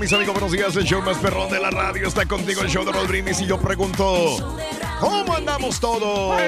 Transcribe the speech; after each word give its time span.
Mis 0.00 0.12
amigos, 0.14 0.32
buenos 0.32 0.50
días. 0.52 0.74
El 0.76 0.84
show 0.84 1.02
más 1.02 1.18
perrón 1.18 1.50
de 1.50 1.60
la 1.60 1.70
radio 1.70 2.08
está 2.08 2.24
contigo, 2.24 2.62
el 2.62 2.68
show 2.70 2.84
de 2.84 3.06
Brindis. 3.06 3.38
Y 3.42 3.46
yo 3.46 3.60
pregunto, 3.60 4.58
¿cómo 4.98 5.34
andamos 5.34 5.78
todos? 5.78 6.40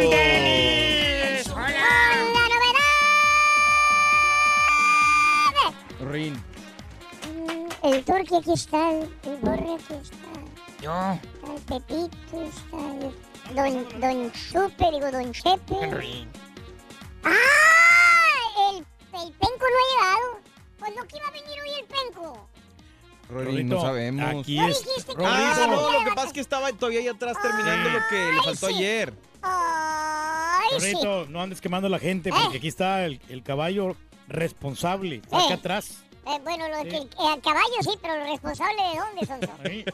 Rin. 6.00 6.34
Mm, 6.34 7.68
El 7.82 8.04
Turqui 8.04 8.36
aquí 8.36 8.52
está, 8.54 8.90
el, 8.90 9.08
Borre 9.42 9.74
aquí 9.74 9.94
está, 10.00 10.16
Yo. 10.80 11.18
el 11.54 11.60
Pepito 11.62 12.42
está, 12.42 13.06
el 13.06 13.54
Don, 13.54 14.00
don 14.00 14.32
Chupe, 14.32 14.90
digo 14.92 15.10
Don 15.10 15.30
Chepe. 15.32 15.90
Rin. 15.90 16.28
¡Ah! 17.24 17.34
El, 18.70 18.76
el 18.78 19.32
Penco 19.34 19.60
no 19.60 19.78
ha 19.78 19.86
llegado. 19.92 20.40
Pues 20.78 20.96
no 20.96 21.04
que 21.04 21.16
iba 21.18 21.28
a 21.28 21.30
venir 21.30 21.60
hoy 21.60 21.80
el 21.80 21.86
Penco. 21.86 22.48
Rorín, 23.28 23.68
no 23.68 23.80
sabemos. 23.80 24.42
Aquí 24.42 24.56
¿No 24.58 24.68
es. 24.68 24.84
Ah, 25.18 25.66
no 25.68 25.92
lo 25.92 26.04
que 26.04 26.10
pasa 26.14 26.26
es 26.28 26.32
que 26.32 26.40
estaba 26.40 26.70
todavía 26.72 27.00
ahí 27.00 27.08
atrás 27.08 27.36
terminando 27.40 27.88
lo 27.90 27.98
que 28.10 28.32
le 28.32 28.42
faltó 28.42 28.66
sí. 28.68 28.74
ayer. 28.74 29.14
Ay, 29.42 30.68
sí. 30.78 30.92
Rorrito, 30.92 31.26
no 31.30 31.40
andes 31.42 31.60
quemando 31.60 31.86
a 31.86 31.90
la 31.90 31.98
gente, 31.98 32.30
porque 32.30 32.58
aquí 32.58 32.68
está 32.68 33.04
el, 33.04 33.20
el 33.28 33.42
caballo 33.42 33.96
responsable. 34.28 35.16
Está 35.16 35.38
acá 35.38 35.50
Eh. 35.50 35.54
atrás. 35.54 36.04
Eh, 36.24 36.38
bueno, 36.44 36.68
lo 36.68 36.76
de 36.78 36.84
que 36.84 36.90
Sí. 36.90 36.96
el, 37.18 37.32
el 37.34 37.40
caballo 37.42 37.82
sí, 37.82 37.90
pero 38.00 38.14
el 38.14 38.22
responsable 38.28 38.80
de 38.82 38.96
dónde 38.98 39.26
son. 39.26 39.40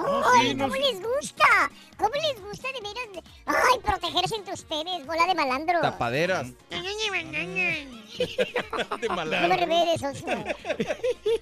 No, 0.00 0.22
¡Ay, 0.34 0.48
sí, 0.48 0.54
no, 0.54 0.64
cómo 0.64 0.76
les 0.76 1.02
gusta! 1.02 1.70
¿Cómo 1.98 2.10
les 2.14 2.40
gusta 2.42 2.68
de 2.68 2.80
veras? 2.80 3.08
¡Ay, 3.46 3.78
protegerse 3.84 4.34
entre 4.36 4.54
ustedes, 4.54 5.06
bola 5.06 5.26
de 5.26 5.34
malandro! 5.34 5.78
Tapaderas. 5.80 6.48
No 6.70 6.82
De 8.98 9.08
me 9.08 9.14
malandro. 9.14 9.56
reveres, 9.56 10.02
oso. 10.02 10.26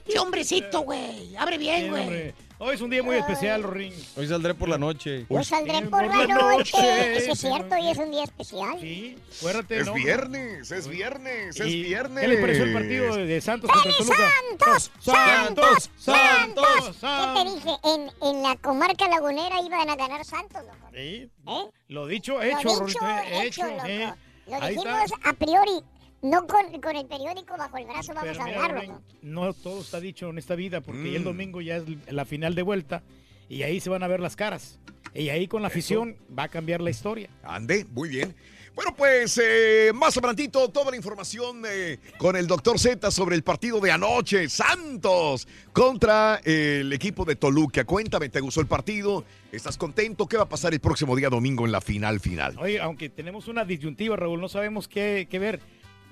¡Qué 0.06 0.19
hombrecito, 0.19 0.81
güey! 0.82 1.34
¡Abre 1.37 1.59
bien, 1.59 1.93
Bien, 1.93 2.06
güey! 2.09 2.34
Hoy 2.60 2.74
es 2.74 2.80
un 2.80 2.91
día 2.91 3.04
muy 3.04 3.14
especial, 3.16 3.62
Rorín. 3.62 3.94
Hoy 4.16 4.26
saldré 4.26 4.52
por 4.52 4.69
la 4.69 4.78
noche. 4.78 5.26
Yo 5.30 5.44
saldré 5.44 5.80
por 5.82 5.91
por 5.91 6.06
la 6.08 6.26
la 6.26 6.34
noche. 6.34 6.72
noche. 6.76 7.16
Eso 7.19 7.32
es 7.32 7.38
cierto, 7.38 7.76
hoy 7.76 7.88
es 7.88 7.98
un 7.98 8.10
día 8.10 8.24
especial. 8.24 8.76
Sí, 8.80 9.16
acuérdate, 9.38 9.78
Es 9.78 9.86
¿no? 9.86 9.94
viernes, 9.94 10.70
es 10.72 10.88
viernes, 10.88 11.60
es 11.60 11.66
viernes. 11.66 12.20
¿Qué 12.20 12.28
les 12.28 12.41
pareció 12.41 12.64
el 12.64 12.72
partido 12.72 13.14
de, 13.14 13.41
Santos 13.41 13.70
contra 13.70 13.92
¡Feliz 13.92 13.98
Toluca? 14.08 14.30
Santos! 14.58 14.91
¡Santos! 14.98 15.91
¡Santos! 15.96 16.84
¿Qué 16.86 16.92
te 16.92 16.98
¡Santos! 16.98 17.54
dije? 17.54 17.76
En, 17.84 18.10
en 18.28 18.42
la 18.42 18.56
comarca 18.56 19.08
lagunera 19.08 19.60
iban 19.64 19.88
a 19.88 19.94
ganar 19.94 20.25
Santos, 20.25 20.60
loco. 20.64 20.88
Sí, 20.92 21.30
¿Eh? 21.46 21.70
Lo 21.86 22.06
dicho, 22.08 22.34
Lo 22.34 22.42
hecho, 22.42 22.56
dicho, 22.70 22.78
Rorrito. 22.80 23.06
eh, 23.06 23.46
hecho, 23.46 23.66
loco. 23.69 23.86
eh. 23.86 24.12
Lo 24.48 24.60
dijimos 24.69 25.12
a 25.25 25.32
priori. 25.34 25.80
No 26.23 26.47
con, 26.47 26.81
con 26.81 26.97
el 26.97 27.06
periódico 27.06 27.56
bajo 27.56 27.77
el 27.79 27.87
brazo 27.87 28.12
vamos 28.12 28.31
Pero 28.37 28.41
a 28.43 28.65
hablar, 28.65 28.89
no 29.23 29.53
todo 29.55 29.81
está 29.81 30.01
dicho 30.01 30.29
en 30.31 30.39
esta 30.39 30.56
vida, 30.56 30.81
porque 30.81 31.15
el 31.15 31.23
Mm. 31.23 31.25
domingo 31.25 31.61
ya 31.61 31.77
es 31.77 31.84
la 32.09 32.25
final 32.25 32.55
de 32.56 32.62
vuelta 32.62 33.03
y 33.49 33.62
ahí 33.62 33.79
se 33.81 33.89
van 33.89 34.03
a 34.03 34.09
ver 34.09 34.21
las 34.21 34.34
caras. 34.34 34.79
Y 35.15 35.29
ahí 35.31 35.47
con 35.49 35.62
la 35.62 35.69
afición 35.69 36.17
va 36.37 36.45
a 36.45 36.49
cambiar 36.49 36.81
la 36.81 36.91
historia. 36.91 37.31
Ande, 37.43 37.87
muy 37.93 38.09
bien. 38.09 38.34
Bueno, 38.75 38.95
pues 38.95 39.41
eh, 39.43 39.91
más 39.95 40.17
adelantito 40.17 40.69
toda 40.69 40.91
la 40.93 40.97
información 40.97 41.62
eh, 41.69 41.99
con 42.17 42.37
el 42.37 42.47
doctor 42.47 42.79
Z 42.79 43.11
sobre 43.11 43.35
el 43.35 43.43
partido 43.43 43.81
de 43.81 43.91
anoche, 43.91 44.49
Santos 44.49 45.49
contra 45.73 46.41
eh, 46.45 46.79
el 46.83 46.93
equipo 46.93 47.25
de 47.25 47.35
Toluca. 47.35 47.85
Cuéntame, 47.85 48.29
¿te 48.29 48.39
gustó 48.41 48.61
el 48.61 48.69
partido? 48.69 49.25
¿Estás 49.50 49.77
contento? 49.77 50.27
¿Qué 50.29 50.37
va 50.37 50.45
a 50.45 50.49
pasar 50.49 50.75
el 50.75 50.81
próximo 50.81 51.17
día 51.17 51.29
domingo 51.29 51.65
en 51.65 51.73
la 51.73 51.81
final 51.81 52.21
final? 52.21 52.56
Oye, 52.61 52.79
aunque 52.81 53.09
tenemos 53.09 53.49
una 53.49 53.65
disyuntiva, 53.65 54.15
Raúl, 54.15 54.41
no 54.41 54.49
sabemos 54.49 54.87
qué, 54.87 55.27
qué 55.29 55.39
ver. 55.41 55.61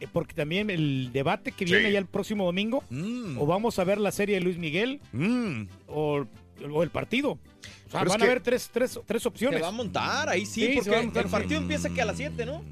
Eh, 0.00 0.06
Porque 0.12 0.34
también 0.34 0.70
el 0.70 1.10
debate 1.12 1.52
que 1.52 1.64
viene 1.64 1.86
Sí. 1.86 1.92
ya 1.92 1.98
el 1.98 2.06
próximo 2.06 2.44
domingo, 2.44 2.82
Mm, 2.90 3.38
o 3.38 3.46
vamos 3.46 3.78
a 3.78 3.84
ver 3.84 3.98
la 3.98 4.10
serie 4.12 4.36
de 4.36 4.40
Luis 4.42 4.58
Miguel, 4.58 5.00
mm. 5.12 5.62
o, 5.88 6.26
o 6.72 6.82
el 6.82 6.90
partido. 6.90 7.32
O 7.86 7.90
sea, 7.90 8.04
van 8.04 8.20
a 8.20 8.24
haber 8.24 8.40
tres, 8.40 8.68
tres, 8.72 8.98
tres 9.06 9.22
Se 9.22 9.28
opciones. 9.28 9.62
va 9.62 9.68
a 9.68 9.72
montar, 9.72 10.28
ahí 10.28 10.44
sí, 10.44 10.66
Sí, 10.66 10.80
se 10.82 10.90
porque 10.90 11.18
el 11.20 11.26
partido 11.26 11.60
empieza 11.60 11.88
que 11.90 12.02
a 12.02 12.04
las 12.04 12.16
7, 12.16 12.44
¿no? 12.46 12.62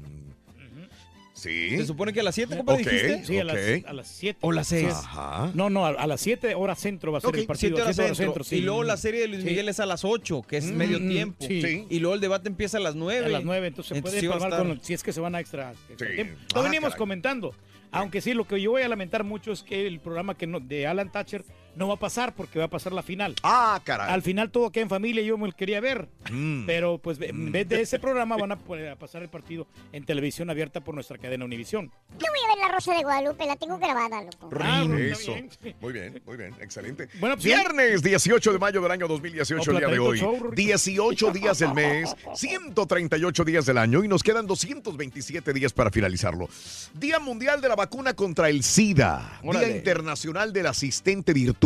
Sí. 1.45 1.77
Se 1.77 1.85
supone 1.85 2.11
que 2.11 2.19
a 2.19 2.23
las 2.23 2.35
7, 2.35 2.57
¿cómo 2.57 2.71
Ok. 2.73 2.79
dijiste? 2.79 3.23
Sí, 3.25 3.37
a 3.39 3.43
Ok. 3.43 3.47
las, 3.53 3.85
a 3.85 3.93
las 3.93 4.07
7. 4.07 4.39
O 4.41 4.51
las 4.51 4.67
seis. 4.67 4.87
Ajá. 4.89 5.51
No, 5.53 5.69
no, 5.69 5.85
a, 5.85 5.89
a 5.91 6.07
las 6.07 6.19
7 6.21 6.55
horas 6.55 6.79
centro 6.79 7.11
va 7.11 7.19
a 7.19 7.21
ser 7.21 7.29
Ok, 7.29 7.37
el 7.37 7.45
partido. 7.45 7.69
7 7.77 7.81
horas 7.83 7.95
siete 7.95 8.15
centro. 8.15 8.43
sí. 8.43 8.57
Y 8.57 8.61
luego 8.61 8.83
la 8.83 8.97
serie 8.97 9.21
de 9.21 9.27
Luis 9.27 9.41
Sí. 9.43 9.47
Miguel 9.49 9.69
es 9.69 9.79
a 9.79 9.85
las 9.85 10.03
8, 10.03 10.41
que 10.47 10.57
es 10.57 10.65
Mm, 10.65 10.75
medio 10.75 10.97
tiempo. 10.99 11.45
sí. 11.47 11.61
Sí. 11.61 11.85
Y 11.89 11.99
luego 11.99 12.15
el 12.15 12.21
debate 12.21 12.49
empieza 12.49 12.77
a 12.77 12.81
las 12.81 12.95
9. 12.95 13.25
A 13.25 13.29
las 13.29 13.43
9, 13.43 13.67
entonces 13.67 13.89
se 13.89 13.97
Entonces 13.97 14.19
puede 14.21 14.29
palmar 14.39 14.49
estar. 14.59 14.67
con, 14.67 14.83
si 14.83 14.93
es 14.93 15.03
que 15.03 15.13
se 15.13 15.21
van 15.21 15.35
a 15.35 15.39
extra. 15.39 15.71
extra 15.89 16.07
Sí. 16.09 16.15
tiempo. 16.15 16.33
Ah, 16.41 16.51
Lo 16.55 16.63
venimos 16.63 16.89
caray. 16.89 16.97
comentando. 16.99 17.55
Aunque 17.91 18.19
sí, 18.19 18.33
lo 18.33 18.45
que 18.45 18.59
yo 18.59 18.71
voy 18.71 18.81
a 18.81 18.89
lamentar 18.89 19.23
mucho 19.23 19.51
es 19.53 19.63
que 19.63 19.87
el 19.87 19.99
programa 20.01 20.35
que 20.35 20.47
no- 20.47 20.59
de 20.59 20.85
Alan 20.87 21.09
Thatcher 21.11 21.45
no 21.75 21.87
va 21.87 21.95
a 21.95 21.99
pasar 21.99 22.33
porque 22.33 22.59
va 22.59 22.65
a 22.65 22.69
pasar 22.69 22.93
la 22.93 23.03
final. 23.03 23.35
Ah, 23.43 23.79
caray. 23.83 24.11
Al 24.11 24.21
final 24.21 24.49
todo 24.51 24.71
queda 24.71 24.83
en 24.83 24.89
familia 24.89 25.21
y 25.21 25.25
yo 25.25 25.37
me 25.37 25.47
lo 25.47 25.53
quería 25.53 25.79
ver. 25.81 26.07
Mm. 26.31 26.65
Pero 26.65 26.97
pues 26.97 27.19
en 27.21 27.51
vez 27.51 27.67
de 27.67 27.81
ese 27.81 27.99
programa 27.99 28.37
van 28.37 28.53
a, 28.53 28.57
pasar 28.95 29.21
el 29.23 29.29
partido 29.29 29.67
en 29.91 30.05
televisión 30.05 30.49
abierta 30.49 30.81
por 30.81 30.95
nuestra 30.95 31.17
cadena 31.17 31.45
Univisión. 31.45 31.91
Yo 32.11 32.25
voy 32.29 32.39
a 32.45 32.55
ver 32.55 32.65
la 32.65 32.73
Rosa 32.73 32.93
de 32.93 33.03
Guadalupe, 33.03 33.45
la 33.45 33.55
tengo 33.55 33.77
grabada, 33.77 34.23
loco. 34.23 34.49
Ah, 34.59 34.83
bueno, 34.85 34.97
Eso. 34.97 35.33
bien. 35.33 35.49
Muy 35.81 35.93
bien, 35.93 36.21
muy 36.25 36.37
bien, 36.37 36.55
excelente. 36.61 37.09
Buena 37.19 37.35
opción. 37.35 37.59
Viernes 37.59 38.01
18 38.01 38.53
de 38.53 38.59
mayo 38.59 38.81
del 38.81 38.91
año 38.91 39.07
2018, 39.07 39.71
el 39.71 39.77
día 39.77 39.87
de 39.87 39.99
hoy. 39.99 40.19
show, 40.19 40.37
Rorrito. 40.39 40.55
18 40.55 41.31
días 41.31 41.59
del 41.59 41.73
mes, 41.73 42.15
138 42.35 43.43
días 43.43 43.65
del 43.65 43.77
año 43.77 44.03
y 44.03 44.07
nos 44.07 44.23
quedan 44.23 44.47
227 44.47 45.53
días 45.53 45.73
para 45.73 45.91
finalizarlo. 45.91 46.47
Día 46.93 47.19
Mundial 47.19 47.61
de 47.61 47.69
la 47.69 47.75
Vacuna 47.75 48.13
contra 48.13 48.49
el 48.49 48.63
SIDA. 48.63 49.39
Órale. 49.43 49.65
Día 49.67 49.77
Internacional 49.77 50.53
del 50.53 50.67
Asistente 50.67 51.33
Virtual. 51.33 51.64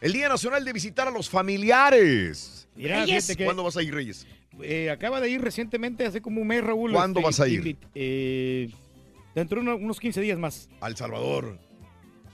El 0.00 0.12
Día 0.12 0.28
Nacional 0.28 0.64
de 0.64 0.72
Visitar 0.72 1.08
a 1.08 1.10
los 1.10 1.28
Familiares. 1.30 2.68
Mira, 2.76 3.00
Reyes, 3.02 3.24
fíjate 3.26 3.36
que 3.38 3.44
¿Cuándo 3.44 3.62
vas 3.62 3.76
a 3.76 3.82
ir, 3.82 3.94
Reyes? 3.94 4.26
eh, 4.62 4.90
acaba 4.90 5.20
de 5.20 5.30
ir 5.30 5.40
recientemente, 5.40 6.04
hace 6.06 6.20
como 6.20 6.40
un 6.40 6.46
mes, 6.48 6.62
Raúl. 6.64 6.92
¿Cuándo 6.92 7.20
este, 7.20 7.26
vas 7.28 7.40
a 7.40 7.48
ir? 7.48 7.76
eh, 7.94 8.70
dentro 9.34 9.56
de 9.60 9.62
uno- 9.68 9.76
unos 9.76 10.00
15 10.00 10.20
días 10.20 10.38
más. 10.38 10.68
Al 10.80 10.96
Salvador. 10.96 11.58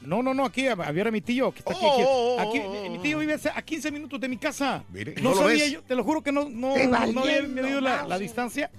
No, 0.01 0.23
no, 0.23 0.33
no, 0.33 0.47
aquí 0.47 0.67
a, 0.67 0.73
a 0.73 0.93
ver 0.93 1.09
a 1.09 1.11
mi 1.11 1.21
tío, 1.21 1.53
que 1.53 1.59
está 1.59 1.73
aquí. 1.73 1.81
Oh, 1.83 2.37
oh, 2.39 2.43
oh, 2.43 2.87
oh, 2.87 2.91
mi- 2.91 2.99
tío 3.01 3.19
vive 3.19 3.35
a 3.35 3.59
a 3.59 3.63
15 3.63 3.91
minutos 3.91 4.19
de 4.19 4.29
mi 4.29 4.39
casa. 4.39 4.83
Mire, 4.91 5.15
No, 5.17 5.23
¿no 5.23 5.31
lo 5.31 5.37
sabía 5.43 5.65
ves? 5.65 5.73
yo, 5.73 5.83
te 5.83 5.95
lo 5.95 6.03
juro 6.05 6.23
que 6.23 6.33
no, 6.33 6.49
no, 6.49 6.75
no 7.13 7.21
había 7.21 7.43
medido 7.43 7.81
la, 7.83 8.19
distancia 8.19 8.71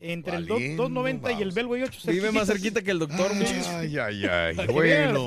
entre 0.00 0.36
el 0.36 0.46
do- 0.46 0.54
Valiendo, 0.54 0.82
290 0.84 1.32
y 1.32 1.42
el. 1.42 1.52
Belway 1.52 1.82
8. 1.82 2.00
Vive 2.10 2.32
más 2.32 2.46
cerquita 2.48 2.80
que 2.82 2.90
el 2.90 2.98
doctor, 2.98 3.34
muchachos. 3.34 3.66
Ay, 3.68 3.98
ay, 3.98 4.24
ay. 4.24 4.56
Bueno. 4.72 5.26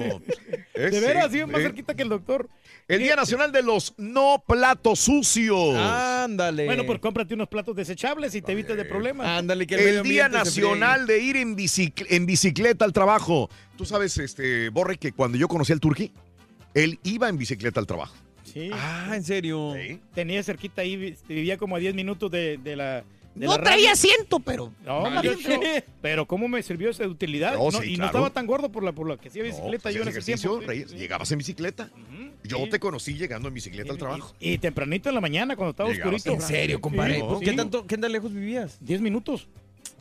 De 0.74 1.00
veras, 1.00 1.32
vive 1.32 1.46
más 1.46 1.62
¿eh? 1.62 1.66
cerquita 1.66 1.94
que 1.96 2.04
el 2.04 2.10
doctor. 2.10 2.50
El 2.88 3.00
Día 3.00 3.16
Nacional 3.16 3.52
de 3.52 3.62
los 3.64 3.94
No 3.98 4.44
Platos 4.46 5.00
Sucios. 5.00 5.76
Ándale. 5.78 6.66
Bueno, 6.66 6.86
pues 6.86 7.00
cómprate 7.00 7.34
unos 7.34 7.48
platos 7.48 7.76
desechables 7.76 8.34
y 8.36 8.42
te 8.42 8.52
evitas 8.52 8.76
de 8.76 8.84
problemas. 8.86 9.28
Ándale, 9.28 9.66
que 9.68 9.76
el, 9.76 9.98
El 9.98 10.04
Día 10.04 10.28
Nacional 10.28 11.06
de 11.08 11.20
ir 11.20 11.38
en, 11.38 11.56
bicic- 11.56 12.06
en 12.10 12.26
bicicleta 12.26 12.84
al 12.84 12.92
trabajo. 12.94 13.50
Tú 13.78 13.86
sabes, 13.86 14.18
este, 14.18 14.70
Borre, 14.70 14.98
que 14.98 15.12
cuando 15.14 15.38
yo 15.38 15.48
conocí 15.48 15.72
al 15.72 15.80
Turqui, 15.80 16.12
él 16.74 17.00
iba 17.04 17.30
en 17.30 17.38
bicicleta 17.38 17.80
al 17.80 17.88
trabajo. 17.88 18.16
Sí. 18.44 18.70
Ah, 18.74 19.14
¿en 19.16 19.24
serio? 19.24 19.74
Sí. 19.76 20.00
Tenía 20.14 20.44
cerquita 20.44 20.82
ahí, 20.82 20.96
vi- 20.98 21.16
vivía 21.28 21.58
como 21.58 21.76
a 21.76 21.80
10 21.80 21.96
minutos 21.96 22.30
de, 22.32 22.58
de 22.58 22.76
la. 22.76 23.04
De 23.36 23.46
No 23.48 23.58
traía 23.60 23.92
asiento, 23.94 24.40
pero. 24.40 24.72
No, 24.86 25.04
pero 26.02 26.28
cómo 26.28 26.48
me 26.48 26.62
sirvió 26.62 26.90
esa 26.90 27.08
utilidad. 27.08 27.54
No, 27.56 27.72
No, 27.72 27.82
sí, 27.82 27.94
y 27.94 27.98
no 27.98 28.06
estaba 28.06 28.30
tan 28.30 28.46
gordo 28.46 28.72
por 28.72 28.84
la, 28.84 28.92
por 28.92 29.08
la 29.10 29.18
que 29.18 29.30
hacía 29.30 29.44
bicicleta 29.44 29.84
pues, 29.84 29.96
yo 29.96 30.02
en 30.02 30.08
ese 30.10 30.20
ejercicio, 30.20 30.52
tiempo. 30.52 30.68
Reyes, 30.68 30.92
Sí. 30.92 30.98
Llegabas 30.98 31.32
en 31.32 31.38
bicicleta. 31.40 31.90
Yo 32.44 32.58
sí. 32.58 32.70
te 32.70 32.80
conocí 32.80 33.14
llegando 33.14 33.48
en 33.48 33.54
bicicleta 33.54 33.92
al 33.92 33.98
trabajo. 33.98 34.36
Y, 34.40 34.52
y 34.54 34.58
tempranito 34.58 35.10
en 35.10 35.16
la 35.16 35.22
mañana 35.22 35.56
cuando 35.56 35.72
estaba 35.72 35.90
Llegabas 35.90 36.16
oscurito. 36.16 36.42
¿En 36.42 36.48
serio, 36.48 36.82
compadre? 36.82 37.20
Sí, 37.20 37.26
¿Qué, 37.46 37.50
sí. 37.52 37.56
tanto, 37.56 37.88
¿Qué 37.88 37.98
tan 37.98 38.12
lejos 38.12 38.34
vivías? 38.34 38.78
10 38.82 39.02
minutos. 39.02 39.48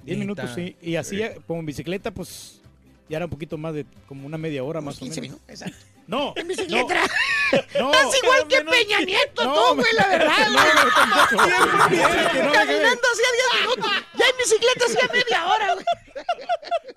10 0.05 0.19
Neta. 0.19 0.21
minutos, 0.21 0.51
sí. 0.55 0.77
Y 0.83 0.97
como 1.47 1.61
en 1.61 1.67
bicicleta, 1.67 2.13
pues 2.13 2.61
ya 3.09 3.17
era 3.19 3.27
un 3.27 3.31
poquito 3.31 3.57
más 3.59 3.75
de 3.75 3.87
como 4.07 4.27
una 4.27 4.39
media 4.39 4.65
hora 4.65 4.81
más 4.81 4.97
o 4.97 5.01
15 5.01 5.21
menos. 5.21 5.37
minutos. 5.39 5.49
Exacto. 5.63 5.92
No, 6.13 6.35
En 6.37 6.47
bicicleta. 6.47 6.95
no. 7.81 7.91
Estás 7.91 8.23
igual 8.23 8.47
que 8.47 8.59
menos- 8.59 8.75
Peña 8.77 9.01
Nieto, 9.01 9.45
No, 9.45 9.55
tú, 9.55 9.75
güey, 9.77 9.93
la 9.95 10.07
verdad. 10.09 10.37
No, 11.33 11.47
no, 11.49 12.45
no, 12.45 12.53
Caminando 12.53 13.03
hacía 13.13 13.31
10 13.33 13.63
minutos. 13.63 13.93
Ya 14.15 14.25
en 14.27 14.37
bicicleta 14.37 14.85
hacía 14.85 15.09
media 15.13 15.47
hora, 15.47 15.73
güey. 15.73 15.85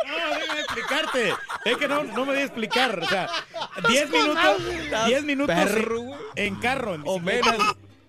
No, 0.06 0.36
déjame 0.38 0.60
explicarte. 0.60 1.34
Es 1.64 1.78
que 1.78 1.88
no, 1.88 2.04
no 2.04 2.26
me 2.26 2.34
voy 2.34 2.42
a 2.42 2.44
explicar. 2.44 3.00
O 3.00 3.08
sea, 3.08 3.30
10 3.88 4.10
con 4.10 4.20
minutos, 4.20 4.60
madre. 4.92 5.08
10 5.08 5.24
minutos 5.24 5.56
perro, 5.56 6.02
en, 6.36 6.46
en 6.48 6.56
carro, 6.60 6.96
en 6.96 7.04
O 7.06 7.20
menos. 7.20 7.56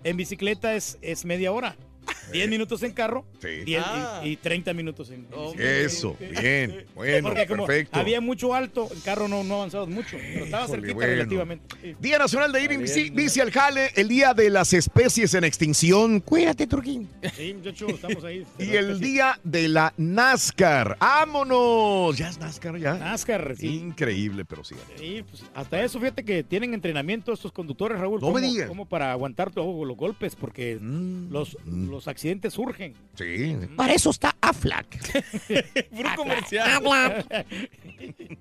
En 0.03 0.17
bicicleta 0.17 0.75
es, 0.75 0.99
es 1.03 1.25
media 1.25 1.53
hora. 1.53 1.77
10 2.33 2.49
minutos 2.49 2.83
en 2.83 2.93
carro 2.93 3.25
Sí. 3.41 3.49
10 3.65 3.83
Ah. 3.87 4.21
y, 4.25 4.29
y 4.31 4.37
30 4.37 4.73
minutos 4.75 5.11
en, 5.11 5.27
Oh. 5.33 5.55
Eso, 5.59 6.17
bien. 6.19 6.85
Bueno, 6.95 7.29
Porque 7.29 7.47
como 7.47 7.67
perfecto. 7.67 7.99
había 7.99 8.21
mucho 8.21 8.55
alto, 8.55 8.89
en 8.93 9.01
carro 9.01 9.29
no, 9.29 9.45
no 9.45 9.57
avanzamos 9.57 9.89
mucho, 9.89 10.17
pero 10.19 10.45
estaba 10.45 10.65
Híjole, 10.65 10.81
cerquita 10.81 10.95
bueno. 10.95 11.13
relativamente. 11.13 11.77
Sí. 11.83 11.97
Día 12.01 12.19
Nacional 12.19 12.53
de 12.53 12.63
ir 12.63 12.73
en 12.73 12.83
bici, 12.83 13.11
bici 13.11 13.41
al 13.41 13.51
jale, 13.51 13.91
el 13.97 14.09
Día 14.09 14.35
de 14.35 14.51
las 14.51 14.73
Especies 14.73 15.35
en 15.35 15.45
Extinción 15.45 16.21
Cuídate, 16.21 16.67
Turquín. 16.67 17.09
Sí, 17.37 17.55
muchachos, 17.55 17.91
estamos 17.91 18.25
ahí. 18.25 18.45
y 18.59 18.71
el 18.71 19.01
Día 19.01 19.39
de 19.45 19.69
la 19.69 19.93
NASCAR. 19.97 20.97
¡Vámonos! 21.01 22.17
Ya 22.17 22.29
es 22.29 22.39
NASCAR, 22.39 22.79
ya. 22.79 22.95
NASCAR, 22.95 23.55
sí. 23.57 23.67
Increíble, 23.77 24.45
pero 24.45 24.65
sí. 24.65 24.75
Sí, 24.99 25.25
pues, 25.29 25.45
hasta 25.55 25.83
eso, 25.83 25.99
fíjate 25.99 26.25
que 26.25 26.43
tienen 26.43 26.75
entrenamiento 26.75 27.33
estos 27.33 27.53
conductores, 27.53 27.99
Raúl. 27.99 28.21
No 28.21 28.29
me 28.29 28.35
como- 28.41 28.47
digas. 28.53 28.69
como 28.69 28.87
para 28.87 29.13
aguantar 29.13 29.51
todos 29.51 29.87
los 29.87 29.97
golpes, 29.97 30.35
porque 30.37 30.77
Mm, 30.81 31.31
los, 31.33 31.57
mm. 31.65 31.91
Los 31.97 32.09
accidentes 32.09 32.53
surgen. 32.55 32.95
Sí. 33.15 33.57
Para 33.77 33.95
eso 33.95 34.11
está 34.11 34.37
Aflac. 34.41 34.87
Puro 35.91 36.11
comercial. 36.17 36.71
Aflac. 36.71 37.47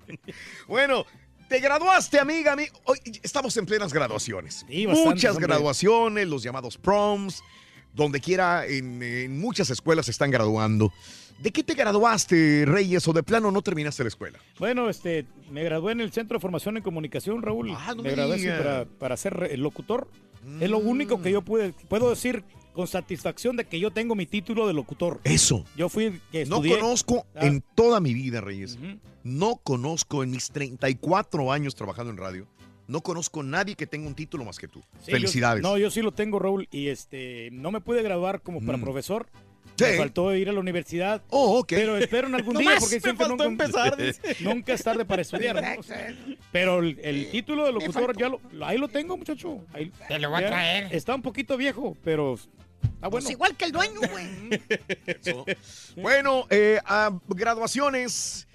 Bueno, 0.67 1.05
te 1.47 1.59
graduaste, 1.59 2.19
amiga. 2.19 2.55
ami- 2.55 2.69
Hoy 2.85 2.97
estamos 3.23 3.55
en 3.57 3.65
plenas 3.65 3.93
graduaciones. 3.93 4.65
Sí, 4.67 4.87
muchas 4.87 5.31
hombre. 5.35 5.47
graduaciones, 5.47 6.27
los 6.27 6.43
llamados 6.43 6.77
proms, 6.77 7.41
donde 7.93 8.19
quiera, 8.19 8.65
en, 8.65 9.01
en 9.01 9.39
muchas 9.39 9.69
escuelas 9.69 10.05
se 10.05 10.11
están 10.11 10.31
graduando. 10.31 10.91
¿De 11.39 11.51
qué 11.51 11.63
te 11.63 11.73
graduaste, 11.73 12.63
Reyes, 12.65 13.05
o 13.07 13.13
de 13.13 13.21
plano 13.21 13.51
no 13.51 13.61
terminaste 13.61 14.03
la 14.03 14.07
escuela? 14.07 14.39
Bueno, 14.57 14.89
este, 14.89 15.25
me 15.51 15.63
gradué 15.63 15.91
en 15.91 15.99
el 16.01 16.11
Centro 16.11 16.37
de 16.37 16.41
Formación 16.41 16.77
en 16.77 16.83
Comunicación, 16.83 17.41
Raúl. 17.41 17.71
Ah, 17.77 17.93
no 17.95 18.03
me 18.03 18.09
me 18.09 18.15
gradué 18.15 18.57
para, 18.57 18.85
para 18.85 19.17
ser 19.17 19.57
locutor. 19.59 20.09
Es 20.61 20.69
lo 20.69 20.77
único 20.77 21.21
que 21.21 21.31
yo 21.31 21.41
pude, 21.41 21.73
puedo 21.89 22.09
decir 22.09 22.43
con 22.75 22.87
satisfacción 22.87 23.55
de 23.55 23.65
que 23.65 23.79
yo 23.79 23.89
tengo 23.91 24.13
mi 24.15 24.25
título 24.25 24.67
de 24.67 24.73
locutor. 24.73 25.19
Eso. 25.23 25.65
Yo 25.75 25.89
fui 25.89 26.05
el 26.05 26.21
que 26.31 26.45
No 26.45 26.57
estudié. 26.57 26.77
conozco 26.79 27.25
Ah. 27.35 27.45
en 27.47 27.63
toda 27.73 27.99
mi 27.99 28.13
vida, 28.13 28.41
Reyes. 28.41 28.77
No 29.23 29.55
conozco 29.63 30.23
en 30.23 30.31
mis 30.31 30.51
34 30.51 31.51
años 31.51 31.73
trabajando 31.73 32.11
en 32.11 32.17
radio. 32.17 32.47
No 32.87 33.01
conozco 33.01 33.41
nadie 33.41 33.73
que 33.75 33.87
tenga 33.87 34.07
un 34.07 34.13
título 34.13 34.45
más 34.45 34.59
que 34.59 34.67
tú. 34.67 34.83
Sí, 35.03 35.09
Felicidades. 35.11 35.63
yo- 35.63 35.69
no, 35.69 35.77
yo 35.79 35.89
sí 35.89 36.03
lo 36.03 36.11
tengo, 36.11 36.37
Raúl, 36.37 36.67
y 36.69 36.89
este, 36.89 37.49
no 37.51 37.71
me 37.71 37.81
pude 37.81 38.03
graduar 38.03 38.41
como 38.41 38.59
para 38.63 38.77
Mm. 38.77 38.81
profesor. 38.81 39.27
Sí. 39.77 39.83
Me 39.85 39.97
faltó 39.97 40.33
ir 40.35 40.47
a 40.47 40.53
la 40.53 40.59
universidad. 40.59 41.21
Oh, 41.31 41.59
ok. 41.59 41.67
Pero 41.69 41.97
espero 41.97 42.27
en 42.27 42.35
algún 42.35 42.53
No 42.53 42.59
día, 42.61 42.69
más, 42.71 42.79
porque 42.81 42.95
Me 42.95 43.01
siempre 43.01 43.25
faltó 43.25 43.43
nunca, 43.49 43.65
empezar. 43.65 43.97
nunca 44.41 44.73
es 44.73 44.83
tarde 44.83 45.03
para 45.05 45.21
estudiar. 45.23 45.55
¿no? 45.55 45.81
Pero 46.51 46.79
el, 46.79 46.97
el 47.01 47.29
título 47.31 47.65
de 47.65 47.73
locutor 47.73 48.15
ya 48.17 48.29
lo, 48.29 48.39
ahí 48.63 48.77
lo 48.77 48.87
tengo, 48.87 49.17
muchacho. 49.17 49.65
Ahí- 49.73 49.91
Te 50.07 50.19
lo 50.19 50.29
voy 50.29 50.43
a 50.43 50.47
traer. 50.47 50.95
Está 50.95 51.15
un 51.15 51.21
poquito 51.23 51.57
viejo, 51.57 51.97
pero 52.03 52.37
está 52.85 53.07
bueno. 53.07 53.23
Pues 53.23 53.29
igual 53.29 53.55
que 53.55 53.65
el 53.65 53.71
dueño, 53.71 53.99
güey. 54.11 54.25
Bueno, 56.01 56.47
eh, 56.49 56.79
ah, 56.85 57.11
graduaciones. 57.27 58.47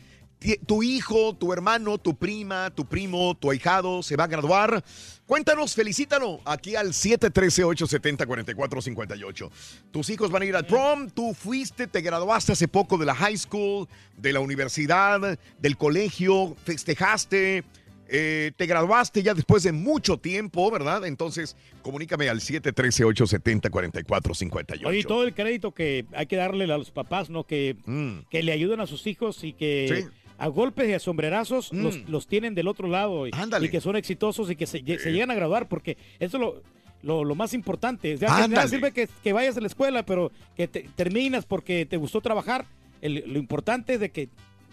Tu 0.67 0.83
hijo, 0.83 1.35
tu 1.35 1.53
hermano, 1.53 1.99
tu 1.99 2.17
prima, 2.17 2.71
tu 2.71 2.87
primo, 2.87 3.35
tu 3.35 3.51
ahijado 3.51 4.03
se 4.03 4.17
va 4.17 4.25
a 4.25 4.27
graduar. 4.27 4.83
Cuéntanos, 5.27 5.75
felicítalo 5.75 6.41
aquí 6.47 6.77
al 6.77 6.89
713-870-4458. 6.89 9.51
Tus 9.91 10.11
hijos 10.11 10.31
van 10.31 10.43
a 10.43 10.45
ir 10.47 10.57
al 10.57 10.67
prom. 10.67 11.11
Tú 11.11 11.35
fuiste, 11.35 11.87
te 11.87 12.01
graduaste 12.01 12.53
hace 12.53 12.69
poco 12.69 12.97
de 12.97 13.05
la 13.07 13.15
high 13.15 13.37
school, 13.37 13.87
de 14.17 14.33
la 14.33 14.41
universidad, 14.41 15.39
del 15.59 15.77
colegio, 15.77 16.57
festejaste. 16.65 17.65
Eh, 18.11 18.53
te 18.57 18.67
graduaste 18.67 19.23
ya 19.23 19.35
después 19.35 19.63
de 19.63 19.73
mucho 19.73 20.19
tiempo, 20.19 20.71
¿verdad? 20.71 21.05
Entonces, 21.07 21.57
comunícame 21.83 22.29
al 22.29 22.41
713-870-4458. 22.41 24.87
Oye, 24.87 24.99
y 25.01 25.05
todo 25.05 25.25
el 25.25 25.35
crédito 25.35 25.73
que 25.73 26.05
hay 26.13 26.27
que 26.27 26.37
darle 26.37 26.65
a 26.65 26.79
los 26.79 26.91
papás, 26.91 27.31
¿no? 27.31 27.45
Que, 27.45 27.77
Mm. 27.87 28.21
que 28.31 28.43
le 28.43 28.53
ayuden 28.53 28.81
a 28.81 28.87
sus 28.87 29.07
hijos 29.07 29.45
y 29.45 29.53
que 29.53 30.03
Sí. 30.03 30.09
a 30.39 30.49
golpes 30.49 30.89
y 30.89 30.93
a 30.95 30.99
sombrerazos 30.99 31.73
Mm. 31.73 31.83
los, 31.83 32.09
los 32.09 32.27
tienen 32.27 32.55
del 32.55 32.69
otro 32.69 32.89
lado 32.89 33.27
y, 33.27 33.31
que 33.71 33.81
son 33.81 33.97
exitosos 33.97 34.51
y 34.51 34.57
que 34.57 34.67
se, 34.67 34.79
se 34.99 35.13
llegan 35.13 35.31
a 35.31 35.35
graduar, 35.35 35.69
porque 35.69 35.97
eso 36.19 36.37
es 36.37 36.41
lo, 36.41 36.63
lo, 37.03 37.25
lo 37.25 37.35
más 37.35 37.55
importante. 37.55 38.17
De 38.17 38.27
nada 38.27 38.69
sirve 38.69 38.93
que, 38.93 39.09
que 39.23 39.33
vayas 39.33 39.57
a 39.57 39.61
la 39.61 39.67
escuela, 39.69 40.05
pero 40.05 40.33
que 40.57 40.69
te- 40.69 40.89
terminas 40.97 41.47
porque 41.47 41.87
te 41.87 41.97
gustó 41.97 42.21
trabajar. 42.21 42.67
El- 43.01 43.25
lo 43.27 43.39
importante 43.39 43.95
es 43.95 44.01
de 44.01 44.11
que 44.11 44.29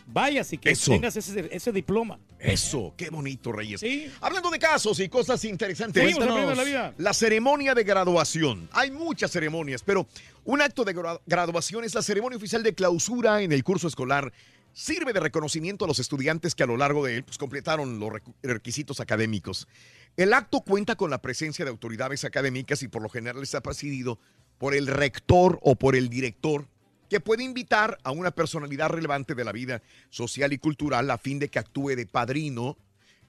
vayas 0.08 0.52
y 0.54 0.58
que 0.58 0.72
Eso. 0.72 0.92
tengas 0.92 1.16
ese, 1.16 1.48
ese 1.52 1.72
diploma. 1.72 2.20
Eso, 2.40 2.94
qué 2.98 3.10
bonito, 3.10 3.52
Reyes. 3.52 3.80
Sí. 3.82 4.12
Hablando 4.22 4.50
de 4.50 4.60
casos 4.60 5.00
y 5.00 5.10
cosas 5.10 5.44
interesantes. 5.46 6.18
La 6.18 6.64
vida. 6.64 6.94
La 6.98 7.14
ceremonia 7.14 7.76
de 7.76 7.84
graduación. 7.84 8.70
Hay 8.72 8.92
muchas 8.92 9.32
ceremonias, 9.32 9.84
pero 9.84 10.08
un 10.46 10.62
acto 10.62 10.84
de 10.86 10.96
gra- 10.96 11.20
graduación 11.26 11.84
es 11.84 11.94
la 11.94 12.02
ceremonia 12.02 12.38
oficial 12.38 12.64
de 12.64 12.74
clausura 12.74 13.42
en 13.42 13.52
el 13.52 13.64
curso 13.64 13.88
escolar. 13.88 14.32
Sirve 14.74 15.12
de 15.12 15.20
reconocimiento 15.20 15.86
a 15.86 15.88
los 15.88 15.98
estudiantes 15.98 16.54
que 16.54 16.62
a 16.64 16.68
lo 16.68 16.78
largo 16.78 17.04
de 17.06 17.18
él 17.18 17.24
pues, 17.24 17.38
completaron 17.40 18.00
los 18.00 18.12
requisitos 18.44 19.00
académicos. 19.00 19.68
El 20.16 20.34
acto 20.34 20.62
cuenta 20.62 20.96
con 20.96 21.10
la 21.10 21.20
presencia 21.22 21.66
de 21.66 21.72
autoridades 21.72 22.24
académicas 22.26 22.84
y 22.84 22.88
por 22.88 23.02
lo 23.02 23.10
general 23.10 23.42
está 23.42 23.62
presidido 23.62 24.20
por 24.60 24.76
el 24.76 24.86
rector 24.88 25.58
o 25.64 25.76
por 25.76 25.96
el 25.96 26.10
director 26.10 26.68
que 27.10 27.20
puede 27.20 27.44
invitar 27.44 27.98
a 28.04 28.12
una 28.12 28.32
personalidad 28.32 28.90
relevante 28.90 29.36
de 29.36 29.44
la 29.44 29.52
vida 29.52 29.82
social 30.10 30.54
y 30.54 30.58
cultural 30.58 31.10
a 31.12 31.18
fin 31.18 31.40
de 31.40 31.50
que 31.50 31.60
actúe 31.60 31.96
de 31.96 32.06
padrino 32.06 32.78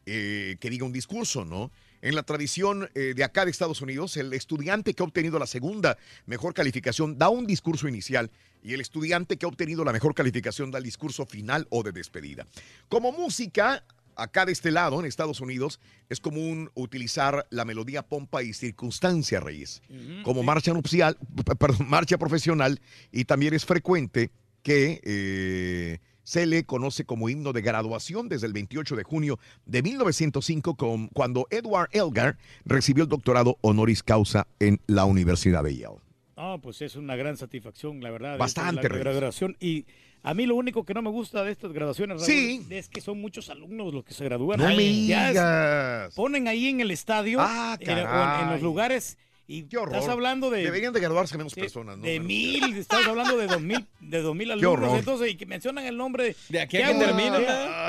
eh, 0.06 0.56
que 0.60 0.70
diga 0.70 0.86
un 0.86 0.92
discurso, 0.92 1.44
¿no? 1.44 1.70
En 2.00 2.14
la 2.14 2.22
tradición 2.22 2.88
eh, 2.94 3.12
de 3.14 3.24
acá 3.24 3.44
de 3.44 3.50
Estados 3.50 3.82
Unidos, 3.82 4.16
el 4.16 4.32
estudiante 4.32 4.94
que 4.94 5.02
ha 5.02 5.06
obtenido 5.06 5.38
la 5.38 5.46
segunda 5.46 5.98
mejor 6.26 6.54
calificación 6.54 7.18
da 7.18 7.28
un 7.28 7.46
discurso 7.46 7.88
inicial 7.88 8.30
y 8.62 8.72
el 8.72 8.80
estudiante 8.80 9.36
que 9.36 9.46
ha 9.46 9.48
obtenido 9.48 9.84
la 9.84 9.92
mejor 9.92 10.14
calificación 10.14 10.70
da 10.70 10.78
el 10.78 10.84
discurso 10.84 11.26
final 11.26 11.66
o 11.70 11.82
de 11.82 11.92
despedida. 11.92 12.46
Como 12.88 13.12
música, 13.12 13.84
acá 14.18 14.44
de 14.44 14.52
este 14.52 14.70
lado, 14.70 15.00
en 15.00 15.06
Estados 15.06 15.40
Unidos, 15.40 15.80
es 16.10 16.20
común 16.20 16.70
utilizar 16.74 17.46
la 17.50 17.64
melodía 17.64 18.02
pompa 18.02 18.42
y 18.42 18.52
circunstancia, 18.52 19.40
Reyes, 19.40 19.80
como 20.24 20.42
marcha 20.42 20.72
nupcial, 20.74 21.16
perdón, 21.58 21.88
marcha 21.88 22.18
profesional 22.18 22.80
y 23.12 23.24
también 23.24 23.54
es 23.54 23.64
frecuente 23.64 24.30
que 24.62 25.00
eh, 25.04 25.98
se 26.24 26.44
le 26.46 26.64
conoce 26.64 27.04
como 27.04 27.28
himno 27.30 27.52
de 27.54 27.62
graduación 27.62 28.28
desde 28.28 28.46
el 28.46 28.52
28 28.52 28.96
de 28.96 29.02
junio 29.04 29.38
de 29.64 29.82
1905, 29.82 30.74
con- 30.76 31.08
cuando 31.08 31.46
Edward 31.50 31.88
Elgar 31.92 32.36
recibió 32.66 33.04
el 33.04 33.08
doctorado 33.08 33.56
honoris 33.62 34.02
causa 34.02 34.46
en 34.58 34.80
la 34.86 35.04
Universidad 35.06 35.64
de 35.64 35.76
Yale. 35.76 35.96
No, 36.36 36.60
pues 36.60 36.82
es 36.82 36.94
una 36.96 37.16
gran 37.16 37.36
satisfacción, 37.36 38.00
la 38.00 38.10
verdad. 38.10 38.38
Bastante, 38.38 38.88
La 38.88 38.96
graduación. 38.98 39.56
Y 39.58 39.86
a 40.22 40.34
mí 40.34 40.46
lo 40.46 40.56
único 40.56 40.84
que 40.84 40.94
no 40.94 41.02
me 41.02 41.10
gusta 41.10 41.44
de 41.44 41.52
estas 41.52 41.72
graduaciones, 41.72 42.16
Raúl, 42.18 42.26
Sí. 42.26 42.66
es 42.70 42.88
que 42.88 43.00
son 43.00 43.20
muchos 43.20 43.48
alumnos 43.50 43.92
los 43.94 44.04
que 44.04 44.14
se 44.14 44.24
gradúan. 44.24 44.58
No 44.60 44.66
me 44.66 44.72
ahí. 44.72 45.06
Ya 45.06 45.24
es- 45.26 45.32
digas. 45.32 46.14
ponen 46.14 46.48
ahí 46.48 46.68
en 46.68 46.80
el 46.80 46.90
estadio, 46.90 47.38
Ah, 47.40 47.76
en, 47.80 47.90
o 47.98 48.42
en- 48.42 48.50
los 48.50 48.62
lugares, 48.62 49.16
y 49.50 49.62
Qué 49.62 49.78
horror. 49.78 49.94
estás 49.94 50.10
hablando 50.10 50.50
de... 50.50 50.62
Deberían 50.62 50.92
de 50.92 51.00
graduarse 51.00 51.38
menos 51.38 51.54
de- 51.54 51.62
personas, 51.62 51.96
¿no? 51.96 52.04
De 52.04 52.20
mil, 52.20 52.76
estás 52.76 53.06
hablando 53.06 53.38
de 53.38 53.46
dos 53.46 53.62
mil, 53.62 53.86
de 54.00 54.20
dos 54.20 54.36
mil 54.36 54.50
alumnos, 54.50 54.72
horror. 54.74 54.98
entonces, 54.98 55.30
y 55.30 55.36
que 55.36 55.46
mencionan 55.46 55.86
el 55.86 55.96
nombre. 55.96 56.36
De 56.50 56.60
aquí 56.60 56.76
a 56.76 56.88
que 56.92 56.94
termina, 56.98 57.38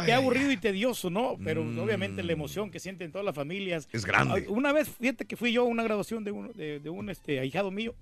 qué- 0.05 0.13
aburrido 0.13 0.51
y 0.51 0.57
tedioso, 0.57 1.09
¿no? 1.09 1.35
Pero 1.43 1.61
Mm. 1.65 1.79
obviamente 1.79 2.23
la 2.23 2.31
emoción 2.31 2.71
que 2.71 2.79
sienten 2.79 3.11
todas 3.11 3.25
las 3.25 3.35
familias. 3.35 3.89
Es 3.91 4.05
grande. 4.05 4.45
Ah, 4.47 4.51
Una 4.51 4.71
vez, 4.71 4.87
fíjate 4.87 5.25
que 5.25 5.35
fui 5.35 5.51
yo 5.51 5.63
a 5.63 5.65
una 5.65 5.83
graduación 5.83 6.23
de 6.23 6.31
un, 6.31 6.53
de, 6.53 6.79
de 6.79 6.89
un 6.89 7.09
este, 7.09 7.41
ahijado 7.41 7.71
mío, 7.71 7.93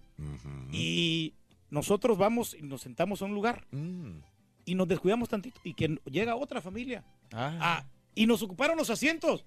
y 0.71 1.33
nosotros 1.69 2.17
vamos 2.17 2.53
y 2.57 2.61
nos 2.63 2.81
sentamos 2.81 3.21
a 3.21 3.25
un 3.25 3.33
lugar, 3.33 3.65
Mm. 3.71 4.19
y 4.65 4.75
nos 4.75 4.87
descuidamos 4.87 5.29
tantito, 5.29 5.59
y 5.63 5.73
que 5.73 5.99
llega 6.05 6.35
otra 6.35 6.61
familia. 6.61 7.03
Ah. 7.33 7.57
Ah, 7.61 7.85
y 8.15 8.25
nos 8.25 8.41
ocuparon 8.43 8.77
los 8.77 8.89
asientos. 8.89 9.45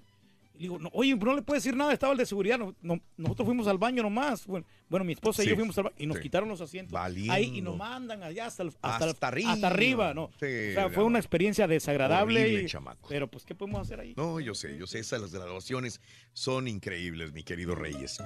Y 0.54 0.64
digo, 0.64 0.78
no, 0.78 0.90
oye, 0.92 1.14
no 1.16 1.34
le 1.34 1.42
puedes 1.42 1.62
decir 1.64 1.76
nada, 1.76 1.92
estaba 1.92 2.12
el 2.12 2.18
de 2.18 2.26
seguridad. 2.26 2.58
no- 2.58 2.74
no- 2.82 3.00
nosotros 3.16 3.46
fuimos 3.46 3.66
al 3.66 3.78
baño 3.78 4.02
nomás. 4.02 4.46
Bueno, 4.46 4.66
bueno, 4.90 5.04
mi 5.04 5.12
esposa 5.14 5.42
y 5.42 5.44
Sí, 5.46 5.50
yo 5.50 5.56
fuimos 5.56 5.78
al 5.78 5.84
baño 5.84 5.96
y 5.98 6.06
nos 6.06 6.16
sí. 6.18 6.22
quitaron 6.24 6.48
los 6.48 6.60
asientos. 6.60 6.92
Valiendo. 6.92 7.32
Ahí 7.32 7.58
y 7.58 7.62
nos 7.62 7.76
mandan 7.76 8.22
allá 8.22 8.46
hasta, 8.46 8.64
el- 8.64 8.72
hasta, 8.82 9.04
el- 9.04 9.10
Hasta 9.12 9.28
arriba. 9.28 9.52
hasta 9.52 9.66
arriba, 9.68 10.12
¿no? 10.14 10.30
Sí, 10.40 10.46
o 10.70 10.74
sea, 10.74 10.90
fue 10.90 11.04
una 11.04 11.18
experiencia 11.18 11.66
desagradable. 11.66 12.42
Horrible, 12.42 12.62
y- 12.68 13.08
pero 13.08 13.28
pues, 13.28 13.44
¿qué 13.46 13.54
podemos 13.54 13.80
hacer 13.80 14.00
ahí? 14.00 14.14
No, 14.16 14.38
yo 14.40 14.54
sé, 14.54 14.76
yo 14.76 14.86
sé, 14.86 14.98
esas 14.98 15.20
las 15.22 15.32
graduaciones 15.32 16.00
son 16.32 16.68
increíbles, 16.68 17.32
mi 17.32 17.42
querido 17.44 17.74
Reyes. 17.74 18.18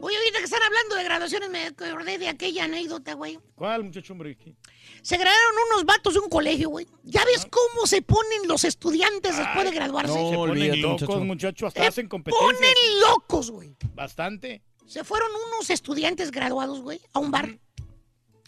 Oye, 0.00 0.16
ahorita 0.16 0.38
que 0.38 0.44
están 0.44 0.62
hablando 0.62 0.96
de 0.96 1.04
graduaciones, 1.04 1.48
me 1.48 1.66
acordé 1.66 2.18
de 2.18 2.28
aquella 2.28 2.64
anécdota, 2.64 3.14
güey. 3.14 3.38
¿Cuál, 3.54 3.84
muchacho, 3.84 4.12
hombre? 4.12 4.36
¿Qué? 4.36 4.54
Se 5.02 5.16
graduaron 5.16 5.52
unos 5.70 5.84
vatos 5.84 6.14
de 6.14 6.20
un 6.20 6.28
colegio, 6.28 6.70
güey. 6.70 6.86
¿Ya 7.04 7.24
ves 7.24 7.46
cómo 7.48 7.86
se 7.86 8.02
ponen 8.02 8.48
los 8.48 8.64
estudiantes 8.64 9.36
después 9.36 9.64
de 9.64 9.70
graduarse? 9.74 10.12
no. 10.14 10.30
Se 10.30 10.36
ponen 10.36 10.50
olvídate, 10.50 10.76
locos, 10.80 11.00
muchacho. 11.02 11.24
muchacho, 11.24 11.66
hasta 11.68 11.80
Se 11.82 11.86
hacen 11.86 12.08
competencias. 12.08 12.52
ponen 12.52 13.00
locos, 13.08 13.50
güey. 13.50 13.76
Bastante. 13.94 14.62
Se 14.90 15.04
fueron 15.04 15.28
unos 15.54 15.70
estudiantes 15.70 16.30
graduados, 16.32 16.80
güey, 16.80 17.00
a 17.12 17.20
un 17.20 17.30
bar. 17.30 17.56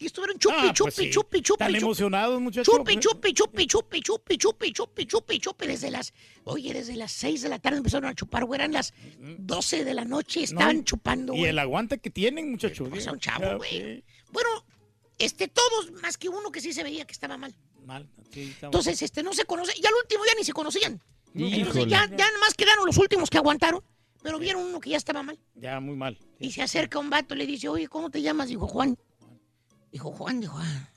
Y 0.00 0.06
estuvieron 0.06 0.36
chupi, 0.40 0.54
Ah, 0.58 0.72
chupi, 0.74 0.90
pues 0.90 0.94
sí. 0.96 1.10
chupi, 1.10 1.40
chupi, 1.42 1.58
Tan 1.58 1.68
chupi. 1.68 1.78
emocionados, 1.84 2.40
muchacho. 2.40 2.72
Chupi, 2.78 2.96
chupi, 2.98 3.32
chupi, 3.32 3.66
chupi, 3.68 4.00
chupi, 4.00 4.36
chupi, 4.36 4.72
chupi, 4.72 5.06
chupi, 5.06 5.38
chupi, 5.38 5.66
desde 5.68 5.92
las, 5.92 6.12
oye, 6.42 6.72
desde 6.74 6.96
las 6.96 7.12
6 7.12 7.42
de 7.42 7.48
la 7.48 7.60
tarde 7.60 7.76
empezaron 7.78 8.10
a 8.10 8.14
chupar, 8.16 8.44
güey, 8.44 8.58
eran 8.58 8.72
las 8.72 8.92
12 9.20 9.84
de 9.84 9.94
la 9.94 10.04
noche, 10.04 10.42
estaban 10.42 10.78
No, 10.78 10.82
chupando, 10.82 11.34
Y 11.34 11.44
el 11.44 11.56
aguante 11.60 11.98
que 11.98 12.10
tienen, 12.10 12.50
muchacho. 12.50 12.84
Pues, 12.90 13.04
son 13.04 13.20
chavos, 13.20 13.42
Ya, 13.46 13.54
güey. 13.54 14.02
Bueno, 14.32 14.48
este, 15.18 15.46
todos, 15.46 15.92
más 16.02 16.18
que 16.18 16.28
uno 16.28 16.50
que 16.50 16.60
sí 16.60 16.72
se 16.72 16.82
veía 16.82 17.04
que 17.04 17.12
estaba 17.12 17.36
mal. 17.38 17.54
Mal. 17.86 18.08
sí, 18.32 18.52
Entonces, 18.60 19.00
este, 19.02 19.22
no 19.22 19.32
se 19.32 19.44
conoce, 19.44 19.72
ya 19.80 19.88
al 19.88 19.94
último 20.02 20.24
ya 20.26 20.34
ni 20.36 20.42
se 20.42 20.52
conocían. 20.52 21.00
Entonces, 21.34 21.58
Híjole. 21.60 21.86
ya, 21.88 22.06
ya 22.10 22.16
nada 22.26 22.38
más 22.40 22.54
quedaron 22.54 22.84
los 22.86 22.98
últimos 22.98 23.30
que 23.30 23.38
aguantaron, 23.38 23.80
pero 24.22 24.38
vieron 24.38 24.62
uno 24.64 24.80
que 24.80 24.90
ya 24.90 24.96
estaba 24.96 25.22
mal. 25.22 25.38
Ya, 25.54 25.80
muy 25.80 25.96
mal. 25.96 26.18
Y 26.38 26.50
se 26.52 26.62
acerca 26.62 26.98
un 26.98 27.10
vato 27.10 27.34
le 27.34 27.46
dice, 27.46 27.68
oye, 27.68 27.88
¿cómo 27.88 28.10
te 28.10 28.22
llamas? 28.22 28.48
Dijo, 28.48 28.66
Juan. 28.66 28.96
Dijo, 29.90 30.10
Juan, 30.12 30.40
dijo, 30.40 30.56
ah. 30.58 30.88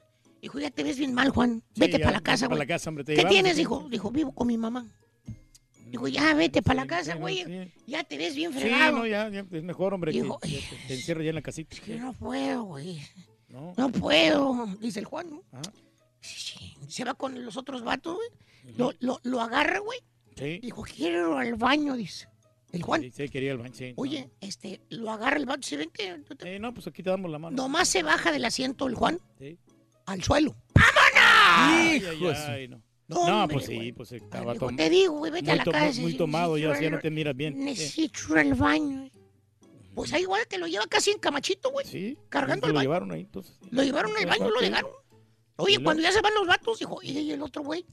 Dijo, 0.42 0.60
ya 0.60 0.70
te 0.70 0.84
ves 0.84 0.98
bien 0.98 1.14
mal, 1.14 1.30
Juan. 1.30 1.64
Sí, 1.74 1.82
Vete 1.82 2.00
para 2.00 2.12
la 2.12 2.22
casa, 2.22 2.46
Para 2.46 2.56
güey. 2.58 2.68
la 2.68 2.74
casa, 2.76 2.90
hombre. 2.90 3.04
te 3.04 3.14
¿Qué 3.14 3.18
llevamos, 3.18 3.34
tienes? 3.34 3.54
sí. 3.54 3.60
Dijo, 3.60 3.88
dijo, 3.90 4.12
vivo 4.12 4.32
con 4.34 4.48
mi 4.48 4.58
mamá. 4.58 4.86
Dijo, 5.90 6.08
ya 6.08 6.34
vete 6.34 6.62
para 6.62 6.78
la 6.78 6.82
Sí, 6.84 6.88
casa, 6.90 7.14
sí, 7.14 7.20
güey. 7.20 7.44
sí. 7.46 7.72
Ya 7.88 8.04
te 8.04 8.18
ves 8.18 8.36
bien 8.36 8.54
Sí, 8.54 8.60
fregado. 8.60 8.98
no, 8.98 9.08
ya, 9.08 9.30
ya, 9.30 9.46
es 9.52 9.64
mejor, 9.64 9.94
hombre, 9.94 10.12
que 10.12 10.22
Dijo, 10.22 10.38
que 10.40 10.50
te, 10.50 10.88
te 10.88 10.94
encierres 10.96 11.24
ya 11.26 11.30
en 11.30 11.36
la 11.36 11.42
casita. 11.42 11.76
Yo 11.88 11.98
no 12.00 12.14
puedo, 12.14 12.64
güey. 12.64 13.02
No, 13.50 13.74
No 13.78 13.90
puedo, 13.92 14.66
dice 14.82 15.00
el 15.00 15.06
Juan. 15.06 15.30
¿no? 15.32 15.44
Ajá. 15.52 15.72
Sí, 16.22 16.76
Se 16.88 17.04
va 17.04 17.14
con 17.14 17.44
los 17.44 17.56
otros 17.58 17.84
vatos, 17.84 18.16
güey. 18.16 18.76
Lo, 18.78 18.94
lo, 19.00 19.20
lo 19.24 19.42
agarra, 19.42 19.80
güey. 19.80 20.00
sí. 20.36 20.60
Dijo, 20.60 20.84
quiero 20.84 21.42
ir 21.42 21.48
al 21.50 21.56
baño, 21.56 21.96
dice. 21.96 22.28
El 22.76 22.84
Juan. 22.84 23.02
Sí, 23.02 23.12
sí, 23.12 23.30
quería 23.30 23.52
el 23.54 23.58
baño, 23.58 23.74
sí. 23.74 23.94
Oye, 23.96 24.30
este, 24.42 24.82
lo 24.90 25.12
agarra 25.12 25.38
el 25.38 25.46
vato. 25.46 25.62
¿Se 25.64 25.78
ven 25.78 25.90
que 25.92 26.18
No. 26.18 26.24
Sí, 26.42 26.60
no, 26.60 26.74
pues 26.74 26.88
aquí 26.88 27.02
te 27.04 27.10
damos 27.10 27.32
la 27.32 27.40
mano. 27.40 27.56
nomás 27.56 27.88
se 27.88 28.04
baja 28.04 28.32
del 28.32 28.44
asiento 28.46 28.88
el 28.88 28.96
Juan 28.96 29.20
Sí. 29.40 29.58
al 30.06 30.22
suelo? 30.24 30.56
Ay, 30.76 32.02
ay, 32.06 32.16
Hijo 32.18 32.36
su- 32.36 32.52
ay, 32.52 32.68
no. 32.68 32.82
No, 33.08 33.28
No, 33.42 33.48
pues 33.48 33.66
sí, 33.68 33.92
pues 33.92 34.12
estaba 34.14 34.56
tom- 34.56 34.76
te 34.76 34.90
digo, 34.90 35.14
güey, 35.20 35.32
vete 35.32 35.52
a 35.52 35.56
muy, 35.56 35.66
la 35.66 35.72
casa. 35.72 36.02
muy 36.02 36.12
sí, 36.14 36.18
tomado, 36.18 36.58
ya, 36.58 36.80
ya 36.82 36.90
no 36.90 37.00
te 37.00 37.12
miras 37.12 37.36
bien. 37.36 37.54
Sí. 37.54 37.60
Necesito 37.64 38.36
al 38.36 38.54
baño. 38.56 39.10
Pues 39.94 40.12
ahí, 40.12 40.24
güey, 40.26 40.42
que 40.50 40.58
lo 40.58 40.66
lleva 40.68 40.86
casi 40.88 41.12
en 41.12 41.20
camachito, 41.20 41.70
güey. 41.72 41.86
Sí, 41.86 42.18
Cargando 42.30 42.66
sí, 42.66 42.70
el 42.70 42.74
lo 42.74 42.78
baño. 42.80 42.84
llevaron 42.90 43.12
ahí, 43.12 43.22
entonces. 43.22 43.58
Lo 43.72 43.84
llevaron 43.84 44.12
al 44.18 44.26
baño, 44.26 44.50
lo 44.50 44.60
Sí. 44.60 44.66
dejaron. 44.66 44.92
Oye, 45.58 45.80
cuando 45.82 46.02
ya 46.04 46.12
se 46.12 46.20
van 46.22 46.34
los 46.34 46.48
vatos, 46.48 46.80
dijo, 46.80 47.00
y 47.04 47.32
el 47.32 47.42
otro 47.42 47.62
güey. 47.64 47.86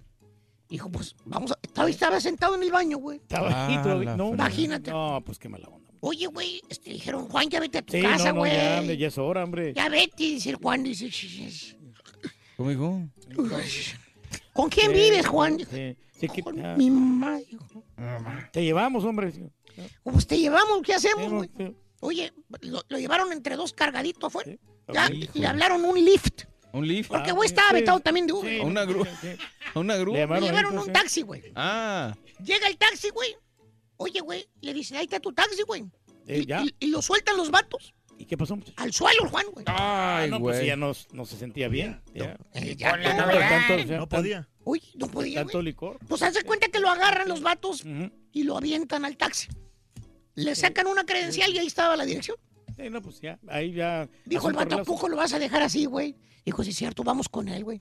Dijo, 0.72 0.90
pues 0.90 1.14
vamos 1.26 1.52
a. 1.52 1.58
Estaba, 1.62 1.90
estaba 1.90 2.18
sentado 2.18 2.54
en 2.54 2.62
el 2.62 2.72
baño, 2.72 2.96
güey. 2.96 3.18
Estaba 3.18 3.66
ahí 3.66 3.74
Ah, 3.78 3.82
todavía. 3.82 4.10
la 4.12 4.16
No. 4.16 4.30
Imagínate. 4.30 4.90
No, 4.90 5.22
pues 5.24 5.38
qué 5.38 5.48
mala 5.50 5.68
onda. 5.68 5.90
Oye, 6.00 6.26
güey, 6.28 6.62
este, 6.68 6.90
dijeron, 6.90 7.28
Juan, 7.28 7.48
ya 7.50 7.60
vete 7.60 7.78
a 7.78 7.82
tu 7.82 7.92
Sí, 7.92 8.00
casa, 8.00 8.28
no, 8.28 8.32
no, 8.36 8.38
güey. 8.40 8.52
ya, 8.56 8.80
hombre, 8.80 8.96
ya 8.96 9.06
es 9.08 9.18
hora, 9.18 9.44
hombre. 9.44 9.74
Ya 9.74 9.88
vete, 9.90 10.14
dice 10.24 10.48
el 10.50 10.56
Juan, 10.56 10.82
dice. 10.82 11.10
¿Cómo 12.56 12.70
dijo? 12.70 13.02
¿Con 14.54 14.68
quién 14.70 14.90
Sí, 14.90 14.96
vives, 14.96 15.26
Juan? 15.26 15.56
Dijo, 15.58 15.70
Sí, 15.70 15.96
sí, 16.18 16.28
que- 16.28 16.42
Con 16.42 16.64
ah, 16.64 16.74
mi 16.76 16.90
mamá. 16.90 17.38
Dijo, 17.38 17.84
te 18.52 18.64
llevamos, 18.64 19.04
hombre. 19.04 19.32
Pues 20.02 20.26
te 20.26 20.38
llevamos, 20.38 20.80
¿qué 20.82 20.94
hacemos, 20.94 21.30
güey? 21.32 21.50
sí. 21.56 21.76
Oye, 22.00 22.32
lo, 22.62 22.82
lo 22.88 22.98
llevaron 22.98 23.30
entre 23.32 23.56
dos 23.56 23.72
cargaditos 23.72 24.24
afuera. 24.28 24.50
Sí. 24.50 24.58
Ya, 24.92 25.08
Hijo. 25.12 25.32
le 25.34 25.46
hablaron 25.46 25.84
un 25.84 26.02
lift. 26.04 26.44
¿Un 26.72 26.86
lift? 26.88 27.08
Porque, 27.10 27.30
Ah, 27.30 27.34
güey, 27.34 27.46
estaba 27.46 27.68
sí. 27.70 27.74
vetado 27.74 28.00
también 28.00 28.26
de 28.26 28.32
Uber. 28.32 28.50
Sí, 28.54 28.60
¿A 28.60 28.64
una 28.64 28.84
grúa? 28.84 29.06
¿A 29.74 29.78
una 29.78 29.96
grúa? 29.96 30.18
Llamaron 30.18 30.44
llevaron 30.44 30.78
un 30.78 30.92
taxi, 30.92 31.22
güey. 31.22 31.42
Ah, 31.54 32.14
Llega 32.44 32.66
el 32.66 32.76
taxi, 32.78 33.10
güey. 33.10 33.36
Oye, 33.98 34.20
güey, 34.20 34.48
le 34.60 34.74
dicen, 34.74 34.96
ahí 34.96 35.04
está 35.04 35.20
tu 35.20 35.32
taxi, 35.32 35.62
güey. 35.62 35.84
Eh, 36.26 36.40
Y, 36.40 36.46
ya. 36.46 36.62
y- 36.62 36.74
y 36.80 36.86
lo 36.88 37.02
sueltan 37.02 37.36
los 37.36 37.50
vatos 37.50 37.94
¿Y 38.18 38.24
qué 38.26 38.36
pasó, 38.36 38.56
al 38.76 38.92
suelo, 38.92 39.24
el 39.24 39.30
Juan, 39.30 39.46
güey. 39.52 39.64
Ah, 39.68 40.18
ay, 40.22 40.30
no, 40.30 40.38
pues 40.38 40.56
güey. 40.58 40.66
ya 40.68 40.76
no, 40.76 40.92
no 41.12 41.24
se 41.26 41.36
sentía 41.36 41.66
bien. 41.68 42.00
Ya. 42.14 42.36
Eh, 42.54 42.76
no, 42.78 42.92
¿verdad? 43.26 43.48
tanto, 43.48 43.82
o 43.82 43.86
sea, 43.86 43.98
No 43.98 44.06
tan- 44.06 44.20
podía. 44.20 44.48
Uy, 44.64 44.80
no 44.94 45.08
podía, 45.08 45.40
Tanto 45.40 45.58
güey. 45.58 45.64
licor. 45.64 45.98
Pues 46.06 46.22
hace 46.22 46.44
cuenta 46.44 46.68
que 46.68 46.78
lo 46.78 46.88
agarran 46.88 47.26
los 47.28 47.40
vatos 47.40 47.82
y 48.32 48.44
lo 48.44 48.56
avientan 48.56 49.04
al 49.04 49.16
taxi. 49.16 49.48
Le 50.36 50.54
sacan 50.54 50.86
una 50.86 51.04
credencial 51.04 51.52
y 51.52 51.58
ahí 51.58 51.66
estaba 51.66 51.96
la 51.96 52.04
dirección. 52.04 52.36
Sí, 52.82 52.90
no, 52.90 53.00
pues 53.02 53.20
ya, 53.20 53.38
ahí 53.48 53.72
ya. 53.72 54.08
Dijo 54.24 54.48
el 54.48 54.54
vato, 54.54 54.60
¿a 54.60 54.62
arreglado. 54.78 54.84
poco 54.84 55.08
lo 55.08 55.16
vas 55.16 55.32
a 55.32 55.38
dejar 55.38 55.62
así, 55.62 55.84
güey? 55.86 56.16
Dijo, 56.44 56.64
sí, 56.64 56.70
es 56.70 56.76
cierto, 56.76 57.04
vamos 57.04 57.28
con 57.28 57.48
él, 57.48 57.62
güey. 57.64 57.80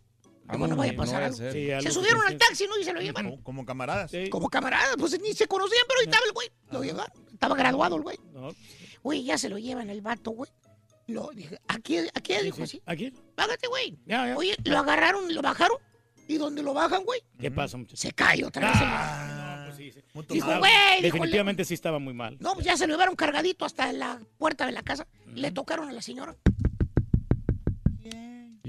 Digo, 0.51 0.67
no 0.67 0.75
vaya 0.75 0.91
a 0.91 0.95
pasar 0.95 1.23
algo. 1.23 1.37
ser. 1.37 1.53
Sí, 1.53 1.71
algo 1.71 1.87
Se 1.87 1.91
subieron 1.93 2.21
al 2.27 2.37
taxi, 2.37 2.67
¿no? 2.67 2.77
Y 2.77 2.83
se 2.83 2.93
lo 2.93 2.99
llevaron. 3.01 3.31
Como, 3.31 3.43
como 3.43 3.65
camaradas. 3.65 4.11
Sí. 4.11 4.29
Como 4.29 4.49
camaradas, 4.49 4.95
pues 4.97 5.19
ni 5.21 5.33
se 5.33 5.47
conocían, 5.47 5.83
pero 5.87 5.99
ahí 6.01 6.05
estaba 6.05 6.25
el 6.25 6.31
güey. 6.33 6.49
Lo 6.71 6.83
llevaron. 6.83 7.11
Estaba 7.31 7.55
graduado 7.55 7.95
el 7.95 8.01
güey. 8.03 8.17
No, 8.33 8.49
Güey, 9.01 9.23
ya 9.23 9.37
se 9.37 9.49
lo 9.49 9.57
llevan 9.57 9.89
el 9.89 10.01
vato, 10.01 10.31
güey. 10.31 10.51
Lo 11.07 11.29
dije, 11.33 11.57
aquí, 11.67 11.97
aquí, 12.13 12.33
sí, 12.35 12.43
dijo 12.43 12.57
sí. 12.57 12.63
así. 12.63 12.81
¿Aquí? 12.85 13.13
Págate, 13.35 13.67
güey. 13.67 13.97
Ya, 14.05 14.27
ya. 14.27 14.37
Oye, 14.37 14.55
lo 14.65 14.77
agarraron, 14.77 15.33
lo 15.33 15.41
bajaron. 15.41 15.77
Y 16.27 16.37
donde 16.37 16.61
lo 16.63 16.73
bajan, 16.73 17.03
güey, 17.03 17.21
¿Qué 17.39 17.49
pasa, 17.51 17.77
muchacho? 17.77 17.97
se 17.97 18.11
cae 18.11 18.43
otra 18.45 18.67
vez. 18.71 18.79
el- 18.81 18.87
Ah, 18.87 19.40
sí, 19.93 19.99
sí. 19.99 20.05
Muy 20.13 20.25
Dijo, 20.27 20.45
tomado. 20.45 20.59
güey, 20.59 20.71
dijo, 21.01 21.01
Definitivamente 21.17 21.65
sí 21.65 21.73
estaba 21.73 21.99
muy 21.99 22.13
mal. 22.13 22.37
No, 22.39 22.53
pues 22.53 22.65
ya 22.65 22.77
se 22.77 22.87
lo 22.87 22.93
llevaron 22.93 23.15
cargadito 23.15 23.65
hasta 23.65 23.91
la 23.93 24.19
puerta 24.37 24.65
de 24.65 24.71
la 24.71 24.83
casa. 24.83 25.07
Le 25.33 25.51
tocaron 25.51 25.89
a 25.89 25.91
la 25.91 26.01
señora. 26.01 26.35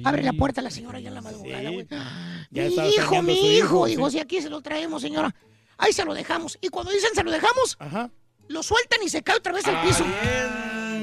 Abre 0.05 0.23
la 0.23 0.33
puerta 0.33 0.61
a 0.61 0.65
la 0.65 0.71
señora 0.71 0.99
ya 0.99 1.09
en 1.09 1.15
la 1.15 1.21
madrugada, 1.21 1.71
güey. 1.71 1.87
Mi 2.51 2.89
hijo, 2.89 3.23
mi 3.23 3.57
hijo. 3.57 3.87
sí. 3.87 3.97
si 4.11 4.19
aquí 4.19 4.43
se 4.43 4.51
lo 4.51 4.61
traemos, 4.61 5.01
señora. 5.03 5.35
Ahí 5.79 5.93
se 5.93 6.05
lo 6.05 6.13
dejamos. 6.15 6.59
Y 6.61 6.69
cuando 6.69 6.91
dicen 6.93 7.11
se 7.15 7.23
lo 7.23 7.31
dejamos, 7.31 7.77
Ajá. 7.79 8.11
lo 8.49 8.63
sueltan 8.63 9.01
y 9.03 9.09
se 9.09 9.23
cae 9.23 9.37
otra 9.37 9.53
vez 9.53 9.67
al 9.67 9.81
piso. 9.87 10.05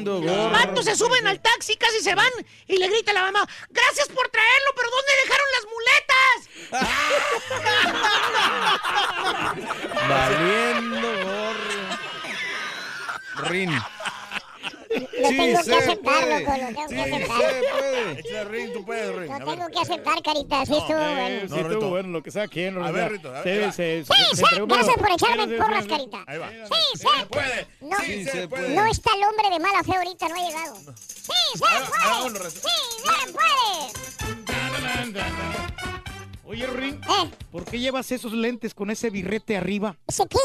Los 0.03 0.51
vatos 0.51 0.85
se 0.85 0.95
suben 0.95 1.27
al 1.27 1.39
taxi, 1.41 1.75
casi 1.75 1.99
se 2.01 2.15
van. 2.15 2.29
Y 2.67 2.77
le 2.77 2.87
grita 2.87 3.11
a 3.11 3.13
la 3.13 3.21
mamá, 3.23 3.47
gracias 3.69 4.07
por 4.09 4.27
traerlo, 4.29 4.69
pero 4.75 4.89
¿dónde 4.89 5.11
dejaron 5.23 5.47
las 5.55 5.65
muletas? 5.65 6.08
Valiendo, 10.09 11.07
gordo. 11.23 11.79
Rin. 13.49 13.71
Lo 13.71 15.29
tengo 15.29 15.61
se 15.63 15.69
que 15.69 15.75
aceptar, 15.77 16.23
puede. 16.23 16.39
loco, 16.39 16.51
lo 16.51 16.67
tengo 16.67 16.87
Sí 16.89 16.95
que 16.95 17.01
aceptar. 17.01 17.19
se 17.19 17.61
puede. 17.69 18.19
Échale, 18.19 18.43
Rin, 18.45 18.73
tú 18.73 18.85
puedes, 18.85 19.15
Rin. 19.15 19.31
Lo 19.39 19.45
tengo 19.45 19.67
que 19.69 19.79
aceptar, 19.79 20.21
carita. 20.23 20.65
Sí, 20.65 20.77
estuvo 20.77 20.97
Eh, 20.97 21.15
bueno. 21.15 21.39
sí, 21.41 21.47
No, 21.49 21.71
estuvo 21.71 21.89
bueno, 21.89 22.09
lo 22.09 22.23
que 22.23 22.31
sea 22.31 22.47
quien. 22.47 22.81
A 22.83 22.91
ver, 22.91 23.11
Rito, 23.11 23.29
a 23.35 23.41
ver. 23.41 23.65
Sí, 23.65 23.71
se, 23.75 24.03
Sí, 24.03 24.13
sí, 24.33 24.41
entregó, 24.41 24.67
gracias 24.67 24.95
por 24.97 25.11
echarme 25.11 25.47
porras, 25.57 25.85
carita. 25.87 26.23
Ahí 26.27 26.37
va. 26.39 26.49
Sí, 26.49 26.57
sí. 26.97 27.07
puede. 27.29 27.67
No, 27.81 27.97
Sí 27.99 28.23
se 28.25 28.31
se 28.31 28.47
puede. 28.47 28.69
no 28.75 28.85
está 28.87 29.11
el 29.15 29.23
hombre 29.25 29.49
de 29.51 29.59
mala 29.59 29.83
fe 29.83 29.95
ahorita, 29.95 30.27
no 30.27 30.35
ha 30.35 30.39
llegado. 30.47 30.75
Sí, 30.75 31.33
se 31.53 31.59
puede. 31.59 32.49
Sí, 32.49 32.59
se 33.05 33.31
puede. 33.31 33.93
Oye, 36.49 36.65
Rin, 36.65 36.95
Eh, 37.03 37.29
¿por 37.51 37.63
qué 37.63 37.77
llevas 37.77 38.11
esos 38.11 38.33
lentes 38.33 38.73
con 38.73 38.89
ese 38.89 39.11
birrete 39.11 39.55
arriba? 39.55 39.95
¿ese 40.07 40.23
qué? 40.27 40.39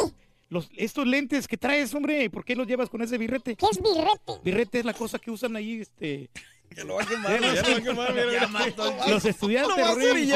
Los, 0.51 0.69
estos 0.77 1.07
lentes 1.07 1.49
que 1.49 1.57
traes, 1.57 1.95
hombre, 1.95 2.29
¿por 2.29 2.45
qué 2.45 2.55
los 2.55 2.67
llevas 2.67 2.91
con 2.91 3.01
ese 3.01 3.17
birrete? 3.17 3.57
¿Qué 3.57 3.65
es 3.73 3.81
birrete? 3.81 4.35
Birrete 4.45 4.81
es 4.81 4.85
la 4.85 4.93
cosa 4.93 5.19
que 5.19 5.31
usan 5.31 5.57
ahí, 5.57 5.81
este, 5.81 6.29
Ya 6.77 6.85
lo 6.85 6.97
va 6.97 7.05
a 7.05 7.07
quemar, 7.07 7.41
ya 7.41 7.63
lo 7.63 7.71
va 7.73 7.77
a 7.79 7.81
quemar. 7.83 8.13
mira, 8.13 8.25
Ya 8.27 8.31
mira. 8.33 8.49
mató. 8.49 8.95
Los 9.09 9.25
estudiantes. 9.25 9.77
Lo 9.79 9.95
Rin, 9.95 10.31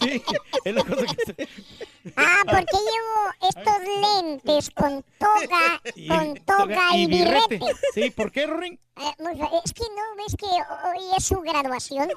sí, 0.00 0.22
es 0.64 0.74
la 0.74 0.82
cosa 0.82 1.04
que 1.14 1.24
se... 1.26 1.48
Ah, 2.16 2.42
¿por 2.46 2.64
qué 2.64 2.76
llevo 2.78 3.50
estos 3.50 4.24
lentes 4.24 4.70
con 4.70 5.04
toga, 5.18 5.82
Y- 5.94 6.08
con 6.08 6.34
toga 6.36 6.96
y, 6.96 7.06
birrete? 7.06 7.60
Sí, 7.92 8.10
¿por 8.12 8.32
qué, 8.32 8.46
Rin? 8.46 8.80
Eh, 8.98 9.12
es 9.64 9.72
que 9.74 9.84
no 9.94 10.16
ves 10.16 10.34
que 10.38 10.46
hoy 10.46 11.16
es 11.18 11.24
su 11.26 11.38
graduación. 11.42 12.08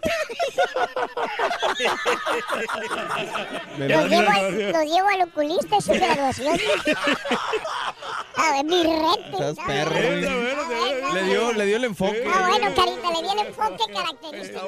Los 3.78 4.10
llevo, 4.10 4.30
al, 4.30 4.72
los 4.72 4.84
llevo 4.86 5.08
al 5.10 5.22
oculista, 5.24 5.78
es 5.78 5.84
su 5.86 5.92
graduación. 5.94 6.58
A 8.38 8.52
ver, 8.54 8.66
birrete. 8.66 9.32
Estás 9.32 9.58
¿no? 9.58 9.66
perro, 9.66 9.96
Ah, 9.96 10.00
Rin. 10.00 10.22
bueno, 10.22 10.66
bueno, 10.66 11.14
Le 11.14 11.24
dio, 11.24 11.52
le 11.54 11.66
dio 11.66 11.78
el 11.78 11.84
enfoque. 11.84 12.24
Ah, 12.34 12.48
bueno, 12.48 12.74
Carita, 12.76 13.12
le 13.12 13.28
di 13.28 13.32
el 13.40 13.48
enfoque 13.48 13.84
característico. 13.94 14.62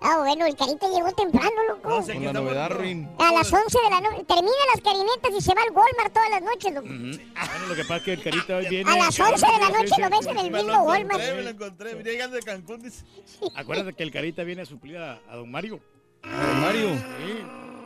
Ah, 0.00 0.18
bueno, 0.18 0.44
el 0.46 0.54
Carita 0.54 0.86
llegó 0.88 1.10
temprano, 1.12 1.50
loco. 1.68 2.02
Con 2.02 2.24
la 2.24 2.32
novedad, 2.32 2.70
Rin. 2.78 3.08
A 3.18 3.32
las 3.32 3.52
11 3.52 3.78
de 3.84 3.90
la 3.90 4.00
noche. 4.02 4.24
Termina 4.24 4.52
las 4.74 4.82
carinetas 4.82 5.30
y 5.36 5.40
se 5.40 5.54
va 5.54 5.62
al 5.62 5.70
Walmart 5.74 6.12
todas 6.12 6.30
las 6.30 6.42
noches, 6.42 6.74
loco. 6.74 6.86
Bueno, 6.88 7.66
lo 7.68 7.74
que 7.74 7.82
pasa 7.82 7.96
es 7.96 8.02
que 8.02 8.12
el 8.12 8.22
carita 8.22 8.56
hoy 8.56 8.68
viene... 8.68 8.90
A 8.90 8.96
las 8.96 9.18
11 9.18 9.46
de 9.46 9.58
la 9.58 9.70
noche 9.70 9.94
lo 10.00 10.10
ves 10.10 10.26
en 10.26 10.38
el 10.38 10.50
mismo 10.50 10.82
Walmart. 10.82 11.20
me 11.20 11.42
lo 11.42 11.50
encontré. 11.50 11.94
Venía 11.94 12.12
llegando 12.12 12.36
de 12.36 12.42
Cancún. 12.42 12.92
Acuérdate 13.54 13.94
que 13.94 14.02
el 14.02 14.12
carita 14.12 14.44
viene 14.44 14.62
a 14.62 14.66
suplir 14.66 14.98
a, 14.98 15.18
a 15.28 15.36
don 15.36 15.50
Mario. 15.50 15.80
Mario. 16.60 16.90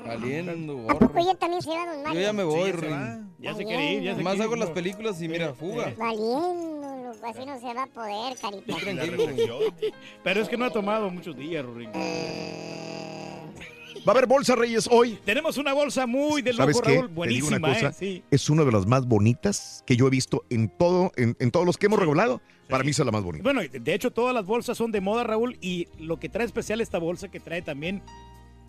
Valiendo, 0.04 0.86
¿A 0.90 0.98
poco 0.98 1.20
ya 1.20 1.34
también 1.34 1.60
se 1.62 1.68
va 1.70 1.84
Don 1.86 1.96
Yo 1.98 2.02
Mario? 2.04 2.20
ya 2.22 2.32
me 2.32 2.42
voy, 2.42 2.70
Sí. 2.70 2.76
Rin. 2.78 3.30
Ya 3.38 3.54
se 3.54 3.64
quiere 3.64 3.92
ir, 3.92 4.02
ya 4.02 4.16
se 4.16 4.22
Más 4.22 4.32
quiere 4.32 4.44
hago 4.44 4.56
las 4.56 4.70
películas 4.70 5.20
y 5.20 5.28
mira, 5.28 5.52
fuga. 5.52 5.92
Valiendo, 5.98 6.79
loco. 7.14 7.26
Así 7.26 7.46
no 7.46 7.58
se 7.58 7.74
va 7.74 7.82
a 7.82 7.86
poder, 7.86 8.36
Carita. 8.38 8.76
Pero 10.22 10.40
es 10.40 10.48
que 10.48 10.56
no 10.56 10.64
ha 10.64 10.70
tomado 10.70 11.10
muchos 11.10 11.36
días, 11.36 11.64
Rin. 11.64 11.90
Va 14.06 14.06
a 14.06 14.10
haber 14.12 14.26
bolsa 14.26 14.56
Reyes 14.56 14.88
hoy. 14.90 15.18
Tenemos 15.24 15.58
una 15.58 15.74
bolsa 15.74 16.06
muy 16.06 16.40
de 16.40 16.54
¿Sabes 16.54 16.76
lujo, 16.76 16.86
qué? 16.86 16.94
Raúl. 16.96 17.02
Te 17.02 17.08
digo 17.08 17.14
Buenísima, 17.16 17.56
una 17.58 17.74
cosa. 17.74 17.88
¿eh? 17.88 17.92
Sí. 17.98 18.22
Es 18.30 18.48
una 18.48 18.64
de 18.64 18.72
las 18.72 18.86
más 18.86 19.06
bonitas 19.06 19.84
que 19.86 19.94
yo 19.96 20.06
he 20.06 20.10
visto 20.10 20.44
en 20.48 20.70
todo, 20.70 21.12
en, 21.16 21.36
en 21.38 21.50
todos 21.50 21.66
los 21.66 21.76
que 21.76 21.86
hemos 21.86 21.98
regalado. 21.98 22.40
Para 22.68 22.84
mí 22.84 22.90
es 22.90 22.98
la 23.00 23.10
más 23.10 23.22
bonita. 23.24 23.42
Bueno, 23.42 23.60
de 23.60 23.94
hecho 23.94 24.12
todas 24.12 24.32
las 24.32 24.46
bolsas 24.46 24.78
son 24.78 24.92
de 24.92 25.00
moda, 25.00 25.24
Raúl, 25.24 25.58
y 25.60 25.88
lo 25.98 26.18
que 26.18 26.28
trae 26.28 26.46
especial 26.46 26.80
esta 26.80 26.98
bolsa 26.98 27.28
que 27.28 27.40
trae 27.40 27.62
también 27.62 28.00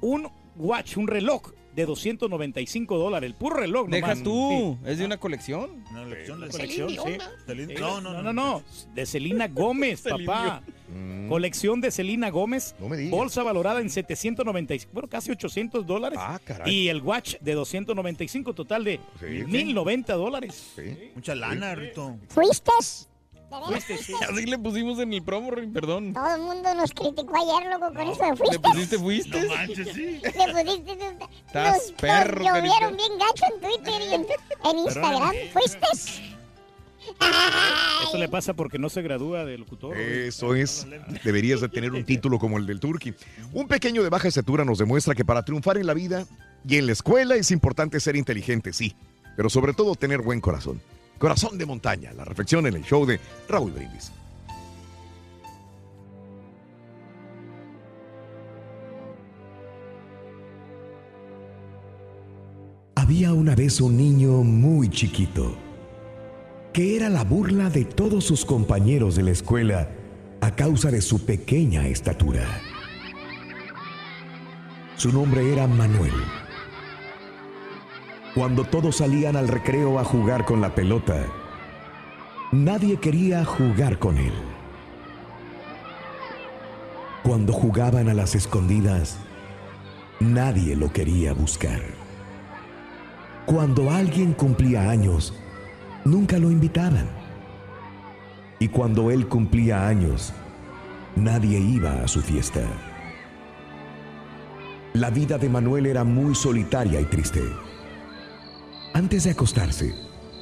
un 0.02 0.28
watch, 0.58 0.98
un 0.98 1.08
reloj 1.08 1.52
de 1.76 1.86
295 1.86 2.98
dólares, 2.98 3.28
el 3.28 3.36
puro 3.36 3.56
reloj. 3.58 3.84
nomás. 3.88 4.02
Dejas 4.02 4.24
tú. 4.24 4.78
Es 4.86 4.98
de 4.98 5.06
una 5.06 5.18
colección. 5.18 5.84
Una 5.92 6.06
lección. 6.06 6.38
Sí, 6.40 6.46
la- 6.46 6.52
colección, 6.52 6.90
sí. 6.90 6.96
Sí. 7.48 7.74
No, 7.80 8.02
no, 8.02 8.12
no, 8.14 8.22
no, 8.22 8.34
no, 8.34 8.64
de 8.94 9.06
Celina 9.06 9.48
Gómez, 9.54 10.02
papá. 10.02 10.62
Mm, 10.94 11.30
Colección 11.30 11.80
de 11.80 11.90
Celina 11.92 12.30
Gómez. 12.30 12.76
no 12.80 12.90
me 12.90 12.98
digas. 12.98 13.12
Bolsa 13.12 13.44
valorada 13.44 13.80
en 13.80 13.90
795, 13.90 14.92
bueno, 14.94 15.08
casi 15.08 15.32
800 15.32 15.86
dólares. 15.86 16.20
Ah, 16.22 16.40
caray. 16.44 16.74
Y 16.74 16.90
el 16.90 17.02
watch 17.02 17.36
de 17.40 17.54
295, 17.54 18.54
total 18.54 18.84
de 18.84 19.00
Sí. 19.20 19.26
1090 19.48 20.14
dólares. 20.16 20.74
Sí. 20.76 21.12
Mucha 21.16 21.34
lana, 21.36 21.76
Rito. 21.76 22.18
¿Fuiste? 22.28 22.72
¿De 23.52 23.68
veras 23.68 23.84
Fuiste, 23.86 23.98
sí. 24.04 24.14
Así 24.30 24.46
le 24.46 24.58
pusimos 24.58 25.00
en 25.00 25.14
el 25.14 25.24
promo, 25.24 25.52
Rin, 25.52 25.74
perdón. 25.74 26.14
Todo 26.14 26.36
el 26.36 26.42
mundo 26.42 26.74
nos 26.74 26.92
criticó 26.92 27.34
ayer, 27.36 27.72
loco, 27.72 27.94
con 27.94 28.08
eso 28.10 28.24
de 28.24 28.30
¿Le 28.32 28.36
fuiste. 28.38 28.60
pusiste 28.60 28.98
fuiste? 28.98 29.42
No 29.44 29.56
manches, 29.56 29.88
sí. 29.94 30.02
Le 30.24 30.64
pusiste. 30.64 31.18
Estás 31.48 31.92
perro, 32.00 32.44
nos 32.44 32.54
llovieron 32.56 32.98
bien 32.98 33.12
gacho 33.20 33.44
en 33.54 33.62
Twitter 33.62 34.02
y 34.10 34.14
en, 34.14 34.26
en 34.72 34.80
Instagram. 34.80 35.32
¿Fuiste? 35.54 35.88
Eso 38.08 38.18
le 38.18 38.30
pasa 38.30 38.54
porque 38.54 38.78
no 38.80 38.90
se 38.90 39.02
gradúa 39.02 39.44
de 39.44 39.58
locutor. 39.58 39.98
Eso 39.98 40.56
es. 40.56 40.88
Deberías 41.24 41.62
de 41.62 41.70
tener 41.70 41.92
un 41.92 42.06
título 42.06 42.40
como 42.40 42.58
el 42.58 42.66
del 42.66 42.80
Turqui. 42.80 43.14
Un 43.54 43.68
pequeño 43.68 44.04
de 44.04 44.10
baja 44.10 44.28
estatura 44.28 44.64
nos 44.66 44.78
demuestra 44.78 45.16
que 45.16 45.26
para 45.26 45.44
triunfar 45.44 45.78
en 45.78 45.88
la 45.88 45.94
vida 45.94 46.26
y 46.68 46.78
en 46.78 46.86
la 46.86 46.92
escuela 46.94 47.36
es 47.36 47.52
importante 47.52 48.00
ser 48.00 48.16
inteligente, 48.16 48.72
sí, 48.72 48.96
pero 49.36 49.50
sobre 49.50 49.74
todo 49.74 49.96
tener 49.96 50.22
buen 50.22 50.42
corazón. 50.42 50.82
Corazón 51.22 51.56
de 51.56 51.68
montaña, 51.68 52.12
la 52.14 52.26
reflexión 52.26 52.66
en 52.66 52.78
el 52.78 52.84
show 52.84 53.06
de 53.06 53.20
Raúl 53.48 53.72
Brindis. 53.72 54.12
Había 62.96 63.34
una 63.34 63.54
vez 63.54 63.80
un 63.82 63.98
niño 63.98 64.42
muy 64.42 64.90
chiquito, 64.90 65.56
que 66.74 66.96
era 66.96 67.08
la 67.08 67.24
burla 67.24 67.70
de 67.70 67.86
todos 67.86 68.24
sus 68.24 68.44
compañeros 68.44 69.16
de 69.16 69.22
la 69.22 69.32
escuela 69.32 69.90
a 70.42 70.56
causa 70.56 70.90
de 70.90 71.04
su 71.04 71.24
pequeña 71.24 71.88
estatura. 71.88 72.48
Su 74.96 75.12
nombre 75.12 75.54
era 75.54 75.68
Manuel. 75.68 76.14
Cuando 78.34 78.64
todos 78.64 78.96
salían 78.96 79.36
al 79.36 79.50
recreo 79.50 80.00
a 80.00 80.06
jugar 80.06 80.46
con 80.46 80.62
la 80.62 80.74
pelota, 80.74 81.26
nadie 82.54 82.96
quería 82.96 83.44
jugar 83.44 84.00
con 84.00 84.18
él. 84.18 84.32
Cuando 87.24 87.52
jugaban 87.52 88.08
a 88.08 88.14
las 88.14 88.34
escondidas, 88.34 89.18
nadie 90.22 90.78
lo 90.78 90.94
quería 90.94 91.34
buscar. 91.34 91.82
Cuando 93.46 93.92
alguien 93.92 94.32
cumplía 94.32 94.90
años, 94.90 95.34
nunca 96.06 96.38
lo 96.38 96.52
invitaban. 96.52 97.10
Y 98.60 98.70
cuando 98.70 99.12
él 99.12 99.28
cumplía 99.28 99.90
años, 99.90 100.32
nadie 101.18 101.60
iba 101.60 102.02
a 102.02 102.08
su 102.08 102.22
fiesta. 102.22 102.62
La 104.94 105.10
vida 105.10 105.38
de 105.38 105.50
Manuel 105.50 105.86
era 105.86 106.06
muy 106.06 106.34
solitaria 106.34 107.02
y 107.02 107.06
triste. 107.06 107.42
Antes 108.94 109.24
de 109.24 109.32
acostarse, 109.32 109.94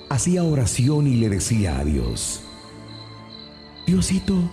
hacía 0.10 0.44
oración 0.44 1.08
y 1.08 1.16
le 1.16 1.30
decía 1.30 1.80
a 1.80 1.86
Dios, 1.86 2.42
Diosito, 3.86 4.50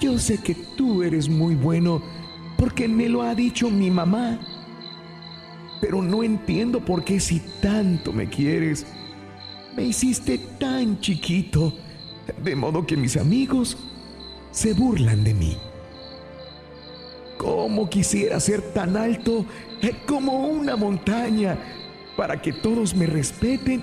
yo 0.00 0.18
sé 0.18 0.38
que 0.38 0.54
tú 0.76 1.02
eres 1.02 1.28
muy 1.28 1.54
bueno 1.54 2.02
porque 2.56 2.88
me 2.88 3.08
lo 3.08 3.22
ha 3.22 3.34
dicho 3.34 3.70
mi 3.70 3.90
mamá 3.90 4.38
pero 5.84 6.00
no 6.00 6.22
entiendo 6.22 6.80
por 6.80 7.04
qué 7.04 7.20
si 7.20 7.40
tanto 7.60 8.10
me 8.10 8.26
quieres, 8.26 8.86
me 9.76 9.82
hiciste 9.84 10.38
tan 10.58 10.98
chiquito, 10.98 11.74
de 12.42 12.56
modo 12.56 12.86
que 12.86 12.96
mis 12.96 13.18
amigos 13.18 13.76
se 14.50 14.72
burlan 14.72 15.22
de 15.24 15.34
mí. 15.34 15.58
¿Cómo 17.36 17.90
quisiera 17.90 18.40
ser 18.40 18.62
tan 18.72 18.96
alto 18.96 19.44
eh, 19.82 19.94
como 20.06 20.48
una 20.48 20.74
montaña 20.74 21.58
para 22.16 22.40
que 22.40 22.52
todos 22.52 22.94
me 22.94 23.06
respeten 23.06 23.82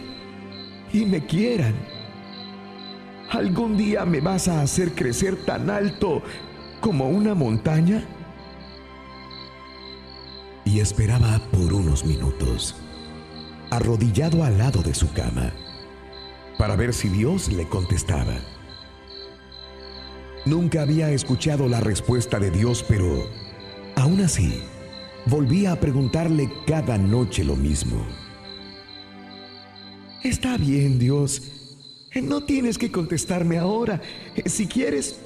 y 0.94 1.06
me 1.06 1.26
quieran? 1.26 1.74
¿Algún 3.30 3.78
día 3.78 4.06
me 4.06 4.20
vas 4.20 4.48
a 4.48 4.62
hacer 4.62 4.94
crecer 4.94 5.46
tan 5.46 5.70
alto 5.70 6.22
como 6.82 7.10
una 7.10 7.34
montaña? 7.34 8.04
y 10.66 10.80
esperaba 10.80 11.40
por 11.52 11.74
unos 11.74 12.06
minutos, 12.06 12.76
arrodillado 13.72 14.44
al 14.44 14.58
lado 14.58 14.82
de 14.82 14.94
su 14.94 15.12
cama, 15.12 15.52
para 16.58 16.76
ver 16.76 16.94
si 16.94 17.10
Dios 17.10 17.52
le 17.52 17.68
contestaba. 17.68 18.36
Nunca 20.46 20.84
había 20.84 21.10
escuchado 21.12 21.68
la 21.68 21.80
respuesta 21.80 22.40
de 22.40 22.52
Dios, 22.52 22.86
pero 22.88 23.30
aún 23.96 24.22
así, 24.22 24.62
volvía 25.26 25.74
a 25.74 25.80
preguntarle 25.80 26.52
cada 26.66 26.98
noche 26.98 27.44
lo 27.44 27.56
mismo. 27.56 28.06
Está 30.24 30.56
bien, 30.58 31.00
Dios. 31.00 31.42
No 32.22 32.44
tienes 32.44 32.78
que 32.78 32.92
contestarme 32.92 33.58
ahora. 33.58 34.02
Si 34.46 34.68
quieres, 34.68 35.20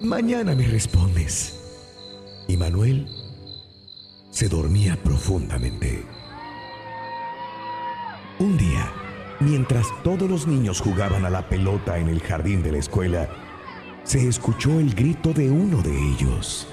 mañana 0.00 0.54
me 0.54 0.66
respondes. 0.66 1.58
Y 2.48 2.56
Manuel 2.56 3.06
se 4.30 4.48
dormía 4.48 4.96
profundamente. 5.02 6.04
Un 8.38 8.56
día, 8.56 8.90
mientras 9.40 9.86
todos 10.02 10.28
los 10.28 10.46
niños 10.46 10.80
jugaban 10.80 11.26
a 11.26 11.30
la 11.30 11.48
pelota 11.48 11.98
en 11.98 12.08
el 12.08 12.20
jardín 12.20 12.62
de 12.62 12.72
la 12.72 12.78
escuela, 12.78 13.28
se 14.04 14.26
escuchó 14.26 14.80
el 14.80 14.94
grito 14.94 15.34
de 15.34 15.50
uno 15.50 15.82
de 15.82 15.96
ellos. 16.12 16.66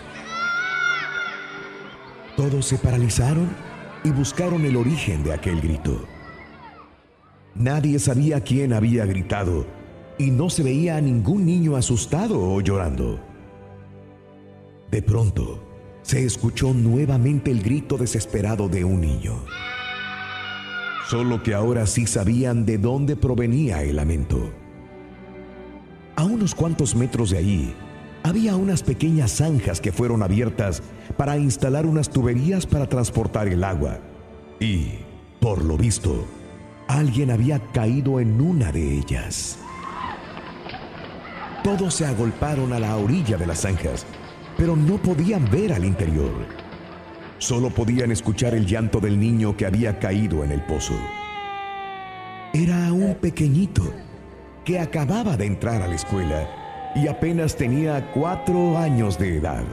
Todos 2.38 2.66
se 2.66 2.78
paralizaron 2.78 3.50
y 4.06 4.12
buscaron 4.12 4.64
el 4.64 4.78
origen 4.78 5.22
de 5.24 5.34
aquel 5.34 5.60
grito. 5.60 6.08
Nadie 7.56 8.00
sabía 8.00 8.42
quién 8.42 8.74
había 8.74 9.06
gritado 9.06 9.66
y 10.18 10.32
no 10.32 10.50
se 10.50 10.64
veía 10.64 10.98
a 10.98 11.02
ningún 11.02 11.46
niño 11.46 11.76
asustado 11.76 12.40
o 12.40 12.62
llorando. 12.62 13.20
De 14.92 15.02
pronto, 15.02 15.64
se 16.02 16.26
escuchó 16.26 16.74
nuevamente 16.74 17.52
el 17.52 17.62
grito 17.62 17.98
desesperado 17.98 18.68
de 18.68 18.84
un 18.84 19.02
niño. 19.02 19.44
Solo 21.08 21.42
que 21.42 21.54
ahora 21.54 21.86
sí 21.88 22.06
sabían 22.06 22.66
de 22.66 22.78
dónde 22.78 23.16
provenía 23.16 23.84
el 23.84 23.96
lamento. 23.96 24.52
A 26.16 26.24
unos 26.24 26.54
cuantos 26.54 26.96
metros 26.96 27.30
de 27.30 27.38
allí, 27.38 27.74
había 28.24 28.56
unas 28.56 28.84
pequeñas 28.84 29.32
zanjas 29.32 29.80
que 29.80 29.92
fueron 29.92 30.22
abiertas 30.22 30.84
para 31.18 31.38
instalar 31.38 31.86
unas 31.86 32.10
tuberías 32.10 32.66
para 32.66 32.88
transportar 32.90 33.48
el 33.48 33.64
agua. 33.64 34.00
Y, 34.60 35.00
por 35.40 35.64
lo 35.64 35.78
visto, 35.78 36.26
alguien 36.90 37.30
había 37.30 37.60
caído 37.72 38.20
en 38.20 38.42
una 38.42 38.72
de 38.72 38.98
ellas. 38.98 39.60
Todos 41.64 41.94
se 41.94 42.06
agolparon 42.06 42.74
a 42.74 42.80
la 42.80 42.98
orilla 42.98 43.38
de 43.38 43.46
las 43.46 43.62
zanjas, 43.62 44.08
pero 44.58 44.76
no 44.76 44.98
podían 44.98 45.48
ver 45.52 45.72
al 45.72 45.86
interior. 45.86 46.48
Solo 47.38 47.70
podían 47.70 48.12
escuchar 48.12 48.56
el 48.56 48.66
llanto 48.66 49.00
del 49.00 49.20
niño 49.20 49.56
que 49.56 49.68
había 49.68 50.00
caído 50.00 50.44
en 50.44 50.52
el 50.52 50.62
pozo. 50.64 50.96
Era 52.54 52.92
un 52.92 53.14
pequeñito 53.16 53.94
que 54.66 54.80
acababa 54.80 55.38
de 55.38 55.46
entrar 55.46 55.84
a 55.84 55.88
la 55.88 55.96
escuela 55.96 56.50
y 56.96 57.08
apenas 57.08 57.56
tenía 57.56 58.12
cuatro 58.14 58.80
años 58.80 59.20
de 59.20 59.38
edad. 59.38 59.64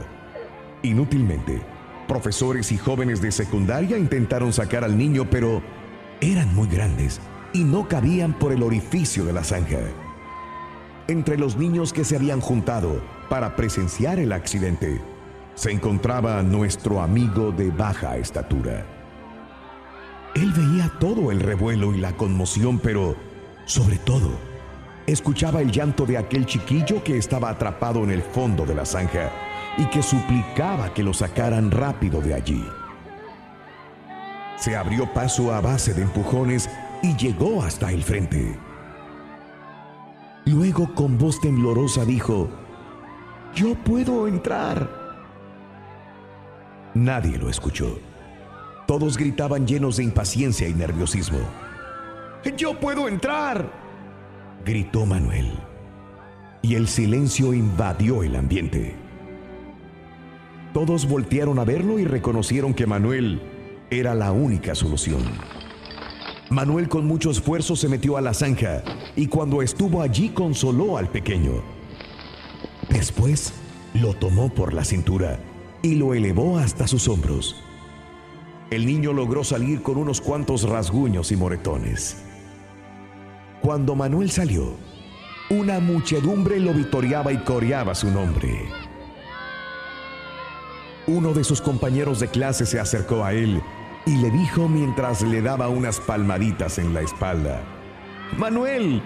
Inútilmente, 0.83 1.63
profesores 2.07 2.71
y 2.71 2.77
jóvenes 2.77 3.21
de 3.21 3.31
secundaria 3.31 3.97
intentaron 3.97 4.53
sacar 4.53 4.83
al 4.83 4.95
niño, 4.95 5.27
pero 5.27 5.63
eran 6.21 6.53
muy 6.55 6.67
grandes 6.67 7.19
y 7.53 7.63
no 7.63 7.87
cabían 7.87 8.33
por 8.33 8.51
el 8.51 8.63
orificio 8.63 9.25
de 9.25 9.33
la 9.33 9.43
zanja. 9.43 9.79
Entre 11.07 11.37
los 11.37 11.57
niños 11.57 11.93
que 11.93 12.03
se 12.03 12.15
habían 12.15 12.41
juntado 12.41 13.01
para 13.29 13.55
presenciar 13.55 14.19
el 14.19 14.31
accidente, 14.31 15.01
se 15.55 15.71
encontraba 15.71 16.43
nuestro 16.43 17.01
amigo 17.01 17.51
de 17.51 17.71
baja 17.71 18.17
estatura. 18.17 18.85
Él 20.35 20.51
veía 20.51 20.91
todo 20.99 21.31
el 21.31 21.39
revuelo 21.39 21.93
y 21.93 21.97
la 21.97 22.13
conmoción, 22.13 22.77
pero 22.79 23.15
sobre 23.65 23.97
todo, 23.97 24.31
escuchaba 25.07 25.61
el 25.61 25.71
llanto 25.71 26.05
de 26.05 26.17
aquel 26.17 26.45
chiquillo 26.45 27.03
que 27.03 27.17
estaba 27.17 27.49
atrapado 27.49 28.03
en 28.03 28.11
el 28.11 28.21
fondo 28.21 28.65
de 28.65 28.75
la 28.75 28.85
zanja 28.85 29.31
y 29.77 29.85
que 29.85 30.03
suplicaba 30.03 30.93
que 30.93 31.03
lo 31.03 31.13
sacaran 31.13 31.71
rápido 31.71 32.21
de 32.21 32.33
allí. 32.33 32.63
Se 34.57 34.75
abrió 34.75 35.11
paso 35.13 35.53
a 35.53 35.61
base 35.61 35.93
de 35.93 36.01
empujones 36.01 36.69
y 37.03 37.15
llegó 37.15 37.61
hasta 37.61 37.91
el 37.91 38.03
frente. 38.03 38.57
Luego 40.45 40.93
con 40.95 41.17
voz 41.17 41.39
temblorosa 41.39 42.05
dijo, 42.05 42.49
Yo 43.53 43.75
puedo 43.75 44.27
entrar. 44.27 44.89
Nadie 46.95 47.37
lo 47.37 47.49
escuchó. 47.49 47.99
Todos 48.87 49.17
gritaban 49.17 49.67
llenos 49.67 49.97
de 49.97 50.03
impaciencia 50.05 50.67
y 50.67 50.73
nerviosismo. 50.73 51.39
Yo 52.55 52.79
puedo 52.79 53.07
entrar, 53.07 53.69
gritó 54.65 55.05
Manuel. 55.05 55.51
Y 56.61 56.75
el 56.75 56.87
silencio 56.87 57.53
invadió 57.53 58.23
el 58.23 58.35
ambiente. 58.35 58.95
Todos 60.73 61.07
voltearon 61.07 61.59
a 61.59 61.65
verlo 61.65 61.99
y 61.99 62.05
reconocieron 62.05 62.73
que 62.73 62.87
Manuel 62.87 63.41
era 63.89 64.13
la 64.13 64.31
única 64.31 64.75
solución. 64.75 65.23
Manuel 66.49 66.87
con 66.87 67.05
mucho 67.05 67.31
esfuerzo 67.31 67.75
se 67.75 67.89
metió 67.89 68.17
a 68.17 68.21
la 68.21 68.33
zanja 68.33 68.83
y 69.15 69.27
cuando 69.27 69.61
estuvo 69.61 70.01
allí 70.01 70.29
consoló 70.29 70.97
al 70.97 71.09
pequeño. 71.09 71.61
Después 72.89 73.53
lo 73.93 74.13
tomó 74.13 74.49
por 74.49 74.73
la 74.73 74.85
cintura 74.85 75.39
y 75.81 75.95
lo 75.95 76.13
elevó 76.13 76.57
hasta 76.57 76.87
sus 76.87 77.07
hombros. 77.07 77.55
El 78.69 78.85
niño 78.85 79.13
logró 79.13 79.43
salir 79.43 79.81
con 79.81 79.97
unos 79.97 80.19
cuantos 80.21 80.63
rasguños 80.63 81.31
y 81.31 81.37
moretones. 81.37 82.17
Cuando 83.61 83.95
Manuel 83.95 84.31
salió, 84.31 84.75
una 85.49 85.79
muchedumbre 85.79 86.59
lo 86.59 86.73
vitoreaba 86.73 87.31
y 87.31 87.37
coreaba 87.37 87.95
su 87.95 88.09
nombre. 88.11 88.65
Uno 91.07 91.33
de 91.33 91.45
sus 91.45 91.61
compañeros 91.61 92.19
de 92.19 92.27
clase 92.27 92.65
se 92.65 92.79
acercó 92.79 93.23
a 93.23 93.33
él 93.33 93.61
y 94.07 94.15
le 94.15 94.31
dijo 94.31 94.69
mientras 94.69 95.21
le 95.21 95.41
daba 95.41 95.67
unas 95.67 95.99
palmaditas 95.99 96.79
en 96.79 96.93
la 96.93 97.01
espalda, 97.01 97.61
Manuel, 98.37 99.01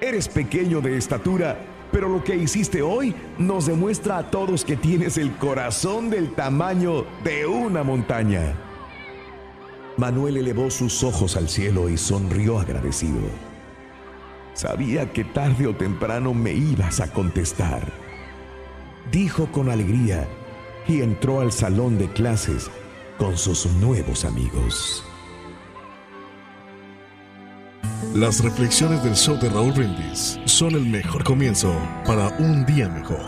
eres 0.00 0.26
pequeño 0.26 0.80
de 0.80 0.96
estatura, 0.96 1.58
pero 1.92 2.08
lo 2.08 2.24
que 2.24 2.34
hiciste 2.34 2.80
hoy 2.80 3.14
nos 3.36 3.66
demuestra 3.66 4.16
a 4.16 4.30
todos 4.30 4.64
que 4.64 4.76
tienes 4.76 5.18
el 5.18 5.32
corazón 5.36 6.08
del 6.08 6.34
tamaño 6.34 7.04
de 7.24 7.46
una 7.46 7.82
montaña. 7.82 8.54
Manuel 9.98 10.38
elevó 10.38 10.70
sus 10.70 11.04
ojos 11.04 11.36
al 11.36 11.50
cielo 11.50 11.90
y 11.90 11.98
sonrió 11.98 12.58
agradecido. 12.58 13.20
Sabía 14.54 15.12
que 15.12 15.24
tarde 15.24 15.66
o 15.66 15.76
temprano 15.76 16.32
me 16.32 16.52
ibas 16.52 17.00
a 17.00 17.12
contestar. 17.12 17.82
Dijo 19.12 19.46
con 19.52 19.68
alegría 19.68 20.26
y 20.86 21.02
entró 21.02 21.42
al 21.42 21.52
salón 21.52 21.98
de 21.98 22.08
clases 22.08 22.70
con 23.18 23.36
sus 23.36 23.66
nuevos 23.66 24.24
amigos. 24.24 25.04
Las 28.14 28.42
reflexiones 28.42 29.02
del 29.02 29.14
show 29.16 29.36
de 29.38 29.50
Raúl 29.50 29.72
Brindis 29.72 30.38
son 30.46 30.74
el 30.74 30.86
mejor 30.86 31.24
comienzo 31.24 31.74
para 32.06 32.28
un 32.38 32.64
día 32.64 32.88
mejor. 32.88 33.20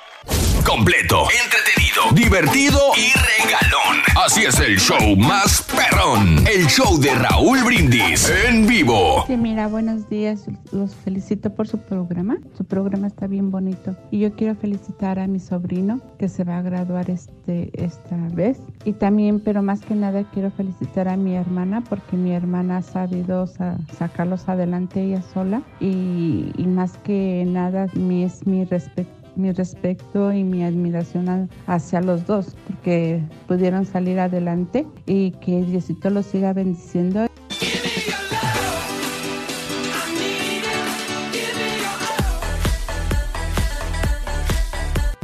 Completo, 0.70 1.24
entretenido, 1.44 2.02
divertido 2.14 2.78
y 2.96 3.10
regalón. 3.18 4.04
Así 4.24 4.42
es 4.46 4.60
el 4.60 4.78
show 4.78 5.16
más 5.16 5.64
perrón. 5.64 6.46
El 6.48 6.68
show 6.68 7.00
de 7.00 7.16
Raúl 7.16 7.64
Brindis 7.64 8.32
en 8.48 8.68
vivo. 8.68 9.24
Sí, 9.26 9.36
mira, 9.36 9.68
buenos 9.68 10.08
días. 10.10 10.46
Los 10.72 10.94
felicito 10.94 11.56
por 11.56 11.68
su 11.68 11.80
programa. 11.80 12.38
Su 12.56 12.66
programa 12.66 13.08
está 13.08 13.26
bien 13.26 13.50
bonito. 13.50 13.96
Y 14.12 14.20
yo 14.20 14.36
quiero 14.36 14.54
felicitar 14.56 15.18
a 15.18 15.26
mi 15.26 15.40
sobrino 15.40 16.00
que 16.20 16.30
se 16.30 16.44
va 16.44 16.60
a 16.60 16.62
graduar 16.62 17.10
este, 17.10 17.72
esta 17.74 18.16
vez. 18.32 18.60
Y 18.86 18.94
también, 18.94 19.40
pero 19.40 19.64
más 19.64 19.82
que 19.82 19.96
nada, 19.96 20.24
quiero 20.32 20.52
felicitar 20.52 21.08
a 21.08 21.18
mi 21.18 21.34
hermana 21.36 21.84
porque 21.90 22.16
mi 22.16 22.32
hermana 22.32 22.78
ha 22.78 22.82
sabido 22.84 23.48
sa- 23.48 23.80
sacarlos 23.98 24.48
adelante 24.48 25.02
ella 25.02 25.24
sola. 25.34 25.64
Y, 25.80 26.52
y 26.58 26.66
más 26.68 26.92
que 27.00 27.44
nada, 27.48 27.88
mi, 27.96 28.24
es 28.24 28.46
mi 28.46 28.66
respeto 28.66 29.10
mi 29.40 29.52
respeto 29.52 30.32
y 30.32 30.44
mi 30.44 30.64
admiración 30.64 31.50
hacia 31.66 32.02
los 32.02 32.26
dos, 32.26 32.56
porque 32.68 33.24
pudieron 33.48 33.86
salir 33.86 34.20
adelante 34.20 34.86
y 35.06 35.32
que 35.32 35.64
Diosito 35.64 36.10
los 36.10 36.26
siga 36.26 36.54
bendiciendo. 36.54 37.28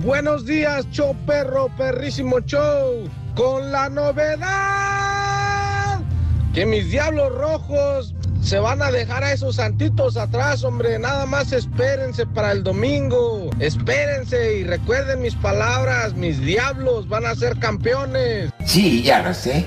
Buenos 0.03 0.45
días, 0.45 0.87
show 0.91 1.15
perro, 1.25 1.67
perrísimo 1.77 2.39
show. 2.41 3.09
Con 3.35 3.71
la 3.71 3.89
novedad 3.89 5.34
que 6.55 6.65
mis 6.65 6.89
diablos 6.89 7.35
rojos 7.35 8.15
se 8.41 8.59
van 8.59 8.81
a 8.81 8.89
dejar 8.89 9.25
a 9.25 9.33
esos 9.33 9.57
santitos 9.57 10.15
atrás, 10.15 10.63
hombre. 10.63 10.97
Nada 10.97 11.25
más 11.25 11.51
espérense 11.51 12.25
para 12.25 12.53
el 12.53 12.63
domingo. 12.63 13.49
Espérense 13.59 14.59
y 14.59 14.63
recuerden 14.63 15.21
mis 15.21 15.35
palabras. 15.35 16.13
Mis 16.13 16.39
diablos 16.39 17.09
van 17.09 17.25
a 17.25 17.35
ser 17.35 17.59
campeones. 17.59 18.51
Sí, 18.65 19.03
ya 19.03 19.21
lo 19.21 19.33
sé. 19.33 19.65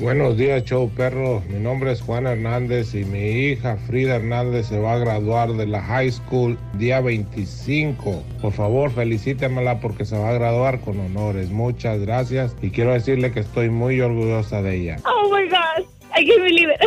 Buenos 0.00 0.36
días, 0.36 0.64
show 0.64 0.88
perro. 0.90 1.42
Mi 1.48 1.58
nombre 1.58 1.90
es 1.90 2.00
Juan 2.00 2.28
Hernández 2.28 2.94
y 2.94 3.04
mi 3.04 3.18
hija 3.18 3.76
Frida 3.88 4.14
Hernández 4.14 4.66
se 4.66 4.78
va 4.78 4.92
a 4.92 4.98
graduar 4.98 5.52
de 5.54 5.66
la 5.66 5.82
high 5.82 6.12
school 6.12 6.56
día 6.74 7.00
25. 7.00 8.22
Por 8.40 8.52
favor, 8.52 8.92
felicítemela 8.92 9.80
porque 9.80 10.04
se 10.04 10.16
va 10.16 10.28
a 10.28 10.34
graduar 10.34 10.80
con 10.82 11.00
honores. 11.00 11.50
Muchas 11.50 11.98
gracias 11.98 12.54
y 12.62 12.70
quiero 12.70 12.92
decirle 12.92 13.32
que 13.32 13.40
estoy 13.40 13.70
muy 13.70 14.00
orgullosa 14.00 14.62
de 14.62 14.76
ella. 14.76 14.98
Oh 15.04 15.34
my 15.34 15.48
gosh, 15.48 15.84
I 16.16 16.24
can't 16.24 16.42
believe 16.42 16.70
it. 16.70 16.80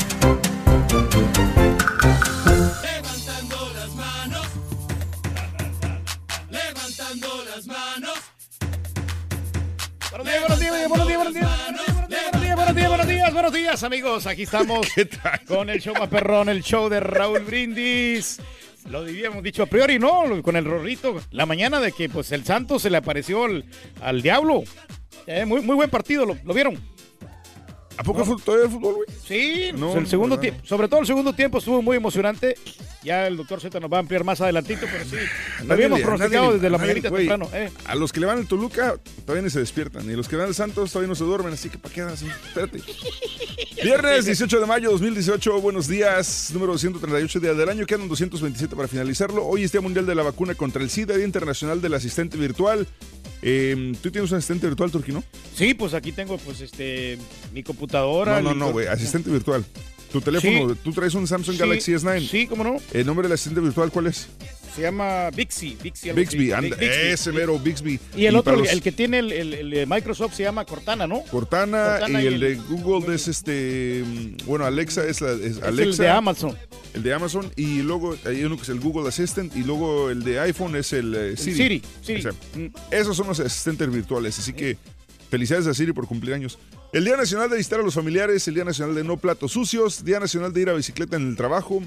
días, 10.81 10.89
buenos 10.89 11.07
días, 11.07 11.17
buenos 11.17 11.33
días, 12.09 12.55
buenos 12.55 12.75
días, 12.75 12.89
buenos 12.89 13.07
días, 13.07 13.33
buenos 13.33 13.53
días, 13.53 13.83
amigos. 13.83 14.25
Aquí 14.25 14.43
estamos 14.43 14.87
con 15.47 15.69
el 15.69 15.79
show 15.79 15.93
más 15.93 16.09
perrón, 16.09 16.49
el 16.49 16.63
show 16.63 16.89
de 16.89 16.99
Raúl 16.99 17.41
Brindis. 17.41 18.39
Lo 18.89 18.99
habíamos 18.99 19.43
dicho 19.43 19.61
a 19.61 19.67
priori, 19.67 19.99
¿no? 19.99 20.41
Con 20.41 20.55
el 20.55 20.65
rorrito. 20.65 21.21
La 21.31 21.45
mañana 21.45 21.79
de 21.79 21.91
que 21.91 22.09
pues 22.09 22.31
el 22.31 22.43
Santos 22.45 22.81
se 22.81 22.89
le 22.89 22.97
apareció 22.97 23.45
al, 23.45 23.65
al 24.01 24.23
diablo. 24.23 24.63
Eh, 25.27 25.45
muy, 25.45 25.61
muy 25.61 25.75
buen 25.75 25.89
partido, 25.91 26.25
¿lo, 26.25 26.35
lo 26.43 26.53
vieron? 26.53 26.79
¿A 27.97 28.03
poco 28.03 28.25
fue 28.25 28.35
todavía 28.43 28.65
el 28.65 28.71
fútbol, 28.71 28.95
güey? 28.95 29.07
Sí, 29.27 29.71
No, 29.73 29.87
pues 29.87 29.97
el 29.97 30.03
no, 30.03 30.09
segundo 30.09 30.35
no. 30.35 30.41
tiempo, 30.41 30.61
sobre 30.65 30.87
todo 30.87 31.01
el 31.01 31.05
segundo 31.07 31.33
tiempo 31.33 31.57
estuvo 31.59 31.81
muy 31.81 31.97
emocionante. 31.97 32.55
Ya 33.03 33.25
el 33.27 33.35
doctor 33.37 33.59
Z 33.59 33.79
nos 33.79 33.91
va 33.91 33.97
a 33.97 33.99
ampliar 33.99 34.23
más 34.23 34.41
adelantito, 34.41 34.85
pero 34.91 35.03
sí, 35.05 35.15
lo 35.65 35.73
habíamos 35.73 36.01
pronosticado 36.01 36.53
desde 36.53 36.69
la 36.69 36.77
mañanita 36.77 37.09
temprano. 37.11 37.49
eh. 37.53 37.69
A 37.85 37.95
los 37.95 38.11
que 38.13 38.19
le 38.19 38.27
van 38.27 38.37
al 38.39 38.47
Toluca 38.47 38.95
todavía 39.25 39.41
ni 39.43 39.49
se 39.49 39.59
despiertan. 39.59 40.09
Y 40.09 40.13
los 40.15 40.27
que 40.27 40.35
van 40.35 40.47
al 40.47 40.55
Santos 40.55 40.91
todavía 40.91 41.07
no 41.09 41.15
se 41.15 41.23
duermen. 41.23 41.53
Así 41.53 41.69
que 41.69 41.77
¿para 41.79 41.93
qué 41.93 42.01
así? 42.01 42.27
Espérate. 42.27 42.81
Viernes 43.83 44.25
18 44.25 44.59
de 44.59 44.65
mayo 44.67 44.91
2018. 44.91 45.61
Buenos 45.61 45.87
días. 45.87 46.51
Número 46.53 46.73
238 46.73 47.39
día 47.39 47.53
del 47.53 47.69
año. 47.69 47.85
Quedan 47.85 48.07
227 48.07 48.75
para 48.75 48.87
finalizarlo. 48.87 49.45
Hoy 49.45 49.63
es 49.63 49.71
Día 49.71 49.81
Mundial 49.81 50.05
de 50.05 50.13
la 50.15 50.23
Vacuna 50.23 50.53
contra 50.55 50.83
el 50.83 50.89
SIDA. 50.89 51.15
Día 51.15 51.25
Internacional 51.25 51.81
del 51.81 51.93
Asistente 51.95 52.37
Virtual. 52.37 52.87
Eh, 53.41 53.93
¿Tú 54.01 54.11
tienes 54.11 54.31
un 54.31 54.37
asistente 54.37 54.67
virtual, 54.67 54.91
Turquino? 54.91 55.23
Sí, 55.55 55.73
pues 55.73 55.93
aquí 55.93 56.11
tengo 56.11 56.37
pues 56.37 56.61
este 56.61 57.17
mi 57.53 57.63
computadora. 57.63 58.41
No, 58.41 58.53
no, 58.53 58.67
no, 58.67 58.71
güey. 58.71 58.87
Asistente 58.87 59.29
virtual. 59.29 59.65
Tu 60.11 60.19
teléfono, 60.21 60.73
Sí. 60.73 60.79
tú 60.83 60.91
traes 60.91 61.13
un 61.13 61.25
Samsung 61.27 61.55
Sí, 61.55 61.59
Galaxy 61.59 61.93
S9. 61.93 62.27
Sí, 62.27 62.47
cómo 62.47 62.63
no. 62.63 62.77
¿El 62.91 63.05
nombre 63.05 63.27
del 63.27 63.33
asistente 63.33 63.61
virtual 63.61 63.91
cuál 63.91 64.07
es? 64.07 64.27
Se 64.75 64.81
llama 64.81 65.29
Bixby. 65.31 65.77
Bixby, 65.81 66.11
Bixby, 66.11 66.51
anda, 66.53 66.75
Bixby. 66.77 66.85
ese 67.11 67.31
mero 67.33 67.59
Bixby. 67.59 67.99
Y 68.15 68.25
el 68.25 68.35
otro, 68.37 68.53
el- 68.53 68.59
los- 68.61 68.69
el 68.71 68.81
que 68.81 68.91
tiene 68.93 69.19
el, 69.19 69.31
el- 69.31 69.53
el 69.53 69.69
de 69.69 69.85
Microsoft 69.85 70.33
se 70.35 70.43
llama 70.43 70.63
Cortana, 70.65 71.07
¿no? 71.07 71.23
Cortana, 71.23 71.97
Cortana 71.99 72.21
y 72.21 72.23
y 72.23 72.27
el 72.27 72.33
el- 72.35 72.39
de 72.39 72.55
Google 72.69 73.13
es 73.15 73.27
este, 73.27 74.03
mm, 74.05 74.45
bueno, 74.45 74.65
Alexa 74.65 75.05
es, 75.05 75.19
la, 75.21 75.31
es 75.33 75.57
el 75.57 75.63
Alexa. 75.63 76.03
de 76.03 76.09
Amazon. 76.09 76.57
El 76.93 77.03
de 77.03 77.13
Amazon 77.13 77.51
y 77.55 77.81
luego 77.81 78.15
hay 78.25 78.43
uno 78.43 78.55
que 78.57 78.63
es 78.63 78.69
el 78.69 78.79
Google 78.79 79.07
Assistant 79.09 79.55
y 79.55 79.63
luego 79.63 80.09
el 80.09 80.23
de 80.23 80.39
iPhone 80.39 80.75
es 80.77 80.91
el 80.93 81.15
eh, 81.15 81.37
Siri. 81.37 81.55
Siri, 81.55 81.81
Siri. 82.01 82.19
O 82.19 82.21
sea, 82.21 82.31
esos 82.99 83.15
son 83.17 83.27
los 83.27 83.39
asistentes 83.39 83.89
virtuales, 83.91 84.37
así 84.39 84.51
que 84.53 84.77
felicidades 85.29 85.67
a 85.67 85.73
Siri 85.73 85.91
por 85.93 86.07
cumplir 86.07 86.33
años. 86.33 86.57
El 86.93 87.05
Día 87.05 87.15
Nacional 87.15 87.49
de 87.49 87.55
visitar 87.55 87.79
a 87.79 87.83
los 87.83 87.93
familiares, 87.93 88.45
el 88.49 88.53
Día 88.55 88.65
Nacional 88.65 88.93
de 88.93 89.05
no 89.05 89.15
platos 89.15 89.53
sucios, 89.53 90.03
Día 90.03 90.19
Nacional 90.19 90.51
de 90.51 90.61
ir 90.61 90.69
a 90.69 90.73
bicicleta 90.73 91.15
en 91.15 91.25
el 91.25 91.37
trabajo, 91.37 91.81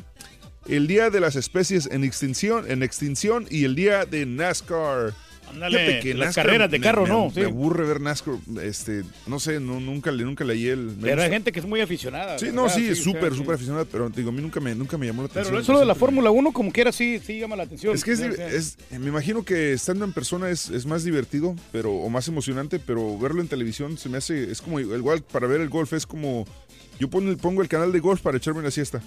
el 0.66 0.86
Día 0.86 1.10
de 1.10 1.20
las 1.20 1.36
especies 1.36 1.86
en 1.92 2.04
extinción, 2.04 2.70
en 2.70 2.82
extinción 2.82 3.46
y 3.50 3.64
el 3.64 3.74
Día 3.74 4.06
de 4.06 4.24
NASCAR. 4.24 5.12
Ándale, 5.50 5.86
Fíjate 6.02 6.14
las 6.14 6.34
carreras 6.34 6.70
de 6.70 6.78
me- 6.78 6.84
carro, 6.84 7.02
me- 7.04 7.08
¿no? 7.08 7.26
Me 7.26 7.32
Sí. 7.34 7.40
aburre 7.42 7.86
ver 7.86 8.00
NASCAR, 8.00 8.34
este, 8.62 9.02
no 9.26 9.38
sé, 9.38 9.60
no, 9.60 9.78
nunca, 9.80 10.10
nunca 10.10 10.44
leí 10.44 10.66
el... 10.66 10.96
Pero 11.00 11.22
hay 11.22 11.30
gente 11.30 11.52
que 11.52 11.60
es 11.60 11.66
muy 11.66 11.80
aficionada. 11.80 12.38
Sí, 12.38 12.48
no, 12.52 12.68
sí, 12.68 12.94
súper, 12.96 13.32
sí. 13.32 13.38
súper 13.38 13.54
aficionado, 13.54 13.86
pero 13.86 14.08
digo, 14.10 14.30
a 14.30 14.32
mí 14.32 14.42
nunca 14.42 14.58
me, 14.60 14.74
nunca 14.74 14.98
me 14.98 15.06
llamó 15.06 15.22
la 15.22 15.26
atención. 15.26 15.52
Pero 15.52 15.62
eso 15.62 15.78
de 15.78 15.86
la 15.86 15.94
Fórmula 15.94 16.30
1, 16.30 16.52
como 16.52 16.72
quiera, 16.72 16.90
sí, 16.92 17.20
sí 17.24 17.38
llama 17.38 17.56
la 17.56 17.64
atención. 17.64 17.94
Es 17.94 18.02
que 18.04 18.12
es, 18.12 18.20
es- 18.20 18.76
me 18.98 19.08
imagino 19.08 19.44
que 19.44 19.72
estando 19.74 20.04
en 20.04 20.12
persona 20.12 20.50
es, 20.50 20.70
es 20.70 20.86
más 20.86 21.04
divertido, 21.04 21.54
pero 21.72 21.92
o 21.92 22.08
más 22.10 22.26
emocionante, 22.28 22.78
pero 22.80 23.16
verlo 23.18 23.40
en 23.40 23.48
televisión 23.48 23.96
se 23.96 24.08
me 24.08 24.18
hace, 24.18 24.50
es 24.50 24.60
como 24.60 24.80
igual 24.80 25.22
para 25.22 25.46
ver 25.46 25.60
el 25.60 25.68
golf 25.68 25.92
es 25.92 26.06
como 26.06 26.46
yo 26.98 27.08
pongo, 27.10 27.62
el 27.62 27.68
canal 27.68 27.92
de 27.92 27.98
golf 28.00 28.20
para 28.20 28.36
echarme 28.38 28.60
una 28.60 28.70
siesta. 28.70 29.02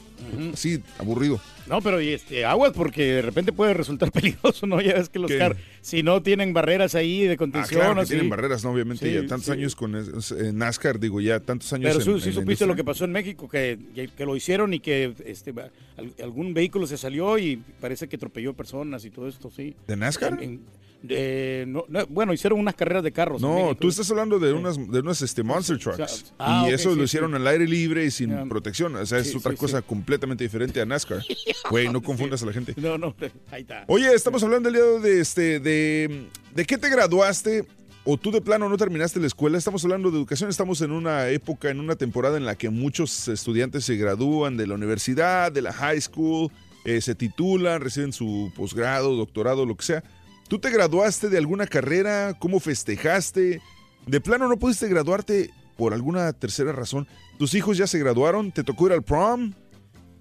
Sí, 0.55 0.81
aburrido. 0.99 1.39
No, 1.67 1.81
pero 1.81 2.01
y 2.01 2.09
este, 2.09 2.45
aguas 2.45 2.71
porque 2.73 3.03
de 3.13 3.21
repente 3.21 3.51
puede 3.53 3.73
resultar 3.73 4.11
peligroso, 4.13 4.67
¿no? 4.67 4.81
Ya 4.81 4.93
ves 4.93 5.09
que 5.09 5.19
los 5.19 5.31
carros, 5.31 5.57
si 5.81 6.03
no 6.03 6.21
tienen 6.21 6.53
barreras 6.53 6.95
ahí 6.95 7.21
de 7.25 7.33
Ah, 7.33 7.37
contención. 7.37 7.79
claro 7.79 7.95
que 7.95 8.01
así. 8.01 8.09
tienen 8.11 8.29
barreras, 8.29 8.63
¿no? 8.63 8.71
Obviamente, 8.71 9.05
Sí, 9.07 9.13
ya 9.13 9.21
tantos 9.27 9.45
sí. 9.45 9.51
años 9.51 9.75
con 9.75 9.95
eh, 9.95 10.51
NASCAR, 10.53 10.99
digo, 10.99 11.21
ya 11.21 11.39
tantos 11.39 11.71
años 11.73 11.95
Pero 11.97 12.15
en- 12.15 12.21
sí, 12.21 12.29
en 12.29 12.35
supiste 12.35 12.65
lo 12.65 12.75
que 12.75 12.83
pasó 12.83 13.05
en 13.05 13.11
México, 13.11 13.47
que, 13.47 13.77
que, 14.15 14.25
lo 14.25 14.35
hicieron 14.35 14.73
y 14.73 14.79
que 14.79 15.13
este, 15.25 15.53
al- 15.97 16.13
algún 16.21 16.53
vehículo 16.53 16.87
se 16.87 16.97
salió 16.97 17.37
y 17.37 17.57
parece 17.79 18.07
que 18.07 18.15
atropelló 18.17 18.53
personas 18.53 19.05
y 19.05 19.09
todo 19.11 19.27
esto, 19.27 19.49
sí. 19.49 19.75
¿De 19.87 19.95
NASCAR? 19.95 20.33
En- 20.33 20.43
en- 20.43 20.61
de- 21.01 21.65
no, 21.67 21.85
no, 21.87 22.05
bueno, 22.07 22.33
hicieron 22.33 22.59
unas 22.59 22.75
carreras 22.75 23.03
de 23.03 23.11
carros. 23.11 23.41
No, 23.41 23.75
tú 23.75 23.87
estás 23.89 24.09
hablando 24.09 24.39
de 24.39 24.53
unas, 24.53 24.77
de 24.77 24.99
unas 24.99 25.21
este, 25.21 25.43
Monster 25.43 25.77
Trucks. 25.77 26.33
Ah, 26.39 26.63
y 26.65 26.69
ok, 26.69 26.73
eso 26.75 26.91
sí, 26.91 26.97
lo 26.97 27.03
hicieron 27.03 27.35
al 27.35 27.45
aire 27.47 27.67
libre 27.67 28.05
y 28.05 28.11
sin 28.11 28.49
protección. 28.49 28.95
O 28.95 29.05
sea, 29.05 29.19
es 29.19 29.35
otra 29.35 29.53
cosa 29.55 29.81
completamente 29.81 30.43
diferente 30.43 30.81
a 30.81 30.85
NASCAR. 30.85 31.23
Güey, 31.69 31.89
no 31.89 32.01
confundas 32.01 32.41
a 32.43 32.45
la 32.45 32.53
gente. 32.53 32.73
No, 32.77 32.97
no, 32.97 33.13
ahí 33.51 33.61
está. 33.61 33.83
Oye, 33.87 34.13
estamos 34.13 34.41
hablando 34.43 34.69
el 34.69 34.75
día 34.75 34.83
de 34.83 35.19
este, 35.19 35.59
de, 35.59 36.27
de 36.53 36.65
qué 36.65 36.77
te 36.77 36.89
graduaste 36.89 37.65
o 38.09 38.15
tú 38.17 38.31
de 38.31 38.39
plano 38.39 38.69
no 38.69 38.77
terminaste 38.77 39.19
la 39.19 39.27
escuela. 39.27 39.57
Estamos 39.57 39.83
hablando 39.83 40.09
de 40.11 40.17
educación. 40.17 40.49
Estamos 40.49 40.81
en 40.81 40.91
una 40.91 41.27
época, 41.27 41.69
en 41.69 41.81
una 41.81 41.97
temporada 41.97 42.37
en 42.37 42.45
la 42.45 42.55
que 42.55 42.69
muchos 42.69 43.27
estudiantes 43.27 43.83
se 43.83 43.97
gradúan 43.97 44.55
de 44.55 44.65
la 44.65 44.75
universidad, 44.75 45.51
de 45.51 45.61
la 45.61 45.73
high 45.73 45.99
school, 45.99 46.49
eh, 46.85 47.01
se 47.01 47.15
titulan, 47.15 47.81
reciben 47.81 48.13
su 48.13 48.49
posgrado, 48.55 49.13
doctorado, 49.17 49.65
lo 49.65 49.75
que 49.75 49.83
sea. 49.83 50.03
¿Tú 50.47 50.59
te 50.59 50.69
graduaste 50.69 51.29
de 51.29 51.37
alguna 51.37 51.67
carrera? 51.67 52.33
¿Cómo 52.39 52.59
festejaste? 52.59 53.61
¿De 54.05 54.21
plano 54.21 54.47
no 54.47 54.57
pudiste 54.57 54.87
graduarte 54.87 55.49
por 55.75 55.93
alguna 55.93 56.31
tercera 56.33 56.71
razón? 56.71 57.07
¿Tus 57.37 57.53
hijos 57.53 57.77
ya 57.77 57.85
se 57.87 57.99
graduaron? 57.99 58.51
¿Te 58.51 58.63
tocó 58.63 58.87
ir 58.87 58.93
al 58.93 59.03
prom? 59.03 59.53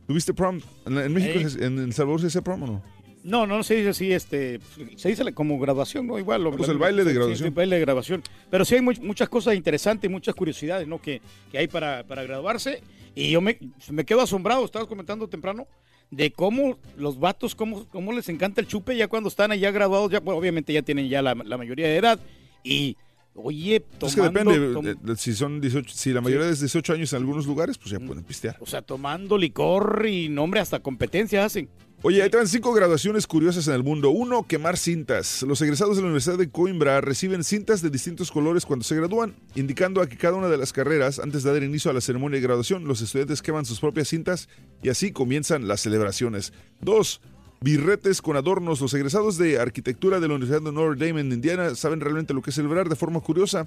¿Tuviste 0.07 0.35
prom? 0.35 0.61
¿En, 0.85 0.99
en 0.99 1.13
México, 1.13 1.39
Eh. 1.39 1.65
en 1.67 1.79
El 1.79 1.93
Salvador 1.93 2.21
se 2.21 2.27
hace 2.27 2.43
prom 2.43 2.63
o 2.65 2.67
no? 2.67 2.83
No, 3.23 3.45
no 3.47 3.63
se 3.65 3.75
dice 3.75 3.89
así, 3.89 4.13
este, 4.13 4.61
se 4.97 5.09
dice 5.09 5.33
como 5.33 5.59
graduación, 5.59 6.07
¿no? 6.07 6.17
Igual. 6.19 6.45
lo- 6.45 6.53
Pues 6.57 6.69
el 6.69 6.79
baile 6.79 7.03
de 7.03 7.11
sí, 7.11 7.17
graduación. 7.17 7.49
el 7.49 7.55
baile 7.55 7.75
de 7.77 7.81
graduación. 7.81 8.23
Pero 8.51 8.65
sí 8.65 8.77
hay 8.77 8.81
mu- 8.83 8.93
muchas 9.03 9.29
cosas 9.29 9.55
interesantes, 9.57 10.09
muchas 10.09 10.35
curiosidades, 10.37 10.87
¿no? 10.87 11.01
Que, 11.03 11.21
que 11.51 11.59
hay 11.59 11.67
para, 11.67 12.05
para 12.05 12.23
graduarse. 12.23 12.83
Y 13.17 13.31
yo 13.33 13.41
me, 13.41 13.59
me 13.91 14.05
quedo 14.05 14.21
asombrado, 14.21 14.65
estabas 14.65 14.87
comentando 14.87 15.27
temprano, 15.29 15.67
de 16.11 16.31
cómo 16.31 16.79
los 16.97 17.19
vatos, 17.19 17.55
cómo, 17.55 17.87
cómo 17.89 18.13
les 18.13 18.29
encanta 18.29 18.61
el 18.61 18.67
chupe 18.69 18.97
ya 18.97 19.09
cuando 19.09 19.29
están 19.29 19.51
allá 19.53 19.71
graduados, 19.71 20.11
ya, 20.11 20.21
bueno, 20.21 20.39
obviamente 20.39 20.73
ya 20.73 20.83
tienen 20.83 21.09
ya 21.09 21.23
la, 21.23 21.35
la 21.35 21.59
mayoría 21.59 21.87
de 21.89 21.97
edad. 21.97 22.21
Y, 22.63 22.97
oye, 23.35 23.81
tomando... 23.81 24.07
Es 24.07 24.15
que 24.15 24.23
depende, 24.23 24.73
tom- 24.73 25.05
de- 25.07 25.17
si 25.17 25.35
son 25.35 25.61
18, 25.61 25.95
si 25.95 26.13
la 26.13 26.21
mayoría 26.21 26.49
es 26.49 26.61
18 26.61 26.93
años 26.93 27.13
en 27.13 27.19
algunos 27.19 27.47
lugares, 27.47 27.77
pues 27.79 27.91
ya 27.91 27.99
pueden 28.01 28.25
pistear. 28.25 28.57
o 28.61 28.67
sea, 28.67 28.83
tomando 28.83 29.37
licor 29.37 30.07
y 30.09 30.29
nombre 30.29 30.61
hasta 30.61 30.81
competencia 30.81 31.45
hacen. 31.45 31.69
Oye, 32.09 32.23
ahí 32.23 32.29
van 32.29 32.47
cinco 32.47 32.73
graduaciones 32.73 33.27
curiosas 33.27 33.67
en 33.67 33.75
el 33.75 33.83
mundo. 33.83 34.11
Uno, 34.11 34.47
quemar 34.47 34.77
cintas. 34.77 35.43
Los 35.43 35.61
egresados 35.61 35.97
de 35.97 36.03
la 36.03 36.07
Universidad 36.07 36.39
de 36.39 36.49
Coimbra 36.49 37.01
reciben 37.01 37.43
cintas 37.43 37.83
de 37.83 37.91
distintos 37.91 38.31
colores 38.31 38.65
cuando 38.65 38.85
se 38.85 38.95
gradúan, 38.95 39.35
indicando 39.57 40.01
a 40.01 40.07
que 40.07 40.17
cada 40.17 40.37
una 40.37 40.47
de 40.47 40.57
las 40.57 40.73
carreras, 40.73 41.19
antes 41.19 41.43
de 41.43 41.53
dar 41.53 41.65
inicio 41.65 41.91
a 41.91 41.95
la 41.95 42.01
ceremonia 42.01 42.37
de 42.37 42.47
graduación, 42.47 42.85
los 42.85 43.01
estudiantes 43.01 43.43
queman 43.43 43.65
sus 43.65 43.81
propias 43.81 44.07
cintas 44.07 44.49
y 44.85 44.89
así 44.89 45.11
comienzan 45.11 45.67
las 45.67 45.81
celebraciones. 45.81 46.53
Dos, 46.81 47.21
birretes 47.61 48.23
con 48.23 48.37
adornos. 48.37 48.81
Los 48.81 48.95
egresados 48.95 49.37
de 49.37 49.59
arquitectura 49.59 50.21
de 50.21 50.29
la 50.29 50.35
Universidad 50.35 50.63
de 50.63 50.71
Notre 50.71 51.09
Dame 51.09 51.23
en 51.23 51.33
Indiana 51.33 51.75
saben 51.75 51.99
realmente 51.99 52.35
lo 52.35 52.41
que 52.41 52.51
es 52.51 52.57
celebrar 52.57 52.89
de 52.89 52.95
forma 52.95 53.19
curiosa. 53.19 53.67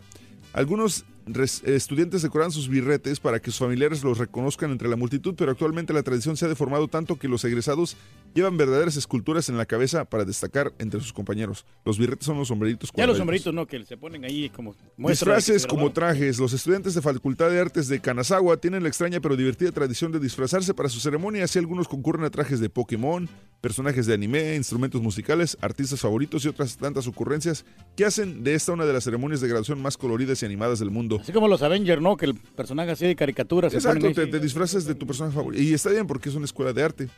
Algunos 0.54 1.04
estudiantes 1.63 2.22
decoran 2.22 2.52
sus 2.52 2.68
birretes 2.68 3.20
para 3.20 3.39
que 3.39 3.52
sus 3.52 3.60
familiares 3.60 4.04
los 4.04 4.18
reconozcan 4.18 4.72
entre 4.72 4.89
la 4.89 4.96
multitud, 4.96 5.36
pero 5.38 5.52
actualmente 5.52 5.94
la 5.94 6.04
tradición 6.04 6.38
se 6.38 6.46
ha 6.46 6.48
deformado 6.48 6.88
tanto 6.88 7.18
que 7.18 7.28
los 7.28 7.44
egresados 7.46 7.98
llevan 8.34 8.58
verdaderas 8.58 8.98
esculturas 8.98 9.50
en 9.50 9.58
la 9.58 9.65
cabeza 9.65 10.06
para 10.06 10.26
destacar 10.26 10.74
entre 10.80 11.00
sus 11.00 11.13
compañeros. 11.13 11.65
Los 11.86 11.98
birretes 11.98 12.26
son 12.26 12.38
los 12.38 12.48
sombreritos 12.48 12.92
Ya 12.96 13.08
los 13.08 13.18
sombreritos, 13.18 13.54
¿no? 13.54 13.65
Que 13.65 13.84
se 13.86 13.98
ponen 13.98 14.26
ahí 14.26 14.50
como... 14.50 14.76
Disfraces 14.98 15.65
como 15.65 15.92
trajes. 15.92 16.39
Los 16.39 16.54
estudiantes 16.54 16.94
de 16.94 17.02
Facultad 17.02 17.50
de 17.50 17.60
Artes 17.60 17.88
de 17.88 18.00
Kanazawa 18.00 18.58
tienen 18.58 18.84
la 18.84 18.89
extraña 18.89 19.20
pero 19.20 19.36
divertida 19.36 19.72
tradición 19.72 20.12
de 20.12 20.20
disfrazarse 20.20 20.74
para 20.74 20.89
su 20.89 21.00
ceremonia. 21.00 21.44
Así 21.44 21.60
algunos 21.60 21.88
concurren 21.88 22.26
a 22.26 22.30
trajes 22.30 22.60
de 22.60 22.70
Pokémon, 22.70 23.28
personajes 23.62 24.06
de 24.06 24.13
anime, 24.13 24.56
instrumentos 24.56 25.02
musicales, 25.02 25.58
artistas 25.62 26.00
favoritos 26.00 26.46
y 26.46 26.48
otras 26.48 26.78
tantas 26.78 27.08
ocurrencias 27.08 27.65
que 27.96 28.06
hacen 28.06 28.44
de 28.44 28.56
esta 28.56 28.74
una 28.74 28.86
de 28.86 28.94
las 28.94 29.04
ceremonias 29.04 29.42
de 29.42 29.48
graduación 29.48 29.82
más 29.82 29.98
coloridas 29.98 30.42
y 30.42 30.46
animadas 30.46 30.80
del 30.80 30.92
mundo. 30.92 31.19
Así 31.20 31.32
como 31.32 31.48
los 31.48 31.62
Avengers, 31.62 32.02
¿no? 32.02 32.18
Que 32.18 32.26
el 32.26 32.36
personaje 32.36 32.92
así 32.92 33.06
de 33.06 33.16
caricatura 33.16 33.70
se 33.70 33.78
Exacto, 33.78 34.00
ponen 34.00 34.16
te, 34.16 34.28
te 34.28 34.40
disfrazas 34.40 34.86
de 34.86 34.96
tu 34.96 35.06
personaje 35.06 35.36
favorito. 35.36 35.62
Y 35.62 35.74
está 35.74 35.90
bien 35.90 36.08
porque 36.08 36.30
es 36.30 36.36
una 36.36 36.46
escuela 36.46 36.74
de 36.74 36.84
arte. 36.84 37.10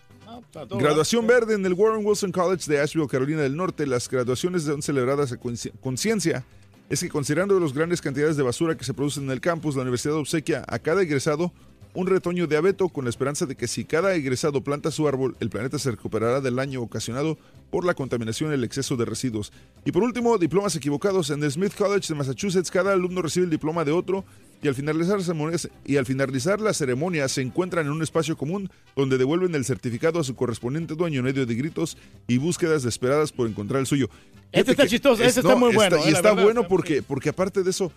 Está 0.46 0.66
todo 0.66 0.80
Graduación 0.80 1.28
verde 1.28 1.56
en 1.56 1.66
el 1.66 1.74
Warren 1.74 2.06
Wilson 2.06 2.32
College 2.32 2.72
de 2.72 2.82
Asheville, 2.82 3.08
Carolina 3.08 3.42
del 3.42 3.56
Norte. 3.56 3.86
Las 3.86 4.10
graduaciones 4.10 4.64
son 4.64 4.82
celebradas 4.82 5.32
a 5.32 5.38
conciencia. 5.38 6.46
Es 6.90 7.00
que 7.00 7.10
considerando 7.10 7.58
las 7.60 7.74
grandes 7.74 8.02
cantidades 8.02 8.36
de 8.36 8.44
basura 8.44 8.76
que 8.76 8.84
se 8.84 8.94
producen 8.94 9.24
en 9.26 9.32
el 9.32 9.40
campus, 9.40 9.76
la 9.76 9.84
universidad 9.84 10.16
obsequia 10.16 10.66
a 10.68 10.80
cada 10.80 11.02
egresado 11.02 11.54
un 11.94 12.08
retoño 12.08 12.48
de 12.48 12.56
abeto 12.58 12.88
con 12.90 13.04
la 13.06 13.10
esperanza 13.10 13.46
de 13.46 13.56
que 13.56 13.68
si 13.68 13.84
cada 13.86 14.16
egresado 14.16 14.62
planta 14.64 14.92
su 14.92 15.08
árbol, 15.08 15.36
el 15.40 15.50
planeta 15.50 15.78
se 15.78 15.92
recuperará 15.92 16.40
del 16.40 16.56
daño 16.56 16.82
ocasionado 16.82 17.38
por 17.70 17.86
la 17.86 17.94
contaminación 17.94 18.52
y 18.52 18.54
el 18.54 18.64
exceso 18.64 18.96
de 18.98 19.06
residuos. 19.06 19.52
Y 19.86 19.92
por 19.92 20.04
último, 20.04 20.38
diplomas 20.38 20.76
equivocados. 20.76 21.30
En 21.30 21.44
el 21.44 21.52
Smith 21.52 21.74
College 21.76 22.08
de 22.10 22.16
Massachusetts, 22.16 22.72
cada 22.72 22.94
alumno 22.94 23.22
recibe 23.22 23.46
el 23.46 23.50
diploma 23.50 23.84
de 23.84 23.92
otro 23.92 24.24
y 24.64 24.68
al 24.68 24.76
finalizar 24.76 25.18
la 25.18 25.24
ceremonia, 25.24 25.58
y 25.86 25.98
al 25.98 26.06
finalizar 26.06 26.62
la 26.62 26.74
ceremonia 26.74 27.28
se 27.28 27.42
encuentran 27.42 27.86
en 27.88 27.92
un 27.92 28.04
espacio 28.04 28.38
común 28.38 28.70
donde 28.96 29.18
devuelven 29.18 29.56
el 29.56 29.66
certificado 29.66 30.20
a 30.20 30.24
su 30.24 30.36
correspondiente 30.36 30.96
dueño 30.96 31.20
en 31.20 31.26
medio 31.26 31.46
de 31.46 31.56
gritos 31.56 31.98
y 32.28 32.38
búsquedas 32.38 32.84
desesperadas 32.84 33.32
por 33.32 33.48
encontrar 33.48 33.80
el 33.80 33.86
suyo. 33.88 34.10
Este 34.52 34.72
está 34.72 34.86
chistoso, 34.88 35.24
es- 35.24 35.30
este 35.30 35.40
está 35.42 35.56
muy 35.56 35.74
bueno, 35.74 35.98
Y 36.06 36.10
eh, 36.10 36.12
está 36.12 36.34
bueno 36.34 36.62
está- 36.62 36.68
porque, 36.68 37.02
porque 37.02 37.30
aparte 37.30 37.64
de 37.64 37.70
eso, 37.70 37.92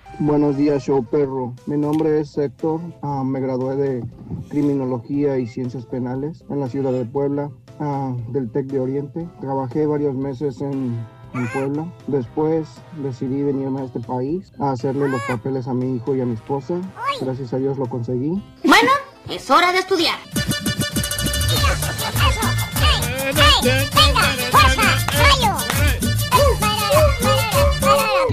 Buenos 0.23 0.55
días, 0.55 0.83
show 0.83 1.03
perro. 1.03 1.55
Mi 1.65 1.77
nombre 1.77 2.19
es 2.19 2.37
Héctor. 2.37 2.79
Ah, 3.01 3.23
me 3.25 3.39
gradué 3.39 3.75
de 3.75 4.03
Criminología 4.49 5.39
y 5.39 5.47
Ciencias 5.47 5.87
Penales 5.87 6.43
en 6.47 6.59
la 6.59 6.69
ciudad 6.69 6.91
de 6.91 7.05
Puebla, 7.05 7.49
ah, 7.79 8.13
del 8.27 8.51
TEC 8.51 8.67
de 8.67 8.79
Oriente. 8.79 9.27
Trabajé 9.39 9.87
varios 9.87 10.13
meses 10.13 10.61
en, 10.61 11.03
en 11.33 11.47
Puebla. 11.51 11.91
Después 12.05 12.67
decidí 13.01 13.41
venirme 13.41 13.81
a 13.81 13.85
este 13.85 13.99
país 13.99 14.51
a 14.59 14.73
hacerle 14.73 15.09
los 15.09 15.23
papeles 15.23 15.67
a 15.67 15.73
mi 15.73 15.95
hijo 15.95 16.15
y 16.15 16.21
a 16.21 16.25
mi 16.27 16.35
esposa. 16.35 16.79
Gracias 17.19 17.51
a 17.53 17.57
Dios 17.57 17.79
lo 17.79 17.87
conseguí. 17.87 18.43
Bueno, 18.63 18.91
es 19.27 19.49
hora 19.49 19.71
de 19.71 19.79
estudiar. 19.79 20.19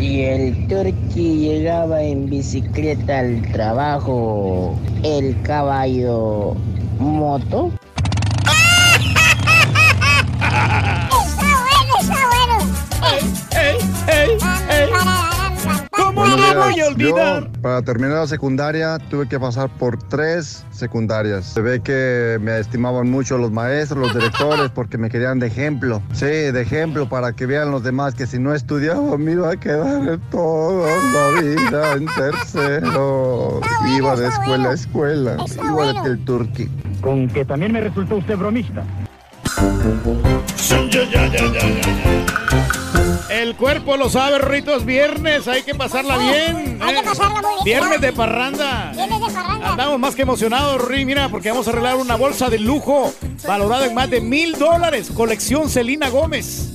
Y 0.01 0.21
el 0.23 0.69
turqui 0.69 1.39
llegaba 1.39 2.03
en 2.03 2.31
bicicleta 2.31 3.19
al 3.19 3.43
trabajo. 3.53 4.79
El 5.03 5.41
caballo 5.43 6.55
moto. 6.99 7.73
¿Cómo 14.91 15.28
Buenos 16.29 16.55
no 16.55 16.63
voy 16.63 16.81
a 16.81 16.87
olvidar? 16.89 17.43
Yo, 17.45 17.63
para 17.63 17.83
terminar 17.83 18.19
la 18.19 18.27
secundaria, 18.27 18.99
tuve 19.11 19.29
que 19.29 19.39
pasar 19.41 19.69
por 19.79 19.99
tres 20.09 20.65
secundarias. 20.71 21.47
Se 21.47 21.61
ve 21.61 21.81
que 21.81 22.39
me 22.41 22.59
estimaban 22.59 23.11
mucho 23.11 23.39
los 23.39 23.51
maestros, 23.51 23.99
los 23.99 24.15
directores, 24.15 24.71
porque 24.71 24.99
me 24.99 25.09
querían 25.09 25.39
de 25.39 25.47
ejemplo. 25.47 26.03
Sí, 26.13 26.27
de 26.27 26.61
ejemplo 26.61 27.09
para 27.09 27.33
que 27.33 27.47
vean 27.47 27.71
los 27.71 27.83
demás 27.83 28.15
que 28.15 28.27
si 28.27 28.39
no 28.39 28.55
estudiaba 28.55 29.17
me 29.17 29.33
iba 29.33 29.53
a 29.53 29.57
quedar 29.57 30.19
toda 30.31 30.91
la 31.13 31.41
vida 31.41 31.93
en 31.95 32.07
tercero. 32.07 33.61
Iba 33.97 34.17
de 34.17 34.29
escuela 34.29 34.71
a 34.71 34.75
escuela, 34.75 35.37
igual 35.65 36.03
que 36.03 36.09
el 36.09 36.25
turqui. 36.25 36.69
Con 37.01 37.29
que 37.29 37.45
también 37.45 37.73
me 37.73 37.81
resultó 37.81 38.17
usted 38.17 38.37
bromista. 38.37 38.85
El 43.31 43.57
cuerpo 43.57 43.97
lo 43.97 44.11
sabe, 44.11 44.39
Rorrito, 44.39 44.75
es 44.75 44.85
viernes, 44.85 45.47
hay 45.49 45.63
que 45.63 45.75
pasarla 45.75 46.19
bien. 46.19 46.79
Hay 46.83 46.95
que 46.95 47.01
¿eh? 47.01 47.05
pasarla 47.05 47.41
muy 47.41 47.55
bien. 47.55 47.65
Viernes 47.65 48.01
de 48.01 48.13
parranda. 48.13 48.93
Viernes 48.95 49.21
de 49.21 49.33
parranda. 49.33 49.71
Andamos 49.71 49.99
más 49.99 50.15
que 50.15 50.23
emocionados, 50.23 50.81
Rui, 50.81 51.05
mira, 51.05 51.29
porque 51.29 51.51
vamos 51.51 51.67
a 51.67 51.71
arreglar 51.71 51.97
una 51.97 52.17
bolsa 52.17 52.51
de 52.51 52.59
lujo 52.59 53.13
valorada 53.47 53.87
en 53.87 53.95
más 53.95 54.11
de 54.11 54.21
mil 54.21 54.59
dólares, 54.59 55.11
colección 55.15 55.71
Celina 55.71 56.09
Gómez. 56.09 56.75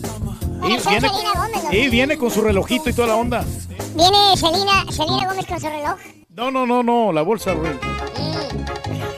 Y 0.63 0.67
viene, 0.67 0.81
Celina 0.81 1.33
Gómez, 1.35 1.63
¿no? 1.63 1.73
y 1.73 1.89
viene 1.89 2.17
con 2.17 2.31
su 2.31 2.41
relojito 2.41 2.89
y 2.89 2.93
toda 2.93 3.09
la 3.09 3.15
onda. 3.15 3.45
Viene 3.95 4.37
Selena, 4.37 4.85
Selena 4.89 5.27
Gómez 5.27 5.45
con 5.45 5.59
su 5.59 5.67
reloj. 5.67 5.99
No, 6.29 6.49
no, 6.49 6.65
no, 6.65 6.81
no, 6.81 7.11
la 7.11 7.21
bolsa, 7.21 7.53
Rui. 7.53 7.69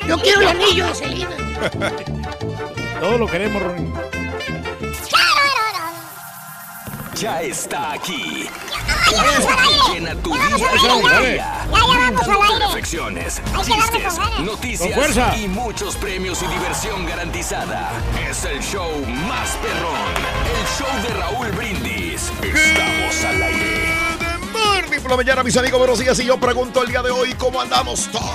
Yo 0.08 0.18
quiero 0.20 0.42
el 0.42 0.48
anillo 0.48 0.96
Selena. 0.96 1.30
Todo 3.06 3.20
lo 3.20 3.28
queremos, 3.28 3.62
Rui. 3.62 3.94
Ya 7.14 7.42
está 7.44 7.92
aquí. 7.92 8.50
Show 9.12 9.48
que 9.86 9.94
llena 9.94 10.16
tu 10.16 10.34
día 10.34 10.48
de 10.48 10.54
al 10.56 11.06
aire. 11.06 11.16
alegría. 11.16 11.38
Ya, 11.38 11.68
ya 11.68 11.70
vamos 11.70 11.92
al 11.92 12.00
Brindándote 12.00 12.54
aire. 12.54 12.66
reflexiones, 12.66 13.42
chistes, 13.64 14.18
noticias 14.40 15.38
y 15.38 15.48
muchos 15.48 15.96
premios 15.98 16.42
y 16.42 16.48
diversión 16.48 17.06
garantizada. 17.06 17.92
Es 18.28 18.44
el 18.44 18.60
show 18.64 18.90
más 19.06 19.52
perrón. 19.58 20.02
El 20.58 20.66
show 20.76 21.04
de 21.04 21.10
Raúl 21.20 21.52
Brindis. 21.52 22.32
Estamos 22.42 23.24
al 23.24 23.44
aire. 23.44 23.86
Morning 24.52 25.00
por 25.00 25.12
la 25.12 25.18
mañana, 25.18 25.44
mis 25.44 25.56
amigos, 25.56 25.78
buenos 25.78 26.00
días. 26.00 26.20
Y 26.20 26.26
yo 26.26 26.40
pregunto 26.40 26.82
el 26.82 26.90
día 26.90 27.04
de 27.04 27.12
hoy, 27.12 27.36
¿cómo 27.36 27.62
andamos 27.62 28.10
todos? 28.12 28.26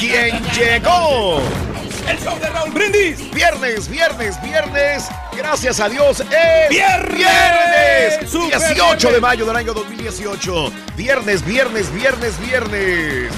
¿Quién 0.00 0.42
llegó? 0.58 1.40
El 2.08 2.18
show 2.18 2.38
de 2.40 2.46
Raúl 2.48 2.70
Brindis. 2.70 3.30
Viernes, 3.32 3.86
viernes, 3.88 4.40
viernes. 4.42 5.04
Gracias 5.36 5.78
a 5.78 5.88
Dios. 5.90 6.20
Es 6.20 6.68
Viernes. 6.70 7.14
viernes. 7.16 8.30
Super 8.30 8.58
18 8.58 9.12
de 9.12 9.20
mayo 9.20 9.44
del 9.44 9.56
año 9.56 9.74
2018. 9.74 10.72
Viernes, 10.96 11.44
viernes, 11.44 11.92
viernes, 11.94 12.40
viernes. 12.40 13.30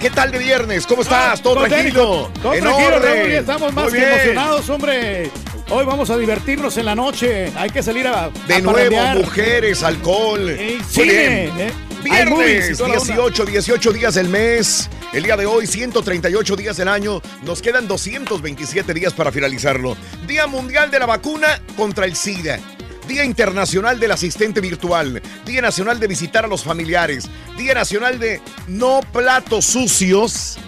¿Qué 0.00 0.10
tal 0.10 0.30
de 0.30 0.38
viernes? 0.38 0.86
¿Cómo 0.86 1.02
estás? 1.02 1.42
¿Todo 1.42 1.56
Con 1.62 1.68
tranquilo? 1.68 2.30
Todo 2.40 2.54
En 2.54 2.60
tranquilo. 2.62 2.98
Raúl, 3.00 3.32
estamos 3.32 3.72
más 3.72 3.92
que 3.92 4.02
emocionados, 4.08 4.70
hombre. 4.70 5.30
Hoy 5.70 5.84
vamos 5.86 6.10
a 6.10 6.16
divertirnos 6.18 6.76
en 6.76 6.84
la 6.84 6.94
noche. 6.94 7.50
Hay 7.56 7.70
que 7.70 7.82
salir 7.82 8.06
a 8.06 8.30
De 8.46 8.60
nuevo, 8.62 8.76
parrandear. 8.76 9.16
mujeres, 9.16 9.82
alcohol. 9.82 10.50
Eh, 10.50 10.78
cine, 10.88 11.12
bien. 11.12 11.60
eh. 11.60 11.72
Viernes, 12.04 12.76
toda 12.76 12.90
la 12.90 12.98
onda. 13.00 13.14
18, 13.14 13.44
18 13.46 13.92
días 13.92 14.14
del 14.14 14.28
mes. 14.28 14.90
El 15.12 15.22
día 15.22 15.36
de 15.36 15.46
hoy, 15.46 15.66
138 15.66 16.56
días 16.56 16.76
del 16.76 16.88
año. 16.88 17.22
Nos 17.42 17.62
quedan 17.62 17.88
227 17.88 18.92
días 18.92 19.14
para 19.14 19.32
finalizarlo. 19.32 19.96
Día 20.26 20.46
Mundial 20.46 20.90
de 20.90 20.98
la 20.98 21.06
Vacuna 21.06 21.60
contra 21.76 22.04
el 22.04 22.14
SIDA. 22.14 22.60
Día 23.08 23.24
Internacional 23.24 23.98
del 23.98 24.12
Asistente 24.12 24.60
Virtual. 24.60 25.22
Día 25.46 25.62
Nacional 25.62 25.98
de 25.98 26.06
Visitar 26.06 26.44
a 26.44 26.48
los 26.48 26.62
Familiares. 26.62 27.28
Día 27.56 27.74
Nacional 27.74 28.18
de 28.18 28.40
No 28.68 29.00
Platos 29.12 29.64
Sucios. 29.64 30.58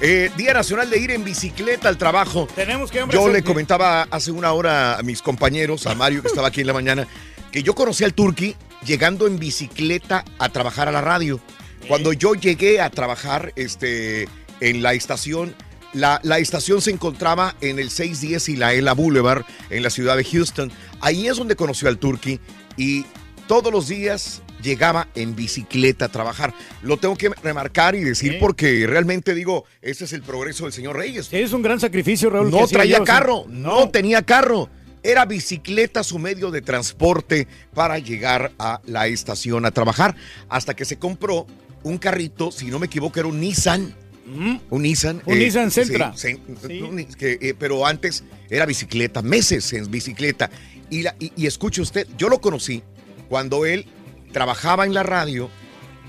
Eh, 0.00 0.30
Día 0.36 0.52
Nacional 0.52 0.90
de 0.90 0.98
Ir 0.98 1.12
en 1.12 1.24
Bicicleta 1.24 1.88
al 1.88 1.96
Trabajo. 1.96 2.46
Tenemos 2.54 2.90
que, 2.90 3.02
Yo 3.10 3.28
le 3.28 3.42
comentaba 3.42 4.06
hace 4.10 4.30
una 4.30 4.52
hora 4.52 4.98
a 4.98 5.02
mis 5.02 5.22
compañeros, 5.22 5.86
a 5.86 5.94
Mario 5.94 6.20
que 6.20 6.28
estaba 6.28 6.48
aquí 6.48 6.60
en 6.60 6.66
la 6.66 6.74
mañana, 6.74 7.06
que 7.54 7.62
yo 7.62 7.76
conocí 7.76 8.02
al 8.02 8.14
Turqui 8.14 8.56
llegando 8.84 9.28
en 9.28 9.38
bicicleta 9.38 10.24
a 10.40 10.48
trabajar 10.48 10.88
a 10.88 10.90
la 10.90 11.00
radio. 11.00 11.38
Cuando 11.86 12.12
yo 12.12 12.34
llegué 12.34 12.80
a 12.80 12.90
trabajar 12.90 13.52
este, 13.54 14.26
en 14.58 14.82
la 14.82 14.92
estación, 14.94 15.54
la, 15.92 16.18
la 16.24 16.40
estación 16.40 16.82
se 16.82 16.90
encontraba 16.90 17.54
en 17.60 17.78
el 17.78 17.90
610 17.90 18.48
y 18.48 18.56
la 18.56 18.74
Ela 18.74 18.92
Boulevard 18.92 19.44
en 19.70 19.84
la 19.84 19.90
ciudad 19.90 20.16
de 20.16 20.24
Houston. 20.24 20.72
Ahí 21.00 21.28
es 21.28 21.36
donde 21.36 21.54
conoció 21.54 21.86
al 21.86 21.98
Turqui 21.98 22.40
y 22.76 23.06
todos 23.46 23.72
los 23.72 23.86
días 23.86 24.42
llegaba 24.60 25.06
en 25.14 25.36
bicicleta 25.36 26.06
a 26.06 26.08
trabajar. 26.08 26.52
Lo 26.82 26.96
tengo 26.96 27.14
que 27.14 27.28
remarcar 27.40 27.94
y 27.94 28.00
decir 28.00 28.32
Sí. 28.32 28.38
porque 28.40 28.84
realmente 28.88 29.32
digo, 29.32 29.64
ese 29.80 30.06
es 30.06 30.12
el 30.12 30.22
progreso 30.22 30.64
del 30.64 30.72
señor 30.72 30.96
Reyes. 30.96 31.28
Es 31.30 31.52
un 31.52 31.62
gran 31.62 31.78
sacrificio, 31.78 32.30
Raúl. 32.30 32.50
No 32.50 32.66
traía 32.66 32.98
yo, 32.98 33.04
carro, 33.04 33.44
no 33.48 33.90
tenía 33.90 34.22
carro. 34.22 34.68
Era 35.04 35.26
bicicleta 35.26 36.02
su 36.02 36.18
medio 36.18 36.50
de 36.50 36.62
transporte 36.62 37.46
para 37.74 37.98
llegar 37.98 38.52
a 38.58 38.80
la 38.86 39.06
estación 39.06 39.64
a 39.66 39.70
trabajar. 39.70 40.16
Hasta 40.48 40.74
que 40.74 40.84
se 40.84 40.98
compró 40.98 41.46
un 41.82 41.98
carrito, 41.98 42.50
si 42.50 42.66
no 42.66 42.78
me 42.78 42.86
equivoco, 42.86 43.20
era 43.20 43.28
un 43.28 43.38
Nissan. 43.38 43.94
Un 44.26 44.82
Nissan. 44.82 45.22
Un 45.26 45.38
Nissan 45.38 45.70
Sentra. 45.70 46.14
sí, 46.16 46.40
sí, 46.66 47.16
eh, 47.20 47.54
pero 47.58 47.86
antes 47.86 48.24
era 48.48 48.64
bicicleta, 48.64 49.20
meses 49.20 49.70
en 49.74 49.90
bicicleta. 49.90 50.50
Y, 50.88 51.02
la- 51.02 51.14
y- 51.20 51.32
y 51.36 51.46
escuche 51.46 51.82
usted, 51.82 52.08
yo 52.16 52.30
lo 52.30 52.40
conocí 52.40 52.82
cuando 53.28 53.66
él 53.66 53.84
trabajaba 54.32 54.86
en 54.86 54.94
la 54.94 55.02
radio, 55.02 55.50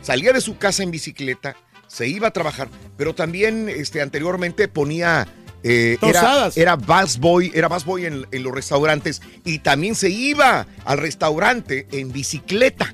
salía 0.02 0.32
de 0.32 0.40
su 0.40 0.58
casa 0.58 0.84
en 0.84 0.92
bicicleta, 0.92 1.58
se 1.88 2.08
iba 2.08 2.30
a 2.30 2.32
trabajar, 2.32 2.70
pero 2.98 3.14
también 3.14 3.68
este, 3.68 4.02
anteriormente 4.02 4.70
ponía... 4.70 5.28
eh, 5.68 5.98
era, 6.04 6.50
era 6.56 6.76
busboy, 6.76 7.52
era 7.56 7.68
busboy 7.68 8.06
en, 8.06 8.28
en 8.32 8.44
los 8.44 8.54
restaurantes 8.54 9.22
y 9.44 9.60
también 9.60 9.96
se 9.96 10.12
iba 10.12 10.68
al 10.86 10.98
restaurante 11.00 11.88
en 11.92 12.12
bicicleta. 12.12 12.94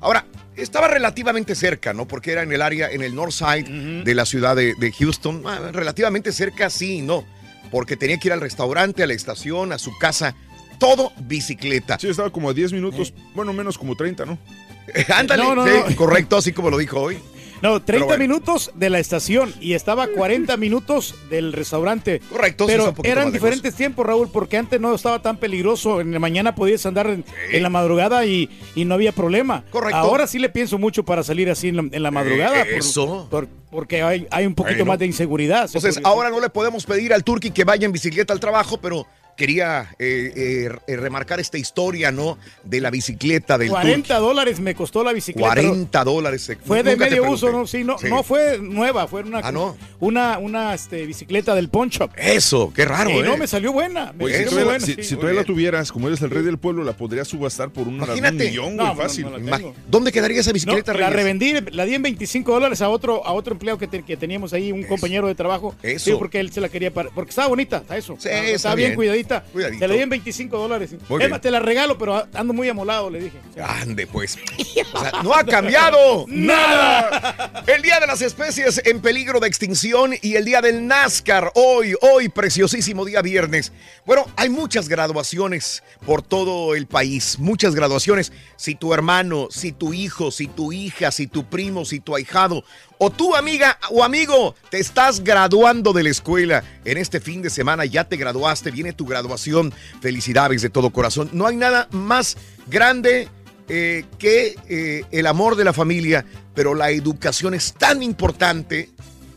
Ahora, 0.00 0.26
estaba 0.56 0.88
relativamente 0.88 1.54
cerca, 1.54 1.94
¿no? 1.94 2.06
Porque 2.06 2.32
era 2.32 2.42
en 2.42 2.52
el 2.52 2.60
área, 2.60 2.90
en 2.90 3.00
el 3.02 3.14
north 3.14 3.32
side 3.32 4.02
de 4.04 4.14
la 4.14 4.26
ciudad 4.26 4.54
de, 4.54 4.74
de 4.74 4.92
Houston. 4.92 5.42
Ah, 5.46 5.70
relativamente 5.72 6.32
cerca, 6.32 6.68
sí, 6.68 7.00
no. 7.00 7.24
Porque 7.70 7.96
tenía 7.96 8.18
que 8.18 8.28
ir 8.28 8.32
al 8.34 8.42
restaurante, 8.42 9.02
a 9.02 9.06
la 9.06 9.14
estación, 9.14 9.72
a 9.72 9.78
su 9.78 9.96
casa. 9.96 10.34
Todo 10.78 11.12
bicicleta. 11.20 11.98
Sí, 11.98 12.08
estaba 12.08 12.30
como 12.30 12.50
a 12.50 12.52
10 12.52 12.74
minutos, 12.74 13.14
bueno, 13.34 13.54
menos 13.54 13.78
como 13.78 13.96
30, 13.96 14.26
¿no? 14.26 14.38
Ándale, 15.14 15.42
No, 15.44 15.54
no, 15.54 15.64
sí, 15.66 15.72
no. 15.88 15.96
correcto, 15.96 16.36
así 16.36 16.52
como 16.52 16.68
lo 16.68 16.76
dijo 16.76 17.00
hoy. 17.00 17.18
No, 17.62 17.80
30 17.80 17.86
Pero 17.86 18.06
bueno. 18.06 18.20
minutos 18.22 18.72
de 18.74 18.90
la 18.90 18.98
estación 18.98 19.54
y 19.60 19.74
estaba 19.74 20.02
a 20.04 20.08
40 20.08 20.56
minutos 20.56 21.14
del 21.30 21.52
restaurante. 21.52 22.20
Correcto, 22.28 22.66
Pero 22.66 22.92
eran 23.04 23.30
diferentes 23.32 23.74
tiempos, 23.74 24.04
Raúl, 24.04 24.28
porque 24.32 24.56
antes 24.56 24.80
no 24.80 24.92
estaba 24.94 25.22
tan 25.22 25.36
peligroso. 25.36 26.00
En 26.00 26.12
la 26.12 26.18
mañana 26.18 26.54
podías 26.56 26.84
andar 26.86 27.06
en, 27.06 27.24
en 27.52 27.62
la 27.62 27.68
madrugada 27.70 28.26
y, 28.26 28.50
y 28.74 28.84
no 28.84 28.94
había 28.94 29.12
problema. 29.12 29.64
Correcto. 29.70 29.96
Ahora 29.96 30.26
sí 30.26 30.38
le 30.40 30.48
pienso 30.48 30.76
mucho 30.76 31.04
para 31.04 31.22
salir 31.22 31.48
así 31.50 31.68
en 31.68 31.76
la, 31.76 31.84
en 31.92 32.02
la 32.02 32.10
madrugada. 32.10 32.62
Eh, 32.62 32.64
por- 32.64 32.78
eso. 32.78 33.28
por- 33.30 33.48
porque 33.70 34.02
hay, 34.02 34.26
hay 34.30 34.44
un 34.44 34.54
poquito 34.54 34.78
Bueno. 34.80 34.90
más 34.92 34.98
de 34.98 35.06
inseguridad. 35.06 35.64
Entonces, 35.64 35.98
ahora 36.04 36.28
no 36.28 36.40
le 36.40 36.50
podemos 36.50 36.84
pedir 36.84 37.14
al 37.14 37.24
Turqui 37.24 37.52
que 37.52 37.64
vaya 37.64 37.86
en 37.86 37.92
bicicleta 37.92 38.34
al 38.34 38.38
trabajo, 38.40 38.78
pero 38.78 39.06
quería 39.36 39.94
eh, 39.98 40.32
eh, 40.36 40.76
eh, 40.86 40.96
remarcar 40.96 41.40
esta 41.40 41.58
historia, 41.58 42.10
¿no? 42.12 42.38
De 42.64 42.80
la 42.80 42.90
bicicleta 42.90 43.58
del 43.58 43.70
40 43.70 44.18
dólares 44.18 44.60
me 44.60 44.74
costó 44.74 45.02
la 45.02 45.12
bicicleta. 45.12 45.50
pero 45.54 45.68
40 45.68 46.04
dólares. 46.04 46.52
Fue 46.64 46.82
de 46.82 46.96
medio 46.96 47.28
uso, 47.30 47.50
¿no? 47.50 47.66
Sí, 47.66 47.84
no, 47.84 47.98
Sí. 47.98 48.08
no 48.08 48.22
fue 48.22 48.58
nueva, 48.58 49.06
fue 49.08 49.22
una, 49.22 49.38
Ah, 49.42 49.52
¿no? 49.52 49.76
una, 50.00 50.38
una 50.38 50.74
este, 50.74 51.06
bicicleta 51.06 51.54
del 51.54 51.68
Pawn 51.68 51.88
Shop. 51.88 52.10
Eso, 52.16 52.72
qué 52.74 52.84
raro, 52.84 53.10
Y 53.10 53.18
¿eh? 53.18 53.22
no, 53.22 53.36
me 53.36 53.46
salió 53.46 53.72
buena. 53.72 54.12
Me 54.12 54.24
Oye, 54.26 54.34
si 54.34 54.38
salió 54.44 54.50
todavía, 54.50 54.70
buena, 54.72 54.86
si, 54.86 54.94
sí. 54.94 55.02
si 55.04 55.16
todavía 55.16 55.40
la 55.40 55.44
tuvieras, 55.46 55.92
como 55.92 56.08
eres 56.08 56.20
el 56.22 56.30
rey 56.30 56.42
del 56.42 56.58
pueblo, 56.58 56.84
la 56.84 56.92
podrías 56.92 57.28
subastar 57.28 57.70
por 57.70 57.88
una, 57.88 57.98
un 58.04 58.04
Imagínate. 58.04 58.44
millón, 58.50 58.76
No, 58.76 58.84
güey, 58.84 58.96
no, 58.96 59.02
fácil. 59.02 59.26
no. 59.40 59.74
¿Dónde 59.88 60.12
quedaría 60.12 60.40
esa 60.40 60.50
No, 60.50 60.54
bicicleta, 60.54 60.94
la 60.94 61.10
revendí, 61.10 61.54
la 61.70 61.84
di 61.84 61.94
en 61.94 62.02
25 62.02 62.52
dólares 62.52 62.80
a 62.82 62.88
otro, 62.88 63.26
a 63.26 63.32
otro 63.32 63.52
empleado 63.54 63.78
que, 63.78 63.86
te- 63.86 64.02
que 64.02 64.16
teníamos 64.16 64.52
ahí, 64.52 64.72
un 64.72 64.82
compañero 64.84 65.26
de 65.26 65.34
trabajo. 65.34 65.74
Eso. 65.82 66.04
Sí, 66.10 66.16
porque 66.18 66.40
él 66.40 66.52
se 66.52 66.60
la 66.60 66.68
quería 66.68 66.92
para, 66.92 67.10
porque 67.10 67.30
estaba 67.30 67.48
bonita, 67.48 67.78
está 67.78 67.96
eso. 67.96 68.16
Sí, 68.18 68.28
estaba, 68.28 68.46
está 68.48 68.74
bien, 68.74 68.88
bien. 68.90 68.96
Cuidadita. 69.22 69.52
Cuidadito. 69.52 69.80
Te 69.80 69.88
la 69.88 69.94
di 69.94 70.00
en 70.00 70.08
25 70.08 70.58
dólares. 70.58 70.90
Es 70.92 71.30
más, 71.30 71.40
te 71.40 71.50
la 71.50 71.60
regalo, 71.60 71.98
pero 71.98 72.26
ando 72.34 72.52
muy 72.52 72.68
amolado, 72.68 73.10
le 73.10 73.20
dije. 73.20 73.38
Ande, 73.62 74.06
pues. 74.06 74.38
O 74.94 75.00
sea, 75.00 75.22
no 75.22 75.34
ha 75.34 75.44
cambiado 75.44 76.26
nada. 76.28 77.62
El 77.66 77.82
día 77.82 78.00
de 78.00 78.06
las 78.06 78.20
especies 78.20 78.80
en 78.84 79.00
peligro 79.00 79.40
de 79.40 79.48
extinción 79.48 80.12
y 80.20 80.34
el 80.34 80.44
día 80.44 80.60
del 80.60 80.86
NASCAR. 80.86 81.52
Hoy, 81.54 81.94
hoy, 82.00 82.28
preciosísimo 82.28 83.04
día 83.04 83.22
viernes. 83.22 83.72
Bueno, 84.04 84.26
hay 84.36 84.48
muchas 84.48 84.88
graduaciones 84.88 85.82
por 86.04 86.22
todo 86.22 86.74
el 86.74 86.86
país. 86.86 87.38
Muchas 87.38 87.74
graduaciones. 87.74 88.32
Si 88.56 88.74
tu 88.74 88.92
hermano, 88.92 89.48
si 89.50 89.72
tu 89.72 89.94
hijo, 89.94 90.30
si 90.30 90.46
tu 90.46 90.72
hija, 90.72 91.10
si 91.10 91.26
tu 91.26 91.44
primo, 91.44 91.84
si 91.84 92.00
tu 92.00 92.14
ahijado 92.14 92.64
o 93.04 93.10
tu 93.10 93.34
amiga 93.34 93.80
o 93.90 94.04
amigo 94.04 94.54
te 94.70 94.78
estás 94.78 95.24
graduando 95.24 95.92
de 95.92 96.04
la 96.04 96.10
escuela 96.10 96.62
en 96.84 96.98
este 96.98 97.18
fin 97.18 97.42
de 97.42 97.50
semana, 97.50 97.84
ya 97.84 98.04
te 98.04 98.16
graduaste, 98.16 98.70
viene 98.70 98.92
tu 98.92 99.06
graduación. 99.06 99.74
Felicidades 100.00 100.62
de 100.62 100.70
todo 100.70 100.90
corazón. 100.90 101.28
No 101.32 101.48
hay 101.48 101.56
nada 101.56 101.88
más 101.90 102.36
grande 102.68 103.28
eh, 103.68 104.04
que 104.20 104.54
eh, 104.68 105.02
el 105.10 105.26
amor 105.26 105.56
de 105.56 105.64
la 105.64 105.72
familia, 105.72 106.24
pero 106.54 106.76
la 106.76 106.90
educación 106.92 107.54
es 107.54 107.72
tan 107.72 108.04
importante, 108.04 108.88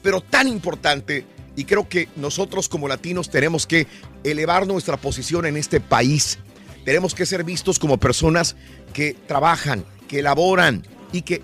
pero 0.03 0.21
tan 0.21 0.47
importante. 0.47 1.25
Y 1.55 1.65
creo 1.65 1.89
que 1.89 2.07
nosotros 2.17 2.69
como 2.69 2.87
latinos 2.87 3.31
tenemos 3.31 3.65
que 3.65 3.87
elevar 4.23 4.67
nuestra 4.67 4.97
posición 4.97 5.47
en 5.47 5.57
este 5.57 5.79
país. 5.79 6.37
Tenemos 6.83 7.15
que 7.15 7.25
ser 7.25 7.43
vistos 7.43 7.79
como 7.79 7.97
personas 7.97 8.55
que 8.93 9.15
trabajan, 9.25 9.83
que 10.07 10.19
elaboran 10.19 10.85
y 11.11 11.23
que 11.23 11.41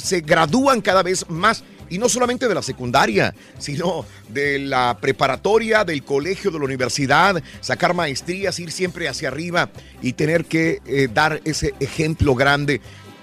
se 0.00 0.20
gradúan 0.20 0.80
cada 0.80 1.02
vez 1.02 1.28
más. 1.28 1.64
Y 1.88 1.98
no 1.98 2.08
solamente 2.08 2.46
de 2.46 2.54
la 2.54 2.62
secundaria, 2.62 3.34
sino 3.58 4.06
de 4.28 4.60
la 4.60 4.96
preparatoria, 5.00 5.84
del 5.84 6.04
colegio, 6.04 6.52
de 6.52 6.58
la 6.60 6.64
universidad, 6.64 7.42
sacar 7.60 7.94
maestrías, 7.94 8.60
ir 8.60 8.70
siempre 8.70 9.08
hacia 9.08 9.28
arriba 9.28 9.70
y 10.00 10.12
tener 10.12 10.44
que 10.44 10.80
eh, 10.86 11.08
dar 11.12 11.40
ese 11.44 11.74
ejemplo 11.80 12.36
grande 12.36 12.80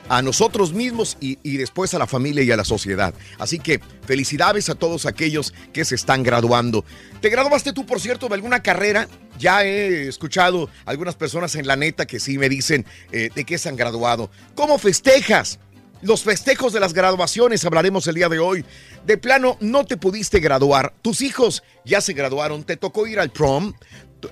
a 0.10 0.22
nosotros 0.22 0.74
mismos 0.74 1.18
y, 1.20 1.38
y 1.44 1.58
después 1.58 1.94
a 1.94 2.00
la 2.00 2.08
familia 2.08 2.44
y 2.44 2.52
a 2.52 2.58
la 2.58 2.64
sociedad. 2.64 3.14
Así 3.40 3.60
que 3.60 3.80
felicidades 4.06 4.70
a 4.70 4.76
todos 4.76 5.06
aquellos 5.06 5.54
que 5.74 5.86
se 5.86 5.96
están 5.96 6.24
graduando. 6.24 6.86
¿Te 7.22 7.30
graduaste 7.30 7.74
tú, 7.74 7.86
por 7.86 8.00
cierto, 8.00 8.28
de 8.28 8.36
alguna 8.36 8.62
carrera? 8.62 9.08
Ya 9.40 9.64
he 9.64 10.08
escuchado 10.08 10.70
algunas 10.86 11.16
personas 11.16 11.56
en 11.56 11.68
la 11.68 11.76
neta 11.76 12.06
que 12.06 12.20
sí 12.20 12.38
me 12.38 12.50
dicen 12.50 12.86
eh, 13.12 13.30
de 13.34 13.44
qué 13.44 13.58
se 13.58 13.70
han 13.70 13.76
graduado. 13.76 14.30
¿Cómo 14.56 14.78
festejas? 14.78 15.60
Los 16.02 16.24
festejos 16.24 16.74
de 16.74 16.80
las 16.80 16.94
graduaciones 16.94 17.66
hablaremos 17.66 18.06
el 18.08 18.16
día 18.16 18.30
de 18.30 18.38
hoy. 18.38 18.64
De 19.06 19.18
plano, 19.18 19.58
no 19.60 19.86
te 19.86 19.98
pudiste 19.98 20.40
graduar. 20.40 20.94
Tus 21.02 21.22
hijos 21.22 21.64
ya 21.86 22.02
se 22.02 22.14
graduaron. 22.14 22.64
Te 22.64 22.78
tocó 22.78 23.08
ir 23.08 23.20
al 23.20 23.32
prom. 23.32 23.74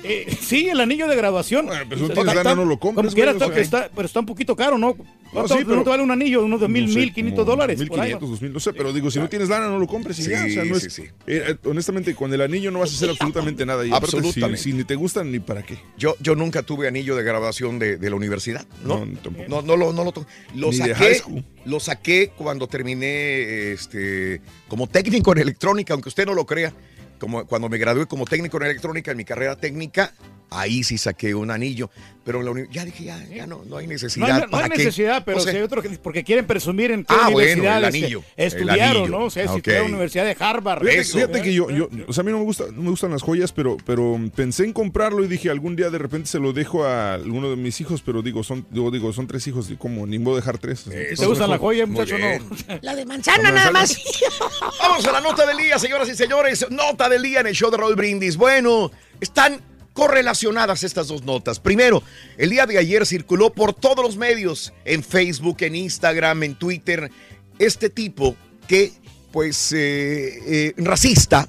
Eh, 0.02 0.34
sí, 0.40 0.68
el 0.68 0.80
anillo 0.80 1.06
de 1.08 1.14
graduación. 1.16 1.66
pues 1.66 2.00
no 2.00 2.06
Está- 2.08 2.14
tienes 2.22 2.34
lana, 2.34 2.54
no 2.54 2.64
lo 2.64 2.78
Como 2.78 3.00
o 3.00 3.10
sea. 3.10 3.58
está- 3.60 3.90
pero 3.94 4.06
está 4.06 4.20
un 4.20 4.26
poquito 4.26 4.56
caro, 4.56 4.78
¿no? 4.78 4.96
¿Cuánto, 5.32 5.48
sí, 5.54 5.54
pero- 5.62 5.68
cuánto 5.76 5.90
vale 5.90 6.02
un 6.02 6.10
anillo? 6.10 6.44
Unos 6.44 6.58
dos 6.60 6.68
mil, 6.68 6.86
No 6.86 6.92
sé, 6.92 6.98
mil 6.98 7.12
quinientos 7.12 7.44
como 7.44 7.56
dólares. 7.56 7.76
por 7.86 8.00
ahí, 8.00 8.08
1500, 8.14 8.22
¿no? 8.22 8.28
2000, 8.32 8.52
no 8.52 8.60
sé, 8.60 8.72
pero 8.72 8.92
digo, 8.92 9.10
si 9.10 9.18
no 9.18 9.28
tienes 9.28 9.48
lana, 9.48 9.68
no 9.68 9.78
lo 9.78 9.86
compres 9.86 10.18
y 10.18 10.24
Sí, 10.24 10.30
ya. 10.30 10.44
O 10.44 10.48
sea, 10.48 10.64
no 10.64 10.76
es, 10.76 10.82
sí, 10.84 10.90
sí. 10.90 11.02
eh, 11.26 11.54
honestamente, 11.64 12.14
con 12.14 12.32
el 12.32 12.40
anillo 12.40 12.70
no 12.70 12.80
vas 12.80 12.90
a 12.92 12.94
hacer 12.94 13.10
absolutamente 13.10 13.64
nada. 13.66 13.84
Y 13.86 13.90
aparte, 13.90 14.10
si- 14.10 14.16
Absolutamente. 14.16 14.62
Si, 14.62 14.72
ni 14.72 14.84
te 14.84 14.94
gustan, 14.96 15.30
ni 15.30 15.38
para 15.38 15.62
qué. 15.62 15.78
Yo, 15.98 16.16
yo 16.20 16.34
nunca 16.34 16.62
tuve 16.62 16.88
anillo 16.88 17.14
de 17.14 17.22
graduación 17.22 17.78
de, 17.78 17.96
de 17.98 18.10
la 18.10 18.16
universidad, 18.16 18.66
¿no? 18.84 19.04
No, 19.04 19.18
tampoco. 19.20 19.48
No, 19.48 19.62
no 19.62 19.76
lo, 19.76 19.92
no 19.92 20.04
lo, 20.04 20.12
lo 20.54 20.70
Ni 20.70 20.78
de 20.78 20.94
saqué. 20.94 21.22
Lo 21.66 21.78
saqué 21.78 22.32
cuando 22.34 22.66
terminé 22.66 23.72
este, 23.72 24.40
como 24.66 24.88
técnico 24.88 25.32
en 25.32 25.38
electrónica, 25.38 25.92
aunque 25.92 26.08
usted 26.08 26.26
no 26.26 26.34
lo 26.34 26.46
crea. 26.46 26.72
Cuando 27.20 27.68
me 27.68 27.78
gradué 27.78 28.06
como 28.06 28.24
técnico 28.24 28.56
en 28.56 28.64
electrónica 28.64 29.10
en 29.10 29.16
mi 29.16 29.24
carrera 29.24 29.56
técnica, 29.56 30.12
Ahí 30.50 30.82
sí 30.82 30.98
saqué 30.98 31.34
un 31.34 31.50
anillo, 31.50 31.90
pero 32.24 32.42
la 32.42 32.66
ya 32.70 32.84
dije, 32.84 33.04
ya, 33.04 33.24
ya 33.24 33.46
no, 33.46 33.62
no 33.66 33.76
hay 33.76 33.86
necesidad. 33.86 34.28
No 34.28 34.34
hay, 34.34 34.40
no 34.42 34.50
¿para 34.50 34.64
hay 34.64 34.70
qué? 34.70 34.78
necesidad, 34.78 35.24
pero 35.24 35.38
O 35.38 35.40
sea, 35.40 35.52
si 35.52 35.58
hay 35.58 35.62
otros 35.62 35.82
que 35.84 35.90
porque 35.90 36.24
quieren 36.24 36.46
presumir 36.46 36.90
en 36.90 37.04
qué 37.04 37.14
Ah, 37.16 37.28
bueno, 37.30 37.62
el 37.62 37.84
este, 37.84 37.86
anillo, 37.86 38.22
estudiaron, 38.36 38.78
el 38.78 38.96
anillo. 38.96 39.08
¿no? 39.08 39.24
O 39.26 39.30
sea, 39.30 39.48
si 39.52 39.60
fue 39.60 39.76
a 39.76 39.80
la 39.80 39.86
Universidad 39.86 40.24
de 40.24 40.36
Harvard. 40.38 40.80
Fíjate, 40.80 40.98
eso, 40.98 41.18
fíjate 41.18 41.42
que 41.42 41.54
yo, 41.54 41.70
yo, 41.70 41.88
o 42.06 42.12
sea, 42.12 42.22
a 42.22 42.24
mí 42.24 42.32
no 42.32 42.38
me, 42.38 42.44
gusta, 42.44 42.64
no 42.72 42.82
me 42.82 42.90
gustan 42.90 43.12
las 43.12 43.22
joyas, 43.22 43.52
pero, 43.52 43.76
pero 43.86 44.18
pensé 44.34 44.64
en 44.64 44.72
comprarlo 44.72 45.24
y 45.24 45.28
dije, 45.28 45.50
algún 45.50 45.76
día 45.76 45.88
de 45.88 45.98
repente 45.98 46.28
se 46.28 46.38
lo 46.38 46.52
dejo 46.52 46.84
a 46.84 47.14
alguno 47.14 47.48
de 47.48 47.56
mis 47.56 47.80
hijos, 47.80 48.02
pero 48.02 48.22
digo, 48.22 48.42
son, 48.42 48.66
digo, 48.70 48.90
digo, 48.90 49.12
son 49.12 49.26
tres 49.26 49.46
hijos, 49.46 49.70
y 49.70 49.76
como 49.76 50.06
ni 50.06 50.18
modo 50.18 50.36
dejar 50.36 50.58
tres. 50.58 50.84
¿Te 50.84 51.26
gustan 51.26 51.48
las 51.48 51.60
joyas, 51.60 51.88
muchacho? 51.88 52.16
No. 52.18 52.78
La 52.82 52.94
de 52.94 53.06
manzana 53.06 53.50
nada 53.50 53.70
más. 53.70 53.96
Vamos 54.80 55.06
a 55.06 55.12
la 55.12 55.20
nota 55.20 55.46
del 55.46 55.56
día, 55.56 55.78
señoras 55.78 56.08
y 56.08 56.14
señores. 56.14 56.66
Nota 56.70 57.08
del 57.08 57.22
día 57.22 57.40
en 57.40 57.46
el 57.46 57.54
show 57.54 57.70
de 57.70 57.76
Raúl 57.76 57.94
Brindis. 57.94 58.36
Bueno, 58.36 58.90
están 59.20 59.60
correlacionadas 60.00 60.82
estas 60.82 61.08
dos 61.08 61.24
notas. 61.24 61.60
Primero, 61.60 62.02
el 62.38 62.48
día 62.48 62.64
de 62.64 62.78
ayer 62.78 63.04
circuló 63.04 63.52
por 63.52 63.74
todos 63.74 64.02
los 64.02 64.16
medios, 64.16 64.72
en 64.86 65.04
Facebook, 65.04 65.58
en 65.60 65.74
Instagram, 65.74 66.42
en 66.42 66.54
Twitter, 66.54 67.10
este 67.58 67.90
tipo 67.90 68.34
que, 68.66 68.94
pues, 69.30 69.72
eh, 69.72 70.38
eh, 70.46 70.74
racista, 70.78 71.46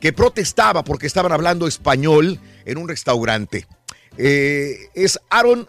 que 0.00 0.12
protestaba 0.12 0.84
porque 0.84 1.08
estaban 1.08 1.32
hablando 1.32 1.66
español 1.66 2.38
en 2.64 2.78
un 2.78 2.88
restaurante. 2.88 3.66
Eh, 4.16 4.90
es 4.94 5.18
Aaron 5.28 5.66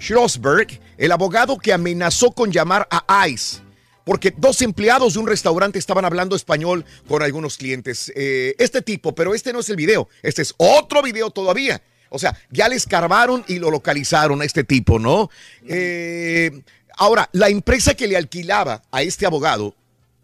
Schlossberg, 0.00 0.80
el 0.96 1.12
abogado 1.12 1.58
que 1.58 1.72
amenazó 1.72 2.32
con 2.32 2.50
llamar 2.50 2.88
a 2.90 3.28
ICE 3.28 3.67
porque 4.08 4.32
dos 4.34 4.62
empleados 4.62 5.12
de 5.12 5.18
un 5.18 5.26
restaurante 5.26 5.78
estaban 5.78 6.06
hablando 6.06 6.34
español 6.34 6.82
con 7.06 7.22
algunos 7.22 7.58
clientes. 7.58 8.10
Eh, 8.16 8.54
este 8.58 8.80
tipo, 8.80 9.14
pero 9.14 9.34
este 9.34 9.52
no 9.52 9.60
es 9.60 9.68
el 9.68 9.76
video, 9.76 10.08
este 10.22 10.40
es 10.40 10.54
otro 10.56 11.02
video 11.02 11.28
todavía. 11.28 11.82
O 12.08 12.18
sea, 12.18 12.34
ya 12.50 12.70
le 12.70 12.76
escarbaron 12.76 13.44
y 13.48 13.58
lo 13.58 13.70
localizaron 13.70 14.40
a 14.40 14.46
este 14.46 14.64
tipo, 14.64 14.98
¿no? 14.98 15.28
Eh, 15.68 16.50
ahora, 16.96 17.28
la 17.32 17.50
empresa 17.50 17.92
que 17.92 18.06
le 18.06 18.16
alquilaba 18.16 18.82
a 18.90 19.02
este 19.02 19.26
abogado, 19.26 19.74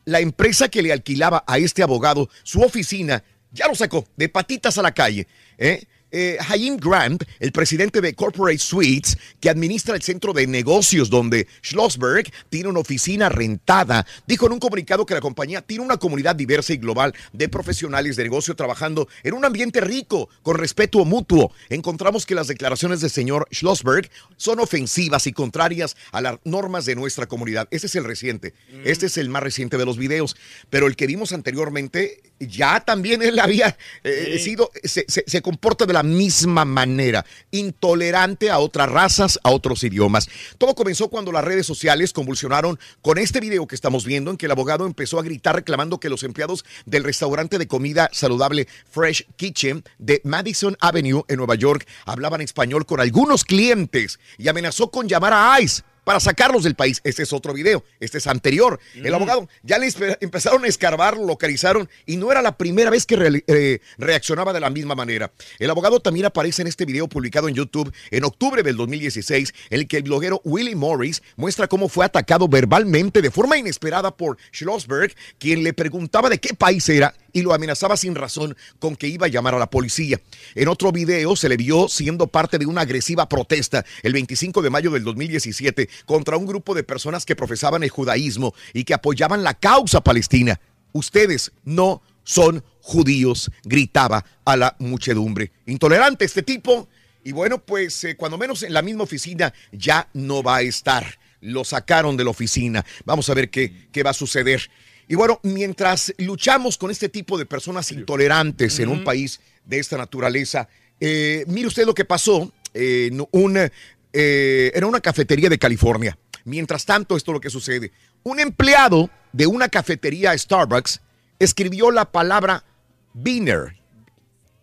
la 0.07 0.20
empresa 0.20 0.70
que 0.70 0.80
le 0.80 0.91
alquilaba 0.91 1.45
a 1.47 1.59
este 1.59 1.82
abogado 1.82 2.30
su 2.43 2.62
oficina, 2.62 3.22
ya 3.53 3.68
lo 3.68 3.74
sacó 3.74 4.07
de 4.16 4.30
patitas 4.30 4.78
a 4.78 4.82
la 4.82 4.95
calle. 4.95 5.28
¿eh? 5.59 5.85
Eh, 6.17 6.39
Haim 6.49 6.77
Grant, 6.77 7.25
el 7.41 7.51
presidente 7.51 8.01
de 8.01 8.15
Corporate 8.15 8.59
Suites, 8.59 9.19
que 9.41 9.51
administra 9.51 9.97
el 9.97 10.03
centro 10.03 10.33
de 10.33 10.47
negocios 10.47 11.11
donde 11.11 11.49
Schlossberg 11.61 12.31
tiene 12.51 12.69
una 12.69 12.79
oficina 12.79 13.29
rentada, 13.29 14.07
dijo 14.25 14.47
en 14.47 14.53
un 14.53 14.61
comunicado 14.61 15.07
que 15.07 15.15
la 15.15 15.21
compañía 15.21 15.61
tiene 15.61 15.83
una 15.83 15.97
comunidad 15.97 16.37
diversa 16.37 16.73
y 16.73 16.77
global 16.77 17.12
de 17.33 17.49
profesionales 17.49 18.15
de 18.15 18.23
negocio 18.23 18.55
trabajando 18.55 19.09
en 19.25 19.35
un 19.35 19.45
ambiente 19.45 19.81
rico, 19.81 20.29
con 20.45 20.57
respeto 20.57 21.05
mutuo. 21.05 21.51
Encontramos 21.69 22.27
que 22.27 22.37
las 22.37 22.47
declaraciones 22.47 23.01
del 23.01 23.11
señor 23.11 23.49
Schlossberg 23.53 24.09
son 24.37 24.61
ofensivas 24.61 25.27
y 25.27 25.33
contrarias 25.33 25.97
a 26.12 26.21
las 26.21 26.39
normas 26.45 26.85
de 26.85 26.95
nuestra 26.95 27.27
comunidad. 27.27 27.67
Este 27.73 27.89
es 27.89 27.97
el 27.97 28.05
reciente, 28.05 28.55
este 28.85 29.07
es 29.07 29.19
el 29.19 29.31
más 29.31 29.43
reciente 29.43 29.79
de 29.79 29.85
los 29.85 29.99
videos, 29.99 30.37
pero 30.71 30.87
el 30.87 30.95
que 30.95 31.09
vimos 31.09 31.33
anteriormente, 31.33 32.23
ya 32.41 32.80
también 32.80 33.22
él 33.22 33.39
había 33.39 33.76
eh, 34.03 34.39
sido, 34.39 34.70
se, 34.82 35.05
se- 35.09 35.24
se 35.26 35.43
comporta 35.43 35.87
de 35.87 35.93
la 35.93 36.03
misma 36.03 36.64
manera, 36.64 37.24
intolerante 37.51 38.51
a 38.51 38.59
otras 38.59 38.89
razas, 38.91 39.39
a 39.43 39.51
otros 39.51 39.82
idiomas. 39.85 40.28
Todo 40.59 40.74
comenzó 40.74 41.09
cuando 41.09 41.32
las 41.32 41.45
redes 41.45 41.66
sociales 41.66 42.12
convulsionaron 42.12 42.78
con 43.03 43.18
este 43.18 43.41
video 43.41 43.66
que 43.66 43.74
estamos 43.74 44.05
viendo, 44.05 44.30
en 44.30 44.37
que 44.37 44.47
el 44.47 44.53
abogado 44.53 44.87
empezó 44.87 45.18
a 45.18 45.22
gritar 45.22 45.55
reclamando 45.57 45.99
que 46.01 46.09
los 46.09 46.22
empleados 46.22 46.64
del 46.87 47.05
restaurante 47.05 47.59
de 47.59 47.66
comida 47.68 48.09
saludable 48.12 48.68
Fresh 48.91 49.26
Kitchen 49.37 49.85
de 49.99 50.20
Madison 50.24 50.76
Avenue 50.80 51.24
en 51.28 51.37
Nueva 51.37 51.55
York 51.55 51.87
hablaban 52.05 52.41
español 52.41 52.87
con 52.87 53.01
algunos 53.01 53.45
clientes 53.45 54.18
y 54.39 54.49
amenazó 54.49 54.91
con 54.91 55.09
llamar 55.09 55.32
a 55.32 55.61
ICE 55.61 55.82
para 56.05 56.21
sacarlos 56.21 56.63
del 56.65 56.75
país. 56.75 57.01
Este 57.05 57.23
es 57.23 57.33
otro 57.33 57.53
video, 57.53 57.85
este 58.01 58.19
es 58.19 58.27
anterior. 58.27 58.79
El 58.95 59.13
abogado 59.15 59.49
ya 59.63 59.79
le 59.79 59.89
empezaron 60.21 60.65
a 60.65 60.69
escarbar, 60.69 61.17
lo 61.17 61.27
localizaron 61.27 61.89
y 62.07 62.17
no 62.17 62.31
era 62.31 62.43
la 62.43 62.57
primera 62.57 62.91
vez 62.91 63.07
que 63.07 63.17
re- 63.17 63.45
eh, 63.47 63.81
reaccionaba 63.99 64.53
de 64.53 64.61
la 64.61 64.71
misma 64.71 64.95
manera. 64.95 65.33
El 65.59 65.71
abogado 65.71 66.01
también 66.01 66.27
aparece 66.27 66.63
en 66.63 66.69
este 66.69 66.85
video 66.85 67.09
publicado 67.09 67.49
en 67.49 67.55
YouTube 67.55 67.93
en 68.11 68.25
octubre 68.25 68.63
del 68.63 68.77
2016, 68.77 69.55
en 69.71 69.81
el 69.81 69.89
que 69.89 69.97
el 69.99 70.03
bloguero 70.05 70.41
Willie 70.45 70.77
Morris 70.77 71.23
muestra 71.37 71.67
cómo 71.69 71.89
fue 71.89 72.05
atacado 72.05 72.49
verbalmente 72.49 73.23
de 73.23 73.31
forma 73.31 73.57
inesperada 73.57 74.17
por 74.17 74.37
Schlossberg, 74.55 75.15
quien 75.39 75.63
le 75.65 75.73
preguntaba 75.73 76.29
de 76.29 76.39
qué 76.39 76.55
país 76.55 76.89
era 76.89 77.15
y 77.33 77.43
lo 77.43 77.53
amenazaba 77.53 77.97
sin 77.97 78.15
razón 78.15 78.57
con 78.79 78.95
que 78.95 79.09
iba 79.09 79.27
a 79.27 79.29
llamar 79.29 79.55
a 79.55 79.59
la 79.59 79.69
policía. 79.69 80.21
En 80.55 80.69
otro 80.69 80.93
video 80.93 81.35
se 81.35 81.49
le 81.49 81.57
vio 81.57 81.89
siendo 81.89 82.29
parte 82.29 82.59
de 82.59 82.67
una 82.67 82.83
agresiva 82.83 83.29
protesta 83.29 83.85
el 84.05 84.13
25 84.13 84.63
de 84.63 84.71
mayo 84.71 84.91
del 84.93 85.03
2017 85.03 85.89
contra 86.07 86.37
un 86.37 86.47
grupo 86.47 86.75
de 86.75 86.85
personas 86.85 87.25
que 87.25 87.37
profesaban 87.37 87.83
el 87.83 87.91
judaísmo 87.91 88.55
y 88.73 88.85
que 88.85 88.95
apoyaban 88.95 89.43
la 89.43 89.55
causa 89.55 90.03
palestina. 90.03 90.61
Ustedes 90.93 91.53
no 91.65 92.03
son 92.25 92.65
judíos, 92.81 93.51
gritaba 93.65 94.25
a 94.45 94.57
la 94.57 94.77
muchedumbre. 94.79 95.53
Intolerante 95.67 96.25
este 96.25 96.43
tipo. 96.43 96.89
Y 97.23 97.33
bueno, 97.33 97.59
pues 97.59 98.05
eh, 98.05 98.17
cuando 98.17 98.37
menos 98.37 98.63
en 98.63 98.73
la 98.73 98.83
misma 98.83 99.05
oficina 99.05 99.53
ya 99.73 100.09
no 100.13 100.43
va 100.43 100.57
a 100.57 100.63
estar. 100.63 101.19
Lo 101.41 101.65
sacaron 101.65 102.17
de 102.17 102.25
la 102.25 102.31
oficina. 102.31 102.85
Vamos 103.05 103.29
a 103.29 103.35
ver 103.35 103.51
qué, 103.51 103.89
qué 103.93 104.03
va 104.03 104.11
a 104.11 104.15
suceder. 104.15 104.71
Y 105.09 105.15
bueno, 105.15 105.41
mientras 105.43 106.15
luchamos 106.19 106.79
con 106.79 106.91
este 106.91 107.09
tipo 107.09 107.37
de 107.37 107.47
personas 107.47 107.93
intolerantes 107.93 108.79
en 108.79 108.89
un 108.89 109.05
país 109.05 109.41
de 109.65 109.79
esta 109.79 109.99
naturaleza, 109.99 110.69
eh, 111.01 111.45
mire 111.47 111.69
usted 111.69 111.85
lo 111.85 111.95
que 111.95 112.05
pasó 112.05 112.51
en 112.73 113.25
una, 113.31 113.71
eh, 114.17 114.71
en 114.75 114.85
una 114.85 115.01
cafetería 115.01 115.49
de 115.49 115.59
California. 115.59 116.17
Mientras 116.45 116.87
tanto, 116.87 117.17
esto 117.17 117.33
es 117.33 117.35
lo 117.35 117.41
que 117.41 117.51
sucede. 117.51 117.91
Un 118.23 118.39
empleado 118.39 119.11
de 119.33 119.49
una 119.49 119.69
cafetería 119.69 120.39
Starbucks 120.39 121.01
escribió 121.41 121.91
la 121.91 122.05
palabra 122.05 122.65
beaner, 123.12 123.77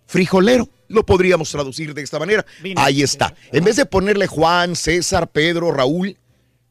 frijolero. 0.08 0.70
Lo 0.88 1.06
podríamos 1.06 1.52
traducir 1.52 1.94
de 1.94 2.02
esta 2.02 2.18
manera. 2.18 2.46
Beaner. 2.64 2.84
Ahí 2.84 3.02
está. 3.02 3.36
En 3.52 3.66
vez 3.66 3.76
de 3.76 3.86
ponerle 3.86 4.28
Juan, 4.28 4.76
César, 4.76 5.30
Pedro, 5.30 5.72
Raúl, 5.72 6.18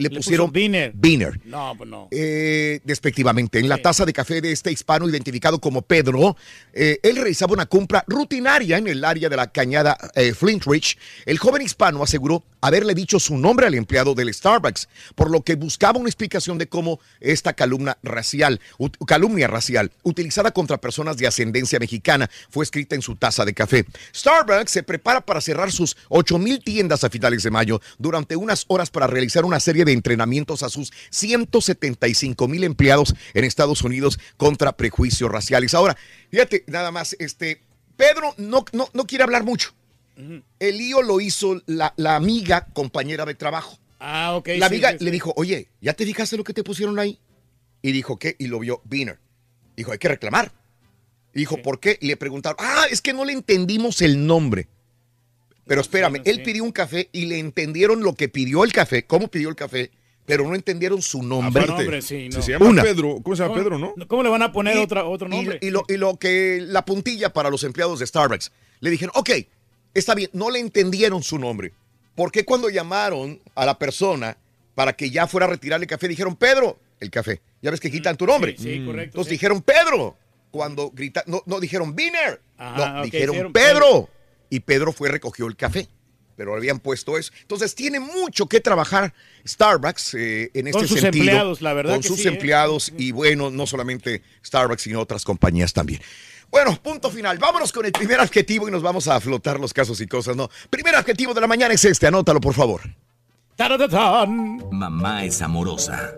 le, 0.01 0.11
pusieron 0.11 0.51
beaner. 0.51 0.93
beaner. 0.95 1.41
No, 1.45 1.75
pues 1.77 1.89
no. 1.89 2.09
Eh, 2.11 2.81
despectivamente. 2.85 3.59
En 3.59 3.69
la 3.69 3.79
taza 3.79 4.07
de 4.07 4.13
café 4.13 4.41
de 4.41 4.51
este 4.51 4.73
hispano 4.73 5.09
identificado 5.09 5.61
como 5.61 5.83
Pedro, 5.83 6.37
eh, 6.73 6.99
él 7.03 7.17
realizaba 7.17 7.53
una 7.53 7.67
compra 7.67 8.05
rutinaria 8.07 8.79
en 8.79 8.89
el 8.89 9.05
área 9.05 9.29
de 9.29 9.37
la 9.37 9.49
cañada 9.49 9.97
eh, 10.15 10.33
Flintridge. 10.33 10.97
El 11.27 11.39
joven 11.39 11.63
hispano 11.63 12.03
aseguró 12.03 12.43
haberle 12.63 12.95
dicho 12.95 13.21
su 13.21 13.37
nombre 13.37 13.67
al 13.67 13.75
empleado 13.75 14.15
del 14.15 14.33
Starbucks, 14.33 14.89
por 15.15 15.31
lo 15.31 15.43
que 15.43 15.55
buscaba 15.55 15.99
una 15.99 16.09
explicación 16.09 16.59
de 16.59 16.69
cómo 16.69 17.01
esta 17.21 17.53
calumnia 17.53 17.99
racial, 18.03 18.61
calumnia 19.07 19.49
racial 19.49 19.91
utilizada 20.03 20.51
contra 20.51 20.79
personas 20.79 21.17
de 21.17 21.27
ascendencia 21.27 21.79
mexicana 21.79 22.31
fue 22.51 22.65
escrita 22.65 22.95
en 22.95 23.03
su 23.03 23.17
taza 23.17 23.45
de 23.45 23.55
café. 23.55 23.85
Starbucks 24.15 24.71
se 24.71 24.83
prepara 24.83 25.21
para 25.21 25.41
cerrar 25.41 25.73
sus 25.73 25.97
8 26.09 26.39
mil 26.39 26.63
tiendas 26.63 27.05
a 27.05 27.11
finales 27.11 27.43
de 27.43 27.51
mayo 27.51 27.81
durante 27.99 28.37
unas 28.37 28.65
horas 28.69 28.91
para 28.91 29.07
realizar 29.07 29.45
una 29.45 29.61
serie 29.61 29.85
de 29.85 29.90
entrenamientos 29.93 30.63
a 30.63 30.69
sus 30.69 30.93
175 31.11 32.49
mil 32.49 32.65
empleados 32.65 33.15
en 33.35 33.45
Estados 33.45 33.83
Unidos 33.83 34.19
contra 34.37 34.77
prejuicios 34.77 35.31
raciales. 35.31 35.75
Ahora, 35.75 35.97
fíjate, 36.31 36.65
nada 36.67 36.91
más, 36.91 37.17
este, 37.19 37.63
Pedro 37.97 38.35
no, 38.39 38.65
no, 38.73 38.89
no 38.93 39.07
quiere 39.07 39.25
hablar 39.25 39.45
mucho. 39.45 39.75
El 40.59 40.77
lío 40.77 41.01
lo 41.03 41.21
hizo 41.21 41.63
la, 41.67 41.95
la 41.97 42.17
amiga 42.17 42.67
compañera 42.73 43.25
de 43.25 43.35
trabajo. 43.35 43.79
Ah, 43.99 44.35
ok. 44.37 44.49
La 44.57 44.67
amiga 44.67 44.91
sí, 44.93 44.99
sí. 44.99 45.05
le 45.05 45.11
dijo, 45.11 45.33
oye, 45.37 45.69
¿ya 45.81 45.95
te 45.95 46.05
fijaste 46.05 46.37
lo 46.37 46.45
que 46.45 46.53
te 46.53 46.63
pusieron 46.63 46.99
ahí? 46.99 47.19
Y 47.83 47.93
dijo, 47.93 48.19
¿qué? 48.19 48.37
Y 48.39 48.49
lo 48.49 48.59
vio 48.59 48.83
Beaner. 48.85 49.19
Dijo, 49.77 49.93
hay 49.93 49.99
que 49.99 50.09
reclamar. 50.09 50.53
Y 51.35 51.41
dijo, 51.41 51.63
¿por 51.63 51.81
qué? 51.81 51.99
Y 52.01 52.07
le 52.07 52.17
preguntaron, 52.17 52.57
ah, 52.61 52.87
es 52.91 53.01
que 53.01 53.13
no 53.13 53.25
le 53.25 53.33
entendimos 53.33 54.03
el 54.03 54.27
nombre. 54.27 54.69
Pero 55.71 55.83
espérame, 55.83 56.21
él 56.25 56.43
pidió 56.43 56.65
un 56.65 56.73
café 56.73 57.09
y 57.13 57.27
le 57.27 57.39
entendieron 57.39 58.03
lo 58.03 58.17
que 58.17 58.29
pidió 58.29 58.65
el 58.65 58.73
café, 58.73 59.05
cómo 59.05 59.29
pidió 59.29 59.49
el 59.49 59.55
café, 59.55 59.93
pero 60.27 60.43
no 60.45 60.57
entendieron 60.57 61.01
su 61.01 61.23
nombre. 61.23 61.63
Aparte, 61.63 61.83
nombre, 61.85 62.03
sí, 62.03 62.29
no. 62.29 62.35
Si 62.35 62.43
se 62.43 62.51
llama 62.55 62.67
Una. 62.67 62.83
Pedro, 62.83 63.21
¿cómo 63.23 63.37
se 63.37 63.45
llama 63.45 63.55
Pedro, 63.55 63.79
no? 63.79 63.95
¿Cómo 64.09 64.25
le 64.25 64.31
van 64.31 64.43
a 64.43 64.51
poner 64.51 64.75
Y- 64.75 64.81
otra, 64.81 65.05
otro 65.05 65.29
y- 65.29 65.31
nombre? 65.31 65.59
Y, 65.63 65.71
lo, 65.71 65.85
y 65.87 65.97
lo 65.97 66.17
que 66.19 66.59
la 66.67 66.85
puntilla 66.85 67.33
para 67.33 67.51
los 67.51 67.63
empleados 67.63 68.01
de 68.01 68.07
Starbucks 68.09 68.51
le 68.81 68.91
dijeron, 68.91 69.13
ok, 69.15 69.31
está 69.95 70.17
bien, 70.17 70.29
no 70.33 70.51
le 70.51 70.59
entendieron 70.59 71.23
su 71.23 71.39
nombre. 71.39 71.73
¿Por 72.17 72.33
qué 72.33 72.45
cuando 72.45 72.69
llamaron 72.69 73.39
a 73.55 73.65
la 73.65 73.79
persona 73.79 74.37
para 74.75 74.95
que 74.95 75.11
ya 75.11 75.29
fuera 75.29 75.47
a 75.47 75.51
retirarle 75.51 75.85
el 75.85 75.89
café, 75.89 76.09
dijeron 76.09 76.35
Pedro, 76.35 76.81
el 76.99 77.13
café? 77.13 77.43
Ya 77.63 77.71
ves 77.71 77.79
que 77.79 77.93
quitan 77.93 78.17
tu 78.17 78.27
nombre. 78.27 78.57
Sí, 78.59 78.65
sí, 78.79 78.85
correcto, 78.85 79.11
Entonces 79.13 79.29
sí. 79.31 79.35
dijeron 79.37 79.63
Pedro. 79.63 80.17
Cuando 80.51 80.91
grita, 80.91 81.23
no, 81.29 81.45
no 81.47 81.61
dijeron 81.61 81.95
Biner. 81.95 82.41
Ajá, 82.59 82.77
no, 82.95 82.99
ok, 83.03 83.05
dijeron 83.05 83.31
dijeron 83.35 83.53
Pedro. 83.53 84.09
Y 84.51 84.61
Pedro 84.61 84.93
fue, 84.93 85.09
recogió 85.09 85.47
el 85.47 85.57
café. 85.57 85.89
Pero 86.37 86.55
habían 86.55 86.81
puesto 86.81 87.19
eso. 87.19 87.33
Entonces 87.43 87.75
tiene 87.75 88.01
mucho 88.01 88.47
que 88.47 88.61
trabajar 88.61 89.13
Starbucks 89.47 90.15
eh, 90.15 90.51
en 90.55 90.71
Con 90.73 90.83
este 90.83 90.89
sus 90.89 91.01
sentido. 91.01 91.25
empleados, 91.25 91.61
la 91.61 91.73
verdad 91.75 91.93
Con 91.95 92.03
que 92.03 92.09
sus 92.09 92.21
sí, 92.21 92.29
¿eh? 92.29 92.31
empleados 92.31 92.93
y 92.97 93.13
bueno, 93.13 93.51
no 93.51 93.67
solamente 93.67 94.23
Starbucks, 94.45 94.83
sino 94.83 95.01
otras 95.01 95.25
compañías 95.25 95.73
también. 95.75 96.01
Bueno, 96.51 96.77
punto 96.83 97.11
final. 97.11 97.39
Vámonos 97.39 97.73
con 97.73 97.85
el 97.85 97.93
primer 97.93 98.21
adjetivo 98.21 98.67
y 98.69 98.71
nos 98.71 98.83
vamos 98.83 99.07
a 99.07 99.21
flotar 99.21 99.61
los 99.61 99.73
casos 99.75 100.01
y 100.01 100.07
cosas, 100.07 100.35
¿no? 100.35 100.51
Primer 100.71 100.95
adjetivo 100.95 101.35
de 101.35 101.43
la 101.43 101.47
mañana 101.47 101.75
es 101.75 101.85
este, 101.85 102.07
anótalo, 102.07 102.41
por 102.41 102.55
favor. 102.55 102.81
Mamá 104.73 105.25
es 105.27 105.43
amorosa. 105.43 106.15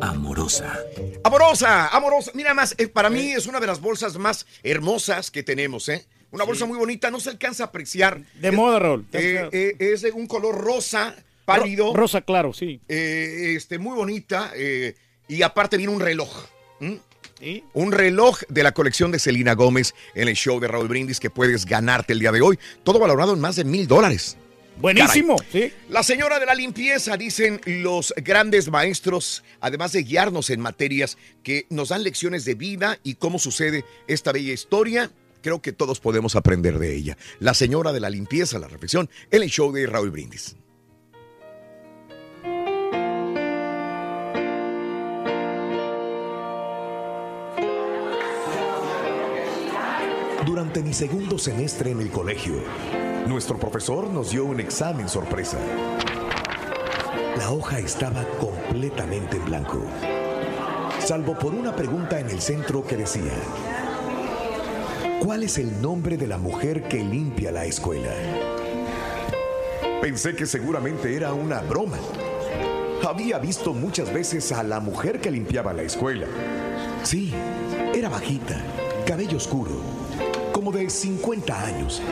Amorosa. 0.00 0.76
Amorosa, 1.22 1.88
amorosa. 1.88 2.32
Mira 2.34 2.52
más, 2.52 2.74
eh, 2.78 2.88
para 2.88 3.08
mí 3.08 3.30
es 3.32 3.46
una 3.46 3.60
de 3.60 3.68
las 3.68 3.80
bolsas 3.80 4.18
más 4.18 4.44
hermosas 4.64 5.30
que 5.30 5.44
tenemos, 5.44 5.88
¿eh? 5.88 6.04
Una 6.34 6.44
bolsa 6.44 6.66
muy 6.66 6.76
bonita, 6.78 7.10
no 7.10 7.20
se 7.20 7.30
alcanza 7.30 7.64
a 7.64 7.66
apreciar. 7.68 8.20
De 8.40 8.48
Es- 8.48 8.54
moda, 8.54 8.78
Raúl. 8.78 9.06
eh, 9.12 9.48
eh, 9.52 9.76
es 9.78 10.02
de 10.02 10.10
un 10.12 10.26
color 10.26 10.56
rosa, 10.58 11.14
pálido. 11.44 11.88
Ro- 11.92 12.00
rosa 12.02 12.20
claro, 12.22 12.52
sí. 12.52 12.80
eh, 12.88 13.54
este, 13.56 13.78
muy 13.78 13.96
bonita. 13.96 14.50
eh, 14.56 14.94
y 15.28 15.42
aparte 15.42 15.76
viene 15.76 15.92
un 15.92 16.00
reloj. 16.00 16.30
Un 17.74 17.92
reloj 17.92 18.40
de 18.48 18.62
la 18.62 18.72
colección 18.72 19.10
de 19.10 19.18
Selena 19.18 19.54
Gómez 19.54 19.94
en 20.14 20.28
el 20.28 20.34
show 20.34 20.60
de 20.60 20.68
Raúl 20.68 20.88
Brindis 20.88 21.20
que 21.20 21.30
puedes 21.30 21.66
ganarte 21.66 22.12
el 22.14 22.18
día 22.20 22.32
de 22.32 22.40
hoy. 22.40 22.58
Todo 22.84 22.98
valorado 22.98 23.34
en 23.34 23.40
más 23.40 23.56
de 23.56 23.64
mil 23.64 23.86
dólares. 23.86 24.36
Buenísimo, 24.80 25.36
Caray. 25.36 25.72
La 25.88 26.02
señora 26.02 26.40
de 26.40 26.46
la 26.46 26.54
limpieza, 26.54 27.16
dicen 27.16 27.60
los 27.66 28.12
grandes 28.16 28.68
maestros, 28.70 29.44
además 29.60 29.92
de 29.92 30.02
guiarnos 30.02 30.50
en 30.50 30.60
materias 30.60 31.16
que 31.42 31.66
nos 31.70 31.90
dan 31.90 32.02
lecciones 32.02 32.44
de 32.44 32.54
vida 32.54 32.98
y 33.04 33.14
cómo 33.14 33.38
sucede 33.38 33.84
esta 34.08 34.32
bella 34.32 34.52
historia. 34.52 35.10
Creo 35.44 35.60
que 35.60 35.74
todos 35.74 36.00
podemos 36.00 36.36
aprender 36.36 36.78
de 36.78 36.96
ella. 36.96 37.18
La 37.38 37.52
señora 37.52 37.92
de 37.92 38.00
la 38.00 38.08
limpieza, 38.08 38.58
la 38.58 38.66
reflexión, 38.66 39.10
en 39.30 39.42
el 39.42 39.50
show 39.50 39.70
de 39.72 39.86
Raúl 39.86 40.10
Brindis. 40.10 40.56
Durante 50.46 50.82
mi 50.82 50.94
segundo 50.94 51.38
semestre 51.38 51.90
en 51.90 52.00
el 52.00 52.08
colegio, 52.08 52.54
nuestro 53.26 53.60
profesor 53.60 54.08
nos 54.08 54.30
dio 54.30 54.46
un 54.46 54.60
examen 54.60 55.10
sorpresa. 55.10 55.58
La 57.36 57.50
hoja 57.50 57.80
estaba 57.80 58.26
completamente 58.38 59.36
en 59.36 59.44
blanco, 59.44 59.84
salvo 61.00 61.38
por 61.38 61.52
una 61.52 61.76
pregunta 61.76 62.18
en 62.18 62.30
el 62.30 62.40
centro 62.40 62.82
que 62.86 62.96
decía, 62.96 63.34
¿cuál 65.20 65.42
es 65.42 65.58
el 65.58 65.80
nombre 65.80 66.16
de 66.16 66.26
la 66.26 66.38
mujer 66.38 66.84
que 66.84 67.02
limpia 67.02 67.52
la 67.52 67.64
escuela? 67.64 68.10
Pensé 70.00 70.34
que 70.34 70.46
seguramente 70.46 71.14
era 71.16 71.32
una 71.32 71.60
broma. 71.60 71.98
Había 73.06 73.38
visto 73.38 73.72
muchas 73.72 74.12
veces 74.12 74.52
a 74.52 74.62
la 74.62 74.80
mujer 74.80 75.20
que 75.20 75.30
limpiaba 75.30 75.72
la 75.72 75.82
escuela. 75.82 76.26
Sí, 77.02 77.32
era 77.94 78.08
bajita, 78.08 78.60
cabello 79.06 79.36
oscuro, 79.36 79.72
como 80.52 80.72
de 80.72 80.88
50 80.88 81.64
años. 81.64 82.02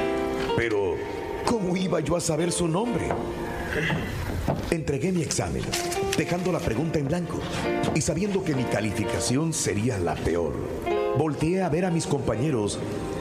Pero, 0.57 0.96
¿cómo 1.44 1.76
iba 1.76 2.00
yo 2.00 2.16
a 2.16 2.20
saber 2.20 2.53
su 2.53 2.68
nombre? 2.68 3.09
Entregué 4.70 5.12
mi 5.12 5.22
examen, 5.22 5.62
dejando 6.16 6.53
la 6.53 6.59
pregunta 6.59 6.98
en 6.98 7.09
blanco 7.09 7.40
y 7.94 8.00
sabiendo 8.00 8.44
que 8.44 8.55
mi 8.55 8.64
calificación 8.64 9.53
sería 9.53 9.98
la 9.98 10.14
peor. 10.14 10.55
Volteé 11.17 11.63
a 11.63 11.69
ver 11.69 11.85
a 11.85 11.91
mis 11.91 12.07
compañeros 12.07 12.79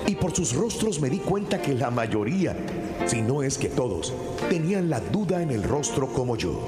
y 0.07 0.15
por 0.15 0.33
sus 0.33 0.55
rostros 0.55 1.01
me 1.01 1.09
di 1.09 1.19
cuenta 1.19 1.61
que 1.61 1.73
la 1.73 1.91
mayoría, 1.91 2.55
si 3.05 3.21
no 3.21 3.43
es 3.43 3.57
que 3.57 3.67
todos, 3.67 4.13
tenían 4.49 4.89
la 4.89 5.01
duda 5.01 5.41
en 5.41 5.51
el 5.51 5.63
rostro 5.63 6.07
como 6.07 6.37
yo. 6.37 6.59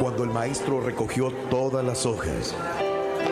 Cuando 0.00 0.24
el 0.24 0.30
maestro 0.30 0.80
recogió 0.80 1.30
todas 1.50 1.84
las 1.84 2.06
hojas, 2.06 2.54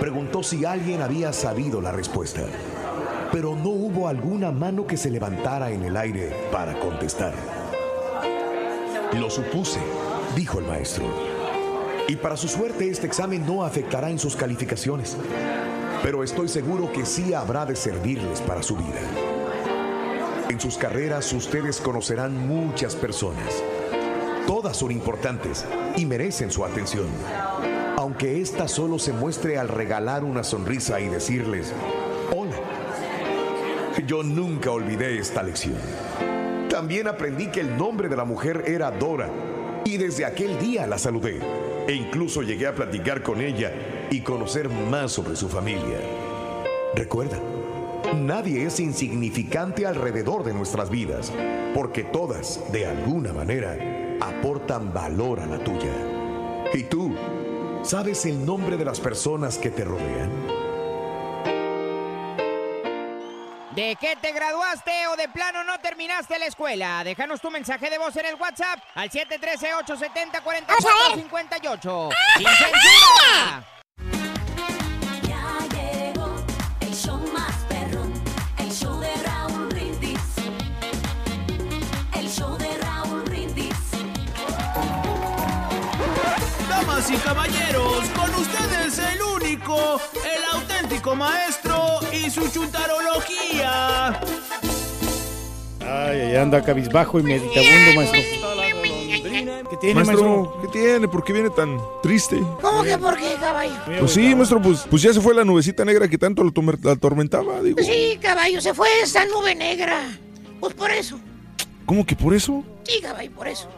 preguntó 0.00 0.42
si 0.42 0.66
alguien 0.66 1.00
había 1.00 1.32
sabido 1.32 1.80
la 1.80 1.92
respuesta, 1.92 2.42
pero 3.32 3.56
no 3.56 3.70
hubo 3.70 4.06
alguna 4.06 4.52
mano 4.52 4.86
que 4.86 4.98
se 4.98 5.10
levantara 5.10 5.70
en 5.70 5.82
el 5.84 5.96
aire 5.96 6.30
para 6.52 6.78
contestar. 6.78 7.32
Lo 9.18 9.30
supuse, 9.30 9.80
dijo 10.36 10.58
el 10.58 10.66
maestro. 10.66 11.04
Y 12.06 12.16
para 12.16 12.36
su 12.36 12.48
suerte 12.48 12.88
este 12.88 13.06
examen 13.06 13.46
no 13.46 13.64
afectará 13.64 14.10
en 14.10 14.18
sus 14.18 14.36
calificaciones, 14.36 15.16
pero 16.02 16.22
estoy 16.22 16.48
seguro 16.48 16.92
que 16.92 17.04
sí 17.04 17.34
habrá 17.34 17.66
de 17.66 17.76
servirles 17.76 18.40
para 18.40 18.62
su 18.62 18.76
vida. 18.76 19.00
En 20.48 20.60
sus 20.60 20.78
carreras 20.78 21.32
ustedes 21.32 21.80
conocerán 21.80 22.48
muchas 22.48 22.96
personas. 22.96 23.62
Todas 24.46 24.76
son 24.76 24.90
importantes 24.90 25.66
y 25.96 26.06
merecen 26.06 26.50
su 26.50 26.64
atención. 26.64 27.06
Aunque 27.96 28.40
ésta 28.40 28.68
solo 28.68 28.98
se 28.98 29.12
muestre 29.12 29.58
al 29.58 29.68
regalar 29.68 30.24
una 30.24 30.44
sonrisa 30.44 31.00
y 31.00 31.08
decirles, 31.08 31.72
hola. 32.34 32.56
Yo 34.06 34.22
nunca 34.22 34.70
olvidé 34.70 35.18
esta 35.18 35.42
lección. 35.42 35.76
También 36.70 37.08
aprendí 37.08 37.48
que 37.48 37.60
el 37.60 37.76
nombre 37.76 38.08
de 38.08 38.16
la 38.16 38.24
mujer 38.24 38.64
era 38.66 38.90
Dora 38.90 39.28
y 39.84 39.96
desde 39.96 40.24
aquel 40.24 40.58
día 40.58 40.86
la 40.86 40.98
saludé 40.98 41.40
e 41.86 41.92
incluso 41.92 42.42
llegué 42.42 42.66
a 42.66 42.74
platicar 42.74 43.22
con 43.22 43.40
ella 43.40 43.72
y 44.10 44.20
conocer 44.20 44.68
más 44.68 45.12
sobre 45.12 45.36
su 45.36 45.48
familia. 45.48 45.98
Recuerda, 46.94 47.38
nadie 48.14 48.64
es 48.64 48.80
insignificante 48.80 49.86
alrededor 49.86 50.42
de 50.44 50.54
nuestras 50.54 50.90
vidas, 50.90 51.32
porque 51.74 52.04
todas, 52.04 52.72
de 52.72 52.86
alguna 52.86 53.32
manera, 53.32 53.76
aportan 54.20 54.92
valor 54.92 55.40
a 55.40 55.46
la 55.46 55.58
tuya. 55.58 55.92
¿Y 56.72 56.84
tú? 56.84 57.14
¿Sabes 57.82 58.24
el 58.26 58.44
nombre 58.44 58.76
de 58.76 58.84
las 58.84 59.00
personas 59.00 59.58
que 59.58 59.70
te 59.70 59.84
rodean? 59.84 60.30
¿De 63.74 63.96
qué 64.00 64.16
te 64.20 64.32
graduaste 64.32 65.06
o 65.06 65.16
de 65.16 65.28
plano 65.28 65.62
no 65.62 65.78
terminaste 65.78 66.36
la 66.38 66.46
escuela? 66.46 67.04
Déjanos 67.04 67.40
tu 67.40 67.48
mensaje 67.48 67.88
de 67.88 67.98
voz 67.98 68.16
en 68.16 68.26
el 68.26 68.34
WhatsApp 68.34 68.80
al 68.96 69.08
713-870-4458. 69.08 72.08
¡Sin 72.38 72.46
censura! 72.48 73.77
Damas 87.08 87.10
y 87.10 87.16
caballeros, 87.16 88.08
con 88.10 88.34
ustedes 88.34 88.98
el 88.98 89.22
único, 89.22 90.00
el 90.14 90.60
auténtico 90.60 91.16
maestro 91.16 92.00
y 92.12 92.30
su 92.30 92.48
chuntarología. 92.48 94.20
Ay, 95.80 96.20
ay, 96.20 96.36
anda 96.36 96.62
cabizbajo 96.62 97.18
y 97.18 97.22
meditabundo, 97.22 97.94
maestro. 97.94 98.20
¿Qué 99.70 99.76
tiene, 99.80 99.94
maestro? 99.94 100.18
maestro, 100.18 100.60
¿qué 100.62 100.68
tiene? 100.68 101.08
¿Por 101.08 101.24
qué 101.24 101.32
viene 101.32 101.50
tan 101.50 101.78
triste? 102.02 102.36
¿Cómo 102.60 102.82
que 102.82 102.98
por 102.98 103.16
qué, 103.16 103.34
caballo? 103.40 103.74
Pues 103.98 104.12
sí, 104.12 104.34
maestro, 104.34 104.60
pues, 104.60 104.86
pues 104.90 105.02
ya 105.02 105.12
se 105.12 105.20
fue 105.20 105.34
la 105.34 105.44
nubecita 105.44 105.84
negra 105.84 106.08
que 106.08 106.18
tanto 106.18 106.42
la 106.44 106.92
atormentaba, 106.92 107.62
digo. 107.62 107.76
Pues 107.76 107.86
sí, 107.86 108.18
caballo, 108.20 108.60
se 108.60 108.74
fue 108.74 108.88
esa 109.02 109.24
nube 109.26 109.54
negra. 109.54 110.00
Pues 110.60 110.74
por 110.74 110.90
eso. 110.90 111.18
¿Cómo 111.86 112.04
que 112.04 112.16
por 112.16 112.34
eso? 112.34 112.64
Sí, 112.84 113.00
caballo, 113.00 113.30
por 113.30 113.48
eso. 113.48 113.68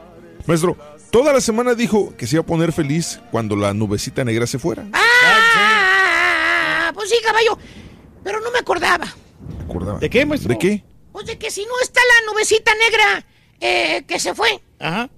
Maestro, 0.47 0.76
toda 1.11 1.33
la 1.33 1.41
semana 1.41 1.75
dijo 1.75 2.15
que 2.17 2.27
se 2.27 2.37
iba 2.37 2.43
a 2.43 2.47
poner 2.47 2.73
feliz 2.73 3.21
cuando 3.31 3.57
la 3.57 3.75
nubecita 3.75 4.25
negra 4.25 4.47
se 4.47 4.59
fuera. 4.59 4.85
Ah, 4.93 6.91
pues 6.95 7.11
sí, 7.11 7.17
caballo. 7.25 7.59
Pero 8.23 8.41
no 8.41 8.51
me 8.51 8.59
acordaba. 8.59 9.07
Acordaba. 9.65 9.99
¿De 9.99 10.11
qué, 10.11 10.25
maestro? 10.25 10.51
¿De 10.51 10.59
qué? 10.59 10.85
Pues 11.13 11.27
de 11.27 11.39
que 11.39 11.51
si 11.51 11.65
no 11.65 11.73
está 11.83 12.01
la 12.01 12.33
nubecita 12.33 12.73
negra 12.75 13.27
eh, 13.61 14.05
que 14.07 14.21
se 14.21 14.35
fue, 14.35 14.63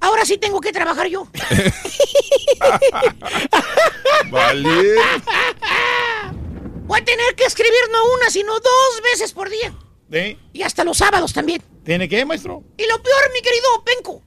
ahora 0.00 0.24
sí 0.24 0.38
tengo 0.38 0.60
que 0.60 0.72
trabajar 0.72 1.06
yo. 1.06 1.28
Vale. 4.30 4.94
Voy 6.84 7.00
a 7.00 7.04
tener 7.04 7.34
que 7.36 7.44
escribir 7.44 7.72
no 7.92 7.98
una, 8.16 8.30
sino 8.30 8.52
dos 8.54 9.02
veces 9.12 9.32
por 9.32 9.50
día. 9.50 9.72
Y 10.52 10.62
hasta 10.62 10.84
los 10.84 10.98
sábados 10.98 11.32
también. 11.32 11.62
¿Tiene 11.84 12.08
qué, 12.08 12.24
maestro? 12.24 12.62
Y 12.76 12.86
lo 12.86 13.02
peor, 13.02 13.32
mi 13.32 13.40
querido 13.40 13.84
Penco, 13.84 14.22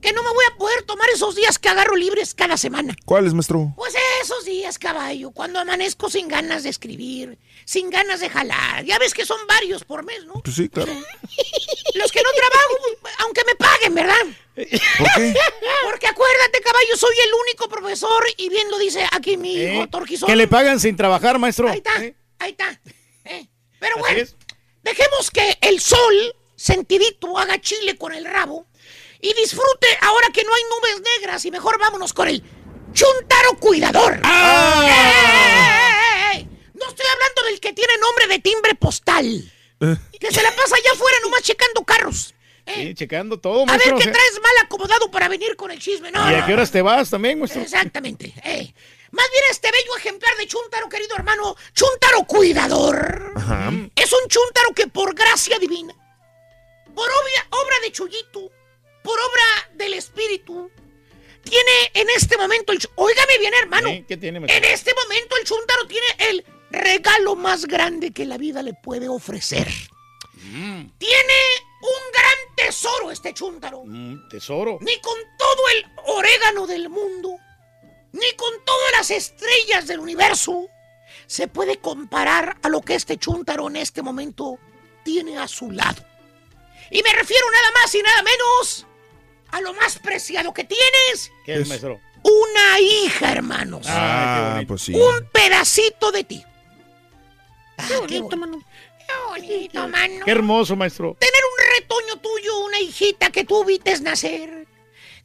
que 0.00 0.12
no 0.12 0.22
me 0.22 0.28
voy 0.30 0.44
a 0.52 0.56
poder 0.58 0.82
tomar 0.82 1.08
esos 1.10 1.36
días 1.36 1.58
que 1.58 1.68
agarro 1.68 1.94
libres 1.94 2.34
cada 2.34 2.56
semana. 2.56 2.94
¿Cuál 3.04 3.26
es, 3.26 3.32
maestro? 3.32 3.72
Pues 3.76 3.94
esos 4.20 4.44
días, 4.44 4.78
caballo, 4.78 5.30
cuando 5.30 5.60
amanezco 5.60 6.10
sin 6.10 6.28
ganas 6.28 6.64
de 6.64 6.70
escribir, 6.70 7.38
sin 7.64 7.88
ganas 7.88 8.20
de 8.20 8.28
jalar. 8.30 8.84
Ya 8.84 8.98
ves 8.98 9.14
que 9.14 9.24
son 9.24 9.38
varios 9.46 9.84
por 9.84 10.04
mes, 10.04 10.24
¿no? 10.26 10.34
Pues 10.42 10.56
sí, 10.56 10.68
claro. 10.68 10.92
Los 11.94 12.12
que 12.12 12.20
no 12.22 12.28
trabajo, 12.32 13.14
aunque 13.20 13.42
me 13.44 13.54
paguen, 13.54 13.94
¿verdad? 13.94 14.26
¿Por 14.98 15.08
qué? 15.16 15.34
Porque 15.84 16.06
acuérdate, 16.08 16.60
caballo, 16.62 16.96
soy 16.96 17.14
el 17.26 17.32
único 17.46 17.68
profesor 17.68 18.24
y 18.36 18.48
bien 18.48 18.70
lo 18.70 18.78
dice 18.78 19.06
aquí 19.12 19.36
mi 19.36 19.54
hijo 19.54 19.84
¿Eh? 19.84 19.88
Torquizón. 19.90 20.26
Que 20.28 20.36
le 20.36 20.48
pagan 20.48 20.80
sin 20.80 20.96
trabajar, 20.96 21.38
maestro. 21.38 21.68
Ahí 21.68 21.78
está, 21.78 21.96
ahí 22.38 22.50
está. 22.50 22.80
Eh, 23.24 23.46
Pero 23.78 23.94
Así 23.94 24.00
bueno, 24.00 24.18
es. 24.20 24.36
Dejemos 24.82 25.30
que 25.30 25.58
el 25.60 25.80
sol, 25.80 26.34
sentidito, 26.56 27.38
haga 27.38 27.60
chile 27.60 27.96
con 27.96 28.12
el 28.12 28.24
rabo 28.24 28.66
y 29.20 29.32
disfrute 29.34 29.86
ahora 30.00 30.28
que 30.32 30.42
no 30.44 30.54
hay 30.54 30.62
nubes 30.64 31.02
negras 31.18 31.44
y 31.44 31.50
mejor 31.50 31.78
vámonos 31.78 32.12
con 32.12 32.28
el 32.28 32.42
chuntaro 32.92 33.56
cuidador. 33.60 34.20
¡Ey, 34.24 34.90
ey! 36.38 36.48
No 36.74 36.88
estoy 36.88 37.06
hablando 37.12 37.42
del 37.44 37.60
que 37.60 37.72
tiene 37.72 37.92
nombre 37.98 38.26
de 38.26 38.38
timbre 38.40 38.74
mal. 38.74 39.50
Que 40.18 40.30
se 40.30 40.42
la 40.42 40.50
pasa 40.54 40.76
allá 40.76 40.92
afuera 40.92 41.16
nomás 41.22 41.42
checando 41.42 41.82
carros. 41.84 42.34
Sí, 42.66 42.94
checando 42.94 43.40
todo, 43.40 43.62
A 43.62 43.66
maestro. 43.66 43.96
ver 43.96 44.04
qué 44.06 44.10
traes 44.12 44.40
mal 44.40 44.52
acomodado 44.64 45.10
para 45.10 45.26
venir 45.28 45.56
con 45.56 45.72
el 45.72 45.80
chisme. 45.80 46.12
No, 46.12 46.30
¿Y 46.30 46.34
a 46.34 46.46
qué 46.46 46.52
horas 46.52 46.70
te 46.70 46.80
vas 46.80 47.10
también, 47.10 47.38
maestro? 47.40 47.62
Exactamente. 47.62 48.32
eh. 48.44 48.72
Más 49.12 49.30
bien 49.30 49.42
este 49.50 49.70
bello 49.70 49.96
ejemplar 49.96 50.34
de 50.36 50.46
Chuntaro, 50.46 50.88
querido 50.88 51.14
hermano, 51.16 51.54
Chuntaro 51.74 52.24
cuidador. 52.24 53.32
Ajá. 53.36 53.70
Es 53.94 54.12
un 54.12 54.28
Chuntaro 54.28 54.70
que 54.74 54.86
por 54.88 55.14
gracia 55.14 55.58
divina, 55.58 55.94
por 56.94 57.08
obvia, 57.08 57.46
obra 57.50 57.76
de 57.82 57.92
Chuyito, 57.92 58.50
por 59.02 59.18
obra 59.20 59.70
del 59.74 59.94
Espíritu, 59.94 60.70
tiene 61.44 61.90
en 61.94 62.08
este 62.16 62.36
momento 62.36 62.72
el... 62.72 62.78
Óigame 62.94 63.38
bien, 63.38 63.52
hermano. 63.54 63.88
¿Qué 64.08 64.16
tiene? 64.16 64.38
En 64.38 64.64
este 64.64 64.94
momento 64.94 65.36
el 65.36 65.44
Chuntaro 65.44 65.86
tiene 65.86 66.06
el 66.18 66.44
regalo 66.70 67.34
más 67.36 67.66
grande 67.66 68.12
que 68.12 68.24
la 68.24 68.38
vida 68.38 68.62
le 68.62 68.72
puede 68.74 69.08
ofrecer. 69.08 69.68
Mm, 70.44 70.86
Tiene 70.98 71.34
un 71.82 72.12
gran 72.12 72.56
tesoro 72.56 73.10
este 73.10 73.34
Chuntaro. 73.34 73.82
mm, 73.84 74.28
tesoro. 74.28 74.78
Ni 74.80 74.98
con 75.00 75.18
todo 75.38 75.68
el 75.74 75.86
orégano 76.06 76.66
del 76.66 76.88
mundo, 76.88 77.36
ni 78.12 78.32
con 78.36 78.52
todas 78.64 78.92
las 78.92 79.10
estrellas 79.10 79.86
del 79.86 80.00
universo, 80.00 80.68
se 81.26 81.48
puede 81.48 81.78
comparar 81.78 82.56
a 82.62 82.68
lo 82.68 82.82
que 82.82 82.94
este 82.94 83.16
Chuntaro 83.16 83.68
en 83.68 83.76
este 83.76 84.02
momento 84.02 84.58
tiene 85.02 85.38
a 85.38 85.48
su 85.48 85.70
lado. 85.70 86.04
Y 86.90 87.02
me 87.02 87.12
refiero 87.12 87.46
nada 87.50 87.70
más 87.80 87.94
y 87.94 88.02
nada 88.02 88.22
menos 88.22 88.86
a 89.50 89.60
lo 89.60 89.72
más 89.74 89.98
preciado 89.98 90.52
que 90.52 90.64
tienes. 90.64 91.32
¿Qué 91.44 91.54
es, 91.54 91.68
maestro? 91.68 92.00
Una 92.22 92.80
hija, 92.80 93.32
hermanos. 93.32 93.86
Ah, 93.88 94.62
pues 94.66 94.82
sí. 94.82 94.94
Un 94.94 95.28
pedacito 95.32 96.12
de 96.12 96.24
ti. 96.24 96.44
qué 97.88 97.96
bonito, 97.96 98.36
mano. 98.36 98.62
Qué 98.98 99.12
bonito, 99.28 99.88
mano. 99.88 100.24
Qué 100.24 100.30
hermoso, 100.30 100.76
maestro. 100.76 101.16
Tener 101.18 101.42
un 101.44 101.80
retoño 101.80 102.20
tuyo, 102.20 102.58
una 102.60 102.78
hijita 102.78 103.30
que 103.30 103.44
tú 103.44 103.64
vites 103.64 104.00
nacer. 104.00 104.61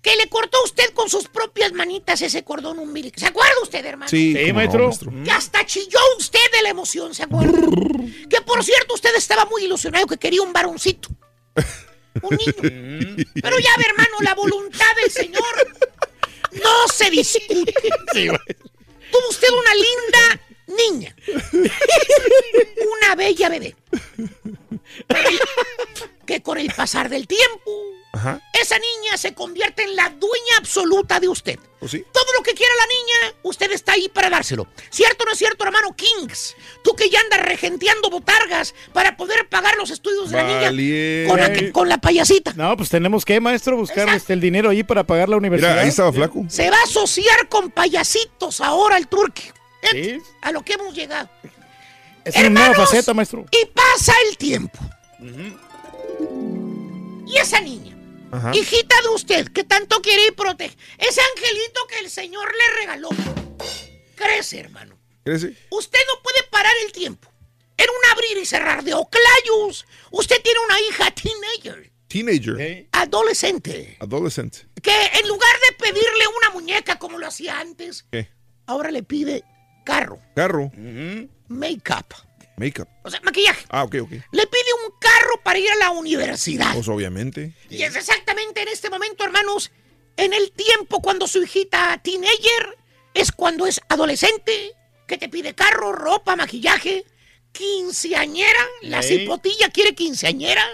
Que 0.07 0.15
le 0.15 0.29
cortó 0.29 0.63
usted 0.63 0.93
con 0.93 1.09
sus 1.09 1.27
propias 1.27 1.73
manitas 1.73 2.21
ese 2.21 2.41
cordón 2.45 2.79
umbilical. 2.79 3.19
¿Se 3.19 3.25
acuerda 3.25 3.55
usted, 3.61 3.85
hermano? 3.85 4.07
Sí, 4.09 4.33
Sí, 4.33 4.47
no, 4.47 4.53
maestro. 4.53 4.89
Que 5.25 5.31
hasta 5.31 5.65
chilló 5.65 5.99
usted 6.17 6.39
de 6.53 6.61
la 6.61 6.69
emoción, 6.69 7.13
¿se 7.13 7.23
acuerda? 7.23 7.59
que 8.29 8.39
por 8.39 8.63
cierto, 8.63 8.93
usted 8.93 9.13
estaba 9.17 9.43
muy 9.43 9.65
ilusionado 9.65 10.07
que 10.07 10.15
quería 10.15 10.41
un 10.43 10.53
varoncito. 10.53 11.09
Un 12.21 12.37
niño. 12.37 12.53
Pero 13.41 13.59
ya 13.59 13.71
ve, 13.77 13.83
hermano, 13.85 14.17
la 14.21 14.33
voluntad 14.33 14.95
del 14.95 15.11
Señor 15.11 15.43
no 16.53 16.87
se 16.87 17.09
discute. 17.09 17.73
Tuvo 18.13 19.29
usted 19.29 19.49
una 19.49 19.73
linda 19.75 20.41
niña. 20.67 21.15
Una 22.97 23.15
bella 23.15 23.49
bebé. 23.49 23.75
Que 26.25 26.41
con 26.41 26.57
el 26.57 26.71
pasar 26.73 27.09
del 27.09 27.27
tiempo, 27.27 27.76
Ajá. 28.17 28.41
esa 28.53 28.75
niña 28.77 29.17
se 29.17 29.33
convierte 29.33 29.83
en 29.83 29.95
la 29.95 30.09
dueña 30.09 30.57
absoluta 30.57 31.19
de 31.19 31.27
usted. 31.29 31.59
Todo 31.79 32.33
lo 32.35 32.43
que 32.43 32.53
quiera 32.53 32.73
la 32.75 32.87
niña, 32.87 33.37
usted 33.43 33.71
está 33.71 33.93
ahí 33.93 34.09
para 34.09 34.29
dárselo. 34.29 34.67
¿Cierto 34.89 35.23
o 35.23 35.27
no 35.27 35.33
es 35.33 35.37
cierto, 35.37 35.63
hermano 35.63 35.95
Kings? 35.95 36.55
Tú 36.83 36.95
que 36.95 37.09
ya 37.09 37.19
andas 37.19 37.41
regenteando 37.41 38.09
botargas 38.09 38.73
para 38.93 39.15
poder 39.15 39.47
pagar 39.47 39.77
los 39.77 39.91
estudios 39.91 40.31
de 40.31 40.37
la 40.37 40.43
niña 40.43 41.27
con 41.29 41.39
la, 41.39 41.71
con 41.71 41.89
la 41.89 41.99
payasita. 41.99 42.53
No, 42.55 42.75
pues 42.75 42.89
tenemos 42.89 43.23
que, 43.23 43.39
maestro, 43.39 43.77
buscar 43.77 44.09
este, 44.09 44.33
el 44.33 44.41
dinero 44.41 44.71
ahí 44.71 44.83
para 44.83 45.03
pagar 45.03 45.29
la 45.29 45.37
universidad. 45.37 45.71
Mira, 45.71 45.83
ahí 45.83 45.89
estaba 45.89 46.11
flaco. 46.11 46.43
Se 46.49 46.69
va 46.71 46.77
a 46.77 46.83
asociar 46.83 47.47
con 47.47 47.69
payasitos 47.69 48.59
ahora 48.61 48.97
el 48.97 49.07
turque. 49.07 49.53
Sí. 49.91 50.19
A 50.41 50.51
lo 50.51 50.63
que 50.63 50.73
hemos 50.73 50.95
llegado. 50.95 51.29
Es 52.25 52.35
una 52.35 52.49
nueva 52.49 52.73
faceta, 52.73 53.13
maestro. 53.13 53.45
Y 53.51 53.65
pasa 53.67 54.13
el 54.27 54.37
tiempo. 54.37 54.79
Y 57.25 57.37
esa 57.37 57.61
niña, 57.61 57.86
Ajá. 58.31 58.51
hijita 58.55 58.95
de 59.03 59.09
usted, 59.09 59.47
que 59.49 59.63
tanto 59.63 60.01
quiere 60.01 60.27
y 60.27 60.31
protege, 60.31 60.75
ese 60.97 61.21
angelito 61.35 61.79
que 61.89 61.99
el 61.99 62.09
Señor 62.09 62.47
le 62.51 62.79
regaló, 62.81 63.09
crece, 64.15 64.59
hermano. 64.59 64.97
¿Crece? 65.23 65.55
Usted 65.69 65.99
no 66.13 66.21
puede 66.23 66.43
parar 66.49 66.73
el 66.85 66.91
tiempo. 66.91 67.31
En 67.77 67.85
un 67.89 68.11
abrir 68.11 68.37
y 68.41 68.45
cerrar 68.45 68.83
de 68.83 68.93
oclayos, 68.93 69.85
usted 70.11 70.41
tiene 70.41 70.59
una 70.65 70.79
hija 70.81 71.11
teenager, 71.11 71.91
Teenager. 72.07 72.87
adolescente, 72.91 73.97
Adolescent. 73.99 74.55
que 74.81 74.91
en 75.19 75.27
lugar 75.27 75.55
de 75.69 75.75
pedirle 75.77 76.25
una 76.37 76.49
muñeca 76.51 76.97
como 76.97 77.19
lo 77.19 77.27
hacía 77.27 77.59
antes, 77.59 78.05
¿Qué? 78.11 78.29
ahora 78.65 78.89
le 78.91 79.03
pide 79.03 79.43
carro, 79.85 80.19
Carro. 80.35 80.71
make-up, 81.49 82.05
Makeup. 82.57 82.89
o 83.03 83.09
sea, 83.09 83.21
maquillaje. 83.21 83.65
Ah, 83.69 83.83
ok, 83.83 83.95
ok. 84.01 84.11
Le 84.11 84.47
pide 84.47 84.73
un 84.85 84.93
carro 84.99 85.41
para 85.43 85.59
ir 85.59 85.69
a 85.71 85.75
la 85.75 85.91
universidad. 85.91 86.73
Pues 86.73 86.87
obviamente. 86.87 87.53
Y 87.69 87.83
es 87.83 87.95
exactamente 87.95 88.61
en 88.63 88.67
este 88.67 88.89
momento, 88.89 89.23
hermanos, 89.23 89.71
en 90.17 90.33
el 90.33 90.51
tiempo 90.51 91.01
cuando 91.01 91.27
su 91.27 91.41
hijita 91.41 91.99
teenager 92.03 92.77
es 93.13 93.31
cuando 93.31 93.67
es 93.67 93.79
adolescente, 93.89 94.73
que 95.07 95.17
te 95.17 95.29
pide 95.29 95.53
carro, 95.53 95.93
ropa, 95.93 96.35
maquillaje, 96.35 97.05
quinceañera, 97.51 98.65
la 98.81 99.01
cipotilla 99.01 99.69
quiere 99.69 99.95
quinceañera, 99.95 100.65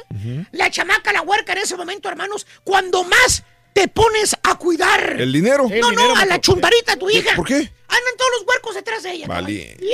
la 0.51 0.71
chamaca, 0.71 1.13
la 1.13 1.21
huerca 1.21 1.53
en 1.53 1.59
ese 1.59 1.77
momento, 1.77 2.09
hermanos, 2.09 2.47
cuando 2.63 3.03
más 3.03 3.43
te 3.73 3.87
pones 3.87 4.35
a 4.43 4.55
cuidar. 4.55 5.19
¿El 5.19 5.31
dinero? 5.33 5.67
El 5.69 5.81
no, 5.81 5.89
dinero, 5.89 6.15
no, 6.15 6.21
a 6.21 6.25
la 6.25 6.39
chumbarita, 6.39 6.95
tu 6.95 7.09
hija. 7.09 7.35
¿Por 7.35 7.47
qué? 7.47 7.55
Andan 7.55 8.17
todos 8.17 8.31
los 8.37 8.47
huercos 8.47 8.75
detrás 8.75 9.03
de 9.03 9.11
ella. 9.11 9.27
Vale. 9.27 9.77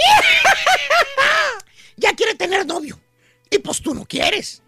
ya 2.00 2.16
quiere 2.16 2.36
tener 2.36 2.66
novio. 2.66 3.00
Y 3.52 3.60
pues 3.60 3.82
tú 3.82 3.93
no 3.93 4.06
quieres. 4.06 4.64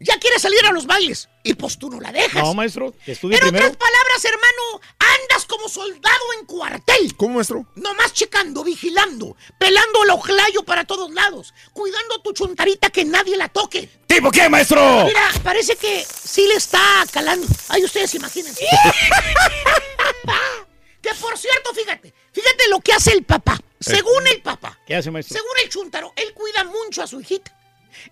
Ya 0.00 0.18
quiere 0.18 0.38
salir 0.38 0.64
a 0.66 0.72
los 0.72 0.86
bailes. 0.86 1.28
Y 1.44 1.54
pues 1.54 1.78
tú 1.78 1.88
no 1.88 2.00
la 2.00 2.12
dejas. 2.12 2.42
No, 2.42 2.52
maestro, 2.52 2.92
que 3.04 3.12
estudie 3.12 3.36
en 3.36 3.40
primero. 3.40 3.66
otras 3.66 3.78
palabras, 3.78 4.24
hermano, 4.24 4.80
andas 4.98 5.46
como 5.46 5.68
soldado 5.68 6.24
en 6.38 6.46
cuartel. 6.46 7.14
¿Cómo, 7.16 7.36
maestro? 7.36 7.66
Nomás 7.76 8.12
checando, 8.12 8.64
vigilando, 8.64 9.36
pelando 9.58 10.04
el 10.04 10.10
ojlayo 10.10 10.62
para 10.64 10.84
todos 10.84 11.10
lados, 11.12 11.54
cuidando 11.72 12.20
tu 12.22 12.32
chuntarita 12.32 12.90
que 12.90 13.04
nadie 13.04 13.36
la 13.36 13.48
toque. 13.48 13.88
¿Tipo 14.06 14.30
qué, 14.30 14.48
maestro? 14.48 15.04
Mira, 15.06 15.30
parece 15.42 15.76
que 15.76 16.04
sí 16.04 16.46
le 16.48 16.54
está 16.54 17.04
calando. 17.10 17.46
Ay, 17.68 17.84
ustedes 17.84 18.14
imagínense. 18.14 18.64
que 21.02 21.14
por 21.14 21.38
cierto, 21.38 21.72
fíjate, 21.74 22.12
fíjate 22.32 22.68
lo 22.68 22.80
que 22.80 22.92
hace 22.92 23.12
el 23.12 23.22
papá. 23.22 23.58
Según 23.84 24.26
el 24.26 24.40
papá, 24.42 24.78
¿Qué 24.86 24.94
hace, 24.96 25.10
maestro? 25.10 25.36
según 25.36 25.52
el 25.62 25.68
chuntaro, 25.68 26.12
él 26.16 26.32
cuida 26.34 26.64
mucho 26.64 27.02
a 27.02 27.06
su 27.06 27.20
hijita. 27.20 27.56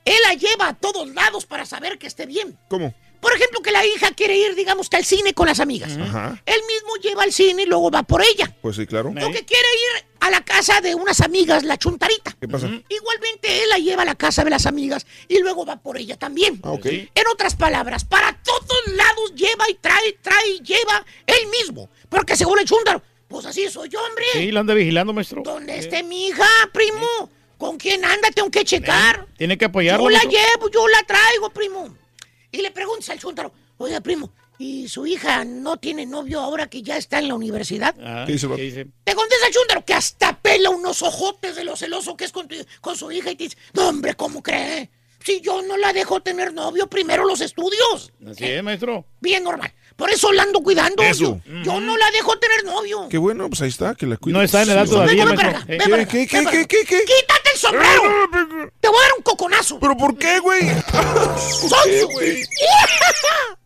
Él 0.04 0.16
la 0.28 0.34
lleva 0.34 0.68
a 0.68 0.74
todos 0.74 1.08
lados 1.08 1.46
para 1.46 1.66
saber 1.66 1.98
que 1.98 2.06
esté 2.06 2.26
bien. 2.26 2.56
¿Cómo? 2.68 2.94
Por 3.20 3.32
ejemplo, 3.32 3.62
que 3.62 3.70
la 3.70 3.86
hija 3.86 4.10
quiere 4.10 4.36
ir, 4.36 4.56
digamos, 4.56 4.88
que 4.88 4.96
al 4.96 5.04
cine 5.04 5.32
con 5.32 5.46
las 5.46 5.60
amigas. 5.60 5.96
Ajá. 5.96 6.42
Él 6.44 6.60
mismo 6.66 6.96
lleva 6.96 7.22
al 7.22 7.32
cine 7.32 7.62
y 7.62 7.66
luego 7.66 7.88
va 7.88 8.02
por 8.02 8.20
ella. 8.20 8.52
Pues 8.60 8.74
sí, 8.74 8.84
claro. 8.84 9.10
O 9.10 9.14
que 9.14 9.44
quiere 9.44 9.68
ir 9.96 10.04
a 10.18 10.28
la 10.28 10.44
casa 10.44 10.80
de 10.80 10.96
unas 10.96 11.20
amigas, 11.20 11.62
la 11.62 11.76
chuntarita. 11.76 12.36
¿Qué 12.40 12.48
pasa? 12.48 12.66
Igualmente 12.88 13.62
él 13.62 13.68
la 13.68 13.78
lleva 13.78 14.02
a 14.02 14.06
la 14.06 14.16
casa 14.16 14.42
de 14.42 14.50
las 14.50 14.66
amigas 14.66 15.06
y 15.28 15.38
luego 15.38 15.64
va 15.64 15.76
por 15.76 15.98
ella 15.98 16.16
también. 16.16 16.60
Ah, 16.64 16.72
ok. 16.72 16.86
En 16.86 17.26
otras 17.32 17.54
palabras, 17.54 18.04
para 18.04 18.42
todos 18.42 18.86
lados 18.88 19.34
lleva 19.36 19.70
y 19.70 19.74
trae, 19.74 20.18
trae 20.20 20.48
y 20.48 20.60
lleva 20.60 21.04
él 21.24 21.46
mismo. 21.60 21.90
Porque 22.08 22.36
según 22.36 22.58
el 22.58 22.64
chúntaro, 22.64 23.02
pues 23.32 23.46
así 23.46 23.68
soy 23.68 23.88
yo, 23.88 23.98
hombre. 24.04 24.24
Sí, 24.34 24.52
la 24.52 24.60
anda 24.60 24.74
vigilando, 24.74 25.12
maestro. 25.12 25.42
¿Dónde 25.44 25.78
esté 25.78 26.02
mi 26.02 26.28
hija, 26.28 26.46
primo? 26.72 27.30
¿Con 27.58 27.78
quién 27.78 28.04
anda? 28.04 28.28
Tengo 28.34 28.50
que 28.50 28.64
checar. 28.64 29.26
Tiene 29.36 29.56
que 29.58 29.64
apoyarlo. 29.64 30.04
Yo 30.04 30.10
la 30.10 30.18
maestro. 30.18 30.38
llevo, 30.56 30.70
yo 30.70 30.88
la 30.88 31.02
traigo, 31.04 31.50
primo. 31.50 31.96
Y 32.50 32.58
le 32.62 32.70
preguntas 32.70 33.08
al 33.10 33.18
chúntaro, 33.18 33.52
oiga, 33.78 34.00
primo, 34.00 34.30
¿y 34.58 34.86
su 34.88 35.06
hija 35.06 35.44
no 35.44 35.76
tiene 35.78 36.04
novio 36.06 36.40
ahora 36.40 36.66
que 36.68 36.82
ya 36.82 36.96
está 36.96 37.18
en 37.18 37.28
la 37.28 37.34
universidad? 37.34 37.94
Ah, 38.00 38.24
¿Qué 38.26 38.32
dice. 38.34 38.46
Te 39.04 39.14
contesta 39.14 39.46
el 39.46 39.54
chúntaro 39.54 39.84
que 39.84 39.94
hasta 39.94 40.36
pela 40.38 40.70
unos 40.70 41.02
ojotes 41.02 41.56
de 41.56 41.64
lo 41.64 41.76
celoso 41.76 42.16
que 42.16 42.24
es 42.26 42.32
con, 42.32 42.46
tu- 42.48 42.56
con 42.80 42.96
su 42.96 43.10
hija 43.10 43.30
y 43.30 43.36
te 43.36 43.44
dice, 43.44 43.56
no, 43.72 43.88
hombre, 43.88 44.14
¿cómo 44.14 44.42
cree? 44.42 44.90
Si 45.24 45.40
yo 45.40 45.62
no 45.62 45.76
la 45.76 45.92
dejo 45.92 46.20
tener 46.20 46.52
novio, 46.52 46.88
primero 46.88 47.24
los 47.24 47.40
estudios. 47.40 48.12
Así 48.28 48.44
es, 48.44 48.62
maestro. 48.62 49.06
Bien 49.20 49.44
normal. 49.44 49.72
Por 49.96 50.10
eso 50.10 50.32
la 50.32 50.42
ando 50.44 50.60
cuidando. 50.60 51.02
Eso. 51.02 51.40
Yo, 51.46 51.62
yo 51.62 51.80
no 51.80 51.96
la 51.96 52.10
dejo 52.10 52.36
tener 52.38 52.64
novio. 52.64 53.08
Qué 53.08 53.18
bueno, 53.18 53.48
pues 53.48 53.62
ahí 53.62 53.68
está, 53.68 53.94
que 53.94 54.06
la 54.06 54.16
cuida. 54.16 54.38
No 54.38 54.44
está 54.44 54.62
en 54.62 54.70
edad 54.70 54.84
Sí, 54.84 54.90
todavía, 54.90 55.24
Ven, 55.24 55.28
ven 55.28 55.36
para 55.36 55.52
maestro. 55.52 55.74
acá, 55.74 55.74
Eh, 55.74 55.78
ven 55.78 55.90
para 55.90 56.06
¿Qué, 56.06 56.22
acá, 56.22 56.28
qué, 56.28 56.40
qué, 56.50 56.58
acá. 56.58 56.68
qué, 56.68 56.84
qué? 56.84 57.04
¡Quítate 57.04 57.50
el 57.52 57.58
sombrero! 57.58 58.02
Te 58.80 58.88
voy 58.88 58.98
a 58.98 59.02
dar 59.02 59.12
un 59.16 59.22
coconazo. 59.22 59.78
¿Pero 59.80 59.96
por 59.96 60.16
qué, 60.18 60.38
güey? 60.40 60.62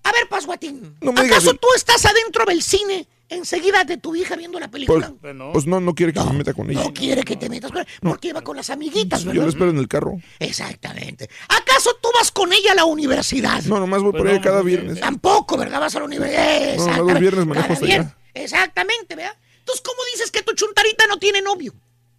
A 0.05 0.13
ver, 0.13 0.29
Pasguatín. 0.29 0.97
No 1.01 1.11
digas 1.13 1.27
¿Acaso 1.39 1.55
tú 1.55 1.67
estás 1.75 2.05
adentro 2.07 2.45
del 2.45 2.63
cine 2.63 3.07
enseguida 3.29 3.85
de 3.85 3.97
tu 3.97 4.15
hija 4.15 4.37
viendo 4.37 4.59
la 4.61 4.69
Pues, 4.71 4.87
película? 4.87 5.13
pues 5.53 5.67
no, 5.67 5.81
no 5.81 5.95
quiere 5.95 6.13
que 6.13 6.21
me 6.21 6.33
meta 6.33 6.55
con 6.55 6.71
ella. 6.71 6.83
No 6.85 6.93
quiere 6.95 7.23
que 7.23 7.37
te 7.37 7.49
metas 7.49 7.71
con 7.73 7.81
ella, 7.83 7.91
porque 8.03 8.33
va 8.33 8.43
con 8.43 8.57
las 8.57 8.71
amiguitas, 8.71 9.23
Yo 9.23 9.31
¿verdad? 9.31 9.43
la 9.45 9.49
espero 9.49 9.71
en 9.71 9.79
el 9.79 9.89
carro. 9.89 10.15
Exactamente. 10.39 11.29
¿Acaso 11.49 11.91
tú 12.03 12.09
vas 12.15 12.31
con 12.31 12.53
ella 12.53 12.73
a 12.73 12.75
la 12.77 12.85
universidad? 12.85 13.63
No, 13.65 13.79
nomás 13.81 14.03
voy 14.03 14.13
por 14.13 14.23
Pues 14.23 14.35
no, 14.35 14.41
cada 14.43 14.59
no, 14.59 14.65
viernes. 14.65 15.01
Tampoco, 15.01 15.57
¿verdad? 15.57 15.81
Vas 15.81 15.95
a 15.97 15.99
la 16.01 16.05
universidad. 16.05 16.77
No, 16.77 16.87
nomás 16.87 17.13
los 17.13 17.21
viernes 17.21 17.47
manejo 17.47 17.63
Cada 17.69 17.75
hasta 17.75 17.87
allá. 17.87 18.17
Exactamente, 18.35 19.15
¿verdad? 19.17 19.37
Entonces, 19.59 19.83
¿cómo 19.85 19.99
dices 20.15 20.31
que 20.31 20.43
tu 20.43 20.53
chuntarita 20.55 21.07
no 21.09 21.19
tiene 21.19 21.43
novio? 21.43 21.75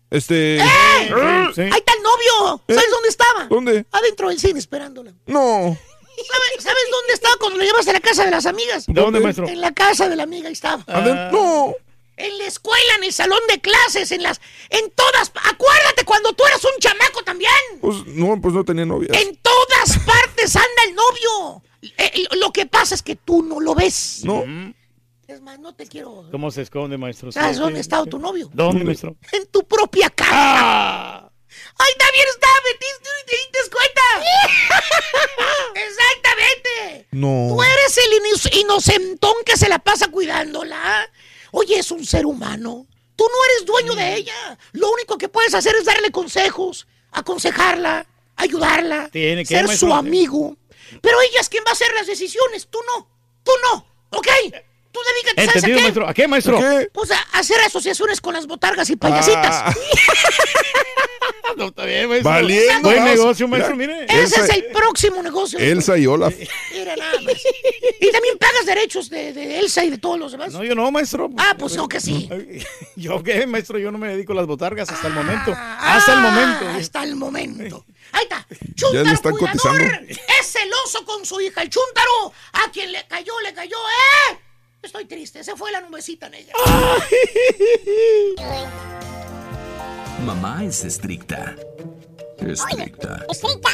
Este. 0.09 0.59
Sí, 0.59 0.63
¡Eh! 0.65 1.09
sí. 1.55 1.61
Ahí 1.61 1.69
está 1.79 1.93
el 1.93 2.03
novio. 2.03 2.33
novio. 2.41 2.61
¿Sabes 2.69 2.91
dónde 2.91 3.09
estaba? 3.09 3.45
¿Dónde? 3.49 3.85
Adentro 3.91 4.29
del 4.29 4.39
cine 4.39 4.59
esperándola. 4.59 5.13
No. 5.25 5.77
¿Sabes, 6.17 6.63
sabes 6.63 6.83
dónde 6.91 7.13
estaba 7.13 7.35
cuando 7.39 7.59
lo 7.59 7.63
llevas 7.65 7.87
a 7.87 7.93
la 7.93 7.99
casa 7.99 8.25
de 8.25 8.31
las 8.31 8.45
amigas? 8.45 8.85
¿Dónde, 8.87 9.19
maestro? 9.19 9.47
En 9.47 9.61
la 9.61 9.71
casa 9.73 10.09
de 10.09 10.15
la 10.15 10.23
amiga, 10.23 10.47
ahí 10.47 10.53
estaba. 10.53 10.83
Aden- 10.87 11.31
No. 11.31 11.75
En 12.19 12.35
la 12.39 12.45
escuela, 12.45 12.95
en 12.97 13.03
el 13.03 13.13
salón 13.13 13.39
de 13.47 13.61
clases, 13.61 14.11
en 14.11 14.23
las... 14.23 14.41
En 14.71 14.89
todas... 14.89 15.31
Acuérdate 15.43 16.03
cuando 16.03 16.33
tú 16.33 16.43
eras 16.47 16.63
un 16.65 16.71
chamaco 16.79 17.21
también. 17.23 17.51
Pues 17.79 17.97
no, 18.07 18.41
pues 18.41 18.55
no 18.55 18.65
tenía 18.65 18.85
novia. 18.85 19.09
En 19.13 19.35
todas 19.37 19.99
partes 20.03 20.55
anda 20.55 20.83
el 20.87 20.95
novio. 20.95 21.61
Eh, 21.95 22.25
lo 22.37 22.51
que 22.51 22.65
pasa 22.65 22.95
es 22.95 23.03
que 23.03 23.15
tú 23.15 23.43
no 23.43 23.59
lo 23.59 23.75
ves. 23.75 24.21
No. 24.23 24.43
Es 25.27 25.41
más, 25.41 25.59
no 25.59 25.75
te 25.75 25.85
quiero... 25.85 26.27
¿Cómo 26.31 26.49
se 26.49 26.63
esconde, 26.63 26.97
maestro? 26.97 27.31
¿Sabes 27.31 27.57
dónde 27.57 27.77
ha 27.77 27.81
estado 27.81 28.07
tu 28.07 28.17
novio? 28.17 28.49
¿Dónde, 28.51 28.83
maestro? 28.83 29.15
En 29.33 29.45
tu 29.51 29.67
propia 29.67 30.09
casa. 30.09 30.31
Ah. 30.33 31.26
¡Ay, 31.77 31.93
también 31.97 32.25
está! 32.29 32.47
¿Metiste 32.65 33.09
y 33.21 33.25
te 33.25 33.35
diste 33.37 33.59
cuenta? 33.71 34.01
¡Exactamente! 35.75 37.07
No. 37.11 37.47
Tú 37.55 37.63
eres 37.63 37.97
el 37.97 38.13
ino- 38.13 38.61
inocentón 38.63 39.33
que 39.45 39.57
se 39.57 39.69
la 39.69 39.79
pasa 39.79 40.07
cuidándola. 40.09 41.09
Oye, 41.51 41.79
es 41.79 41.91
un 41.91 42.05
ser 42.05 42.25
humano. 42.25 42.87
Tú 43.15 43.25
no 43.25 43.45
eres 43.51 43.65
dueño 43.65 43.95
de 43.95 44.15
ella. 44.15 44.57
Lo 44.73 44.91
único 44.91 45.17
que 45.17 45.29
puedes 45.29 45.53
hacer 45.53 45.75
es 45.75 45.85
darle 45.85 46.11
consejos, 46.11 46.87
aconsejarla, 47.11 48.05
ayudarla, 48.35 49.09
Tiene 49.11 49.43
que, 49.43 49.55
ser 49.55 49.67
su 49.77 49.91
amigo. 49.93 50.55
Pero 51.01 51.19
ella 51.21 51.41
es 51.41 51.49
quien 51.49 51.63
va 51.65 51.71
a 51.71 51.73
hacer 51.73 51.91
las 51.95 52.07
decisiones. 52.07 52.67
Tú 52.67 52.79
no. 52.85 53.09
Tú 53.43 53.51
no. 53.63 53.87
¿Ok? 54.11 54.27
Tú 54.97 55.13
dedícate, 55.13 55.45
¿sabes 55.45 55.49
a 55.49 55.67
¿Entendido, 55.67 55.77
qué? 55.77 55.83
maestro? 55.83 56.07
¿A 56.09 56.13
qué, 56.13 56.27
maestro? 56.27 56.59
Pues 56.93 57.11
a 57.11 57.19
hacer 57.33 57.59
asociaciones 57.61 58.19
con 58.21 58.33
las 58.33 58.47
botargas 58.47 58.89
y 58.89 58.95
payasitas. 58.95 59.63
Ah. 59.65 59.73
No, 61.55 61.67
está 61.69 61.85
bien, 61.85 62.07
maestro. 62.07 62.29
Valiendo, 62.31 62.89
Buen 62.89 63.03
negocio, 63.03 63.47
maestro, 63.47 63.75
Mira. 63.75 63.93
mire. 63.93 64.05
Ese 64.05 64.35
Elsa- 64.41 64.43
es 64.43 64.49
el 64.57 64.65
próximo 64.65 65.23
negocio. 65.23 65.57
Elsa 65.57 65.97
y 65.97 66.05
Olaf. 66.05 66.33
Mira 66.71 66.95
nada 66.95 67.19
más. 67.21 67.33
Y 67.99 68.11
también 68.11 68.37
pagas 68.37 68.65
derechos 68.67 69.09
de, 69.09 69.33
de 69.33 69.57
Elsa 69.59 69.83
y 69.83 69.89
de 69.89 69.97
todos 69.97 70.19
los 70.19 70.31
demás. 70.33 70.53
No, 70.53 70.63
yo 70.63 70.75
no, 70.75 70.91
maestro. 70.91 71.29
Ah, 71.37 71.55
pues 71.57 71.75
no 71.75 71.87
que 71.89 71.99
sí. 71.99 72.29
¿Yo 72.95 73.23
qué, 73.23 73.47
maestro? 73.47 73.79
Yo 73.79 73.91
no 73.91 73.97
me 73.97 74.09
dedico 74.09 74.33
a 74.33 74.35
las 74.35 74.45
botargas 74.45 74.89
hasta 74.91 75.07
el 75.07 75.13
momento. 75.13 75.51
hasta 75.79 76.13
el 76.13 76.19
momento. 76.19 76.65
Ah, 76.67 76.75
Hasta 76.77 77.03
el 77.03 77.15
momento. 77.15 77.85
Ahí 78.11 78.23
está. 78.23 78.45
Ya 78.49 78.57
Chúntaro 78.75 79.03
le 79.05 79.13
están 79.13 79.31
cuidador. 79.33 79.59
cotizando. 79.61 80.13
Es 80.39 80.47
celoso 80.51 81.05
con 81.05 81.25
su 81.25 81.41
hija, 81.41 81.63
el 81.63 81.69
chúntaro. 81.71 82.33
A 82.53 82.69
quien 82.71 82.91
le 82.91 83.03
cayó, 83.07 83.33
le 83.41 83.53
cayó, 83.53 83.77
¿eh? 83.77 84.37
Estoy 84.81 85.05
triste. 85.05 85.43
Se 85.43 85.55
fue 85.55 85.71
la 85.71 85.81
nubecita 85.81 86.29
negra. 86.29 86.53
Mamá 90.25 90.63
es 90.63 90.83
estricta. 90.83 91.55
Estricta. 92.39 93.25
Estricta. 93.29 93.67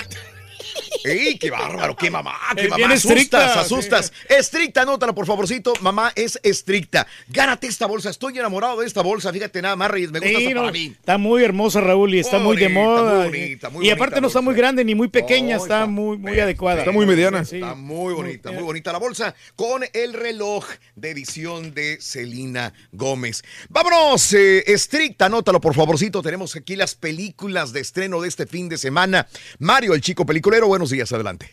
¡Ey, 1.03 1.37
qué 1.37 1.49
bárbaro! 1.51 1.95
¡Qué 1.95 2.09
mamá! 2.09 2.35
¡Qué 2.55 2.63
Es 2.63 2.69
mamá! 2.69 2.85
Asustas, 2.93 3.05
estricta, 3.05 3.59
asustas. 3.61 4.13
Estricta, 4.29 4.81
anótala, 4.83 5.13
por 5.13 5.25
favorcito. 5.25 5.73
Mamá 5.81 6.11
es 6.15 6.39
estricta. 6.43 7.05
Gánate 7.27 7.67
esta 7.67 7.85
bolsa. 7.87 8.09
Estoy 8.09 8.37
enamorado 8.37 8.79
de 8.79 8.87
esta 8.87 9.01
bolsa. 9.01 9.31
Fíjate 9.33 9.61
nada 9.61 9.75
más, 9.75 9.91
Reyes. 9.91 10.11
Me 10.11 10.19
gusta 10.19 10.37
Sí, 10.39 10.45
hasta 10.45 10.55
no, 10.55 10.61
para 10.61 10.71
mí. 10.71 10.85
está 10.97 11.17
muy 11.17 11.43
hermosa, 11.43 11.81
Raúl, 11.81 12.15
y 12.15 12.19
está 12.19 12.39
muy, 12.39 12.57
de 12.57 12.69
moda. 12.69 13.27
muy 13.27 13.39
bonita, 13.39 13.69
muy 13.69 13.85
y 13.85 13.89
aparte 13.89 14.15
bonita 14.15 14.21
no 14.21 14.27
está 14.27 14.41
muy 14.41 14.55
grande 14.55 14.83
ni 14.85 14.95
muy 14.95 15.07
pequeña, 15.09 15.57
Oh, 15.57 15.63
está, 15.63 15.79
está 15.79 15.85
muy, 15.87 16.17
muy 16.17 16.39
adecuada. 16.39 16.79
Está 16.79 16.91
muy 16.91 17.05
mediana. 17.05 17.43
Sí. 17.45 17.55
Está 17.57 17.75
muy 17.75 18.13
bonita, 18.13 18.51
muy 18.51 18.63
bonita 18.63 18.91
la 18.91 18.99
bolsa 18.99 19.35
con 19.55 19.83
el 19.93 20.13
reloj 20.13 20.65
de 20.95 21.09
edición 21.11 21.73
de 21.73 21.97
Celina 22.01 22.73
Gómez. 22.91 23.43
Vámonos, 23.69 24.33
eh, 24.33 24.63
estricta, 24.71 25.25
anótalo 25.25 25.59
por 25.59 25.73
favorcito. 25.75 26.21
Tenemos 26.21 26.55
aquí 26.55 26.75
las 26.75 26.95
películas 26.95 27.73
de 27.73 27.81
estreno 27.81 28.21
de 28.21 28.29
este 28.29 28.47
fin 28.47 28.69
de 28.69 28.77
semana. 28.77 29.27
Mario, 29.59 29.93
el 29.93 30.01
chico 30.01 30.25
peliculero, 30.25 30.62
buenos 30.67 30.89
días, 30.89 31.11
adelante. 31.13 31.49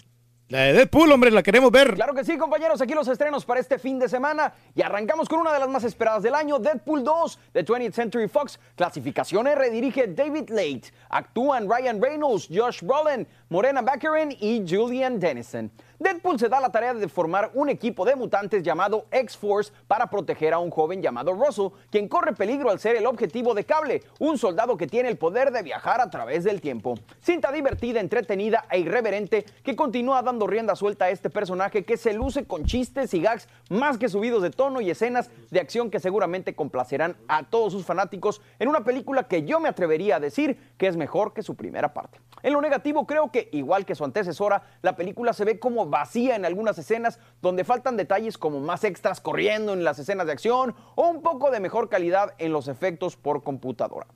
La 0.51 0.63
de 0.63 0.73
Deadpool, 0.73 1.13
hombre, 1.13 1.31
la 1.31 1.45
queremos 1.45 1.71
ver. 1.71 1.95
Claro 1.95 2.13
que 2.13 2.25
sí, 2.25 2.37
compañeros, 2.37 2.81
aquí 2.81 2.93
los 2.93 3.07
estrenos 3.07 3.45
para 3.45 3.61
este 3.61 3.79
fin 3.79 4.01
de 4.01 4.09
semana 4.09 4.53
y 4.75 4.83
arrancamos 4.83 5.29
con 5.29 5.39
una 5.39 5.53
de 5.53 5.61
las 5.61 5.69
más 5.69 5.85
esperadas 5.85 6.25
del 6.25 6.35
año, 6.35 6.59
Deadpool 6.59 7.05
2 7.05 7.39
de 7.55 7.65
20th 7.65 7.93
Century 7.93 8.27
Fox. 8.27 8.59
Clasificación 8.75 9.47
R 9.47 9.71
dirige 9.71 10.09
David 10.09 10.51
Late. 10.51 10.93
Actúan 11.09 11.71
Ryan 11.71 12.03
Reynolds, 12.03 12.49
Josh 12.53 12.83
Brolin, 12.83 13.29
Morena 13.49 13.81
Baccarin 13.81 14.37
y 14.41 14.65
Julian 14.69 15.21
Dennison. 15.21 15.71
Deadpool 16.01 16.39
se 16.39 16.49
da 16.49 16.61
la 16.61 16.73
tarea 16.73 16.95
de 16.95 17.09
formar 17.09 17.51
un 17.53 17.69
equipo 17.69 18.07
de 18.07 18.17
mutantes 18.17 18.63
llamado 18.63 19.05
X-Force 19.11 19.71
para 19.87 20.09
proteger 20.09 20.55
a 20.55 20.59
un 20.59 20.71
joven 20.71 21.03
llamado 21.03 21.35
Russell, 21.35 21.79
quien 21.91 22.09
corre 22.09 22.33
peligro 22.33 22.71
al 22.71 22.81
ser 22.81 22.97
el 22.97 23.05
objetivo 23.05 23.53
de 23.53 23.65
Cable, 23.65 24.03
un 24.19 24.39
soldado 24.39 24.79
que 24.79 24.87
tiene 24.87 25.11
el 25.11 25.19
poder 25.19 25.51
de 25.51 25.63
viajar 25.63 26.01
a 26.01 26.09
través 26.09 26.43
del 26.43 26.63
tiempo. 26.63 26.95
Cinta 27.21 27.53
divertida, 27.53 28.01
entretenida 28.01 28.65
e 28.71 28.79
irreverente 28.79 29.45
que 29.63 29.77
continúa 29.77 30.23
dando 30.23 30.47
rienda 30.47 30.75
suelta 30.75 31.05
a 31.05 31.11
este 31.11 31.29
personaje 31.29 31.85
que 31.85 31.99
se 31.99 32.15
luce 32.15 32.47
con 32.47 32.65
chistes 32.65 33.13
y 33.13 33.21
gags 33.21 33.47
más 33.69 33.99
que 33.99 34.09
subidos 34.09 34.43
de 34.43 34.49
tono 34.49 34.81
y 34.81 34.89
escenas 34.89 35.31
de 35.51 35.61
acción 35.61 35.91
que 35.91 36.01
seguramente 36.01 36.55
complacerán 36.55 37.19
a 37.29 37.43
todos 37.43 37.75
sus 37.75 37.85
fanáticos 37.85 38.41
en 38.59 38.69
una 38.69 38.85
película 38.85 39.29
que 39.29 39.43
yo 39.43 39.61
me 39.61 39.69
atrevería 39.69 40.17
a 40.17 40.21
decir 40.21 40.59
que 40.79 40.87
es 40.87 40.97
mejor 40.97 41.35
que 41.35 41.43
su 41.43 41.57
primera 41.57 41.93
parte. 41.93 42.21
En 42.43 42.55
lo 42.55 42.63
negativo 42.63 43.07
creo 43.07 43.31
que, 43.31 43.51
igual 43.53 43.85
que 43.85 43.95
su 43.95 44.03
antecesora, 44.03 44.63
la 44.81 44.97
película 44.97 45.35
se 45.35 45.45
ve 45.45 45.59
como 45.59 45.90
vacía 45.91 46.37
en 46.37 46.45
algunas 46.45 46.79
escenas 46.79 47.19
donde 47.43 47.65
faltan 47.65 47.97
detalles 47.97 48.39
como 48.39 48.61
más 48.61 48.85
extras 48.85 49.21
corriendo 49.21 49.73
en 49.73 49.85
las 49.85 49.99
escenas 49.99 50.27
de 50.27 50.33
acción 50.33 50.75
o 50.95 51.09
un 51.09 51.23
poco 51.23 51.51
de 51.51 51.61
mejor 51.61 51.89
calidad 51.89 52.35
en 52.39 52.53
los 52.53 52.69
efectos 52.69 53.17
por 53.17 53.43
computadora. 53.43 54.07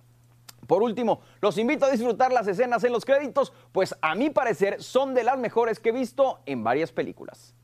Por 0.67 0.83
último, 0.83 1.21
los 1.41 1.59
invito 1.59 1.85
a 1.85 1.91
disfrutar 1.91 2.33
las 2.33 2.47
escenas 2.47 2.83
en 2.85 2.93
los 2.93 3.05
créditos, 3.05 3.53
pues 3.73 3.95
a 4.01 4.15
mi 4.15 4.31
parecer 4.31 4.83
son 4.83 5.15
de 5.15 5.25
las 5.25 5.39
mejores 5.39 5.79
que 5.79 5.91
he 5.91 5.93
visto 5.93 6.41
en 6.47 6.65
varias 6.65 6.91
películas. 6.91 7.55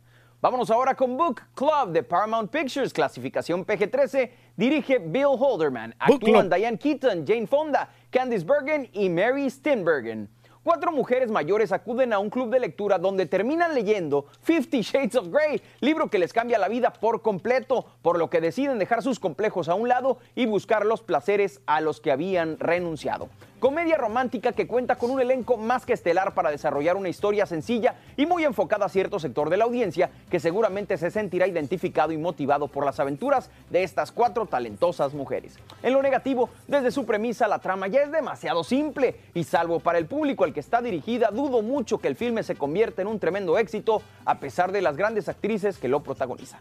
Vámonos 0.43 0.71
ahora 0.71 0.95
con 0.95 1.19
Book 1.19 1.43
Club 1.55 1.93
de 1.93 2.03
Paramount 2.03 2.51
Pictures, 2.51 2.95
clasificación 2.95 3.67
PG-13. 3.67 4.31
Dirige 4.57 4.99
Bill 4.99 5.37
Holderman. 5.39 5.95
Actúan. 5.99 6.49
Diane 6.49 6.79
Keaton, 6.79 7.27
Jane 7.27 7.47
Fonda, 7.47 7.91
Candice 8.11 8.47
Bergen 8.47 8.89
y 8.95 9.11
Mary 9.11 9.51
Steenburgen. 9.51 10.31
Cuatro 10.63 10.93
mujeres 10.93 11.31
mayores 11.31 11.73
acuden 11.73 12.13
a 12.13 12.19
un 12.19 12.29
club 12.29 12.51
de 12.51 12.61
lectura 12.61 12.99
donde 12.99 13.25
terminan 13.25 13.75
leyendo 13.75 14.27
Fifty 14.43 14.83
Shades 14.83 15.17
of 15.17 15.29
Grey, 15.29 15.63
libro 15.81 16.11
que 16.11 16.19
les 16.19 16.35
cambia 16.35 16.59
la 16.59 16.69
vida 16.69 16.93
por 16.93 17.23
completo, 17.23 17.87
por 18.03 18.19
lo 18.19 18.29
que 18.29 18.43
deciden 18.43 18.79
dejar 18.79 19.03
sus 19.03 19.19
complejos 19.19 19.71
a 19.71 19.75
un 19.75 19.89
lado 19.89 20.19
y 20.35 20.45
buscar 20.45 20.85
los 20.85 21.01
placeres 21.01 21.63
a 21.65 21.81
los 21.81 22.03
que 22.03 22.13
habían 22.13 22.59
renunciado. 22.59 23.31
Comedia 23.61 23.99
romántica 23.99 24.53
que 24.53 24.67
cuenta 24.67 24.97
con 24.97 25.11
un 25.11 25.21
elenco 25.21 25.59
más 25.59 25.85
que 25.85 25.93
estelar 25.93 26.33
para 26.33 26.51
desarrollar 26.51 26.97
una 26.97 27.11
historia 27.11 27.45
sencilla 27.45 27.95
y 28.17 28.25
muy 28.25 28.45
enfocada 28.45 28.87
a 28.87 28.89
cierto 28.89 29.21
sector 29.21 29.51
de 29.51 29.59
la 29.59 29.65
audiencia 29.65 30.11
que 30.31 30.41
seguramente 30.41 30.97
se 30.97 31.11
sentirá 31.11 31.47
identificado 31.47 32.11
y 32.11 32.17
motivado 32.17 32.69
por 32.69 32.87
las 32.87 32.99
aventuras 33.01 33.51
de 33.69 33.83
estas 33.83 34.13
cuatro 34.13 34.47
talentosas 34.47 35.13
mujeres. 35.13 35.59
En 35.83 35.93
lo 35.93 36.01
negativo, 36.01 36.49
desde 36.69 36.91
su 36.91 37.05
premisa 37.05 37.49
la 37.49 37.59
trama 37.59 37.87
ya 37.87 38.01
es 38.01 38.11
demasiado 38.11 38.65
simple 38.65 39.17
y 39.35 39.45
salvo 39.45 39.79
para 39.79 39.99
el 39.99 40.07
público 40.07 40.45
al 40.45 40.55
que 40.55 40.61
está 40.61 40.81
dirigida, 40.81 41.29
dudo 41.31 41.61
mucho 41.61 41.99
que 41.99 42.09
el 42.09 42.17
filme 42.17 42.43
se 42.43 42.55
convierta 42.55 43.03
en 43.03 43.09
un 43.09 43.21
tremendo 43.21 43.59
éxito 43.59 44.01
a 44.25 44.41
pesar 44.41 44.73
de 44.73 44.81
las 44.81 44.97
grandes 44.97 45.29
actrices 45.29 45.77
que 45.77 45.89
lo 45.89 46.03
protagonizan. 46.03 46.61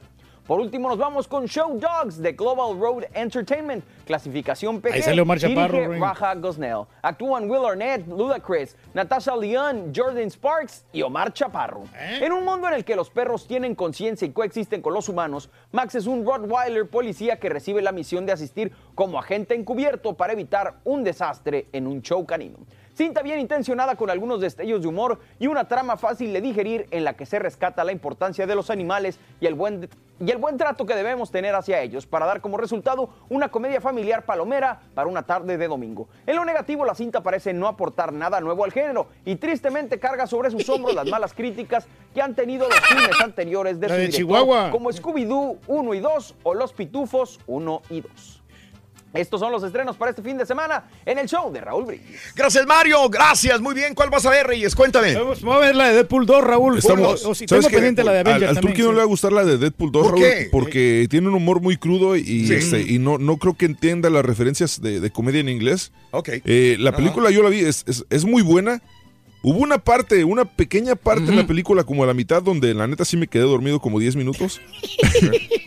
Por 0.49 0.59
último, 0.59 0.89
nos 0.89 0.97
vamos 0.97 1.27
con 1.27 1.45
Show 1.45 1.79
Dogs 1.79 2.19
de 2.19 2.31
Global 2.31 2.75
Road 2.79 3.03
Entertainment, 3.13 3.85
clasificación 4.03 4.81
PG. 4.81 4.93
Ahí 4.93 5.01
salió 5.03 5.21
Omar 5.21 5.37
Chaparro. 5.37 5.93
Raja 5.99 6.33
Gosnell. 6.33 6.87
Actúan 7.03 7.47
Will 7.47 7.63
Arnett, 7.63 8.07
Ludacris, 8.07 8.75
Natasha 8.95 9.35
Leon, 9.35 9.93
Jordan 9.95 10.31
Sparks 10.31 10.85
y 10.91 11.03
Omar 11.03 11.33
Chaparro. 11.33 11.83
En 11.95 12.33
un 12.33 12.43
mundo 12.43 12.67
en 12.67 12.73
el 12.73 12.83
que 12.83 12.95
los 12.95 13.11
perros 13.11 13.45
tienen 13.45 13.75
conciencia 13.75 14.25
y 14.25 14.31
coexisten 14.31 14.81
con 14.81 14.95
los 14.95 15.07
humanos, 15.07 15.51
Max 15.71 15.93
es 15.93 16.07
un 16.07 16.25
Rottweiler 16.25 16.89
policía 16.89 17.37
que 17.39 17.49
recibe 17.49 17.83
la 17.83 17.91
misión 17.91 18.25
de 18.25 18.31
asistir 18.31 18.71
como 18.95 19.19
agente 19.19 19.53
encubierto 19.53 20.15
para 20.15 20.33
evitar 20.33 20.77
un 20.83 21.03
desastre 21.03 21.67
en 21.73 21.85
un 21.85 22.01
show 22.01 22.25
canino. 22.25 22.57
Cinta 22.95 23.21
bien 23.21 23.39
intencionada 23.39 23.95
con 23.95 24.09
algunos 24.09 24.41
destellos 24.41 24.81
de 24.81 24.87
humor 24.87 25.19
y 25.39 25.45
una 25.45 25.67
trama 25.67 25.95
fácil 25.95 26.33
de 26.33 26.41
digerir 26.41 26.87
en 26.91 27.03
la 27.03 27.13
que 27.13 27.25
se 27.25 27.39
rescata 27.39 27.83
la 27.83 27.91
importancia 27.91 28.45
de 28.45 28.55
los 28.55 28.69
animales 28.69 29.19
y 29.39 29.45
el 29.45 29.53
buen, 29.53 29.87
y 30.19 30.31
el 30.31 30.37
buen 30.37 30.57
trato 30.57 30.85
que 30.85 30.95
debemos 30.95 31.31
tener 31.31 31.55
hacia 31.55 31.81
ellos 31.81 32.05
para 32.05 32.25
dar 32.25 32.41
como 32.41 32.57
resultado 32.57 33.09
una 33.29 33.49
comedia 33.49 33.81
familiar 33.81 34.25
palomera 34.25 34.81
para 34.93 35.07
una 35.07 35.23
tarde 35.23 35.57
de 35.57 35.67
domingo. 35.67 36.07
En 36.25 36.35
lo 36.35 36.45
negativo, 36.45 36.85
la 36.85 36.95
cinta 36.95 37.21
parece 37.21 37.53
no 37.53 37.67
aportar 37.67 38.11
nada 38.13 38.39
nuevo 38.41 38.63
al 38.63 38.71
género 38.71 39.07
y 39.25 39.35
tristemente 39.35 39.99
carga 39.99 40.27
sobre 40.27 40.51
sus 40.51 40.67
hombros 40.69 40.95
las 40.95 41.07
malas 41.07 41.33
críticas 41.33 41.87
que 42.13 42.21
han 42.21 42.35
tenido 42.35 42.67
los 42.67 42.79
filmes 42.79 43.21
anteriores 43.21 43.79
de 43.79 43.87
su 43.87 43.93
de 43.93 43.99
director, 43.99 44.17
Chihuahua. 44.19 44.71
como 44.71 44.89
Scooby-Doo 44.91 45.57
1 45.67 45.93
y 45.93 45.99
2 45.99 46.35
o 46.43 46.53
Los 46.53 46.73
Pitufos 46.73 47.39
1 47.47 47.81
y 47.89 48.01
2. 48.01 48.38
Estos 49.13 49.39
son 49.39 49.51
los 49.51 49.63
estrenos 49.63 49.95
para 49.95 50.11
este 50.11 50.21
fin 50.21 50.37
de 50.37 50.45
semana 50.45 50.83
en 51.05 51.17
el 51.17 51.27
show 51.27 51.51
de 51.51 51.61
Raúl 51.61 51.85
Brindis. 51.85 52.15
Gracias, 52.35 52.65
Mario. 52.67 53.09
Gracias. 53.09 53.59
Muy 53.59 53.73
bien. 53.73 53.95
¿Cuál 53.95 54.09
vas 54.11 54.25
a 54.25 54.29
ver, 54.29 54.45
Reyes? 54.45 54.75
Cuéntame. 54.75 55.15
Vamos 55.15 55.43
a 55.43 55.57
ver 55.57 55.75
la 55.75 55.87
de 55.87 55.93
Deadpool 55.95 56.25
2, 56.27 56.43
Raúl. 56.43 56.77
Estamos- 56.77 57.25
o, 57.25 57.29
o 57.31 57.35
si 57.35 57.47
¿sabes 57.47 57.65
tengo 57.65 57.75
pendiente 57.75 58.03
la 58.03 58.11
de 58.13 58.19
Al- 58.19 58.27
Avengers 58.27 58.57
Al. 58.57 58.61
Turki 58.61 58.81
no 58.83 58.91
le 58.91 58.97
va 58.97 59.03
a 59.03 59.07
gustar 59.07 59.31
la 59.33 59.43
de 59.45 59.57
Deadpool 59.57 59.91
2, 59.91 60.03
¿Por 60.03 60.11
Raúl, 60.11 60.23
qué? 60.23 60.47
porque 60.51 61.07
tiene 61.09 61.27
un 61.27 61.33
humor 61.35 61.59
muy 61.59 61.77
crudo 61.77 62.15
y, 62.15 62.47
Sí. 62.47 62.53
este, 62.53 62.81
y 62.81 62.99
no, 62.99 63.17
no 63.17 63.37
creo 63.37 63.55
que 63.55 63.65
entienda 63.65 64.09
las 64.11 64.23
referencias 64.23 64.79
de, 64.81 64.99
de 64.99 65.09
comedia 65.11 65.39
en 65.41 65.49
inglés. 65.49 65.91
Ok. 66.11 66.29
Eh, 66.45 66.75
la 66.79 66.95
película 66.95 67.31
yo 67.31 67.41
la 67.41 67.49
vi, 67.49 67.61
es, 67.61 67.83
es- 67.87 68.05
es 68.11 68.25
muy 68.25 68.43
buena. 68.43 68.81
Hubo 69.41 69.59
una 69.59 69.77
parte, 69.77 70.23
una 70.25 70.43
pequeña 70.43 70.95
parte 70.95 71.23
en 71.29 71.37
la 71.37 71.47
película, 71.47 71.85
como 71.85 72.03
a 72.03 72.07
la 72.07 72.13
mitad, 72.13 72.43
donde 72.43 72.73
la 72.73 72.87
neta 72.87 73.05
sí 73.05 73.15
me 73.15 73.27
quedé 73.27 73.43
dormido 73.43 73.79
como 73.79 73.97
10 73.99 74.17
minutos. 74.17 74.59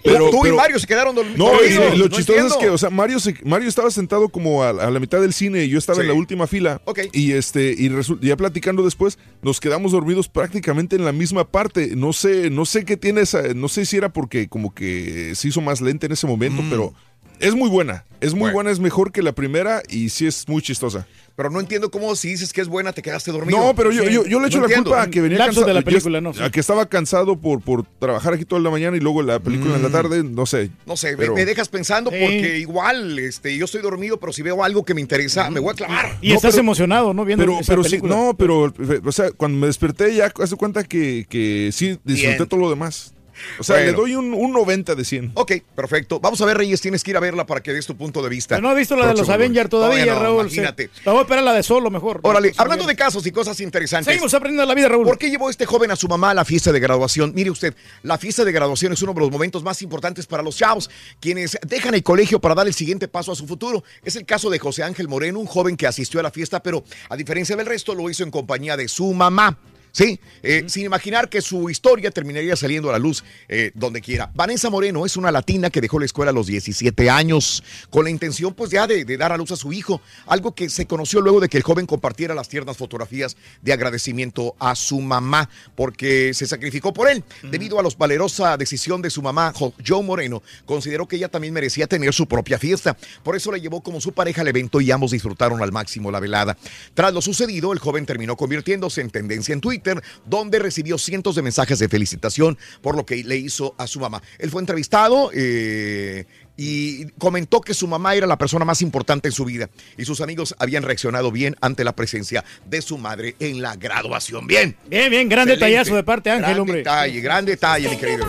Tú 0.05 0.47
y 0.47 0.53
Mario 0.53 0.79
se 0.79 0.87
quedaron 0.87 1.17
dorm- 1.17 1.35
No, 1.37 1.47
dormidos. 1.47 1.97
lo 1.99 2.05
No 2.09 2.17
chistoso 2.17 2.47
es 2.47 2.57
que, 2.57 2.69
o 2.69 2.77
sea, 2.77 2.91
Mario, 2.91 3.19
se- 3.19 3.37
Mario 3.45 3.69
estaba 3.69 3.91
sentado 3.91 4.29
como 4.29 4.63
a, 4.63 4.71
a 4.71 4.91
la 4.91 5.01
mitad 5.01 5.21
del 5.21 5.33
cine 5.33 5.65
y 5.65 5.69
yo 5.69 5.79
estaba 5.79 6.01
en 6.03 6.09
la 6.09 6.15
última 6.15 6.47
fila. 6.47 6.81
Y 7.13 7.33
este, 7.33 7.75
y 7.77 7.91
ya 8.21 8.37
platicando 8.37 8.83
después, 8.85 9.19
nos 9.43 9.61
quedamos 9.61 9.93
dormidos 9.93 10.29
prácticamente 10.29 10.97
en 10.97 11.05
la 11.05 11.13
misma 11.13 11.49
parte. 11.49 11.95
No 11.97 12.13
sé, 12.13 12.51
no 12.51 12.65
sé 12.67 12.85
qué 12.85 12.97
tiene 12.97 13.23
esa, 13.23 13.43
no 13.55 13.69
sé 13.69 13.87
si 13.87 13.97
era 13.97 14.11
porque 14.13 14.49
como 14.49 14.75
que 14.75 15.35
se 15.35 15.49
hizo 15.49 15.61
más 15.61 15.81
lenta 15.81 16.07
en 16.07 16.13
ese 16.13 16.27
momento, 16.27 16.63
pero 16.69 16.93
es 17.41 17.55
muy 17.55 17.69
buena. 17.69 18.05
Es 18.21 18.35
muy 18.35 18.51
buena, 18.53 18.71
es 18.71 18.79
mejor 18.79 19.11
que 19.13 19.23
la 19.23 19.33
primera 19.33 19.83
y 19.89 20.11
sí 20.11 20.27
es 20.27 20.47
muy 20.49 20.63
chistosa. 20.63 21.07
Pero 21.35 21.49
no 21.49 21.61
entiendo 21.61 21.91
cómo 21.91 22.15
si 22.15 22.29
dices 22.29 22.53
que 22.53 22.61
es 22.61 22.69
buena 22.69 22.93
te 22.93 23.01
quedaste 23.01 23.33
dormido. 23.33 23.59
No, 23.59 23.75
pero 23.75 23.91
yo, 23.91 24.05
yo, 24.05 24.27
yo 24.27 24.39
le 24.39 24.49
echo 24.49 24.59
No 24.59 24.63
la 24.67 24.67
entiendo. 24.67 24.91
culpa 24.91 25.03
a 25.03 25.11
que 25.11 25.21
venía 25.23 25.39
Lapsos 25.39 25.65
de 25.65 25.73
la 25.73 25.81
yo- 25.81 25.85
película, 25.87 26.21
no, 26.21 26.35
sí. 26.35 26.43
A 26.43 26.51
que 26.51 26.61
estaba 26.61 26.85
cansado 26.87 27.41
por, 27.41 27.63
por 27.63 27.87
trabajar 27.87 28.35
aquí 28.35 28.45
toda 28.45 28.61
la 28.61 28.69
mañana 28.71 28.97
y 28.97 29.01
luego 29.01 29.23
la 29.23 29.39
película 29.41 29.77
en 29.77 29.83
la 29.83 29.89
tarde, 29.91 30.23
no 30.23 30.45
sé. 30.45 30.71
No 30.87 30.97
sé, 30.97 31.13
me- 31.13 31.17
Pero- 31.17 31.35
me 31.35 31.45
dejas 31.47 31.69
pensando 31.71 32.11
Sí. 32.11 32.17
porque 32.21 32.59
igual 32.59 33.19
este, 33.19 33.57
yo 33.57 33.65
estoy 33.65 33.81
dormido, 33.81 34.21
pero 34.21 34.33
si 34.33 34.43
veo 34.43 34.63
algo 34.63 34.85
que 34.85 34.93
me 34.95 35.01
interesa, 35.01 35.49
me 35.51 35.59
voy 35.61 35.73
a 35.73 35.75
clavar. 35.75 36.19
Y 36.21 36.29
No, 36.31 36.35
estás 36.37 36.53
pero- 36.53 36.61
emocionado, 36.63 37.15
¿no? 37.15 37.25
Viendo 37.25 37.45
Pero, 37.45 37.61
esa 37.61 37.73
pero 37.73 37.85
sí, 37.85 37.99
no, 38.03 38.35
pero, 38.37 38.73
o 39.05 39.13
sea, 39.13 39.31
cuando 39.31 39.59
me 39.59 39.69
desperté 39.69 40.15
ya 40.15 40.31
hace 40.39 40.57
cuenta 40.57 40.85
que, 40.85 41.27
que 41.29 41.71
sí 41.73 41.99
disfruté 42.05 42.37
Bien. 42.37 42.49
todo 42.49 42.61
lo 42.61 42.69
demás. 42.71 43.15
O 43.59 43.63
sea, 43.65 43.77
Bueno. 43.77 43.91
le 43.91 43.97
doy 43.97 44.15
un, 44.17 44.33
un 44.35 44.53
90 44.53 44.95
de 44.95 45.05
100. 45.05 45.33
Ok, 45.35 45.53
perfecto. 45.75 46.21
Vamos 46.21 46.41
a 46.41 46.47
ver, 46.47 46.57
Reyes, 46.59 46.81
tienes 46.81 47.03
que 47.05 47.11
ir 47.13 47.17
a 47.17 47.21
verla 47.21 47.47
para 47.47 47.63
que 47.63 47.73
des 47.73 47.87
tu 47.87 47.97
punto 47.97 48.23
de 48.23 48.29
vista. 48.29 48.57
Pero 48.57 48.69
no 48.69 48.75
he 48.75 48.79
visto 48.79 48.97
la 48.97 49.07
de 49.07 49.15
los 49.15 49.29
Avengers 49.29 49.71
lunes. 49.71 49.71
todavía, 49.71 50.15
no, 50.15 50.21
Raúl. 50.21 50.51
sí. 50.51 50.57
Imagínate. 50.57 50.91
La 51.05 51.13
voy 51.13 51.21
a 51.21 51.23
esperar 51.23 51.45
la 51.45 51.53
de 51.53 51.63
solo 51.63 51.91
mejor. 51.91 52.21
Órale, 52.23 52.53
hablando 52.57 52.87
de 52.87 52.97
casos 52.97 53.27
y 53.27 53.33
cosas 53.33 53.59
interesantes. 53.61 54.07
Seguimos 54.13 54.33
aprendiendo 54.35 54.67
la 54.67 54.75
vida, 54.75 54.89
Raúl. 54.89 55.05
¿Por 55.07 55.19
qué 55.19 55.31
llevó 55.31 55.51
este 55.51 55.67
joven 55.67 55.91
a 55.91 55.97
su 55.97 56.09
mamá 56.09 56.31
a 56.31 56.35
la 56.35 56.45
fiesta 56.45 56.73
de 56.73 56.81
graduación? 56.81 57.33
Mire 57.35 57.51
usted, 57.51 57.75
la 58.03 58.19
fiesta 58.19 58.45
de 58.45 58.53
graduación 58.53 58.93
es 58.93 59.03
uno 59.03 59.13
de 59.15 59.21
los 59.21 59.31
momentos 59.31 59.63
más 59.63 59.83
importantes 59.83 60.27
para 60.27 60.43
los 60.43 60.57
chavos, 60.57 60.91
quienes 61.21 61.59
dejan 61.67 61.95
el 61.95 62.03
colegio 62.03 62.41
para 62.41 62.55
dar 62.55 62.67
el 62.67 62.75
siguiente 62.75 63.09
paso 63.09 63.33
a 63.33 63.35
su 63.35 63.47
futuro. 63.47 63.83
Es 64.05 64.17
el 64.17 64.25
caso 64.27 64.51
de 64.51 64.59
José 64.59 64.83
Ángel 64.83 65.09
Moreno, 65.09 65.39
un 65.39 65.47
joven 65.47 65.77
que 65.77 65.87
asistió 65.87 66.21
a 66.21 66.23
la 66.23 66.31
fiesta, 66.31 66.63
pero 66.63 66.85
a 67.09 67.17
diferencia 67.17 67.57
del 67.57 67.67
resto, 67.67 67.95
lo 67.95 68.09
hizo 68.11 68.23
en 68.23 68.31
compañía 68.31 68.77
de 68.77 68.89
su 68.89 69.13
mamá. 69.13 69.59
Sí, 69.93 70.19
eh, 70.43 70.65
sin 70.69 70.87
imaginar 70.87 71.29
que 71.29 71.43
su 71.43 71.69
historia 71.69 72.11
terminaría 72.11 72.57
saliendo 72.57 72.89
a 72.89 72.93
la 72.93 72.99
luz 72.99 73.23
eh, 73.49 73.73
donde 73.75 74.01
quiera. 74.01 74.31
Vanessa 74.35 74.71
Moreno 74.71 75.05
es 75.05 75.19
una 75.19 75.31
latina 75.31 75.69
que 75.69 75.83
dejó 75.83 75.99
la 75.99 76.07
escuela 76.07 76.31
a 76.31 76.35
los 76.35 76.47
17 76.47 77.11
años 77.11 77.63
con 77.91 78.05
la 78.05 78.11
intención 78.11 78.55
pues 78.55 78.71
ya 78.71 78.87
de, 78.87 79.05
de 79.05 79.17
dar 79.19 79.33
a 79.33 79.37
luz 79.37 79.51
a 79.53 79.57
su 79.57 79.71
hijo, 79.73 80.01
algo 80.27 80.55
que 80.55 80.71
se 80.71 80.87
conoció 80.87 81.21
luego 81.21 81.41
de 81.41 81.51
que 81.51 81.59
el 81.59 81.63
joven 81.63 81.85
compartiera 81.85 82.35
las 82.35 82.49
tiernas 82.49 82.79
fotografías 82.79 83.37
de 83.61 83.73
agradecimiento 83.75 84.57
a 84.59 84.75
su 84.75 84.99
mamá 85.01 85.51
porque 85.75 86.33
se 86.33 86.47
sacrificó 86.47 86.95
por 86.95 87.11
él. 87.11 87.23
Debido 87.43 87.79
a 87.79 87.83
la 87.83 87.91
valerosa 87.99 88.57
decisión 88.57 89.03
de 89.03 89.11
su 89.11 89.21
mamá, 89.21 89.53
Jo- 89.55 89.75
Joe 89.87 90.03
Moreno, 90.03 90.43
consideró 90.65 91.07
que 91.07 91.17
ella 91.17 91.29
también 91.29 91.53
merecía 91.53 91.87
tener 91.87 92.15
su 92.15 92.27
propia 92.27 92.59
fiesta. 92.59 92.97
Por 93.23 93.37
eso 93.37 93.53
la 93.53 93.59
llevó 93.59 93.83
como 93.83 94.01
su 94.01 94.13
pareja 94.13 94.41
al 94.41 94.49
evento 94.49 94.81
y 94.81 94.91
ambos 94.91 95.11
disfrutaron 95.11 95.63
al 95.63 95.71
máximo 95.71 96.11
la 96.11 96.19
velada. 96.19 96.57
Tras 96.95 97.13
lo 97.13 97.21
sucedido, 97.21 97.75
el 97.75 97.79
joven 97.79 98.07
terminó 98.07 98.37
convirtiéndose 98.39 99.03
en 99.03 99.11
tendencia 99.11 99.53
en 99.53 99.61
Twitter, 99.61 99.82
donde 100.25 100.59
recibió 100.59 100.99
cientos 100.99 101.35
de 101.35 101.43
mensajes 101.43 101.79
de 101.79 101.89
felicitación 101.89 102.59
por 102.81 102.97
lo 102.97 103.07
que 103.07 103.23
le 103.25 103.37
hizo 103.37 103.75
a 103.79 103.87
su 103.87 104.01
mamá. 104.01 104.23
Él 104.39 104.51
fue 104.51 104.61
entrevistado 104.61 105.31
eh, 105.35 106.27
y 106.65 107.07
comentó 107.19 107.61
que 107.61 107.75
su 107.75 107.89
mamá 107.89 108.15
era 108.15 108.27
la 108.27 108.39
persona 108.39 108.65
más 108.65 108.83
importante 108.83 109.27
en 109.29 109.33
su 109.33 109.45
vida 109.45 109.69
y 109.99 110.05
sus 110.05 110.21
amigos 110.21 110.55
habían 110.59 110.85
reaccionado 110.85 111.33
bien 111.33 111.57
ante 111.61 111.83
la 111.83 111.93
presencia 111.97 112.45
de 112.67 112.81
su 112.83 112.99
madre 112.99 113.35
en 113.41 113.61
la 113.63 113.75
graduación. 113.75 114.47
Bien. 114.47 114.77
Bien, 114.87 115.11
bien, 115.11 115.29
gran 115.29 115.49
Excelente. 115.49 115.67
detallazo 115.67 115.97
de 115.97 116.05
parte, 116.05 116.31
Ángel, 116.31 116.45
Gran 116.51 116.61
hombre. 116.61 116.77
detalle, 116.79 117.21
gran 117.21 117.45
detalle, 117.45 117.89
mi 117.89 117.97
querido. 117.97 118.27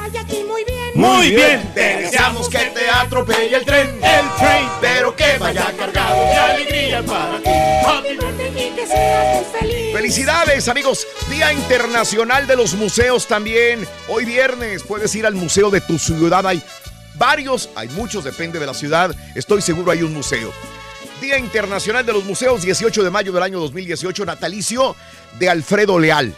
Muy 0.95 1.29
bien. 1.29 1.71
Te 1.75 1.97
deseamos 2.01 2.49
que 2.49 2.57
te 2.57 2.89
atropelle 2.89 3.55
el 3.55 3.65
tren, 3.65 3.88
el 3.88 4.38
tren, 4.39 4.67
pero 4.81 5.15
que 5.15 5.38
vaya 5.39 5.71
cargado 5.77 6.15
de 6.23 6.36
alegría 6.36 7.03
para 7.03 7.39
ti. 7.39 7.49
Felicidades 9.93 10.67
amigos, 10.67 11.07
Día 11.29 11.53
Internacional 11.53 12.47
de 12.47 12.55
los 12.55 12.73
Museos 12.75 13.27
también. 13.27 13.88
Hoy 14.09 14.25
viernes 14.25 14.84
puedes 14.84 15.13
ir 15.15 15.25
al 15.25 15.36
museo 15.36 15.69
de 15.69 15.81
tu 15.81 15.97
ciudad. 15.97 16.45
Hay 16.45 16.61
varios, 17.16 17.70
hay 17.76 17.88
muchos, 17.89 18.24
depende 18.24 18.59
de 18.59 18.66
la 18.66 18.74
ciudad. 18.74 19.16
Estoy 19.36 19.61
seguro 19.61 19.91
hay 19.91 20.03
un 20.03 20.14
museo. 20.14 20.51
Día 21.22 21.38
Internacional 21.38 22.05
de 22.05 22.11
los 22.14 22.26
Museos, 22.26 22.64
18 22.64 23.03
de 23.03 23.09
mayo 23.09 23.32
del 23.32 23.43
año 23.43 23.59
2018, 23.59 24.26
natalicio 24.26 24.95
de 25.39 25.49
Alfredo 25.49 25.97
Leal. 25.99 26.34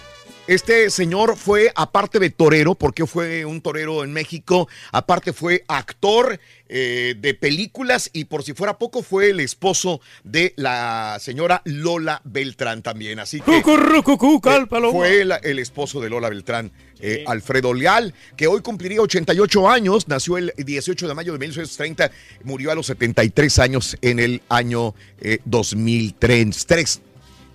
Este 0.48 0.92
señor 0.92 1.38
fue, 1.38 1.72
aparte 1.74 2.20
de 2.20 2.30
torero, 2.30 2.76
porque 2.76 3.08
fue 3.08 3.46
un 3.46 3.62
torero 3.62 4.04
en 4.04 4.14
México, 4.14 4.70
aparte 4.92 5.34
fue 5.34 5.64
actor 5.68 6.40
eh, 6.70 7.16
de 7.18 7.34
películas 7.34 8.12
y 8.14 8.26
por 8.26 8.44
si 8.44 8.54
fuera 8.54 8.78
poco 8.78 9.02
fue 9.02 9.32
el 9.32 9.40
esposo 9.40 10.02
de 10.24 10.54
la 10.56 11.18
señora 11.20 11.64
Lola 11.66 12.22
Beltrán 12.26 12.84
también. 12.84 13.18
Así 13.18 13.42
que 13.42 13.58
fue 14.92 15.26
la- 15.26 15.38
el 15.38 15.58
esposo 15.58 16.00
de 16.00 16.12
Lola 16.12 16.30
Beltrán, 16.30 16.72
eh, 17.06 17.24
Alfredo 17.28 17.72
Leal, 17.72 18.14
que 18.36 18.48
hoy 18.48 18.62
cumpliría 18.62 19.00
88 19.00 19.70
años, 19.70 20.08
nació 20.08 20.40
el 20.40 20.52
18 20.58 21.08
de 21.08 21.14
mayo 21.14 21.34
de 21.34 21.40
1930, 21.40 22.12
murió 22.44 22.72
a 22.72 22.76
los 22.76 22.88
73 22.88 23.60
años 23.60 23.96
en 24.02 24.20
el 24.20 24.42
año 24.50 24.96
eh, 25.22 25.38
2003. 25.46 27.02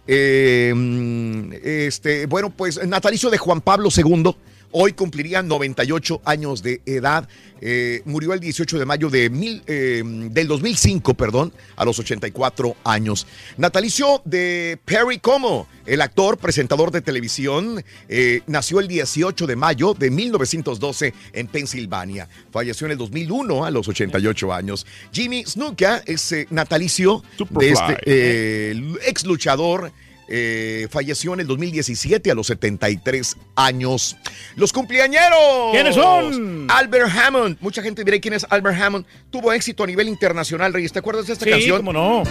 Eh, 0.06 0.72
mm, 0.74 1.52
este, 1.64 2.26
bueno, 2.26 2.50
pues 2.50 2.86
natalicio 2.86 3.28
de 3.28 3.38
Juan 3.38 3.60
Pablo 3.60 3.88
II. 3.94 4.36
Hoy 4.72 4.92
cumpliría 4.92 5.42
98 5.42 6.22
años 6.24 6.62
de 6.62 6.80
edad. 6.86 7.28
Eh, 7.60 8.02
murió 8.04 8.32
el 8.32 8.40
18 8.40 8.78
de 8.78 8.86
mayo 8.86 9.10
de 9.10 9.28
mil, 9.28 9.62
eh, 9.66 10.02
del 10.04 10.46
2005, 10.46 11.14
perdón, 11.14 11.52
a 11.76 11.84
los 11.84 11.98
84 11.98 12.76
años. 12.84 13.26
Natalicio 13.56 14.22
de 14.24 14.78
Perry 14.84 15.18
Como, 15.18 15.66
el 15.86 16.00
actor, 16.00 16.38
presentador 16.38 16.92
de 16.92 17.00
televisión, 17.00 17.84
eh, 18.08 18.42
nació 18.46 18.78
el 18.80 18.86
18 18.86 19.46
de 19.46 19.56
mayo 19.56 19.92
de 19.92 20.10
1912 20.10 21.14
en 21.32 21.48
Pensilvania. 21.48 22.28
Falleció 22.52 22.86
en 22.86 22.92
el 22.92 22.98
2001 22.98 23.64
a 23.64 23.70
los 23.70 23.88
88 23.88 24.52
años. 24.52 24.86
Jimmy 25.12 25.44
Snuka 25.44 26.02
es 26.06 26.32
natalicio 26.50 27.22
de 27.32 27.36
Superfly. 27.38 27.94
este 28.06 28.70
ex 29.06 29.24
luchador. 29.26 29.92
Eh, 30.30 30.86
falleció 30.90 31.34
en 31.34 31.40
el 31.40 31.46
2017 31.48 32.30
a 32.30 32.34
los 32.34 32.46
73 32.46 33.36
años. 33.56 34.16
Los 34.56 34.72
cumpleañeros. 34.72 35.72
¿Quiénes 35.72 35.94
son? 35.96 36.66
Albert 36.70 37.10
Hammond. 37.14 37.56
Mucha 37.60 37.82
gente 37.82 38.04
dirá 38.04 38.18
quién 38.20 38.34
es 38.34 38.46
Albert 38.48 38.80
Hammond. 38.80 39.04
Tuvo 39.30 39.52
éxito 39.52 39.84
a 39.84 39.86
nivel 39.86 40.08
internacional, 40.08 40.72
Reyes. 40.72 40.92
¿Te 40.92 41.00
acuerdas 41.00 41.26
de 41.26 41.32
esta 41.32 41.44
Sí, 41.44 41.50
canción? 41.50 41.78
cómo 41.78 41.92
no. 41.92 42.22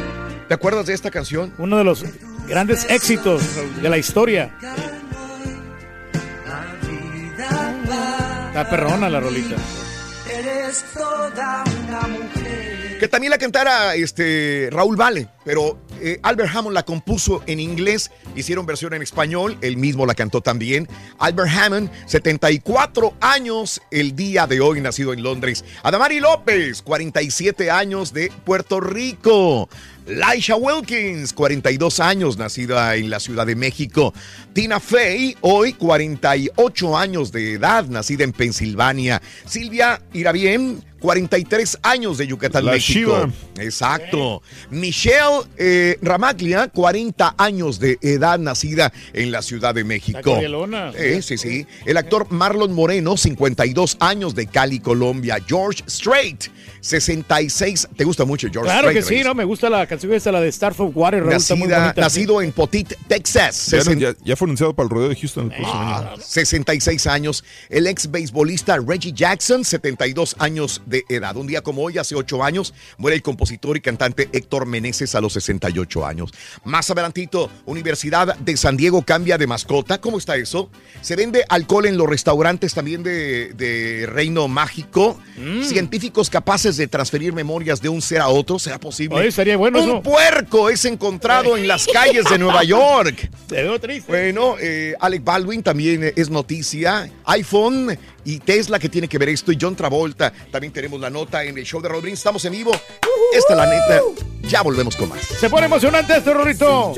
¿Te 0.48 0.54
acuerdas 0.54 0.86
de 0.88 0.94
esta 0.94 1.12
canción? 1.12 1.54
Uno 1.60 1.78
de 1.78 1.84
los 1.84 2.04
grandes 2.48 2.86
éxitos 2.90 3.44
de 3.82 3.90
la 3.90 3.98
historia. 3.98 4.56
Está 8.48 8.70
perrona 8.70 9.10
la 9.10 9.20
rolita. 9.20 9.56
Eres 10.32 10.84
toda 10.94 11.64
una 11.88 12.02
mujer. 12.08 12.98
Que 13.00 13.08
también 13.08 13.32
la 13.32 13.38
cantara 13.38 13.96
este, 13.96 14.70
Raúl 14.72 14.96
Vale, 14.96 15.28
pero 15.46 15.80
eh, 16.02 16.20
Albert 16.24 16.56
Hammond 16.56 16.74
la 16.74 16.84
compuso 16.84 17.44
en 17.48 17.60
inglés, 17.60 18.12
hicieron 18.36 18.66
versión 18.66 18.94
en 18.94 19.02
español, 19.02 19.58
él 19.62 19.78
mismo 19.78 20.06
la 20.06 20.16
cantó 20.16 20.42
también. 20.42 20.88
Albert 21.18 21.52
Hammond, 21.52 21.90
74 22.06 23.14
años 23.22 23.82
el 23.92 24.16
día 24.16 24.48
de 24.48 24.62
hoy, 24.62 24.82
nacido 24.82 25.14
en 25.14 25.24
Londres. 25.24 25.64
Adamari 25.84 26.20
López, 26.20 26.82
47 26.82 27.72
años 27.72 28.14
de 28.14 28.32
Puerto 28.46 28.80
Rico. 28.80 29.70
Laisha 30.10 30.56
Wilkins, 30.56 31.34
42 31.34 32.00
años, 32.00 32.38
nacida 32.38 32.96
en 32.96 33.12
la 33.12 33.20
Ciudad 33.20 33.46
de 33.46 33.56
México. 33.56 34.12
Tina 34.54 34.80
Fey, 34.80 35.38
hoy 35.42 35.74
48 35.74 36.98
años 36.98 37.32
de 37.32 37.54
edad, 37.54 37.86
nacida 37.86 38.24
en 38.24 38.32
Pensilvania. 38.32 39.22
Silvia 39.46 40.02
Irabien, 40.14 40.84
43 41.00 41.80
años 41.84 42.18
de 42.18 42.28
Yucatán, 42.28 42.66
La 42.66 42.74
México. 42.74 43.00
Shiva. 43.00 43.30
Exacto. 43.60 44.42
Michelle 44.70 45.42
eh, 45.58 45.98
Ramaglia, 46.02 46.68
40 46.68 47.36
años 47.38 47.80
de 47.80 47.98
edad, 48.02 48.38
nacida 48.40 48.92
en 49.14 49.32
la 49.32 49.42
Ciudad 49.42 49.74
de 49.74 49.84
México. 49.84 50.20
cordialona. 50.24 50.92
Eh, 50.96 51.22
sí, 51.22 51.38
sí. 51.38 51.66
El 51.86 51.98
actor 51.98 52.28
Marlon 52.32 52.74
Moreno, 52.74 53.18
52 53.18 53.98
años 54.00 54.36
de 54.36 54.48
Cali, 54.48 54.80
Colombia. 54.80 55.38
George 55.48 55.84
Strait, 55.88 56.46
66. 56.82 57.88
¿Te 57.96 58.04
gusta 58.04 58.26
mucho 58.26 58.48
George 58.52 58.70
Claro 58.72 58.90
que 58.90 59.02
Strait? 59.02 59.22
sí? 59.22 59.28
¿no? 59.28 59.36
Me 59.36 59.44
gusta 59.44 59.70
la 59.70 59.86
canción 59.88 60.14
esta, 60.14 60.32
la 60.32 60.42
de 60.42 60.52
Starford 60.52 60.92
Water. 60.96 61.22
Raúl, 61.24 61.34
está 61.36 61.56
muy 61.56 61.68
Nacida- 61.68 61.82
bonita. 61.84 62.02
nacido 62.02 62.42
en 62.42 62.52
Potit, 62.52 62.94
Texas. 63.08 63.68
Ya, 63.72 63.80
Sesen- 63.80 64.00
ya- 64.00 64.16
ya 64.24 64.36
fue 64.36 64.46
anunciado 64.46 64.74
para 64.74 64.86
el 64.86 64.90
rodeo 64.90 65.10
de 65.10 65.16
Houston 65.16 65.46
el 65.46 65.50
próximo 65.58 65.72
Ah, 65.74 66.14
año. 66.14 66.22
66 66.24 67.08
años. 67.08 67.44
El 67.70 67.88
ex 67.88 68.10
beisbolista 68.10 68.78
Reggie 68.78 69.12
Jackson, 69.14 69.64
72 69.64 70.36
años 70.40 70.82
de 70.90 71.06
edad. 71.08 71.36
Un 71.38 71.48
día 71.48 71.62
como 71.62 71.84
hoy, 71.84 71.98
hace 71.98 72.16
8 72.16 72.44
años, 72.44 72.74
muere 72.98 73.16
el 73.16 73.22
compositor 73.22 73.78
y 73.78 73.82
cantante 73.82 74.30
Héctor 74.32 74.66
Meneses 74.66 75.16
a 75.16 75.22
los 75.22 75.34
68 75.34 76.06
años. 76.06 76.32
Más 76.64 76.90
adelantito, 76.90 77.50
Universidad 77.66 78.36
de 78.36 78.58
San 78.58 78.76
Diego 78.76 79.04
cambia 79.04 79.38
de 79.38 79.48
mascota. 79.48 80.02
¿Cómo 80.02 80.18
está 80.18 80.36
eso? 80.36 80.70
Se 81.02 81.16
vende 81.16 81.46
alcohol 81.48 81.86
en 81.86 81.98
los 81.98 82.10
restaurantes 82.10 82.74
también 82.74 83.04
de, 83.04 83.54
de 83.54 84.06
Reino 84.08 84.48
Mágico. 84.48 85.20
Mm. 85.38 85.64
Científicos 85.64 86.30
capaces 86.30 86.78
de 86.78 86.88
transferir 86.88 87.34
memorias 87.34 87.82
de 87.82 87.90
un 87.90 88.02
ser 88.02 88.22
a 88.22 88.28
otro. 88.28 88.60
¿Será 88.60 88.80
posible? 88.80 89.18
Oye, 89.18 89.28
estaría 89.28 89.56
bueno 89.58 89.80
Un 89.82 89.90
eso. 89.90 90.02
puerco 90.02 90.70
es 90.70 90.86
encontrado 90.86 91.56
en 91.56 91.68
las 91.68 91.88
calles 91.88 92.26
de 92.30 92.38
Nueva 92.38 92.64
York. 92.64 93.30
Veo 93.50 93.80
triste. 93.80 94.12
Bueno, 94.12 94.56
eh, 94.60 94.96
Alec 95.00 95.24
Baldwin 95.24 95.64
también 95.64 96.12
es 96.16 96.30
noticia. 96.30 97.10
iPhone 97.26 97.98
y 98.24 98.40
Tesla 98.40 98.80
que 98.80 98.90
tiene 98.90 99.08
que 99.08 99.18
ver 99.18 99.30
esto. 99.30 99.52
Y 99.52 99.58
John 99.60 99.76
Travolta. 99.76 100.32
También 100.52 100.72
tenemos 100.74 101.00
la 101.00 101.10
nota 101.10 101.44
en 101.44 101.58
el 101.58 101.66
show 101.66 101.82
de 101.82 101.90
Rodríguez. 101.90 102.20
Estamos 102.20 102.46
en 102.46 102.52
vivo. 102.54 102.72
Esta 103.34 103.54
es 103.54 103.58
la 103.58 103.66
neta. 103.66 104.02
Ya 104.44 104.62
volvemos 104.62 104.96
con 104.96 105.10
más. 105.10 105.22
Se 105.22 105.50
pone 105.50 105.66
emocionante 105.66 106.16
esto, 106.18 106.32
Rorrito. 106.34 106.94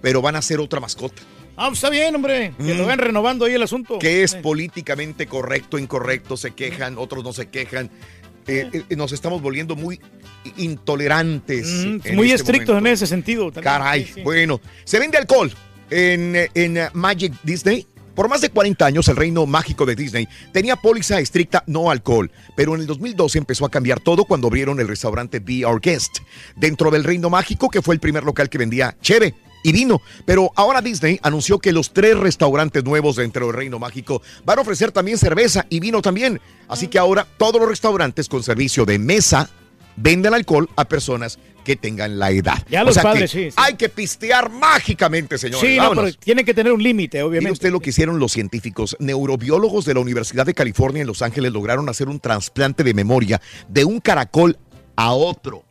pero 0.00 0.22
van 0.22 0.36
a 0.36 0.42
ser 0.42 0.60
otra 0.60 0.78
mascota. 0.78 1.20
Ah, 1.62 1.66
pues 1.66 1.78
está 1.78 1.90
bien, 1.90 2.14
hombre. 2.16 2.54
Que 2.56 2.74
lo 2.74 2.84
Mm. 2.84 2.86
van 2.86 2.98
renovando 2.98 3.44
ahí 3.44 3.52
el 3.52 3.62
asunto. 3.62 3.98
que 3.98 4.22
es 4.22 4.34
políticamente 4.34 5.26
correcto, 5.26 5.78
incorrecto, 5.78 6.38
se 6.38 6.52
quejan, 6.52 6.96
otros 6.96 7.22
no 7.22 7.34
se 7.34 7.48
quejan. 7.50 7.90
Eh, 8.46 8.70
eh, 8.88 8.96
nos 8.96 9.12
estamos 9.12 9.42
volviendo 9.42 9.76
muy 9.76 10.00
intolerantes. 10.56 11.66
Mm, 11.68 12.14
muy 12.14 12.28
este 12.32 12.36
estrictos 12.42 12.68
momento. 12.74 12.88
en 12.88 12.92
ese 12.94 13.06
sentido. 13.06 13.44
también. 13.52 13.62
Caray, 13.74 14.04
Sí, 14.06 14.12
sí. 14.14 14.22
bueno, 14.22 14.58
se 14.84 14.98
vende 14.98 15.18
alcohol 15.18 15.52
en, 15.90 16.34
eh, 16.34 16.50
en 16.54 16.78
Magic 16.94 17.34
Disney. 17.42 17.86
Por 18.14 18.28
más 18.30 18.40
de 18.40 18.48
40 18.48 18.86
años, 18.86 19.06
el 19.08 19.16
reino 19.16 19.44
mágico 19.46 19.84
de 19.86 19.94
Disney 19.94 20.26
tenía 20.52 20.76
póliza 20.76 21.20
estricta 21.20 21.62
no 21.66 21.90
alcohol, 21.90 22.30
pero 22.56 22.74
en 22.74 22.80
el 22.80 22.86
2012 22.86 23.36
empezó 23.38 23.66
a 23.66 23.70
cambiar 23.70 24.00
todo 24.00 24.24
cuando 24.24 24.48
abrieron 24.48 24.80
el 24.80 24.88
restaurante 24.88 25.38
Be 25.40 25.64
Our 25.66 25.80
Guest, 25.80 26.18
dentro 26.56 26.90
del 26.90 27.04
reino 27.04 27.28
mágico, 27.30 27.68
que 27.68 27.82
fue 27.82 27.94
el 27.94 28.00
primer 28.00 28.24
local 28.24 28.48
que 28.48 28.56
vendía 28.58 28.96
cheve 29.02 29.34
y 29.62 29.72
vino. 29.72 30.00
Pero 30.24 30.50
ahora 30.56 30.80
Disney 30.80 31.18
anunció 31.22 31.58
que 31.58 31.72
los 31.72 31.92
tres 31.92 32.16
restaurantes 32.16 32.84
nuevos 32.84 33.16
dentro 33.16 33.46
del 33.46 33.56
reino 33.56 33.78
mágico 33.78 34.22
van 34.44 34.58
a 34.58 34.62
ofrecer 34.62 34.92
también 34.92 35.18
cerveza 35.18 35.66
y 35.68 35.80
vino 35.80 36.02
también. 36.02 36.40
Así 36.68 36.88
que 36.88 36.98
ahora 36.98 37.26
todos 37.36 37.60
los 37.60 37.68
restaurantes 37.68 38.28
con 38.28 38.42
servicio 38.42 38.84
de 38.84 38.98
mesa 38.98 39.50
venden 39.96 40.32
alcohol 40.34 40.68
a 40.76 40.86
personas 40.86 41.38
que 41.64 41.76
tengan 41.76 42.18
la 42.18 42.30
edad. 42.30 42.64
Ya 42.70 42.82
O 42.82 42.86
los 42.86 42.94
sea 42.94 43.12
que 43.12 43.28
sí, 43.28 43.50
sí. 43.50 43.56
Hay 43.56 43.74
que 43.74 43.90
pistear 43.90 44.50
mágicamente, 44.50 45.36
señores. 45.36 45.68
Sí, 45.68 45.76
no, 45.76 45.90
pero 45.90 46.12
tiene 46.14 46.42
que 46.44 46.54
tener 46.54 46.72
un 46.72 46.82
límite, 46.82 47.18
Mire 47.18 47.24
obviamente. 47.28 47.52
usted 47.52 47.70
lo 47.70 47.80
que 47.80 47.90
hicieron 47.90 48.18
los 48.18 48.32
científicos. 48.32 48.96
Neurobiólogos 48.98 49.84
de 49.84 49.94
la 49.94 50.00
Universidad 50.00 50.46
de 50.46 50.54
California 50.54 51.02
en 51.02 51.06
Los 51.06 51.20
Ángeles 51.20 51.52
lograron 51.52 51.88
hacer 51.90 52.08
un 52.08 52.18
trasplante 52.18 52.82
de 52.82 52.94
memoria 52.94 53.42
de 53.68 53.84
un 53.84 54.00
caracol 54.00 54.56
a 54.96 55.12
otro. 55.12 55.64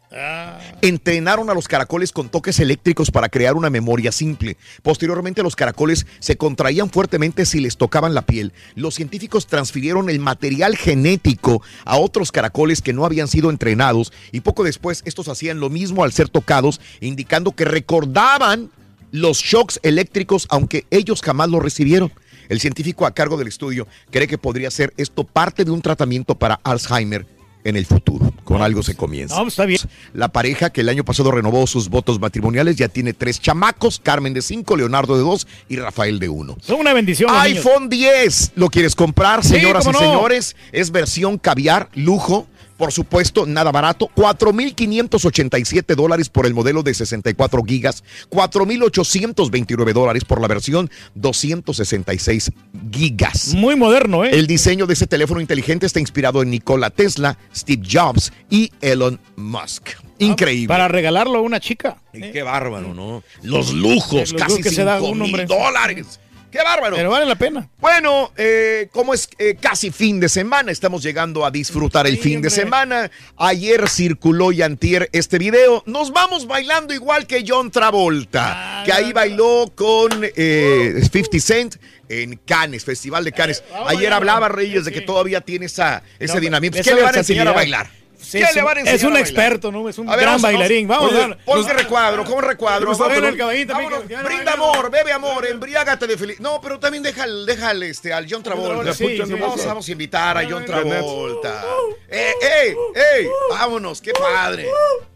Entrenaron 0.81 1.49
a 1.49 1.53
los 1.53 1.67
caracoles 1.67 2.11
con 2.11 2.29
toques 2.29 2.59
eléctricos 2.59 3.11
para 3.11 3.29
crear 3.29 3.55
una 3.55 3.69
memoria 3.69 4.11
simple. 4.11 4.57
Posteriormente 4.81 5.43
los 5.43 5.55
caracoles 5.55 6.07
se 6.19 6.35
contraían 6.35 6.89
fuertemente 6.89 7.45
si 7.45 7.59
les 7.59 7.77
tocaban 7.77 8.15
la 8.15 8.23
piel. 8.23 8.53
Los 8.75 8.95
científicos 8.95 9.45
transfirieron 9.45 10.09
el 10.09 10.19
material 10.19 10.75
genético 10.75 11.61
a 11.85 11.97
otros 11.97 12.31
caracoles 12.31 12.81
que 12.81 12.93
no 12.93 13.05
habían 13.05 13.27
sido 13.27 13.51
entrenados 13.51 14.11
y 14.31 14.39
poco 14.41 14.63
después 14.63 15.03
estos 15.05 15.27
hacían 15.27 15.59
lo 15.59 15.69
mismo 15.69 16.03
al 16.03 16.11
ser 16.11 16.29
tocados, 16.29 16.81
indicando 17.01 17.51
que 17.51 17.65
recordaban 17.65 18.71
los 19.11 19.37
shocks 19.37 19.79
eléctricos 19.83 20.47
aunque 20.49 20.85
ellos 20.89 21.21
jamás 21.21 21.49
lo 21.49 21.59
recibieron. 21.59 22.11
El 22.47 22.59
científico 22.59 23.05
a 23.05 23.13
cargo 23.13 23.37
del 23.37 23.47
estudio 23.47 23.87
cree 24.09 24.27
que 24.27 24.39
podría 24.39 24.71
ser 24.71 24.91
esto 24.97 25.23
parte 25.23 25.65
de 25.65 25.71
un 25.71 25.83
tratamiento 25.83 26.33
para 26.33 26.59
Alzheimer 26.63 27.38
en 27.69 27.77
el 27.77 27.85
futuro. 27.85 28.33
Con 28.43 28.61
algo 28.61 28.83
se 28.83 28.95
comienza. 28.95 29.35
No, 29.41 29.47
está 29.47 29.65
bien. 29.65 29.79
La 30.13 30.29
pareja 30.29 30.69
que 30.71 30.81
el 30.81 30.89
año 30.89 31.05
pasado 31.05 31.31
renovó 31.31 31.65
sus 31.67 31.89
votos 31.89 32.19
matrimoniales 32.19 32.75
ya 32.75 32.87
tiene 32.89 33.13
tres 33.13 33.39
chamacos, 33.39 33.99
Carmen 34.03 34.33
de 34.33 34.41
cinco, 34.41 34.75
Leonardo 34.75 35.15
de 35.15 35.21
dos 35.23 35.47
y 35.67 35.75
Rafael 35.77 36.19
de 36.19 36.29
uno. 36.29 36.57
Son 36.61 36.79
una 36.79 36.93
bendición. 36.93 37.29
iPhone 37.33 37.89
10, 37.89 38.53
¿lo 38.55 38.69
quieres 38.69 38.95
comprar, 38.95 39.43
Sí, 39.43 39.49
señoras 39.49 39.85
y 39.85 39.91
no. 39.91 39.99
señores? 39.99 40.55
Es 40.71 40.91
versión 40.91 41.37
caviar, 41.37 41.89
lujo. 41.93 42.47
Por 42.79 42.93
supuesto, 42.93 43.45
nada 43.45 43.73
barato. 43.73 44.09
4.587 44.15 45.95
dólares 45.95 46.29
por 46.29 46.45
el 46.45 46.53
modelo 46.53 46.81
de 46.81 46.93
64 46.93 47.61
gigas. 47.65 48.05
4.829 48.29 49.91
dólares 49.91 50.23
por 50.23 50.39
la 50.39 50.47
versión 50.47 50.89
266 51.15 52.51
gigas. 52.89 53.53
Muy 53.53 53.75
moderno, 53.75 54.23
¿eh? 54.23 54.29
El 54.31 54.47
diseño 54.47 54.87
de 54.87 54.93
ese 54.93 55.07
teléfono 55.07 55.41
inteligente 55.41 55.85
está 55.85 55.99
inspirado 55.99 56.41
en 56.41 56.51
Nikola 56.51 56.89
Tesla, 56.89 57.37
Steve 57.53 57.83
Jobs 57.85 58.31
y 58.49 58.71
Elon 58.79 59.19
Musk. 59.35 59.89
Increíble. 60.19 60.69
Para 60.69 60.87
regalarlo 60.87 61.39
a 61.39 61.41
una 61.41 61.59
chica. 61.59 61.97
Qué 62.13 62.43
bárbaro, 62.43 62.93
¿no? 62.93 63.23
Los 63.43 63.73
lujos, 63.73 64.31
Los 64.31 64.33
casi 64.33 64.51
lujos 64.51 64.63
que 64.63 64.69
se 64.69 64.85
da 64.85 64.99
5 64.99 65.11
un 65.11 65.19
mil 65.19 65.45
dólares. 65.45 66.17
¡Qué 66.51 66.59
bárbaro! 66.63 66.95
Pero 66.95 67.11
vale 67.11 67.25
la 67.25 67.35
pena. 67.35 67.69
Bueno, 67.79 68.31
eh, 68.35 68.89
como 68.91 69.13
es 69.13 69.29
eh, 69.37 69.55
casi 69.59 69.91
fin 69.91 70.19
de 70.19 70.29
semana, 70.29 70.71
estamos 70.71 71.03
llegando 71.03 71.45
a 71.45 71.51
disfrutar 71.51 72.07
el 72.07 72.17
fin 72.17 72.41
de 72.41 72.49
semana. 72.49 73.11
Ayer 73.37 73.87
circuló 73.87 74.51
y 74.51 74.61
antier 74.61 75.09
este 75.11 75.37
video. 75.37 75.83
Nos 75.85 76.11
vamos 76.11 76.47
bailando 76.47 76.93
igual 76.93 77.27
que 77.27 77.43
John 77.47 77.69
Travolta, 77.69 78.81
que 78.85 78.91
ahí 78.91 79.13
bailó 79.13 79.71
con 79.75 80.09
eh, 80.23 81.01
50 81.11 81.39
Cent 81.39 81.75
en 82.09 82.35
Cannes, 82.37 82.83
Festival 82.83 83.23
de 83.23 83.31
Cannes. 83.31 83.63
Ayer 83.85 84.11
hablaba 84.11 84.49
Reyes 84.49 84.85
de 84.85 84.91
que 84.91 85.01
todavía 85.01 85.41
tiene 85.41 85.67
esa, 85.67 86.01
ese 86.17 86.35
No, 86.35 86.39
dinamismo. 86.39 86.81
¿Qué 86.83 86.95
le 86.95 87.03
van 87.03 87.15
a 87.15 87.19
enseñar 87.19 87.47
a 87.47 87.51
bailar? 87.51 87.98
Sí, 88.29 88.37
¿Qué 88.37 88.43
es 88.43 88.53
le 88.55 88.61
un- 88.61 88.65
van 88.65 88.77
a 88.77 88.79
enseñar 88.81 88.95
es 88.95 89.01
un 89.03 89.07
a 89.09 89.13
bailar? 89.13 89.27
experto, 89.29 89.71
¿no? 89.71 89.89
Es 89.89 89.97
un 89.97 90.09
A 90.09 90.15
gran 90.15 90.39
bailarín. 90.41 90.87
Vamos, 90.87 91.11
Oye, 91.11 91.23
a 91.23 91.27
ver. 91.27 91.37
Pon 91.45 91.65
qué 91.65 91.73
recuadro, 91.73 92.23
¿cómo 92.25 92.41
recuadro? 92.41 92.95
Vámonos. 92.95 93.37
también, 93.37 93.67
Vámonos. 93.67 94.03
que- 94.03 94.15
Brinda 94.17 94.53
amor, 94.53 94.91
bebe 94.91 95.11
amor, 95.11 95.47
embriágate 95.47 96.05
de 96.05 96.17
feliz. 96.17 96.39
No, 96.39 96.61
pero 96.61 96.79
también 96.79 97.01
déjale, 97.03 97.45
déjale 97.51 97.89
este, 97.89 98.13
al 98.13 98.27
John 98.29 98.43
Travolta. 98.43 98.93
Sí, 98.93 99.07
sí, 99.17 99.33
vamos, 99.33 99.59
sí. 99.61 99.67
vamos 99.67 99.87
a 99.87 99.91
invitar 99.91 100.37
a 100.37 100.47
John 100.47 100.63
Travolta. 100.65 101.63
¡Eh, 102.07 102.33
ey, 102.41 102.75
ey! 103.21 103.27
Vámonos, 103.49 103.99
qué 104.01 104.11
padre. 104.13 104.67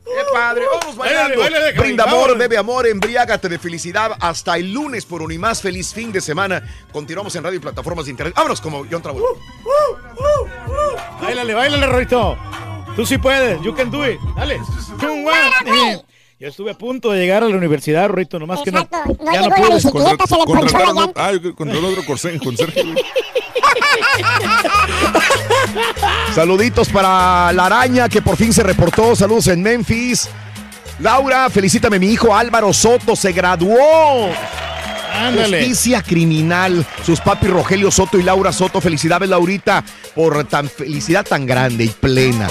¡Qué 0.05 0.11
padre! 0.33 0.63
Vamos 0.69 0.95
bailando. 0.97 1.39
Báilale, 1.39 1.59
báilale, 1.59 1.79
Brinda 1.79 2.05
vámonos. 2.05 2.25
amor, 2.25 2.37
bebe 2.37 2.57
amor, 2.57 2.87
embriágate 2.87 3.47
de 3.47 3.57
felicidad. 3.57 4.11
Hasta 4.19 4.57
el 4.57 4.71
lunes 4.73 5.05
por 5.05 5.21
Unimás. 5.21 5.61
Feliz 5.61 5.93
fin 5.93 6.11
de 6.11 6.19
semana. 6.19 6.61
Continuamos 6.91 7.33
en 7.35 7.43
radio 7.43 7.57
y 7.57 7.61
plataformas 7.61 8.05
de 8.05 8.11
internet. 8.11 8.33
Vámonos 8.35 8.59
como 8.59 8.85
John 8.89 9.01
Travolta. 9.01 9.39
Báilale, 11.21 11.53
báilale, 11.53 11.85
Rorito. 11.87 12.37
Tú 12.95 13.05
sí 13.05 13.17
puedes. 13.17 13.61
You 13.61 13.73
can 13.75 13.89
do 13.89 14.07
it. 14.07 14.19
Dale. 14.35 14.59
Yo 16.39 16.49
estuve 16.49 16.71
a 16.71 16.77
punto 16.77 17.11
de 17.11 17.19
llegar 17.21 17.41
a 17.43 17.47
la 17.47 17.55
universidad, 17.55 18.09
Rorito, 18.09 18.37
nomás 18.37 18.61
que 18.63 18.71
no. 18.71 18.81
Exacto, 18.81 19.15
no 19.23 19.31
ya 19.33 19.41
llegó 19.43 19.55
no 19.57 19.69
la 19.69 19.75
bicicleta, 19.75 20.27
se 20.27 20.35
le 20.35 20.43
ponchó 20.45 20.53
la 20.53 20.59
Contrataron, 20.61 20.95
llanta. 20.97 21.25
ah, 21.25 21.31
yo 21.31 21.55
contrataron 21.55 21.91
otro 21.91 22.05
conserje, 22.05 22.83
güey. 22.83 22.95
Saluditos 26.35 26.89
para 26.89 27.53
la 27.53 27.65
araña 27.67 28.09
que 28.09 28.21
por 28.21 28.35
fin 28.35 28.51
se 28.51 28.63
reportó. 28.63 29.15
Saludos 29.15 29.47
en 29.47 29.61
Memphis. 29.61 30.27
Laura, 30.99 31.49
felicítame, 31.49 31.97
mi 31.99 32.07
hijo 32.07 32.35
Álvaro 32.35 32.73
Soto 32.73 33.15
se 33.15 33.31
graduó. 33.31 34.29
Ándale. 35.15 35.59
Justicia 35.59 36.01
criminal. 36.01 36.85
Sus 37.05 37.21
papis 37.21 37.49
Rogelio 37.51 37.89
Soto 37.91 38.17
y 38.19 38.23
Laura 38.23 38.51
Soto. 38.51 38.81
Felicidades, 38.81 39.29
Laurita, 39.29 39.83
por 40.15 40.43
tan 40.45 40.67
felicidad 40.67 41.25
tan 41.25 41.45
grande 41.45 41.85
y 41.85 41.89
plena. 41.89 42.49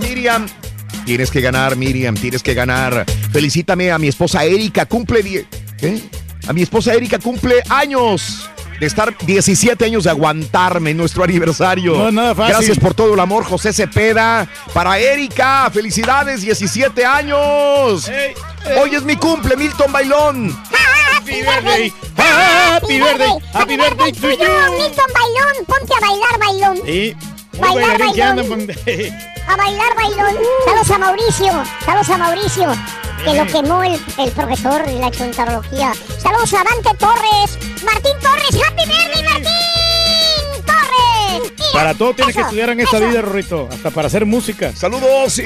Miriam, 0.00 0.46
tienes 1.04 1.30
que 1.30 1.40
ganar, 1.40 1.76
Miriam, 1.76 2.14
tienes 2.14 2.42
que 2.42 2.54
ganar. 2.54 3.04
Felicítame 3.32 3.90
a 3.92 3.98
mi 3.98 4.08
esposa 4.08 4.44
Erika, 4.44 4.86
cumple. 4.86 5.22
die- 5.22 5.46
¿Qué? 5.78 6.00
A 6.48 6.52
mi 6.52 6.62
esposa 6.62 6.94
Erika 6.94 7.18
cumple 7.18 7.62
años 7.68 8.48
de 8.78 8.86
estar 8.86 9.16
17 9.18 9.84
años 9.84 10.04
de 10.04 10.10
aguantarme 10.10 10.90
en 10.90 10.96
nuestro 10.96 11.24
aniversario. 11.24 11.96
No 11.96 12.12
nada 12.12 12.34
fácil. 12.34 12.54
Gracias 12.56 12.78
por 12.78 12.94
todo 12.94 13.14
el 13.14 13.20
amor, 13.20 13.44
José 13.44 13.72
Cepeda. 13.72 14.46
Para 14.72 14.98
Erika, 14.98 15.68
felicidades, 15.72 16.42
17 16.42 17.04
años. 17.04 18.10
Hoy 18.80 18.94
es 18.94 19.02
mi 19.02 19.16
cumple, 19.16 19.56
Milton 19.56 19.90
Bailón. 19.92 20.56
Happy 21.16 21.40
birthday. 21.42 21.92
Happy 22.16 22.98
birthday. 23.00 23.30
Happy 23.52 23.76
birthday 23.76 24.12
to 24.12 24.30
you. 24.30 24.78
Milton 24.78 25.10
Bailón, 25.14 25.64
ponte 25.66 25.94
a 25.94 26.00
bailar, 26.00 26.38
Bailón. 26.38 26.86
Sí. 26.86 27.16
Un 27.54 27.60
Bailar, 27.60 27.88
bailarín 27.98 28.14
que 28.14 28.22
anda 28.22 28.42
bailón. 28.42 28.68
A 29.48 29.56
bailar, 29.56 29.94
Bailón. 29.94 30.36
Saludos 30.64 30.90
a 30.90 30.98
Mauricio. 30.98 31.64
Saludos 31.84 32.10
a 32.10 32.18
Mauricio. 32.18 32.72
Que 33.24 33.34
lo 33.34 33.46
quemó 33.46 33.82
el, 33.82 34.00
el 34.18 34.32
profesor 34.32 34.84
de 34.86 34.98
la 34.98 35.10
chontarología. 35.10 35.92
Saludos 36.18 36.52
a 36.54 36.64
Dante 36.64 36.94
Torres. 36.98 37.58
Martín 37.84 38.12
Torres. 38.20 38.62
Happy 38.64 38.84
birthday, 38.86 39.22
Martín 39.24 39.75
Para 41.76 41.94
todo 41.94 42.14
tienes 42.14 42.34
que 42.34 42.40
estudiar 42.42 42.70
en 42.70 42.80
esta 42.80 42.98
vida, 42.98 43.20
Rorrito. 43.22 43.68
Hasta 43.70 43.90
para 43.90 44.06
hacer 44.08 44.24
música. 44.26 44.72
Saludos 44.74 45.38
y, 45.38 45.42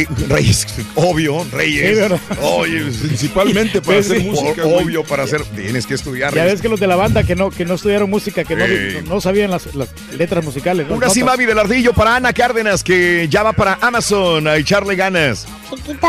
y 0.00 0.04
Reyes, 0.28 0.66
obvio, 0.94 1.46
Reyes. 1.52 1.98
Oye, 2.42 2.82
Principalmente 3.00 3.80
para 3.80 4.02
Sí, 4.02 4.10
hacer 4.12 4.22
sí. 4.22 4.28
música. 4.28 4.64
obvio 4.66 5.04
para 5.04 5.22
hacer, 5.24 5.42
tienes 5.44 5.86
que 5.86 5.94
estudiar. 5.94 6.34
Ya 6.34 6.42
Reyes. 6.42 6.54
ves 6.54 6.62
que 6.62 6.68
los 6.68 6.80
de 6.80 6.86
la 6.86 6.96
banda 6.96 7.22
que 7.22 7.36
no, 7.36 7.50
que 7.50 7.64
no 7.64 7.74
estudiaron 7.74 8.10
música, 8.10 8.44
que 8.44 8.56
no, 8.56 8.64
no 9.08 9.20
sabían 9.20 9.50
las, 9.50 9.74
las 9.74 9.88
letras 10.16 10.44
musicales. 10.44 10.86
¿no? 10.88 10.94
Una 10.96 11.06
Notas. 11.06 11.22
Mavi 11.24 11.46
del 11.46 11.58
Ardillo 11.58 11.92
para 11.92 12.16
Ana 12.16 12.32
Cárdenas 12.32 12.82
que 12.82 13.26
ya 13.30 13.42
va 13.42 13.52
para 13.52 13.78
Amazon 13.80 14.46
a 14.48 14.56
echarle 14.56 14.96
ganas. 14.96 15.46
Chiquito. 15.70 16.06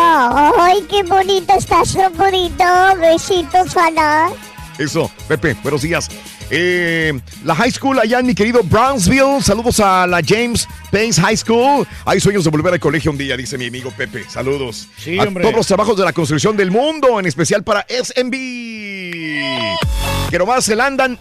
Ay, 0.59 0.83
qué 0.89 1.03
bonito 1.03 1.53
estás, 1.57 1.95
bonito. 2.17 2.63
Besitos, 2.99 3.75
Ana. 3.77 4.29
Eso, 4.77 5.11
Pepe, 5.27 5.55
buenos 5.61 5.81
días. 5.81 6.07
Eh, 6.51 7.19
la 7.43 7.55
high 7.55 7.71
school 7.71 7.99
allá 7.99 8.19
en 8.19 8.25
mi 8.25 8.35
querido 8.35 8.61
Brownsville. 8.63 9.41
Saludos 9.41 9.79
a 9.79 10.07
la 10.07 10.21
James 10.25 10.67
Payne 10.91 11.13
High 11.13 11.37
School. 11.37 11.87
Hay 12.05 12.19
sueños 12.19 12.43
de 12.43 12.49
volver 12.49 12.73
al 12.73 12.79
colegio 12.79 13.11
un 13.11 13.17
día, 13.17 13.37
dice 13.37 13.57
mi 13.57 13.67
amigo 13.67 13.91
Pepe. 13.95 14.25
Saludos. 14.27 14.87
Sí, 14.97 15.19
a 15.19 15.23
hombre. 15.23 15.43
todos 15.43 15.55
los 15.55 15.67
trabajos 15.67 15.97
de 15.97 16.05
la 16.05 16.13
construcción 16.13 16.57
del 16.57 16.71
mundo, 16.71 17.19
en 17.19 17.25
especial 17.25 17.63
para 17.63 17.85
SMB. 17.89 18.31
Que 20.29 20.37
nomás 20.39 20.65
se 20.65 20.75
la 20.75 20.87
andan. 20.87 21.19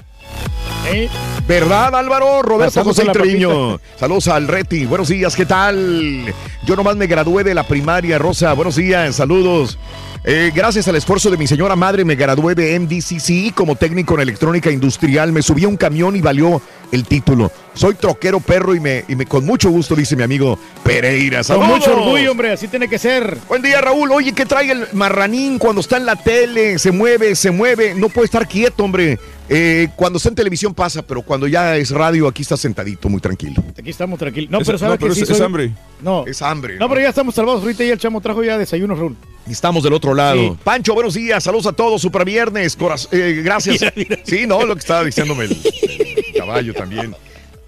¿Verdad, 1.47 1.95
Álvaro? 1.95 2.43
Roberto 2.43 2.83
José 2.85 3.05
Treviño. 3.13 3.81
Saludos 3.99 4.29
al 4.29 4.49
Reti. 4.49 4.87
Buenos 4.87 5.09
días, 5.09 5.37
¿qué 5.37 5.45
tal? 5.45 6.35
Yo 6.65 6.77
nomás 6.77 6.97
me 6.97 7.07
gradué 7.07 7.45
de 7.45 7.55
la 7.55 7.65
primaria, 7.65 8.19
Rosa. 8.19 8.53
Buenos 8.55 8.77
días, 8.77 9.17
saludos. 9.17 9.79
Eh, 10.24 10.51
gracias 10.55 10.86
al 10.89 10.97
esfuerzo 10.97 11.31
de 11.31 11.36
mi 11.36 11.47
señora 11.47 11.77
madre 11.77 12.05
me 12.05 12.15
gradué 12.16 12.55
de 12.55 12.78
MDCC 12.78 13.55
como 13.55 13.77
técnico 13.77 14.15
en 14.15 14.20
electrónica 14.20 14.70
industrial. 14.70 15.32
Me 15.32 15.43
subí 15.43 15.65
a 15.65 15.69
un 15.69 15.77
camión 15.77 16.16
y 16.16 16.20
valió 16.20 16.61
el 16.90 17.05
título. 17.05 17.53
Soy 17.74 17.95
troquero 17.95 18.40
perro 18.40 18.74
y 18.74 18.81
me, 18.81 19.05
y 19.09 19.15
me 19.15 19.27
con 19.27 19.47
mucho 19.47 19.70
gusto, 19.70 19.95
dice 19.95 20.16
mi 20.16 20.24
amigo 20.24 20.59
Pereira. 20.82 21.39
Con 21.39 21.45
Saludos. 21.45 21.69
mucho 21.69 21.97
orgullo, 21.97 22.32
hombre, 22.32 22.53
así 22.53 22.69
tiene 22.69 22.89
que 22.89 22.99
ser. 22.99 23.39
Buen 23.49 23.62
día, 23.62 23.81
Raúl. 23.81 24.11
Oye, 24.11 24.32
¿qué 24.32 24.45
trae 24.45 24.70
el 24.70 24.89
marranín 24.93 25.59
cuando 25.59 25.81
está 25.81 25.97
en 25.97 26.07
la 26.07 26.16
tele? 26.16 26.78
Se 26.78 26.90
mueve, 26.90 27.35
se 27.35 27.51
mueve. 27.51 27.95
No 27.95 28.09
puede 28.09 28.27
estar 28.27 28.47
quieto, 28.49 28.85
hombre. 28.85 29.19
Eh, 29.51 29.89
cuando 29.97 30.19
está 30.19 30.29
en 30.29 30.35
televisión 30.35 30.75
pasa, 30.75 31.01
pero 31.03 31.23
cuando 31.23 31.47
ya 31.47 31.77
es 31.77 31.91
radio, 31.91 32.29
aquí 32.29 32.43
está 32.43 32.57
sentadito, 32.57 33.09
muy 33.09 33.20
tranquilo. 33.20 33.65
Aquí 33.79 33.89
estamos 33.91 34.19
tranquilos. 34.19 34.51
No, 34.51 34.59
Es- 34.61 34.66
pero 34.66 34.77
sabe 34.79 34.93
no, 34.93 34.99
pero 34.99 35.15
que 35.15 35.20
es- 35.20 35.27
sí 35.27 35.33
es 35.33 35.39
soy- 35.39 35.47
hambre. 35.47 35.73
No. 36.03 36.27
Es 36.27 36.43
hambre. 36.43 36.77
No, 36.79 36.89
pero 36.89 37.01
ya 37.01 37.09
estamos 37.09 37.35
salvados. 37.35 37.62
Ahorita 37.62 37.83
ya 37.85 37.93
el 37.95 37.99
chamo 37.99 38.20
trajo 38.20 38.45
ya 38.45 38.59
desayuno, 38.59 38.95
Raúl. 38.95 39.16
Y 39.47 39.53
Estamos 39.53 39.83
del 39.83 39.95
otro 39.95 40.12
lado. 40.15 40.39
Sí. 40.41 40.53
Pancho, 40.62 40.93
buenos 40.93 41.15
días. 41.15 41.43
Saludos 41.43 41.66
a 41.66 41.73
todos. 41.73 42.03
Super 42.03 42.25
viernes. 42.27 42.77
coraz- 42.79 43.09
eh, 43.11 43.41
gracias. 43.43 43.81
Mira, 43.81 43.93
mira. 43.97 44.19
Sí, 44.25 44.47
no, 44.47 44.66
lo 44.66 44.75
que 44.75 44.81
estaba 44.81 45.03
diciéndome 45.05 45.45
el, 45.47 45.53
el 45.53 46.35
caballo 46.37 46.75
también. 46.75 47.15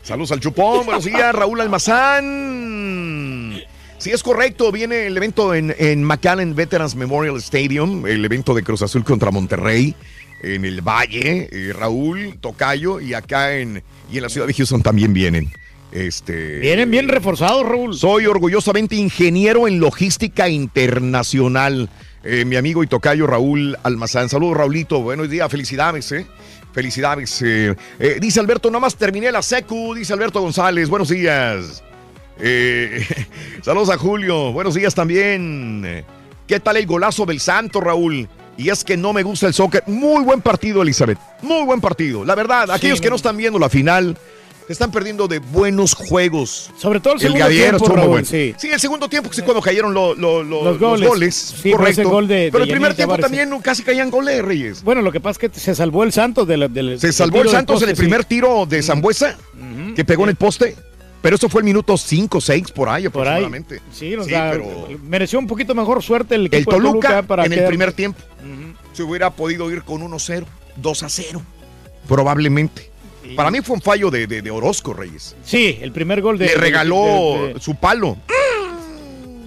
Saludos 0.02 0.32
al 0.32 0.40
Chupón. 0.40 0.84
Buenos 0.84 1.04
días, 1.04 1.34
Raúl 1.34 1.60
Almazán. 2.30 3.60
Sí, 3.98 4.10
es 4.10 4.22
correcto. 4.22 4.72
Viene 4.72 5.06
el 5.06 5.16
evento 5.16 5.54
en, 5.54 5.74
en 5.78 6.02
McAllen 6.04 6.54
Veterans 6.54 6.94
Memorial 6.94 7.36
Stadium, 7.36 8.06
el 8.06 8.24
evento 8.24 8.54
de 8.54 8.62
Cruz 8.62 8.80
Azul 8.82 9.04
contra 9.04 9.30
Monterrey, 9.30 9.94
en 10.42 10.64
el 10.64 10.80
Valle. 10.82 11.48
eh, 11.50 11.72
Raúl, 11.72 12.38
Tocayo, 12.40 13.00
y 13.00 13.14
acá 13.14 13.56
en, 13.56 13.82
y 14.10 14.16
en 14.18 14.22
la 14.22 14.28
ciudad 14.28 14.46
de 14.46 14.54
Houston 14.54 14.82
también 14.82 15.12
vienen. 15.12 15.50
Este, 15.92 16.60
Vienen 16.60 16.90
bien 16.90 17.08
reforzados, 17.08 17.66
Raúl. 17.66 17.96
soy 17.96 18.26
orgullosamente 18.26 18.94
ingeniero 18.96 19.66
en 19.66 19.80
logística 19.80 20.48
internacional. 20.48 21.88
Eh, 22.22 22.44
mi 22.44 22.56
amigo 22.56 22.84
y 22.84 22.86
tocayo 22.86 23.26
Raúl 23.26 23.76
Almazán. 23.82 24.28
Saludos, 24.28 24.56
Raulito. 24.56 25.00
Buenos 25.02 25.28
días, 25.30 25.50
felicidades, 25.50 26.12
¿eh? 26.12 26.26
Felicidades. 26.72 27.42
eh. 27.42 27.74
Eh, 27.98 28.18
dice 28.20 28.38
Alberto, 28.40 28.68
nada 28.70 28.80
más 28.80 28.94
terminé 28.96 29.32
la 29.32 29.42
secu, 29.42 29.94
dice 29.94 30.12
Alberto 30.12 30.40
González. 30.40 30.88
Buenos 30.88 31.08
días. 31.08 31.82
Eh, 32.38 33.04
saludos 33.62 33.90
a 33.90 33.98
Julio. 33.98 34.52
Buenos 34.52 34.74
días 34.74 34.94
también. 34.94 36.04
¿Qué 36.46 36.60
tal 36.60 36.76
el 36.76 36.86
golazo 36.86 37.26
del 37.26 37.40
Santo, 37.40 37.80
Raúl? 37.80 38.28
Y 38.60 38.68
es 38.68 38.84
que 38.84 38.96
no 38.96 39.12
me 39.12 39.22
gusta 39.22 39.46
el 39.46 39.54
soccer. 39.54 39.82
Muy 39.86 40.22
buen 40.22 40.42
partido, 40.42 40.82
Elizabeth. 40.82 41.18
Muy 41.42 41.64
buen 41.64 41.80
partido. 41.80 42.24
La 42.24 42.34
verdad, 42.34 42.70
aquellos 42.70 43.00
que 43.00 43.08
no 43.08 43.16
están 43.16 43.36
viendo 43.36 43.58
la 43.58 43.70
final, 43.70 44.18
se 44.66 44.72
están 44.74 44.90
perdiendo 44.92 45.26
de 45.26 45.38
buenos 45.38 45.94
juegos. 45.94 46.70
Sobre 46.76 47.00
todo 47.00 47.14
el 47.14 47.16
El 47.16 47.22
segundo 47.22 47.44
Gadier 47.46 47.70
tiempo, 47.76 47.88
Raúl, 47.96 48.08
bueno. 48.08 48.26
sí. 48.26 48.54
Sí, 48.58 48.68
el 48.68 48.78
segundo 48.78 49.08
tiempo, 49.08 49.32
sí, 49.32 49.40
cuando 49.42 49.62
cayeron 49.62 49.94
lo- 49.94 50.14
lo- 50.14 50.42
lo- 50.42 50.62
Los 50.64 50.78
los 50.78 50.78
goles. 50.78 51.08
goles. 51.08 51.34
Sí, 51.34 51.70
por 51.72 51.88
ese 51.88 52.02
correcto. 52.02 52.10
gol 52.10 52.28
de- 52.28 52.34
de 52.34 52.52
Pero 52.52 52.64
el 52.64 52.70
primer 52.70 52.94
tiempo 52.94 53.16
Tavares. 53.16 53.38
también 53.38 53.62
casi 53.62 53.82
caían 53.82 54.10
goles, 54.10 54.44
Reyes. 54.44 54.82
Bueno, 54.84 55.00
lo 55.00 55.10
que 55.10 55.20
pasa 55.20 55.38
es 55.42 55.50
que 55.50 55.58
se 55.58 55.74
salvó 55.74 56.04
el 56.04 56.12
Santos 56.12 56.46
del. 56.46 56.70
del- 56.72 57.00
Se 57.00 57.12
salvó 57.12 57.40
el 57.42 57.48
Santos 57.48 57.82
en 57.82 57.88
el 57.88 57.96
primer 57.96 58.24
tiro 58.26 58.66
de 58.66 58.82
Zambuesa, 58.82 59.36
que 59.96 60.04
pegó 60.04 60.24
en 60.24 60.30
el 60.30 60.36
poste. 60.36 60.76
Pero 61.22 61.36
eso 61.36 61.48
fue 61.48 61.60
el 61.60 61.64
minuto 61.66 61.96
5, 61.98 62.40
6, 62.40 62.70
por 62.72 62.88
ahí 62.88 63.08
Por 63.08 63.26
ahí. 63.28 63.42
aproximadamente. 63.44 63.80
Sí, 63.92 64.14
o 64.16 64.24
Sí, 64.24 64.30
sea, 64.30 64.50
pero- 64.52 64.88
mereció 65.02 65.38
un 65.38 65.46
poquito 65.46 65.74
mejor 65.74 66.02
suerte 66.02 66.34
el 66.34 66.46
equipo 66.46 66.70
El 66.72 66.76
de 66.82 66.88
Toluca, 66.88 67.22
para 67.22 67.44
en 67.44 67.52
el 67.52 67.58
quedar- 67.58 67.68
primer 67.68 67.92
tiempo 67.92 68.20
se 68.92 69.02
hubiera 69.02 69.30
podido 69.30 69.70
ir 69.70 69.82
con 69.82 70.02
1-0, 70.02 70.46
2-0, 70.76 71.42
probablemente. 72.08 72.90
Para 73.36 73.50
mí 73.50 73.60
fue 73.60 73.76
un 73.76 73.82
fallo 73.82 74.10
de, 74.10 74.26
de- 74.26 74.42
de 74.42 74.50
Orozco, 74.50 74.92
Reyes. 74.94 75.36
Sí, 75.44 75.78
el 75.82 75.92
primer 75.92 76.20
gol 76.22 76.38
de. 76.38 76.46
Le 76.46 76.54
regaló 76.54 77.52
de- 77.54 77.60
su 77.60 77.74
palo. 77.76 78.16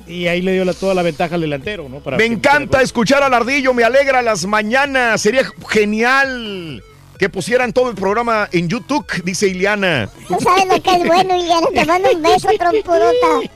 y 0.08 0.28
ahí 0.28 0.42
le 0.42 0.54
dio 0.54 0.64
la- 0.66 0.74
toda 0.74 0.94
la 0.94 1.02
ventaja 1.02 1.36
al 1.36 1.42
delantero, 1.42 1.90
¿no? 1.90 2.00
Para 2.00 2.18
Me 2.18 2.26
encanta 2.26 2.82
escuchar 2.82 3.24
al 3.24 3.34
ardillo, 3.34 3.74
me 3.74 3.84
alegra 3.84 4.22
las 4.22 4.46
mañanas. 4.46 5.22
Sería 5.22 5.44
genial 5.70 6.84
que 7.18 7.30
pusieran 7.30 7.74
todo 7.74 7.90
el 7.90 7.96
programa 7.96 8.48
en 8.52 8.70
YouTube, 8.70 9.06
dice 9.24 9.48
Ileana. 9.48 10.10
Tú 10.28 10.38
sabes 10.40 10.66
lo 10.66 10.82
que 10.82 10.92
es 10.92 11.08
bueno, 11.08 11.36
Iliana. 11.36 11.68
Te 11.74 11.86
mando 11.86 12.10
un 12.12 12.22
beso, 12.22 12.50
trompudota. 12.58 13.50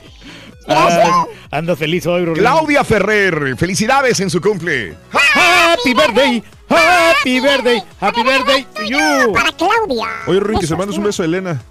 Gracias. 0.66 1.08
Ah, 1.10 1.26
anda 1.50 1.74
feliz 1.76 2.06
hoy, 2.06 2.26
Rolín. 2.26 2.42
Claudia 2.42 2.84
Ferrer, 2.84 3.56
felicidades 3.56 4.20
en 4.20 4.28
su 4.28 4.40
cumple. 4.40 4.94
Happy 5.12 5.94
birthday, 5.94 6.42
happy 6.68 7.40
birthday, 7.40 7.82
happy 8.00 8.22
birthday 8.22 8.66
to 8.74 8.82
you. 8.84 9.32
Para 9.32 9.50
Claudia. 9.52 10.08
Oye, 10.26 10.40
Ruin, 10.40 10.60
que 10.60 10.66
se 10.66 10.76
mandes 10.76 10.98
un 10.98 11.04
beso 11.04 11.22
a 11.22 11.26
Elena. 11.26 11.62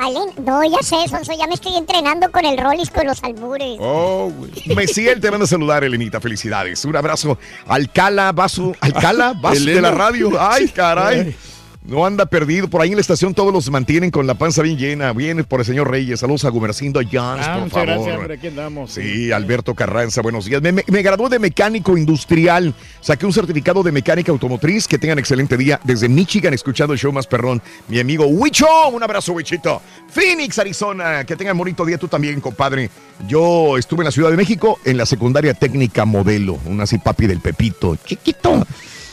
Alen- 0.00 0.34
no, 0.44 0.64
ya 0.64 0.78
sé, 0.82 0.96
Sonso, 1.08 1.32
ya 1.36 1.46
me 1.46 1.54
estoy 1.54 1.76
entrenando 1.76 2.30
con 2.32 2.44
el 2.46 2.56
Rollis 2.56 2.90
con 2.90 3.06
los 3.06 3.22
albures. 3.22 3.76
Oh, 3.80 4.32
güey. 4.34 4.50
Mesiel 4.74 5.20
te 5.20 5.30
manda 5.30 5.44
a 5.44 5.48
saludar, 5.48 5.84
Elenita. 5.84 6.20
Felicidades. 6.20 6.84
Un 6.86 6.96
abrazo. 6.96 7.36
Alcala, 7.66 8.32
Vaso. 8.32 8.74
Alcala, 8.80 9.34
Vaso 9.40 9.64
de 9.64 9.80
la 9.80 9.90
radio. 9.90 10.30
Ay, 10.40 10.68
caray. 10.68 11.34
No 11.82 12.04
anda 12.04 12.26
perdido. 12.26 12.68
Por 12.68 12.82
ahí 12.82 12.90
en 12.90 12.96
la 12.96 13.00
estación 13.00 13.32
todos 13.32 13.54
los 13.54 13.70
mantienen 13.70 14.10
con 14.10 14.26
la 14.26 14.34
panza 14.34 14.60
bien 14.60 14.76
llena. 14.76 15.14
Viene 15.14 15.44
por 15.44 15.60
el 15.60 15.66
señor 15.66 15.90
Reyes. 15.90 16.20
Saludos 16.20 16.44
a 16.44 16.50
Gumercindo 16.50 17.00
Jones, 17.00 17.46
Ah, 17.48 17.54
por 17.54 17.62
muchas 17.62 17.72
favor. 17.72 17.86
gracias, 17.86 18.16
hombre, 18.18 18.34
aquí 18.34 18.46
andamos. 18.48 18.92
Sí, 18.92 19.32
Alberto 19.32 19.74
Carranza, 19.74 20.20
buenos 20.20 20.44
días. 20.44 20.60
Me, 20.60 20.72
me- 20.72 20.84
me 20.86 21.02
gradué 21.02 21.30
de 21.30 21.38
mecánico 21.38 21.96
industrial. 21.96 22.74
Saqué 23.00 23.24
un 23.24 23.32
certificado 23.32 23.82
de 23.82 23.92
mecánica 23.92 24.30
automotriz. 24.30 24.86
Que 24.86 24.98
tengan 24.98 25.18
excelente 25.18 25.56
día. 25.56 25.80
Desde 25.82 26.08
Michigan, 26.10 26.52
escuchando 26.52 26.92
el 26.92 26.98
show 26.98 27.12
más 27.12 27.26
perrón. 27.26 27.62
Mi 27.88 27.98
amigo 27.98 28.26
Huicho. 28.26 28.66
Un 28.92 29.02
abrazo, 29.02 29.32
Huichito. 29.32 29.80
Phoenix, 30.10 30.58
Arizona. 30.58 31.24
Que 31.24 31.34
tengan 31.34 31.56
bonito 31.56 31.86
día 31.86 31.96
tú 31.96 32.08
también, 32.08 32.42
compadre. 32.42 32.90
Yo 33.26 33.78
estuve 33.78 34.02
en 34.02 34.06
la 34.06 34.12
Ciudad 34.12 34.30
de 34.30 34.36
México 34.36 34.78
en 34.84 34.98
la 34.98 35.06
secundaria 35.06 35.54
técnica 35.54 36.04
modelo. 36.04 36.58
Un 36.66 36.82
así 36.82 36.98
papi 36.98 37.26
del 37.26 37.40
Pepito. 37.40 37.96
Chiquito. 38.04 38.66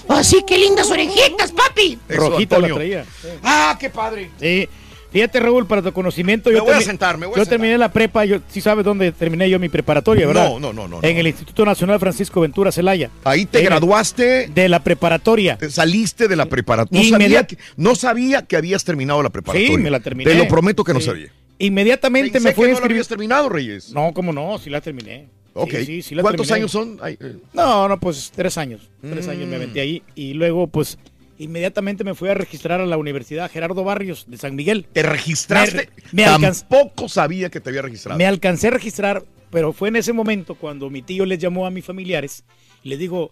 Así, 0.09 0.43
qué 0.47 0.57
lindas 0.57 0.89
orejitas, 0.89 1.51
papi. 1.51 1.99
Rojita 2.09 2.59
la 2.59 2.67
traía. 2.73 3.05
Ah, 3.43 3.77
qué 3.79 3.89
padre. 3.89 4.31
Sí. 4.39 4.67
Fíjate, 5.09 5.39
Raúl, 5.39 5.65
para 5.65 5.81
tu 5.81 5.93
conocimiento. 5.93 6.49
Me 6.49 6.57
yo 6.57 6.65
voy 6.65 6.73
a 6.73 6.81
sentar, 6.81 7.17
me 7.17 7.25
voy 7.25 7.33
a 7.33 7.37
Yo 7.37 7.43
sentar. 7.43 7.57
terminé 7.59 7.77
la 7.77 7.91
prepa, 7.91 8.25
yo, 8.25 8.39
sí 8.49 8.59
sabes 8.59 8.83
dónde 8.83 9.13
terminé 9.13 9.49
yo 9.49 9.57
mi 9.57 9.69
preparatoria, 9.69 10.27
¿verdad? 10.27 10.49
No, 10.49 10.59
no, 10.59 10.73
no, 10.73 10.87
no, 10.87 10.99
En 11.01 11.13
no. 11.15 11.19
el 11.21 11.27
Instituto 11.27 11.65
Nacional 11.65 11.97
Francisco 11.99 12.41
Ventura 12.41 12.73
Celaya. 12.73 13.09
Ahí 13.23 13.45
te 13.45 13.59
En 13.59 13.65
graduaste. 13.65 14.49
De 14.53 14.67
la 14.67 14.83
preparatoria. 14.83 15.57
Saliste 15.69 16.27
de 16.27 16.35
la 16.35 16.45
preparatoria. 16.47 17.01
No, 17.09 17.17
Inmediat- 17.17 17.21
sabía 17.21 17.47
que, 17.47 17.57
no 17.77 17.95
sabía 17.95 18.41
que 18.45 18.57
habías 18.57 18.83
terminado 18.83 19.23
la 19.23 19.29
preparatoria. 19.29 19.69
Sí, 19.69 19.77
me 19.77 19.89
la 19.89 20.01
terminé. 20.01 20.29
Te 20.29 20.37
lo 20.37 20.47
prometo 20.47 20.83
que 20.83 20.93
no 20.93 20.99
Sí. 20.99 21.05
sabía. 21.05 21.31
Inmediatamente 21.57 22.33
Pensé 22.33 22.49
me 22.49 22.53
fui 22.53 22.65
que 22.65 22.65
a 22.65 22.67
no 22.67 22.71
la 22.73 22.77
inscribir. 22.79 22.95
habías 22.97 23.07
terminado, 23.07 23.49
Reyes. 23.49 23.91
No, 23.93 24.11
cómo 24.13 24.33
no, 24.33 24.59
sí 24.59 24.69
la 24.69 24.81
terminé. 24.81 25.29
Ok. 25.57 25.71
Sí, 25.71 25.85
sí, 25.85 26.01
sí 26.01 26.15
la 26.15 26.21
¿Cuántos 26.21 26.47
terminé. 26.47 26.61
años 26.63 26.71
son? 26.71 26.97
Ay, 27.01 27.17
eh, 27.19 27.35
No, 27.53 27.87
no, 27.87 27.99
pues 27.99 28.31
tres 28.35 28.57
años. 28.57 28.89
Tres 29.01 29.27
Mm. 29.27 29.29
años 29.29 29.47
me 29.47 29.55
aventé 29.57 29.81
ahí. 29.81 30.03
Y 30.15 30.33
luego, 30.33 30.67
pues, 30.67 30.97
inmediatamente 31.39 32.03
me 32.03 32.15
fui 32.15 32.29
a 32.29 32.33
registrar 32.33 32.81
a 32.81 32.85
la 32.85 32.97
Universidad 32.97 33.49
Gerardo 33.51 33.83
Barrios 33.83 34.25
de 34.27 34.37
San 34.37 34.55
Miguel. 34.55 34.85
¿Te 34.91 35.03
registraste? 35.03 35.89
Me, 36.11 36.25
me 36.39 36.51
Tampoco 36.51 37.09
sabía 37.09 37.49
que 37.49 37.59
te 37.59 37.69
había 37.69 37.81
registrado. 37.81 38.17
me 38.17 38.25
alcancé 38.25 38.67
a 38.67 38.71
registrar, 38.71 39.23
pero 39.51 39.73
fue 39.73 39.89
en 39.89 39.97
ese 39.97 40.13
momento 40.13 40.55
cuando 40.55 40.89
mi 40.89 41.01
tío 41.01 41.25
les 41.25 41.39
llamó 41.39 41.65
a 41.67 41.71
mis 41.71 41.85
familiares 41.85 42.43
y 42.83 42.89
les 42.89 42.99
digo, 42.99 43.29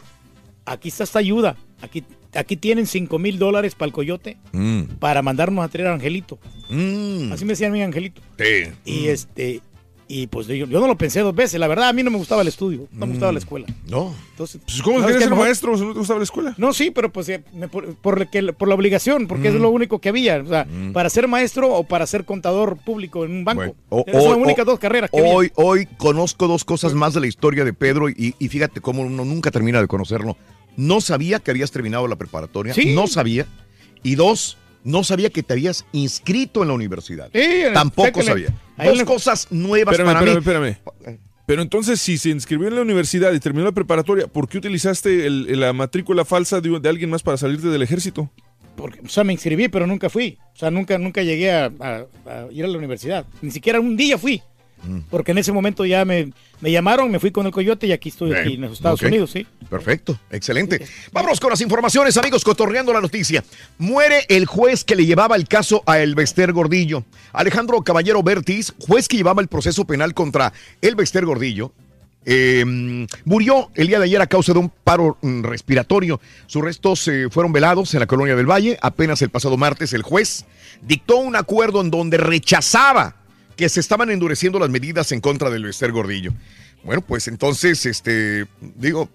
aquí 0.65 0.89
está 0.89 1.03
esta 1.03 1.19
ayuda, 1.19 1.55
aquí, 1.81 2.03
aquí 2.33 2.57
tienen 2.57 2.85
5 2.87 3.17
mil 3.19 3.37
dólares 3.39 3.75
para 3.75 3.87
el 3.87 3.93
coyote 3.93 4.37
Mm, 4.51 4.81
para 4.99 5.21
mandarnos 5.21 5.63
a 5.65 5.67
traer 5.69 5.87
a 5.89 5.93
Angelito. 5.93 6.37
mm, 6.69 7.31
Así 7.31 7.43
me 7.45 7.53
decían 7.53 7.71
mi 7.71 7.81
Angelito. 7.81 8.21
sí. 8.37 8.69
Y 8.85 9.07
este, 9.07 9.61
y 10.07 10.27
pues 10.27 10.45
yo, 10.47 10.53
yo 10.67 10.79
no 10.79 10.87
lo 10.87 10.97
pensé 10.97 11.21
dos 11.21 11.33
veces, 11.35 11.59
la 11.59 11.67
verdad 11.67 11.89
a 11.89 11.93
mí 11.93 12.03
no 12.03 12.11
me 12.11 12.17
gustaba 12.17 12.41
el 12.43 12.47
estudio, 12.47 12.87
no 12.91 13.05
me 13.05 13.13
gustaba 13.13 13.31
la 13.31 13.39
escuela. 13.39 13.65
No. 13.89 14.13
Entonces, 14.31 14.61
Pues, 14.65 14.81
¿Cómo 14.81 14.99
¿sabes 14.99 15.15
querías 15.15 15.29
qué? 15.29 15.35
ser 15.35 15.43
maestro 15.45 15.77
si 15.77 15.83
no 15.83 15.93
te 15.93 15.99
gustaba 15.99 16.19
la 16.19 16.23
escuela? 16.25 16.53
No, 16.57 16.73
sí, 16.73 16.91
pero 16.91 17.11
pues 17.11 17.27
eh, 17.29 17.43
me- 17.53 17.67
por, 17.67 17.95
por 17.95 18.19
la 18.19 18.29
que- 18.29 18.53
por 18.53 18.67
la 18.67 18.75
obligación, 18.75 19.27
porque 19.27 19.47
es 19.47 19.53
Mm. 19.55 19.61
lo 19.61 19.69
único 19.69 19.99
que 19.99 20.09
había. 20.09 20.37
O 20.37 20.45
sea, 20.47 20.67
para 20.93 21.09
ser 21.09 21.27
maestro 21.27 21.73
o 21.73 21.83
para 21.85 22.05
ser 22.07 22.25
contador 22.25 22.77
público 22.77 23.25
en 23.25 23.31
un 23.31 23.45
banco. 23.45 23.75
Bueno, 23.89 24.03
Esas 24.07 24.23
son 24.23 24.31
las 24.33 24.41
únicas 24.41 24.65
dos 24.65 24.79
carreras 24.79 25.09
que 25.09 25.19
había. 25.19 25.33
Hoy, 25.33 25.51
hoy 25.55 25.87
conozco 25.97 26.47
dos 26.47 26.63
cosas 26.65 26.93
más 26.93 27.13
de 27.13 27.21
la 27.21 27.27
historia 27.27 27.63
de 27.65 27.73
Pedro 27.73 28.09
y, 28.09 28.35
y 28.37 28.47
fíjate 28.49 28.81
cómo 28.81 29.01
uno 29.01 29.25
nunca 29.25 29.49
termina 29.51 29.81
de 29.81 29.87
conocerlo. 29.87 30.37
No 30.77 31.01
sabía 31.01 31.39
que 31.39 31.51
habías 31.51 31.71
terminado 31.71 32.07
la 32.07 32.15
preparatoria. 32.17 32.73
Sí. 32.73 32.93
No 32.93 33.07
sabía. 33.07 33.47
Y 34.03 34.15
dos, 34.15 34.57
no 34.85 35.03
sabía 35.03 35.29
que 35.29 35.43
te 35.43 35.51
habías 35.53 35.85
inscrito 35.91 36.61
en 36.61 36.69
la 36.69 36.73
universidad. 36.75 37.29
Sí, 37.33 37.63
Tampoco 37.73 38.21
sabía. 38.23 38.53
Ahí 38.77 38.87
Dos 38.87 38.99
le- 38.99 39.05
cosas 39.05 39.47
nuevas 39.51 39.91
Espérame, 39.93 40.13
para 40.17 40.31
espérame, 40.31 40.63
mí. 40.63 40.69
espérame. 40.69 41.19
Pero 41.45 41.61
entonces, 41.61 41.99
si 42.01 42.17
se 42.17 42.29
inscribió 42.29 42.67
en 42.69 42.75
la 42.75 42.81
universidad 42.81 43.31
y 43.33 43.39
terminó 43.39 43.65
la 43.65 43.71
preparatoria, 43.71 44.27
¿por 44.27 44.47
qué 44.47 44.57
utilizaste 44.59 45.27
el- 45.27 45.47
el- 45.49 45.59
la 45.59 45.73
matrícula 45.73 46.23
falsa 46.25 46.61
de, 46.61 46.79
de 46.79 46.89
alguien 46.89 47.09
más 47.09 47.21
para 47.21 47.37
salirte 47.37 47.67
del 47.67 47.81
ejército? 47.83 48.31
Porque, 48.75 48.99
o 49.05 49.09
sea, 49.09 49.23
me 49.23 49.31
inscribí, 49.33 49.67
pero 49.69 49.85
nunca 49.87 50.09
fui. 50.09 50.37
O 50.53 50.57
sea, 50.57 50.71
nunca, 50.71 50.97
nunca 50.97 51.21
llegué 51.23 51.51
a, 51.51 51.65
a- 51.79 52.05
a 52.25 52.47
ir 52.51 52.65
a 52.65 52.67
la 52.67 52.77
universidad. 52.77 53.25
Ni 53.41 53.51
siquiera 53.51 53.79
un 53.79 53.95
día 53.95 54.17
fui. 54.17 54.41
Mm. 54.83 54.99
Porque 55.09 55.31
en 55.31 55.37
ese 55.37 55.51
momento 55.51 55.85
ya 55.85 56.05
me, 56.05 56.31
me 56.61 56.71
llamaron, 56.71 57.09
me 57.11 57.19
fui 57.19 57.31
con 57.31 57.45
el 57.45 57.51
coyote 57.51 57.87
y 57.87 57.91
aquí 57.91 58.09
estoy 58.09 58.29
Bien, 58.29 58.41
aquí 58.41 58.53
en 58.55 58.61
los 58.61 58.73
Estados. 58.73 59.01
Unidos, 59.01 59.31
sí. 59.31 59.45
Perfecto, 59.69 60.19
excelente. 60.29 60.85
Vámonos 61.11 61.39
con 61.39 61.49
las 61.49 61.61
informaciones, 61.61 62.17
amigos, 62.17 62.43
cotorreando 62.43 62.93
la 62.93 63.01
noticia. 63.01 63.43
Muere 63.77 64.25
el 64.29 64.45
juez 64.45 64.83
que 64.83 64.95
le 64.95 65.05
llevaba 65.05 65.35
el 65.35 65.47
caso 65.47 65.83
a 65.85 65.99
Elvester 65.99 66.51
Gordillo. 66.51 67.03
Alejandro 67.33 67.81
Caballero 67.81 68.21
Bertis, 68.23 68.73
juez 68.79 69.07
que 69.07 69.17
llevaba 69.17 69.41
el 69.41 69.47
proceso 69.47 69.85
penal 69.85 70.13
contra 70.13 70.53
Elvester 70.81 71.25
Gordillo, 71.25 71.71
eh, 72.27 72.65
murió 73.23 73.69
el 73.75 73.87
día 73.87 73.99
de 73.99 74.05
ayer 74.05 74.19
a 74.19 74.27
causa 74.27 74.51
de 74.51 74.59
un 74.59 74.69
paro 74.69 75.17
mm, 75.21 75.43
respiratorio. 75.43 76.19
Sus 76.47 76.63
restos 76.63 77.07
eh, 77.07 77.27
fueron 77.29 77.53
velados 77.53 77.93
en 77.93 77.99
la 77.99 78.07
colonia 78.07 78.35
del 78.35 78.49
Valle. 78.49 78.77
Apenas 78.81 79.21
el 79.21 79.29
pasado 79.29 79.57
martes 79.57 79.93
el 79.93 80.01
juez 80.01 80.45
dictó 80.81 81.17
un 81.17 81.35
acuerdo 81.35 81.81
en 81.81 81.91
donde 81.91 82.17
rechazaba 82.17 83.15
que 83.55 83.69
se 83.69 83.79
estaban 83.79 84.09
endureciendo 84.09 84.59
las 84.59 84.69
medidas 84.69 85.11
en 85.11 85.21
contra 85.21 85.49
del 85.49 85.61
Elvester 85.63 85.91
Gordillo. 85.91 86.33
Bueno, 86.83 87.01
pues 87.01 87.27
entonces, 87.27 87.85
este, 87.85 88.45
digo, 88.61 89.09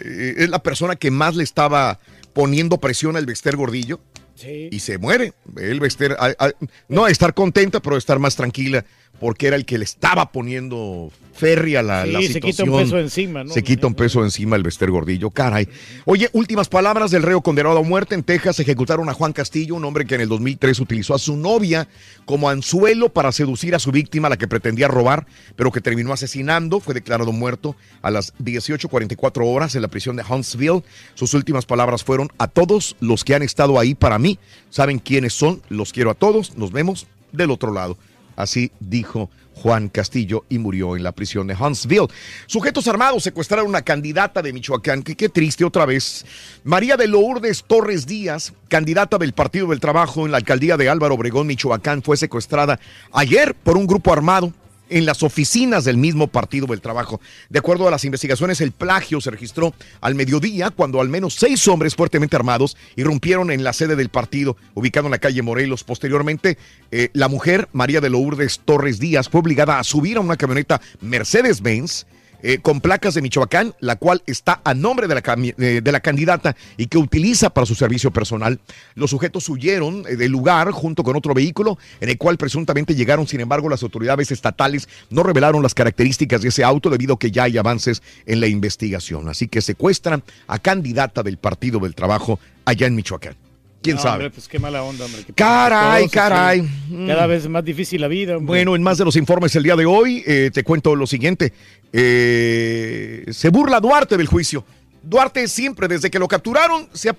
eh, 0.00 0.34
es 0.38 0.48
la 0.48 0.62
persona 0.62 0.96
que 0.96 1.10
más 1.10 1.36
le 1.36 1.44
estaba 1.44 1.98
poniendo 2.32 2.78
presión 2.78 3.16
al 3.16 3.26
Bester 3.26 3.56
Gordillo 3.56 4.00
Sí. 4.34 4.68
y 4.72 4.80
se 4.80 4.98
muere. 4.98 5.34
El 5.56 5.78
Bester, 5.80 6.16
a- 6.18 6.34
a- 6.38 6.52
no 6.88 7.04
a 7.04 7.10
estar 7.10 7.34
contenta, 7.34 7.80
pero 7.80 7.94
a 7.96 7.98
estar 7.98 8.18
más 8.18 8.34
tranquila, 8.36 8.84
porque 9.20 9.46
era 9.46 9.56
el 9.56 9.64
que 9.64 9.78
le 9.78 9.84
estaba 9.84 10.32
poniendo 10.32 11.12
ferry 11.34 11.76
a 11.76 11.82
la, 11.82 12.04
Sí, 12.04 12.12
la 12.12 12.20
se 12.20 12.26
quita 12.26 12.40
situación. 12.40 12.68
un 12.70 12.80
peso 12.84 12.98
encima, 12.98 13.44
¿no? 13.44 13.52
Se 13.52 13.62
quita 13.62 13.86
un 13.86 13.94
peso 13.94 14.22
encima 14.22 14.56
el 14.56 14.62
Bester 14.62 14.90
Gordillo, 14.90 15.30
caray. 15.30 15.68
Oye, 16.04 16.30
últimas 16.32 16.68
palabras 16.68 17.10
del 17.10 17.22
reo 17.22 17.40
condenado 17.40 17.78
a 17.78 17.82
muerte. 17.82 18.14
En 18.14 18.22
Texas 18.22 18.60
ejecutaron 18.60 19.08
a 19.08 19.14
Juan 19.14 19.32
Castillo, 19.32 19.74
un 19.74 19.84
hombre 19.84 20.06
que 20.06 20.14
en 20.14 20.20
el 20.22 20.28
2003 20.28 20.80
utilizó 20.80 21.14
a 21.14 21.18
su 21.18 21.36
novia 21.36 21.88
como 22.24 22.48
anzuelo 22.48 23.08
para 23.08 23.32
seducir 23.32 23.74
a 23.74 23.78
su 23.78 23.90
víctima, 23.90 24.28
la 24.28 24.36
que 24.36 24.48
pretendía 24.48 24.88
robar, 24.88 25.26
pero 25.56 25.70
que 25.72 25.80
terminó 25.80 26.12
asesinando. 26.12 26.80
Fue 26.80 26.94
declarado 26.94 27.32
muerto 27.32 27.76
a 28.02 28.10
las 28.10 28.34
18.44 28.38 29.42
horas 29.44 29.74
en 29.74 29.82
la 29.82 29.88
prisión 29.88 30.16
de 30.16 30.22
Huntsville. 30.28 30.82
Sus 31.14 31.34
últimas 31.34 31.66
palabras 31.66 32.04
fueron, 32.04 32.30
a 32.38 32.48
todos 32.48 32.96
los 33.00 33.24
que 33.24 33.34
han 33.34 33.42
estado 33.42 33.78
ahí 33.78 33.94
para 33.94 34.18
mí, 34.18 34.38
saben 34.70 34.98
quiénes 34.98 35.32
son, 35.34 35.62
los 35.68 35.92
quiero 35.92 36.10
a 36.10 36.14
todos, 36.14 36.56
nos 36.56 36.72
vemos 36.72 37.06
del 37.32 37.50
otro 37.50 37.72
lado. 37.72 37.96
Así 38.36 38.72
dijo 38.80 39.30
Juan 39.64 39.88
Castillo 39.88 40.44
y 40.50 40.58
murió 40.58 40.94
en 40.94 41.02
la 41.02 41.12
prisión 41.12 41.46
de 41.46 41.56
Huntsville. 41.58 42.08
Sujetos 42.44 42.86
armados 42.86 43.22
secuestraron 43.22 43.64
a 43.64 43.68
una 43.70 43.80
candidata 43.80 44.42
de 44.42 44.52
Michoacán. 44.52 45.02
Que 45.02 45.16
qué 45.16 45.30
triste 45.30 45.64
otra 45.64 45.86
vez. 45.86 46.26
María 46.64 46.98
de 46.98 47.08
Lourdes 47.08 47.64
Torres 47.66 48.06
Díaz, 48.06 48.52
candidata 48.68 49.16
del 49.16 49.32
Partido 49.32 49.68
del 49.68 49.80
Trabajo 49.80 50.26
en 50.26 50.32
la 50.32 50.36
alcaldía 50.36 50.76
de 50.76 50.90
Álvaro 50.90 51.14
Obregón, 51.14 51.46
Michoacán, 51.46 52.02
fue 52.02 52.18
secuestrada 52.18 52.78
ayer 53.10 53.54
por 53.54 53.78
un 53.78 53.86
grupo 53.86 54.12
armado 54.12 54.52
en 54.88 55.06
las 55.06 55.22
oficinas 55.22 55.84
del 55.84 55.96
mismo 55.96 56.26
Partido 56.26 56.66
del 56.66 56.80
Trabajo. 56.80 57.20
De 57.48 57.58
acuerdo 57.58 57.88
a 57.88 57.90
las 57.90 58.04
investigaciones, 58.04 58.60
el 58.60 58.72
plagio 58.72 59.20
se 59.20 59.30
registró 59.30 59.74
al 60.00 60.14
mediodía 60.14 60.70
cuando 60.70 61.00
al 61.00 61.08
menos 61.08 61.34
seis 61.34 61.66
hombres 61.68 61.94
fuertemente 61.94 62.36
armados 62.36 62.76
irrumpieron 62.96 63.50
en 63.50 63.64
la 63.64 63.72
sede 63.72 63.96
del 63.96 64.08
partido, 64.08 64.56
ubicado 64.74 65.06
en 65.06 65.12
la 65.12 65.18
calle 65.18 65.42
Morelos. 65.42 65.84
Posteriormente, 65.84 66.58
eh, 66.90 67.10
la 67.12 67.28
mujer, 67.28 67.68
María 67.72 68.00
de 68.00 68.10
Lourdes 68.10 68.60
Torres 68.64 68.98
Díaz, 68.98 69.28
fue 69.28 69.40
obligada 69.40 69.78
a 69.78 69.84
subir 69.84 70.16
a 70.16 70.20
una 70.20 70.36
camioneta 70.36 70.80
Mercedes-Benz 71.00 72.06
eh, 72.46 72.58
con 72.58 72.82
placas 72.82 73.14
de 73.14 73.22
Michoacán, 73.22 73.74
la 73.80 73.96
cual 73.96 74.22
está 74.26 74.60
a 74.64 74.74
nombre 74.74 75.08
de 75.08 75.14
la, 75.14 75.22
eh, 75.58 75.80
de 75.82 75.92
la 75.92 76.00
candidata 76.00 76.54
y 76.76 76.88
que 76.88 76.98
utiliza 76.98 77.48
para 77.48 77.64
su 77.64 77.74
servicio 77.74 78.10
personal. 78.10 78.60
Los 78.94 79.12
sujetos 79.12 79.48
huyeron 79.48 80.04
eh, 80.06 80.16
del 80.16 80.30
lugar 80.30 80.70
junto 80.70 81.02
con 81.02 81.16
otro 81.16 81.32
vehículo 81.32 81.78
en 82.02 82.10
el 82.10 82.18
cual 82.18 82.36
presuntamente 82.36 82.94
llegaron, 82.94 83.26
sin 83.26 83.40
embargo, 83.40 83.70
las 83.70 83.82
autoridades 83.82 84.30
estatales 84.30 84.90
no 85.08 85.22
revelaron 85.22 85.62
las 85.62 85.72
características 85.72 86.42
de 86.42 86.48
ese 86.48 86.64
auto 86.64 86.90
debido 86.90 87.14
a 87.14 87.18
que 87.18 87.30
ya 87.30 87.44
hay 87.44 87.56
avances 87.56 88.02
en 88.26 88.40
la 88.40 88.46
investigación. 88.46 89.30
Así 89.30 89.48
que 89.48 89.62
secuestran 89.62 90.22
a 90.46 90.58
candidata 90.58 91.22
del 91.22 91.38
Partido 91.38 91.80
del 91.80 91.94
Trabajo 91.94 92.38
allá 92.66 92.86
en 92.86 92.94
Michoacán. 92.94 93.43
¿Quién 93.84 93.96
No, 93.96 94.02
sabe? 94.02 94.14
hombre, 94.14 94.30
pues 94.30 94.48
qué 94.48 94.58
mala 94.58 94.82
onda, 94.82 95.04
hombre. 95.04 95.24
Caray, 95.34 96.08
caray. 96.08 96.66
Cada 97.06 97.26
vez 97.26 97.46
más 97.48 97.64
difícil 97.64 98.00
la 98.00 98.08
vida, 98.08 98.38
hombre. 98.38 98.46
Bueno, 98.46 98.74
en 98.74 98.82
más 98.82 98.96
de 98.98 99.04
los 99.04 99.14
informes 99.14 99.54
el 99.56 99.62
día 99.62 99.76
de 99.76 99.84
hoy, 99.84 100.24
eh, 100.26 100.50
te 100.52 100.64
cuento 100.64 100.96
lo 100.96 101.06
siguiente. 101.06 101.52
Eh, 101.92 103.24
se 103.30 103.50
burla 103.50 103.80
Duarte 103.80 104.16
del 104.16 104.26
juicio. 104.26 104.64
Duarte 105.02 105.46
siempre, 105.48 105.86
desde 105.86 106.10
que 106.10 106.18
lo 106.18 106.26
capturaron, 106.26 106.88
se 106.94 107.12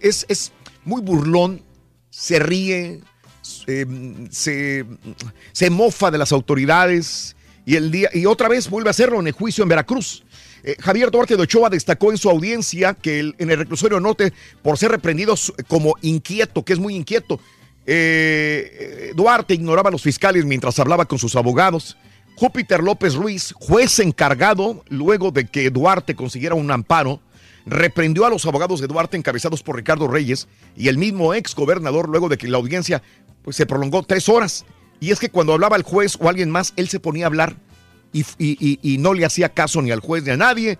es, 0.00 0.24
es 0.28 0.52
muy 0.84 1.02
burlón, 1.02 1.60
se 2.08 2.38
ríe, 2.38 3.00
se, 3.42 3.84
se, 4.30 4.84
se 5.50 5.70
mofa 5.70 6.12
de 6.12 6.18
las 6.18 6.30
autoridades 6.30 7.34
y, 7.66 7.74
el 7.74 7.90
día, 7.90 8.10
y 8.12 8.26
otra 8.26 8.48
vez 8.48 8.70
vuelve 8.70 8.90
a 8.90 8.92
hacerlo 8.92 9.18
en 9.18 9.26
el 9.26 9.32
juicio 9.32 9.62
en 9.62 9.68
Veracruz. 9.70 10.22
Eh, 10.64 10.76
Javier 10.80 11.10
Duarte 11.10 11.36
de 11.36 11.42
Ochoa 11.42 11.68
destacó 11.70 12.10
en 12.10 12.18
su 12.18 12.30
audiencia 12.30 12.94
que 12.94 13.20
el- 13.20 13.34
en 13.38 13.50
el 13.50 13.58
reclusorio 13.58 13.98
norte, 14.00 14.32
por 14.62 14.78
ser 14.78 14.90
reprendido 14.92 15.34
como 15.68 15.94
inquieto, 16.02 16.64
que 16.64 16.72
es 16.72 16.78
muy 16.78 16.94
inquieto, 16.94 17.40
eh, 17.86 19.08
eh, 19.08 19.12
Duarte 19.16 19.54
ignoraba 19.54 19.88
a 19.88 19.92
los 19.92 20.02
fiscales 20.02 20.44
mientras 20.44 20.78
hablaba 20.78 21.04
con 21.06 21.18
sus 21.18 21.34
abogados. 21.36 21.96
Júpiter 22.36 22.82
López 22.82 23.14
Ruiz, 23.14 23.52
juez 23.58 23.98
encargado, 23.98 24.84
luego 24.88 25.30
de 25.32 25.46
que 25.46 25.68
Duarte 25.70 26.14
consiguiera 26.14 26.54
un 26.54 26.70
amparo, 26.70 27.20
reprendió 27.66 28.24
a 28.24 28.30
los 28.30 28.46
abogados 28.46 28.80
de 28.80 28.86
Duarte 28.86 29.16
encabezados 29.16 29.62
por 29.62 29.76
Ricardo 29.76 30.08
Reyes 30.08 30.48
y 30.76 30.88
el 30.88 30.96
mismo 30.98 31.34
ex 31.34 31.54
gobernador 31.54 32.08
luego 32.08 32.28
de 32.28 32.38
que 32.38 32.48
la 32.48 32.58
audiencia 32.58 33.02
pues, 33.42 33.56
se 33.56 33.66
prolongó 33.66 34.02
tres 34.02 34.28
horas. 34.28 34.64
Y 35.00 35.10
es 35.10 35.18
que 35.18 35.28
cuando 35.30 35.52
hablaba 35.52 35.76
el 35.76 35.82
juez 35.82 36.16
o 36.20 36.28
alguien 36.28 36.50
más, 36.50 36.72
él 36.76 36.88
se 36.88 37.00
ponía 37.00 37.24
a 37.24 37.28
hablar 37.28 37.56
y, 38.12 38.20
y- 38.38 38.56
y- 38.60 38.78
y 38.82 38.98
no 38.98 39.14
le 39.14 39.24
hacía 39.24 39.48
caso 39.50 39.80
ni 39.82 39.90
al 39.90 40.00
juez 40.00 40.24
ni 40.24 40.30
a 40.30 40.36
nadie. 40.36 40.78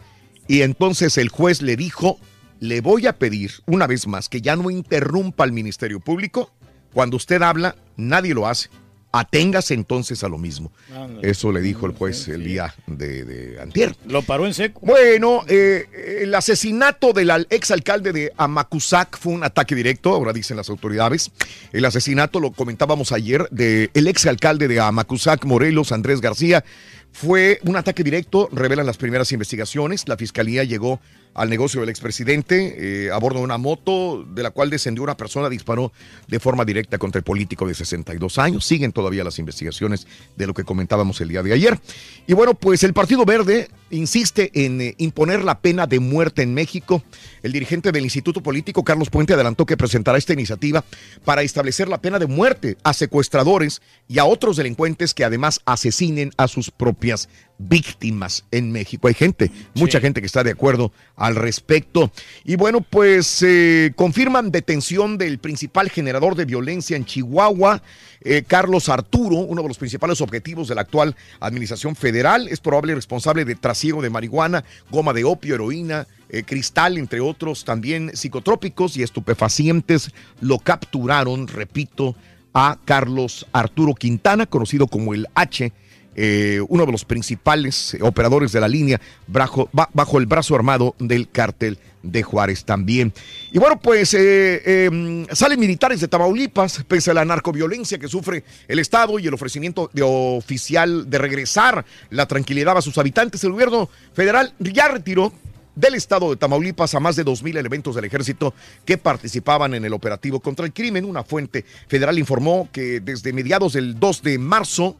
Y 0.48 0.62
entonces 0.62 1.18
el 1.18 1.28
juez 1.28 1.62
le 1.62 1.76
dijo, 1.76 2.18
le 2.60 2.80
voy 2.80 3.06
a 3.06 3.18
pedir 3.18 3.52
una 3.66 3.86
vez 3.86 4.06
más 4.06 4.28
que 4.28 4.40
ya 4.40 4.56
no 4.56 4.70
interrumpa 4.70 5.44
al 5.44 5.52
Ministerio 5.52 6.00
Público. 6.00 6.52
Cuando 6.92 7.16
usted 7.16 7.40
habla, 7.42 7.76
nadie 7.96 8.34
lo 8.34 8.46
hace. 8.46 8.68
Aténgase 9.14 9.74
entonces 9.74 10.24
a 10.24 10.28
lo 10.30 10.38
mismo. 10.38 10.72
Ándale. 10.90 11.28
Eso 11.30 11.52
le 11.52 11.60
dijo 11.60 11.84
el 11.84 11.92
juez 11.92 12.28
el 12.28 12.44
día 12.44 12.74
de, 12.86 13.24
de 13.24 13.60
antier. 13.60 13.94
Lo 14.06 14.22
paró 14.22 14.46
en 14.46 14.54
seco. 14.54 14.80
Bueno, 14.82 15.42
eh, 15.48 16.18
el 16.22 16.34
asesinato 16.34 17.12
del 17.12 17.30
al- 17.30 17.46
exalcalde 17.50 18.12
de 18.14 18.32
Amacuzac 18.38 19.18
fue 19.18 19.34
un 19.34 19.44
ataque 19.44 19.74
directo, 19.74 20.14
ahora 20.14 20.32
dicen 20.32 20.56
las 20.56 20.70
autoridades. 20.70 21.30
El 21.74 21.84
asesinato, 21.84 22.40
lo 22.40 22.52
comentábamos 22.52 23.12
ayer, 23.12 23.46
del 23.50 23.90
el 23.92 24.06
exalcalde 24.06 24.66
de 24.66 24.80
Amacuzac, 24.80 25.44
Morelos, 25.44 25.92
Andrés 25.92 26.22
García, 26.22 26.64
fue 27.12 27.60
un 27.64 27.76
ataque 27.76 28.02
directo, 28.02 28.48
revelan 28.52 28.86
las 28.86 28.96
primeras 28.96 29.30
investigaciones. 29.32 30.08
La 30.08 30.16
fiscalía 30.16 30.64
llegó 30.64 31.00
al 31.34 31.48
negocio 31.48 31.80
del 31.80 31.88
expresidente 31.88 33.06
eh, 33.06 33.10
a 33.10 33.18
bordo 33.18 33.38
de 33.38 33.44
una 33.44 33.58
moto 33.58 34.24
de 34.24 34.42
la 34.42 34.50
cual 34.50 34.70
descendió 34.70 35.02
una 35.02 35.16
persona, 35.16 35.48
disparó 35.48 35.92
de 36.28 36.40
forma 36.40 36.64
directa 36.64 36.98
contra 36.98 37.18
el 37.18 37.24
político 37.24 37.66
de 37.66 37.74
62 37.74 38.38
años. 38.38 38.64
Siguen 38.64 38.92
todavía 38.92 39.24
las 39.24 39.38
investigaciones 39.38 40.06
de 40.36 40.46
lo 40.46 40.54
que 40.54 40.64
comentábamos 40.64 41.20
el 41.20 41.28
día 41.28 41.42
de 41.42 41.52
ayer. 41.52 41.78
Y 42.26 42.34
bueno, 42.34 42.54
pues 42.54 42.82
el 42.82 42.92
Partido 42.92 43.24
Verde 43.24 43.68
insiste 43.90 44.50
en 44.54 44.80
eh, 44.80 44.94
imponer 44.98 45.44
la 45.44 45.60
pena 45.60 45.86
de 45.86 46.00
muerte 46.00 46.42
en 46.42 46.54
México. 46.54 47.02
El 47.42 47.52
dirigente 47.52 47.92
del 47.92 48.04
Instituto 48.04 48.42
Político, 48.42 48.84
Carlos 48.84 49.10
Puente, 49.10 49.34
adelantó 49.34 49.66
que 49.66 49.76
presentará 49.76 50.18
esta 50.18 50.32
iniciativa 50.32 50.84
para 51.24 51.42
establecer 51.42 51.88
la 51.88 52.00
pena 52.00 52.18
de 52.18 52.26
muerte 52.26 52.76
a 52.84 52.92
secuestradores 52.92 53.82
y 54.08 54.18
a 54.18 54.24
otros 54.24 54.56
delincuentes 54.56 55.14
que 55.14 55.24
además 55.24 55.60
asesinen 55.64 56.30
a 56.36 56.48
sus 56.48 56.70
propias 56.70 57.28
víctimas 57.68 58.44
en 58.50 58.72
México. 58.72 59.08
Hay 59.08 59.14
gente, 59.14 59.50
mucha 59.74 60.00
gente 60.00 60.20
que 60.20 60.26
está 60.26 60.42
de 60.42 60.52
acuerdo 60.52 60.92
al 61.16 61.36
respecto. 61.36 62.10
Y 62.44 62.56
bueno, 62.56 62.80
pues 62.80 63.42
eh, 63.42 63.92
confirman 63.96 64.50
detención 64.50 65.18
del 65.18 65.38
principal 65.38 65.90
generador 65.90 66.34
de 66.34 66.44
violencia 66.44 66.96
en 66.96 67.04
Chihuahua, 67.04 67.82
eh, 68.22 68.42
Carlos 68.46 68.88
Arturo, 68.88 69.36
uno 69.36 69.62
de 69.62 69.68
los 69.68 69.78
principales 69.78 70.20
objetivos 70.20 70.68
de 70.68 70.74
la 70.74 70.82
actual 70.82 71.16
administración 71.40 71.96
federal. 71.96 72.48
Es 72.48 72.60
probable 72.60 72.94
responsable 72.94 73.44
de 73.44 73.54
trasiego 73.54 74.02
de 74.02 74.10
marihuana, 74.10 74.64
goma 74.90 75.12
de 75.12 75.24
opio, 75.24 75.54
heroína, 75.54 76.06
eh, 76.28 76.44
cristal, 76.44 76.98
entre 76.98 77.20
otros, 77.20 77.64
también 77.64 78.10
psicotrópicos 78.14 78.96
y 78.96 79.02
estupefacientes. 79.02 80.10
Lo 80.40 80.58
capturaron, 80.58 81.48
repito, 81.48 82.16
a 82.54 82.78
Carlos 82.84 83.46
Arturo 83.52 83.94
Quintana, 83.94 84.46
conocido 84.46 84.86
como 84.86 85.14
el 85.14 85.26
H 85.34 85.72
eh, 86.14 86.60
uno 86.68 86.84
de 86.86 86.92
los 86.92 87.04
principales 87.04 87.94
eh, 87.94 87.98
operadores 88.02 88.52
de 88.52 88.60
la 88.60 88.68
línea 88.68 89.00
bajo, 89.26 89.68
ba- 89.72 89.88
bajo 89.92 90.18
el 90.18 90.26
brazo 90.26 90.54
armado 90.54 90.94
del 90.98 91.28
cártel 91.30 91.78
de 92.02 92.22
Juárez 92.22 92.64
también. 92.64 93.12
Y 93.52 93.58
bueno, 93.58 93.78
pues 93.80 94.12
eh, 94.14 94.60
eh, 94.64 95.26
salen 95.32 95.60
militares 95.60 96.00
de 96.00 96.08
Tamaulipas, 96.08 96.84
pese 96.88 97.12
a 97.12 97.14
la 97.14 97.24
narcoviolencia 97.24 97.98
que 97.98 98.08
sufre 98.08 98.42
el 98.66 98.78
Estado 98.80 99.18
y 99.18 99.26
el 99.28 99.34
ofrecimiento 99.34 99.88
de 99.92 100.02
oficial 100.02 101.08
de 101.08 101.18
regresar 101.18 101.84
la 102.10 102.26
tranquilidad 102.26 102.76
a 102.76 102.82
sus 102.82 102.98
habitantes. 102.98 103.44
El 103.44 103.52
gobierno 103.52 103.88
federal 104.14 104.52
ya 104.58 104.88
retiró 104.88 105.32
del 105.74 105.94
estado 105.94 106.28
de 106.28 106.36
Tamaulipas 106.36 106.94
a 106.94 107.00
más 107.00 107.16
de 107.16 107.24
2.000 107.24 107.56
elementos 107.56 107.94
del 107.94 108.04
ejército 108.04 108.52
que 108.84 108.98
participaban 108.98 109.72
en 109.72 109.86
el 109.86 109.94
operativo 109.94 110.38
contra 110.40 110.66
el 110.66 110.72
crimen. 110.74 111.06
Una 111.06 111.24
fuente 111.24 111.64
federal 111.88 112.18
informó 112.18 112.68
que 112.70 113.00
desde 113.00 113.32
mediados 113.32 113.72
del 113.72 113.98
2 113.98 114.22
de 114.22 114.38
marzo 114.38 114.98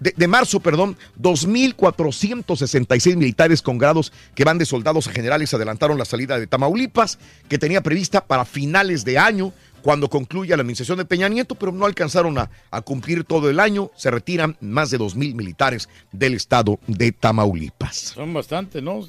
de, 0.00 0.14
de 0.16 0.28
marzo, 0.28 0.60
perdón, 0.60 0.96
2.466 1.20 3.16
militares 3.16 3.62
con 3.62 3.78
grados 3.78 4.12
que 4.34 4.44
van 4.44 4.58
de 4.58 4.66
soldados 4.66 5.08
a 5.08 5.12
generales 5.12 5.52
adelantaron 5.54 5.98
la 5.98 6.04
salida 6.04 6.38
de 6.38 6.46
Tamaulipas, 6.46 7.18
que 7.48 7.58
tenía 7.58 7.82
prevista 7.82 8.24
para 8.24 8.44
finales 8.44 9.04
de 9.04 9.18
año, 9.18 9.52
cuando 9.82 10.08
concluya 10.10 10.56
la 10.56 10.62
administración 10.62 10.98
de 10.98 11.04
Peña 11.04 11.28
Nieto, 11.28 11.54
pero 11.54 11.70
no 11.70 11.86
alcanzaron 11.86 12.38
a, 12.38 12.50
a 12.72 12.80
cumplir 12.80 13.22
todo 13.22 13.48
el 13.48 13.60
año. 13.60 13.92
Se 13.94 14.10
retiran 14.10 14.56
más 14.60 14.90
de 14.90 14.98
2.000 14.98 15.34
militares 15.34 15.88
del 16.10 16.34
estado 16.34 16.80
de 16.88 17.12
Tamaulipas. 17.12 17.96
Son 17.96 18.34
bastantes, 18.34 18.82
¿no? 18.82 19.00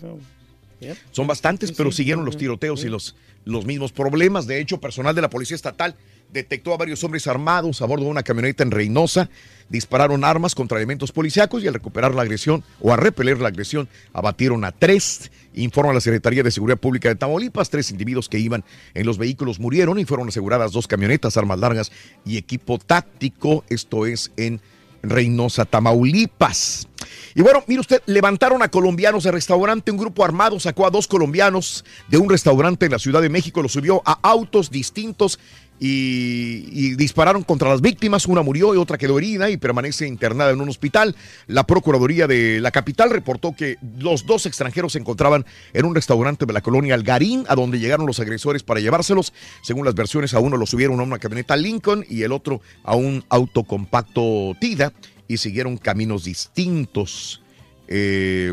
Son 1.11 1.25
bastantes, 1.25 1.71
pero 1.71 1.91
siguieron 1.91 2.25
los 2.25 2.37
tiroteos 2.37 2.83
y 2.83 2.89
los, 2.89 3.15
los 3.45 3.65
mismos 3.65 3.91
problemas. 3.91 4.45
De 4.45 4.59
hecho, 4.59 4.79
personal 4.79 5.15
de 5.15 5.21
la 5.21 5.29
Policía 5.29 5.55
Estatal 5.55 5.95
detectó 6.31 6.73
a 6.73 6.77
varios 6.77 7.03
hombres 7.03 7.27
armados 7.27 7.81
a 7.81 7.85
bordo 7.85 8.05
de 8.05 8.11
una 8.11 8.23
camioneta 8.23 8.63
en 8.63 8.71
Reynosa. 8.71 9.29
Dispararon 9.69 10.23
armas 10.23 10.55
contra 10.55 10.77
elementos 10.77 11.11
policíacos 11.11 11.63
y 11.63 11.67
al 11.67 11.73
recuperar 11.73 12.15
la 12.15 12.21
agresión 12.21 12.63
o 12.79 12.93
a 12.93 12.97
repeler 12.97 13.39
la 13.39 13.49
agresión, 13.49 13.89
abatieron 14.13 14.63
a 14.63 14.71
tres. 14.71 15.31
Informa 15.53 15.93
la 15.93 16.01
Secretaría 16.01 16.43
de 16.43 16.51
Seguridad 16.51 16.77
Pública 16.77 17.09
de 17.09 17.15
Tamaulipas. 17.15 17.69
Tres 17.69 17.91
individuos 17.91 18.29
que 18.29 18.39
iban 18.39 18.63
en 18.93 19.05
los 19.05 19.17
vehículos 19.17 19.59
murieron 19.59 19.99
y 19.99 20.05
fueron 20.05 20.29
aseguradas 20.29 20.71
dos 20.71 20.87
camionetas, 20.87 21.35
armas 21.35 21.59
largas 21.59 21.91
y 22.25 22.37
equipo 22.37 22.77
táctico. 22.77 23.65
Esto 23.69 24.05
es 24.05 24.31
en 24.37 24.61
Reynosa, 25.03 25.65
Tamaulipas. 25.65 26.87
Y 27.35 27.41
bueno, 27.41 27.63
mire 27.67 27.81
usted, 27.81 28.01
levantaron 28.05 28.61
a 28.63 28.69
colombianos 28.69 29.23
de 29.23 29.31
restaurante. 29.31 29.91
Un 29.91 29.97
grupo 29.97 30.23
armado 30.23 30.59
sacó 30.59 30.87
a 30.87 30.89
dos 30.89 31.07
colombianos 31.07 31.85
de 32.07 32.17
un 32.17 32.29
restaurante 32.29 32.85
en 32.85 32.91
la 32.91 32.99
Ciudad 32.99 33.21
de 33.21 33.29
México, 33.29 33.61
los 33.61 33.73
subió 33.73 34.01
a 34.05 34.19
autos 34.23 34.71
distintos 34.71 35.39
y, 35.79 36.95
dispararon 36.95 37.43
contra 37.43 37.69
las 37.69 37.81
víctimas. 37.81 38.27
Una 38.27 38.41
murió 38.41 38.73
y 38.73 38.77
otra 38.77 38.97
quedó 38.97 39.17
herida 39.17 39.49
y 39.49 39.57
permanece 39.57 40.07
internada 40.07 40.51
en 40.51 40.61
un 40.61 40.69
hospital. 40.69 41.15
La 41.47 41.65
Procuraduría 41.65 42.27
de 42.27 42.59
la 42.59 42.71
capital 42.71 43.09
reportó 43.09 43.55
que 43.55 43.77
los 43.99 44.25
dos 44.25 44.45
extranjeros 44.45 44.93
se 44.93 44.99
encontraban 44.99 45.45
en 45.73 45.85
un 45.85 45.95
restaurante 45.95 46.45
de 46.45 46.53
la 46.53 46.61
colonia 46.61 46.95
Algarín, 46.95 47.45
a 47.47 47.55
donde 47.55 47.79
llegaron 47.79 48.05
los 48.05 48.19
agresores 48.19 48.63
para 48.63 48.79
llevárselos. 48.79 49.33
Según 49.61 49.85
las 49.85 49.95
versiones, 49.95 50.33
a 50.33 50.39
uno 50.39 50.57
lo 50.57 50.65
subieron 50.65 50.99
a 50.99 51.03
una 51.03 51.19
camioneta 51.19 51.55
Lincoln 51.55 52.05
y 52.09 52.23
el 52.23 52.31
otro 52.31 52.61
a 52.83 52.95
un 52.95 53.23
auto 53.29 53.63
compacto 53.63 54.55
Tida 54.59 54.93
y 55.27 55.37
siguieron 55.37 55.77
caminos 55.77 56.23
distintos. 56.23 57.41
Eh, 57.89 58.51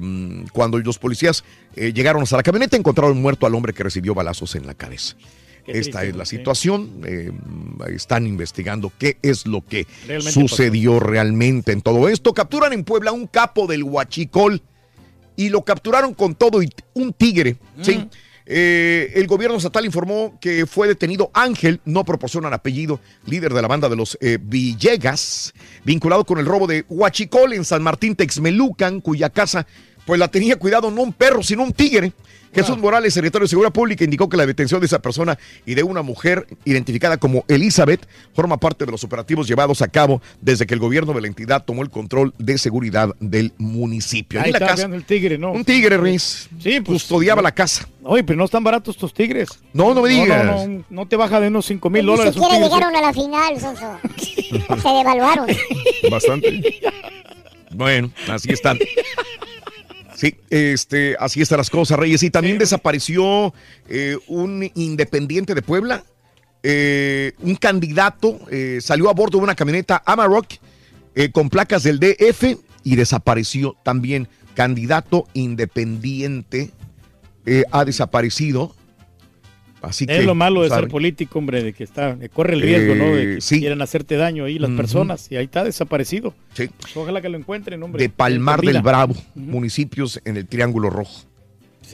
cuando 0.52 0.78
los 0.78 0.98
policías 0.98 1.44
eh, 1.74 1.92
llegaron 1.92 2.22
hasta 2.22 2.36
la 2.36 2.42
camioneta, 2.42 2.76
encontraron 2.76 3.20
muerto 3.20 3.46
al 3.46 3.54
hombre 3.54 3.72
que 3.72 3.82
recibió 3.82 4.14
balazos 4.14 4.54
en 4.54 4.66
la 4.66 4.74
cabeza. 4.74 5.16
Qué 5.64 5.72
Esta 5.72 6.00
triste, 6.00 6.08
es 6.08 6.16
la 6.16 6.24
situación. 6.26 7.00
eh, 7.06 7.32
están 7.88 8.26
investigando 8.26 8.92
qué 8.98 9.16
es 9.22 9.46
lo 9.46 9.64
que 9.64 9.86
Realmente 10.06 10.32
sucedió 10.32 11.00
realmente 11.00 11.72
en 11.72 11.80
todo 11.80 12.08
esto. 12.08 12.34
Capturan 12.34 12.72
en 12.72 12.84
Puebla 12.84 13.12
un 13.12 13.26
capo 13.26 13.66
del 13.66 13.82
Huachicol 13.82 14.60
y 15.36 15.48
lo 15.48 15.62
capturaron 15.62 16.14
con 16.14 16.34
todo 16.34 16.62
y 16.62 16.70
un 16.94 17.12
tigre. 17.12 17.56
¿sí? 17.80 18.08
Eh, 18.46 19.12
el 19.14 19.26
gobierno 19.26 19.56
estatal 19.56 19.86
informó 19.86 20.38
que 20.38 20.66
fue 20.66 20.86
detenido 20.86 21.30
Ángel, 21.32 21.80
no 21.86 22.04
proporcionan 22.04 22.52
apellido, 22.52 23.00
líder 23.26 23.54
de 23.54 23.62
la 23.62 23.68
banda 23.68 23.88
de 23.88 23.96
los 23.96 24.18
eh, 24.20 24.38
Villegas, 24.40 25.54
vinculado 25.84 26.24
con 26.26 26.38
el 26.38 26.44
robo 26.44 26.66
de 26.66 26.84
Huachicol 26.88 27.54
en 27.54 27.64
San 27.64 27.82
Martín 27.82 28.14
Texmelucan, 28.14 29.00
cuya 29.00 29.30
casa 29.30 29.66
pues 30.06 30.18
la 30.20 30.28
tenía 30.28 30.56
cuidado 30.56 30.90
no 30.90 31.02
un 31.02 31.12
perro, 31.12 31.42
sino 31.42 31.62
un 31.62 31.72
tigre. 31.72 32.12
Jesús 32.54 32.78
Morales, 32.78 33.12
secretario 33.12 33.46
de 33.46 33.48
Seguridad 33.48 33.72
Pública, 33.72 34.04
indicó 34.04 34.28
que 34.28 34.36
la 34.36 34.46
detención 34.46 34.78
de 34.80 34.86
esa 34.86 35.00
persona 35.02 35.36
y 35.66 35.74
de 35.74 35.82
una 35.82 36.02
mujer 36.02 36.46
identificada 36.64 37.16
como 37.16 37.44
Elizabeth 37.48 38.06
forma 38.32 38.58
parte 38.58 38.86
de 38.86 38.92
los 38.92 39.02
operativos 39.02 39.48
llevados 39.48 39.82
a 39.82 39.88
cabo 39.88 40.22
desde 40.40 40.64
que 40.64 40.74
el 40.74 40.78
gobierno 40.78 41.12
de 41.14 41.20
la 41.22 41.26
entidad 41.26 41.64
tomó 41.64 41.82
el 41.82 41.90
control 41.90 42.32
de 42.38 42.56
seguridad 42.56 43.08
del 43.18 43.52
municipio. 43.58 44.40
Ahí 44.40 44.52
la 44.52 44.58
está 44.58 44.68
casa- 44.68 44.86
el 44.86 45.02
tigre, 45.04 45.36
¿no? 45.36 45.50
un 45.50 45.64
tigre, 45.64 45.96
Reyes. 45.96 46.48
Sí, 46.60 46.80
pues. 46.80 47.02
Custodiaba 47.02 47.42
la 47.42 47.50
casa. 47.52 47.88
Oye, 48.04 48.22
pero 48.22 48.36
no 48.36 48.44
están 48.44 48.62
baratos 48.62 48.94
estos 48.94 49.12
tigres. 49.12 49.48
No, 49.72 49.92
no 49.92 50.02
me 50.02 50.10
digas. 50.10 50.44
No, 50.44 50.68
no, 50.68 50.84
no 50.90 51.08
te 51.08 51.16
baja 51.16 51.40
de 51.40 51.48
unos 51.48 51.66
5 51.66 51.90
mil 51.90 52.02
Ni 52.06 52.10
dólares. 52.12 52.36
un 52.36 52.42
siquiera 52.44 52.64
llegaron 52.64 52.94
a 52.94 53.00
la 53.02 53.12
final, 53.12 53.60
Sonso. 53.60 53.98
Se 54.80 54.88
devaluaron. 54.90 55.48
Bastante. 56.08 56.80
Bueno, 57.76 58.12
así 58.28 58.52
están. 58.52 58.78
Sí, 60.14 60.36
este, 60.48 61.16
así 61.18 61.42
están 61.42 61.58
las 61.58 61.70
cosas, 61.70 61.98
Reyes. 61.98 62.22
Y 62.22 62.30
también 62.30 62.58
desapareció 62.58 63.52
eh, 63.88 64.16
un 64.28 64.70
independiente 64.74 65.54
de 65.54 65.62
Puebla. 65.62 66.04
eh, 66.62 67.32
un 67.40 67.56
candidato 67.56 68.40
eh, 68.50 68.78
salió 68.80 69.10
a 69.10 69.12
bordo 69.12 69.36
de 69.38 69.44
una 69.44 69.54
camioneta 69.54 70.02
Amarok 70.06 70.46
eh, 71.14 71.30
con 71.30 71.50
placas 71.50 71.82
del 71.82 72.00
DF 72.00 72.56
y 72.82 72.96
desapareció 72.96 73.76
también. 73.82 74.28
Candidato 74.54 75.26
independiente 75.34 76.70
ha 77.72 77.84
desaparecido. 77.84 78.74
Así 79.84 80.06
que 80.06 80.16
es 80.18 80.24
lo 80.24 80.34
malo 80.34 80.62
de 80.62 80.68
¿saben? 80.68 80.84
ser 80.84 80.90
político, 80.90 81.38
hombre, 81.38 81.62
de 81.62 81.72
que 81.72 81.84
está, 81.84 82.16
que 82.18 82.28
corre 82.28 82.54
el 82.54 82.60
riesgo, 82.62 82.94
¿no? 82.94 83.14
De 83.14 83.22
que 83.22 83.34
Eh, 83.36 83.40
sí. 83.40 83.60
quieran 83.60 83.80
hacerte 83.82 84.16
daño 84.16 84.44
ahí 84.44 84.58
las 84.58 84.70
personas 84.72 85.30
y 85.30 85.36
ahí 85.36 85.44
está 85.44 85.64
desaparecido. 85.64 86.34
Sí. 86.54 86.68
Pues 86.80 86.96
ojalá 86.96 87.20
que 87.22 87.28
lo 87.28 87.38
encuentren, 87.38 87.82
hombre. 87.82 88.02
de 88.02 88.08
Palmar 88.08 88.60
Con 88.60 88.66
del. 88.72 88.82
Bravo, 88.82 89.14
municipios 89.34 90.20
en 90.24 90.36
el 90.36 90.46
Triángulo 90.46 90.90
Rojo. 90.90 91.24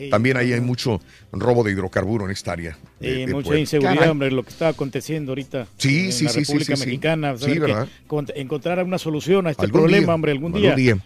Sí. 0.01 0.11
También 0.11 0.37
ahí 0.39 0.53
hay 0.53 0.61
mucho 0.61 1.01
robo 1.33 1.63
de 1.63 1.73
hidrocarburo 1.73 2.25
en 2.25 2.31
esta 2.31 2.53
área. 2.53 2.79
Y 3.01 3.27
mucha 3.27 3.43
Puebla. 3.45 3.59
inseguridad, 3.61 3.95
Caray. 3.95 4.09
hombre, 4.11 4.31
lo 4.31 4.43
que 4.43 4.49
está 4.51 4.69
aconteciendo 4.69 5.33
ahorita 5.33 5.67
Sí, 5.77 6.07
en 6.07 6.13
sí, 6.13 6.25
la 6.25 6.33
República 6.33 6.75
sí, 6.77 6.81
sí. 6.83 6.87
Mexicana. 6.87 7.35
Que 7.37 7.59
¿verdad? 7.61 7.89
cont- 8.09 8.33
encontrar 8.35 8.83
una 8.85 8.99
solución 8.99 9.47
a 9.47 9.51
este 9.51 9.67
Algún 9.67 9.81
problema, 9.83 10.07
día, 10.07 10.15
hombre, 10.15 10.33
algún 10.33 10.55
algún 10.57 10.75
día. 10.77 10.97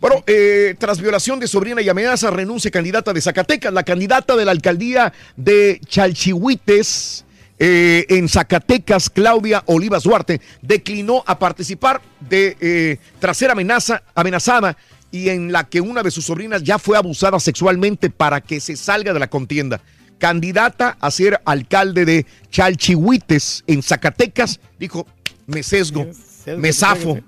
Bueno, 0.00 0.22
eh, 0.26 0.74
tras 0.78 1.00
violación 1.00 1.40
de 1.40 1.48
sobrina 1.48 1.82
y 1.82 1.88
amenaza, 1.88 2.30
renuncia 2.30 2.70
candidata 2.70 3.12
de 3.12 3.20
Zacatecas, 3.20 3.72
la 3.72 3.82
candidata 3.82 4.36
de 4.36 4.44
la 4.44 4.52
alcaldía 4.52 5.12
de 5.36 5.80
Chalchihuites, 5.86 7.24
Eh, 7.56 8.04
en 8.08 8.28
Zacatecas, 8.28 9.08
Claudia 9.08 9.62
Olivas 9.66 10.02
Duarte 10.02 10.40
declinó 10.60 11.22
a 11.24 11.38
participar 11.38 12.02
de, 12.18 12.56
eh, 12.60 12.96
tras 13.20 13.36
ser 13.36 13.48
amenaza, 13.52 14.02
amenazada 14.12 14.76
y 15.14 15.28
en 15.28 15.52
la 15.52 15.62
que 15.62 15.80
una 15.80 16.02
de 16.02 16.10
sus 16.10 16.24
sobrinas 16.24 16.64
ya 16.64 16.76
fue 16.76 16.98
abusada 16.98 17.38
sexualmente 17.38 18.10
para 18.10 18.40
que 18.40 18.58
se 18.58 18.76
salga 18.76 19.12
de 19.12 19.20
la 19.20 19.30
contienda. 19.30 19.80
Candidata 20.18 20.96
a 21.00 21.08
ser 21.12 21.40
alcalde 21.44 22.04
de 22.04 22.26
Chalchihuites 22.50 23.62
en 23.68 23.84
Zacatecas, 23.84 24.58
dijo, 24.76 25.06
me 25.46 25.62
sesgo, 25.62 26.08
me 26.58 26.72
zafo. 26.72 27.20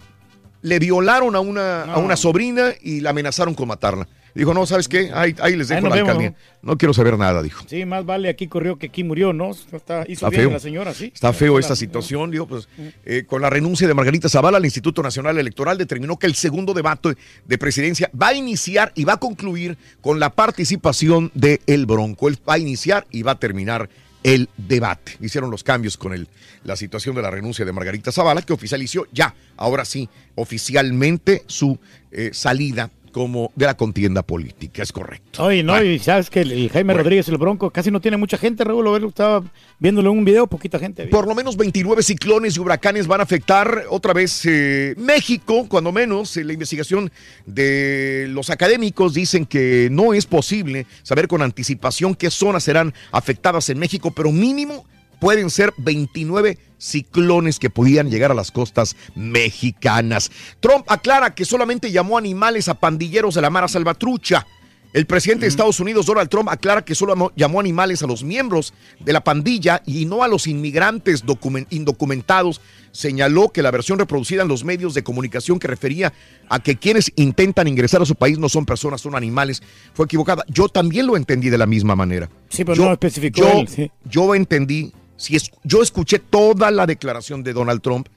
Le 0.63 0.81
violaron 0.81 1.37
a 1.37 1.41
una, 1.41 1.85
a 1.85 1.99
una 1.99 2.17
sobrina 2.17 2.73
y 2.83 3.03
la 3.03 3.11
amenazaron 3.11 3.55
con 3.55 3.69
matarla. 3.69 4.09
Dijo, 4.37 4.53
no, 4.53 4.67
¿sabes 4.67 4.87
qué? 4.87 5.11
Ahí, 5.15 5.35
ahí 5.41 5.57
les 5.57 5.69
dejo 5.69 5.89
la 5.89 5.95
vemos, 5.97 6.11
alcaldía. 6.11 6.35
No 6.61 6.77
quiero 6.77 6.93
saber 6.93 7.17
nada, 7.17 7.43
dijo. 7.43 7.65
Sí, 7.67 7.87
más 7.87 8.05
vale 8.05 8.29
aquí 8.29 8.49
corrió 8.49 8.79
que 8.79 8.89
aquí 8.89 9.03
murió, 9.03 9.33
¿no? 9.33 9.51
Está, 9.51 10.03
hizo 10.03 10.27
Está 10.27 10.29
bien 10.29 10.43
feo. 10.43 10.51
la 10.51 10.59
señora, 10.59 10.93
sí. 10.93 11.11
Está 11.15 11.33
feo 11.33 11.59
esta 11.59 11.75
situación, 11.75 12.31
digo, 12.31 12.47
pues, 12.47 12.69
eh, 13.07 13.25
con 13.27 13.41
la 13.41 13.49
renuncia 13.49 13.89
de 13.89 13.95
Margarita 13.95 14.29
Zavala, 14.29 14.59
el 14.59 14.65
Instituto 14.67 15.03
Nacional 15.03 15.39
Electoral 15.39 15.79
determinó 15.79 16.19
que 16.19 16.27
el 16.27 16.35
segundo 16.35 16.75
debate 16.75 17.17
de 17.47 17.59
presidencia 17.59 18.11
va 18.21 18.29
a 18.29 18.35
iniciar 18.35 18.93
y 18.95 19.05
va 19.05 19.15
a 19.15 19.17
concluir 19.17 19.79
con 20.03 20.21
la 20.21 20.29
participación 20.29 21.31
de 21.33 21.63
El 21.67 21.87
Bronco. 21.87 22.29
Él 22.29 22.39
va 22.47 22.55
a 22.55 22.59
iniciar 22.59 23.07
y 23.11 23.23
va 23.23 23.33
a 23.33 23.39
terminar 23.39 23.89
el 24.23 24.51
debate. 24.59 25.17
Hicieron 25.21 25.51
los 25.51 25.65
cambios 25.65 25.97
con 25.97 26.13
el, 26.13 26.29
la 26.63 26.77
situación 26.77 27.15
de 27.15 27.23
la 27.23 27.31
renuncia 27.31 27.65
de 27.65 27.73
Margarita 27.73 28.13
Zavala, 28.13 28.43
que 28.43 28.53
oficializó 28.53 29.07
ya, 29.13 29.35
ahora 29.57 29.87
sí, 29.87 30.11
oficialmente 30.35 31.43
su 31.47 31.79
eh, 32.11 32.31
salida 32.33 32.91
como 33.16 33.51
de 33.56 33.64
la 33.64 33.74
contienda 33.78 34.22
política. 34.22 34.82
Es 34.82 34.93
correcto. 34.93 35.44
Oye, 35.44 35.62
no, 35.62 35.82
y 35.82 35.98
sabes 35.98 36.28
que 36.28 36.43
el, 36.43 36.52
el 36.52 36.68
Jaime 36.68 36.93
Rodríguez, 36.93 37.26
el 37.30 37.38
Bronco, 37.38 37.70
casi 37.70 37.90
no 37.90 37.98
tiene 37.98 38.18
mucha 38.18 38.36
gente, 38.36 38.62
Raúl. 38.62 39.06
Estaba 39.09 39.43
viéndolo 39.78 40.10
en 40.10 40.18
un 40.18 40.24
video, 40.26 40.47
poquita 40.47 40.78
gente. 40.78 41.01
había. 41.01 41.12
Por 41.12 41.26
lo 41.26 41.34
menos 41.34 41.56
29 41.56 42.02
ciclones 42.02 42.59
y 42.59 42.60
huracanes 42.60 43.06
van 43.06 43.20
a 43.20 43.22
afectar 43.22 43.84
otra 43.88 44.12
vez 44.12 44.43
eh, 44.44 44.94
México, 44.98 45.66
cuando 45.66 45.93
menos. 45.93 46.36
En 46.36 46.47
la 46.47 46.52
investigación 46.52 47.10
de 47.47 48.26
los 48.28 48.51
académicos 48.51 49.14
dicen 49.14 49.47
que 49.47 49.88
no 49.90 50.12
es 50.12 50.26
posible 50.26 50.86
saber 51.02 51.26
con 51.26 51.40
anticipación 51.40 52.14
qué 52.14 52.30
zonas 52.30 52.64
serán 52.64 52.93
afectadas 53.12 53.70
en 53.70 53.78
México, 53.78 54.10
pero 54.10 54.30
mínimo 54.30 54.84
pueden 55.20 55.51
ser 55.51 55.72
29 55.78 56.59
ciclones 56.78 57.59
que 57.59 57.70
podían 57.70 58.10
llegar 58.10 58.30
a 58.30 58.34
las 58.34 58.51
costas 58.51 58.97
mexicanas. 59.14 60.30
Trump 60.60 60.84
aclara 60.88 61.34
que 61.34 61.44
solamente 61.44 61.90
llamó 61.90 62.18
animales 62.18 62.68
a 62.68 62.74
pandilleros 62.74 63.34
de 63.34 63.43
la 63.43 63.51
Mara 63.51 63.68
Salvatrucha. 63.68 64.47
El 64.93 65.05
presidente 65.05 65.43
de 65.44 65.48
Estados 65.51 65.78
Unidos, 65.78 66.06
Donald 66.06 66.30
Trump, 66.30 66.48
aclara 66.48 66.82
que 66.82 66.94
solo 66.94 67.30
llamó 67.36 67.60
animales 67.60 68.02
a 68.02 68.06
los 68.06 68.24
miembros 68.24 68.72
de 69.01 69.12
la 69.12 69.22
pandilla 69.22 69.82
y 69.84 70.06
no 70.06 70.22
a 70.22 70.28
los 70.28 70.47
inmigrantes 70.47 71.22
documen- 71.26 71.66
indocumentados. 71.68 72.62
Señaló 72.93 73.51
que 73.51 73.60
la 73.60 73.70
versión 73.70 73.98
reproducida 73.98 74.40
en 74.43 74.48
los 74.48 74.64
medios 74.64 74.94
de 74.94 75.02
comunicación 75.05 75.59
que 75.59 75.68
refería 75.68 76.14
a 76.48 76.60
que 76.62 76.76
quienes 76.76 77.12
intentan 77.16 77.68
ingresar 77.68 78.01
a 78.01 78.06
su 78.06 78.14
país 78.14 78.38
no 78.38 78.48
son 78.48 78.64
personas, 78.64 79.02
son 79.02 79.14
animales, 79.14 79.62
fue 79.93 80.06
equivocada. 80.06 80.44
Yo 80.48 80.68
también 80.68 81.06
lo 81.06 81.18
entendí 81.18 81.51
de 81.51 81.59
la 81.59 81.66
misma 81.66 81.94
manera. 81.94 82.30
Sí, 82.48 82.64
pero 82.64 82.76
Yo- 82.76 82.84
no 82.86 82.93
especificó 82.93 83.40
yo, 83.43 83.52
él, 83.60 83.68
sí. 83.68 83.90
yo 84.09 84.34
entendí, 84.34 84.93
si 85.16 85.36
es, 85.36 85.51
yo 85.64 85.82
escuché 85.82 86.18
toda 86.18 86.70
la 86.70 86.86
declaración 86.86 87.43
de 87.43 87.52
Donald 87.52 87.80
Trump 87.82 88.09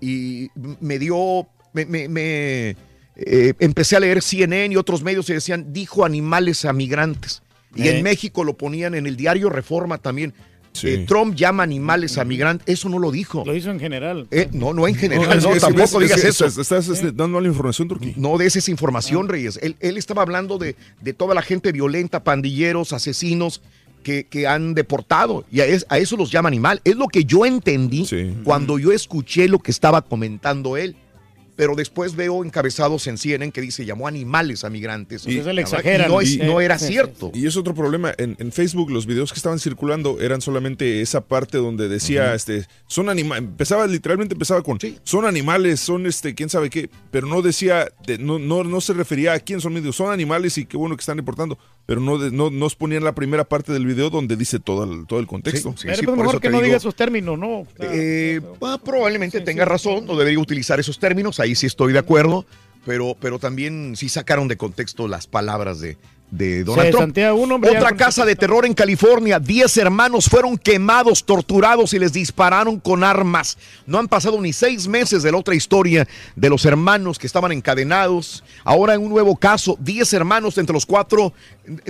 y 0.00 0.48
me 0.80 0.98
dio, 0.98 1.46
me, 1.72 1.84
me- 1.86 2.08
me, 2.08 2.76
eh, 3.16 3.54
empecé 3.58 3.96
a 3.96 4.00
leer 4.00 4.22
CNN 4.22 4.72
y 4.72 4.76
otros 4.76 5.02
medios 5.02 5.28
y 5.30 5.34
decían, 5.34 5.72
dijo 5.72 6.04
animales 6.04 6.64
a 6.64 6.72
migrantes. 6.72 7.42
Y 7.76 7.82
Eh. 7.88 7.98
en 7.98 8.02
México 8.02 8.42
lo 8.44 8.56
ponían 8.56 8.94
en 8.94 9.06
el 9.06 9.16
diario 9.16 9.48
Reforma 9.50 9.98
también. 9.98 10.34
Eh, 10.84 11.04
Trump 11.06 11.34
llama 11.34 11.64
animales 11.64 12.16
a 12.16 12.24
migrantes. 12.24 12.66
Eso 12.72 12.88
no 12.88 13.00
lo 13.00 13.10
dijo. 13.10 13.42
Lo 13.44 13.56
hizo 13.56 13.70
en 13.72 13.80
general. 13.80 14.28
Eh, 14.30 14.48
no, 14.52 14.72
no 14.72 14.86
en 14.86 14.94
general. 14.94 15.40
No, 15.42 15.50
tampoco 15.60 16.00
es- 16.00 16.06
digas 16.08 16.18
es- 16.24 16.40
eso. 16.40 16.46
Estás, 16.46 16.88
estás, 16.88 17.02
dando 17.02 17.28
mala 17.28 17.48
información, 17.48 17.88
Turquía. 17.88 18.12
No 18.16 18.38
des 18.38 18.54
esa 18.56 18.70
información, 18.70 19.28
Reyes. 19.28 19.58
Él, 19.62 19.76
él 19.80 19.96
estaba 19.98 20.22
hablando 20.22 20.58
de, 20.58 20.76
de 21.00 21.12
toda 21.12 21.34
la 21.34 21.42
gente 21.42 21.72
violenta, 21.72 22.22
pandilleros, 22.22 22.92
asesinos 22.92 23.62
que, 24.00 24.24
que 24.24 24.46
han 24.46 24.74
deportado. 24.74 25.44
Y 25.52 25.60
a, 25.60 25.66
es- 25.66 25.86
a 25.88 25.98
eso 25.98 26.16
los 26.16 26.30
llama 26.30 26.48
animal. 26.48 26.80
Es 26.84 26.96
lo 26.96 27.06
que 27.08 27.24
yo 27.24 27.46
entendí 27.46 28.06
cuando 28.44 28.78
yo 28.78 28.92
escuché 28.92 29.48
lo 29.48 29.58
que 29.58 29.70
estaba 29.70 30.02
comentando 30.02 30.76
él. 30.76 30.96
Pero 31.56 31.74
después 31.74 32.16
veo 32.16 32.42
encabezados 32.42 33.06
en 33.06 33.18
CNN 33.18 33.52
que 33.52 33.60
dice 33.60 33.84
llamó 33.84 34.08
animales 34.08 34.64
a 34.64 34.70
migrantes. 34.70 35.24
Pues 35.24 35.34
Y- 35.36 35.40
y 35.40 36.08
no, 36.08 36.20
es- 36.22 36.38
no 36.38 36.58
era 36.62 36.78
cierto. 36.78 37.30
Y 37.34 37.46
es 37.46 37.54
otro 37.54 37.74
problema. 37.74 38.14
En, 38.16 38.34
en 38.38 38.50
Facebook, 38.50 38.90
los 38.90 39.04
videos 39.04 39.30
que 39.30 39.36
estaban 39.36 39.58
circulando 39.58 40.20
eran 40.22 40.40
solamente 40.40 41.02
esa 41.02 41.20
parte 41.20 41.58
donde 41.58 41.86
decía, 41.88 42.26
Ujú. 42.28 42.34
este, 42.36 42.66
son 42.86 43.10
animales. 43.10 43.44
Empezaba, 43.44 43.86
literalmente 43.86 44.32
empezaba 44.34 44.62
con, 44.62 44.78
son 45.02 45.26
animales, 45.26 45.80
son 45.80 46.06
este, 46.06 46.34
quién 46.34 46.48
sabe 46.48 46.70
qué. 46.70 46.88
Pero 47.10 47.26
no 47.26 47.42
decía, 47.42 47.88
de- 48.06 48.16
no, 48.16 48.38
no, 48.38 48.64
no 48.64 48.80
se 48.80 48.94
refería 48.94 49.34
a 49.34 49.38
quién 49.40 49.60
son 49.60 49.74
medios. 49.74 49.94
Son 49.96 50.10
animales 50.10 50.56
y 50.56 50.64
qué 50.64 50.78
bueno 50.78 50.96
que 50.96 51.00
están 51.00 51.18
deportando. 51.18 51.58
Pero 51.86 52.00
no, 52.00 52.18
de- 52.18 52.30
no 52.30 52.50
nos 52.50 52.76
ponían 52.76 53.02
la 53.02 53.14
primera 53.14 53.44
parte 53.44 53.72
del 53.72 53.84
video 53.84 54.10
donde 54.10 54.36
dice 54.36 54.60
todo 54.60 54.84
el, 54.84 55.06
todo 55.06 55.18
el 55.18 55.26
contexto. 55.26 55.74
Sí, 55.76 55.84
Pero 55.86 55.96
sí, 55.96 56.02
pues 56.04 56.14
por 56.14 56.18
mejor 56.18 56.34
eso 56.34 56.40
que 56.40 56.48
te 56.48 56.52
no 56.52 56.58
digo- 56.58 56.64
diga 56.66 56.76
esos 56.76 56.94
términos, 56.94 57.38
¿no? 57.38 57.66
Eh, 57.80 58.40
ah, 58.62 58.78
probablemente 58.84 59.40
tenga 59.40 59.64
razón, 59.64 60.06
no 60.06 60.16
debería 60.16 60.38
utilizar 60.38 60.78
esos 60.78 60.98
términos, 61.00 61.40
ahí 61.40 61.54
sí 61.56 61.66
estoy 61.66 61.92
de 61.92 61.98
acuerdo, 61.98 62.46
pero, 62.86 63.16
pero 63.20 63.38
también 63.40 63.94
sí 63.96 64.08
sacaron 64.08 64.46
de 64.46 64.56
contexto 64.56 65.08
las 65.08 65.26
palabras 65.26 65.80
de, 65.80 65.96
de 66.30 66.64
Donald 66.64 66.90
Trump. 66.90 67.16
un 67.34 67.52
Otra 67.52 67.92
casa 67.96 68.24
de 68.24 68.36
terror 68.36 68.64
en 68.64 68.74
California, 68.74 69.38
10 69.38 69.76
hermanos 69.78 70.26
fueron 70.26 70.56
quemados, 70.56 71.24
torturados 71.24 71.92
y 71.94 71.98
les 71.98 72.12
dispararon 72.12 72.78
con 72.78 73.02
armas. 73.02 73.58
No 73.86 73.98
han 73.98 74.08
pasado 74.08 74.40
ni 74.40 74.52
seis 74.52 74.86
meses 74.86 75.22
de 75.22 75.32
la 75.32 75.38
otra 75.38 75.54
historia 75.54 76.06
de 76.36 76.48
los 76.48 76.64
hermanos 76.64 77.18
que 77.18 77.26
estaban 77.26 77.52
encadenados. 77.52 78.44
Ahora 78.64 78.94
en 78.94 79.02
un 79.02 79.10
nuevo 79.10 79.36
caso, 79.36 79.76
10 79.80 80.12
hermanos 80.12 80.58
entre 80.58 80.74
los 80.74 80.86
cuatro 80.86 81.32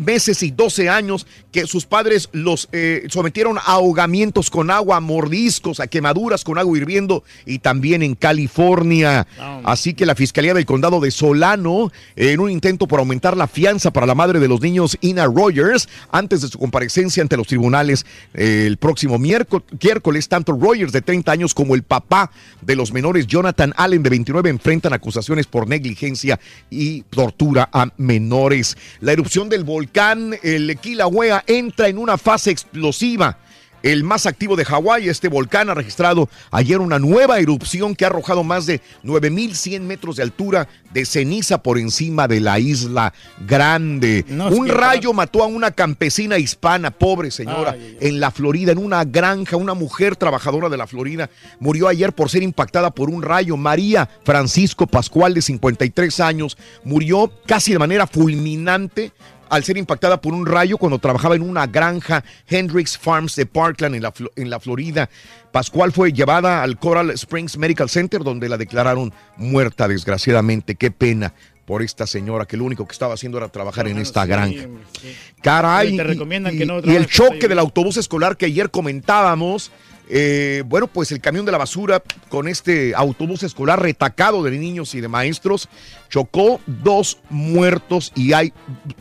meses 0.02 0.42
y 0.42 0.50
12 0.50 0.88
años 0.88 1.26
que 1.52 1.66
sus 1.66 1.86
padres 1.86 2.28
los 2.32 2.68
eh, 2.72 3.06
sometieron 3.08 3.58
a 3.58 3.62
ahogamientos 3.62 4.50
con 4.50 4.70
agua, 4.70 4.96
a 4.96 5.00
mordiscos, 5.00 5.80
a 5.80 5.86
quemaduras 5.86 6.44
con 6.44 6.58
agua 6.58 6.76
hirviendo 6.76 7.24
y 7.46 7.58
también 7.58 8.02
en 8.02 8.14
California. 8.14 9.26
Así 9.64 9.94
que 9.94 10.06
la 10.06 10.14
Fiscalía 10.14 10.54
del 10.54 10.66
Condado 10.66 11.00
de 11.00 11.10
Solano, 11.10 11.92
en 12.16 12.40
un 12.40 12.50
intento 12.50 12.86
por 12.86 13.00
aumentar 13.00 13.36
la 13.36 13.46
fianza 13.46 13.90
para 13.90 14.06
la 14.06 14.14
madre 14.14 14.29
de 14.38 14.48
los 14.48 14.60
niños, 14.60 14.96
Ina 15.00 15.26
Rogers, 15.26 15.88
antes 16.12 16.42
de 16.42 16.48
su 16.48 16.58
comparecencia 16.58 17.22
ante 17.22 17.36
los 17.36 17.46
tribunales 17.46 18.06
eh, 18.34 18.64
el 18.66 18.76
próximo 18.76 19.18
miércoles, 19.18 20.28
tanto 20.28 20.52
Rogers 20.52 20.92
de 20.92 21.02
30 21.02 21.32
años 21.32 21.54
como 21.54 21.74
el 21.74 21.82
papá 21.82 22.30
de 22.60 22.76
los 22.76 22.92
menores, 22.92 23.26
Jonathan 23.26 23.72
Allen 23.76 24.02
de 24.02 24.10
29, 24.10 24.50
enfrentan 24.50 24.92
acusaciones 24.92 25.46
por 25.46 25.68
negligencia 25.68 26.38
y 26.68 27.02
tortura 27.02 27.68
a 27.72 27.88
menores. 27.96 28.76
La 29.00 29.12
erupción 29.12 29.48
del 29.48 29.64
volcán, 29.64 30.36
el 30.42 30.76
Kilauea, 30.78 31.42
entra 31.46 31.88
en 31.88 31.98
una 31.98 32.18
fase 32.18 32.50
explosiva. 32.50 33.38
El 33.82 34.04
más 34.04 34.26
activo 34.26 34.56
de 34.56 34.66
Hawái, 34.66 35.08
este 35.08 35.28
volcán 35.28 35.70
ha 35.70 35.74
registrado 35.74 36.28
ayer 36.50 36.80
una 36.80 36.98
nueva 36.98 37.38
erupción 37.38 37.94
que 37.96 38.04
ha 38.04 38.08
arrojado 38.08 38.44
más 38.44 38.66
de 38.66 38.82
9.100 39.04 39.80
metros 39.80 40.16
de 40.16 40.22
altura 40.22 40.68
de 40.92 41.06
ceniza 41.06 41.62
por 41.62 41.78
encima 41.78 42.28
de 42.28 42.40
la 42.40 42.58
isla 42.58 43.14
grande. 43.46 44.26
No, 44.28 44.48
Un 44.48 44.66
que- 44.66 44.72
rayo 44.72 45.14
mató 45.14 45.42
a 45.42 45.46
una 45.46 45.70
campesina 45.70 46.36
hispana, 46.36 46.90
pobre 46.90 47.30
señora, 47.30 47.74
en 48.00 48.20
la 48.20 48.30
Florida, 48.30 48.72
en 48.72 48.78
una 48.78 49.04
granja. 49.04 49.56
Una 49.56 49.72
mujer 49.72 50.14
trabajadora 50.14 50.68
de 50.68 50.76
la 50.76 50.86
Florida 50.86 51.30
murió 51.58 51.88
ayer 51.88 52.12
por 52.12 52.28
ser 52.28 52.42
impactada 52.42 52.90
por 52.90 53.08
un 53.08 53.22
rayo. 53.22 53.56
María 53.56 54.10
Francisco 54.24 54.86
Pascual, 54.86 55.32
de 55.32 55.40
53 55.40 56.20
años, 56.20 56.58
murió 56.84 57.32
casi 57.46 57.72
de 57.72 57.78
manera 57.78 58.06
fulminante 58.06 59.12
al 59.50 59.64
ser 59.64 59.76
impactada 59.76 60.20
por 60.20 60.32
un 60.32 60.46
rayo 60.46 60.78
cuando 60.78 60.98
trabajaba 60.98 61.34
en 61.34 61.42
una 61.42 61.66
granja 61.66 62.24
Hendricks 62.48 62.96
Farms 62.96 63.36
de 63.36 63.44
Parkland 63.46 63.96
en 63.96 64.02
la, 64.02 64.12
en 64.36 64.48
la 64.48 64.60
Florida. 64.60 65.10
Pascual 65.52 65.92
fue 65.92 66.12
llevada 66.12 66.62
al 66.62 66.78
Coral 66.78 67.10
Springs 67.10 67.58
Medical 67.58 67.90
Center 67.90 68.22
donde 68.22 68.48
la 68.48 68.56
declararon 68.56 69.12
muerta 69.36 69.88
desgraciadamente. 69.88 70.76
Qué 70.76 70.90
pena 70.90 71.34
por 71.66 71.82
esta 71.82 72.06
señora 72.06 72.46
que 72.46 72.56
lo 72.56 72.64
único 72.64 72.86
que 72.86 72.92
estaba 72.92 73.14
haciendo 73.14 73.38
era 73.38 73.48
trabajar 73.48 73.86
en 73.86 73.98
esta 73.98 74.24
granja. 74.26 74.66
Caray. 75.42 75.96
Te 75.96 76.02
y- 76.02 76.06
recomiendan 76.06 76.54
y, 76.54 76.58
que 76.58 76.66
no 76.66 76.78
y 76.78 76.82
trabajes 76.82 77.02
el 77.02 77.10
choque 77.10 77.48
del 77.48 77.58
autobús 77.58 77.96
escolar 77.96 78.36
que 78.36 78.46
ayer 78.46 78.70
comentábamos. 78.70 79.70
Eh, 80.12 80.64
bueno, 80.66 80.88
pues 80.88 81.12
el 81.12 81.20
camión 81.20 81.46
de 81.46 81.52
la 81.52 81.58
basura 81.58 82.02
con 82.28 82.48
este 82.48 82.94
autobús 82.96 83.44
escolar 83.44 83.80
retacado 83.80 84.42
de 84.42 84.50
niños 84.50 84.94
y 84.96 85.00
de 85.00 85.06
maestros 85.06 85.68
chocó 86.08 86.60
dos 86.66 87.18
muertos 87.30 88.12
y 88.16 88.32
hay 88.32 88.52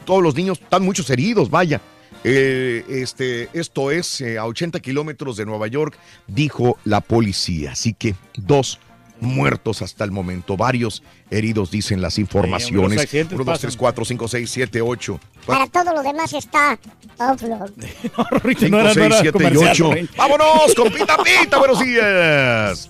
todos 0.06 0.22
los 0.22 0.36
niños, 0.36 0.60
están 0.62 0.84
muchos 0.84 1.10
heridos, 1.10 1.50
vaya. 1.50 1.82
Eh, 2.24 2.86
este, 2.90 3.50
esto 3.54 3.92
es 3.92 4.22
eh, 4.22 4.38
a 4.38 4.46
80 4.46 4.80
kilómetros 4.82 5.38
de 5.38 5.46
Nueva 5.46 5.68
York, 5.68 5.98
dijo 6.28 6.78
la 6.84 7.02
policía. 7.02 7.72
Así 7.72 7.94
que 7.94 8.14
dos 8.36 8.80
muertos 9.22 9.82
hasta 9.82 10.04
el 10.04 10.12
momento. 10.12 10.56
Varios 10.58 11.04
heridos, 11.30 11.72
dicen 11.72 12.02
las 12.02 12.18
informaciones. 12.20 12.96
los 12.96 13.04
accidentes 13.04 13.36
1, 13.36 13.44
2, 13.44 13.54
pasan. 13.54 13.62
3, 13.70 13.78
4, 13.78 14.06
5, 14.06 14.28
6, 14.28 14.50
7, 14.52 14.82
8. 14.82 15.20
Para 15.46 15.68
todo 15.68 15.94
lo 15.94 16.02
demás 16.04 16.34
está 16.34 16.80
offload. 17.18 17.72
5, 18.58 18.70
no 18.70 18.80
era- 18.80 18.88
no 18.90 18.94
6, 18.94 18.98
era 19.06 19.20
7 19.22 19.28
y 19.28 19.32
comercial, 19.32 19.72
8. 19.72 19.92
Rey. 19.94 20.10
¡Vámonos 20.18 20.76
con 20.76 20.92
Pita 20.92 21.18
Pita! 21.24 21.58
¡Buenos 21.58 21.80
días! 21.80 22.90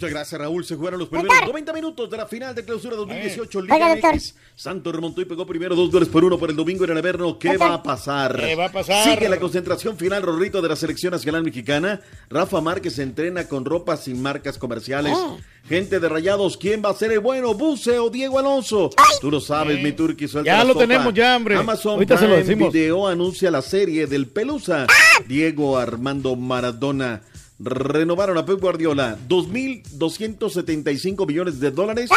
Muchas 0.00 0.14
gracias, 0.14 0.40
Raúl. 0.40 0.64
Se 0.64 0.76
jugaron 0.76 0.98
los 0.98 1.10
primeros 1.10 1.30
90 1.46 1.74
minutos 1.74 2.08
de 2.08 2.16
la 2.16 2.24
final 2.24 2.54
de 2.54 2.64
clausura 2.64 2.96
2018 2.96 3.60
Liga 3.60 3.74
Oiga, 3.74 3.88
doctor. 3.90 4.14
MX. 4.14 4.34
Santos 4.54 4.94
remontó 4.94 5.20
y 5.20 5.26
pegó 5.26 5.46
primero 5.46 5.76
dos 5.76 5.90
goles 5.90 6.08
por 6.08 6.24
uno 6.24 6.38
por 6.38 6.48
el 6.48 6.56
domingo 6.56 6.84
en 6.84 6.92
el 6.92 6.96
Averno. 6.96 7.38
¿Qué 7.38 7.48
Doctor. 7.48 7.68
va 7.70 7.74
a 7.74 7.82
pasar? 7.82 8.40
¿Qué 8.40 8.54
va 8.54 8.64
a 8.66 8.72
pasar? 8.72 9.04
Sigue 9.04 9.28
la 9.28 9.38
concentración 9.38 9.98
final, 9.98 10.22
Rorrito, 10.22 10.62
de 10.62 10.70
la 10.70 10.76
selección 10.76 11.10
nacional 11.10 11.42
mexicana. 11.42 12.00
Rafa 12.30 12.62
Márquez 12.62 12.98
entrena 12.98 13.46
con 13.46 13.66
ropa 13.66 13.98
sin 13.98 14.22
marcas 14.22 14.56
comerciales. 14.56 15.12
Ah. 15.14 15.36
Gente 15.68 16.00
de 16.00 16.08
Rayados, 16.08 16.56
¿quién 16.56 16.82
va 16.82 16.88
a 16.88 16.94
ser 16.94 17.12
el 17.12 17.20
bueno? 17.20 17.52
¿Buce 17.52 17.98
o 17.98 18.08
Diego 18.08 18.38
Alonso? 18.38 18.88
Tú 19.20 19.30
lo 19.30 19.38
sabes, 19.38 19.82
mi 19.82 19.92
turqui. 19.92 20.26
Ya 20.42 20.64
lo 20.64 20.72
sopa. 20.72 20.80
tenemos 20.86 21.12
ya, 21.12 21.36
hombre. 21.36 21.56
Amazon 21.56 21.92
Ahorita 21.94 22.16
se 22.16 22.24
lo 22.26 22.36
Prime 22.36 22.42
decimos. 22.48 22.72
Video 22.72 23.06
anuncia 23.06 23.50
la 23.50 23.60
serie 23.60 24.06
del 24.06 24.28
Pelusa. 24.28 24.86
Diego 25.28 25.76
Armando 25.76 26.36
Maradona. 26.36 27.20
Renovaron 27.62 28.38
a 28.38 28.46
Pep 28.46 28.58
Guardiola. 28.60 29.18
2.275 29.28 31.26
millones 31.26 31.60
de 31.60 31.70
dólares 31.70 32.08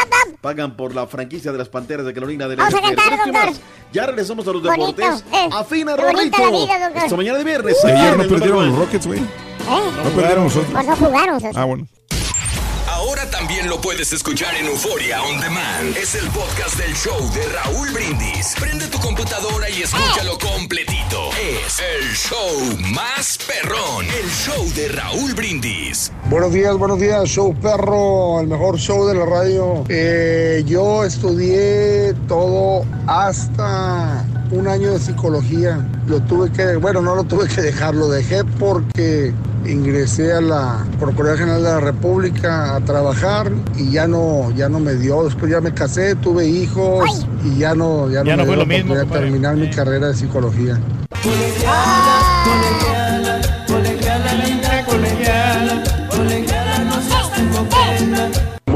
pagan 0.41 0.75
por 0.77 0.95
la 0.95 1.05
franquicia 1.07 1.51
de 1.51 1.57
las 1.57 1.67
Panteras 1.69 2.05
de 2.05 2.13
Carolina 2.13 2.47
del 2.47 2.57
Vamos 2.57 2.73
a 2.75 2.79
Este. 3.47 3.61
Ya 3.91 4.05
regresamos 4.05 4.47
a 4.47 4.51
los 4.53 4.63
Bonito, 4.63 4.85
deportes. 5.01 5.25
eh. 5.33 5.49
Afina 5.51 5.95
Rorrito. 5.95 6.37
Esta 6.95 7.15
mañana 7.17 7.37
de 7.37 7.43
viernes. 7.43 7.83
Ayer 7.83 8.13
en 8.13 8.17
no 8.17 8.27
perdieron 8.27 8.65
los 8.65 8.73
uno. 8.73 8.85
Rockets, 8.85 9.05
güey. 9.07 9.19
¿Eh? 9.19 9.23
No 10.03 10.09
perdieron 10.11 10.43
nosotros. 10.45 10.71
Pues 10.71 10.87
no 10.87 10.95
jugaron. 10.95 11.41
Ah, 11.55 11.65
bueno. 11.65 11.87
Ahora 13.23 13.37
también 13.37 13.69
lo 13.69 13.79
puedes 13.79 14.11
escuchar 14.11 14.53
en 14.55 14.65
Euforia 14.65 15.21
On 15.23 15.39
Demand. 15.39 15.95
Es 15.95 16.13
el 16.13 16.27
podcast 16.31 16.77
del 16.77 16.93
show 16.93 17.17
de 17.33 17.45
Raúl 17.47 17.89
Brindis. 17.93 18.53
Prende 18.59 18.87
tu 18.87 18.99
computadora 18.99 19.69
y 19.69 19.83
escúchalo 19.83 20.37
completito. 20.39 21.29
Es 21.39 21.79
el 21.79 22.13
show 22.15 22.77
más 22.93 23.37
perrón. 23.47 24.05
El 24.07 24.29
show 24.29 24.67
de 24.75 24.89
Raúl 24.89 25.33
Brindis. 25.35 26.11
Buenos 26.29 26.51
días, 26.51 26.75
buenos 26.75 26.99
días, 26.99 27.29
show 27.29 27.55
perro, 27.55 28.41
el 28.41 28.47
mejor 28.47 28.77
show 28.77 29.07
de 29.07 29.15
la 29.15 29.25
radio. 29.25 29.85
Eh, 29.87 30.63
yo 30.65 31.05
estudié 31.05 32.13
todo 32.27 32.83
hasta 33.07 34.25
un 34.51 34.67
año 34.67 34.91
de 34.91 34.99
psicología. 34.99 35.87
Lo 36.07 36.19
tuve 36.23 36.51
que, 36.51 36.75
bueno, 36.75 37.01
no 37.01 37.15
lo 37.15 37.23
tuve 37.23 37.47
que 37.47 37.61
dejar, 37.61 37.95
lo 37.95 38.09
dejé 38.09 38.43
porque 38.59 39.33
ingresé 39.65 40.33
a 40.33 40.41
la 40.41 40.85
Procuraduría 40.99 41.45
General 41.45 41.63
de 41.63 41.69
la 41.69 41.79
República 41.79 42.75
a 42.75 42.81
trabajar 43.13 43.51
y 43.77 43.91
ya 43.91 44.07
no, 44.07 44.51
ya 44.55 44.69
no 44.69 44.79
me 44.79 44.95
dio. 44.95 45.23
Después 45.23 45.51
ya 45.51 45.61
me 45.61 45.73
casé, 45.73 46.15
tuve 46.15 46.47
hijos 46.47 47.25
y 47.43 47.59
ya 47.59 47.75
no, 47.75 48.09
ya 48.09 48.19
no 48.19 48.25
Ya 48.25 48.35
no 48.35 48.43
me 48.43 48.47
fue 48.47 48.55
dio 48.55 48.65
lo 48.65 48.69
la 48.69 48.77
mismo, 48.77 48.95
terminar 49.13 49.55
mi 49.55 49.69
carrera 49.69 50.07
de 50.07 50.15
psicología. 50.15 50.79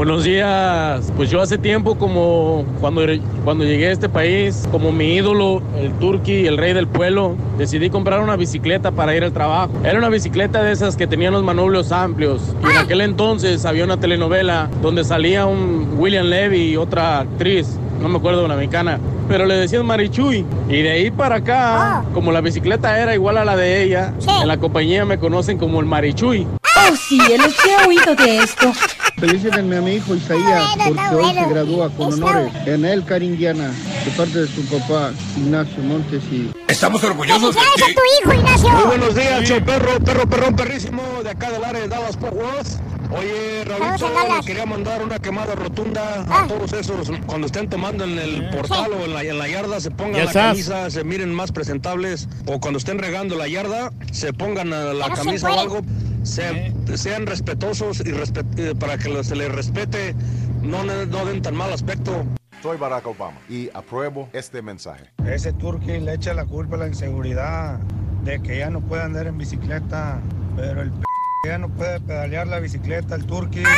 Buenos 0.08 0.24
días. 0.24 1.12
Pues 1.18 1.28
yo 1.28 1.42
hace 1.42 1.58
tiempo, 1.58 1.98
como 1.98 2.64
cuando, 2.80 3.02
cuando 3.44 3.64
llegué 3.64 3.88
a 3.88 3.92
este 3.92 4.08
país, 4.08 4.66
como 4.70 4.90
mi 4.90 5.16
ídolo, 5.16 5.60
el 5.78 5.92
Turqui, 5.98 6.46
el 6.46 6.56
rey 6.56 6.72
del 6.72 6.86
pueblo, 6.86 7.36
decidí 7.58 7.90
comprar 7.90 8.22
una 8.22 8.34
bicicleta 8.34 8.90
para 8.90 9.14
ir 9.14 9.22
al 9.22 9.34
trabajo. 9.34 9.70
Era 9.84 9.98
una 9.98 10.08
bicicleta 10.08 10.62
de 10.62 10.72
esas 10.72 10.96
que 10.96 11.06
tenían 11.06 11.34
los 11.34 11.44
manubrios 11.44 11.92
amplios. 11.92 12.54
Y 12.62 12.70
en 12.70 12.78
aquel 12.78 13.02
entonces 13.02 13.66
había 13.66 13.84
una 13.84 14.00
telenovela 14.00 14.70
donde 14.80 15.04
salía 15.04 15.44
un 15.44 15.96
William 15.98 16.24
Levy 16.24 16.70
y 16.70 16.76
otra 16.78 17.18
actriz, 17.20 17.78
no 18.00 18.08
me 18.08 18.16
acuerdo, 18.16 18.46
una 18.46 18.56
mexicana, 18.56 18.98
pero 19.28 19.44
le 19.44 19.56
decían 19.56 19.84
Marichuy. 19.84 20.46
Y 20.70 20.80
de 20.80 20.90
ahí 20.90 21.10
para 21.10 21.36
acá, 21.36 22.02
como 22.14 22.32
la 22.32 22.40
bicicleta 22.40 22.98
era 22.98 23.14
igual 23.14 23.36
a 23.36 23.44
la 23.44 23.56
de 23.56 23.82
ella, 23.82 24.14
en 24.40 24.48
la 24.48 24.56
compañía 24.56 25.04
me 25.04 25.18
conocen 25.18 25.58
como 25.58 25.80
el 25.80 25.84
Marichuy. 25.84 26.46
Oh, 26.90 26.96
cielos, 26.96 27.54
¿qué 27.62 27.70
he 27.72 27.86
oído 27.86 28.14
de 28.14 28.38
esto? 28.38 28.72
Felicítenme 29.18 29.76
a 29.78 29.80
mi 29.80 29.94
hijo 29.94 30.14
Isaías 30.14 30.76
Bueno, 30.76 30.94
porque 31.02 31.14
hoy 31.16 31.34
se 31.34 31.48
gradúa 31.48 31.90
con 31.90 32.12
honores 32.14 32.52
en 32.66 32.84
el 32.84 33.04
Caringiana 33.04 33.68
de 34.04 34.10
parte 34.16 34.38
de 34.42 34.46
su 34.46 34.64
papá 34.66 35.10
Ignacio 35.36 35.82
Montes 35.82 36.22
y 36.30 36.50
Estamos 36.68 37.02
orgullosos 37.02 37.54
de 37.54 37.60
¡Felicidades 37.60 37.82
a 37.82 37.86
ti. 37.86 37.94
tu 37.94 38.00
hijo, 38.30 38.34
Ignacio! 38.40 38.68
Muy 38.70 38.84
buenos 38.84 39.14
días, 39.16 39.42
show 39.44 39.60
perro, 39.64 39.98
perro, 40.00 40.28
perrón, 40.28 40.54
perrísimo, 40.56 41.02
de 41.24 41.30
acá 41.30 41.50
del 41.50 41.64
área 41.64 41.80
de 41.82 41.88
Dallas, 41.88 42.16
Fort 42.16 42.34
Worth. 42.34 42.68
Oye, 43.10 43.64
Raúl, 43.64 44.44
quería 44.44 44.66
mandar 44.66 45.02
una 45.02 45.18
quemada 45.18 45.54
rotunda 45.54 46.26
Ah. 46.28 46.42
a 46.44 46.46
todos 46.46 46.72
esos, 46.74 47.10
cuando 47.26 47.46
estén 47.46 47.68
tomando 47.70 48.04
en 48.04 48.18
el 48.18 48.50
portal 48.50 48.90
o 48.92 49.04
en 49.06 49.14
la, 49.14 49.22
en 49.22 49.38
la 49.38 49.48
yarda, 49.48 49.80
se 49.80 49.90
pongan 49.90 50.12
Ya 50.12 50.18
la 50.24 50.24
estás. 50.26 50.44
camisa, 50.50 50.90
se 50.90 51.04
miren 51.04 51.32
más 51.34 51.50
presentables, 51.50 52.28
o 52.46 52.60
cuando 52.60 52.78
estén 52.78 52.98
regando 52.98 53.34
la 53.34 53.48
yarda, 53.48 53.92
se 54.12 54.32
pongan 54.34 54.74
a 54.74 54.92
la 54.92 55.08
camisa 55.10 55.50
o 55.50 55.58
algo, 55.58 55.80
sean, 56.22 56.74
sean 56.96 57.26
respetuosos 57.26 58.02
y 58.04 58.10
eh, 58.10 58.74
para 58.78 58.98
que 58.98 59.24
se 59.24 59.36
les 59.36 59.50
respete, 59.52 60.14
no, 60.62 60.84
no 60.84 61.24
den 61.26 61.42
tan 61.42 61.56
mal 61.56 61.72
aspecto. 61.72 62.24
Soy 62.62 62.76
Barack 62.76 63.06
Obama 63.06 63.38
y 63.48 63.70
apruebo 63.72 64.28
este 64.32 64.62
mensaje. 64.62 65.10
Ese 65.26 65.52
turqui 65.52 66.00
le 66.00 66.14
echa 66.14 66.34
la 66.34 66.44
culpa 66.44 66.76
a 66.76 66.80
la 66.80 66.88
inseguridad 66.88 67.78
de 68.24 68.40
que 68.42 68.58
ya 68.58 68.70
no 68.70 68.80
puede 68.80 69.02
andar 69.02 69.26
en 69.26 69.38
bicicleta, 69.38 70.20
pero 70.56 70.82
el 70.82 70.90
p 70.90 71.02
ya 71.46 71.56
no 71.58 71.68
puede 71.68 72.00
pedalear 72.00 72.48
la 72.48 72.58
bicicleta, 72.58 73.14
el 73.14 73.24
turqui. 73.24 73.62
¡Ya 73.62 73.70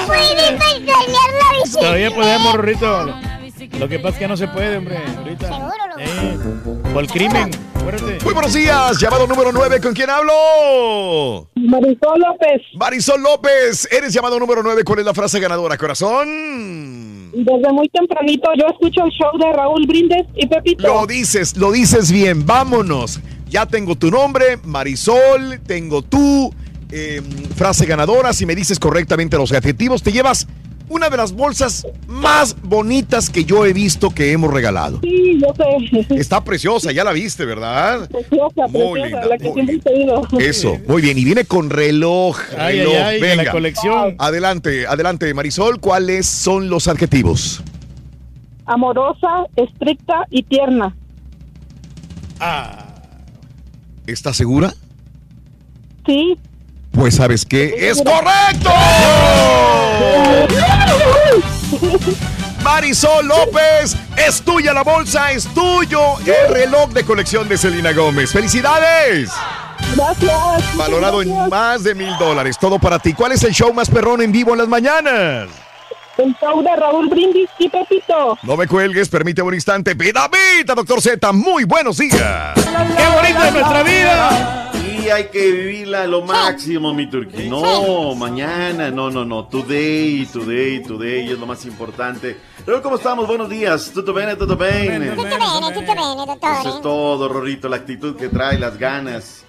no 0.00 0.06
puede 0.06 0.48
pedalear 0.48 1.30
la 1.40 1.58
bicicleta! 1.62 1.80
Todavía 1.80 2.10
podemos, 2.10 2.54
Rorrito. 2.54 3.06
Lo 3.78 3.88
que 3.88 3.98
pasa 3.98 4.14
es 4.14 4.18
que 4.18 4.28
no 4.28 4.36
se 4.36 4.48
puede, 4.48 4.76
hombre. 4.76 4.98
Ahorita. 5.16 5.46
Seguro, 5.48 5.83
Eh, 5.98 6.38
por 6.92 7.02
el 7.02 7.08
crimen. 7.08 7.50
Muy 8.24 8.32
buenos 8.32 8.54
días, 8.54 8.98
llamado 8.98 9.26
número 9.26 9.52
9, 9.52 9.80
¿con 9.80 9.92
quién 9.92 10.08
hablo? 10.08 11.50
Marisol 11.54 12.20
López, 12.20 12.62
Marisol 12.76 13.22
López, 13.22 13.88
eres 13.92 14.12
llamado 14.12 14.38
número 14.40 14.62
9, 14.62 14.82
¿cuál 14.84 15.00
es 15.00 15.04
la 15.04 15.14
frase 15.14 15.38
ganadora, 15.38 15.76
corazón? 15.76 17.32
desde 17.36 17.72
muy 17.72 17.88
tempranito 17.88 18.48
yo 18.56 18.66
escucho 18.68 19.04
el 19.04 19.10
show 19.10 19.36
de 19.38 19.52
Raúl 19.52 19.84
Brindes 19.86 20.26
y 20.36 20.46
Pepito. 20.46 20.86
Lo 20.86 21.06
dices, 21.06 21.56
lo 21.56 21.72
dices 21.72 22.10
bien, 22.12 22.46
vámonos. 22.46 23.20
Ya 23.48 23.66
tengo 23.66 23.96
tu 23.96 24.10
nombre, 24.10 24.58
Marisol, 24.64 25.60
tengo 25.66 26.02
tu 26.02 26.52
eh, 26.90 27.20
frase 27.56 27.86
ganadora. 27.86 28.32
Si 28.32 28.46
me 28.46 28.54
dices 28.54 28.78
correctamente 28.78 29.36
los 29.36 29.52
adjetivos, 29.52 30.02
te 30.02 30.12
llevas 30.12 30.46
una 30.88 31.08
de 31.10 31.16
las 31.16 31.32
bolsas 31.32 31.86
más 32.06 32.56
bonitas 32.62 33.30
que 33.30 33.44
yo 33.44 33.64
he 33.64 33.72
visto 33.72 34.10
que 34.10 34.32
hemos 34.32 34.52
regalado. 34.52 35.00
Sí, 35.02 35.40
yo 35.40 35.48
sé. 35.54 36.14
Está 36.16 36.44
preciosa, 36.44 36.92
ya 36.92 37.04
la 37.04 37.12
viste, 37.12 37.44
¿verdad? 37.44 38.08
Preciosa, 38.10 38.66
Muy 38.68 39.00
preciosa, 39.00 39.06
linda, 39.06 39.26
la 39.26 39.38
que 39.38 39.48
muy 39.50 39.66
siempre 39.66 39.92
he. 40.38 40.48
Eso, 40.48 40.78
muy 40.86 41.02
bien. 41.02 41.18
Y 41.18 41.24
viene 41.24 41.44
con 41.44 41.70
reloj. 41.70 42.38
Ay, 42.58 42.78
reloj. 42.80 42.94
ay, 42.94 43.02
ay, 43.02 43.20
de 43.20 43.28
la 43.28 43.42
Venga. 43.42 43.52
colección. 43.52 44.14
Adelante, 44.18 44.86
adelante, 44.86 45.32
Marisol. 45.34 45.80
¿Cuáles 45.80 46.26
son 46.26 46.68
los 46.68 46.86
adjetivos? 46.88 47.62
Amorosa, 48.66 49.44
estricta 49.56 50.26
y 50.30 50.42
tierna. 50.42 50.94
Ah, 52.40 52.86
¿Estás 54.06 54.36
segura? 54.36 54.74
Sí. 56.06 56.36
Pues 56.94 57.16
sabes 57.16 57.44
que 57.44 57.90
es 57.90 58.00
correcto. 58.02 58.70
Marisol 62.62 63.26
López, 63.26 63.96
es 64.16 64.40
tuya 64.42 64.72
la 64.72 64.82
bolsa, 64.82 65.32
es 65.32 65.46
tuyo 65.52 66.18
el 66.20 66.54
reloj 66.54 66.90
de 66.90 67.04
colección 67.04 67.48
de 67.48 67.58
Selena 67.58 67.92
Gómez. 67.92 68.32
¡Felicidades! 68.32 69.30
Gracias. 69.94 70.76
Valorado 70.76 71.20
en 71.22 71.48
más 71.48 71.84
de 71.84 71.94
mil 71.94 72.16
dólares. 72.18 72.56
Todo 72.58 72.78
para 72.78 72.98
ti. 72.98 73.12
¿Cuál 73.12 73.32
es 73.32 73.42
el 73.44 73.52
show 73.52 73.72
más 73.72 73.90
perrón 73.90 74.22
en 74.22 74.32
vivo 74.32 74.52
en 74.52 74.58
las 74.58 74.68
mañanas? 74.68 75.48
El 76.16 76.34
show 76.40 76.62
de 76.62 76.76
Raúl 76.76 77.08
Brindis 77.08 77.50
y 77.58 77.68
Pepito. 77.68 78.38
No 78.44 78.56
me 78.56 78.66
cuelgues, 78.68 79.08
permíteme 79.08 79.48
un 79.48 79.54
instante. 79.54 79.96
Pida, 79.96 80.30
pida, 80.30 80.74
doctor 80.74 81.02
Z. 81.02 81.32
Muy 81.32 81.64
buenos 81.64 81.98
días. 81.98 82.54
¡Qué 82.54 83.06
bonita 83.14 83.48
es 83.48 83.52
nuestra 83.52 83.82
vida! 83.82 84.70
Hay 85.10 85.28
que 85.28 85.50
vivirla 85.50 86.06
lo 86.06 86.22
máximo, 86.22 86.94
mi 86.94 87.08
turqui. 87.08 87.48
No, 87.48 88.14
mañana, 88.14 88.90
no, 88.90 89.10
no, 89.10 89.24
no. 89.24 89.46
Today, 89.46 90.26
today, 90.26 90.82
today 90.82 91.30
es 91.30 91.38
lo 91.38 91.46
más 91.46 91.64
importante. 91.66 92.36
Pero 92.64 92.82
¿cómo 92.82 92.96
estamos? 92.96 93.26
Buenos 93.26 93.48
días. 93.48 93.90
¿Tutto 93.92 94.12
bene? 94.12 94.34
¿Tutto 94.36 94.56
bene? 94.56 95.10
Tutto 95.10 95.22
bene, 95.24 95.72
tutto 95.74 95.94
bene, 95.94 96.60
Eso 96.60 96.76
es 96.76 96.80
todo, 96.80 97.28
Rorrito, 97.28 97.68
la 97.68 97.76
actitud 97.76 98.16
que 98.16 98.28
trae, 98.28 98.58
las 98.58 98.78
ganas. 98.78 99.43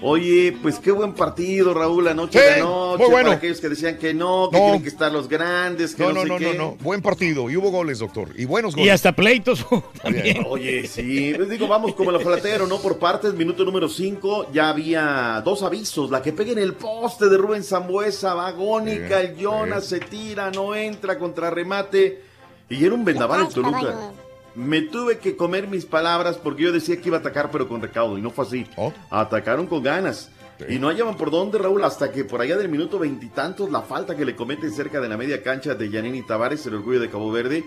Oye, 0.00 0.56
pues 0.62 0.78
qué 0.78 0.92
buen 0.92 1.12
partido, 1.12 1.74
Raúl, 1.74 2.06
anoche 2.06 2.38
Sí, 2.38 2.54
de 2.54 2.60
noche. 2.60 3.02
muy 3.02 3.10
bueno. 3.10 3.26
Para 3.30 3.38
aquellos 3.38 3.60
que 3.60 3.68
decían 3.68 3.98
que 3.98 4.14
no, 4.14 4.48
que 4.50 4.56
No. 4.56 4.62
tienen 4.64 4.82
que 4.82 4.88
estar 4.88 5.10
los 5.10 5.28
grandes, 5.28 5.94
que 5.96 6.02
No, 6.04 6.10
no, 6.12 6.14
no, 6.14 6.22
sé 6.22 6.28
no, 6.28 6.38
qué. 6.38 6.44
no, 6.46 6.64
no. 6.70 6.76
Buen 6.80 7.02
partido. 7.02 7.50
Y 7.50 7.56
hubo 7.56 7.70
goles, 7.70 7.98
doctor. 7.98 8.28
Y 8.36 8.44
buenos 8.44 8.74
goles. 8.76 8.86
Y 8.86 8.90
hasta 8.90 9.10
pleitos 9.12 9.66
también. 10.02 10.44
Oye, 10.48 10.86
sí, 10.86 11.32
les 11.32 11.48
digo, 11.48 11.66
vamos 11.66 11.94
como 11.94 12.10
el 12.10 12.16
ojolatero, 12.16 12.66
¿no? 12.68 12.78
Por 12.78 12.98
partes, 12.98 13.34
minuto 13.34 13.64
número 13.64 13.88
5, 13.88 14.52
ya 14.52 14.68
había 14.68 15.42
dos 15.44 15.62
avisos. 15.64 16.10
La 16.10 16.22
que 16.22 16.32
pega 16.32 16.52
en 16.52 16.58
el 16.58 16.74
poste 16.74 17.28
de 17.28 17.36
Rubén 17.36 17.64
Zambuesa, 17.64 18.34
va 18.34 18.46
agónica, 18.48 19.20
el 19.20 19.36
Jonas 19.36 19.84
se 19.86 19.98
tira, 20.00 20.50
no 20.52 20.74
entra, 20.76 21.18
contrarremate. 21.18 22.22
Y 22.70 22.84
era 22.84 22.94
un 22.94 23.04
vendaval 23.04 23.40
en 23.42 23.48
Toluca. 23.48 24.12
Me 24.58 24.82
tuve 24.82 25.18
que 25.18 25.36
comer 25.36 25.68
mis 25.68 25.84
palabras 25.86 26.36
porque 26.36 26.64
yo 26.64 26.72
decía 26.72 27.00
que 27.00 27.08
iba 27.08 27.18
a 27.18 27.20
atacar, 27.20 27.50
pero 27.52 27.68
con 27.68 27.80
recaudo, 27.80 28.18
y 28.18 28.20
no 28.22 28.30
fue 28.30 28.44
así. 28.44 28.66
Atacaron 29.08 29.66
con 29.68 29.82
ganas. 29.84 30.30
Y 30.68 30.80
no 30.80 30.88
hallaban 30.88 31.16
por 31.16 31.30
dónde, 31.30 31.56
Raúl, 31.58 31.84
hasta 31.84 32.10
que 32.10 32.24
por 32.24 32.40
allá 32.40 32.56
del 32.56 32.68
minuto 32.68 32.98
veintitantos, 32.98 33.70
la 33.70 33.82
falta 33.82 34.16
que 34.16 34.24
le 34.24 34.34
cometen 34.34 34.72
cerca 34.72 35.00
de 35.00 35.08
la 35.08 35.16
media 35.16 35.40
cancha 35.40 35.76
de 35.76 35.88
Yanini 35.88 36.22
Tavares, 36.22 36.66
el 36.66 36.74
orgullo 36.74 36.98
de 36.98 37.08
Cabo 37.08 37.30
Verde. 37.30 37.62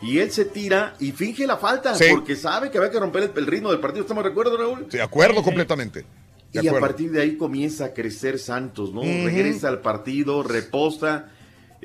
Y 0.00 0.18
él 0.18 0.30
se 0.30 0.44
tira 0.44 0.94
y 1.00 1.10
finge 1.10 1.44
la 1.48 1.56
falta, 1.56 1.96
Sí. 1.96 2.04
porque 2.12 2.36
sabe 2.36 2.70
que 2.70 2.78
había 2.78 2.92
que 2.92 3.00
romper 3.00 3.24
el, 3.24 3.32
el 3.34 3.46
ritmo 3.48 3.72
del 3.72 3.80
partido. 3.80 4.02
¿Estamos 4.02 4.22
de 4.22 4.30
acuerdo, 4.30 4.56
Raúl? 4.56 4.88
De 4.88 5.02
acuerdo 5.02 5.42
completamente. 5.42 6.04
De 6.52 6.62
Y 6.62 6.68
a 6.68 6.78
partir 6.78 7.10
de 7.10 7.22
ahí 7.22 7.36
comienza 7.36 7.86
a 7.86 7.92
crecer 7.92 8.38
Santos, 8.38 8.92
¿no? 8.94 9.00
Regresa 9.02 9.66
al 9.66 9.80
partido, 9.80 10.44
reposta, 10.44 11.32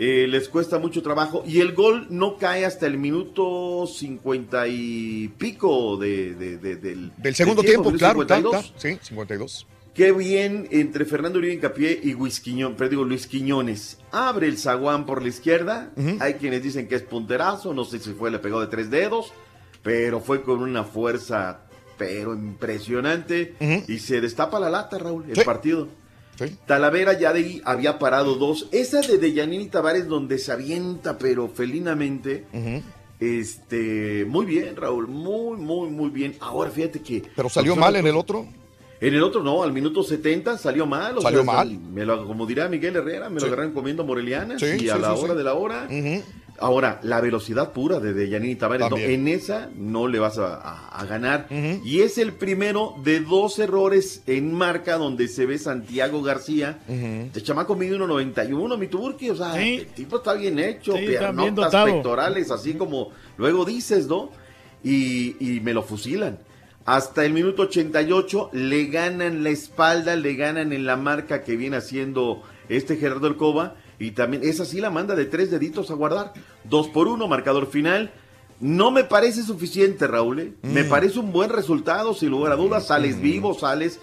eh, 0.03 0.26
les 0.28 0.49
cuesta 0.49 0.80
mucho 0.80 1.03
trabajo 1.03 1.44
y 1.45 1.60
el 1.60 1.73
gol 1.73 2.07
no 2.10 2.38
cae 2.38 2.65
hasta 2.65 2.88
el 2.88 2.98
minuto 2.98 3.86
cincuenta 3.86 4.68
y 4.68 5.28
pico 5.38 5.95
de, 5.98 6.34
de- 6.34 6.57
de- 6.57 6.76
del, 6.78 7.11
Del 7.18 7.36
segundo 7.36 7.61
tiempo, 7.61 7.91
minuto 7.91 7.99
claro. 7.99 8.26
ta, 8.26 8.36
52. 8.38 8.73
ta. 8.73 8.80
Sí, 8.80 8.98
52. 9.02 9.68
Qué 9.94 10.11
bien 10.14 10.68
entre 10.72 11.03
Fernando 11.06 11.38
Uribe 11.38 11.53
Incapié 11.53 11.99
y 12.02 12.14
Luis 12.14 12.40
Quiñón, 12.40 12.76
pero 12.78 12.90
digo 12.90 13.03
Luis 13.03 13.28
Quiñones. 13.28 13.99
Abre 14.11 14.48
el 14.48 14.57
zaguán 14.57 15.06
por 15.06 15.22
la 15.22 15.28
izquierda. 15.28 15.91
Hay 16.19 16.36
quienes 16.36 16.64
dicen 16.64 16.88
que 16.88 16.95
es 16.95 17.03
punterazo, 17.03 17.73
no 17.73 17.84
sé 17.86 17.99
si 17.99 18.14
fue, 18.14 18.32
le 18.32 18.40
pegó 18.40 18.60
de 18.61 18.68
tres 18.68 18.90
dedos, 18.90 19.34
pero 19.84 20.19
fue 20.22 20.44
con 20.44 20.61
una 20.61 20.86
fuerza, 20.86 21.64
pero 21.98 22.34
impresionante. 22.34 23.56
Y 23.88 23.99
se 23.99 24.22
destapa 24.22 24.60
la 24.61 24.69
lata, 24.69 24.98
Raúl, 24.98 25.26
el 25.30 25.44
partido. 25.44 25.90
Talavera 26.65 27.18
ya 27.19 27.34
de 27.34 27.39
ahí 27.39 27.61
había 27.65 27.99
parado 27.99 28.35
dos. 28.35 28.68
Esa 28.72 29.01
de 29.01 29.18
Deyanini 29.18 29.68
Tavares 29.68 30.07
donde 30.07 30.38
se 30.38 30.51
avienta, 30.51 31.18
pero 31.18 31.47
felinamente. 31.49 32.45
Este, 33.19 34.26
muy 34.27 34.45
bien, 34.45 34.76
Raúl, 34.76 35.07
muy, 35.07 35.57
muy, 35.57 35.89
muy 35.89 36.09
bien. 36.09 36.35
Ahora 36.39 36.72
fíjate 36.72 37.01
que. 37.01 37.23
Pero 37.35 37.49
salió 37.49 37.76
mal 37.76 37.95
en 37.95 38.07
el 38.07 38.15
otro. 38.15 38.47
En 38.99 39.15
el 39.15 39.23
otro 39.23 39.41
no, 39.43 39.63
al 39.63 39.73
minuto 39.73 40.03
70 40.03 40.57
salió 40.59 40.85
mal. 40.85 41.18
o 41.18 41.22
Salió 41.22 41.43
sea, 41.43 41.53
mal. 41.53 41.76
Me 41.80 42.05
lo, 42.05 42.26
como 42.27 42.45
dirá 42.45 42.68
Miguel 42.68 42.95
Herrera, 42.95 43.30
me 43.31 43.39
Sí. 43.39 43.47
lo 43.47 43.53
agarran 43.53 43.73
comiendo 43.73 44.03
morelianas 44.05 44.59
Sí, 44.61 44.77
y 44.85 44.89
a 44.89 44.97
la 44.97 45.13
hora 45.13 45.34
de 45.34 45.43
la 45.43 45.53
hora. 45.55 45.88
Ahora, 46.61 46.99
la 47.03 47.19
velocidad 47.21 47.71
pura 47.73 47.99
de 47.99 48.13
Deyanini 48.13 48.55
Tavares, 48.55 48.89
no, 48.89 48.95
en 49.13 49.27
esa 49.27 49.69
no 49.75 50.07
le 50.07 50.19
vas 50.19 50.38
a, 50.38 50.55
a- 50.55 50.88
a 50.99 51.05
ganar. 51.05 51.47
Y 51.83 52.01
es 52.01 52.17
el 52.17 52.33
primero 52.33 52.93
de 53.03 53.19
dos 53.19 53.57
errores 53.59 54.21
en 54.27 54.53
marca 54.53 54.97
donde 54.97 55.27
se 55.27 55.45
ve 55.45 55.57
Santiago 55.57 56.21
García. 56.21 56.79
De 56.88 57.41
chamaco 57.43 57.75
mide 57.75 57.97
1.91, 57.97 58.77
mi 58.77 58.88
turqui, 58.88 59.29
o 59.31 59.35
sea, 59.35 59.59
el 59.79 59.88
tipo 59.88 60.17
está 60.17 60.33
bien 60.33 60.59
hecho, 60.59 60.93
Sí, 60.95 61.05
piernotas, 61.07 61.71
pectorales, 61.91 62.51
así 62.51 62.73
como 62.75 63.09
luego 63.38 63.65
dices, 63.65 64.07
¿no? 64.07 64.29
Y, 64.83 65.35
y 65.39 65.59
me 65.61 65.73
lo 65.73 65.83
fusilan. 65.83 66.39
Hasta 66.85 67.25
el 67.25 67.33
minuto 67.33 67.63
88 67.63 68.49
le 68.53 68.85
ganan 68.85 69.43
la 69.43 69.49
espalda, 69.49 70.15
le 70.15 70.33
ganan 70.35 70.73
en 70.73 70.85
la 70.85 70.97
marca 70.97 71.43
que 71.43 71.55
viene 71.55 71.77
haciendo 71.77 72.41
este 72.69 72.97
Gerardo 72.97 73.27
Alcoba. 73.27 73.75
Y 74.02 74.11
también, 74.11 74.44
esa 74.44 74.65
sí 74.65 74.82
la 74.82 74.90
manda 74.90 75.15
de 75.15 75.26
tres 75.26 75.52
deditos 75.52 75.91
a 75.91 75.94
guardar. 75.94 76.34
Dos 76.64 76.88
por 76.88 77.07
uno, 77.07 77.28
marcador 77.28 77.68
final. 77.68 78.11
No 78.60 78.91
me 78.91 79.03
parece 79.03 79.44
suficiente, 79.44 80.07
Raúl. 80.07 80.40
¿eh? 80.40 80.53
Me 80.64 80.84
Mm. 80.84 80.90
parece 80.90 81.19
un 81.19 81.32
buen 81.32 81.49
resultado, 81.49 82.14
sin 82.14 82.30
lugar 82.30 82.52
a 82.52 82.56
dudas. 82.56 82.88
Sales 82.88 83.19
vivo, 83.22 83.53
sales. 83.53 83.99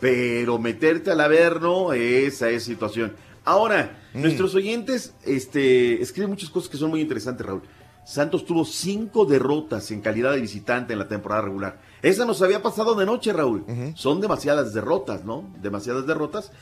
Pero 0.00 0.58
meterte 0.58 1.10
al 1.10 1.20
averno, 1.20 1.92
esa 1.92 2.50
es 2.50 2.64
situación. 2.64 3.14
Ahora, 3.44 3.98
Mm. 4.14 4.22
nuestros 4.22 4.54
oyentes 4.54 5.14
este, 5.24 6.02
escriben 6.02 6.30
muchas 6.30 6.50
cosas 6.50 6.68
que 6.68 6.76
son 6.76 6.90
muy 6.90 7.00
interesantes, 7.00 7.46
Raúl. 7.46 7.62
Santos 8.04 8.44
tuvo 8.44 8.64
cinco 8.64 9.24
derrotas 9.24 9.90
en 9.90 10.00
calidad 10.00 10.32
de 10.32 10.40
visitante 10.40 10.92
en 10.92 10.98
la 11.00 11.08
temporada 11.08 11.42
regular. 11.42 11.80
Esa 12.02 12.24
nos 12.24 12.40
había 12.42 12.62
pasado 12.62 12.94
de 12.94 13.04
noche, 13.06 13.32
Raúl. 13.32 13.64
Son 13.96 14.20
demasiadas 14.20 14.72
derrotas, 14.74 15.24
¿no? 15.24 15.52
Demasiadas 15.60 16.06
derrotas. 16.06 16.52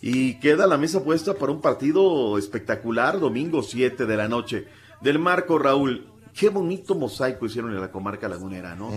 Y 0.00 0.34
queda 0.34 0.66
la 0.66 0.76
mesa 0.76 1.02
puesta 1.02 1.34
para 1.34 1.52
un 1.52 1.60
partido 1.60 2.38
espectacular, 2.38 3.18
domingo 3.18 3.62
7 3.62 4.06
de 4.06 4.16
la 4.16 4.28
noche. 4.28 4.66
Del 5.00 5.18
marco, 5.18 5.58
Raúl, 5.58 6.06
qué 6.34 6.48
bonito 6.48 6.94
mosaico 6.94 7.46
hicieron 7.46 7.72
en 7.72 7.80
la 7.80 7.90
comarca 7.90 8.28
lagunera, 8.28 8.74
¿no? 8.74 8.90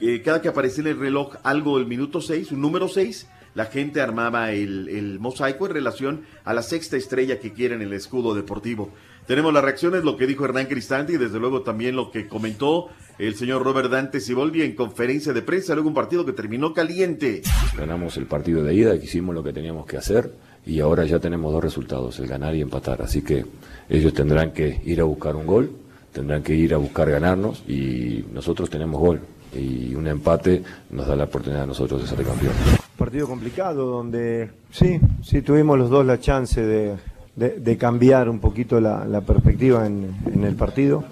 Eh, 0.00 0.22
cada 0.22 0.40
que 0.40 0.48
aparecía 0.48 0.82
en 0.82 0.90
el 0.90 0.98
reloj 0.98 1.36
algo 1.42 1.78
del 1.78 1.86
minuto 1.86 2.20
6, 2.20 2.52
un 2.52 2.60
número 2.60 2.88
6, 2.88 3.28
la 3.54 3.66
gente 3.66 4.00
armaba 4.00 4.52
el, 4.52 4.88
el 4.88 5.18
mosaico 5.18 5.66
en 5.66 5.74
relación 5.74 6.26
a 6.44 6.54
la 6.54 6.62
sexta 6.62 6.96
estrella 6.96 7.38
que 7.38 7.52
quiere 7.52 7.74
en 7.74 7.82
el 7.82 7.92
escudo 7.92 8.34
deportivo. 8.34 8.90
Tenemos 9.26 9.52
las 9.52 9.62
reacciones, 9.62 10.02
lo 10.02 10.16
que 10.16 10.26
dijo 10.26 10.44
Hernán 10.44 10.66
Cristante 10.66 11.12
y 11.12 11.16
desde 11.16 11.38
luego 11.38 11.62
también 11.62 11.94
lo 11.94 12.10
que 12.10 12.26
comentó 12.26 12.88
el 13.18 13.36
señor 13.36 13.62
Robert 13.62 13.88
Dante 13.88 14.20
Siboldi 14.20 14.62
en 14.62 14.74
conferencia 14.74 15.32
de 15.32 15.42
prensa, 15.42 15.74
luego 15.74 15.88
un 15.88 15.94
partido 15.94 16.24
que 16.26 16.32
terminó 16.32 16.74
caliente. 16.74 17.42
Ganamos 17.78 18.16
el 18.16 18.26
partido 18.26 18.64
de 18.64 18.74
ida, 18.74 18.98
que 18.98 19.04
hicimos 19.04 19.32
lo 19.34 19.44
que 19.44 19.52
teníamos 19.52 19.86
que 19.86 19.96
hacer 19.96 20.32
y 20.66 20.80
ahora 20.80 21.04
ya 21.04 21.20
tenemos 21.20 21.52
dos 21.52 21.62
resultados, 21.62 22.18
el 22.18 22.26
ganar 22.26 22.56
y 22.56 22.62
empatar. 22.62 23.00
Así 23.00 23.22
que 23.22 23.46
ellos 23.88 24.12
tendrán 24.12 24.52
que 24.52 24.80
ir 24.84 25.00
a 25.00 25.04
buscar 25.04 25.36
un 25.36 25.46
gol, 25.46 25.70
tendrán 26.12 26.42
que 26.42 26.54
ir 26.54 26.74
a 26.74 26.78
buscar 26.78 27.08
ganarnos 27.08 27.62
y 27.68 28.24
nosotros 28.32 28.68
tenemos 28.70 29.00
gol. 29.00 29.20
Y 29.54 29.94
un 29.94 30.08
empate 30.08 30.64
nos 30.90 31.06
da 31.06 31.14
la 31.14 31.24
oportunidad 31.24 31.62
a 31.62 31.66
nosotros 31.66 32.00
de 32.02 32.08
ser 32.08 32.24
campeones. 32.24 32.58
Partido 32.96 33.28
complicado 33.28 33.86
donde 33.86 34.50
sí, 34.70 34.98
sí 35.22 35.42
tuvimos 35.42 35.78
los 35.78 35.90
dos 35.90 36.06
la 36.06 36.18
chance 36.18 36.60
de, 36.60 36.96
de- 37.36 37.58
de 37.60 37.76
cambiar 37.78 38.28
un 38.28 38.38
poquito 38.40 38.80
la, 38.80 39.04
la 39.06 39.20
perspectiva 39.22 39.86
en, 39.86 40.14
en 40.32 40.44
el 40.44 40.54
partido. 40.54 41.04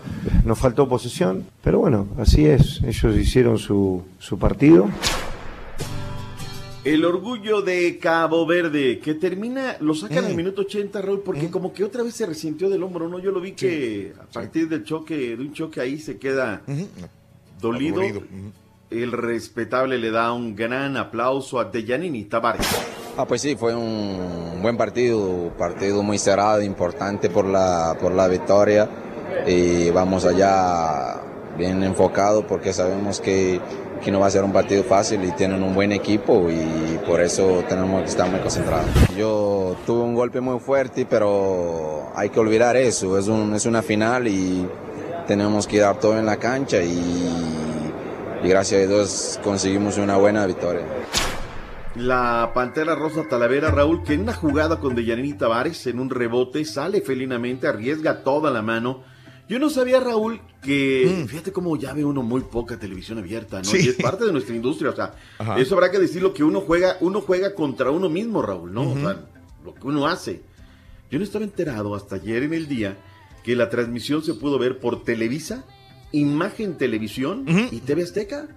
Nos 0.45 0.59
faltó 0.59 0.89
posesión, 0.89 1.47
pero 1.63 1.79
bueno, 1.81 2.09
así 2.19 2.47
es. 2.47 2.83
Ellos 2.83 3.17
hicieron 3.17 3.59
su, 3.59 4.03
su 4.19 4.39
partido. 4.39 4.89
El 6.83 7.05
orgullo 7.05 7.61
de 7.61 7.99
Cabo 7.99 8.47
Verde, 8.47 9.01
que 9.01 9.13
termina, 9.15 9.77
lo 9.81 9.95
sacan 9.95 10.25
al 10.25 10.35
minuto 10.35 10.63
80, 10.63 11.03
Raúl, 11.03 11.21
porque 11.23 11.51
como 11.51 11.75
que 11.75 11.85
otra 11.85 12.03
vez 12.03 12.15
se 12.15 12.25
resintió 12.25 12.71
del 12.71 12.83
hombro, 12.83 13.07
¿no? 13.07 13.19
Yo 13.19 13.31
lo 13.33 13.41
vi 13.41 13.53
que 13.53 14.15
a 14.19 14.25
partir 14.25 14.67
del 14.67 14.83
choque, 14.83 15.37
de 15.37 15.43
un 15.43 15.53
choque 15.53 15.81
ahí 15.83 15.99
se 15.99 16.17
queda 16.17 16.63
dolido. 17.61 18.01
Adolorido. 18.01 18.23
El 18.91 19.13
respetable 19.13 19.99
le 19.99 20.11
da 20.11 20.33
un 20.33 20.57
gran 20.57 20.97
aplauso 20.97 21.61
a 21.61 21.65
Dejanini 21.65 22.25
Tavares. 22.25 22.67
Ah, 23.17 23.25
pues 23.25 23.41
sí, 23.41 23.55
fue 23.55 23.73
un 23.73 24.61
buen 24.61 24.77
partido, 24.77 25.53
partido 25.57 26.03
muy 26.03 26.19
cerrado, 26.19 26.61
importante 26.61 27.31
por 27.31 27.45
la, 27.45 27.97
por 28.01 28.11
la 28.11 28.27
victoria. 28.27 28.89
Y 29.47 29.91
vamos 29.91 30.25
allá 30.25 31.21
bien 31.57 31.85
enfocado 31.85 32.45
porque 32.47 32.73
sabemos 32.73 33.21
que, 33.21 33.61
que 34.03 34.11
no 34.11 34.19
va 34.19 34.27
a 34.27 34.31
ser 34.31 34.43
un 34.43 34.53
partido 34.53 34.83
fácil 34.83 35.23
y 35.25 35.31
tienen 35.33 35.63
un 35.63 35.73
buen 35.73 35.93
equipo 35.93 36.49
y 36.51 36.99
por 37.07 37.21
eso 37.21 37.63
tenemos 37.69 38.03
que 38.03 38.09
estar 38.09 38.29
muy 38.29 38.41
concentrados. 38.41 38.89
Yo 39.17 39.77
tuve 39.87 40.03
un 40.03 40.17
golpe 40.17 40.41
muy 40.41 40.59
fuerte, 40.59 41.07
pero 41.09 42.11
hay 42.17 42.31
que 42.31 42.41
olvidar 42.41 42.77
eso, 42.77 43.17
es, 43.17 43.29
un, 43.29 43.55
es 43.55 43.67
una 43.67 43.83
final 43.83 44.27
y 44.27 44.67
tenemos 45.29 45.69
que 45.69 45.79
dar 45.79 46.01
todo 46.01 46.19
en 46.19 46.27
la 46.27 46.39
cancha 46.39 46.83
y, 46.83 47.60
y 48.43 48.49
gracias 48.49 48.85
a 48.85 48.87
Dios 48.87 49.41
conseguimos 49.43 49.99
una 49.99 50.17
buena 50.17 50.47
victoria. 50.47 50.83
La 51.97 52.53
Pantera 52.55 52.95
Rosa 52.95 53.27
Talavera, 53.29 53.71
Raúl, 53.71 54.03
que 54.05 54.15
en 54.15 54.21
una 54.21 54.33
jugada 54.33 54.79
con 54.79 54.95
Dejanini 54.95 55.35
Tavares, 55.35 55.87
en 55.87 55.99
un 55.99 56.09
rebote, 56.09 56.65
sale 56.65 57.01
felinamente, 57.01 57.67
arriesga 57.67 58.23
toda 58.23 58.51
la 58.51 58.63
mano. 58.63 59.03
Yo 59.49 59.59
no 59.59 59.69
sabía, 59.69 59.99
Raúl, 59.99 60.41
que 60.63 61.25
fíjate 61.29 61.53
cómo 61.53 61.77
ya 61.77 61.93
ve 61.93 62.05
uno 62.05 62.23
muy 62.23 62.43
poca 62.43 62.79
televisión 62.79 63.19
abierta, 63.19 63.59
¿no? 63.59 63.65
Sí. 63.65 63.79
Y 63.85 63.89
es 63.89 63.97
parte 63.97 64.25
de 64.25 64.33
nuestra 64.33 64.55
industria, 64.55 64.91
o 64.91 64.95
sea, 64.97 65.15
Ajá. 65.39 65.59
eso 65.59 65.75
habrá 65.75 65.91
que 65.91 65.99
decirlo 65.99 66.33
que 66.33 66.45
uno 66.45 66.61
juega, 66.61 66.97
uno 67.01 67.21
juega 67.21 67.55
contra 67.55 67.91
uno 67.91 68.09
mismo, 68.09 68.41
Raúl, 68.41 68.73
¿no? 68.73 68.93
O 68.93 68.95
sea, 68.95 69.17
lo 69.65 69.75
que 69.75 69.87
uno 69.89 70.07
hace. 70.07 70.43
Yo 71.11 71.19
no 71.19 71.25
estaba 71.25 71.45
enterado 71.45 71.97
hasta 71.97 72.15
ayer 72.15 72.45
en 72.45 72.55
el 72.55 72.69
día 72.69 72.97
que 73.43 73.57
la 73.57 73.69
transmisión 73.69 74.23
se 74.23 74.35
pudo 74.35 74.61
ver 74.61 74.79
por 74.79 75.03
Televisa, 75.03 75.65
Imagen 76.13 76.77
Televisión 76.77 77.45
y 77.71 77.81
TV 77.81 78.03
Azteca. 78.03 78.49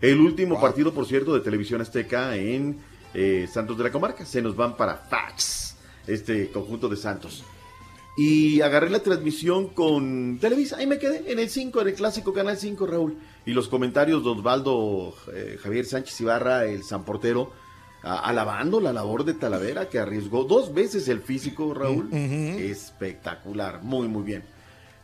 El 0.00 0.18
último 0.20 0.60
partido, 0.60 0.92
por 0.94 1.06
cierto, 1.06 1.34
de 1.34 1.40
Televisión 1.40 1.80
Azteca 1.80 2.34
en 2.36 2.78
eh, 3.14 3.46
Santos 3.52 3.76
de 3.76 3.84
la 3.84 3.90
Comarca. 3.92 4.24
Se 4.24 4.40
nos 4.40 4.56
van 4.56 4.76
para 4.76 4.96
Fax, 4.96 5.76
este 6.06 6.50
conjunto 6.50 6.88
de 6.88 6.96
Santos. 6.96 7.44
Y 8.16 8.60
agarré 8.60 8.90
la 8.90 9.00
transmisión 9.00 9.68
con 9.68 10.38
Televisa. 10.40 10.76
Ahí 10.78 10.86
me 10.86 10.98
quedé 10.98 11.30
en 11.32 11.38
el 11.38 11.48
5, 11.48 11.80
en 11.82 11.88
el 11.88 11.94
clásico 11.94 12.32
Canal 12.32 12.56
5, 12.56 12.86
Raúl. 12.86 13.16
Y 13.46 13.52
los 13.52 13.68
comentarios 13.68 14.22
de 14.24 14.30
Osvaldo 14.30 15.14
eh, 15.32 15.58
Javier 15.62 15.84
Sánchez 15.86 16.20
Ibarra, 16.20 16.64
el 16.66 16.82
San 16.82 17.04
Portero, 17.04 17.52
a- 18.02 18.18
alabando 18.20 18.80
la 18.80 18.92
labor 18.92 19.24
de 19.24 19.34
Talavera, 19.34 19.88
que 19.88 19.98
arriesgó 19.98 20.44
dos 20.44 20.74
veces 20.74 21.08
el 21.08 21.20
físico, 21.20 21.72
Raúl. 21.74 22.08
Espectacular, 22.12 23.82
muy, 23.82 24.08
muy 24.08 24.22
bien. 24.22 24.42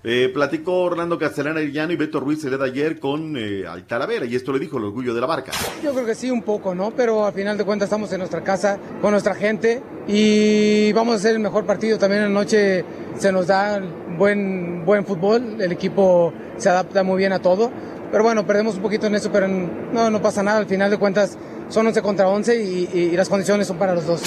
Eh, 0.09 0.31
platicó 0.33 0.83
Orlando 0.83 1.19
Castellana 1.19 1.59
Arellano 1.59 1.93
y 1.93 1.97
Beto 1.97 2.21
Ruiz 2.21 2.45
el 2.45 2.57
de 2.57 2.65
ayer 2.65 3.01
con 3.01 3.37
eh, 3.37 3.65
al 3.69 3.83
Talavera, 3.89 4.25
y 4.25 4.37
esto 4.37 4.53
le 4.53 4.61
dijo 4.61 4.79
el 4.79 4.85
orgullo 4.85 5.13
de 5.13 5.21
la 5.21 5.27
barca. 5.27 5.51
Yo 5.83 5.93
creo 5.93 6.07
que 6.07 6.15
sí, 6.15 6.31
un 6.31 6.43
poco, 6.43 6.77
¿no? 6.77 6.93
Pero 6.93 7.27
al 7.27 7.33
final 7.33 7.59
de 7.59 7.65
cuentas 7.65 7.87
estamos 7.89 8.13
en 8.13 8.19
nuestra 8.19 8.45
casa, 8.45 8.79
con 9.03 9.11
nuestra 9.11 9.35
gente 9.35 9.83
y 10.07 10.93
vamos 10.93 11.15
a 11.15 11.17
hacer 11.17 11.33
el 11.33 11.41
mejor 11.41 11.67
partido. 11.67 11.99
También 11.99 12.23
en 12.23 12.33
la 12.35 12.41
noche 12.41 12.85
se 13.19 13.33
nos 13.33 13.49
da 13.49 13.83
buen, 14.17 14.85
buen 14.85 15.05
fútbol, 15.05 15.61
el 15.61 15.73
equipo 15.73 16.33
se 16.57 16.69
adapta 16.69 17.03
muy 17.03 17.19
bien 17.19 17.33
a 17.33 17.41
todo. 17.41 17.73
Pero 18.13 18.23
bueno, 18.23 18.47
perdemos 18.47 18.77
un 18.77 18.83
poquito 18.83 19.09
en 19.09 19.17
eso, 19.17 19.33
pero 19.33 19.49
no, 19.49 20.09
no 20.09 20.23
pasa 20.23 20.41
nada. 20.41 20.59
Al 20.59 20.67
final 20.67 20.89
de 20.89 20.99
cuentas 20.99 21.37
son 21.69 21.85
11 21.89 22.01
contra 22.03 22.29
11 22.29 22.63
y, 22.63 22.89
y- 22.95 22.99
y 23.13 23.17
las 23.17 23.29
condiciones 23.29 23.67
son 23.67 23.77
para 23.77 23.93
los 23.97 24.07
dos. 24.07 24.23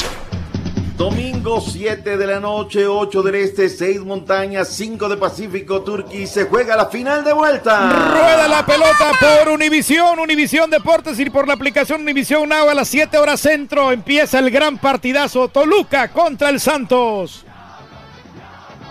Domingo 0.99 1.61
7 1.61 2.17
de 2.17 2.27
la 2.27 2.41
noche, 2.41 2.85
8 2.85 3.23
del 3.23 3.35
Este, 3.35 3.69
6 3.69 4.01
montañas, 4.01 4.67
5 4.67 5.07
de 5.07 5.15
Pacífico, 5.15 5.81
Turquía, 5.81 6.27
se 6.27 6.43
juega 6.43 6.75
la 6.75 6.87
final 6.87 7.23
de 7.23 7.31
vuelta. 7.31 7.89
Rueda 8.11 8.49
la 8.49 8.65
pelota 8.65 9.13
por 9.17 9.47
Univisión, 9.47 10.19
Univisión 10.19 10.69
Deportes 10.69 11.17
y 11.17 11.29
por 11.29 11.47
la 11.47 11.53
aplicación 11.53 12.01
Univisión 12.01 12.49
Now 12.49 12.67
a 12.67 12.73
las 12.73 12.89
7 12.89 13.17
horas 13.17 13.39
centro. 13.39 13.93
Empieza 13.93 14.39
el 14.39 14.51
gran 14.51 14.77
partidazo 14.77 15.47
Toluca 15.47 16.09
contra 16.09 16.49
el 16.49 16.59
Santos. 16.59 17.45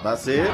Va 0.04 0.12
a 0.12 0.16
ser. 0.16 0.48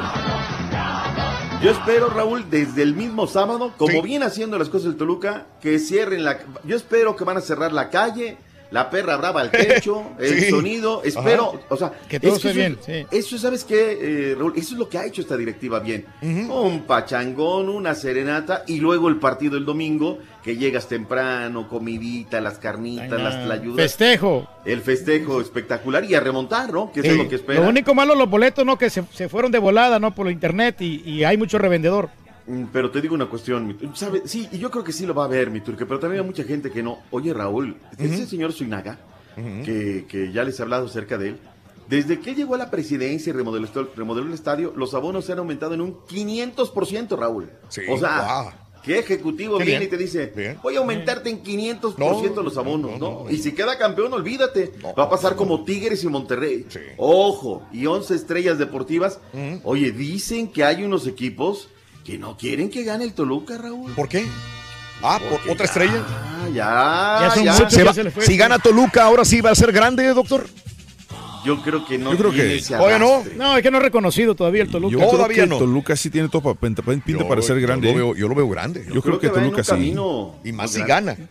Yo 1.62 1.70
espero, 1.70 2.10
Raúl, 2.10 2.50
desde 2.50 2.82
el 2.82 2.96
mismo 2.96 3.28
sábado, 3.28 3.74
como 3.76 4.02
viene 4.02 4.24
haciendo 4.24 4.58
las 4.58 4.68
cosas 4.68 4.88
el 4.88 4.96
Toluca, 4.96 5.46
que 5.62 5.78
cierren 5.78 6.24
la. 6.24 6.36
Yo 6.64 6.74
espero 6.74 7.14
que 7.14 7.22
van 7.22 7.36
a 7.36 7.40
cerrar 7.40 7.72
la 7.72 7.90
calle, 7.90 8.38
la 8.74 8.90
perra 8.90 9.16
brava 9.16 9.40
al 9.40 9.52
techo, 9.52 10.02
el 10.18 10.40
Sí. 10.40 10.50
sonido. 10.50 11.00
Espero, 11.04 11.50
Ajá. 11.50 11.58
o 11.68 11.76
sea, 11.76 11.92
Que 12.08 12.18
todo 12.18 12.32
es 12.36 12.44
esté 12.44 12.52
bien, 12.58 12.76
sí. 12.84 13.06
Eso, 13.12 13.38
¿sabes 13.38 13.62
qué, 13.62 14.32
eh, 14.32 14.34
Raúl? 14.36 14.52
Eso 14.56 14.74
es 14.74 14.78
lo 14.80 14.88
que 14.88 14.98
ha 14.98 15.06
hecho 15.06 15.22
esta 15.22 15.36
directiva 15.36 15.78
bien. 15.78 16.04
Un 16.20 16.82
pachangón, 16.82 17.68
una 17.68 17.94
serenata 17.94 18.64
y 18.66 18.80
luego 18.80 19.08
el 19.08 19.16
partido 19.20 19.56
el 19.56 19.64
domingo, 19.64 20.18
que 20.42 20.56
llegas 20.56 20.88
temprano, 20.88 21.68
comidita, 21.68 22.40
las 22.40 22.58
carnitas, 22.58 23.08
las 23.20 23.44
tlayudas. 23.44 23.76
Festejo. 23.76 24.48
El 24.64 24.80
festejo 24.80 25.40
espectacular 25.40 26.04
y 26.04 26.14
a 26.16 26.20
remontar, 26.20 26.72
¿no? 26.72 26.90
Que 26.90 27.00
eso 27.00 27.10
es 27.12 27.16
lo 27.16 27.28
que 27.28 27.36
espera. 27.36 27.60
Lo 27.62 27.68
único 27.68 27.94
malo 27.94 28.14
los 28.16 28.28
boletos, 28.28 28.66
¿no? 28.66 28.76
Que 28.76 28.90
se, 28.90 29.04
se 29.12 29.28
fueron 29.28 29.52
de 29.52 29.58
volada, 29.60 30.00
¿no? 30.00 30.12
Por 30.14 30.28
internet 30.30 30.80
y, 30.80 31.00
y 31.08 31.22
hay 31.22 31.36
mucho 31.36 31.58
revendedor. 31.58 32.08
Mm, 32.46 32.64
Pero 32.72 32.90
te 32.90 33.00
digo 33.00 33.14
una 33.14 33.26
cuestión, 33.26 33.76
¿sabe? 33.94 34.22
Sí, 34.26 34.48
y 34.52 34.58
yo 34.58 34.70
creo 34.70 34.84
que 34.84 34.92
sí 34.92 35.06
lo 35.06 35.14
va 35.14 35.24
a 35.24 35.28
ver, 35.28 35.50
mi 35.50 35.60
turque, 35.60 35.86
pero 35.86 35.98
también 35.98 36.22
hay 36.22 36.26
mucha 36.26 36.44
gente 36.44 36.70
que 36.70 36.82
no. 36.82 36.98
Oye, 37.10 37.32
Raúl, 37.32 37.76
ese 37.98 38.26
señor 38.26 38.52
Suinaga, 38.52 38.98
que, 39.64 40.06
que 40.08 40.32
ya 40.32 40.44
les 40.44 40.58
he 40.58 40.62
hablado 40.62 40.86
acerca 40.86 41.18
de 41.18 41.30
él, 41.30 41.38
desde 41.88 42.20
que 42.20 42.34
llegó 42.34 42.54
a 42.54 42.58
la 42.58 42.70
presidencia 42.70 43.30
y 43.30 43.32
remodeló, 43.32 43.68
remodeló 43.96 44.26
el 44.26 44.34
estadio, 44.34 44.72
los 44.76 44.94
abonos 44.94 45.24
se 45.24 45.32
han 45.32 45.38
aumentado 45.38 45.74
en 45.74 45.80
un 45.80 45.94
500%, 46.06 47.18
Raúl. 47.18 47.50
o 47.88 47.98
sea. 47.98 48.60
¿qué 48.84 48.98
ejecutivo 48.98 49.56
Qué 49.56 49.64
viene 49.64 49.86
y 49.86 49.88
te 49.88 49.96
dice, 49.96 50.58
voy 50.62 50.76
a 50.76 50.80
aumentarte 50.80 51.30
en 51.30 51.42
500% 51.42 52.42
los 52.42 52.58
abonos, 52.58 53.00
¿no? 53.00 53.30
Y 53.30 53.38
si 53.38 53.52
queda 53.52 53.78
campeón, 53.78 54.12
olvídate. 54.12 54.72
Va 54.98 55.04
a 55.04 55.10
pasar 55.10 55.36
como 55.36 55.64
Tigres 55.64 56.04
y 56.04 56.08
Monterrey. 56.08 56.66
Ojo, 56.98 57.66
y 57.72 57.86
11 57.86 58.14
estrellas 58.14 58.58
deportivas. 58.58 59.18
Oye, 59.62 59.90
dicen 59.90 60.48
que 60.48 60.64
hay 60.64 60.84
unos 60.84 61.06
equipos 61.06 61.68
que 62.04 62.18
no 62.18 62.36
quieren 62.36 62.68
que 62.70 62.84
gane 62.84 63.04
el 63.04 63.14
Toluca, 63.14 63.56
Raúl. 63.58 63.92
¿Por 63.92 64.08
qué? 64.08 64.26
Ah, 65.02 65.18
por 65.18 65.50
otra 65.52 65.66
estrella. 65.66 66.02
Ah, 66.06 66.48
ya, 66.54 67.30
Se- 67.34 67.44
ya. 67.44 67.70
se 67.70 67.82
va- 67.84 67.94
si 68.20 68.36
gana 68.36 68.58
Toluca, 68.58 69.04
ahora 69.04 69.24
sí 69.24 69.40
va 69.40 69.50
a 69.50 69.54
ser 69.54 69.72
grande, 69.72 70.06
doctor. 70.08 70.46
Yo 71.44 71.60
creo 71.62 71.84
que 71.84 71.98
no 71.98 72.12
Yo 72.12 72.18
creo 72.18 72.30
que- 72.32 72.62
Todavía 72.66 72.98
no. 72.98 73.22
No, 73.36 73.56
es 73.56 73.62
que 73.62 73.70
no 73.70 73.76
es 73.78 73.82
reconocido 73.82 74.34
todavía 74.34 74.62
el 74.62 74.70
Toluca. 74.70 74.92
Yo 74.92 74.98
creo 75.10 75.28
que 75.28 75.46
Toluca 75.46 75.94
sí 75.96 76.08
tiene 76.10 76.28
todo 76.28 76.54
pinta, 76.54 76.82
para 76.82 77.42
ser 77.42 77.56
yo 77.58 77.66
grande. 77.66 77.88
lo 77.90 77.94
veo- 77.94 78.14
yo 78.16 78.28
lo 78.28 78.34
veo 78.34 78.48
grande. 78.48 78.86
Yo, 78.92 79.02
creo, 79.02 79.18
que, 79.18 79.28
Toluca 79.28 79.62
sí. 79.62 79.70
camino 79.70 80.36
Y 80.42 80.52
más 80.52 80.70
muy 80.72 80.80
si 80.80 80.86
grande. 80.86 81.14
gana. 81.16 81.28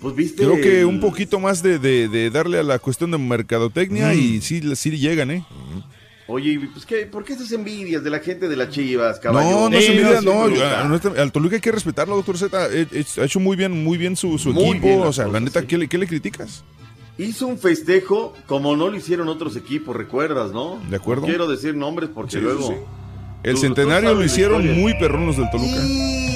Pues 0.00 0.16
viste. 0.16 0.42
Creo 0.42 0.56
que 0.60 0.80
el- 0.80 0.86
un 0.86 1.00
poquito 1.00 1.38
más 1.38 1.62
de, 1.62 1.78
de- 1.78 2.08
de 2.08 2.28
darle 2.30 2.58
a 2.58 2.64
la 2.64 2.80
cuestión 2.80 3.12
de 3.12 3.18
mercadotecnia 3.18 4.08
Mm. 4.08 4.18
y 4.18 4.40
sí, 4.40 4.74
sí 4.74 4.90
llegan, 4.98 5.30
¿eh? 5.30 5.44
Oye, 6.28 6.60
pues 6.72 6.86
¿qué? 6.86 7.04
¿por 7.06 7.24
qué 7.24 7.32
esas 7.32 7.50
envidias 7.52 8.04
de 8.04 8.08
la 8.10 8.20
gente 8.20 8.48
de 8.48 8.56
las 8.56 8.70
chivas, 8.70 9.18
caballo? 9.18 9.50
No, 9.50 9.68
no 9.70 9.76
es 9.76 9.88
envidia, 9.88 10.20
no. 10.20 10.48
Nuestra- 10.88 11.20
Al 11.20 11.32
Toluca 11.32 11.56
hay 11.56 11.60
que 11.60 11.72
respetarlo, 11.72 12.14
doctor 12.16 12.38
Z. 12.38 12.68
eh, 12.72 12.86
eh, 12.92 13.04
Ha 13.20 13.24
hecho 13.24 13.40
muy 13.40 13.56
bien, 13.56 13.82
muy 13.84 13.98
bien 13.98 14.14
su, 14.16 14.38
su 14.38 14.52
Muy 14.52 14.70
equipo. 14.70 14.86
bien 14.86 15.00
o 15.02 15.12
sea, 15.12 15.26
la 15.26 15.40
neta, 15.40 15.60
sí. 15.60 15.66
¿qué, 15.66 15.78
le, 15.78 15.88
qué 15.88 15.98
le 15.98 16.06
criticas? 16.06 16.62
Hizo 17.18 17.46
un 17.46 17.58
festejo 17.58 18.32
como 18.46 18.74
no 18.76 18.88
lo 18.88 18.96
hicieron 18.96 19.28
otros 19.28 19.56
equipos, 19.56 19.94
¿recuerdas, 19.96 20.52
no? 20.52 20.80
De 20.88 20.96
acuerdo. 20.96 21.22
No 21.22 21.28
quiero 21.28 21.46
decir 21.48 21.74
nombres 21.74 22.08
porque 22.14 22.32
Sí, 22.36 22.40
luego... 22.40 22.68
sí. 22.68 22.74
El 23.42 23.56
Tú- 23.56 23.60
centenario 23.62 24.10
tú 24.12 24.16
lo 24.20 24.24
hicieron 24.24 24.80
muy 24.80 24.94
perronos 24.94 25.36
del 25.36 25.50
Toluca. 25.50 25.76
Y 25.84 26.31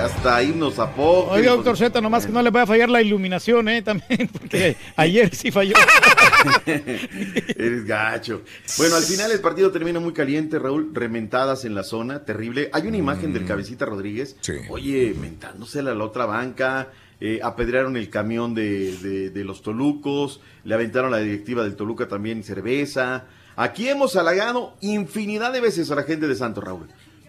hasta 0.00 0.42
irnos 0.42 0.78
a 0.78 0.90
poco. 0.94 1.30
Oiga, 1.32 1.50
doctor 1.52 1.76
Z, 1.76 2.00
nomás 2.00 2.26
que 2.26 2.32
no 2.32 2.42
le 2.42 2.50
vaya 2.50 2.64
a 2.64 2.66
fallar 2.66 2.88
la 2.88 3.02
iluminación, 3.02 3.68
¿eh? 3.68 3.82
También, 3.82 4.28
porque 4.32 4.76
ayer 4.96 5.34
sí 5.34 5.50
falló. 5.50 5.74
Eres 6.66 7.84
gacho. 7.86 8.42
Bueno, 8.78 8.96
al 8.96 9.02
final 9.02 9.30
el 9.30 9.40
partido 9.40 9.70
termina 9.70 10.00
muy 10.00 10.12
caliente, 10.12 10.58
Raúl. 10.58 10.90
Rementadas 10.94 11.64
en 11.64 11.74
la 11.74 11.82
zona, 11.82 12.24
terrible. 12.24 12.70
Hay 12.72 12.86
una 12.86 12.96
imagen 12.96 13.30
Mm. 13.30 13.34
del 13.34 13.44
cabecita 13.46 13.84
Rodríguez. 13.86 14.36
Oye, 14.70 15.14
mentándosela 15.20 15.92
a 15.92 15.94
la 15.94 16.04
otra 16.04 16.26
banca. 16.26 16.88
eh, 17.22 17.38
apedrearon 17.42 17.98
el 17.98 18.08
camión 18.08 18.54
de, 18.54 18.96
de- 18.96 19.28
de 19.28 19.44
los 19.44 19.60
Tolucos. 19.60 20.40
Le 20.64 20.74
aventaron 20.74 21.12
a 21.12 21.18
la 21.18 21.22
directiva 21.22 21.62
del 21.62 21.76
Toluca 21.76 22.08
también 22.08 22.42
cerveza. 22.42 23.26
Aquí 23.56 23.88
hemos 23.90 24.16
halagado 24.16 24.74
infinidad 24.80 25.52
de 25.52 25.60
veces 25.60 25.90
a 25.90 25.94
la 25.96 26.04
gente 26.04 26.26
de 26.28 26.34
Santos, 26.34 26.64
Raúl. 26.64 26.88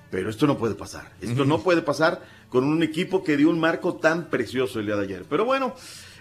Pero 0.09 0.29
esto 0.29 0.47
no 0.47 0.57
puede 0.57 0.75
pasar. 0.75 1.11
Esto 1.21 1.43
no 1.43 1.59
puede 1.61 1.81
pasar 1.81 2.21
con 2.51 2.65
un 2.65 2.83
equipo 2.83 3.23
que 3.23 3.37
dio 3.37 3.49
un 3.49 3.59
marco 3.59 3.95
tan 3.95 4.29
precioso 4.29 4.79
el 4.79 4.85
día 4.85 4.97
de 4.97 5.03
ayer. 5.05 5.25
Pero 5.27 5.45
bueno, 5.45 5.73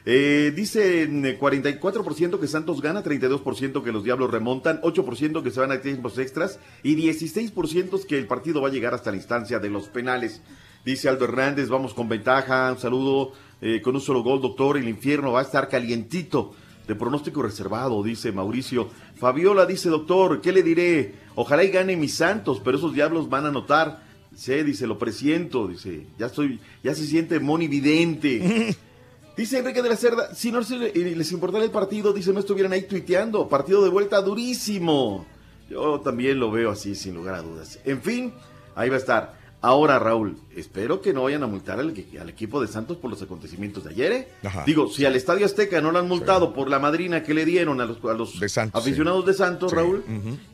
eh, 0.06 0.52
dicen 0.54 1.26
eh, 1.26 1.38
44% 1.38 2.38
que 2.38 2.46
Santos 2.46 2.80
gana, 2.80 3.02
32% 3.02 3.82
que 3.82 3.92
los 3.92 4.04
Diablos 4.04 4.30
remontan, 4.30 4.80
8% 4.80 5.42
que 5.42 5.50
se 5.50 5.58
van 5.58 5.72
a 5.72 5.80
tiempos 5.80 6.18
extras 6.18 6.60
y 6.84 6.94
16% 6.96 8.06
que 8.06 8.16
el 8.16 8.28
partido 8.28 8.62
va 8.62 8.68
a 8.68 8.70
llegar 8.70 8.94
hasta 8.94 9.10
la 9.10 9.16
instancia 9.16 9.58
de 9.58 9.70
los 9.70 9.88
penales. 9.88 10.40
Dice 10.84 11.08
Aldo 11.08 11.24
Hernández, 11.24 11.68
vamos 11.68 11.94
con 11.94 12.08
ventaja, 12.08 12.72
un 12.72 12.78
saludo 12.78 13.32
eh, 13.60 13.82
con 13.82 13.96
un 13.96 14.00
solo 14.00 14.22
gol, 14.22 14.40
doctor, 14.40 14.78
el 14.78 14.88
infierno 14.88 15.32
va 15.32 15.40
a 15.40 15.44
estar 15.44 15.68
calientito. 15.68 16.54
De 16.86 16.94
pronóstico 16.94 17.42
reservado, 17.42 18.02
dice 18.02 18.32
Mauricio. 18.32 18.88
Fabiola 19.16 19.66
dice, 19.66 19.88
doctor, 19.90 20.40
¿qué 20.40 20.50
le 20.52 20.62
diré? 20.62 21.14
Ojalá 21.34 21.62
y 21.64 21.70
gane 21.70 21.96
mis 21.96 22.14
santos, 22.14 22.60
pero 22.64 22.78
esos 22.78 22.94
diablos 22.94 23.28
van 23.28 23.44
a 23.44 23.48
anotar. 23.48 24.09
Sí, 24.40 24.54
dice, 24.62 24.86
lo 24.86 24.98
presiento, 24.98 25.68
dice, 25.68 26.06
ya 26.18 26.24
estoy, 26.24 26.60
ya 26.82 26.94
se 26.94 27.04
siente 27.04 27.38
monividente. 27.40 28.74
Dice 29.36 29.58
Enrique 29.58 29.82
de 29.82 29.88
la 29.88 29.96
Cerda, 29.96 30.34
si 30.34 30.50
no 30.50 30.60
les 30.60 31.32
importara 31.32 31.62
el 31.62 31.70
partido, 31.70 32.12
dice, 32.12 32.32
no 32.32 32.40
estuvieran 32.40 32.72
ahí 32.72 32.82
tuiteando. 32.82 33.48
Partido 33.48 33.82
de 33.82 33.90
vuelta 33.90 34.20
durísimo. 34.20 35.26
Yo 35.68 36.00
también 36.00 36.40
lo 36.40 36.50
veo 36.50 36.70
así, 36.70 36.94
sin 36.94 37.14
lugar 37.14 37.36
a 37.36 37.42
dudas. 37.42 37.80
En 37.84 38.02
fin, 38.02 38.32
ahí 38.74 38.88
va 38.88 38.96
a 38.96 38.98
estar. 38.98 39.39
Ahora, 39.62 39.98
Raúl, 39.98 40.38
espero 40.56 41.02
que 41.02 41.12
no 41.12 41.24
vayan 41.24 41.42
a 41.42 41.46
multar 41.46 41.78
al, 41.80 41.92
al 42.20 42.28
equipo 42.30 42.62
de 42.62 42.68
Santos 42.68 42.96
por 42.96 43.10
los 43.10 43.20
acontecimientos 43.20 43.84
de 43.84 43.90
ayer. 43.90 44.12
¿eh? 44.12 44.28
Digo, 44.64 44.88
si 44.88 45.04
al 45.04 45.16
Estadio 45.16 45.44
Azteca 45.44 45.82
no 45.82 45.92
lo 45.92 45.98
han 45.98 46.08
multado 46.08 46.54
por 46.54 46.70
la 46.70 46.78
madrina 46.78 47.22
que 47.22 47.34
le 47.34 47.44
dieron 47.44 47.78
a 47.82 47.84
los, 47.84 48.02
a 48.04 48.14
los 48.14 48.40
aficionados 48.72 49.26
de 49.26 49.34
Santos, 49.34 49.72
Raúl, 49.72 50.02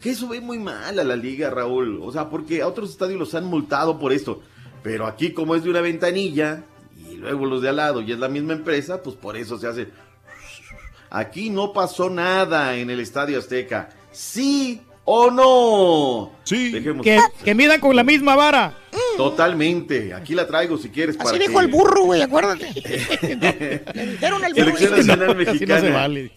que 0.01 0.11
eso 0.11 0.27
ve 0.28 0.41
muy 0.41 0.59
mal 0.59 0.99
a 0.99 1.05
la 1.05 1.15
liga, 1.15 1.51
Raúl. 1.51 2.01
O 2.03 2.11
sea, 2.11 2.28
porque 2.28 2.62
a 2.62 2.69
otros 2.69 2.91
estadios 2.91 3.19
los 3.19 3.35
han 3.37 3.45
multado 3.45 3.99
por 4.01 4.12
esto. 4.12 4.43
Pero 4.83 5.07
aquí, 5.07 5.33
como 5.33 5.55
es 5.55 5.62
de 5.62 5.70
una 5.70 5.81
ventanilla, 5.81 6.65
y 7.09 7.15
luego 7.15 7.47
los 7.47 7.62
de 7.62 7.69
al 7.69 7.77
lado, 7.77 8.03
y 8.03 8.11
es 8.11 8.19
la 8.19 8.28
misma 8.28 8.55
empresa, 8.55 9.03
pues 9.03 9.15
por 9.15 9.37
eso 9.37 9.57
se 9.57 9.69
hace. 9.69 9.89
Aquí 11.11 11.51
no 11.51 11.73
pasó 11.73 12.11
nada 12.11 12.77
en 12.77 12.91
el 12.91 12.99
Estadio 12.99 13.39
Azteca. 13.39 13.91
¿Sí 14.11 14.81
o 15.07 15.31
no? 15.31 16.33
Sí. 16.45 16.73
Que, 17.03 17.19
que 17.45 17.55
midan 17.55 17.81
con 17.81 17.97
la 17.97 18.05
misma 18.05 18.37
vara. 18.37 18.74
Totalmente. 19.16 20.12
Aquí 20.12 20.35
la 20.35 20.47
traigo 20.47 20.77
si 20.77 20.91
quieres. 20.91 21.16
Así 21.19 21.24
para 21.24 21.39
dijo 21.39 21.59
que- 21.59 21.65
el 21.65 21.70
burro, 21.70 22.03
güey, 22.05 22.20
acuérdate. 22.23 22.66
Le 23.95 24.07
dijeron 24.12 24.45
el 24.45 24.53
burro. 24.53 24.65
Selección 24.77 24.91
Nacional 24.97 25.31
Así 25.31 25.45
no 25.45 25.53
Mexicana. 25.53 25.81
se 25.81 25.91
vale. 25.91 26.31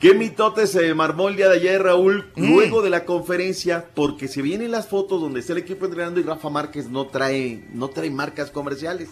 ¿Qué 0.00 0.14
mitote 0.14 0.66
se 0.66 0.94
marmó 0.94 1.28
el 1.28 1.36
día 1.36 1.50
de 1.50 1.56
ayer, 1.56 1.82
Raúl? 1.82 2.30
Mm. 2.34 2.54
Luego 2.54 2.80
de 2.80 2.88
la 2.88 3.04
conferencia, 3.04 3.84
porque 3.94 4.28
se 4.28 4.40
vienen 4.40 4.70
las 4.70 4.88
fotos 4.88 5.20
donde 5.20 5.40
está 5.40 5.52
el 5.52 5.58
equipo 5.58 5.84
entrenando 5.84 6.18
y 6.18 6.22
Rafa 6.22 6.48
Márquez 6.48 6.88
no 6.88 7.06
trae, 7.08 7.64
no 7.74 7.88
trae 7.88 8.10
marcas 8.10 8.50
comerciales. 8.50 9.10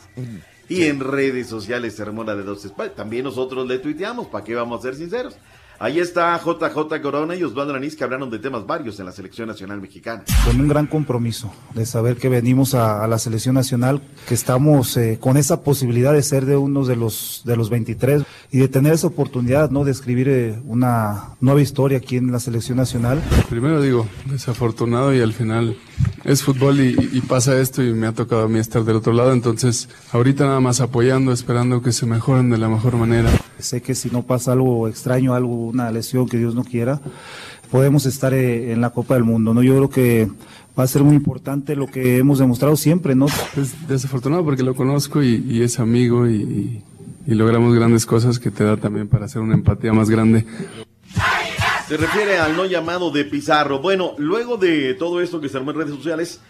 Y 0.67 0.85
en 0.85 1.01
redes 1.01 1.47
sociales 1.47 1.95
se 1.95 2.05
de 2.37 2.43
dos 2.43 2.65
espaldas. 2.65 2.97
También 2.97 3.25
nosotros 3.25 3.67
le 3.69 3.79
tuiteamos, 3.79 4.29
¿para 4.29 4.45
qué 4.45 4.55
vamos 4.55 4.81
a 4.81 4.83
ser 4.83 4.95
sinceros? 4.95 5.37
Ahí 5.81 6.01
está 6.01 6.37
JJ 6.39 7.01
Corona 7.01 7.37
y 7.37 7.45
Osvaldo 7.45 7.73
Lanís 7.73 7.95
que 7.95 8.03
hablaron 8.03 8.29
de 8.31 8.41
temas 8.41 8.67
varios 8.67 8.99
en 8.99 9.07
la 9.07 9.13
selección 9.13 9.47
nacional 9.47 9.81
mexicana. 9.81 10.25
con 10.45 10.61
un 10.61 10.67
gran 10.67 10.89
compromiso 10.89 11.53
de 11.73 11.87
saber 11.87 12.17
que 12.17 12.29
venimos 12.29 12.75
a, 12.75 13.05
a 13.05 13.07
la 13.07 13.17
selección 13.19 13.55
nacional, 13.55 14.03
que 14.27 14.35
estamos 14.35 14.97
eh, 14.97 15.19
con 15.21 15.37
esa 15.37 15.63
posibilidad 15.63 16.13
de 16.13 16.23
ser 16.25 16.47
de 16.47 16.57
uno 16.57 16.85
de 16.85 16.97
los 16.97 17.43
de 17.45 17.57
los 17.57 17.71
23 17.71 18.25
y 18.51 18.59
de 18.59 18.67
tener 18.67 18.93
esa 18.93 19.07
oportunidad, 19.07 19.71
¿no? 19.71 19.85
De 19.85 19.93
escribir 19.93 20.29
eh, 20.29 20.59
una 20.67 21.37
nueva 21.41 21.63
historia 21.63 21.99
aquí 21.99 22.17
en 22.17 22.33
la 22.33 22.41
selección 22.41 22.77
nacional. 22.77 23.23
Primero 23.49 23.81
digo, 23.81 24.09
desafortunado 24.27 25.15
y 25.15 25.21
al 25.21 25.33
final 25.33 25.77
es 26.25 26.43
fútbol 26.43 26.81
y, 26.81 26.97
y 27.13 27.21
pasa 27.21 27.57
esto 27.61 27.85
y 27.85 27.93
me 27.95 28.09
ha 28.09 28.13
tocado 28.13 28.43
a 28.43 28.49
mí 28.49 28.59
estar 28.59 28.83
del 28.83 28.97
otro 28.97 29.13
lado, 29.13 29.33
entonces 29.33 29.89
ahorita 30.11 30.45
nada 30.45 30.59
más 30.59 30.81
apoyando, 30.81 31.31
esperando 31.31 31.83
que 31.83 31.93
se 31.93 32.05
mejoren 32.05 32.51
de 32.51 32.59
la 32.59 32.69
mejor 32.69 32.97
manera. 32.97 33.31
Sé 33.59 33.83
que 33.83 33.95
si 33.97 34.09
no 34.11 34.23
pasa 34.23 34.53
algo 34.53 34.87
extraño, 34.87 35.35
algo, 35.35 35.68
una 35.69 35.91
lesión 35.91 36.29
que 36.29 36.37
Dios 36.39 36.55
no 36.55 36.65
quiera, 36.65 37.01
podemos 37.71 38.07
estar 38.07 38.33
eh, 38.35 38.73
en 38.73 38.81
la 38.81 38.91
Copa 38.91 39.15
del 39.15 39.25
Mundo, 39.25 39.55
¿no? 39.55 39.63
Yo 39.63 39.75
creo 39.77 39.91
que 39.91 40.29
va 40.79 40.85
a 40.85 40.87
ser 40.87 41.03
muy 41.03 41.17
importante 41.17 41.75
lo 41.77 41.87
que 41.87 42.19
hemos 42.19 42.39
demostrado 42.39 42.77
siempre, 42.77 43.15
¿no? 43.15 43.27
Es 43.57 43.89
desafortunado 43.89 44.45
porque 44.45 44.63
lo 44.63 44.75
conozco 44.75 45.23
y, 45.23 45.45
y 45.49 45.63
es 45.63 45.79
amigo 45.81 46.27
y, 46.29 46.35
y- 46.37 46.85
y 47.27 47.35
logramos 47.35 47.75
grandes 47.75 48.07
cosas 48.07 48.39
que 48.39 48.51
te 48.51 48.65
da 48.65 48.79
también 48.79 49.07
para 49.07 49.27
hacer 49.27 49.43
una 49.43 49.53
empatía 49.53 49.93
más 49.93 50.09
grande. 50.09 50.47
Se 51.87 51.97
refiere 51.99 52.39
al 52.39 52.57
no 52.57 52.65
llamado 52.65 53.11
de 53.11 53.25
Pizarro. 53.27 53.81
Bueno, 53.81 54.13
luego 54.19 54.57
de 54.57 54.95
todo 54.95 55.21
esto 55.21 55.39
que 55.41 55.49
se 55.51 55.57
armó 55.59 55.73
en 55.73 55.77
redes 55.79 55.95
sociales, 55.95 56.41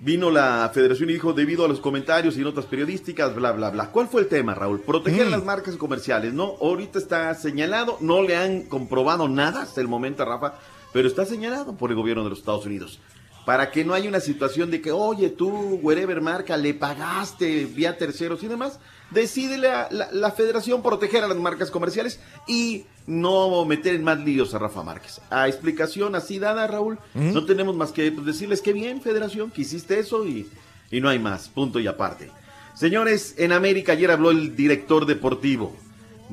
vino 0.00 0.30
la 0.30 0.70
federación 0.72 1.10
y 1.10 1.14
dijo, 1.14 1.32
debido 1.32 1.64
a 1.64 1.68
los 1.68 1.80
comentarios 1.80 2.36
y 2.36 2.40
notas 2.40 2.66
periodísticas, 2.66 3.34
bla, 3.34 3.52
bla, 3.52 3.70
bla. 3.70 3.90
¿Cuál 3.90 4.08
fue 4.08 4.20
el 4.22 4.28
tema, 4.28 4.54
Raúl? 4.54 4.80
Proteger 4.80 5.26
Mm. 5.26 5.30
las 5.30 5.44
marcas 5.44 5.76
comerciales, 5.76 6.32
¿no? 6.32 6.54
Ahorita 6.60 6.98
está 6.98 7.34
señalado, 7.34 7.98
no 8.00 8.22
le 8.22 8.36
han 8.36 8.62
comprobado 8.62 9.28
nada 9.28 9.62
hasta 9.62 9.80
el 9.80 9.88
momento 9.88 10.22
a 10.22 10.26
Rafa, 10.26 10.54
pero 10.92 11.08
está 11.08 11.24
señalado 11.24 11.76
por 11.76 11.90
el 11.90 11.96
gobierno 11.96 12.22
de 12.24 12.30
los 12.30 12.38
Estados 12.38 12.64
Unidos. 12.66 13.00
Para 13.44 13.70
que 13.70 13.84
no 13.84 13.94
haya 13.94 14.08
una 14.08 14.20
situación 14.20 14.70
de 14.70 14.80
que, 14.80 14.92
oye, 14.92 15.30
tú, 15.30 15.80
wherever 15.82 16.20
marca, 16.20 16.56
le 16.56 16.74
pagaste 16.74 17.64
vía 17.64 17.96
terceros 17.96 18.42
y 18.42 18.46
demás, 18.48 18.78
decide 19.10 19.58
la, 19.58 19.88
la- 19.90 20.10
la 20.12 20.30
federación 20.32 20.82
proteger 20.82 21.24
a 21.24 21.28
las 21.28 21.36
marcas 21.38 21.70
comerciales 21.70 22.20
y 22.46 22.84
no 23.06 23.64
meter 23.64 23.94
en 23.94 24.04
más 24.04 24.18
líos 24.18 24.52
a 24.54 24.58
Rafa 24.58 24.82
Márquez. 24.82 25.20
A 25.30 25.48
explicación 25.48 26.14
así 26.14 26.38
dada, 26.38 26.66
Raúl, 26.66 26.98
no 27.14 27.44
tenemos 27.46 27.74
más 27.74 27.90
que 27.92 28.12
pues, 28.12 28.26
decirles 28.26 28.60
que 28.60 28.72
bien, 28.72 29.00
federación, 29.00 29.50
que 29.50 29.62
hiciste 29.62 29.98
eso 29.98 30.26
y, 30.26 30.48
y 30.90 31.00
no 31.00 31.08
hay 31.08 31.18
más, 31.18 31.48
punto 31.48 31.80
y 31.80 31.86
aparte. 31.86 32.30
Señores, 32.74 33.34
en 33.38 33.52
América 33.52 33.92
ayer 33.92 34.10
habló 34.10 34.30
el 34.30 34.54
director 34.54 35.06
deportivo. 35.06 35.74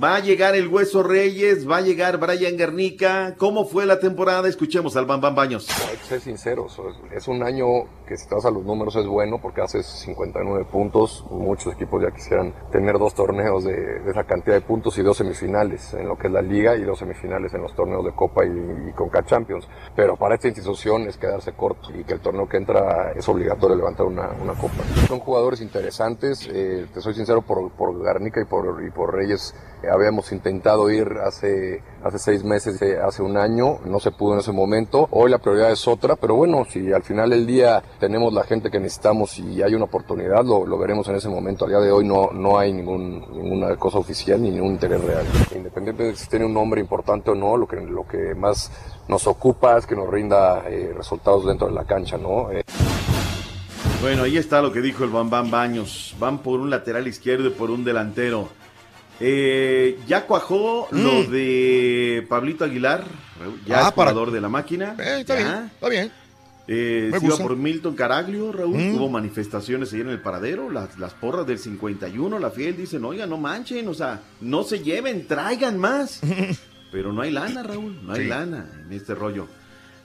Va 0.01 0.15
a 0.15 0.19
llegar 0.19 0.55
el 0.55 0.67
Hueso 0.67 1.03
Reyes, 1.03 1.69
va 1.69 1.77
a 1.77 1.81
llegar 1.81 2.17
Brian 2.17 2.57
Guernica. 2.57 3.33
¿Cómo 3.37 3.63
fue 3.65 3.85
la 3.85 3.97
temporada? 3.97 4.49
Escuchemos 4.49 4.97
al 4.97 5.05
Bam 5.05 5.21
Baños. 5.33 5.69
Hay 5.89 5.95
que 5.95 6.03
ser 6.03 6.19
sinceros, 6.19 6.77
es- 7.15 7.29
un 7.29 7.41
año 7.43 7.65
que 8.05 8.17
si 8.17 8.27
te 8.27 8.35
vas 8.35 8.43
a 8.45 8.51
los 8.51 8.63
números 8.65 8.95
es 8.97 9.07
bueno 9.07 9.39
porque 9.41 9.61
haces 9.61 9.85
59 9.85 10.65
puntos, 10.69 11.25
muchos 11.31 11.73
equipos 11.73 12.03
ya 12.03 12.11
quisieran 12.11 12.53
tener 12.73 12.99
dos 12.99 13.15
torneos 13.15 13.63
de, 13.63 14.01
esa 14.09 14.25
cantidad 14.25 14.55
de 14.55 14.61
puntos 14.61 14.97
y 14.97 15.01
dos 15.01 15.15
semifinales 15.17 15.93
en 15.93 16.07
lo 16.09 16.17
que 16.17 16.27
es 16.27 16.33
la 16.33 16.41
liga 16.41 16.75
y 16.75 16.83
dos 16.83 16.99
semifinales 16.99 17.53
en 17.53 17.61
los 17.61 17.73
torneos 17.73 18.03
de 18.03 18.11
Copa 18.13 18.45
y, 18.45 18.49
y 18.89 18.91
Conca 18.91 19.23
Champions, 19.25 19.65
pero 19.95 20.17
para 20.17 20.35
esta 20.35 20.49
institución 20.49 21.03
es 21.07 21.17
quedarse 21.17 21.53
corto 21.53 21.89
y 21.97 22.03
que 22.03 22.13
el 22.13 22.19
torneo 22.19 22.47
que 22.49 22.57
entra 22.57 23.13
es 23.13 23.27
obligatorio 23.29 23.77
levantar 23.77 24.05
una, 24.05 24.29
una 24.43 24.53
copa. 24.55 24.83
Son 25.07 25.19
jugadores 25.19 25.61
interesantes, 25.61 26.47
eh, 26.51 26.85
te 26.93 26.99
soy 27.01 27.13
sincero, 27.15 27.41
por, 27.41 27.71
por 27.71 27.97
Garnica 28.03 28.41
y 28.41 28.45
por, 28.45 28.83
y 28.85 28.91
por 28.91 29.13
Reyes 29.15 29.55
habíamos 29.91 30.31
intentado 30.31 30.89
ir 30.89 31.07
hace, 31.23 31.83
hace 32.03 32.19
seis 32.19 32.43
meses, 32.43 32.81
eh, 32.81 32.97
hace 32.99 33.21
un 33.21 33.37
año, 33.37 33.79
no 33.85 33.99
se 33.99 34.11
pudo 34.11 34.33
en 34.33 34.39
ese 34.39 34.51
momento. 34.51 35.07
Hoy 35.11 35.29
la 35.29 35.37
prioridad 35.37 35.71
es 35.71 35.87
otra, 35.87 36.15
pero 36.15 36.35
bueno, 36.35 36.65
si 36.69 36.91
al 36.91 37.03
final 37.03 37.29
del 37.29 37.45
día 37.45 37.83
tenemos 37.99 38.33
la 38.33 38.43
gente 38.43 38.71
que 38.71 38.79
necesitamos 38.79 39.37
y 39.39 39.61
hay 39.61 39.75
una 39.75 39.85
oportunidad, 39.85 40.43
lo, 40.43 40.65
lo 40.65 40.77
veremos 40.77 41.07
en 41.09 41.15
ese 41.15 41.29
momento. 41.29 41.65
Al 41.65 41.71
día 41.71 41.79
de 41.79 41.91
hoy 41.91 42.05
no, 42.05 42.31
no 42.31 42.57
hay 42.57 42.73
ningún, 42.73 43.25
ninguna 43.31 43.75
cosa 43.75 43.99
oficial 43.99 44.41
ni 44.41 44.51
ningún 44.51 44.71
interés 44.71 45.03
real. 45.03 45.25
Independientemente 45.55 46.03
de 46.03 46.15
si 46.15 46.27
tiene 46.27 46.45
un 46.45 46.53
nombre 46.53 46.81
importante 46.81 47.31
o 47.31 47.35
no, 47.35 47.57
lo 47.57 47.67
que, 47.67 47.77
lo 47.81 48.07
que 48.07 48.33
más 48.35 48.71
nos 49.07 49.27
ocupa 49.27 49.77
es 49.77 49.85
que 49.85 49.95
nos 49.95 50.09
rinda 50.09 50.63
eh, 50.67 50.91
resultados 50.95 51.45
dentro 51.45 51.67
de 51.67 51.73
la 51.73 51.83
cancha, 51.83 52.17
¿no? 52.17 52.51
Eh, 52.51 52.63
Bueno, 54.01 54.23
ahí 54.23 54.37
está 54.37 54.61
lo 54.61 54.71
que 54.71 54.81
dijo 54.81 55.03
el 55.03 55.09
Bam 55.09 55.29
Bam 55.29 55.49
Baños. 55.49 56.15
Van 56.19 56.39
por 56.39 56.59
un 56.59 56.69
lateral 56.69 57.07
izquierdo 57.07 57.47
y 57.47 57.51
por 57.51 57.71
un 57.71 57.83
delantero. 57.83 58.47
Eh, 59.19 59.97
ya 60.07 60.25
cuajó 60.25 60.87
lo 60.91 61.23
de 61.23 62.25
Pablito 62.27 62.65
Aguilar, 62.65 63.03
ya 63.65 63.75
Mm. 63.77 63.79
Ah, 63.85 63.87
es 63.87 63.93
para- 63.93 64.11
jugador 64.11 64.31
de 64.31 64.41
la 64.41 64.49
máquina. 64.49 64.95
Eh, 64.99 65.17
está 65.21 65.35
bien, 65.35 65.47
está 65.73 65.89
bien. 65.89 66.11
Eh, 66.67 67.11
se 67.19 67.25
iba 67.25 67.37
por 67.37 67.55
Milton 67.55 67.95
Caraglio, 67.95 68.51
Raúl. 68.51 68.75
Mm. 68.77 68.95
Hubo 68.95 69.09
manifestaciones 69.09 69.93
ayer 69.93 70.05
en 70.07 70.11
el 70.13 70.19
paradero. 70.21 70.69
Las, 70.71 70.97
las 70.97 71.13
porras 71.13 71.45
del 71.45 71.59
51, 71.59 72.39
la 72.39 72.49
fiel 72.49 72.75
dicen, 72.75 73.05
oiga, 73.05 73.25
no 73.27 73.37
manchen, 73.37 73.87
o 73.87 73.93
sea, 73.93 74.21
no 74.41 74.63
se 74.63 74.79
lleven, 74.79 75.27
traigan 75.27 75.77
más. 75.77 76.21
Pero 76.91 77.13
no 77.13 77.21
hay 77.21 77.31
lana, 77.31 77.61
Raúl, 77.63 77.99
no 78.05 78.13
hay 78.13 78.23
Sí. 78.23 78.27
lana 78.27 78.65
en 78.85 78.91
este 78.93 79.13
rollo. 79.15 79.47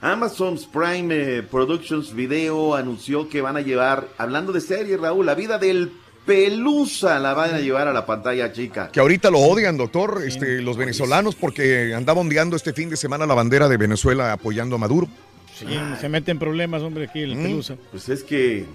Amazon 0.01 0.57
Prime 0.73 1.37
eh, 1.37 1.43
Productions 1.43 2.13
Video 2.13 2.75
anunció 2.75 3.27
que 3.29 3.41
van 3.41 3.55
a 3.57 3.61
llevar, 3.61 4.07
hablando 4.17 4.51
de 4.51 4.61
series, 4.61 4.99
Raúl, 4.99 5.25
la 5.25 5.35
vida 5.35 5.57
del 5.57 5.91
Pelusa 6.25 7.19
la 7.19 7.33
van 7.33 7.55
a 7.55 7.59
llevar 7.59 7.87
a 7.87 7.93
la 7.93 8.05
pantalla 8.05 8.51
chica. 8.53 8.89
Que 8.91 8.99
ahorita 8.99 9.29
lo 9.31 9.39
odian, 9.39 9.75
doctor, 9.77 10.21
este, 10.25 10.61
los 10.61 10.77
venezolanos, 10.77 11.35
porque 11.35 11.93
andaba 11.95 12.21
ondeando 12.21 12.55
este 12.55 12.73
fin 12.73 12.89
de 12.89 12.97
semana 12.97 13.25
la 13.25 13.33
bandera 13.33 13.67
de 13.67 13.77
Venezuela 13.77 14.31
apoyando 14.33 14.75
a 14.75 14.79
Maduro. 14.79 15.07
Sí, 15.55 15.65
se 15.99 16.09
mete 16.09 16.31
en 16.31 16.39
problemas, 16.39 16.81
hombre, 16.83 17.05
aquí 17.05 17.19
el 17.21 17.35
Mm. 17.35 17.43
Pelusa. 17.43 17.75
Pues 17.91 18.07
es 18.09 18.23
que, 18.23 18.65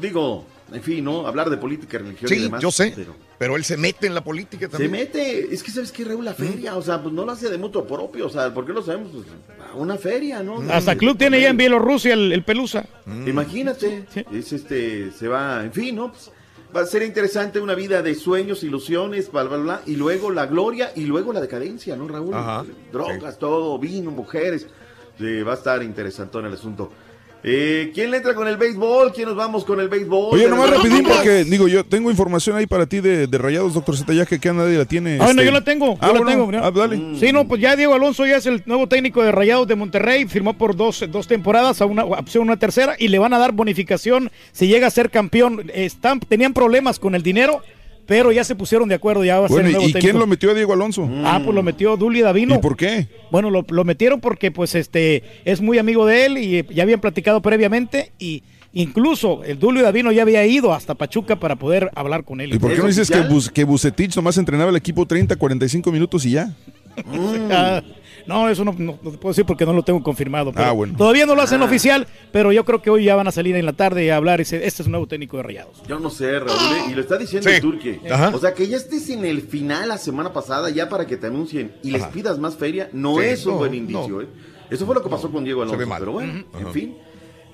digo, 0.00 0.44
en 0.72 0.82
fin, 0.82 1.04
¿no? 1.04 1.26
Hablar 1.26 1.50
de 1.50 1.56
política, 1.56 1.98
religión 1.98 2.32
y 2.32 2.34
Sí, 2.36 2.42
demás. 2.44 2.62
yo 2.62 2.70
sé, 2.70 2.92
pero- 2.96 3.14
pero 3.38 3.56
él 3.56 3.64
se 3.64 3.76
mete 3.76 4.06
en 4.06 4.14
la 4.14 4.22
política 4.24 4.66
Se 4.66 4.72
también. 4.72 4.90
mete, 4.92 5.52
es 5.52 5.62
que 5.62 5.70
sabes 5.72 5.90
que 5.92 6.04
Raúl 6.04 6.24
la 6.24 6.34
feria, 6.34 6.76
o 6.76 6.82
sea, 6.82 7.02
pues 7.02 7.12
no 7.12 7.24
lo 7.24 7.32
hace 7.32 7.48
de 7.50 7.58
mutuo 7.58 7.84
propio, 7.86 8.26
o 8.26 8.30
sea, 8.30 8.54
¿por 8.54 8.64
qué 8.64 8.72
lo 8.72 8.82
sabemos? 8.82 9.10
Pues, 9.12 9.24
una 9.74 9.96
feria, 9.96 10.42
¿no? 10.42 10.62
Hasta 10.72 10.96
club 10.96 11.16
tiene 11.18 11.40
ya 11.40 11.48
en 11.50 11.56
Bielorrusia 11.56 12.14
el, 12.14 12.32
el 12.32 12.42
Pelusa. 12.44 12.86
Imagínate, 13.26 14.04
es 14.32 14.52
este, 14.52 15.10
se 15.12 15.28
va, 15.28 15.64
en 15.64 15.72
fin, 15.72 15.96
¿no? 15.96 16.10
Pues, 16.12 16.30
va 16.74 16.80
a 16.80 16.86
ser 16.86 17.02
interesante 17.02 17.60
una 17.60 17.74
vida 17.74 18.02
de 18.02 18.14
sueños, 18.14 18.62
ilusiones, 18.62 19.30
bla, 19.30 19.44
bla, 19.44 19.56
bla, 19.58 19.82
y 19.86 19.96
luego 19.96 20.30
la 20.30 20.46
gloria 20.46 20.92
y 20.94 21.04
luego 21.04 21.32
la 21.32 21.40
decadencia, 21.40 21.96
¿no, 21.96 22.08
Raúl? 22.08 22.34
Ajá, 22.34 22.64
Drogas, 22.90 23.38
todo, 23.38 23.78
vino, 23.78 24.10
mujeres. 24.10 24.66
Sí, 25.18 25.42
va 25.42 25.52
a 25.52 25.56
estar 25.56 25.82
interesante 25.82 26.38
en 26.38 26.46
el 26.46 26.54
asunto. 26.54 26.90
Eh, 27.44 27.90
¿Quién 27.92 28.12
le 28.12 28.18
entra 28.18 28.34
con 28.34 28.46
el 28.46 28.56
béisbol? 28.56 29.12
¿Quién 29.12 29.26
nos 29.26 29.36
vamos 29.36 29.64
con 29.64 29.80
el 29.80 29.88
béisbol? 29.88 30.34
Oye, 30.34 30.48
nomás 30.48 30.70
rapidín 30.70 31.02
porque, 31.02 31.42
digo, 31.42 31.66
yo 31.66 31.82
tengo 31.84 32.08
información 32.08 32.56
ahí 32.56 32.66
para 32.68 32.86
ti 32.86 33.00
de, 33.00 33.26
de 33.26 33.38
Rayados, 33.38 33.74
doctor 33.74 33.96
Z, 33.96 34.14
ya 34.14 34.24
que 34.26 34.38
nadie 34.52 34.78
la 34.78 34.84
tiene. 34.84 35.14
Ah, 35.14 35.24
bueno, 35.24 35.30
este- 35.40 35.44
yo 35.46 35.50
la 35.50 35.64
tengo, 35.64 35.86
yo 35.94 35.98
Ah, 36.00 36.06
la 36.06 36.12
bueno, 36.12 36.26
tengo. 36.30 36.46
mira. 36.46 36.60
ah, 36.64 36.70
dale. 36.70 37.00
Sí, 37.18 37.32
no, 37.32 37.48
pues 37.48 37.60
ya 37.60 37.74
Diego 37.74 37.94
Alonso 37.94 38.24
ya 38.26 38.36
es 38.36 38.46
el 38.46 38.62
nuevo 38.66 38.86
técnico 38.86 39.22
de 39.24 39.32
Rayados 39.32 39.66
de 39.66 39.74
Monterrey, 39.74 40.26
firmó 40.26 40.54
por 40.54 40.76
dos, 40.76 41.04
dos 41.10 41.26
temporadas, 41.26 41.80
a 41.80 41.86
una 41.86 42.04
opción 42.04 42.44
una 42.44 42.58
tercera, 42.58 42.94
y 42.96 43.08
le 43.08 43.18
van 43.18 43.34
a 43.34 43.38
dar 43.38 43.50
bonificación 43.50 44.30
si 44.52 44.68
llega 44.68 44.86
a 44.86 44.90
ser 44.90 45.10
campeón. 45.10 45.68
Están, 45.74 46.20
tenían 46.20 46.52
problemas 46.54 47.00
con 47.00 47.16
el 47.16 47.24
dinero, 47.24 47.60
pero 48.06 48.32
ya 48.32 48.44
se 48.44 48.54
pusieron 48.54 48.88
de 48.88 48.94
acuerdo, 48.94 49.24
ya 49.24 49.38
va 49.38 49.46
a 49.46 49.48
ser 49.48 49.56
Bueno, 49.56 49.68
el 49.68 49.74
nuevo 49.74 49.88
¿y 49.88 49.92
quién 49.92 50.18
lo 50.18 50.26
metió 50.26 50.50
a 50.50 50.54
Diego 50.54 50.72
Alonso? 50.72 51.08
Ah, 51.24 51.40
pues 51.42 51.54
lo 51.54 51.62
metió 51.62 51.96
Duli 51.96 52.20
Davino. 52.20 52.56
¿Y 52.56 52.58
por 52.58 52.76
qué? 52.76 53.08
Bueno, 53.30 53.50
lo, 53.50 53.64
lo 53.68 53.84
metieron 53.84 54.20
porque 54.20 54.50
pues 54.50 54.74
este 54.74 55.22
es 55.44 55.60
muy 55.60 55.78
amigo 55.78 56.06
de 56.06 56.26
él 56.26 56.38
y 56.38 56.64
ya 56.74 56.82
habían 56.82 57.00
platicado 57.00 57.40
previamente 57.42 58.12
y 58.18 58.42
incluso 58.72 59.44
el 59.44 59.58
Dulio 59.58 59.82
Davino 59.82 60.12
ya 60.12 60.22
había 60.22 60.44
ido 60.46 60.72
hasta 60.72 60.94
Pachuca 60.94 61.36
para 61.36 61.56
poder 61.56 61.90
hablar 61.94 62.24
con 62.24 62.40
él. 62.40 62.54
¿Y 62.54 62.58
por 62.58 62.72
qué 62.72 62.78
no 62.78 62.86
dices 62.86 63.10
que, 63.10 63.20
Bus, 63.20 63.50
que 63.50 63.64
Bucetich 63.64 64.16
nomás 64.16 64.38
entrenaba 64.38 64.70
el 64.70 64.76
equipo 64.76 65.06
30, 65.06 65.36
45 65.36 65.92
minutos 65.92 66.24
y 66.24 66.32
ya? 66.32 66.54
Ah, 68.22 68.24
no, 68.26 68.48
eso 68.48 68.64
no, 68.64 68.72
no- 68.78 68.98
no 69.02 69.10
te 69.10 69.18
puedo 69.18 69.32
decir 69.32 69.44
porque 69.44 69.64
no 69.66 69.72
lo 69.72 69.82
tengo 69.82 70.02
confirmado. 70.02 70.52
pero 70.52 70.64
Ah, 70.66 70.72
bueno. 70.72 70.94
Todavía 70.96 71.26
no 71.26 71.34
lo 71.34 71.42
hacen 71.42 71.62
Ah. 71.62 71.64
oficial, 71.66 72.06
pero 72.32 72.52
yo 72.52 72.64
creo 72.64 72.80
que 72.82 72.90
hoy 72.90 73.04
ya 73.04 73.14
van 73.16 73.26
a 73.28 73.32
salir 73.32 73.56
en 73.56 73.66
la 73.66 73.72
tarde 73.72 74.10
a 74.12 74.16
hablar. 74.16 74.40
y 74.40 74.44
se- 74.44 74.64
Este 74.66 74.82
es 74.82 74.86
un 74.86 74.92
nuevo 74.92 75.06
técnico 75.06 75.36
de 75.36 75.42
Rayados. 75.42 75.82
Yo 75.88 75.98
no 75.98 76.10
sé, 76.10 76.38
Raúl, 76.38 76.50
¿eh? 76.52 76.90
y 76.90 76.94
lo 76.94 77.00
está 77.00 77.16
diciendo 77.18 77.48
Sí. 77.48 77.56
el 77.56 77.60
Turque. 77.60 78.00
Ajá. 78.10 78.30
O 78.34 78.38
sea, 78.38 78.54
que 78.54 78.66
ya 78.68 78.76
estés 78.76 79.08
en 79.10 79.24
el 79.24 79.42
final 79.42 79.88
la 79.88 79.98
semana 79.98 80.32
pasada 80.32 80.70
ya 80.70 80.88
para 80.88 81.06
que 81.06 81.16
te 81.16 81.26
anuncien 81.26 81.72
y 81.82 81.90
les 81.90 82.02
Ajá. 82.02 82.10
pidas 82.12 82.38
más 82.38 82.56
feria, 82.56 82.88
no 82.92 83.16
Sí, 83.18 83.24
es 83.24 83.46
un 83.46 83.52
no, 83.52 83.58
buen 83.58 83.74
indicio, 83.74 84.08
no. 84.08 84.20
¿eh? 84.22 84.26
Eso 84.70 84.86
fue 84.86 84.94
lo 84.94 85.02
que 85.02 85.10
pasó 85.10 85.30
con 85.30 85.44
Diego 85.44 85.60
Se 85.62 85.66
ve 85.76 85.84
Alonso, 85.84 85.88
mal. 85.88 85.98
pero 86.00 86.12
bueno, 86.12 86.44
en 86.58 86.72
fin. 86.72 86.96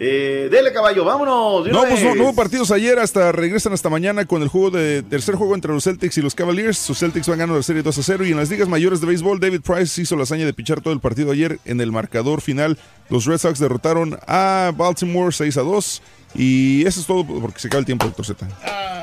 Eh, 0.00 0.48
dele 0.50 0.72
caballo, 0.72 1.04
vámonos. 1.04 1.66
No, 1.66 1.80
pues 1.80 2.02
no, 2.02 2.10
vez. 2.10 2.16
no 2.16 2.24
hubo 2.24 2.34
partidos 2.34 2.70
ayer, 2.70 2.98
hasta 2.98 3.32
regresan 3.32 3.72
hasta 3.72 3.88
mañana 3.88 4.26
con 4.26 4.42
el 4.42 4.48
juego 4.48 4.70
de 4.70 5.02
tercer 5.02 5.34
juego 5.34 5.54
entre 5.54 5.72
los 5.72 5.84
Celtics 5.84 6.16
y 6.18 6.22
los 6.22 6.34
Cavaliers. 6.34 6.78
Sus 6.78 6.98
Celtics 6.98 7.28
van 7.28 7.38
ganando 7.38 7.56
la 7.58 7.62
serie 7.64 7.82
2 7.82 7.98
a 7.98 8.02
0 8.02 8.26
y 8.26 8.30
en 8.30 8.36
las 8.36 8.48
ligas 8.48 8.68
mayores 8.68 9.00
de 9.00 9.08
béisbol, 9.08 9.40
David 9.40 9.62
Price 9.62 10.00
hizo 10.00 10.16
la 10.16 10.22
hazaña 10.22 10.46
de 10.46 10.52
pichar 10.52 10.80
todo 10.80 10.94
el 10.94 11.00
partido 11.00 11.32
ayer 11.32 11.58
en 11.64 11.80
el 11.80 11.90
marcador 11.90 12.40
final. 12.40 12.78
Los 13.10 13.24
Red 13.24 13.38
Sox 13.38 13.58
derrotaron 13.58 14.18
a 14.26 14.72
Baltimore 14.76 15.32
6 15.32 15.56
a 15.56 15.62
2 15.62 16.02
y 16.34 16.86
eso 16.86 17.00
es 17.00 17.06
todo 17.06 17.24
porque 17.24 17.60
se 17.60 17.68
acaba 17.68 17.80
el 17.80 17.86
tiempo, 17.86 18.04
doctor 18.06 18.26
Z. 18.26 18.46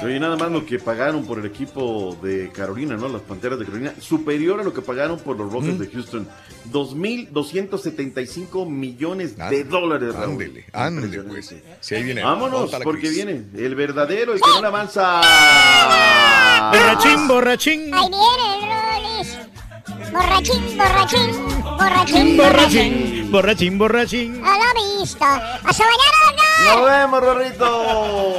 Oye, 0.03 0.19
nada 0.19 0.35
más 0.35 0.51
lo 0.51 0.65
que 0.65 0.77
pagaron 0.77 1.25
por 1.25 1.39
el 1.39 1.45
equipo 1.45 2.17
de 2.21 2.51
Carolina, 2.51 2.95
¿no? 2.95 3.07
Las 3.07 3.21
Panteras 3.21 3.57
de 3.57 3.65
Carolina, 3.65 3.93
superior 3.99 4.59
a 4.59 4.63
lo 4.63 4.73
que 4.73 4.81
pagaron 4.81 5.17
por 5.19 5.37
los 5.37 5.51
Rockets 5.51 5.79
de 5.79 5.87
Houston. 5.87 6.27
2.275 6.71 8.69
millones 8.69 9.37
de 9.37 9.63
dólares, 9.63 10.13
Raúl. 10.13 10.33
Ándele, 10.33 10.65
ándele, 10.73 11.21
pues. 11.23 11.55
Si 11.79 11.95
ahí 11.95 12.03
viene. 12.03 12.23
Vámonos, 12.23 12.71
porque 12.83 13.09
viene 13.09 13.45
el 13.55 13.73
verdadero, 13.75 14.33
el 14.33 14.41
que 14.41 14.61
no 14.61 14.67
avanza. 14.67 15.21
Borrachín, 16.71 17.27
borrachín. 17.27 17.93
Ahí 17.93 18.09
viene 18.09 18.55
el 18.55 18.61
Rolis. 18.69 19.37
Borrachín, 19.87 20.77
borrachín, 20.77 21.31
borrachín, 21.77 22.37
borrachín. 22.37 23.31
Borrachín, 23.31 23.77
borrachín. 23.77 24.43
A 24.43 24.57
la 24.57 24.73
vista. 24.73 25.55
Hasta 25.63 25.83
mañana, 25.83 26.73
Nos 26.75 26.89
vemos, 26.89 27.21
Rorrito. 27.21 28.37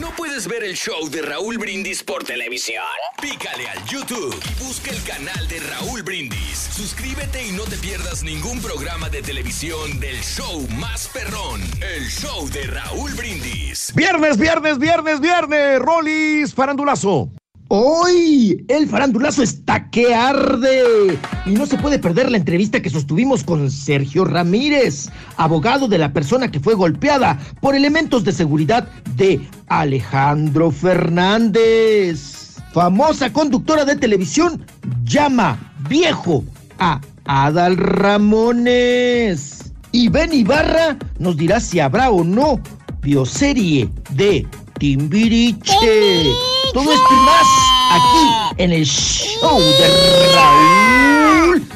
¿No 0.00 0.10
puedes 0.16 0.48
ver 0.48 0.64
el 0.64 0.74
show 0.76 1.08
de 1.08 1.22
Raúl 1.22 1.58
Brindis 1.58 2.02
por 2.02 2.24
televisión? 2.24 2.82
Pícale 3.22 3.68
al 3.68 3.84
YouTube 3.84 4.34
y 4.34 4.64
busca 4.64 4.90
el 4.90 5.02
canal 5.04 5.46
de 5.48 5.60
Raúl 5.60 6.02
Brindis. 6.02 6.68
Suscríbete 6.74 7.46
y 7.46 7.52
no 7.52 7.62
te 7.64 7.76
pierdas 7.76 8.22
ningún 8.24 8.60
programa 8.60 9.08
de 9.08 9.22
televisión 9.22 10.00
del 10.00 10.20
show 10.22 10.66
más 10.76 11.08
perrón, 11.08 11.60
el 11.80 12.08
show 12.10 12.48
de 12.50 12.64
Raúl 12.66 13.12
Brindis. 13.14 13.92
Viernes, 13.94 14.36
viernes, 14.38 14.78
viernes, 14.78 15.20
viernes. 15.20 15.78
Rolis, 15.78 16.52
farandulazo. 16.52 17.30
Hoy 17.68 18.64
el 18.68 18.86
farandulazo 18.88 19.42
está 19.42 19.90
que 19.90 20.14
arde 20.14 21.18
y 21.46 21.50
no 21.50 21.66
se 21.66 21.76
puede 21.76 21.98
perder 21.98 22.30
la 22.30 22.36
entrevista 22.36 22.80
que 22.80 22.90
sostuvimos 22.90 23.42
con 23.42 23.72
Sergio 23.72 24.24
Ramírez, 24.24 25.08
abogado 25.36 25.88
de 25.88 25.98
la 25.98 26.12
persona 26.12 26.48
que 26.48 26.60
fue 26.60 26.74
golpeada 26.74 27.40
por 27.60 27.74
elementos 27.74 28.22
de 28.22 28.30
seguridad 28.30 28.88
de 29.16 29.40
Alejandro 29.66 30.70
Fernández. 30.70 32.56
Famosa 32.72 33.32
conductora 33.32 33.84
de 33.84 33.96
televisión 33.96 34.64
llama 35.02 35.74
viejo 35.88 36.44
a 36.78 37.00
Adal 37.24 37.76
Ramones. 37.78 39.72
Y 39.90 40.08
Ben 40.08 40.32
Ibarra 40.32 40.96
nos 41.18 41.36
dirá 41.36 41.58
si 41.58 41.80
habrá 41.80 42.10
o 42.10 42.22
no 42.22 42.60
bioserie 43.02 43.90
de 44.10 44.46
Timbiriche. 44.78 46.32
Todo 46.76 46.92
esto 46.92 47.08
y 47.10 47.14
más 47.24 47.46
aquí 47.90 48.54
en 48.62 48.70
el 48.72 48.84
show 48.84 49.58
de 49.58 50.34
Raúl. 50.34 51.66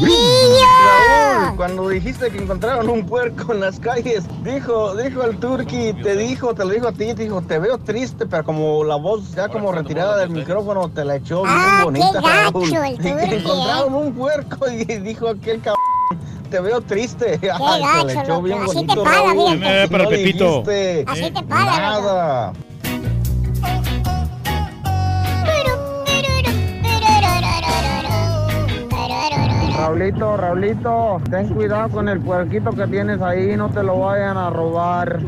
Raúl, 0.00 1.56
cuando 1.56 1.88
dijiste 1.88 2.30
que 2.30 2.38
encontraron 2.38 2.88
un 2.88 3.04
puerco 3.04 3.52
en 3.52 3.58
las 3.58 3.80
calles, 3.80 4.22
dijo, 4.44 4.94
dijo 4.94 5.24
el 5.24 5.38
turqui, 5.40 5.92
te 6.04 6.14
dijo, 6.16 6.54
te 6.54 6.64
lo 6.64 6.70
dijo 6.70 6.86
a 6.86 6.92
ti, 6.92 7.14
te 7.14 7.24
dijo, 7.24 7.42
te 7.42 7.58
veo 7.58 7.78
triste, 7.78 8.26
pero 8.26 8.44
como 8.44 8.84
la 8.84 8.94
voz 8.94 9.32
ya 9.34 9.48
como 9.48 9.72
retirada 9.72 10.18
del 10.18 10.30
micrófono 10.30 10.88
te 10.88 11.04
la 11.04 11.16
echó 11.16 11.42
bien 11.42 11.52
Ah, 11.56 11.80
bonita, 11.82 12.12
qué 12.12 12.20
gacho 12.20 12.52
Raúl. 12.52 12.74
el 12.86 12.94
Y 12.94 12.98
que 12.98 13.10
turqui, 13.10 13.34
encontraron 13.34 13.94
un 13.94 14.12
puerco 14.14 14.70
y 14.70 14.84
dijo 14.84 15.28
aquel 15.30 15.60
cabrón, 15.62 15.82
te 16.48 16.60
veo 16.60 16.80
triste. 16.80 17.40
Ay, 17.60 17.82
te 17.82 17.86
gacho, 17.86 18.06
la 18.06 18.22
echó 18.22 18.40
bien 18.42 18.58
así 18.62 18.70
te 18.70 18.94
bonito, 18.94 19.02
paga, 19.02 19.18
Raúl. 19.34 19.58
fíjate. 19.58 19.82
No 19.82 19.88
para 19.90 20.08
Pepito. 20.08 20.62
Así 21.08 21.30
te 21.32 21.42
paga, 21.42 21.96
loco. 21.96 22.06
Nada. 22.06 22.52
Raulito, 29.84 30.38
Raulito, 30.38 31.20
ten 31.30 31.46
cuidado 31.52 31.90
con 31.90 32.08
el 32.08 32.18
puerquito 32.18 32.70
que 32.70 32.86
tienes 32.86 33.20
ahí, 33.20 33.54
no 33.54 33.68
te 33.68 33.82
lo 33.82 33.98
vayan 33.98 34.38
a 34.38 34.48
robar. 34.48 35.20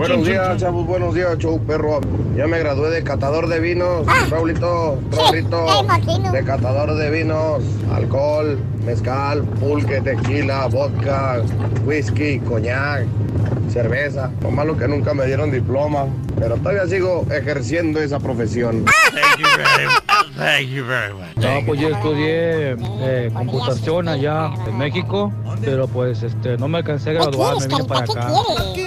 Buenos 0.00 0.26
días, 0.26 0.56
chavos, 0.56 0.86
buenos 0.86 1.14
días, 1.14 1.36
show 1.36 1.60
perro. 1.66 2.00
Ya 2.34 2.46
me 2.46 2.58
gradué 2.58 2.88
de 2.88 3.04
catador 3.04 3.48
de 3.48 3.60
vinos, 3.60 4.06
Raulito, 4.30 4.98
Ah. 5.68 5.80
imagino. 5.82 6.32
de 6.32 6.42
catador 6.42 6.94
de 6.94 7.10
vinos, 7.10 7.62
alcohol, 7.92 8.58
mezcal, 8.86 9.42
pulque, 9.60 10.00
tequila, 10.00 10.68
vodka, 10.68 11.42
whisky, 11.84 12.38
coñac, 12.40 13.04
cerveza. 13.70 14.30
Lo 14.40 14.50
malo 14.50 14.74
que 14.74 14.88
nunca 14.88 15.12
me 15.12 15.26
dieron 15.26 15.50
diploma, 15.50 16.06
pero 16.38 16.56
todavía 16.56 16.86
sigo 16.86 17.26
ejerciendo 17.30 18.00
esa 18.00 18.18
profesión. 18.20 18.86
No, 21.36 21.66
pues 21.66 21.78
yo 21.80 21.88
estudié 21.90 22.70
eh, 23.02 23.30
computación 23.34 24.08
allá 24.08 24.50
en 24.66 24.78
México, 24.78 25.30
pero 25.62 25.86
pues 25.88 26.22
este 26.22 26.56
no 26.56 26.68
me 26.68 26.78
alcancé 26.78 27.10
a 27.10 27.12
graduar, 27.14 27.58
me 27.60 27.66
vine 27.66 27.84
para 27.84 28.04
acá. 28.04 28.32
¿Qué 28.74 28.79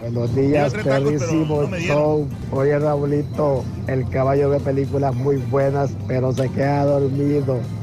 Buenos 0.00 0.34
días, 0.34 0.72
perrísimo 0.74 1.62
no 1.62 1.76
show. 1.78 2.28
Oye, 2.52 2.78
Raulito, 2.78 3.64
el 3.86 4.08
caballo 4.10 4.50
ve 4.50 4.58
películas 4.60 5.14
muy 5.14 5.36
buenas, 5.36 5.90
pero 6.06 6.32
se 6.32 6.48
queda 6.50 6.84
dormido. 6.84 7.58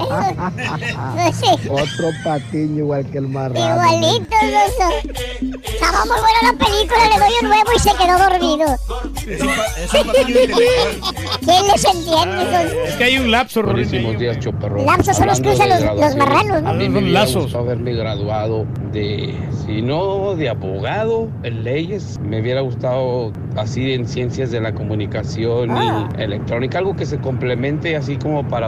Otro 1.69 2.09
patiño 2.23 2.79
igual 2.79 3.05
que 3.07 3.17
el 3.19 3.27
marrano. 3.29 3.59
Igualito, 3.83 4.35
loco. 4.43 4.91
Estaba 5.65 6.05
muy 6.05 6.17
buena 6.19 6.41
la 6.43 6.53
película, 6.65 7.09
le 7.09 7.19
doy 7.19 7.33
un 7.41 7.47
nuevo 7.49 7.69
y 7.75 7.79
se 7.79 7.91
quedó 7.95 8.17
dormido. 8.17 8.75
¿Quién 11.45 11.67
les 11.67 11.85
entiende? 11.85 12.43
esos- 12.43 12.89
Es 12.89 12.95
que 12.95 13.03
hay 13.03 13.17
un 13.17 13.31
lapso. 13.31 13.63
Buenísimos 13.63 14.17
días, 14.19 14.39
Choperrón. 14.39 14.85
Lapsos 14.85 15.17
son 15.17 15.27
los 15.27 15.39
que 15.41 15.49
usan 15.49 15.69
los- 15.69 15.81
los 15.99 16.15
marranos, 16.15 16.61
¿no? 16.63 16.69
A 16.69 16.73
mí 16.73 16.89
me 16.89 17.01
lazos. 17.01 17.53
haberme 17.55 17.93
graduado 17.93 18.65
de, 18.91 19.33
si 19.65 19.81
no 19.81 20.35
de 20.35 20.49
abogado, 20.49 21.27
en 21.45 21.63
leyes, 21.63 22.19
me 22.27 22.41
hubiera 22.41 22.61
gustado 22.61 23.31
así 23.55 23.93
en 23.93 24.07
ciencias 24.07 24.49
de 24.51 24.59
la 24.61 24.73
comunicación 24.73 25.69
Ah. 25.71 26.09
y 26.17 26.21
electrónica, 26.23 26.79
algo 26.79 26.95
que 26.95 27.05
se 27.05 27.17
complemente 27.19 27.95
así 27.95 28.17
como 28.17 28.47
para, 28.47 28.67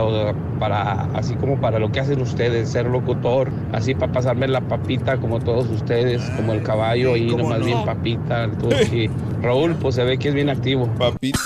para, 0.60 1.08
así 1.14 1.34
como 1.34 1.60
para 1.60 1.78
lo 1.78 1.90
que 1.90 2.00
hacen 2.00 2.20
ustedes, 2.20 2.68
ser 2.68 2.86
locutor, 2.86 3.50
así 3.72 3.94
para 3.94 4.12
pasarme 4.12 4.46
la 4.48 4.60
papita 4.60 5.16
como 5.16 5.40
todos 5.40 5.68
ustedes, 5.70 6.22
como 6.36 6.52
el 6.52 6.62
caballo 6.62 7.16
y 7.16 7.26
¿cómo 7.28 7.44
nomás 7.44 7.58
no? 7.60 7.64
bien 7.66 7.84
papita, 7.84 8.44
el 8.44 8.52
turqui. 8.52 9.10
Raúl, 9.42 9.74
pues 9.74 9.96
se 9.96 10.04
ve 10.04 10.16
que 10.18 10.28
es 10.28 10.34
bien 10.34 10.48
activo. 10.48 10.86
Papita. 10.98 11.40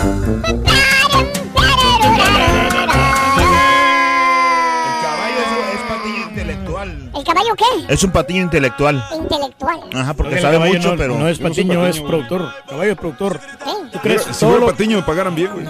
¿El 7.22 7.26
caballo 7.34 7.54
qué? 7.56 7.92
Es 7.94 8.02
un 8.02 8.10
patiño 8.10 8.42
intelectual. 8.42 9.04
Intelectual. 9.14 9.80
Ajá, 9.94 10.14
porque 10.14 10.40
sabe 10.40 10.58
mucho, 10.58 10.90
no, 10.90 10.96
pero. 10.96 11.16
No 11.18 11.28
es 11.28 11.40
no 11.40 11.48
patiño, 11.48 11.86
es 11.86 11.96
patiño, 11.98 12.08
güey. 12.08 12.10
productor. 12.26 12.52
Caballo 12.68 12.90
es 12.92 12.98
productor. 12.98 13.38
¿Tú 13.38 13.70
Mira, 13.86 14.00
crees? 14.02 14.22
Si 14.22 14.44
fuera 14.44 14.58
lo, 14.60 14.66
patiño 14.66 14.96
me 14.96 15.02
pagaran 15.04 15.34
bien, 15.34 15.50
güey. 15.54 15.66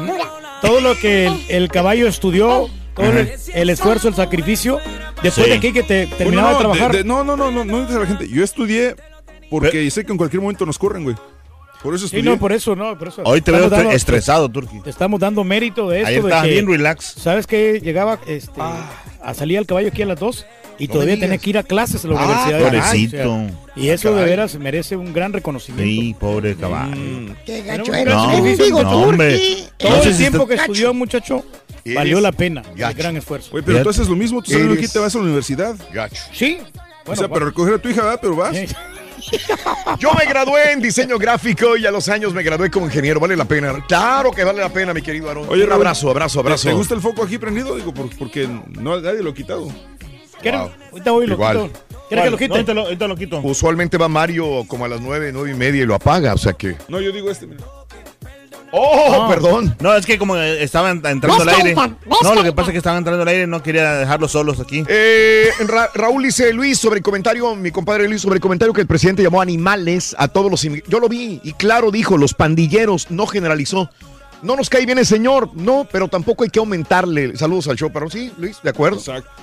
todo 0.62 0.80
lo 0.80 0.96
que 0.96 1.26
el, 1.26 1.44
el 1.48 1.68
caballo 1.68 2.08
estudió, 2.08 2.68
todo 2.94 3.06
el, 3.06 3.30
el 3.52 3.70
esfuerzo, 3.70 4.08
el 4.08 4.14
sacrificio, 4.14 4.78
después 5.22 5.44
Sí. 5.46 5.50
de 5.50 5.56
aquí 5.58 5.72
que 5.74 5.82
te 5.82 6.06
Bueno, 6.06 6.16
terminaba 6.16 6.48
no, 6.52 6.54
de 6.54 6.60
trabajar. 6.60 6.92
de- 6.92 7.04
no, 7.04 7.22
no, 7.22 7.36
no, 7.36 7.50
no, 7.50 7.64
no 7.66 7.80
dices 7.80 7.96
a 7.96 8.00
la 8.00 8.06
gente. 8.06 8.28
Yo 8.28 8.42
estudié 8.42 8.96
porque 9.50 9.90
sé 9.90 10.06
que 10.06 10.12
en 10.12 10.18
cualquier 10.18 10.40
momento 10.40 10.64
nos 10.64 10.78
corren, 10.78 11.04
güey. 11.04 11.16
Por 11.82 11.94
eso 11.94 12.06
Sí, 12.08 12.16
estudié. 12.16 12.22
no, 12.34 12.38
por 12.38 12.52
eso, 12.52 12.74
no, 12.76 12.96
por 12.96 13.08
eso. 13.08 13.22
Hoy 13.26 13.42
te 13.42 13.50
veo 13.50 13.68
dando- 13.68 13.90
estresado, 13.90 14.48
Turki. 14.48 14.80
Te 14.80 14.88
estamos 14.90 15.20
dando 15.20 15.42
mérito 15.44 15.88
de 15.90 15.98
esto. 15.98 16.08
Ayer 16.08 16.22
de 16.22 16.28
estabas 16.28 16.46
que, 16.46 16.52
bien 16.52 16.66
relax. 16.66 17.04
¿Sabes 17.18 17.46
que 17.46 17.80
Llegaba 17.80 18.18
este, 18.26 18.60
a 19.20 19.34
salir 19.34 19.58
al 19.58 19.66
caballo 19.66 19.88
aquí 19.88 20.00
a 20.02 20.06
las 20.06 20.18
2 20.20 20.46
y 20.84 20.88
No 20.88 20.92
todavía 20.94 21.16
digas. 21.16 21.40
que 21.40 21.50
ir 21.50 21.58
a 21.58 21.62
clases 21.62 22.04
a 22.04 22.08
la 22.08 22.20
Ah, 22.20 22.24
universidad. 22.24 22.58
de 22.58 22.64
pobrecito. 22.64 23.16
Aragón, 23.18 23.46
o 23.46 23.48
sea, 23.74 23.82
y 23.84 23.88
eso 23.90 24.14
de 24.14 24.24
veras 24.24 24.54
merece 24.56 24.96
un 24.96 25.12
gran 25.12 25.32
reconocimiento. 25.32 25.84
Sí, 26.02 26.14
pobre 26.18 26.56
caballo. 26.56 26.94
Qué 27.46 27.62
gacho 27.62 27.92
gran 27.92 28.04
No, 28.06 28.26
no, 28.32 28.42
muchacho. 28.42 28.88
hombre. 28.98 29.40
Todo 29.78 29.96
No 29.96 30.02
sé 30.02 30.08
el 30.08 30.14
si 30.14 30.18
tiempo 30.20 30.42
está- 30.42 30.48
que 30.48 30.60
estudió, 30.60 30.94
muchacho, 30.94 31.44
valió 31.94 32.20
la 32.20 32.32
pena. 32.32 32.62
El 32.76 32.94
gran 32.94 33.16
esfuerzo. 33.16 33.50
Güey, 33.52 33.62
pero 33.64 33.82
tú 33.82 33.90
haces 33.90 34.08
lo 34.08 34.16
mismo. 34.16 34.42
Tú 34.42 34.50
y 34.52 34.54
Eres- 34.56 34.92
te 34.92 34.98
vas 34.98 35.14
a 35.14 35.18
la 35.18 35.24
universidad. 35.24 35.76
Gacho. 35.92 36.22
Sí. 36.32 36.58
o 37.06 37.16
sea, 37.16 37.28
para 37.28 37.46
recoger 37.46 37.74
a 37.74 37.78
tu 37.78 37.88
hija, 37.88 38.02
¿verdad? 38.02 38.18
Pero 38.22 38.36
vas. 38.36 38.56
Yo 40.00 40.10
me 40.18 40.24
gradué 40.26 40.72
en 40.72 40.80
diseño 40.80 41.16
gráfico 41.18 41.76
y 41.76 41.86
a 41.86 41.90
los 41.90 42.08
años 42.08 42.32
me 42.34 42.42
gradué 42.42 42.70
como 42.70 42.86
ingeniero. 42.86 43.20
Vale 43.20 43.36
la 43.36 43.44
pena. 43.44 43.72
Claro 43.86 44.30
que 44.32 44.42
vale 44.44 44.60
la 44.60 44.68
pena, 44.68 44.92
mi 44.92 45.02
querido 45.02 45.30
Aaron. 45.30 45.46
Oye, 45.48 45.64
un 45.64 45.72
abrazo, 45.72 46.10
abrazo, 46.10 46.40
¿te- 46.40 46.46
abrazo. 46.46 46.68
¿Te 46.68 46.74
gusta 46.74 46.94
el 46.94 47.00
foco 47.00 47.22
aquí 47.22 47.38
prendido? 47.38 47.76
Digo, 47.76 47.92
por- 47.94 48.08
porque 48.16 48.48
no 48.48 49.00
nadie 49.00 49.22
lo 49.22 49.30
ha 49.30 49.34
quitado. 49.34 49.68
¿Quieres? 50.42 50.60
Ahorita 50.90 51.10
voy 51.12 51.24
y 51.24 51.28
lo 51.28 51.34
Igual. 51.34 51.56
quito. 51.70 51.80
¿Quieres 52.08 52.24
que 52.26 52.30
lo 52.30 52.36
quite? 52.36 52.52
ahorita 52.52 52.74
lo, 52.74 52.80
ahorita 52.82 53.08
lo 53.08 53.16
quito. 53.16 53.40
Usualmente 53.42 53.96
va 53.96 54.08
Mario 54.08 54.64
como 54.68 54.84
a 54.84 54.88
las 54.88 55.00
nueve, 55.00 55.30
nueve 55.32 55.50
y 55.52 55.54
media 55.54 55.82
y 55.82 55.86
lo 55.86 55.94
apaga, 55.94 56.34
o 56.34 56.38
sea 56.38 56.52
que. 56.52 56.76
No, 56.88 57.00
yo 57.00 57.10
digo 57.12 57.30
este, 57.30 57.46
mira. 57.46 57.64
Oh, 58.74 59.26
perdón. 59.28 59.76
No, 59.80 59.94
es 59.94 60.06
que 60.06 60.16
como 60.18 60.34
eh, 60.36 60.62
estaban 60.62 61.02
entrando 61.04 61.42
al 61.42 61.48
aire. 61.50 61.74
No, 61.74 62.34
lo 62.34 62.42
que 62.42 62.52
pasa 62.54 62.68
es 62.68 62.72
que 62.72 62.78
estaban 62.78 62.98
entrando 62.98 63.20
al 63.22 63.28
aire 63.28 63.42
y 63.42 63.46
no 63.46 63.62
quería 63.62 63.92
dejarlos 63.96 64.32
solos 64.32 64.60
aquí. 64.60 64.82
Eh, 64.88 65.50
Ra- 65.66 65.90
Raúl 65.94 66.22
dice 66.22 66.50
Luis 66.54 66.78
sobre 66.78 66.96
el 66.98 67.02
comentario, 67.02 67.54
mi 67.54 67.70
compadre 67.70 68.08
Luis, 68.08 68.22
sobre 68.22 68.36
el 68.36 68.40
comentario 68.40 68.72
que 68.72 68.80
el 68.80 68.86
presidente 68.86 69.22
llamó 69.22 69.42
animales 69.42 70.16
a 70.18 70.28
todos 70.28 70.50
los 70.50 70.64
inmigrantes. 70.64 70.90
Yo 70.90 71.00
lo 71.00 71.08
vi 71.10 71.40
y 71.44 71.52
claro 71.52 71.90
dijo, 71.90 72.16
los 72.16 72.32
pandilleros, 72.32 73.10
no 73.10 73.26
generalizó. 73.26 73.90
No 74.42 74.56
nos 74.56 74.68
cae 74.68 74.84
bien 74.84 74.98
el 74.98 75.06
señor, 75.06 75.50
no, 75.54 75.86
pero 75.90 76.08
tampoco 76.08 76.44
hay 76.44 76.50
que 76.50 76.58
aumentarle. 76.58 77.36
Saludos 77.36 77.68
al 77.68 77.76
show, 77.76 77.90
pero 77.92 78.10
sí, 78.10 78.32
Luis, 78.38 78.58
de 78.62 78.70
acuerdo. 78.70 79.00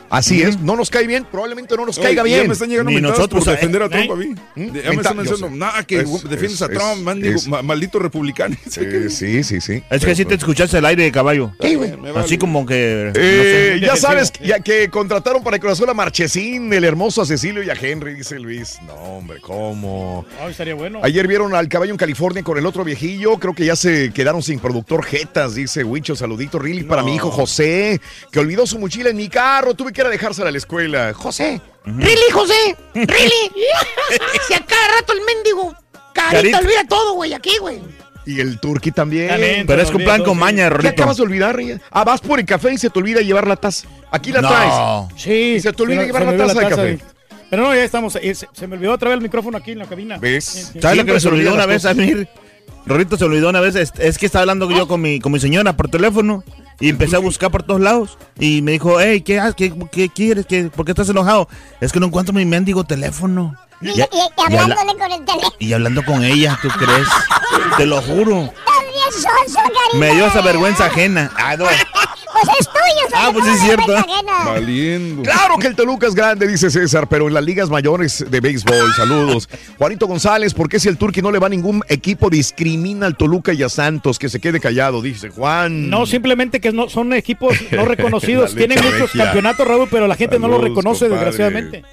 Así 0.10 0.42
es, 0.42 0.60
no 0.60 0.76
nos 0.76 0.90
cae 0.90 1.08
bien, 1.08 1.26
probablemente 1.32 1.76
no 1.78 1.86
nos 1.86 1.98
Oye, 1.98 2.08
caiga 2.08 2.24
ya 2.24 2.36
bien. 2.36 2.48
me 2.48 2.54
están 2.54 2.70
llegando 2.70 2.92
Ni 2.92 3.00
nosotros, 3.00 3.44
por 3.46 3.54
¿eh? 3.54 3.56
defender 3.56 3.84
a 3.84 3.90
Trump 3.90 4.10
¿Eh? 4.10 4.12
a 4.12 4.16
mí. 4.16 4.36
¿Mm? 4.56 4.74
Ya 4.76 4.90
me 4.92 4.96
están 4.96 5.26
sé. 5.28 5.50
nada, 5.52 5.84
que 5.84 6.00
Es- 6.02 6.24
defiendes 6.30 6.62
a 6.62 6.66
es- 6.66 6.72
Trump, 6.72 7.06
mendigo, 7.06 7.36
es- 7.36 7.48
ma- 7.48 7.62
maldito 7.62 8.00
republicano. 8.00 8.56
Eh, 8.82 9.08
sí, 9.10 9.44
sí, 9.44 9.60
sí. 9.62 9.84
Es 9.90 10.04
que 10.06 10.16
si 10.16 10.26
te 10.26 10.36
escuchaste 10.36 10.78
el 10.78 10.86
aire 10.86 11.04
de 11.04 11.12
caballo. 11.12 11.52
Así 12.16 12.38
como 12.38 12.66
que. 12.66 13.12
Eh, 13.16 13.72
no 13.76 13.80
sé. 13.80 13.86
ya 13.86 13.96
sabes 13.96 14.32
ya 14.44 14.60
que 14.62 14.90
contrataron 14.90 15.44
para 15.44 15.58
el 15.58 15.62
corazón 15.62 15.90
a 15.90 15.94
Marchesín, 15.94 16.72
el 16.74 16.84
hermoso 16.84 17.22
a 17.22 17.26
Cecilio 17.26 17.62
y 17.64 17.70
a 17.70 17.74
Henry, 17.74 18.16
dice 18.16 18.40
Luis. 18.40 18.80
No, 18.86 18.94
hombre, 18.94 19.40
¿cómo? 19.42 20.26
Ay, 20.42 20.52
estaría 20.52 20.76
bueno. 20.76 21.00
Ayer 21.04 21.28
vieron 21.28 21.54
al 21.56 21.68
caballo 21.68 21.92
en 21.92 21.98
California 21.98 22.42
con 22.44 22.58
el 22.58 22.66
otro 22.66 22.84
viejillo. 22.84 23.38
Creo 23.38 23.54
que 23.54 23.66
ya 23.66 23.76
se 23.76 24.12
quedaron 24.12 24.42
sin 24.42 24.60
jetas, 24.98 25.56
dice 25.56 25.84
Huicho. 25.84 26.16
Saludito, 26.16 26.58
really, 26.60 26.84
para 26.84 27.04
mi 27.04 27.16
hijo 27.16 27.30
José, 27.32 28.02
que 28.32 28.40
olvidó 28.40 28.66
su 28.68 28.80
mochila 28.80 29.10
en 29.10 29.18
mi 29.18 29.30
carro. 29.30 29.74
Tuve 29.74 29.94
que 29.94 30.02
ir 30.02 30.08
a 30.08 30.10
dejársela 30.10 30.50
a 30.50 30.52
la 30.52 30.58
escuela. 30.58 31.14
José. 31.14 31.62
Really, 31.86 32.32
José. 32.32 32.76
Really. 32.94 33.52
si 34.48 34.54
a 34.54 34.66
cada 34.66 35.00
rato 35.00 35.14
el 35.14 35.20
mendigo 35.26 35.74
carita, 36.14 36.32
Carita. 36.32 36.58
olvida 36.60 36.84
todo, 36.88 37.14
güey, 37.14 37.34
aquí, 37.34 37.52
güey. 37.60 37.80
Y 38.26 38.42
el 38.42 38.60
turqui 38.60 38.92
también. 38.92 39.66
Pero 39.66 39.82
es 39.82 39.90
que 39.90 39.98
un 39.98 40.04
plan 40.04 40.24
con 40.24 40.38
maña, 40.38 40.66
¿Qué 40.66 40.70
Rorrito. 40.70 40.90
acabas 40.90 41.18
de 41.18 41.24
olvidar? 41.24 41.58
Ah, 41.90 42.04
vas 42.04 42.22
por 42.22 42.40
el 42.40 42.46
café 42.46 42.74
y 42.74 42.78
se 42.78 42.90
te 42.90 43.00
olvida 43.00 43.22
llevar 43.22 43.48
la 43.48 43.56
taza. 43.56 43.88
Aquí 44.12 44.32
la 44.32 44.42
No. 44.42 44.50
traes. 44.50 45.22
Sí. 45.24 45.54
Y 45.56 45.60
se 45.62 45.72
te 45.74 45.82
olvida 45.84 46.02
se- 46.02 46.06
llevar 46.08 46.24
se 46.26 46.32
la 46.32 46.38
taza 46.48 46.60
de 46.60 46.70
café. 46.70 46.82
de- 46.84 47.00
Pero 47.50 47.64
no, 47.64 47.74
ya 47.74 47.84
estamos. 47.84 48.16
eh, 48.18 48.36
Se, 48.36 48.48
se 48.54 48.68
me 48.68 48.76
olvidó 48.76 48.94
otra 48.94 49.10
vez 49.10 49.18
el 49.18 49.24
micrófono 49.24 49.58
aquí 49.58 49.72
en 49.72 49.80
la 49.80 49.86
cabina. 49.88 50.18
¿Ves? 50.20 50.74
¿Sabes 50.80 50.98
lo 50.98 51.06
que 51.06 51.14
me 51.14 51.20
se 51.20 51.28
olvidó 51.30 51.54
una 51.56 51.66
vez 51.66 51.86
a 51.86 51.96
cosas. 51.96 52.06
mí? 52.06 52.28
Rorrito 52.86 53.18
se 53.18 53.26
olvidó 53.26 53.50
una 53.50 53.60
vez. 53.60 53.76
Es, 53.76 53.94
es 53.98 54.18
que 54.18 54.26
estaba 54.26 54.42
hablando 54.42 54.70
yo 54.72 54.88
con 54.88 55.02
mi, 55.02 55.20
con 55.20 55.32
mi 55.32 55.40
señora 55.40 55.76
por 55.78 55.90
teléfono. 55.90 56.44
Y 56.80 56.90
empecé 56.90 57.18
a 57.18 57.20
buscar 57.20 57.52
por 57.52 57.64
todos 57.64 57.82
lados. 57.82 58.18
Y 58.40 58.62
me 58.62 58.72
dijo, 58.72 59.00
hey, 59.02 59.22
¿qué, 59.22 59.42
qué, 59.58 59.74
qué 59.92 60.10
quieres? 60.10 60.46
¿Qué, 60.46 60.66
¿Por 60.74 60.86
qué 60.86 60.92
estás 60.94 61.10
enojado? 61.10 61.48
Es 61.82 61.92
que 61.92 62.00
no 62.00 62.06
encuentro 62.06 62.34
mi 62.34 62.46
mendigo 62.46 62.84
teléfono. 62.86 63.56
Y, 63.82 63.90
Y, 63.90 63.92
y- 63.92 63.96
y 63.96 64.56
habla- 64.56 64.62
hablándole 64.76 64.98
con 65.00 65.12
el 65.12 65.26
teléfono. 65.26 65.56
y 65.60 65.74
hablando 65.74 66.04
con 66.06 66.24
ella, 66.24 66.58
¿tú 66.62 66.70
crees? 66.70 67.08
Te 67.78 67.86
lo 67.86 68.02
juro. 68.02 68.52
También. 68.66 70.00
Me 70.00 70.14
dio 70.16 70.28
esa 70.28 70.42
vergüenza 70.42 70.86
ajena. 70.86 71.32
Ah, 71.38 71.56
no. 71.58 71.66
Pues 72.32 72.44
es 72.60 72.68
tuyo, 72.68 73.16
Ah, 73.16 73.32
pues 73.34 73.48
es 73.48 73.60
cierto. 73.62 73.94
Valiendo. 74.46 75.24
Claro 75.24 75.58
que 75.58 75.68
el 75.68 75.76
Toluca 75.76 76.08
es 76.08 76.16
grande, 76.16 76.48
dice 76.48 76.70
César, 76.70 77.08
pero 77.10 77.28
en 77.28 77.34
las 77.34 77.44
ligas 77.44 77.70
mayores 77.70 78.24
de 78.30 78.40
béisbol, 78.40 78.94
saludos. 78.96 79.50
Juanito 79.78 80.08
González, 80.08 80.54
¿por 80.54 80.70
qué 80.70 80.80
si 80.80 80.88
el 80.90 80.98
Turqui 80.98 81.22
no 81.22 81.32
le 81.32 81.40
va 81.40 81.48
a 81.48 81.50
ningún 81.50 81.84
equipo 81.90 82.30
discrimina 82.30 83.06
al 83.08 83.18
Toluca 83.18 83.54
y 83.54 83.64
a 83.64 83.70
Santos? 83.70 84.20
Que 84.20 84.30
se 84.30 84.40
quede 84.40 84.60
callado, 84.60 85.02
dice 85.02 85.30
Juan. 85.30 85.90
No, 85.90 86.06
simplemente 86.06 86.60
que 86.60 86.72
no, 86.72 86.88
son 86.90 87.14
equipos 87.14 87.56
no 87.72 87.86
reconocidos. 87.86 88.54
Tienen 88.56 88.78
muchos 88.84 89.14
regia. 89.14 89.26
campeonatos, 89.26 89.68
Raúl, 89.68 89.88
pero 89.90 90.08
la 90.08 90.16
gente 90.16 90.38
no 90.40 90.48
los 90.48 90.58
Saludos, 90.58 90.70
reconoce, 90.78 91.10
compadre. 91.10 91.26
desgraciadamente. 91.32 91.84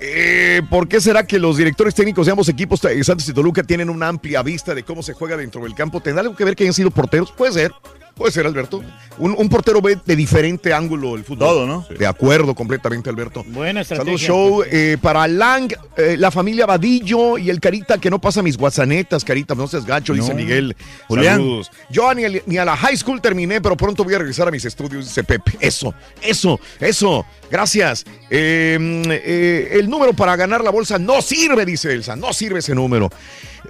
Eh, 0.00 0.60
¿Por 0.68 0.86
qué 0.86 1.00
será 1.00 1.26
que 1.26 1.38
los 1.38 1.56
directores 1.56 1.94
técnicos 1.94 2.26
de 2.26 2.32
ambos 2.32 2.48
equipos, 2.48 2.84
eh, 2.84 3.02
Santos 3.02 3.26
y 3.28 3.32
Toluca, 3.32 3.62
tienen 3.62 3.88
una 3.88 4.08
amplia 4.08 4.42
vista 4.42 4.74
de 4.74 4.82
cómo 4.82 5.02
se 5.02 5.14
juega 5.14 5.36
dentro 5.36 5.62
del 5.62 5.74
campo? 5.74 6.00
¿Tendrá 6.00 6.20
algo 6.22 6.36
que 6.36 6.44
ver 6.44 6.54
que 6.56 6.64
hayan 6.64 6.74
sido 6.74 6.90
porteros? 6.90 7.32
Puede 7.32 7.52
ser. 7.52 7.72
Puede 8.18 8.32
ser, 8.32 8.46
Alberto. 8.46 8.82
Un, 9.18 9.34
un 9.38 9.48
portero 9.48 9.80
ve 9.80 9.96
de 10.04 10.16
diferente 10.16 10.72
ángulo 10.74 11.14
el 11.14 11.22
fútbol. 11.24 11.38
Todo, 11.48 11.66
¿no? 11.66 11.86
De 11.98 12.06
acuerdo 12.06 12.54
completamente, 12.54 13.08
Alberto. 13.08 13.44
Buena 13.46 13.84
Saludos, 13.84 14.20
estrategia. 14.20 14.26
show. 14.26 14.62
eh, 14.70 14.98
para 15.00 15.26
Lang, 15.28 15.72
eh, 15.96 16.16
la 16.18 16.30
familia 16.30 16.66
Vadillo 16.66 17.38
y 17.38 17.48
el 17.48 17.60
Carita 17.60 17.98
que 17.98 18.10
no 18.10 18.20
pasa 18.20 18.42
mis 18.42 18.56
guasanetas, 18.58 19.24
Carita, 19.24 19.54
no 19.54 19.66
seas 19.68 19.86
gacho, 19.86 20.12
dice. 20.14 20.34
Miguel. 20.34 20.76
Julián. 21.06 21.36
Saludos. 21.36 21.70
Yo 21.90 22.12
ni, 22.12 22.22
ni 22.46 22.58
a 22.58 22.64
la 22.64 22.76
high 22.76 22.96
school 22.96 23.20
terminé, 23.22 23.60
pero 23.60 23.76
pronto 23.76 24.02
voy 24.04 24.14
a 24.14 24.18
regresar 24.18 24.48
a 24.48 24.50
mis 24.50 24.64
estudios, 24.64 25.06
dice 25.06 25.22
Pepe. 25.24 25.52
Eso, 25.60 25.94
eso, 26.20 26.58
eso. 26.80 27.24
Gracias. 27.50 28.04
Eh, 28.30 28.78
eh, 29.08 29.68
el 29.72 29.88
número 29.88 30.12
para 30.12 30.36
ganar 30.36 30.62
la 30.62 30.70
bolsa 30.70 30.98
no 30.98 31.22
sirve, 31.22 31.64
dice 31.64 31.92
Elsa. 31.92 32.16
No 32.16 32.32
sirve 32.32 32.58
ese 32.58 32.74
número. 32.74 33.08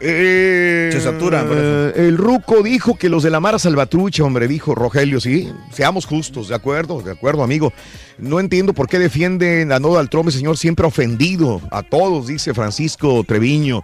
Eh, 0.00 0.90
Se 0.92 0.98
eso. 0.98 1.94
el 1.96 2.16
Ruco 2.16 2.62
dijo 2.62 2.96
que 2.96 3.08
los 3.08 3.22
de 3.22 3.30
la 3.30 3.40
Mara 3.40 3.58
Salvatrucha, 3.58 4.24
hombre, 4.24 4.46
dijo 4.46 4.74
Rogelio, 4.74 5.20
sí, 5.20 5.52
seamos 5.72 6.06
justos, 6.06 6.48
de 6.48 6.54
acuerdo, 6.54 7.02
de 7.02 7.12
acuerdo, 7.12 7.42
amigo. 7.42 7.72
No 8.18 8.40
entiendo 8.40 8.72
por 8.72 8.88
qué 8.88 8.98
defienden 8.98 9.72
a 9.72 9.78
Donald 9.78 10.08
Trump, 10.08 10.28
el 10.28 10.34
señor 10.34 10.56
siempre 10.56 10.86
ofendido 10.86 11.60
a 11.70 11.82
todos, 11.82 12.26
dice 12.26 12.54
Francisco 12.54 13.24
Treviño. 13.26 13.82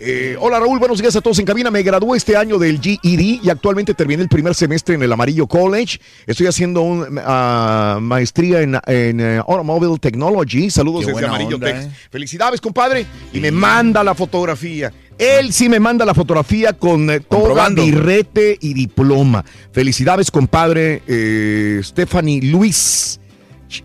Eh, 0.00 0.36
hola 0.40 0.58
Raúl, 0.58 0.78
buenos 0.80 1.00
días 1.00 1.14
a 1.16 1.20
todos 1.20 1.38
en 1.38 1.46
cabina. 1.46 1.70
Me 1.70 1.82
gradué 1.82 2.18
este 2.18 2.36
año 2.36 2.58
del 2.58 2.80
GED 2.80 3.40
y 3.42 3.48
actualmente 3.48 3.94
terminé 3.94 4.22
el 4.22 4.28
primer 4.28 4.54
semestre 4.54 4.96
en 4.96 5.02
el 5.02 5.12
Amarillo 5.12 5.46
College. 5.46 5.98
Estoy 6.26 6.46
haciendo 6.46 6.82
una 6.82 7.98
maestría 8.00 8.60
en, 8.60 8.74
en, 8.86 9.20
eh, 9.20 9.38
Automobile 9.38 9.98
Technology. 9.98 10.68
Saludos 10.68 11.06
Qué 11.06 11.12
desde 11.12 11.26
Amarillo 11.26 11.56
onda, 11.56 11.70
eh. 11.70 11.90
Felicidades, 12.10 12.60
compadre. 12.60 13.06
Y 13.32 13.40
me 13.40 13.52
manda 13.52 14.02
la 14.02 14.14
fotografía. 14.14 14.92
Él 15.18 15.52
sí 15.52 15.68
me 15.68 15.78
manda 15.80 16.04
la 16.04 16.14
fotografía 16.14 16.72
con 16.72 17.08
eh, 17.10 17.20
toda 17.20 17.68
birrete 17.68 18.58
y 18.60 18.74
diploma. 18.74 19.44
Felicidades, 19.72 20.30
compadre 20.30 21.02
eh, 21.06 21.80
Stephanie 21.82 22.42
Luis. 22.42 23.20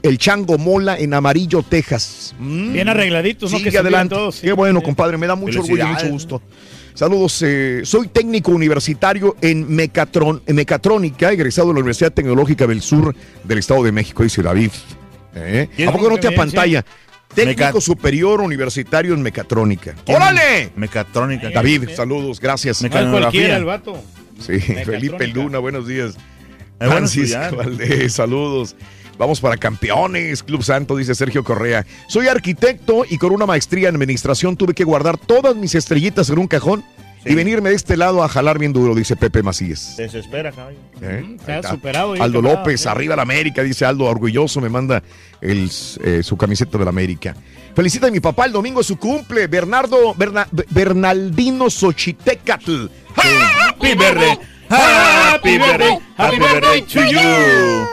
El 0.03 0.19
Chango 0.19 0.57
Mola 0.59 0.99
en 0.99 1.15
Amarillo, 1.15 1.63
Texas. 1.63 2.35
Mm. 2.37 2.73
Bien 2.73 2.89
arregladitos, 2.89 3.51
¿no? 3.51 3.57
Sigue 3.57 3.71
Que 3.71 3.77
adelante. 3.79 4.13
todos, 4.13 4.35
sí. 4.35 4.41
Qué 4.47 4.53
bueno, 4.53 4.81
compadre. 4.83 5.17
Me 5.17 5.25
da 5.25 5.33
mucho 5.35 5.61
orgullo 5.61 5.83
y 5.83 5.87
mucho 5.87 6.09
gusto. 6.09 6.41
Saludos. 6.93 7.41
eh, 7.43 7.81
soy 7.85 8.07
técnico 8.09 8.51
universitario 8.51 9.35
en, 9.41 9.67
mecatron- 9.67 10.41
en 10.45 10.55
mecatrónica, 10.55 11.31
egresado 11.31 11.69
de 11.69 11.73
la 11.75 11.79
Universidad 11.79 12.11
Tecnológica 12.11 12.67
del 12.67 12.81
Sur 12.81 13.15
del 13.43 13.57
Estado 13.57 13.83
de 13.83 13.91
México, 13.91 14.21
dice 14.21 14.43
David. 14.43 14.69
¿Eh? 15.35 15.67
¿A 15.87 15.91
poco 15.91 16.09
no 16.09 16.17
te 16.17 16.27
apantalla? 16.27 16.83
Técnico 17.33 17.79
superior 17.79 18.41
universitario 18.41 19.13
en 19.13 19.21
mecatrónica. 19.21 19.95
¡Órale! 20.07 20.71
Mecatrónica. 20.75 21.49
David, 21.49 21.89
saludos, 21.95 22.39
gracias. 22.39 22.81
Mecanografía. 22.81 23.55
el 23.57 23.65
vato. 23.65 24.01
Sí. 24.39 24.59
Felipe 24.85 25.27
Luna, 25.27 25.59
buenos 25.59 25.87
días. 25.87 26.11
Es 26.11 26.17
bueno 26.79 26.91
Francisco. 26.91 27.55
Valdés, 27.55 28.13
saludos. 28.13 28.75
Vamos 29.19 29.41
para 29.41 29.57
campeones, 29.57 30.41
Club 30.43 30.63
Santo, 30.63 30.95
dice 30.95 31.13
Sergio 31.13 31.43
Correa. 31.43 31.85
Soy 32.07 32.29
arquitecto 32.29 33.03
y 33.07 33.17
con 33.17 33.33
una 33.33 33.45
maestría 33.45 33.89
en 33.89 33.95
administración 33.95 34.55
tuve 34.55 34.73
que 34.73 34.85
guardar 34.85 35.17
todas 35.17 35.57
mis 35.57 35.75
estrellitas 35.75 36.29
en 36.29 36.39
un 36.39 36.47
cajón 36.47 36.85
y 37.25 37.35
venirme 37.35 37.69
de 37.69 37.75
este 37.75 37.97
lado 37.97 38.23
a 38.23 38.29
jalar 38.29 38.57
bien 38.59 38.71
duro, 38.73 38.95
dice 38.95 39.15
Pepe 39.15 39.43
Macías. 39.43 39.95
Desespera, 39.97 40.51
caballo. 40.51 40.77
¿Eh? 41.01 41.37
Se 41.45 41.55
está. 41.57 41.71
superado. 41.71 42.15
ya, 42.15 42.23
Aldo 42.23 42.41
López, 42.41 42.81
sí. 42.81 42.87
arriba 42.87 43.15
la 43.15 43.23
América, 43.23 43.61
dice 43.63 43.85
Aldo, 43.85 44.05
orgulloso, 44.05 44.61
me 44.61 44.69
manda 44.69 45.03
el, 45.41 45.69
eh, 46.03 46.21
su 46.23 46.37
camiseta 46.37 46.77
de 46.77 46.83
la 46.85 46.89
América. 46.89 47.35
Felicita 47.75 48.07
a 48.07 48.11
mi 48.11 48.19
papá, 48.19 48.45
el 48.45 48.51
domingo 48.51 48.81
es 48.81 48.87
su 48.87 48.97
cumple, 48.97 49.47
Bernardo, 49.47 50.13
Berna- 50.15 50.47
Bernaldino 50.69 51.69
Xochitecatl. 51.69 52.87
Happy 53.15 53.95
birthday. 53.95 54.39
Happy 54.69 55.57
birthday. 55.57 55.97
Happy 56.17 56.37
birthday 56.39 56.81
to 56.81 57.01
you. 57.11 57.87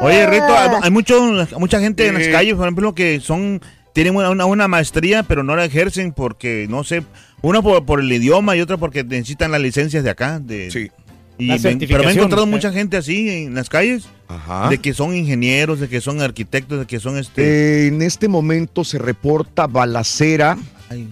Oye, 0.00 0.26
Rito, 0.26 0.46
hay, 0.82 0.90
mucho, 0.90 1.20
mucha 1.58 1.78
gente 1.80 2.06
en 2.08 2.14
las 2.14 2.26
calles, 2.28 2.54
por 2.54 2.64
ejemplo, 2.64 2.94
que 2.94 3.20
son 3.20 3.60
tienen 3.92 4.16
una, 4.16 4.30
una- 4.30 4.46
una 4.46 4.68
maestría, 4.68 5.22
pero 5.22 5.42
no 5.44 5.54
la 5.54 5.64
ejercen 5.64 6.12
porque, 6.12 6.66
no 6.68 6.82
sé, 6.82 7.02
una 7.42 7.62
por, 7.62 7.84
por 7.84 8.00
el 8.00 8.12
idioma 8.12 8.56
y 8.56 8.60
otra 8.60 8.76
porque 8.76 9.04
necesitan 9.04 9.50
las 9.50 9.60
licencias 9.60 10.04
de 10.04 10.10
acá. 10.10 10.40
De, 10.40 10.70
Sí. 10.70 10.90
Y 11.38 11.58
pero 11.58 12.04
me 12.04 12.10
he 12.10 12.14
encontrado 12.14 12.44
eh. 12.44 12.50
mucha 12.50 12.72
gente 12.72 12.96
así 12.96 13.28
en 13.28 13.54
las 13.54 13.68
calles, 13.68 14.04
Ajá. 14.28 14.68
de 14.68 14.78
que 14.78 14.94
son 14.94 15.16
ingenieros, 15.16 15.80
de 15.80 15.88
que 15.88 16.00
son 16.00 16.20
arquitectos, 16.20 16.78
de 16.78 16.86
que 16.86 17.00
son 17.00 17.18
este... 17.18 17.42
Eh, 17.42 17.86
en 17.88 18.02
este 18.02 18.28
momento 18.28 18.84
se 18.84 18.98
reporta 18.98 19.66
balacera 19.66 20.56
ay, 20.88 21.08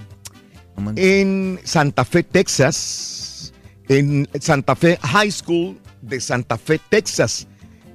no 0.77 0.93
en 0.97 1.59
Santa 1.65 2.05
Fe, 2.05 2.23
Texas, 2.23 3.53
en 3.89 4.29
Santa 4.41 4.77
Fe 4.77 4.99
High 5.03 5.31
School 5.31 5.79
de 6.03 6.21
Santa 6.21 6.57
Fe, 6.57 6.81
Texas, 6.89 7.47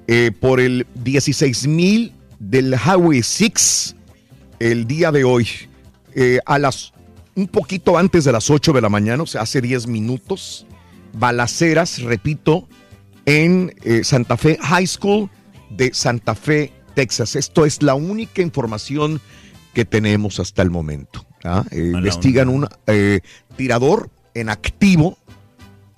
eh, 0.07 0.31
por 0.39 0.59
el 0.59 0.85
16.000 1.03 2.11
del 2.39 2.73
Highway 2.73 3.23
6 3.23 3.95
el 4.59 4.87
día 4.87 5.11
de 5.11 5.23
hoy, 5.23 5.47
eh, 6.13 6.39
a 6.45 6.59
las 6.59 6.93
un 7.35 7.47
poquito 7.47 7.97
antes 7.97 8.23
de 8.23 8.31
las 8.31 8.49
8 8.49 8.73
de 8.73 8.81
la 8.81 8.89
mañana, 8.89 9.23
o 9.23 9.25
sea, 9.25 9.41
hace 9.41 9.61
10 9.61 9.87
minutos, 9.87 10.65
balaceras, 11.13 12.01
repito, 12.01 12.67
en 13.25 13.73
eh, 13.83 14.03
Santa 14.03 14.37
Fe 14.37 14.57
High 14.61 14.87
School 14.87 15.29
de 15.69 15.93
Santa 15.93 16.35
Fe, 16.35 16.71
Texas. 16.93 17.35
Esto 17.35 17.65
es 17.65 17.81
la 17.81 17.95
única 17.95 18.41
información 18.41 19.19
que 19.73 19.85
tenemos 19.85 20.39
hasta 20.39 20.61
el 20.61 20.69
momento. 20.69 21.25
¿ah? 21.43 21.65
Eh, 21.71 21.91
investigan 21.93 22.49
un 22.49 22.67
eh, 22.87 23.19
tirador 23.57 24.09
en 24.33 24.49
activo, 24.49 25.17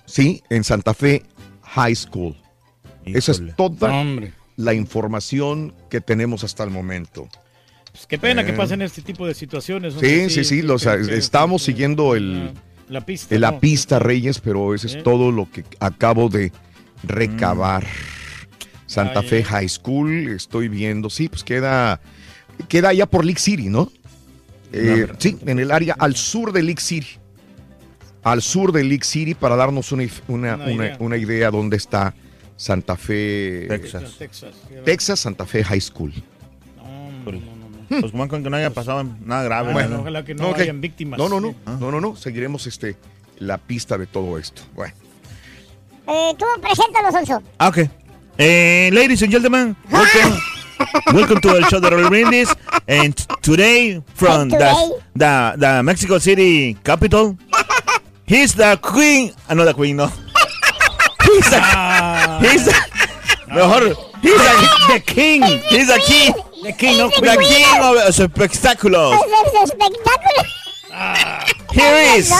¿sí? 0.06 0.42
En 0.50 0.64
Santa 0.64 0.94
Fe 0.94 1.22
High 1.62 1.94
School. 1.94 2.36
Esa 3.04 3.32
es 3.32 3.42
toda 3.56 3.92
Hombre. 3.92 4.32
la 4.56 4.74
información 4.74 5.74
que 5.88 6.00
tenemos 6.00 6.44
hasta 6.44 6.64
el 6.64 6.70
momento. 6.70 7.28
Pues 7.98 8.06
qué 8.06 8.16
pena 8.16 8.44
que 8.44 8.52
Eh. 8.52 8.56
pasen 8.56 8.80
este 8.80 9.02
tipo 9.02 9.26
de 9.26 9.34
situaciones. 9.34 9.94
¿no? 9.96 10.00
Sí, 10.00 10.30
sí, 10.30 10.44
sí, 10.44 10.62
los, 10.62 10.84
que- 10.84 11.02
que- 11.04 11.16
estamos 11.16 11.64
siguiendo 11.64 12.14
el, 12.14 12.52
la 12.88 13.00
pista. 13.04 13.36
la 13.36 13.50
¿no? 13.50 13.58
pista, 13.58 13.98
Reyes, 13.98 14.38
pero 14.40 14.72
eso 14.72 14.86
Eh. 14.86 14.98
es 14.98 15.02
todo 15.02 15.32
lo 15.32 15.50
que 15.50 15.64
acabo 15.80 16.28
de 16.28 16.52
recabar. 17.02 17.84
Santa 18.86 19.18
Ay, 19.20 19.28
Fe. 19.28 19.42
High 19.44 19.68
School, 19.68 20.28
estoy 20.28 20.68
viendo, 20.68 21.10
sí, 21.10 21.28
pues 21.28 21.42
queda, 21.42 22.00
queda 22.68 22.90
allá 22.90 23.06
por 23.06 23.24
League 23.24 23.40
City, 23.40 23.68
¿no? 23.68 23.90
Eh, 24.72 25.08
sí, 25.18 25.36
en 25.44 25.58
el 25.58 25.72
área 25.72 25.94
al 25.98 26.14
sur 26.14 26.52
de 26.52 26.62
League 26.62 26.80
City. 26.80 27.08
Al 28.22 28.42
sur 28.42 28.70
de 28.70 28.84
League 28.84 29.04
City 29.04 29.34
para 29.34 29.56
darnos 29.56 29.90
una, 29.90 30.04
una, 30.28 30.54
Una 30.54 30.70
idea. 30.72 30.96
una 31.00 31.16
idea 31.16 31.50
dónde 31.50 31.76
está 31.76 32.14
Santa 32.56 32.96
Fe, 32.96 33.66
Texas. 33.68 34.14
Texas. 34.18 34.54
Texas, 34.84 35.18
Santa 35.20 35.44
Fe 35.46 35.64
High 35.64 35.80
School. 35.80 36.12
Pues 37.88 38.12
con 38.12 38.42
que 38.42 38.50
no 38.50 38.56
haya 38.56 38.70
pasado 38.70 39.04
nada 39.24 39.42
grave. 39.44 39.72
Bueno, 39.72 39.96
¿no? 39.96 40.00
ojalá 40.00 40.24
que 40.24 40.34
no 40.34 40.50
ok. 40.50 40.58
hayan 40.58 40.80
víctimas. 40.80 41.18
No, 41.18 41.28
no, 41.28 41.40
no, 41.40 41.54
no, 41.80 41.90
no, 41.90 42.00
no, 42.00 42.16
seguiremos 42.16 42.66
este, 42.66 42.96
la 43.38 43.58
pista 43.58 43.96
de 43.96 44.06
todo 44.06 44.38
esto. 44.38 44.62
Bueno. 44.74 44.94
Eh, 46.06 46.34
tú 46.38 46.44
preséntalo, 46.60 47.10
Sonso. 47.12 47.42
Ah, 47.58 47.68
ok. 47.68 47.78
Eh, 48.38 48.90
ladies 48.92 49.22
and 49.22 49.32
gentlemen, 49.32 49.76
welcome, 49.90 50.38
welcome 51.12 51.40
to 51.40 51.48
the 51.54 51.66
show 51.68 51.80
de 51.80 51.90
Raúl 51.90 52.08
Brindis. 52.08 52.48
And 52.86 53.16
today, 53.42 54.02
from 54.14 54.48
the, 54.50 55.00
the, 55.16 55.54
the 55.58 55.82
Mexico 55.82 56.18
City 56.18 56.74
capital, 56.84 57.36
he's 58.26 58.54
the 58.54 58.78
queen. 58.80 59.32
Ah, 59.48 59.54
no, 59.54 59.64
the 59.64 59.74
queen, 59.74 59.96
no. 59.96 60.06
He's 61.24 61.50
the, 61.50 61.60
he's 62.40 62.64
the, 62.64 62.74
mejor, 63.48 63.88
he's 64.22 64.38
the, 64.38 64.92
the 64.92 65.00
king. 65.00 65.42
He's 65.68 65.88
the 65.88 66.00
king. 66.06 66.34
The 66.62 66.72
king 66.72 67.00
of 67.00 67.12
The 67.12 67.36
king 67.38 67.64
of 67.80 67.96
uh, 67.96 68.08
espectáculos. 68.08 69.14
Es 69.14 69.54
el 69.54 69.62
espectáculo. 69.64 70.42
Here 71.70 72.16
is 72.16 72.32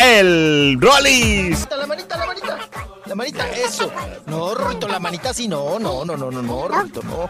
el 0.00 0.78
Rollis. 0.80 1.66
La 1.70 1.86
manita, 1.86 2.16
la 2.16 2.26
manita. 2.26 2.68
La 3.06 3.14
manita, 3.14 3.50
eso. 3.50 3.90
No, 4.26 4.54
Rorrito, 4.54 4.86
la 4.86 4.98
manita 4.98 5.30
así 5.30 5.48
no, 5.48 5.78
no, 5.78 6.04
no, 6.04 6.16
no, 6.16 6.30
no, 6.30 6.42
no, 6.42 6.68
Rorrito, 6.68 7.02
no. 7.02 7.28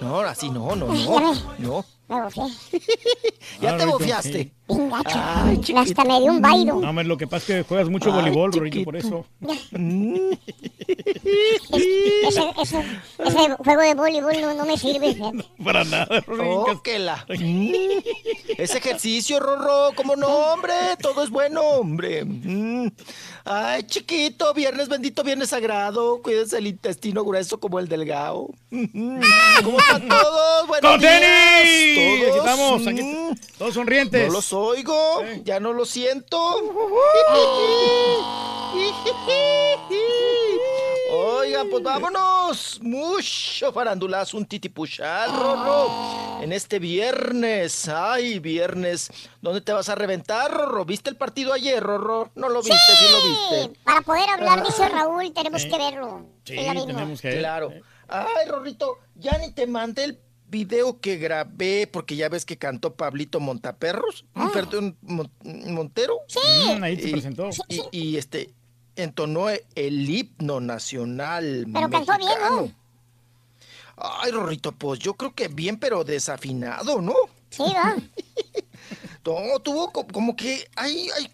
No, 0.00 0.20
así 0.20 0.50
no, 0.50 0.76
no, 0.76 0.86
no. 0.86 1.34
No. 1.58 1.84
Me 2.08 2.22
bofé. 2.22 2.42
Ya 3.60 3.76
te 3.76 3.84
bofiaste. 3.84 4.52
Pingacho. 4.76 5.18
Ay, 5.22 5.60
Hasta 5.76 6.04
me 6.04 6.20
dio 6.20 6.30
un 6.32 6.40
bailo. 6.40 6.74
No, 6.80 6.90
hombre, 6.90 7.04
lo 7.04 7.16
que 7.16 7.26
pasa 7.26 7.38
es 7.38 7.44
que 7.44 7.68
juegas 7.68 7.88
mucho 7.88 8.10
Ay, 8.12 8.16
voleibol, 8.16 8.52
chiquito. 8.52 8.84
por 8.84 8.96
eso. 8.96 9.26
Ese, 11.70 12.42
ese, 12.62 12.84
ese 13.18 13.54
juego 13.64 13.80
de 13.82 13.94
voleibol 13.94 14.40
no, 14.40 14.54
no 14.54 14.64
me 14.64 14.76
sirve. 14.76 15.16
Para 15.64 15.84
nada, 15.84 16.20
Rorrito. 16.26 16.82
Que 16.82 16.98
la. 16.98 17.24
Mm. 17.40 17.72
Ese 18.58 18.78
ejercicio, 18.78 19.40
Rorro, 19.40 19.92
como 19.94 20.14
no, 20.16 20.26
hombre, 20.28 20.72
todo 21.00 21.22
es 21.22 21.30
bueno, 21.30 21.62
hombre. 21.62 22.24
Mm. 22.24 22.88
Ay, 23.44 23.82
chiquito, 23.84 24.52
viernes 24.52 24.88
bendito, 24.88 25.22
viernes 25.24 25.48
sagrado. 25.50 26.20
Cuídense 26.22 26.58
el 26.58 26.66
intestino 26.66 27.24
grueso 27.24 27.58
como 27.58 27.78
el 27.78 27.88
delgado. 27.88 28.48
Mm. 28.70 29.20
¿Cómo 29.64 29.78
están 29.78 30.08
todos? 30.08 30.66
Buenos 30.68 30.90
¡Con 30.90 31.00
días. 31.00 31.20
tenis! 31.20 31.98
Aquí 31.98 32.20
¿Todos? 32.20 32.36
estamos, 32.36 32.86
aquí 32.86 33.02
Mm. 33.02 33.34
todos 33.58 33.74
sonrientes. 33.74 34.32
No 34.32 34.42
oigo, 34.60 35.22
ya 35.44 35.60
no 35.60 35.72
los 35.72 35.88
siento. 35.90 36.38
Oigan, 41.12 41.68
pues 41.70 41.82
vámonos. 41.82 42.78
Mucho 42.82 43.72
farandulazo, 43.72 44.36
un 44.36 44.46
titipuchal, 44.46 45.32
Rorro. 45.34 46.40
En 46.40 46.52
este 46.52 46.78
viernes. 46.78 47.88
Ay, 47.88 48.38
viernes. 48.38 49.10
¿Dónde 49.40 49.60
te 49.60 49.72
vas 49.72 49.88
a 49.88 49.94
reventar, 49.94 50.52
Rorro? 50.52 50.84
¿Viste 50.84 51.10
el 51.10 51.16
partido 51.16 51.52
ayer, 51.52 51.82
Rorro? 51.82 52.30
No 52.34 52.48
lo 52.48 52.62
viste, 52.62 52.76
sí, 52.98 53.06
lo 53.10 53.58
viste. 53.58 53.80
Para 53.82 54.02
poder 54.02 54.28
hablar, 54.28 54.64
dice 54.64 54.88
Raúl, 54.88 55.32
tenemos 55.32 55.64
que 55.64 55.76
verlo. 55.78 56.26
Sí, 56.44 56.56
lo 56.56 56.86
tenemos 56.86 57.20
que 57.20 57.38
Claro. 57.38 57.72
Ay, 58.08 58.48
Rorrito, 58.48 58.98
ya 59.14 59.38
ni 59.38 59.52
te 59.52 59.66
mandé 59.66 60.04
el 60.04 60.18
video 60.50 61.00
que 61.00 61.16
grabé 61.16 61.86
porque 61.86 62.16
ya 62.16 62.28
ves 62.28 62.44
que 62.44 62.56
cantó 62.58 62.94
Pablito 62.94 63.40
Montaperros, 63.40 64.24
perdón, 64.52 64.96
Mon- 65.02 65.30
Montero. 65.44 66.18
Mm, 66.76 66.82
ahí 66.82 67.00
se 67.00 67.08
Y- 67.08 67.12
presentó. 67.12 67.48
Y, 67.68 67.82
y, 67.92 68.16
este 68.16 68.50
entonó 68.96 69.46
el 69.48 70.10
himno 70.10 70.60
nacional 70.60 71.66
Pero 71.72 71.88
cantó 71.88 72.18
bien. 72.18 72.30
¿no? 72.50 72.72
Ay, 73.96 74.30
Rorrito, 74.32 74.72
pues 74.72 74.98
yo 74.98 75.14
creo 75.14 75.34
que 75.34 75.48
bien, 75.48 75.78
pero 75.78 76.04
desafinado, 76.04 77.00
¿no? 77.00 77.14
Sí, 77.50 77.62
va. 77.74 77.96
No, 79.24 79.58
tuvo 79.60 79.92
co- 79.92 80.06
como 80.06 80.34
que 80.34 80.66
hay, 80.76 81.08
hay 81.10 81.30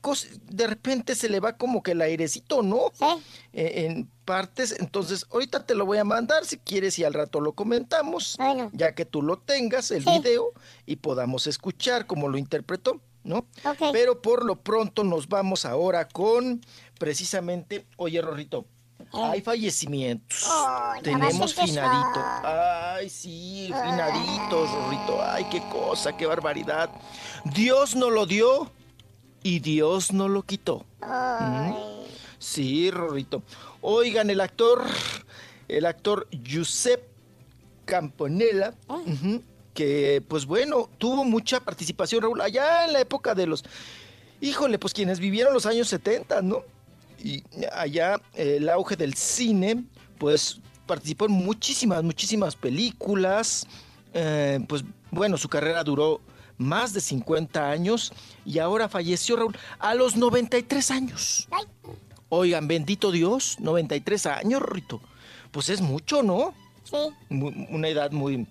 cosas, 0.00 0.30
de 0.50 0.66
repente 0.66 1.14
se 1.14 1.28
le 1.28 1.38
va 1.38 1.52
como 1.56 1.82
que 1.82 1.90
el 1.92 2.00
airecito, 2.00 2.62
¿no? 2.62 2.90
Sí. 2.94 3.04
En 3.52 4.08
partes, 4.26 4.76
entonces 4.78 5.24
ahorita 5.32 5.64
te 5.64 5.74
lo 5.74 5.86
voy 5.86 5.96
a 5.96 6.04
mandar 6.04 6.44
si 6.44 6.58
quieres 6.58 6.98
y 6.98 7.04
al 7.04 7.14
rato 7.14 7.40
lo 7.40 7.52
comentamos, 7.54 8.36
Bueno. 8.38 8.68
ya 8.74 8.94
que 8.94 9.06
tú 9.06 9.22
lo 9.22 9.38
tengas, 9.38 9.90
el 9.90 10.04
Sí. 10.04 10.10
video, 10.10 10.52
y 10.84 10.96
podamos 10.96 11.46
escuchar 11.46 12.06
cómo 12.06 12.28
lo 12.28 12.36
interpretó, 12.36 13.00
¿no? 13.24 13.46
Pero 13.92 14.20
por 14.20 14.44
lo 14.44 14.56
pronto 14.60 15.02
nos 15.04 15.28
vamos 15.28 15.64
ahora 15.64 16.06
con 16.08 16.60
precisamente, 16.98 17.86
oye 17.96 18.20
Rorrito, 18.20 18.66
hay 19.12 19.40
fallecimientos. 19.40 20.42
Eh. 20.42 20.46
Ay, 20.50 20.96
ya 20.96 21.02
Tenemos 21.02 21.54
finadito. 21.54 22.20
Ay, 22.44 23.08
sí, 23.08 23.66
finaditos, 23.68 24.70
Rorrito. 24.70 25.22
Ay, 25.22 25.46
qué 25.50 25.60
cosa, 25.70 26.16
qué 26.16 26.26
barbaridad. 26.26 26.90
Dios 27.44 27.94
nos 27.94 28.10
lo 28.12 28.26
dio 28.26 28.70
y 29.42 29.60
Dios 29.60 30.12
nos 30.12 30.28
lo 30.30 30.42
quitó. 30.42 30.84
¿Mm? 31.00 31.72
Sí, 32.38 32.90
Rorrito. 32.90 33.42
Oigan, 33.88 34.30
el 34.30 34.40
actor, 34.40 34.82
el 35.68 35.86
actor 35.86 36.26
Giuseppe 36.42 37.08
Campanella, 37.84 38.74
que 39.74 40.24
pues 40.26 40.44
bueno, 40.44 40.90
tuvo 40.98 41.22
mucha 41.22 41.60
participación, 41.60 42.22
Raúl, 42.22 42.40
allá 42.40 42.84
en 42.86 42.94
la 42.94 43.00
época 43.00 43.36
de 43.36 43.46
los, 43.46 43.62
híjole, 44.40 44.80
pues 44.80 44.92
quienes 44.92 45.20
vivieron 45.20 45.54
los 45.54 45.66
años 45.66 45.86
70, 45.86 46.42
¿no? 46.42 46.64
Y 47.22 47.44
allá 47.72 48.16
eh, 48.34 48.56
el 48.56 48.68
auge 48.70 48.96
del 48.96 49.14
cine, 49.14 49.84
pues 50.18 50.60
participó 50.88 51.26
en 51.26 51.32
muchísimas, 51.32 52.02
muchísimas 52.02 52.56
películas. 52.56 53.68
eh, 54.14 54.58
pues 54.66 54.82
bueno, 55.12 55.36
su 55.36 55.48
carrera 55.48 55.84
duró 55.84 56.20
más 56.58 56.92
de 56.92 57.00
50 57.00 57.70
años 57.70 58.12
y 58.44 58.58
ahora 58.58 58.88
falleció 58.88 59.36
Raúl 59.36 59.56
a 59.78 59.94
los 59.94 60.16
93 60.16 60.90
años. 60.90 61.48
Oigan, 62.28 62.66
bendito 62.66 63.12
Dios, 63.12 63.56
93 63.60 64.26
años, 64.26 64.62
Rito. 64.62 65.00
Pues 65.52 65.68
es 65.68 65.80
mucho, 65.80 66.22
¿no? 66.22 66.54
Sí. 66.84 66.96
Una 67.70 67.88
edad 67.88 68.10
muy... 68.10 68.46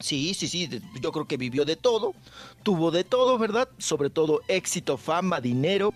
Sí, 0.00 0.34
sí, 0.34 0.48
sí, 0.48 0.68
yo 1.00 1.12
creo 1.12 1.26
que 1.26 1.36
vivió 1.36 1.64
de 1.64 1.76
todo, 1.76 2.14
tuvo 2.62 2.90
de 2.90 3.04
todo, 3.04 3.38
¿verdad? 3.38 3.68
Sobre 3.78 4.10
todo 4.10 4.40
éxito, 4.48 4.98
fama, 4.98 5.40
dinero. 5.40 5.94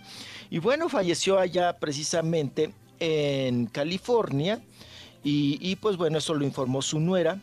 Y 0.50 0.60
bueno, 0.60 0.88
falleció 0.88 1.38
allá 1.38 1.78
precisamente 1.78 2.72
en 3.00 3.66
California. 3.66 4.62
Y, 5.22 5.58
y, 5.60 5.76
pues 5.76 5.96
bueno, 5.96 6.18
eso 6.18 6.32
lo 6.34 6.44
informó 6.44 6.80
su 6.80 7.00
nuera, 7.00 7.42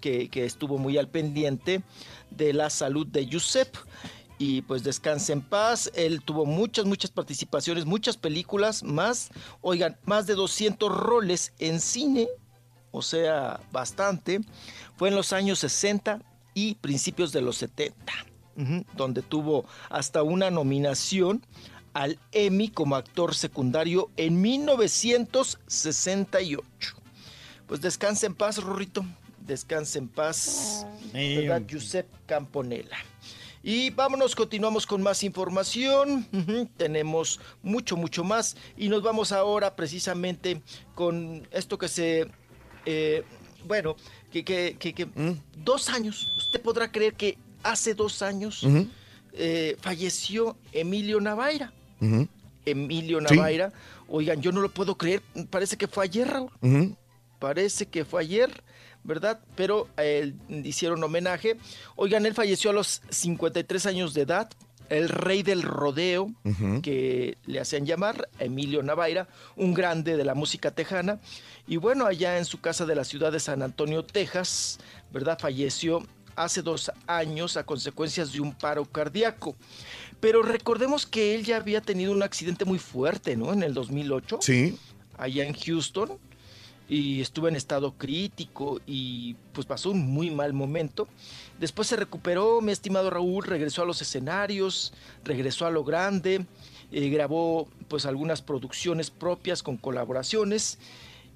que, 0.00 0.28
que 0.28 0.44
estuvo 0.44 0.78
muy 0.78 0.98
al 0.98 1.08
pendiente 1.08 1.82
de 2.30 2.52
la 2.52 2.70
salud 2.70 3.06
de 3.06 3.26
Giuseppe. 3.26 3.78
Y 4.38 4.62
pues 4.62 4.82
descanse 4.82 5.32
en 5.32 5.40
paz. 5.40 5.90
Él 5.94 6.20
tuvo 6.22 6.44
muchas, 6.44 6.84
muchas 6.84 7.10
participaciones, 7.10 7.86
muchas 7.86 8.16
películas, 8.16 8.82
más, 8.82 9.30
oigan, 9.62 9.96
más 10.04 10.26
de 10.26 10.34
200 10.34 10.94
roles 10.94 11.52
en 11.58 11.80
cine, 11.80 12.28
o 12.90 13.02
sea, 13.02 13.60
bastante. 13.72 14.40
Fue 14.96 15.08
en 15.08 15.14
los 15.14 15.32
años 15.32 15.60
60 15.60 16.20
y 16.54 16.74
principios 16.76 17.32
de 17.32 17.42
los 17.42 17.56
70, 17.56 18.12
ujú, 18.56 18.84
donde 18.94 19.22
tuvo 19.22 19.66
hasta 19.88 20.22
una 20.22 20.50
nominación 20.50 21.44
al 21.94 22.18
Emmy 22.32 22.68
como 22.68 22.96
actor 22.96 23.34
secundario 23.34 24.10
en 24.18 24.42
1968. 24.42 26.96
Pues 27.66 27.80
descanse 27.80 28.26
en 28.26 28.34
paz, 28.34 28.62
Rorrito. 28.62 29.02
Descanse 29.40 29.98
en 29.98 30.08
paz. 30.08 30.86
¿Verdad, 31.12 31.62
Giuseppe 31.66 32.16
Camponella? 32.26 32.96
Y 33.68 33.90
vámonos, 33.90 34.36
continuamos 34.36 34.86
con 34.86 35.02
más 35.02 35.24
información. 35.24 36.24
Tenemos 36.76 37.40
mucho, 37.64 37.96
mucho 37.96 38.22
más. 38.22 38.56
Y 38.76 38.88
nos 38.88 39.02
vamos 39.02 39.32
ahora 39.32 39.74
precisamente 39.74 40.62
con 40.94 41.48
esto 41.50 41.76
que 41.76 41.88
se... 41.88 42.28
eh, 42.84 43.24
bueno, 43.66 43.96
que, 44.30 44.44
que, 44.44 44.76
que- 44.78 44.94
que 44.94 45.08
dos 45.64 45.88
años. 45.88 46.32
Usted 46.36 46.60
podrá 46.60 46.92
creer 46.92 47.14
que 47.14 47.38
hace 47.64 47.94
dos 47.94 48.22
años 48.22 48.64
eh, 49.32 49.76
falleció 49.80 50.56
Emilio 50.70 51.20
Navaira. 51.20 51.72
Emilio 52.64 53.18
Sí. 53.18 53.34
Navaira. 53.34 53.72
Oigan, 54.06 54.40
yo 54.40 54.52
no 54.52 54.60
lo 54.60 54.70
puedo 54.72 54.96
creer, 54.96 55.22
parece 55.50 55.76
que 55.76 55.88
fue 55.88 56.04
ayer, 56.04 56.28
Raúl. 56.28 56.96
Parece 57.40 57.86
que 57.86 58.04
fue 58.04 58.20
ayer, 58.22 58.62
¿verdad? 59.06 59.40
Pero 59.54 59.88
eh, 59.96 60.32
hicieron 60.64 61.02
homenaje. 61.02 61.56
Oigan, 61.94 62.26
él 62.26 62.34
falleció 62.34 62.70
a 62.70 62.74
los 62.74 63.00
53 63.10 63.86
años 63.86 64.12
de 64.14 64.22
edad. 64.22 64.50
El 64.88 65.08
rey 65.08 65.42
del 65.42 65.62
rodeo, 65.62 66.30
que 66.80 67.36
le 67.46 67.58
hacían 67.58 67.86
llamar 67.86 68.28
Emilio 68.38 68.84
Navaira, 68.84 69.26
un 69.56 69.74
grande 69.74 70.16
de 70.16 70.24
la 70.24 70.34
música 70.36 70.70
tejana. 70.70 71.18
Y 71.66 71.76
bueno, 71.76 72.06
allá 72.06 72.38
en 72.38 72.44
su 72.44 72.60
casa 72.60 72.86
de 72.86 72.94
la 72.94 73.02
ciudad 73.02 73.32
de 73.32 73.40
San 73.40 73.62
Antonio, 73.62 74.04
Texas, 74.04 74.78
¿verdad? 75.12 75.38
Falleció 75.40 76.06
hace 76.36 76.62
dos 76.62 76.92
años 77.08 77.56
a 77.56 77.64
consecuencias 77.64 78.32
de 78.32 78.40
un 78.40 78.54
paro 78.54 78.84
cardíaco. 78.84 79.56
Pero 80.20 80.42
recordemos 80.42 81.04
que 81.04 81.34
él 81.34 81.44
ya 81.44 81.56
había 81.56 81.80
tenido 81.80 82.12
un 82.12 82.22
accidente 82.22 82.64
muy 82.64 82.78
fuerte, 82.78 83.36
¿no? 83.36 83.52
En 83.52 83.64
el 83.64 83.74
2008 83.74 84.38
Sí. 84.40 84.78
allá 85.18 85.44
en 85.46 85.54
Houston 85.54 86.16
y 86.88 87.20
estuvo 87.20 87.48
en 87.48 87.56
estado 87.56 87.92
crítico 87.92 88.80
y 88.86 89.34
pues 89.52 89.66
pasó 89.66 89.90
un 89.90 90.06
muy 90.06 90.30
mal 90.30 90.52
momento. 90.52 91.08
Después 91.58 91.88
se 91.88 91.96
recuperó, 91.96 92.60
mi 92.60 92.72
estimado 92.72 93.10
Raúl, 93.10 93.44
regresó 93.44 93.82
a 93.82 93.86
los 93.86 94.00
escenarios, 94.02 94.92
regresó 95.24 95.66
a 95.66 95.70
lo 95.70 95.84
grande, 95.84 96.46
eh, 96.92 97.08
grabó 97.08 97.68
pues 97.88 98.06
algunas 98.06 98.42
producciones 98.42 99.10
propias 99.10 99.62
con 99.62 99.76
colaboraciones 99.76 100.78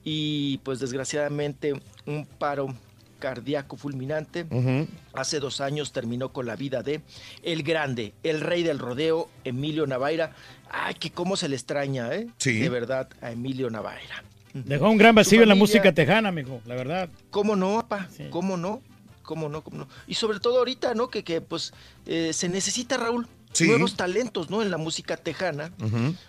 y 0.05 0.59
pues 0.59 0.79
desgraciadamente 0.79 1.81
un 2.07 2.27
paro 2.27 2.75
cardíaco 3.19 3.77
fulminante. 3.77 4.47
Hace 5.13 5.41
dos 5.41 5.61
años 5.61 5.93
terminó 5.93 6.33
con 6.33 6.47
la 6.47 6.57
vida 6.57 6.83
de 6.83 7.03
el 7.43 7.63
grande, 7.63 8.15
el 8.23 8.41
rey 8.41 8.63
del 8.63 8.79
rodeo, 8.79 9.29
Emilio 9.45 9.87
Navaira. 9.87 10.35
Ay, 10.71 10.95
que 10.95 11.11
cómo 11.11 11.37
se 11.37 11.49
le 11.49 11.57
extraña, 11.57 12.15
¿eh? 12.15 12.29
Sí. 12.39 12.59
De 12.59 12.69
verdad, 12.69 13.11
a 13.21 13.31
Emilio 13.31 13.69
Navaira. 13.69 14.25
Dejó 14.53 14.91
un 14.91 14.99
gran 14.99 15.15
vacío 15.15 15.43
en 15.43 15.49
la 15.49 15.55
música 15.55 15.93
tejana, 15.93 16.29
amigo, 16.31 16.61
la 16.67 16.75
verdad. 16.75 17.09
¿Cómo 17.31 17.57
no, 17.57 17.77
papá? 17.89 18.09
¿Cómo 18.31 18.57
no? 18.57 18.83
¿Cómo 19.23 19.49
no? 19.49 19.63
¿Cómo 19.63 19.79
no? 19.79 19.89
Y 20.09 20.15
sobre 20.15 20.41
todo 20.41 20.59
ahorita, 20.59 20.95
¿no? 20.95 21.09
Que, 21.09 21.23
que 21.23 21.41
pues 21.41 21.73
eh, 22.07 22.33
se 22.33 22.49
necesita, 22.49 22.97
Raúl, 22.97 23.29
Sí. 23.53 23.67
nuevos 23.67 23.97
talentos, 23.97 24.49
¿no? 24.51 24.63
En 24.63 24.71
la 24.71 24.77
música 24.79 25.17
tejana, 25.17 25.73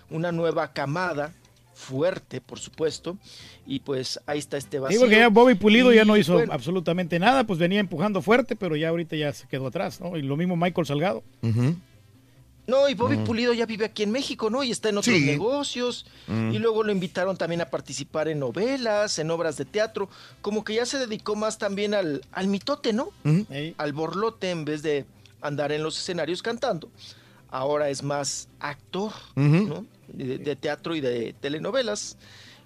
una 0.10 0.32
nueva 0.32 0.74
camada 0.74 1.34
fuerte, 1.74 2.42
por 2.42 2.60
supuesto. 2.60 3.18
Y 3.66 3.80
pues 3.80 4.20
ahí 4.26 4.40
está 4.40 4.58
este 4.58 4.80
vacío. 4.80 4.98
Sí, 4.98 5.04
porque 5.04 5.18
ya 5.18 5.30
Bobby 5.30 5.56
Pulido 5.56 5.94
ya 5.94 6.04
no 6.06 6.18
hizo 6.18 6.34
bueno, 6.34 6.54
absolutamente 6.54 7.18
nada, 7.20 7.44
pues 7.46 7.58
venía 7.60 7.80
empujando 7.80 8.22
fuerte, 8.22 8.56
pero 8.56 8.76
ya 8.76 8.90
ahorita 8.90 9.16
ya 9.16 9.34
se 9.34 9.48
quedó 9.48 9.68
atrás, 9.68 10.00
¿no? 10.02 10.18
Y 10.18 10.22
lo 10.24 10.36
mismo 10.38 10.56
Michael 10.56 10.86
Salgado. 10.88 11.24
No, 12.68 12.88
y 12.88 12.94
Bobby 12.94 13.18
Mm. 13.18 13.24
Pulido 13.26 13.54
ya 13.54 13.66
vive 13.66 13.86
aquí 13.86 14.04
en 14.04 14.12
México, 14.12 14.50
¿no? 14.50 14.64
Y 14.64 14.72
está 14.72 14.90
en 14.90 14.98
otros 15.00 15.16
Sí. 15.16 15.26
negocios. 15.26 16.06
Mm. 16.28 16.52
Y 16.54 16.60
luego 16.60 16.84
lo 16.84 16.92
invitaron 16.92 17.36
también 17.36 17.62
a 17.62 17.66
participar 17.66 18.28
en 18.28 18.40
novelas, 18.40 19.18
en 19.20 19.32
obras 19.32 19.58
de 19.58 19.66
teatro. 19.66 20.10
Como 20.42 20.64
que 20.64 20.76
ya 20.76 20.86
se 20.86 21.00
dedicó 21.00 21.36
más 21.36 21.58
también 21.58 21.94
al, 21.94 22.22
al 22.32 22.48
mitote, 22.48 22.94
¿no? 22.94 23.10
Al 23.78 23.94
borlote 23.94 24.52
en 24.52 24.64
vez 24.66 24.84
de 24.84 25.06
andar 25.42 25.72
en 25.72 25.82
los 25.84 25.98
escenarios 25.98 26.42
cantando. 26.44 26.90
Ahora 27.50 27.90
es 27.90 28.04
más 28.04 28.48
actor. 28.60 29.12
¿no? 29.36 29.86
De, 30.08 30.38
de 30.38 30.56
teatro 30.56 30.96
y 30.96 31.02
de 31.02 31.34
telenovelas. 31.42 32.16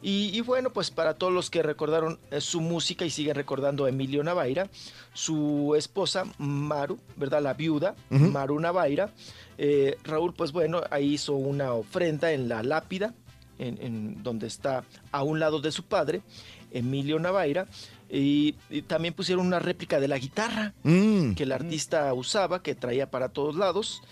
Y, 0.01 0.29
y 0.37 0.41
bueno, 0.41 0.69
pues 0.71 0.91
para 0.91 1.15
todos 1.15 1.33
los 1.33 1.49
que 1.49 1.63
recordaron 1.63 2.19
eh, 2.29 2.39
su 2.41 2.61
música 2.61 3.05
y 3.05 3.09
siguen 3.09 3.35
recordando 3.35 3.85
a 3.85 3.89
Emilio 3.89 4.23
Navaira, 4.23 4.69
su 5.13 5.73
esposa 5.75 6.25
Maru, 6.37 6.99
¿verdad? 7.15 7.41
La 7.41 7.53
viuda. 7.53 7.95
Maru 8.09 8.59
Navaira. 8.59 9.09
eh, 9.57 9.97
Raúl, 10.03 10.33
pues 10.33 10.51
bueno, 10.51 10.81
ahí 10.91 11.13
hizo 11.13 11.33
una 11.33 11.73
ofrenda 11.73 12.31
en 12.33 12.47
la 12.49 12.61
lápida, 12.61 13.13
en, 13.57 13.81
en 13.81 14.21
donde 14.23 14.47
está 14.47 14.83
a 15.11 15.23
un 15.23 15.39
lado 15.39 15.59
de 15.59 15.71
su 15.71 15.83
padre, 15.83 16.21
Emilio 16.71 17.17
Navaira. 17.19 17.67
Y, 18.07 18.53
y 18.69 18.83
también 18.83 19.15
pusieron 19.15 19.47
una 19.47 19.57
réplica 19.59 19.99
de 19.99 20.07
la 20.07 20.19
guitarra 20.19 20.73
Mm. 20.83 21.33
que 21.33 21.43
el 21.43 21.51
artista 21.51 22.13
usaba, 22.13 22.61
que 22.61 22.75
traía 22.75 23.09
para 23.09 23.29
todos 23.29 23.55
lados. 23.55 24.03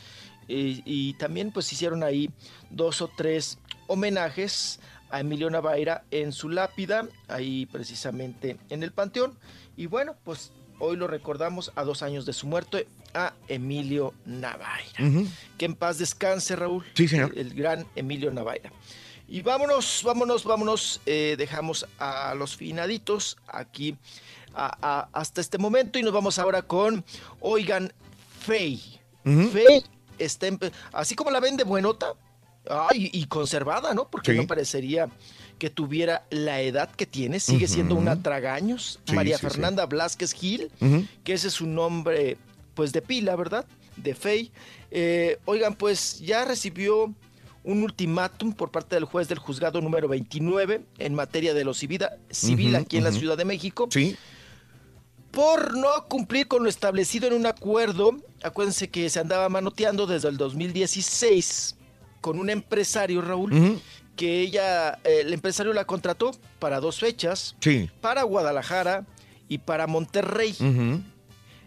Y, 0.48 0.82
y 0.86 1.14
también 1.14 1.52
pues 1.52 1.72
hicieron 1.72 2.04
ahí 2.04 2.32
dos 2.72 3.02
o 3.02 3.10
tres 3.16 3.60
homenajes 3.88 4.80
a 5.14 5.20
Emilio 5.20 5.50
Navaira 5.50 6.04
en 6.10 6.32
su 6.32 6.50
lápida, 6.50 7.08
ahí 7.28 7.68
precisamente 7.68 8.58
en 8.70 8.82
el 8.82 8.92
Panteón. 8.92 9.38
Y 9.78 9.86
bueno, 9.86 10.16
pues 10.24 10.52
hoy 10.80 10.98
lo 10.98 11.06
recordamos 11.08 11.72
a 11.76 11.84
dos 11.84 12.02
años 12.02 12.26
de 12.26 12.34
su 12.34 12.48
muerte 12.48 12.88
a 13.14 13.34
Emilio 13.48 14.14
Navaira. 14.26 15.28
Que 15.58 15.66
en 15.66 15.76
paz 15.76 16.00
descanse, 16.00 16.56
Raúl. 16.56 16.84
Sí, 16.96 17.08
señor. 17.08 17.32
El, 17.36 17.48
el 17.48 17.54
gran 17.54 17.86
Emilio 17.96 18.32
Navaira. 18.32 18.72
Y 19.28 19.42
vámonos, 19.44 20.02
vámonos, 20.04 20.44
vámonos. 20.44 21.00
eh, 21.06 21.36
dejamos 21.38 21.86
a 22.00 22.34
los 22.36 22.56
finaditos 22.58 23.38
aquí 23.48 23.96
a- 24.56 24.76
a- 24.82 25.10
hasta 25.14 25.42
este 25.42 25.58
momento 25.60 26.00
y 26.00 26.04
nos 26.04 26.12
vamos 26.14 26.40
ahora 26.40 26.64
con, 26.64 27.06
oigan, 27.40 27.94
Fey. 28.42 29.00
Ujú. 29.26 29.50
Fey 29.52 29.84
está, 30.18 30.48
así 30.92 31.16
como 31.16 31.30
la 31.32 31.40
vende 31.40 31.64
buenota, 31.64 32.14
ay, 32.70 33.10
y 33.14 33.26
conservada, 33.26 33.94
¿no? 33.94 34.08
Porque 34.10 34.32
Sí. 34.32 34.38
no 34.38 34.48
parecería 34.48 35.10
que 35.60 35.70
tuviera 35.70 36.26
la 36.30 36.62
edad 36.62 36.90
que 36.92 37.06
tiene. 37.06 37.40
Sigue 37.40 37.68
siendo 37.68 37.96
una 37.96 38.22
tragaños. 38.22 39.00
Sí, 39.06 39.14
María 39.16 39.38
sí. 39.38 39.42
Fernanda 39.46 39.86
Blasquez 39.86 40.34
Gil 40.34 40.72
que 41.24 41.34
ese 41.34 41.48
es 41.48 41.54
su 41.54 41.68
nombre, 41.68 42.38
pues 42.74 42.92
de 42.92 43.02
pila, 43.02 43.36
¿verdad? 43.36 43.66
De 43.96 44.16
Fey. 44.16 44.52
Eh, 44.92 45.40
oigan, 45.46 45.76
pues 45.76 46.20
ya 46.20 46.44
recibió 46.46 47.14
un 47.64 47.84
ultimátum 47.84 48.52
por 48.52 48.72
parte 48.72 48.96
del 48.96 49.06
juez 49.06 49.30
del 49.30 49.40
juzgado 49.40 49.80
número 49.80 50.08
29 50.10 50.82
en 50.98 51.14
materia 51.16 51.54
de 51.54 51.64
lo 51.64 51.74
civil, 51.74 52.04
aquí 52.76 52.98
en 52.98 53.04
la. 53.04 53.12
Ciudad 53.12 53.38
de 53.38 53.46
México. 53.46 53.88
Sí. 53.90 54.18
Por 55.32 55.78
no 55.78 55.88
cumplir 56.10 56.48
con 56.48 56.64
lo 56.64 56.70
establecido 56.70 57.28
en 57.28 57.34
un 57.34 57.46
acuerdo, 57.46 58.18
acuérdense 58.44 58.90
que 58.90 59.10
se 59.10 59.20
andaba 59.20 59.50
manoteando 59.50 60.06
desde 60.06 60.28
el 60.30 60.38
2016 60.38 61.76
con 62.24 62.40
un 62.40 62.50
empresario, 62.50 63.22
Raúl, 63.22 63.80
que 64.16 64.40
ella, 64.40 64.94
eh, 65.04 65.20
el 65.26 65.34
empresario 65.34 65.74
la 65.74 65.84
contrató 65.86 66.32
para 66.58 66.80
dos 66.80 67.00
fechas, 67.00 67.56
Sí. 67.60 67.90
para 68.00 68.24
Guadalajara 68.24 69.06
y 69.50 69.58
para 69.58 69.88
Monterrey 69.88 70.56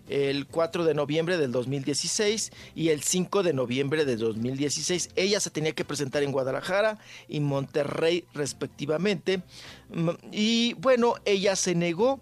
el 0.09 0.47
4 0.47 0.85
de 0.85 0.95
noviembre 0.95 1.37
del 1.37 1.51
2016 1.53 2.53
y 2.77 2.89
el 2.91 3.03
5 3.03 3.43
de 3.43 3.53
noviembre 3.53 4.05
del 4.05 4.19
2016. 4.21 5.11
Ella 5.17 5.41
se 5.41 5.51
tenía 5.51 5.73
que 5.73 5.85
presentar 5.85 6.23
en 6.23 6.31
Guadalajara 6.33 6.99
y 7.29 7.41
Monterrey 7.41 8.25
respectivamente. 8.33 9.43
Mm, 9.91 10.11
Y 10.33 10.75
bueno, 10.75 11.17
ella 11.25 11.55
se 11.57 11.75
negó, 11.75 12.21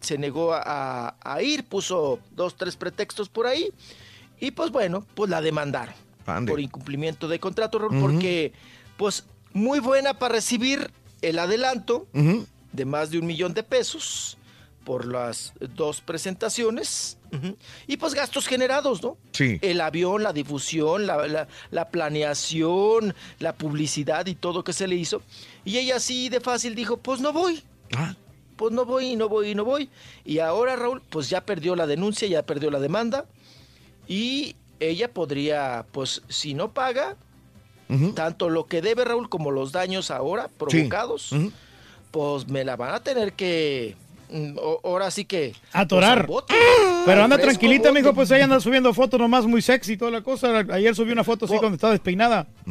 se 0.00 0.16
negó 0.18 0.54
a- 0.54 1.14
a 1.22 1.42
ir, 1.42 1.64
puso 1.64 2.18
dos, 2.32 2.56
tres 2.56 2.74
pretextos 2.76 3.28
por 3.28 3.46
ahí 3.46 3.68
y 4.40 4.50
pues 4.52 4.70
bueno, 4.70 5.06
pues 5.14 5.28
la 5.30 5.40
demandaron 5.42 5.94
Ande. 6.36 6.52
por 6.52 6.60
incumplimiento 6.60 7.28
de 7.28 7.38
contrato, 7.40 7.78
Raúl, 7.78 7.96
Ujú. 7.96 8.02
porque 8.02 8.52
pues 8.96 9.24
muy 9.52 9.78
buena 9.80 10.14
para 10.18 10.34
recibir 10.34 10.90
el 11.22 11.38
adelanto 11.38 12.06
de 12.72 12.84
más 12.84 13.10
de 13.10 13.18
un 13.18 13.26
millón 13.26 13.52
de 13.54 13.62
pesos 13.62 14.36
por 14.84 15.06
las 15.06 15.52
dos 15.76 16.00
presentaciones 16.00 17.18
y 17.86 17.96
pues 17.96 18.14
gastos 18.14 18.46
generados, 18.46 19.02
¿no? 19.02 19.16
Sí. 19.32 19.58
El 19.62 19.80
avión, 19.80 20.22
la 20.22 20.32
difusión, 20.32 21.06
la, 21.06 21.26
la- 21.28 21.46
la 21.70 21.88
planeación, 21.90 23.14
la 23.38 23.54
publicidad 23.54 24.26
y 24.26 24.34
todo 24.34 24.64
que 24.64 24.72
se 24.72 24.88
le 24.88 24.96
hizo. 24.96 25.22
Y 25.64 25.78
ella 25.78 25.96
así 25.96 26.28
de 26.28 26.40
fácil 26.40 26.74
dijo, 26.74 26.96
pues 26.96 27.20
no 27.20 27.32
voy. 27.32 27.62
Ah. 27.96 28.14
Pues 28.56 28.72
no 28.72 28.84
voy, 28.84 29.12
y 29.12 29.16
no 29.16 29.28
voy, 29.28 29.50
y 29.50 29.54
no 29.54 29.64
voy. 29.64 29.88
Y 30.24 30.38
ahora 30.40 30.76
Raúl, 30.76 31.02
pues 31.08 31.28
ya 31.30 31.40
perdió 31.44 31.76
la 31.76 31.86
denuncia, 31.86 32.26
ya 32.28 32.42
perdió 32.42 32.70
la 32.70 32.78
demanda. 32.80 33.26
Y 34.08 34.56
ella 34.80 35.12
podría, 35.12 35.84
pues 35.92 36.22
si 36.28 36.54
no 36.54 36.72
paga, 36.72 37.16
tanto 38.14 38.48
lo 38.50 38.66
que 38.66 38.82
debe 38.82 39.04
Raúl 39.04 39.28
como 39.28 39.50
los 39.50 39.72
daños 39.72 40.10
ahora 40.10 40.48
provocados, 40.48 41.34
pues 42.10 42.48
me 42.48 42.64
la 42.64 42.76
van 42.76 42.94
a 42.94 43.00
tener 43.00 43.32
que 43.32 43.96
mm, 44.30 44.56
o- 44.58 44.80
ahora 44.84 45.10
sí 45.10 45.24
que 45.24 45.54
Atorar. 45.72 46.18
pues, 46.26 46.28
bote. 46.28 46.54
Pero 47.04 47.24
anda 47.24 47.36
tranquilita, 47.38 47.90
mijo, 47.92 48.14
pues 48.14 48.30
ella 48.30 48.44
anda 48.44 48.60
subiendo 48.60 48.94
fotos 48.94 49.18
nomás 49.18 49.44
muy 49.46 49.60
sexy 49.62 49.94
y 49.94 49.96
toda 49.96 50.10
la 50.12 50.20
cosa. 50.22 50.58
Ayer 50.72 50.94
subió 50.94 51.12
una 51.12 51.24
foto 51.24 51.46
así 51.46 51.56
cuando 51.58 51.74
estaba 51.74 51.92
despeinada. 51.92 52.44
Po- 52.64 52.70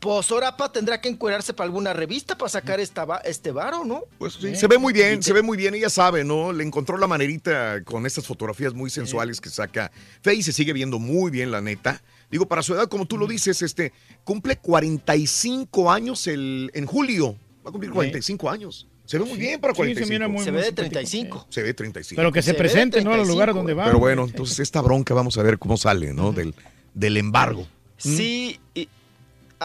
Pues 0.00 0.30
ahora 0.30 0.56
pa 0.56 0.70
tendrá 0.72 1.00
que 1.00 1.08
encuerarse 1.08 1.52
para 1.54 1.66
alguna 1.66 1.92
revista 1.92 2.36
para 2.36 2.48
sacar 2.48 2.80
esta 2.80 3.04
va- 3.04 3.18
este 3.24 3.50
varo, 3.52 3.84
¿no? 3.84 4.02
Pues 4.18 4.34
sí, 4.34 4.54
se 4.56 4.66
ve 4.66 4.78
muy 4.78 4.92
bien, 4.92 5.22
se 5.22 5.32
ve 5.32 5.42
muy 5.42 5.56
bien, 5.56 5.74
ella 5.74 5.90
sabe, 5.90 6.24
¿no? 6.24 6.52
Le 6.52 6.64
encontró 6.64 6.96
la 6.98 7.06
manerita 7.06 7.82
con 7.84 8.04
estas 8.06 8.26
fotografías 8.26 8.74
muy 8.74 8.90
sensuales 8.90 9.40
que 9.40 9.48
saca 9.50 9.90
Faye 10.22 10.38
y 10.38 10.42
se 10.42 10.52
sigue 10.52 10.72
viendo 10.72 10.98
muy 10.98 11.30
bien, 11.30 11.50
la 11.50 11.60
neta. 11.60 12.02
Digo, 12.30 12.46
para 12.46 12.62
su 12.62 12.74
edad, 12.74 12.88
como 12.88 13.06
tú 13.06 13.18
lo 13.18 13.26
dices, 13.26 13.60
este, 13.62 13.92
cumple 14.24 14.56
45 14.56 15.90
años 15.90 16.26
el, 16.26 16.70
en 16.74 16.86
julio. 16.86 17.36
Va 17.64 17.68
a 17.68 17.72
cumplir 17.72 17.92
45 17.92 18.50
años. 18.50 18.88
Se 19.04 19.18
ve 19.18 19.24
muy 19.24 19.36
bien 19.38 19.60
para 19.60 19.72
Sí, 19.74 19.76
se 19.78 19.82
45. 19.82 20.08
mira 20.12 20.28
muy- 20.28 20.44
Se 20.44 20.50
muy 20.50 20.60
ve 20.60 20.62
de 20.62 20.68
simpático. 20.68 20.90
35. 20.92 21.46
Se 21.50 21.62
ve 21.62 21.74
35. 21.74 22.18
Pero 22.20 22.32
que 22.32 22.42
se, 22.42 22.52
Se 22.52 22.54
presente, 22.56 23.02
¿no? 23.02 23.12
A 23.12 23.16
los 23.16 23.26
35, 23.26 23.32
lugares 23.34 23.54
donde 23.54 23.74
va. 23.74 23.84
Pero 23.84 23.98
bueno, 23.98 24.24
entonces 24.24 24.58
esta 24.60 24.80
bronca 24.80 25.12
vamos 25.14 25.36
a 25.38 25.42
ver 25.42 25.58
cómo 25.58 25.76
sale, 25.76 26.12
¿no? 26.14 26.32
Del, 26.32 26.54
del 26.94 27.16
embargo. 27.16 27.66
Sí, 27.98 28.58
y- 28.74 28.88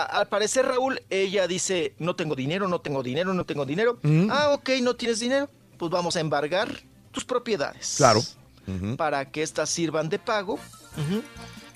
al 0.04 0.28
parecer, 0.28 0.66
Raúl, 0.66 1.02
ella 1.10 1.48
dice, 1.48 1.94
no 2.00 2.16
tengo 2.16 2.36
dinero, 2.36 2.68
no 2.68 2.82
tengo 2.82 3.04
dinero, 3.04 3.34
no 3.34 3.46
tengo 3.46 3.66
dinero. 3.66 4.00
Mm. 4.04 4.30
Ah, 4.32 4.50
ok, 4.52 4.70
no 4.82 4.96
tienes 4.96 5.20
dinero. 5.20 5.50
Pues 5.78 5.92
vamos 5.92 6.16
a 6.16 6.20
embargar 6.20 6.70
tus 7.12 7.26
propiedades. 7.26 7.96
Claro. 7.98 8.22
Para 8.98 9.32
que 9.32 9.44
éstas 9.44 9.70
sirvan 9.70 10.10
de 10.10 10.20
pago. 10.20 10.56
Ujú. 10.56 11.24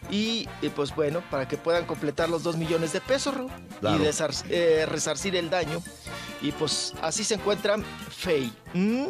Y, 0.09 0.47
pues 0.75 0.93
bueno, 0.95 1.21
para 1.31 1.47
que 1.47 1.55
puedan 1.57 1.85
completar 1.85 2.27
los 2.27 2.43
dos 2.43 2.57
millones 2.57 2.91
de 2.91 2.99
pesos. 3.01 3.33
Claro. 3.79 3.97
Y 3.97 4.05
desar- 4.05 4.45
eh, 4.49 4.85
resarcir 4.87 5.35
el 5.35 5.49
daño. 5.49 5.81
Y 6.41 6.51
pues 6.51 6.93
así 7.01 7.23
se 7.23 7.35
encuentran 7.35 7.85
Fey. 8.09 8.51
¿Mm? 8.73 9.05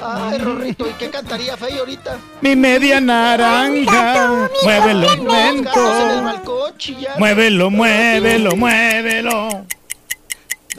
Ay, 0.00 0.38
Rorrito, 0.38 0.88
¿y 0.88 0.92
qué 0.92 1.08
cantaría 1.10 1.56
Fey 1.56 1.78
ahorita? 1.78 2.18
Mi 2.42 2.54
media 2.54 3.00
naranja. 3.00 4.48
Muévelo. 4.62 5.08
Muévelo, 7.18 7.70
muévelo, 7.70 8.54
muévelo. 8.56 9.48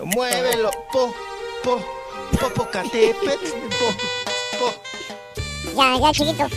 Muévelo, 0.03 0.71
po, 0.91 1.13
po, 1.63 1.83
popocatépetl, 2.39 3.47
po, 3.79 3.87
po. 4.59 4.73
Ya, 5.75 5.97
ya, 5.97 6.11
chiquito. 6.11 6.47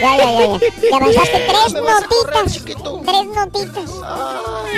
Ya, 0.00 0.16
ya, 0.16 0.30
ya, 0.32 0.46
ya. 0.46 0.58
Te 0.58 0.94
avanzaste 0.94 1.38
tres 1.48 1.72
correr, 1.72 1.84
notitas. 1.84 2.64
Tres 3.04 3.26
notitas. 3.26 3.90
Ay, 4.04 4.76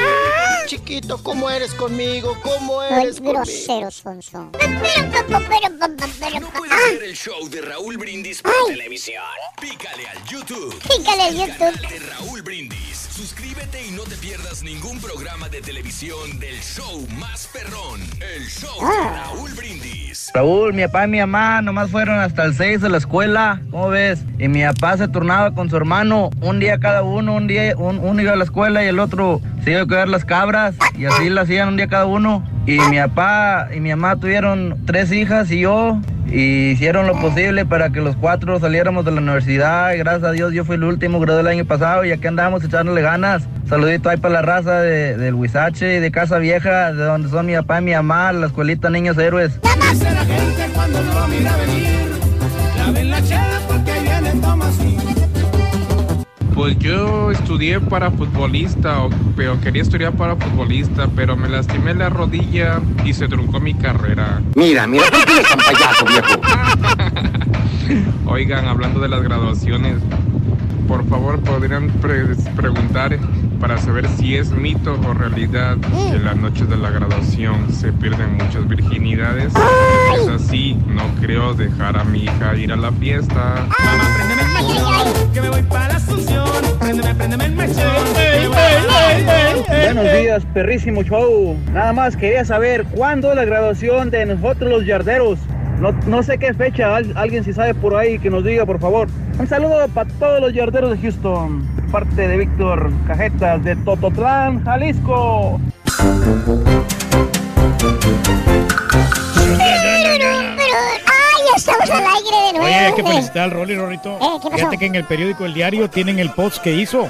chiquito, 0.67 1.19
¿cómo 1.23 1.51
eres 1.51 1.75
conmigo? 1.75 2.37
¿Cómo 2.43 2.81
Ay, 2.81 3.03
eres 3.05 3.17
conmigo? 3.17 3.35
grosero, 3.41 3.91
Sonso. 3.91 4.51
¿No 4.51 6.49
puedes 6.51 6.91
ver 6.93 7.05
el 7.05 7.15
show 7.15 7.49
de 7.51 7.61
Raúl 7.61 7.97
Brindis 7.97 8.43
por 8.43 8.53
televisión? 8.69 9.23
Pícale 9.61 10.07
al 10.09 10.25
YouTube. 10.25 10.75
Pícale 10.83 11.23
al 11.23 11.35
YouTube. 11.37 11.89
De 11.89 11.99
Raúl 12.01 12.43
Brindis. 12.43 13.09
Suscríbete 13.15 13.87
y 13.87 13.91
no 13.93 14.03
te 14.03 14.17
pierdas 14.17 14.63
ningún 14.63 15.01
programa 15.01 15.49
de 15.49 15.61
televisión 15.61 16.39
del 16.41 16.61
show 16.61 17.07
más 17.19 17.47
perrón. 17.53 18.01
El 18.35 18.49
show 18.49 18.75
de 18.81 18.87
Ah. 18.97 19.25
Raúl 19.33 19.53
Brindis. 19.53 20.31
Raúl, 20.35 20.73
mi 20.75 20.83
papá 20.87 21.05
y 21.05 21.09
mi 21.09 21.19
mamá 21.21 21.63
nomás 21.63 21.91
fueron 21.91 22.19
hasta 22.19 22.45
el 22.45 22.55
6 22.57 22.81
de 22.81 22.89
la 22.89 22.99
escuela, 22.99 23.61
¿cómo 23.71 23.89
ves? 23.91 24.21
Y 24.39 24.49
mi 24.49 24.63
papá 24.65 24.97
se 24.97 25.07
turnaba 25.09 25.55
con 25.55 25.71
su 25.71 25.77
hermano, 25.77 26.31
un 26.41 26.59
día 26.59 26.79
cada 26.81 27.03
uno, 27.03 27.35
un 27.35 27.47
día 27.47 27.75
un- 27.77 27.99
uno 28.01 28.21
iba 28.23 28.33
a 28.33 28.37
la 28.37 28.45
escuela 28.45 28.83
y 28.85 28.89
el 28.89 28.99
otro 28.99 29.41
se 29.63 29.71
iba 29.73 29.83
a 29.83 29.87
cuidar 29.87 30.09
las 30.09 30.25
cabras, 30.25 30.54
y 30.97 31.07
así 31.07 31.31
lo 31.31 31.41
hacían 31.41 31.69
un 31.69 31.77
día 31.77 31.89
cada 31.89 32.07
uno. 32.07 32.45
Y 32.67 32.79
mi 32.91 32.99
papá 32.99 33.69
y 33.75 33.81
mi 33.81 33.91
mamá 33.91 34.17
tuvieron 34.17 34.85
tres 34.87 35.13
hijas 35.13 35.51
y 35.51 35.61
yo, 35.61 35.99
y 36.27 36.71
hicieron 36.71 37.07
lo 37.07 37.21
posible 37.21 37.67
para 37.67 37.91
que 37.91 38.01
los 38.01 38.17
cuatro 38.17 38.59
saliéramos 38.59 39.05
de 39.05 39.11
la 39.11 39.21
universidad, 39.21 39.93
y 39.93 39.99
gracias 39.99 40.25
a 40.25 40.33
Dios 40.33 40.53
yo 40.53 40.65
fui 40.65 40.77
el 40.77 40.85
último, 40.85 41.21
gradué 41.21 41.41
el 41.41 41.49
año 41.49 41.65
pasado, 41.65 42.05
y 42.05 42.13
aquí 42.13 42.27
andamos 42.27 42.65
echándole 42.65 43.03
ganas. 43.03 43.43
Saludito 43.69 44.09
ahí 44.09 44.17
para 44.17 44.35
la 44.35 44.43
raza 44.43 44.81
de, 44.81 45.17
del 45.17 45.35
Huizache 45.35 45.97
y 45.97 46.01
de 46.01 46.11
Casa 46.11 46.39
Vieja, 46.39 46.93
de 46.93 47.05
donde 47.05 47.29
son 47.29 47.47
mi 47.47 47.55
papá 47.55 47.81
y 47.81 47.85
mi 47.85 47.93
mamá, 47.93 48.33
la 48.33 48.47
escuelita 48.47 48.91
Niños 48.91 49.19
Héroes. 49.19 49.61
Dice 49.91 50.11
la 50.11 50.25
Pues 56.55 56.79
yo 56.79 57.31
estudié 57.33 57.81
para 57.81 58.11
futbolista, 58.13 59.03
o- 59.05 59.11
pero 59.37 59.61
quería 59.61 59.83
estudiar 59.83 60.13
para 60.13 60.37
futbolista, 60.37 61.09
pero 61.17 61.37
me 61.37 61.49
lastimé 61.49 61.95
la 61.95 62.09
rodilla 62.11 62.81
y 63.05 63.13
se 63.13 63.27
truncó 63.27 63.59
mi 63.59 63.75
carrera. 63.75 64.41
Mira, 64.55 64.87
mira, 64.87 65.05
¿por 65.11 65.25
qué 65.25 65.33
eres 65.33 65.49
tan 65.49 65.59
payaso, 65.59 66.05
viejo? 66.07 66.41
Oigan, 68.27 68.67
hablando 68.69 69.01
de 69.01 69.09
las 69.09 69.23
graduaciones, 69.23 69.97
por 70.89 71.07
favor 71.09 71.41
podrían 71.41 71.89
pre- 72.01 72.35
preguntar 72.57 73.19
para 73.61 73.79
saber 73.79 74.07
si 74.17 74.37
es 74.37 74.51
mito 74.51 74.99
o 75.09 75.15
realidad 75.15 75.77
que 76.11 76.19
las 76.19 76.37
noches 76.37 76.69
de 76.69 76.77
la 76.77 76.91
graduación 76.91 77.73
se 77.73 77.93
pierden 77.93 78.35
muchas 78.35 78.67
virginidades. 78.69 79.53
Si 79.53 80.21
es 80.21 80.29
así, 80.29 80.75
no 80.87 81.03
creo 81.21 81.55
dejar 81.55 81.97
a 81.99 82.05
mi 82.05 82.25
hija 82.25 82.55
ir 82.57 82.73
a 82.73 82.77
la 82.77 82.93
fiesta. 82.93 83.67
Que 85.33 85.41
me 85.41 85.49
voy 85.51 85.63
para 85.63 85.89
la 85.89 85.95
Asunción. 85.97 86.45
Préndeme, 86.79 87.15
préndeme 87.15 87.45
el 87.47 87.53
mechón. 87.57 87.85
Buenos 89.95 90.13
días, 90.13 90.45
perrísimo 90.53 91.03
show. 91.03 91.57
Nada 91.73 91.93
más 91.93 92.17
quería 92.17 92.45
saber 92.45 92.85
cuándo 92.85 93.31
es 93.31 93.37
la 93.37 93.45
graduación 93.45 94.11
de 94.11 94.27
nosotros 94.27 94.71
los 94.71 94.85
yarderos. 94.87 95.39
No, 95.81 95.93
no 96.07 96.23
sé 96.23 96.39
qué 96.39 96.55
fecha, 96.55 96.97
al- 96.97 97.13
alguien 97.17 97.45
si 97.45 97.53
sabe 97.53 97.75
por 97.75 97.95
ahí 97.97 98.19
que 98.19 98.31
nos 98.31 98.45
diga, 98.45 98.65
por 98.65 98.79
favor. 98.81 99.09
Un 99.39 99.47
saludo 99.47 99.87
para 99.89 100.09
todos 100.19 100.41
los 100.41 100.53
yarderos 100.53 100.91
de 100.93 100.99
Houston. 100.99 101.67
Parte 101.91 102.27
de 102.29 102.37
Víctor 102.39 102.91
Cajetas 103.07 103.63
de 103.65 103.77
Tototlán, 103.77 104.65
Jalisco. 104.65 105.61
¡Ay, 110.15 111.43
ya 111.51 111.57
estamos 111.57 111.91
al 111.91 112.05
aire 112.07 112.37
de 112.47 112.53
nuevo! 112.53 112.67
Oye, 112.67 112.75
hay 112.75 112.93
que 112.95 113.03
felicitar 113.03 113.43
al 113.45 113.51
Rolly, 113.51 113.77
Rorrito. 113.77 114.15
Eh, 114.17 114.19
¿qué 114.43 114.51
pasó? 114.51 114.57
Fíjate 114.57 114.79
que 114.79 114.87
en 114.87 114.95
el 114.95 115.05
periódico 115.05 115.45
El 115.45 115.55
Diario 115.55 115.89
tienen 115.91 116.19
el 116.19 116.31
post 116.31 116.59
que 116.63 116.73
hizo 116.73 117.09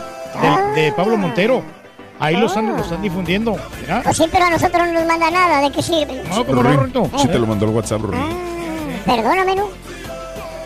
de, 0.74 0.93
Pablo 0.97 1.16
Montero. 1.16 1.62
Ahí 2.20 2.36
lo 2.36 2.47
están, 2.47 2.69
lo 2.69 2.78
están 2.78 3.03
difundiendo. 3.03 3.57
Pues 4.05 4.16
sí, 4.16 4.24
pero 4.31 4.45
a 4.47 4.51
nosotros 4.51 4.86
no 4.86 4.93
nos 4.95 5.07
manda 5.07 5.31
nada. 5.31 5.61
¿De 5.61 5.70
qué 5.73 5.82
sirve? 5.82 6.23
No, 6.28 6.45
como 6.47 6.62
no, 6.62 6.73
Rorrito. 6.73 7.11
Sí 7.16 7.28
te 7.28 7.39
lo 7.39 7.47
mandó 7.47 7.66
el 7.66 7.73
WhatsApp, 7.73 8.03
Rory. 8.03 8.19
Perdóname, 9.05 9.56
¿no? 9.56 9.68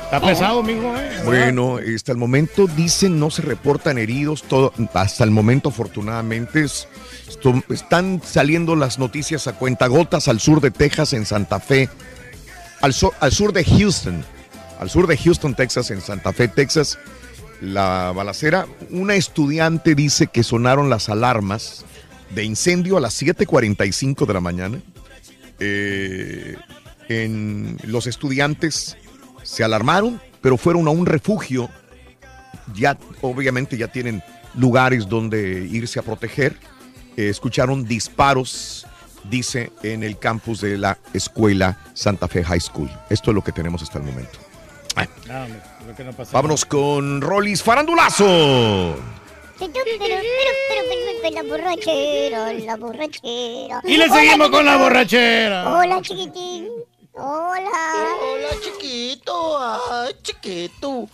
Está 0.05 0.21
pesado, 0.21 0.63
mijo. 0.63 0.95
eh. 0.97 1.21
Bueno, 1.25 1.79
hasta 1.95 2.13
el 2.13 2.19
momento 2.19 2.67
dicen 2.67 3.19
no 3.21 3.31
se 3.31 3.43
reportan 3.43 3.99
heridos, 3.99 4.43
todo, 4.43 4.73
hasta 4.95 5.25
el 5.25 5.31
momento 5.31 5.69
afortunadamente 5.69 6.65
es- 6.65 6.89
esto- 7.29 7.63
están 7.69 8.23
saliendo 8.25 8.75
las 8.75 8.99
noticias 8.99 9.47
a 9.49 9.53
cuentagotas 9.53 10.29
al 10.29 10.41
sur 10.41 10.63
de 10.63 10.71
Texas, 10.71 11.13
en 11.13 11.27
Santa 11.27 11.61
Fe, 11.61 11.91
al, 12.81 12.95
sur- 12.95 13.13
al 13.21 13.33
sur 13.33 13.53
de 13.53 13.65
Houston, 13.65 14.25
al 14.81 14.89
sur 14.89 15.07
de 15.09 15.17
Houston, 15.19 15.55
Texas, 15.55 15.91
en 15.91 16.01
Santa 16.01 16.33
Fe, 16.33 16.49
Texas, 16.49 16.99
la 17.61 18.13
balacera, 18.15 18.67
una 18.91 19.15
estudiante 19.15 19.95
dice 19.95 20.29
que 20.29 20.43
sonaron 20.43 20.89
las 20.89 21.11
alarmas 21.11 21.85
de 22.35 22.45
incendio 22.45 22.97
a 22.97 23.01
las 23.01 23.21
7.45 23.21 24.25
de 24.27 24.33
la 24.35 24.41
mañana. 24.41 24.81
Eh, 25.61 26.57
en, 27.09 27.79
los 27.85 28.07
estudiantes 28.07 28.97
se 29.43 29.65
alarmaron, 29.65 30.21
pero 30.41 30.57
fueron 30.57 30.89
a 30.89 30.91
un 30.91 31.07
refugio. 31.07 31.69
Ya, 32.75 32.99
obviamente, 33.23 33.77
ya 33.77 33.89
tienen 33.89 34.23
lugares 34.55 35.09
donde 35.09 35.67
irse 35.71 35.99
a 35.99 36.03
proteger. 36.03 36.57
Eh, 37.17 37.29
escucharon 37.29 37.85
disparos, 37.85 38.87
dice, 39.29 39.73
en 39.83 40.03
el 40.03 40.19
campus 40.19 40.61
de 40.61 40.79
la 40.79 40.99
escuela 41.15 41.79
Santa 41.95 42.29
Fe 42.29 42.45
High 42.45 42.61
School. 42.61 42.91
Esto 43.11 43.31
es 43.31 43.35
lo 43.35 43.43
que 43.43 43.53
tenemos 43.53 43.83
hasta 43.83 43.99
el 43.99 44.05
momento. 44.05 44.39
No, 45.29 45.45
hombre, 45.45 45.61
creo 45.83 45.97
que 45.97 46.05
no 46.05 46.13
pasa 46.13 46.33
Vámonos 46.33 46.65
con 46.65 47.21
Rollis 47.21 47.63
Farandulazo. 47.63 48.97
La 51.31 51.43
borrachera, 51.43 52.53
la 52.53 52.77
borrachera. 52.77 53.81
Y 53.85 53.97
le 53.97 54.05
Hola, 54.05 54.15
seguimos 54.15 54.51
con 54.51 54.65
la 54.65 54.77
borrachera. 54.77 55.77
Hola, 55.77 56.01
chiquitín. 56.01 56.69
Hola. 57.19 58.07
Hola, 58.23 58.49
chiquito. 58.63 59.59
Ay, 59.61 60.15
chiquito. 60.23 61.09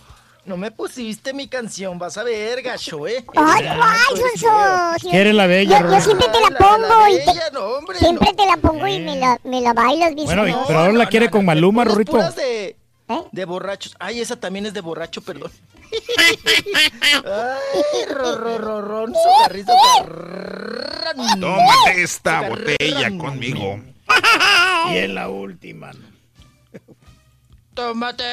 No 0.45 0.57
me 0.57 0.69
pusiste 0.69 1.33
mi 1.33 1.47
canción, 1.47 1.97
vas 1.97 2.19
a 2.19 2.23
ver, 2.23 2.61
gacho, 2.61 3.07
¿eh? 3.07 3.25
Ay, 3.35 3.65
ay, 3.67 4.15
Sonso. 4.37 5.09
¿Quieres 5.09 5.33
la 5.33 5.47
bella, 5.47 5.81
Yo, 5.81 5.89
yo 5.91 6.01
siempre 6.01 6.27
te 6.27 6.39
la 6.39 6.49
La- 6.51 6.57
pongo 6.59 6.77
la 6.87 7.09
y 7.09 7.17
te- 7.17 7.25
bella, 7.25 7.49
no, 7.51 7.59
hombre, 7.61 7.97
siempre 7.97 8.31
te 8.33 8.45
la 8.45 8.57
pongo 8.57 8.85
y 8.87 8.99
me 8.99 9.15
la, 9.17 9.39
me 9.43 9.59
la 9.61 9.73
bailas, 9.73 10.13
mi 10.13 10.25
Bueno, 10.25 10.43
señor. 10.45 10.63
pero 10.67 10.79
ahora 10.79 10.93
la 10.93 11.07
quiere 11.09 11.31
con 11.31 11.45
Maluma, 11.45 11.83
Rorrito. 11.83 12.15
de, 12.33 12.75
¿Eh? 13.07 13.23
de 13.31 13.45
borrachos. 13.45 13.95
Ay, 13.97 14.21
esa 14.21 14.35
también 14.39 14.67
es 14.67 14.73
de 14.75 14.81
borracho, 14.81 15.21
perdón. 15.23 15.51
Ay, 17.25 18.05
ro, 18.13 18.35
ro, 18.37 18.57
ro, 18.59 18.81
ron, 18.83 19.15
socarrito. 19.15 19.73
Tómate 21.39 22.03
esta 22.03 22.41
botella 22.47 23.09
conmigo. 23.17 23.79
Y 24.91 24.97
es 24.97 25.09
la 25.09 25.29
última. 25.29 25.91
Tómate 27.75 28.23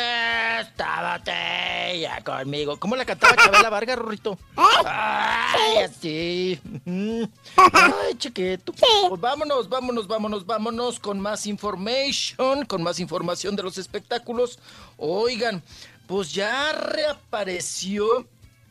esta 0.60 1.18
botella 1.18 2.22
conmigo. 2.22 2.78
¿Cómo 2.78 2.94
la 2.94 3.04
cantaba 3.04 3.34
Chabela 3.34 3.70
Vargas, 3.70 3.98
Rorrito? 3.98 4.38
Ay, 4.84 5.78
así. 5.78 6.60
Ay, 7.56 8.14
chiquito. 8.18 8.72
Pues 8.72 9.20
vámonos, 9.20 9.68
vámonos, 9.68 10.06
vámonos, 10.06 10.46
vámonos 10.46 11.00
con 11.00 11.18
más 11.18 11.46
information, 11.46 12.64
con 12.66 12.84
más 12.84 13.00
información 13.00 13.56
de 13.56 13.64
los 13.64 13.78
espectáculos. 13.78 14.60
Oigan, 14.96 15.60
pues 16.06 16.32
ya 16.32 16.72
reapareció 16.72 18.28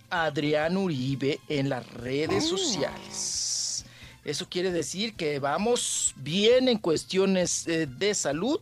Adrián 0.10 0.78
Uribe 0.78 1.42
en 1.50 1.68
las 1.68 1.86
redes 1.96 2.48
sociales. 2.48 3.51
Eso 4.24 4.48
quiere 4.50 4.72
decir 4.72 5.16
que 5.16 5.40
vamos 5.40 6.14
bien 6.18 6.70
en 6.70 6.78
cuestiones 6.78 7.68
eh, 7.68 7.88
de 7.88 8.14
salud, 8.14 8.60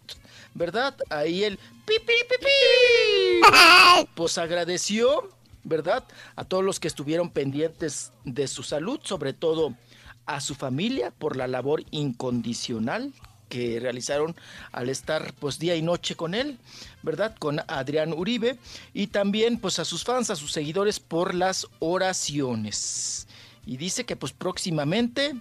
¿verdad? 0.54 0.96
Ahí 1.10 1.44
el 1.44 1.58
pi, 1.58 1.96
pi, 2.00 2.14
pi, 2.30 2.36
pi, 2.40 4.08
pues 4.16 4.38
agradeció, 4.38 5.30
¿verdad? 5.64 6.06
A 6.36 6.46
todos 6.46 6.64
los 6.64 6.80
que 6.80 6.88
estuvieron 6.88 7.30
pendientes 7.30 8.12
de 8.24 8.48
su 8.48 8.64
salud, 8.64 9.00
sobre 9.04 9.34
todo 9.34 9.76
a 10.26 10.40
su 10.40 10.56
familia 10.56 11.12
por 11.12 11.36
la 11.36 11.48
labor 11.48 11.84
incondicional 11.92 13.12
que 13.50 13.80
realizaron 13.80 14.36
al 14.72 14.88
estar 14.90 15.34
pues 15.40 15.60
día 15.60 15.76
y 15.76 15.82
noche 15.82 16.16
con 16.16 16.36
él, 16.36 16.58
¿verdad? 17.02 17.36
Con 17.38 17.60
Adrián 17.68 18.14
Uribe 18.14 18.58
y 18.94 19.08
también 19.08 19.60
pues 19.60 19.80
a 19.80 19.86
sus 19.86 20.04
fans, 20.04 20.30
a 20.30 20.36
sus 20.36 20.54
seguidores 20.54 21.00
por 21.00 21.34
las 21.34 21.68
oraciones. 21.80 23.28
Y 23.70 23.78
dice 23.78 24.04
que 24.04 24.16
pues 24.16 24.34
próximamente 24.34 25.36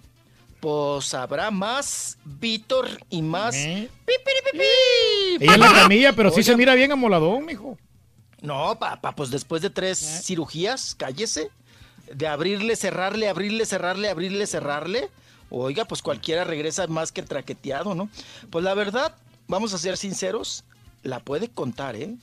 pues 0.60 1.14
habrá 1.14 1.50
más 1.50 2.18
Víctor 2.26 2.86
y 3.08 3.22
más 3.22 3.54
¿Eh? 3.54 3.88
pipiripipi. 4.04 5.44
Ella 5.44 5.54
en 5.54 5.60
la 5.60 5.72
camilla, 5.72 6.12
pero 6.12 6.30
sí 6.30 6.42
se 6.42 6.54
mira 6.54 6.74
bien 6.74 6.92
amoladón, 6.92 7.46
mijo. 7.46 7.78
No, 8.42 8.78
papá, 8.78 9.12
pues 9.12 9.30
después 9.30 9.62
de 9.62 9.70
tres 9.70 10.24
cirugías, 10.26 10.94
cállese. 10.94 11.48
De 12.12 12.26
abrirle, 12.26 12.76
cerrarle, 12.76 13.30
abrirle, 13.30 13.64
cerrarle, 13.64 14.10
abrirle, 14.10 14.46
cerrarle. 14.46 15.08
Oiga, 15.48 15.86
pues 15.86 16.02
cualquiera 16.02 16.44
regresa 16.44 16.86
más 16.86 17.12
que 17.12 17.22
traqueteado, 17.22 17.94
¿no? 17.94 18.10
Pues 18.50 18.62
la 18.62 18.74
verdad, 18.74 19.16
vamos 19.46 19.72
a 19.72 19.78
ser 19.78 19.96
sinceros, 19.96 20.64
la 21.02 21.20
puede 21.20 21.48
contar, 21.48 21.96
¿eh? 21.96 22.14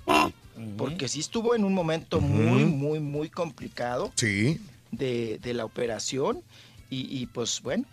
Porque 0.77 1.07
sí 1.07 1.19
estuvo 1.19 1.55
en 1.55 1.63
un 1.65 1.73
momento 1.73 2.21
muy, 2.21 2.63
muy, 2.65 2.99
muy 2.99 3.29
complicado 3.31 4.11
Sí. 4.15 4.61
De, 4.97 5.39
de 5.39 5.53
la 5.53 5.65
operación. 5.65 6.41
Y, 6.89 7.07
y, 7.21 7.25
pues 7.27 7.61
bueno, 7.61 7.85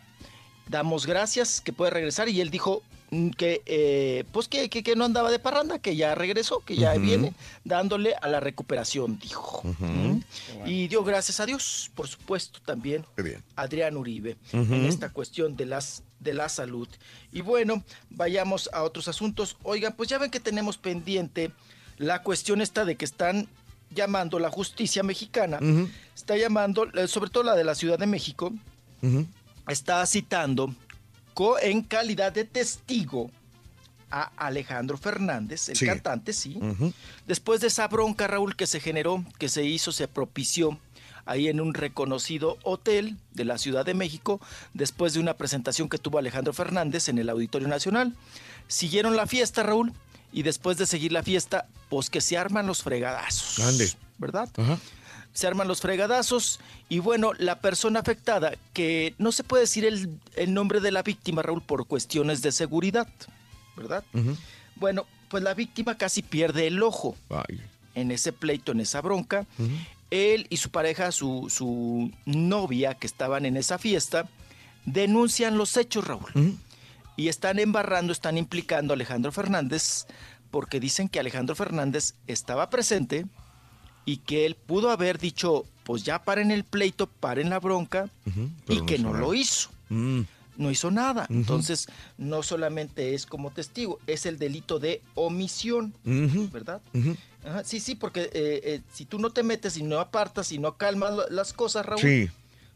damos 0.68 1.06
gracias 1.06 1.60
que 1.60 1.72
puede 1.72 1.90
regresar. 1.90 2.28
Y 2.28 2.40
él 2.40 2.50
dijo 2.50 2.82
mm, 3.10 3.30
que 3.30 3.62
eh, 3.66 4.24
pues 4.32 4.48
que, 4.48 4.68
que- 4.68 4.82
que 4.82 4.96
no 4.96 5.04
andaba 5.04 5.30
de 5.30 5.38
parranda, 5.38 5.78
que 5.78 5.96
ya 5.96 6.14
regresó, 6.14 6.60
que 6.60 6.76
ya 6.76 6.94
viene 6.94 7.32
dándole 7.64 8.14
a 8.20 8.28
la 8.28 8.40
recuperación, 8.40 9.18
dijo. 9.18 9.62
¿Mm? 9.78 10.20
Y 10.66 10.88
dio 10.88 11.02
gracias 11.04 11.40
a 11.40 11.46
Dios, 11.46 11.90
por 11.94 12.06
supuesto, 12.08 12.60
también 12.64 13.04
bien. 13.16 13.42
Adrián 13.56 13.96
Uribe 13.96 14.36
en 14.52 14.84
esta 14.84 15.08
cuestión 15.10 15.56
de 15.56 15.66
las 15.66 16.02
de 16.20 16.34
la 16.34 16.48
salud. 16.48 16.86
Y 17.32 17.40
bueno, 17.40 17.82
vayamos 18.10 18.70
a 18.72 18.84
otros 18.84 19.08
asuntos. 19.08 19.56
Oigan, 19.64 19.94
pues 19.96 20.08
ya 20.08 20.18
ven 20.18 20.30
que 20.30 20.38
tenemos 20.38 20.78
pendiente 20.78 21.50
la 21.98 22.22
cuestión 22.22 22.60
esta 22.60 22.84
de 22.84 22.94
que 22.96 23.04
están 23.04 23.48
llamando 23.94 24.38
la 24.38 24.50
justicia 24.50 25.02
mexicana, 25.02 25.58
está 26.14 26.36
llamando, 26.36 26.86
eh, 26.94 27.08
sobre 27.08 27.30
todo 27.30 27.42
la 27.44 27.54
de 27.54 27.64
la 27.64 27.74
Ciudad 27.74 27.98
de 27.98 28.06
México, 28.06 28.52
está 29.68 30.04
citando 30.06 30.74
co- 31.34 31.58
en 31.58 31.82
calidad 31.82 32.32
de 32.32 32.44
testigo 32.44 33.30
a 34.10 34.30
Alejandro 34.36 34.98
Fernández, 34.98 35.68
el 35.70 35.76
Sí. 35.76 35.86
cantante, 35.86 36.32
sí. 36.32 36.58
Después 37.26 37.60
de 37.62 37.68
esa 37.68 37.88
bronca, 37.88 38.26
Raúl, 38.26 38.56
que 38.56 38.66
se 38.66 38.78
generó, 38.80 39.24
que 39.38 39.48
se 39.48 39.64
hizo, 39.64 39.90
se 39.92 40.06
propició 40.08 40.78
ahí 41.24 41.48
en 41.48 41.60
un 41.60 41.72
reconocido 41.72 42.58
hotel 42.64 43.16
de 43.32 43.44
la 43.44 43.56
Ciudad 43.56 43.86
de 43.86 43.94
México, 43.94 44.40
después 44.74 45.14
de 45.14 45.20
una 45.20 45.34
presentación 45.34 45.88
que 45.88 45.96
tuvo 45.98 46.18
Alejandro 46.18 46.52
Fernández 46.52 47.08
en 47.08 47.18
el 47.18 47.30
Auditorio 47.30 47.68
Nacional. 47.68 48.14
Siguieron 48.68 49.16
la 49.16 49.26
fiesta, 49.26 49.62
Raúl, 49.62 49.92
y 50.32 50.42
después 50.42 50.78
de 50.78 50.86
seguir 50.86 51.12
la 51.12 51.22
fiesta, 51.22 51.66
pues 51.88 52.10
que 52.10 52.20
se 52.20 52.36
arman 52.38 52.66
los 52.66 52.82
fregadazos. 52.82 53.58
Ande. 53.64 53.92
¿Verdad? 54.18 54.48
Ajá. 54.56 54.78
se 55.32 55.46
arman 55.46 55.66
los 55.66 55.80
fregadazos 55.80 56.60
y 56.88 56.98
bueno, 57.00 57.32
la 57.38 57.60
persona 57.60 58.00
afectada, 58.00 58.52
que 58.72 59.14
no 59.18 59.32
se 59.32 59.42
puede 59.44 59.62
decir 59.62 59.84
el, 59.84 60.20
el 60.36 60.52
nombre 60.54 60.80
de 60.80 60.92
la 60.92 61.02
víctima, 61.02 61.42
Raúl, 61.42 61.62
por 61.62 61.86
cuestiones 61.86 62.42
de 62.42 62.52
seguridad, 62.52 63.08
¿verdad? 63.76 64.04
Bueno, 64.76 65.06
pues 65.28 65.42
la 65.42 65.54
víctima 65.54 65.96
casi 65.96 66.22
pierde 66.22 66.66
el 66.66 66.82
ojo 66.82 67.16
Ay. 67.30 67.60
en 67.94 68.10
ese 68.10 68.32
pleito, 68.32 68.72
en 68.72 68.80
esa 68.80 69.00
bronca. 69.00 69.46
Él 70.10 70.46
y 70.50 70.58
su 70.58 70.68
pareja, 70.70 71.10
su, 71.10 71.48
su 71.50 72.12
novia 72.26 72.94
que 72.94 73.06
estaban 73.06 73.46
en 73.46 73.56
esa 73.56 73.78
fiesta, 73.78 74.28
denuncian 74.84 75.56
los 75.56 75.76
hechos, 75.78 76.06
Raúl. 76.06 76.58
Y 77.16 77.28
están 77.28 77.58
embarrando, 77.58 78.12
están 78.12 78.38
implicando 78.38 78.92
a 78.92 78.96
Alejandro 78.96 79.32
Fernández 79.32 80.06
porque 80.50 80.80
dicen 80.80 81.08
que 81.08 81.20
Alejandro 81.20 81.54
Fernández 81.54 82.14
estaba 82.26 82.68
presente 82.70 83.26
y 84.04 84.18
que 84.18 84.46
él 84.46 84.54
pudo 84.56 84.90
haber 84.90 85.18
dicho, 85.18 85.64
pues 85.84 86.02
ya 86.04 86.22
paren 86.24 86.50
el 86.50 86.64
pleito, 86.64 87.06
paren 87.06 87.50
la 87.50 87.60
bronca, 87.60 88.08
y 88.68 88.78
no 88.80 88.86
que 88.86 88.98
no 88.98 89.08
nada. 89.10 89.20
lo 89.20 89.34
hizo. 89.34 89.70
Mm. 89.88 90.22
No 90.58 90.70
hizo 90.70 90.90
nada. 90.90 91.26
Entonces, 91.30 91.86
no 92.18 92.42
solamente 92.42 93.14
es 93.14 93.24
como 93.24 93.50
testigo, 93.52 93.98
es 94.06 94.26
el 94.26 94.38
delito 94.38 94.78
de 94.78 95.00
omisión. 95.14 95.94
¿verdad? 96.04 96.82
Ajá, 97.44 97.64
sí, 97.64 97.80
sí, 97.80 97.94
porque 97.94 98.22
eh, 98.24 98.30
eh, 98.34 98.80
si 98.92 99.04
tú 99.06 99.18
no 99.18 99.30
te 99.30 99.42
metes 99.42 99.76
y 99.78 99.82
no 99.82 99.98
apartas 100.00 100.52
y 100.52 100.58
no 100.58 100.76
calmas 100.76 101.14
la- 101.16 101.26
las 101.30 101.52
cosas, 101.54 101.86
Raúl, 101.86 102.00
Sí. 102.02 102.28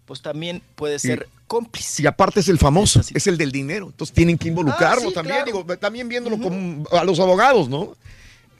Pues 0.06 0.22
también 0.22 0.62
puede 0.74 0.98
ser 0.98 1.28
cómplice. 1.46 2.02
Y 2.02 2.06
aparte 2.06 2.40
es 2.40 2.48
el 2.48 2.58
famoso, 2.58 3.00
es 3.12 3.26
el 3.26 3.36
del 3.36 3.52
dinero. 3.52 3.86
Entonces 3.86 4.14
tienen 4.14 4.38
que 4.38 4.48
involucrarlo 4.48 5.06
Ah, 5.06 5.08
sí, 5.08 5.14
también. 5.14 5.36
claro. 5.44 5.46
Digo, 5.64 5.76
también 5.78 6.08
viéndolo 6.08 6.38
como 6.38 6.86
a 6.92 7.04
los 7.04 7.18
abogados, 7.20 7.68
¿no? 7.68 7.96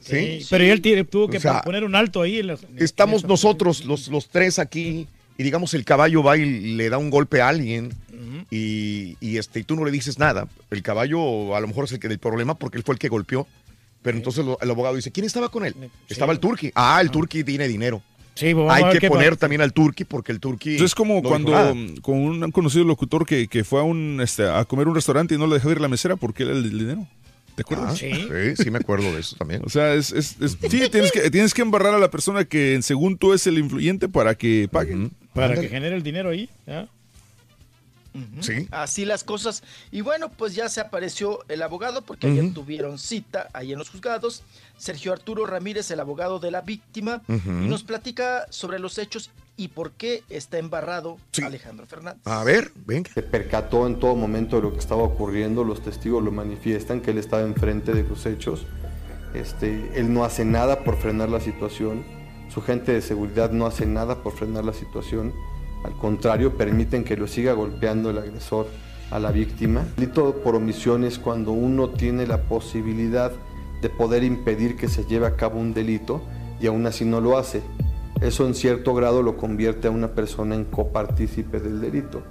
Sí, 0.01 0.47
pero 0.51 0.63
él 0.65 0.81
tiene- 0.83 1.05
tuvo 1.05 1.29
que 1.29 1.39
O 1.39 1.41
sea, 1.41 1.63
poner 1.63 1.83
un 1.83 1.95
alto 1.97 2.23
ahí. 2.23 2.39
En 2.39 2.57
Estamos 2.77 3.25
nosotros, 3.25 3.85
los, 3.85 4.07
los 4.09 4.29
tres 4.29 4.59
aquí, 4.61 5.09
y 5.37 5.43
digamos 5.43 5.75
el 5.75 5.85
caballo 5.85 6.23
va 6.23 6.37
y 6.37 6.45
le 6.77 6.89
da 6.91 6.99
un 6.99 7.11
golpe 7.11 7.41
a 7.41 7.49
alguien. 7.49 7.93
Y, 8.51 9.17
y, 9.21 9.39
este, 9.39 9.61
y 9.61 9.65
tú 9.65 9.75
no 9.75 9.85
le 9.85 9.91
dices 9.91 10.19
nada. 10.21 10.47
El 10.71 10.83
caballo 10.83 11.57
a 11.57 11.61
lo 11.61 11.67
mejor 11.67 11.85
es 11.87 11.93
el 11.93 11.99
que 11.99 12.07
del 12.09 12.19
problema 12.21 12.55
porque 12.57 12.77
él 12.79 12.85
fue 12.85 12.95
el 12.95 12.99
que 13.01 13.09
golpeó. 13.09 13.47
Pero 14.03 14.17
entonces 14.17 14.45
lo- 14.45 14.59
el 14.61 14.71
abogado 14.71 14.95
dice, 14.95 15.11
¿quién 15.11 15.27
estaba 15.27 15.49
con 15.49 15.65
él? 15.67 15.75
Estaba 16.09 16.33
el 16.33 16.39
turqui. 16.39 16.71
Ah, 16.77 17.01
el 17.01 17.11
turqui 17.11 17.43
tiene 17.43 17.67
dinero. 17.67 18.03
Sí, 18.37 18.53
vamos 18.53 18.71
a 18.73 18.77
Hay 18.77 18.85
ver 18.85 18.93
que 18.93 18.99
qué 19.01 19.09
poner 19.09 19.31
pasa. 19.31 19.41
también 19.41 19.63
al 19.63 19.73
turqui 19.73 20.05
porque 20.05 20.31
el 20.31 20.39
turqui. 20.41 20.73
Entonces 20.73 20.91
es 20.93 20.95
como 20.95 21.15
no 21.17 21.23
cuando 21.29 21.53
con 22.03 22.19
un 22.19 22.51
conocido 22.53 22.85
locutor 22.85 23.27
que, 23.27 23.49
que 23.49 23.65
fue 23.65 23.81
a 23.81 23.83
un 23.83 24.21
este, 24.23 24.49
a 24.49 24.65
comer 24.67 24.87
a 24.87 24.91
un 24.91 24.95
restaurante 24.95 25.35
y 25.35 25.39
no 25.39 25.47
le 25.49 25.55
dejaba 25.55 25.73
ir 25.73 25.79
a 25.79 25.83
la 25.83 25.89
mesera 25.89 26.15
porque 26.17 26.45
era 26.45 26.53
el 26.53 26.63
dinero. 26.79 27.09
¿Te 27.57 27.63
acuerdas? 27.63 27.93
Ah, 27.95 27.97
sí, 27.97 28.13
sí 28.63 28.71
me 28.71 28.77
acuerdo 28.79 29.11
de 29.15 29.21
eso 29.21 29.35
también. 29.37 29.63
O 29.65 29.71
sea, 29.71 29.95
es, 29.95 30.13
es- 30.13 30.37
es- 30.43 30.59
sí, 30.71 30.89
tienes 30.91 31.11
que, 31.11 31.31
tienes 31.31 31.55
que 31.55 31.63
embarrar 31.63 31.95
a 31.95 31.99
la 31.99 32.11
persona 32.11 32.45
que 32.45 32.79
según 32.83 33.17
tú 33.17 33.33
es 33.33 33.47
el 33.47 33.57
influyente 33.59 34.09
para 34.11 34.35
que 34.35 34.69
paguen. 34.71 35.13
Para 35.33 35.55
que 35.59 35.69
genere 35.71 35.97
el 35.97 36.03
dinero 36.03 36.29
ahí. 36.29 36.51
¿ya? 36.67 36.87
Sí. 38.41 38.69
Así 38.71 39.05
las 39.05 39.25
cosas. 39.25 39.63
Y 39.91 40.01
bueno, 40.01 40.31
pues 40.31 40.55
ya 40.55 40.69
se 40.69 40.81
apareció 40.81 41.41
el 41.49 41.63
abogado 41.63 42.03
porque 42.03 42.27
ayer 42.29 42.45
Ujú. 42.45 42.55
tuvieron 42.55 42.99
cita 42.99 43.49
ahí 43.53 43.73
en 43.73 43.79
los 43.79 43.91
juzgados. 43.91 44.43
Sergio 44.79 45.13
Arturo 45.13 45.47
Ramírez, 45.47 45.91
el 45.91 46.01
abogado 46.01 46.39
de 46.39 46.51
la 46.51 46.61
víctima, 46.61 47.23
y 47.29 47.67
nos 47.69 47.83
platica 47.83 48.47
sobre 48.51 48.79
los 48.79 48.99
hechos 48.99 49.31
y 49.57 49.69
por 49.69 49.93
qué 49.93 50.23
está 50.29 50.59
embarrado 50.59 51.17
Alejandro 51.43 51.87
Fernández. 51.87 52.21
A 52.27 52.45
ver, 52.45 52.73
venga. 52.87 53.11
Se 53.13 53.23
percató 53.23 53.87
en 53.87 53.99
todo 53.99 54.15
momento 54.15 54.57
de 54.57 54.63
lo 54.63 54.73
que 54.75 54.79
estaba 54.81 55.03
ocurriendo, 55.03 55.65
los 55.65 55.83
testigos 55.83 56.23
lo 56.23 56.31
manifiestan, 56.31 57.01
que 57.01 57.13
él 57.13 57.19
estaba 57.19 57.43
enfrente 57.43 57.95
de 57.95 58.03
los 58.03 58.27
hechos. 58.27 58.67
Este, 59.35 59.93
él 59.99 60.13
no 60.13 60.25
hace 60.25 60.45
nada 60.45 60.85
por 60.85 60.97
frenar 60.99 61.29
la 61.31 61.41
situación, 61.41 62.05
su 62.53 62.61
gente 62.63 62.93
de 62.93 63.03
seguridad 63.03 63.51
no 63.51 63.67
hace 63.67 63.87
nada 63.87 64.23
por 64.23 64.35
frenar 64.35 64.65
la 64.65 64.73
situación, 64.73 65.35
al 65.85 65.97
contrario, 65.97 66.57
permiten 66.57 67.05
que 67.05 67.17
lo 67.17 67.27
siga 67.27 67.53
golpeando 67.53 68.11
el 68.11 68.19
agresor 68.19 68.67
a 69.11 69.19
la 69.19 69.31
víctima. 69.31 69.83
El 69.83 69.95
delito 69.95 70.37
por 70.43 70.57
omisión 70.57 71.05
es 71.05 71.19
cuando 71.19 71.53
uno 71.53 71.91
tiene 71.91 72.27
la 72.27 72.43
posibilidad 72.43 73.33
de 73.83 73.89
poder 73.89 74.25
impedir 74.25 74.77
que 74.77 74.89
se 74.89 75.05
lleve 75.05 75.27
a 75.27 75.37
cabo 75.37 75.61
un 75.61 75.75
delito 75.75 76.23
y 76.61 76.67
aún 76.67 76.87
así 76.87 77.05
no 77.05 77.21
lo 77.21 77.39
hace. 77.39 77.63
Eso 78.21 78.47
en 78.47 78.55
cierto 78.55 78.95
grado 78.95 79.23
lo 79.23 79.37
convierte 79.37 79.89
a 79.89 79.91
una 79.91 80.09
persona 80.09 80.55
en 80.55 80.65
copartícipe 80.65 81.61
del 81.61 81.81
delito. 81.81 82.23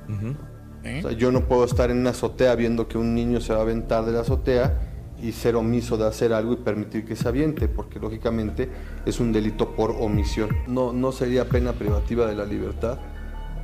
O 0.82 1.02
sea, 1.02 1.12
yo 1.12 1.32
no 1.32 1.42
puedo 1.42 1.64
estar 1.64 1.92
en 1.92 2.00
una 2.00 2.12
azotea 2.12 2.56
viendo 2.56 2.88
que 2.88 2.98
un 2.98 3.16
niño 3.16 3.40
se 3.40 3.54
va 3.54 3.60
a 3.60 3.62
aventar 3.64 4.06
de 4.06 4.12
la 4.12 4.22
azotea 4.22 4.92
y 5.22 5.32
ser 5.32 5.56
omiso 5.56 5.98
de 5.98 6.06
hacer 6.06 6.34
algo 6.34 6.54
y 6.54 6.58
permitir 6.58 7.06
que 7.06 7.16
se 7.16 7.28
aviente, 7.28 7.68
porque 7.68 8.00
lógicamente 8.00 8.70
es 9.06 9.20
un 9.20 9.32
delito 9.32 9.76
por 9.76 9.92
omisión. 9.92 10.50
No, 10.68 10.92
no 10.94 11.12
sería 11.12 11.48
pena 11.48 11.74
privativa 11.74 12.28
de 12.28 12.36
la 12.36 12.46
libertad, 12.46 13.00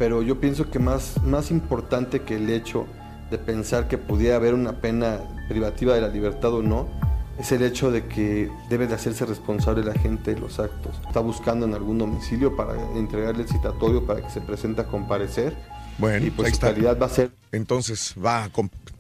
pero 0.01 0.23
yo 0.23 0.39
pienso 0.39 0.67
que 0.71 0.79
más, 0.79 1.21
más 1.23 1.51
importante 1.51 2.21
que 2.23 2.35
el 2.37 2.49
hecho 2.49 2.87
de 3.29 3.37
pensar 3.37 3.87
que 3.87 3.99
pudiera 3.99 4.37
haber 4.37 4.55
una 4.55 4.81
pena 4.81 5.19
privativa 5.47 5.93
de 5.93 6.01
la 6.01 6.07
libertad 6.07 6.51
o 6.55 6.63
no, 6.63 6.89
es 7.37 7.51
el 7.51 7.61
hecho 7.61 7.91
de 7.91 8.07
que 8.07 8.49
debe 8.67 8.87
de 8.87 8.95
hacerse 8.95 9.27
responsable 9.27 9.83
la 9.83 9.93
gente 9.93 10.33
de 10.33 10.39
los 10.41 10.59
actos. 10.59 10.99
Está 11.05 11.19
buscando 11.19 11.67
en 11.67 11.75
algún 11.75 11.99
domicilio 11.99 12.55
para 12.55 12.73
entregarle 12.97 13.43
el 13.43 13.47
citatorio 13.47 14.03
para 14.07 14.23
que 14.23 14.31
se 14.31 14.41
presente 14.41 14.81
a 14.81 14.85
comparecer. 14.87 15.55
Bueno, 15.99 16.25
y 16.25 16.31
pues 16.31 16.47
ahí 16.47 16.51
su 16.51 16.55
está. 16.55 16.73
calidad 16.73 16.97
va 16.99 17.05
a 17.05 17.09
ser 17.09 17.29
Entonces 17.51 18.15
va, 18.17 18.45
a 18.45 18.49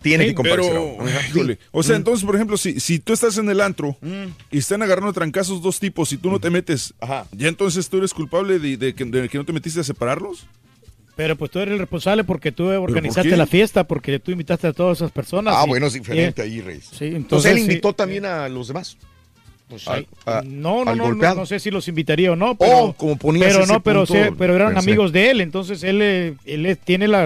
tiene 0.03 0.25
Sí, 0.25 0.29
que 0.29 0.35
comparecer. 0.35 0.71
pero, 0.71 1.01
ahora. 1.01 1.17
Ajá. 1.17 1.27
híjole. 1.29 1.57
O 1.71 1.81
sea, 1.81 1.95
Mm. 1.95 1.97
entonces, 1.97 2.25
por 2.27 2.35
ejemplo, 2.35 2.57
si, 2.57 2.79
si 2.79 2.99
tú 2.99 3.11
estás 3.13 3.39
en 3.39 3.49
el 3.49 3.59
antro 3.59 3.97
y 4.51 4.59
están 4.59 4.83
agarrando 4.83 5.13
trancazos 5.13 5.63
dos 5.63 5.79
tipos 5.79 6.13
y 6.13 6.17
tú 6.17 6.29
no 6.29 6.39
te 6.39 6.51
metes, 6.51 6.93
ya 7.31 7.47
entonces 7.47 7.89
tú 7.89 7.97
eres 7.97 8.13
culpable 8.13 8.59
de, 8.59 8.77
de 8.77 8.93
que, 8.93 9.03
de 9.03 9.27
que 9.29 9.39
no 9.39 9.45
te 9.45 9.51
metiste 9.53 9.79
a 9.79 9.83
separarlos. 9.83 10.45
Pero 11.15 11.35
pues 11.35 11.51
tú 11.51 11.59
eres 11.59 11.73
el 11.73 11.79
responsable 11.79 12.23
porque 12.23 12.51
tú 12.51 12.67
organizaste 12.69 13.35
la 13.35 13.45
fiesta, 13.45 13.83
porque 13.83 14.17
tú 14.19 14.31
invitaste 14.31 14.67
a 14.67 14.73
todas 14.73 14.97
esas 14.99 15.11
personas. 15.11 15.53
Ah, 15.57 15.63
y- 15.65 15.69
bueno, 15.69 15.87
es 15.87 15.93
diferente 15.93 16.41
y- 16.41 16.49
ahí, 16.49 16.61
Reyes. 16.61 16.85
Sí, 16.85 17.05
Entonces, 17.05 17.15
entonces 17.15 17.51
él 17.51 17.57
sí. 17.57 17.63
invitó 17.63 17.93
también 17.93 18.25
a 18.25 18.47
los 18.49 18.67
demás. 18.69 18.97
Pues, 19.69 19.87
Ay, 19.87 20.05
a- 20.25 20.39
a- 20.39 20.41
no, 20.41 20.83
no, 20.83 20.95
no, 20.95 21.13
no, 21.13 21.35
no 21.35 21.45
sé 21.45 21.59
si 21.59 21.71
los 21.71 21.87
invitaría 21.87 22.31
o 22.31 22.35
no, 22.35 22.55
pero, 22.55 22.77
Oh, 22.77 22.93
como 22.93 23.15
pero 23.17 23.65
no, 23.65 23.81
pero, 23.81 24.05
punto, 24.05 24.13
sí, 24.25 24.29
pero 24.37 24.53
eran 24.55 24.73
pensé. 24.73 24.89
amigos 24.89 25.11
de 25.13 25.29
él, 25.31 25.39
entonces 25.41 25.83
él, 25.83 26.01
eh, 26.01 26.33
él 26.45 26.65
eh, 26.65 26.75
tiene 26.75 27.07
la, 27.07 27.23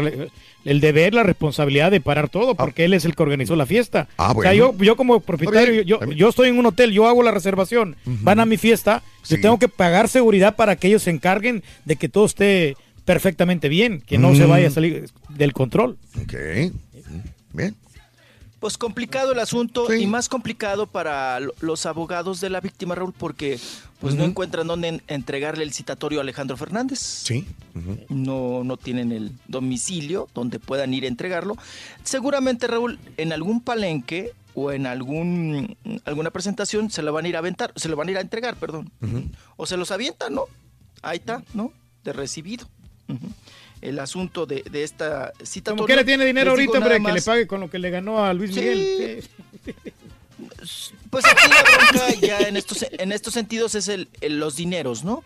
el 0.64 0.80
deber, 0.80 1.16
la 1.16 1.24
responsabilidad 1.24 1.90
de 1.90 2.02
parar 2.02 2.30
todo, 2.30 2.54
porque 2.54 2.86
él 2.86 2.94
es 2.94 3.04
el 3.06 3.16
que 3.16 3.24
organizó 3.24 3.56
la 3.56 3.66
fiesta. 3.66 4.08
Ah, 4.18 4.26
O 4.36 4.42
sea, 4.42 4.52
bueno. 4.52 4.74
yo, 4.78 4.84
yo 4.84 4.96
como 4.96 5.22
propietario, 5.22 5.82
yo, 5.82 6.00
yo 6.12 6.30
estoy 6.30 6.50
en 6.50 6.60
un 6.60 6.68
hotel, 6.68 6.92
yo 6.92 7.08
hago 7.08 7.24
la 7.24 7.32
reservación, 7.32 7.96
van 8.06 8.40
a 8.40 8.46
mi 8.46 8.58
fiesta, 8.58 9.02
yo 9.28 9.42
tengo 9.42 9.58
que 9.58 9.68
pagar 9.68 10.08
seguridad 10.08 10.56
para 10.56 10.76
que 10.76 10.88
ellos 10.88 11.02
se 11.02 11.10
encarguen 11.10 11.64
de 11.86 11.96
que 11.96 12.10
todo 12.10 12.26
esté 12.28 12.78
perfectamente 13.06 13.70
bien, 13.70 14.02
que 14.02 14.18
no 14.18 14.36
se 14.36 14.46
Mm. 14.46 14.50
vaya 14.50 14.68
a 14.68 14.72
salir 14.72 15.10
del 15.30 15.54
control. 15.54 15.98
Ok. 16.22 16.34
Bien. 17.54 17.76
Pues 18.60 18.78
complicado 18.80 19.32
el 19.34 19.40
asunto 19.40 19.94
y 19.94 20.08
más 20.08 20.28
complicado 20.28 20.88
para 20.88 21.40
lo- 21.40 21.54
los 21.60 21.86
abogados 21.86 22.42
de 22.42 22.50
la 22.50 22.62
víctima, 22.62 22.96
Raúl, 22.96 23.14
porque 23.16 23.60
pues 24.00 24.16
no 24.16 24.24
encuentran 24.24 24.66
dónde 24.66 24.88
en- 24.88 25.02
entregarle 25.08 25.64
el 25.64 25.72
citatorio 25.72 26.20
a 26.20 26.22
Alejandro 26.24 26.58
Fernández. 26.58 27.00
Sí. 27.00 27.46
No, 28.10 28.64
no 28.64 28.78
tienen 28.78 29.12
el 29.12 29.32
domicilio 29.48 30.28
donde 30.34 30.60
puedan 30.60 30.94
ir 30.96 31.04
a 31.04 31.08
entregarlo. 31.08 31.58
Seguramente, 32.04 32.66
Raúl, 32.66 32.98
en 33.18 33.34
algún 33.34 33.62
palenque 33.62 34.32
o 34.56 34.72
en 34.72 34.88
algún 34.88 35.78
alguna 36.06 36.32
presentación 36.32 36.90
se 36.90 37.04
lo 37.04 37.14
van 37.14 37.26
a 37.26 37.28
ir 37.28 37.36
a 37.36 37.40
aventar, 37.40 37.72
se 37.76 37.90
lo 37.90 37.96
van 37.98 38.08
a 38.08 38.12
ir 38.12 38.18
a 38.18 38.22
entregar, 38.22 38.56
perdón. 38.56 38.90
O 39.58 39.66
se 39.68 39.78
los 39.78 39.92
avientan, 39.92 40.34
¿no? 40.34 40.46
Ahí 41.04 41.18
está, 41.18 41.44
¿no? 41.54 41.72
De 42.04 42.14
recibido. 42.14 42.68
El 43.82 44.00
asunto 44.00 44.46
de, 44.46 44.64
de 44.64 44.84
esta 44.84 45.32
citatoria. 45.44 45.78
Como 45.78 45.88
que 45.88 45.96
le 45.96 46.04
tiene 46.06 46.26
dinero 46.26 46.52
ahorita, 46.52 46.78
hombre, 46.80 47.00
nada 47.00 47.00
que 47.00 47.08
le 47.08 47.14
más- 47.14 47.26
pague 47.26 47.46
con 47.48 47.60
lo 47.60 47.70
que 47.70 47.78
le 47.80 47.90
ganó 47.92 48.24
a 48.26 48.34
Luis 48.34 48.54
Sí. 48.54 48.60
Miguel. 48.62 49.24
Sí. 49.66 49.72
Pues 51.10 51.24
aquí 51.26 51.48
la 51.50 51.64
bronca 51.64 52.20
ya 52.28 52.40
en 52.42 52.58
estos, 52.58 52.86
en 52.92 53.12
estos 53.14 53.34
sentidos 53.34 53.74
es 53.76 53.88
el, 53.88 54.10
el- 54.20 54.38
los 54.40 54.58
dineros, 54.58 55.04
¿no? 55.04 55.24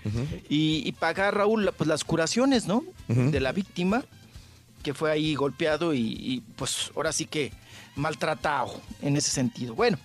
y, 0.49 0.83
y 0.87 0.91
pagar, 0.91 1.35
Raúl, 1.35 1.71
pues 1.75 1.87
las 1.87 2.03
curaciones, 2.03 2.67
¿no? 2.67 2.83
De 3.07 3.39
la 3.39 3.51
víctima 3.51 4.03
que 4.83 4.93
fue 4.93 5.11
ahí 5.11 5.33
golpeado 5.35 5.93
y, 5.93 5.99
y, 6.01 6.41
pues 6.55 6.91
ahora 6.95 7.11
sí 7.11 7.25
que 7.25 7.51
maltratado 7.95 8.79
en 9.01 9.17
ese 9.17 9.29
sentido. 9.31 9.73
Bueno, 9.75 9.97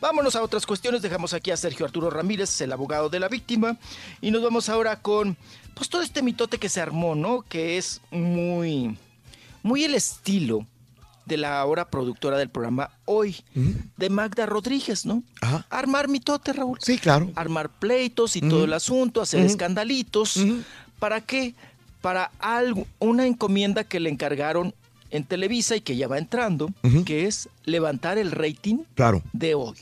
vámonos 0.00 0.36
a 0.36 0.42
otras 0.42 0.64
cuestiones. 0.64 1.02
Dejamos 1.02 1.34
aquí 1.34 1.50
a 1.50 1.56
Sergio 1.56 1.84
Arturo 1.84 2.08
Ramírez, 2.08 2.60
el 2.60 2.72
abogado 2.72 3.08
de 3.10 3.18
la 3.20 3.28
víctima, 3.28 3.76
y 4.20 4.30
nos 4.30 4.42
vamos 4.42 4.68
ahora 4.68 5.00
con 5.00 5.36
pues 5.74 5.88
todo 5.88 6.02
este 6.02 6.22
mitote 6.22 6.58
que 6.58 6.68
se 6.68 6.80
armó, 6.80 7.14
¿no? 7.14 7.42
Que 7.42 7.78
es 7.78 8.00
muy, 8.10 8.96
muy 9.62 9.84
el 9.84 9.94
estilo 9.94 10.66
de 11.26 11.36
la 11.36 11.60
ahora 11.60 11.88
productora 11.88 12.36
del 12.36 12.48
programa 12.50 12.90
Hoy, 13.04 13.36
de 13.96 14.10
Magda 14.10 14.44
Rodríguez, 14.46 15.06
¿no? 15.06 15.22
Armar 15.70 16.08
mitote, 16.08 16.52
Raúl. 16.52 16.78
Sí, 16.80 16.98
claro. 16.98 17.30
Armar 17.36 17.68
pleitos 17.70 18.34
y 18.36 18.40
todo 18.40 18.64
el 18.64 18.72
asunto, 18.72 19.22
hacer 19.22 19.40
escandalitos. 19.46 20.38
¿Para 20.98 21.20
qué? 21.20 21.54
Para 22.00 22.32
algo, 22.40 22.86
una 22.98 23.26
encomienda 23.26 23.84
que 23.84 24.00
le 24.00 24.10
encargaron 24.10 24.74
en 25.10 25.24
Televisa 25.24 25.76
y 25.76 25.80
que 25.80 25.96
ya 25.96 26.08
va 26.08 26.18
entrando, 26.18 26.70
que 27.04 27.26
es 27.26 27.48
levantar 27.64 28.18
el 28.18 28.32
rating 28.32 28.78
Claro. 28.94 29.22
de 29.32 29.54
hoy, 29.54 29.76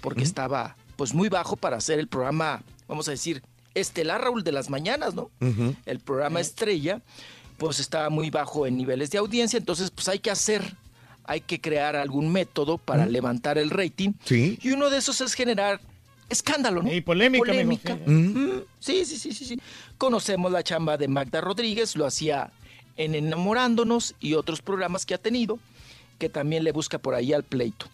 porque 0.00 0.22
estaba 0.22 0.76
pues 0.96 1.12
muy 1.14 1.28
bajo 1.28 1.56
para 1.56 1.76
hacer 1.76 1.98
el 1.98 2.06
programa, 2.08 2.62
vamos 2.88 3.08
a 3.08 3.10
decir, 3.10 3.42
estelar 3.74 4.22
Raúl 4.22 4.44
de 4.44 4.52
las 4.52 4.70
mañanas, 4.70 5.14
¿no? 5.14 5.30
El 5.86 5.98
programa 6.00 6.40
estrella, 6.40 7.00
pues 7.58 7.80
estaba 7.80 8.10
muy 8.10 8.30
bajo 8.30 8.66
en 8.66 8.76
niveles 8.76 9.10
de 9.10 9.18
audiencia, 9.18 9.58
entonces 9.58 9.90
pues 9.90 10.08
hay 10.08 10.18
que 10.18 10.30
hacer, 10.30 10.76
hay 11.24 11.40
que 11.40 11.60
crear 11.60 11.96
algún 11.96 12.32
método 12.32 12.78
para 12.78 13.06
levantar 13.06 13.58
el 13.58 13.70
rating. 13.70 14.12
Sí. 14.24 14.58
Y 14.62 14.70
uno 14.72 14.90
de 14.90 14.98
esos 14.98 15.20
es 15.20 15.34
generar 15.34 15.80
escándalo, 16.28 16.82
¿no? 16.82 16.92
Y 16.92 17.00
polémica, 17.02 17.52
amigo, 17.52 17.80
sí. 17.84 18.10
Mm, 18.10 18.62
Sí, 18.80 19.04
sí, 19.04 19.16
sí, 19.18 19.32
sí, 19.32 19.44
sí. 19.44 19.60
Conocemos 19.98 20.50
la 20.50 20.62
chamba 20.62 20.96
de 20.96 21.06
Magda 21.08 21.40
Rodríguez, 21.40 21.94
lo 21.94 22.06
hacía 22.06 22.50
en 22.96 23.14
Enamorándonos 23.14 24.14
y 24.20 24.34
otros 24.34 24.60
programas 24.62 25.06
que 25.06 25.14
ha 25.14 25.18
tenido, 25.18 25.58
que 26.18 26.28
también 26.28 26.64
le 26.64 26.72
busca 26.72 26.98
por 26.98 27.14
ahí 27.14 27.32
al 27.32 27.44
pleito. 27.44 27.86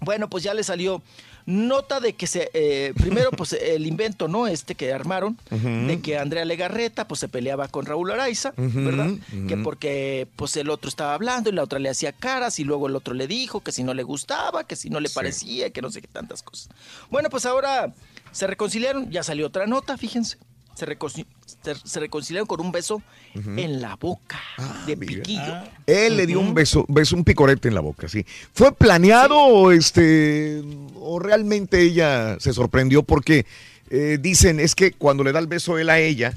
Bueno, 0.00 0.28
pues 0.28 0.44
ya 0.44 0.54
le 0.54 0.62
salió 0.62 1.02
nota 1.48 1.98
de 1.98 2.12
que 2.12 2.26
se, 2.26 2.50
eh, 2.52 2.92
primero 2.94 3.30
pues 3.30 3.52
el 3.60 3.86
invento, 3.86 4.28
¿no? 4.28 4.46
Este 4.46 4.74
que 4.74 4.92
armaron, 4.92 5.38
de 5.50 6.00
que 6.02 6.18
Andrea 6.18 6.44
Legarreta 6.44 7.08
pues 7.08 7.20
se 7.20 7.28
peleaba 7.28 7.68
con 7.68 7.86
Raúl 7.86 8.10
Araiza, 8.10 8.52
¿verdad? 8.56 9.12
Que 9.48 9.56
porque 9.56 10.28
pues 10.36 10.56
el 10.58 10.68
otro 10.68 10.90
estaba 10.90 11.14
hablando 11.14 11.48
y 11.48 11.54
la 11.54 11.62
otra 11.62 11.78
le 11.78 11.88
hacía 11.88 12.12
caras 12.12 12.58
y 12.58 12.64
luego 12.64 12.86
el 12.86 12.96
otro 12.96 13.14
le 13.14 13.26
dijo 13.26 13.62
que 13.62 13.72
si 13.72 13.82
no 13.82 13.94
le 13.94 14.02
gustaba, 14.02 14.64
que 14.64 14.76
si 14.76 14.90
no 14.90 15.00
le 15.00 15.08
parecía, 15.08 15.70
que 15.70 15.80
no 15.80 15.90
sé 15.90 16.02
qué 16.02 16.08
tantas 16.08 16.42
cosas. 16.42 16.68
Bueno, 17.10 17.30
pues 17.30 17.46
ahora 17.46 17.94
se 18.30 18.46
reconciliaron, 18.46 19.10
ya 19.10 19.22
salió 19.22 19.46
otra 19.46 19.66
nota, 19.66 19.96
fíjense. 19.96 20.36
Se, 20.78 20.86
reconci- 20.86 21.26
se- 21.62 21.74
se 21.74 21.98
reconciliaron 22.00 22.46
con 22.46 22.60
un 22.60 22.70
beso 22.70 23.02
en 23.34 23.80
la 23.80 23.96
boca 23.96 24.38
de 24.86 24.96
piquillo. 24.96 25.42
Él 25.86 26.16
le 26.16 26.26
dio 26.26 26.38
un 26.38 26.54
beso, 26.54 26.84
beso, 26.88 27.16
un 27.16 27.24
picorete 27.24 27.66
en 27.66 27.74
la 27.74 27.80
boca, 27.80 28.08
sí. 28.08 28.24
¿Fue 28.52 28.72
planeado 28.72 29.36
o 29.36 29.72
este 29.72 30.62
o 30.94 31.18
realmente 31.18 31.80
ella 31.82 32.36
se 32.38 32.52
sorprendió 32.52 33.02
porque 33.02 33.44
eh, 33.90 34.18
dicen 34.20 34.60
es 34.60 34.74
que 34.76 34.92
cuando 34.92 35.24
le 35.24 35.32
da 35.32 35.40
el 35.40 35.46
beso 35.48 35.78
él 35.78 35.90
a 35.90 35.98
ella, 35.98 36.34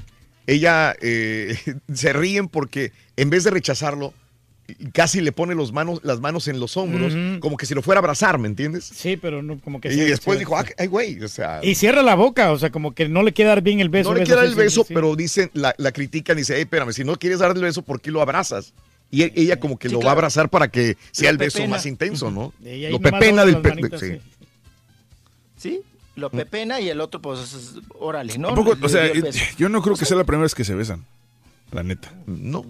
ella 0.48 0.94
eh, 1.00 1.56
se 1.94 2.12
ríen 2.12 2.48
porque 2.48 2.90
en 3.16 3.30
vez 3.30 3.44
de 3.44 3.50
rechazarlo 3.50 4.12
casi 4.92 5.20
le 5.20 5.32
pone 5.32 5.54
los 5.54 5.72
manos, 5.72 6.00
las 6.02 6.20
manos 6.20 6.48
en 6.48 6.60
los 6.60 6.76
hombros, 6.76 7.12
como 7.40 7.56
que 7.56 7.66
si 7.66 7.74
lo 7.74 7.82
fuera 7.82 7.98
a 7.98 8.00
abrazar, 8.00 8.38
¿me 8.38 8.48
entiendes? 8.48 8.84
Sí, 8.84 9.16
pero 9.16 9.42
no, 9.42 9.58
como 9.60 9.80
que 9.80 9.92
Y 9.92 9.96
después 9.96 10.38
dijo, 10.38 10.56
"Ah, 10.56 10.64
ay, 10.78 10.86
güey, 10.86 11.22
o 11.22 11.28
sea, 11.28 11.60
Y 11.62 11.74
cierra 11.74 12.02
la 12.02 12.14
boca, 12.14 12.52
o 12.52 12.58
sea, 12.58 12.70
como 12.70 12.94
que 12.94 13.08
no 13.08 13.22
le 13.22 13.32
quiere 13.32 13.48
dar 13.50 13.62
bien 13.62 13.80
el 13.80 13.88
beso. 13.88 14.10
no 14.10 14.14
le 14.14 14.20
beso, 14.20 14.28
quiere 14.34 14.40
dar 14.40 14.46
sí, 14.46 14.52
el 14.52 14.54
sí, 14.58 14.64
beso, 14.64 14.84
sí. 14.88 14.94
pero 14.94 15.16
dicen, 15.16 15.50
la, 15.54 15.74
la 15.78 15.92
critican 15.92 16.36
y 16.38 16.42
dice, 16.42 16.54
hey, 16.56 16.62
espérame, 16.62 16.92
si 16.92 17.04
no 17.04 17.16
quieres 17.16 17.38
dar 17.38 17.54
el 17.56 17.62
beso, 17.62 17.82
¿por 17.82 18.00
qué 18.00 18.10
lo 18.10 18.20
abrazas? 18.22 18.72
Y 19.10 19.22
e- 19.24 19.32
ella 19.36 19.60
como 19.60 19.78
que 19.78 19.88
Sí, 19.88 19.94
lo 19.94 20.00
va 20.00 20.08
a 20.08 20.12
abrazar 20.12 20.48
para 20.48 20.68
que 20.68 20.96
sea 21.10 21.28
Lo 21.30 21.32
el 21.32 21.38
beso 21.38 21.58
pepena. 21.58 21.76
más 21.76 21.86
intenso, 21.86 22.30
¿no? 22.30 22.52
Lo 22.90 22.98
pepena 23.00 23.44
del 23.44 23.60
pe- 23.60 23.68
manitas, 23.70 24.00
sí. 24.00 24.06
sí. 24.12 24.20
¿Sí? 25.58 25.80
Lo 26.16 26.30
pepena 26.30 26.80
y 26.80 26.88
el 26.88 27.00
otro, 27.00 27.20
pues, 27.22 27.40
es- 27.40 27.74
órale, 27.98 28.36
¿no? 28.38 28.48
Tampoco, 28.54 28.76
o 28.82 28.88
sea, 28.88 29.10
yo 29.58 29.68
no 29.68 29.80
creo 29.82 29.96
que 29.96 30.04
sea 30.04 30.16
la 30.16 30.24
primera 30.24 30.42
vez 30.44 30.54
que 30.54 30.64
se 30.64 30.74
besan. 30.74 31.04
La 31.70 31.82
neta. 31.82 32.12
No. 32.26 32.64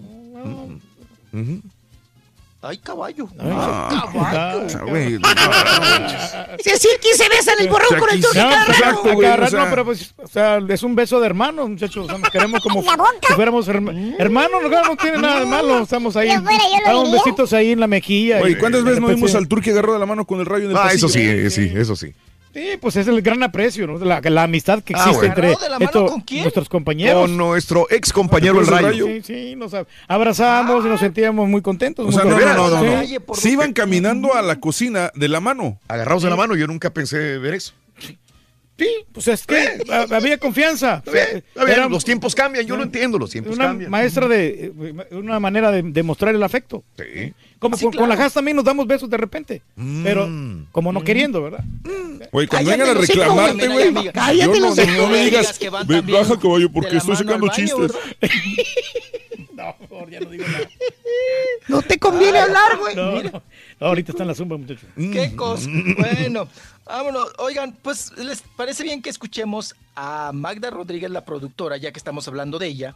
Ay, 2.65 2.77
caballo. 2.77 3.27
Ah, 3.41 4.07
caballo. 4.13 4.85
güey, 4.87 5.15
Es 6.59 6.63
decir, 6.63 6.91
¿quién 7.01 7.17
se 7.17 7.27
besa 7.27 7.51
en 7.53 7.65
el 7.65 7.69
borrón 7.69 7.99
con 7.99 8.09
el 8.09 8.21
turco 8.21 8.35
No, 8.37 8.49
cada 8.49 8.65
rato? 8.65 9.21
rato, 9.21 9.57
no, 9.57 9.69
pero 9.69 9.83
pues, 9.85 10.13
o 10.17 10.27
sea, 10.27 10.59
es 10.69 10.81
un 10.83 10.95
beso 10.95 11.19
de 11.19 11.25
hermanos, 11.25 11.69
muchachos. 11.69 12.05
O 12.05 12.07
sea, 12.09 12.17
nos 12.17 12.29
queremos 12.29 12.61
como 12.61 12.81
si 13.27 13.33
fuéramos 13.33 13.67
herma- 13.67 14.15
hermanos, 14.17 14.61
no, 14.63 14.69
no 14.83 14.95
tiene 14.95 15.17
nada 15.17 15.41
de 15.41 15.45
malo. 15.45 15.79
Estamos 15.79 16.15
ahí, 16.15 16.29
damos 16.85 17.11
besitos 17.11 17.51
ahí 17.51 17.71
en 17.71 17.81
la 17.81 17.87
mejilla. 17.87 18.39
¿cuántas 18.59 18.83
veces 18.85 19.01
no 19.01 19.07
vimos 19.07 19.35
al 19.35 19.47
turque 19.49 19.71
agarrado 19.71 19.93
de 19.95 19.99
la 19.99 20.05
mano 20.05 20.25
con 20.25 20.39
el 20.39 20.45
rayo 20.45 20.65
en 20.65 20.71
el 20.71 20.77
Ah, 20.77 20.91
eso 20.93 21.09
sí, 21.09 21.19
eh, 21.21 21.49
sí, 21.49 21.69
eso 21.75 21.95
sí. 21.97 22.13
Sí, 22.53 22.77
pues 22.79 22.95
es 22.97 23.07
el 23.07 23.21
gran 23.23 23.41
aprecio, 23.41 23.87
¿no? 23.87 23.97
La, 23.97 24.21
la 24.21 24.43
amistad 24.43 24.83
que 24.83 24.93
Ah, 24.95 24.99
existe 24.99 25.15
bueno. 25.17 25.33
entre 25.33 25.47
¿Agarrado 25.47 25.63
de 25.63 25.69
la 25.71 25.79
mano 25.79 25.85
esto- 25.85 26.05
con 26.05 26.21
quién? 26.21 26.41
nuestros 26.43 26.69
compañeros. 26.69 27.21
Con 27.23 27.35
nuestro 27.37 27.87
ex 27.89 28.13
compañero 28.13 28.59
el 28.59 28.67
¿Te 28.67 28.75
acuerdas 28.75 28.91
rayo. 28.91 29.07
Sí, 29.07 29.21
sí, 29.23 29.55
nos 29.55 29.73
ab- 29.73 29.87
abrazamos 30.07 30.85
y 30.85 30.87
nos 30.89 30.99
sentíamos 30.99 31.49
muy 31.49 31.61
contentos. 31.63 32.03
O 32.05 32.11
muy 32.11 32.15
sea, 32.15 32.23
no, 32.25 32.69
no, 32.69 32.83
no, 32.83 33.35
Se 33.35 33.49
iban 33.49 33.73
caminando 33.73 34.35
a 34.35 34.41
la 34.43 34.59
cocina 34.59 35.11
de 35.15 35.27
la 35.29 35.39
mano. 35.39 35.79
Agarrados 35.87 36.21
de 36.23 36.29
la 36.29 36.35
mano, 36.35 36.55
yo 36.55 36.67
nunca 36.67 36.91
pensé 36.93 37.39
ver 37.39 37.55
eso. 37.55 37.73
Sí, 38.77 38.87
pues 39.11 39.27
es 39.27 39.45
que 39.45 39.83
ha- 39.91 40.15
había 40.15 40.39
confianza. 40.39 40.95
Está 41.05 41.11
bien, 41.11 41.25
está 41.47 41.63
bien, 41.65 41.77
Era 41.77 41.87
los 41.89 42.03
tiempos 42.03 42.33
cambian, 42.33 42.65
yo 42.65 42.75
lo 42.75 42.81
entiendo, 42.83 43.19
los 43.19 43.29
tiempos 43.29 43.55
una 43.55 43.65
cambian. 43.65 43.91
maestra 43.91 44.27
de 44.27 44.71
eh, 44.75 45.05
una 45.11 45.39
manera 45.39 45.69
de, 45.71 45.83
de 45.83 46.03
mostrar 46.03 46.33
el 46.33 46.41
afecto. 46.41 46.83
Sí. 46.97 47.33
Como 47.59 47.77
Sí, 47.77 47.85
con, 47.85 47.93
con 47.93 48.09
la. 48.09 48.15
Has 48.15 48.33
también 48.33 48.57
nos 48.57 48.65
damos 48.65 48.87
besos 48.87 49.09
de 49.09 49.17
repente, 49.17 49.61
pero 50.03 50.27
Mm. 50.27 50.65
como 50.71 50.91
no 50.91 51.03
queriendo, 51.03 51.41
¿verdad? 51.43 51.63
Güey, 52.31 52.47
cuando 52.47 52.71
vengan 52.71 52.89
a 52.89 52.93
reclamarte, 52.95 53.67
güey, 53.67 53.93
Cállate, 54.11 54.59
no, 54.59 54.67
los 54.69 54.77
no, 54.77 54.85
no 54.97 55.07
me 55.07 55.23
digas, 55.25 55.59
que 55.59 55.69
van 55.69 55.85
"Ve, 55.87 55.97
también 55.97 56.19
baja 56.19 56.39
caballo 56.39 56.71
porque 56.71 56.97
estoy 56.97 57.15
sacando 57.15 57.45
baño, 57.47 57.53
chistes. 57.55 57.91
No, 59.53 59.75
por 59.77 59.87
favor, 59.87 60.09
ya 60.09 60.19
no 60.19 60.29
digo 60.31 60.45
nada. 60.47 60.67
No 61.67 61.81
te 61.83 61.97
conviene 61.99 62.39
hablar, 62.39 62.77
güey. 62.79 62.95
No, 62.95 63.21
no. 63.21 63.31
No, 63.79 63.87
ahorita 63.87 64.11
está 64.11 64.23
en 64.23 64.27
la 64.29 64.35
zumba, 64.35 64.57
muchachos. 64.57 64.83
¿Qué 64.95 65.33
cosa? 65.35 65.69
Bueno, 65.97 66.47
vámonos. 66.85 67.27
Oigan, 67.37 67.73
pues, 67.81 68.11
¿les 68.17 68.41
parece 68.55 68.83
bien 68.83 69.01
que 69.01 69.09
escuchemos 69.09 69.75
a 69.95 70.31
Magda 70.33 70.69
Rodríguez, 70.69 71.11
la 71.11 71.25
productora, 71.25 71.77
ya 71.77 71.91
que 71.91 71.97
estamos 71.99 72.27
hablando 72.27 72.59
de 72.59 72.67
ella? 72.67 72.95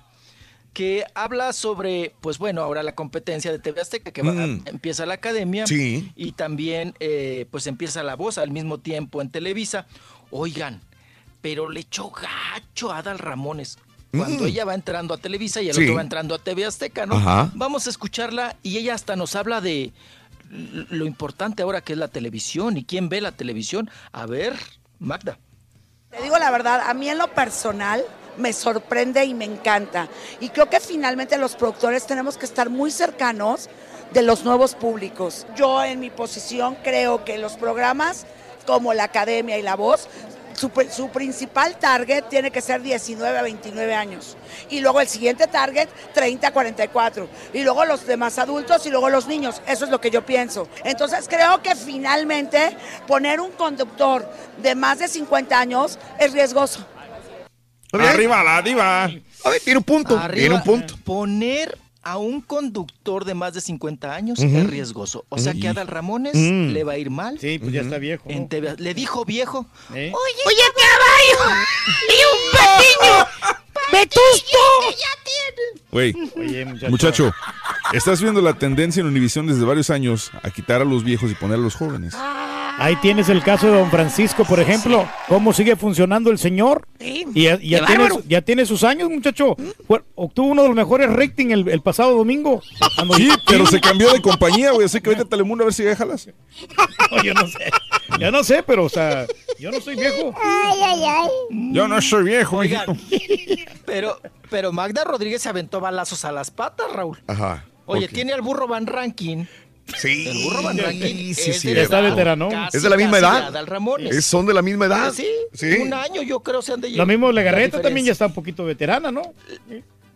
que 0.74 1.06
habla 1.16 1.54
sobre, 1.54 2.14
pues 2.22 2.38
bueno, 2.38 2.62
ahora 2.62 2.84
la 2.84 2.94
competencia 2.94 3.52
de 3.52 3.58
TV 3.58 3.82
Azteca, 3.82 4.12
que 4.12 4.22
va- 4.22 4.32
Mm. 4.34 4.62
empieza 4.68 5.08
la 5.08 5.16
academia 5.16 5.66
Sí. 5.66 6.12
y 6.16 6.34
también 6.34 6.94
eh, 7.00 7.48
pues 7.50 7.66
empieza 7.66 8.04
la 8.04 8.16
voz 8.16 8.38
al 8.38 8.52
mismo 8.52 8.78
tiempo 8.78 9.20
en 9.24 9.32
Televisa. 9.32 9.88
Oigan, 10.30 10.80
pero 11.42 11.68
le 11.72 11.80
echó 11.80 12.12
gacho 12.12 12.92
a 12.92 13.00
Adal 13.00 13.18
Ramones. 13.18 13.80
Cuando 14.12 14.44
Mm. 14.44 14.48
ella 14.48 14.66
va 14.66 14.76
entrando 14.76 15.16
a 15.16 15.18
Televisa 15.18 15.64
y 15.64 15.70
el 15.70 15.76
Sí. 15.76 15.82
otro 15.82 15.96
va 15.96 16.02
entrando 16.02 16.36
a 16.36 16.38
TV 16.38 16.64
Azteca, 16.66 17.08
¿no? 17.08 17.16
Ajá. 17.16 17.50
Vamos 17.56 17.88
a 17.88 17.90
escucharla 17.90 18.56
y 18.62 18.78
ella 18.78 18.94
hasta 18.94 19.16
nos 19.16 19.36
habla 19.36 19.62
de 19.62 19.94
lo 20.50 21.06
importante 21.06 21.64
ahora 21.64 21.82
que 21.82 21.94
es 21.94 22.00
la 22.00 22.08
televisión 22.08 22.78
y 22.78 22.86
quién 22.86 23.10
ve 23.10 23.22
la 23.22 23.32
televisión. 23.32 23.90
A 24.12 24.26
ver, 24.26 24.56
Magda. 25.00 25.38
Te 26.10 26.22
digo 26.22 26.38
la 26.38 26.52
verdad, 26.52 26.82
a 26.88 26.94
mí 26.94 27.10
en 27.10 27.18
lo 27.18 27.28
personal 27.34 28.04
me 28.38 28.54
sorprende 28.54 29.26
y 29.26 29.34
me 29.34 29.46
encanta. 29.46 30.08
Y 30.40 30.50
creo 30.50 30.70
que 30.70 30.80
finalmente 30.80 31.38
los 31.38 31.56
productores 31.56 32.06
tenemos 32.06 32.38
que 32.38 32.46
estar 32.46 32.70
muy 32.70 32.92
cercanos 32.92 33.70
de 34.14 34.22
los 34.22 34.46
nuevos 34.46 34.76
públicos. 34.76 35.46
Yo 35.56 35.84
en 35.84 36.00
mi 36.00 36.10
posición 36.10 36.78
creo 36.84 37.26
que 37.26 37.38
los 37.38 37.54
programas 37.54 38.26
como 38.66 38.94
la 38.94 39.06
Academia 39.06 39.58
y 39.58 39.64
La 39.64 39.76
Voz, 39.76 40.08
su, 40.58 40.70
pri- 40.72 40.90
su 40.92 41.10
principal 41.10 41.78
target 41.78 42.26
tiene 42.30 42.50
que 42.52 42.62
ser 42.62 42.82
19 42.82 43.38
a 43.38 43.42
29 43.44 43.94
años. 43.94 44.36
Y 44.70 44.80
luego 44.80 45.00
el 45.00 45.08
siguiente 45.08 45.46
target, 45.48 45.88
30 46.14 46.48
a 46.48 46.52
44. 46.52 47.30
Y 47.54 47.62
luego 47.64 47.86
los 47.86 48.06
demás 48.08 48.40
adultos 48.40 48.86
y 48.86 48.90
luego 48.90 49.10
los 49.10 49.28
niños. 49.28 49.62
Eso 49.68 49.86
es 49.86 49.92
lo 49.92 50.02
que 50.02 50.10
yo 50.10 50.26
pienso. 50.26 50.68
Entonces 50.84 51.28
creo 51.30 51.62
que 51.62 51.76
finalmente 51.76 52.76
poner 53.06 53.40
un 53.40 53.52
conductor 53.52 54.28
de 54.58 54.74
más 54.74 54.98
de 55.00 55.08
50 55.08 55.60
años 55.60 56.00
es 56.20 56.34
riesgoso. 56.34 56.86
Arriba 57.94 58.44
la 58.44 58.62
diva. 58.62 59.06
A 59.06 59.50
ver, 59.50 59.62
tiene 59.64 59.78
un 59.78 59.84
punto. 59.84 60.20
tiene 60.34 60.56
un 60.56 60.64
punto. 60.64 60.96
Poner 61.06 61.78
a 62.08 62.18
un 62.18 62.40
conductor 62.40 63.26
de 63.26 63.34
más 63.34 63.54
de 63.54 63.60
50 63.60 64.16
años 64.16 64.40
es 64.40 64.70
riesgoso. 64.70 65.26
O 65.28 65.38
sea 65.38 65.54
que 65.54 65.68
a 65.68 65.72
Adal 65.72 65.88
Ramones 65.88 66.36
le 66.36 66.84
va 66.86 66.94
a 66.94 66.98
ir 66.98 67.10
mal. 67.10 67.38
Sí, 67.40 67.60
pues 67.60 67.74
ya 67.74 67.82
está 67.82 67.98
viejo. 67.98 68.24
¿no? 68.26 68.36
En 68.36 68.48
TV 68.48 68.76
le 68.78 68.94
dijo 68.94 69.26
viejo. 69.26 69.66
¿Eh? 69.94 70.14
Oye, 70.14 70.64
caballo. 70.76 71.62
Y 72.08 72.20
un 72.32 72.52
patiño. 72.54 73.58
Vetusto. 73.92 74.58
Güey, 75.92 76.14
Oye, 76.36 76.66
muchacho. 76.66 76.90
muchacho, 76.90 77.34
estás 77.94 78.22
viendo 78.22 78.42
la 78.42 78.54
tendencia 78.54 79.02
en 79.02 79.08
Univisión 79.08 79.48
desde 79.48 79.64
varios 79.66 79.90
años 79.90 80.32
a 80.44 80.52
quitar 80.52 80.82
a 80.82 80.86
los 80.86 81.04
viejos 81.04 81.32
y 81.32 81.36
poner 81.36 81.58
a 81.58 81.62
los 81.62 81.76
jóvenes. 81.76 82.14
Ahí 82.80 82.96
tienes 82.98 83.28
el 83.30 83.42
caso 83.42 83.66
de 83.68 83.74
don 83.78 83.90
Francisco, 83.90 84.46
por 84.46 84.60
ejemplo. 84.60 85.08
¿Cómo 85.28 85.52
sigue 85.52 85.76
funcionando 85.76 86.30
el 86.30 86.38
señor? 86.38 86.88
Sí. 87.00 87.26
Y 87.34 87.44
ya, 87.44 87.60
ya 87.60 88.42
tiene, 88.44 88.64
ya 88.64 88.66
sus 88.68 88.84
años, 88.84 89.10
muchacho. 89.10 89.56
Fue- 89.88 90.04
obtuvo 90.16 90.50
uno 90.50 90.62
de 90.62 90.68
los 90.70 90.78
mejores 90.78 91.12
rating 91.12 91.48
el, 91.52 91.68
el 91.70 91.82
pasado 91.82 92.16
domingo. 92.16 92.62
Cuando- 92.96 93.16
Sí, 93.16 93.30
pero 93.48 93.66
se 93.66 93.82
cambió 93.82 94.14
de 94.14 94.22
compañía, 94.22 94.72
güey. 94.72 94.86
Así 94.86 95.02
que 95.02 95.10
vete 95.10 95.24
a 95.24 95.26
Telemundo 95.26 95.64
a 95.64 95.66
ver 95.66 95.74
si 95.74 95.84
ya 95.84 95.96
jalas. 95.96 96.30
No, 97.12 97.24
yo 97.24 97.34
no 97.34 97.48
sé. 97.48 97.72
Yo 98.20 98.32
no 98.32 98.44
sé, 98.44 98.64
pero, 98.64 98.84
o 98.86 98.90
sea, 98.90 99.26
yo 99.60 99.72
no 99.72 99.80
soy 99.80 99.96
viejo. 99.96 100.34
Ay, 100.44 100.80
ay, 100.84 101.04
ay. 101.04 101.30
Yo 101.74 101.88
no 101.88 102.02
soy 102.02 102.24
viejo, 102.26 102.58
Oigan, 102.58 102.86
pero, 103.86 104.20
pero 104.50 104.72
Magda 104.74 105.04
Rodríguez 105.04 105.42
se 105.42 105.50
aventó 105.50 105.80
balazos 105.80 106.26
a 106.26 106.32
las 106.32 106.52
patas, 106.52 106.92
Raúl. 106.92 107.18
Ajá. 107.28 107.66
Oye, 107.86 108.08
tiene 108.10 108.34
al 108.34 108.42
burro 108.42 108.68
Van 108.68 108.86
Ranking. 108.86 109.46
Sí. 109.96 110.28
El 110.28 110.44
burro 110.44 110.64
Van 110.64 110.78
Ranking 110.78 111.34
sí, 111.34 111.50
es 111.52 111.60
sí, 111.62 111.74
de 111.74 111.84
está 111.84 112.02
veterano. 112.02 112.50
casi, 112.50 112.78
¿Es 112.78 112.84
de 112.84 112.90
la 112.90 112.98
misma 112.98 113.20
edad? 113.20 113.66
Ramones. 113.66 114.16
Es- 114.16 114.26
son 114.26 114.46
de 114.46 114.54
la 114.54 114.62
misma 114.62 114.86
edad. 114.86 115.14
Sí, 115.14 115.26
Sí. 115.54 115.78
un 115.82 115.94
año 115.94 116.22
yo 116.24 116.42
creo 116.42 116.62
se 116.62 116.74
han 116.74 116.82
de 116.82 116.90
Lo 116.90 117.06
mismo 117.06 117.32
Legarreta 117.32 117.82
también 117.82 118.06
ya 118.06 118.12
está 118.12 118.26
un 118.28 118.34
poquito 118.34 118.66
veterana, 118.66 119.12
¿no? 119.12 119.22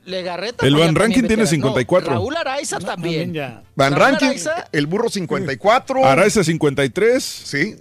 Legarreta. 0.06 0.66
El 0.66 0.76
Van 0.76 0.96
Ranking 0.96 1.22
tiene 1.22 1.44
veterano. 1.44 1.48
54. 1.48 2.10
No, 2.14 2.16
Raúl 2.20 2.36
Araiza 2.36 2.80
también. 2.80 3.32
También 3.32 3.34
ya. 3.34 3.64
Van 3.76 3.94
Raúl 3.94 4.02
Ranking, 4.12 4.26
Araiza. 4.28 4.68
el 4.72 4.88
burro 4.88 5.10
54. 5.10 6.06
Araiza 6.06 6.44
53. 6.44 7.24
Sí. 7.24 7.76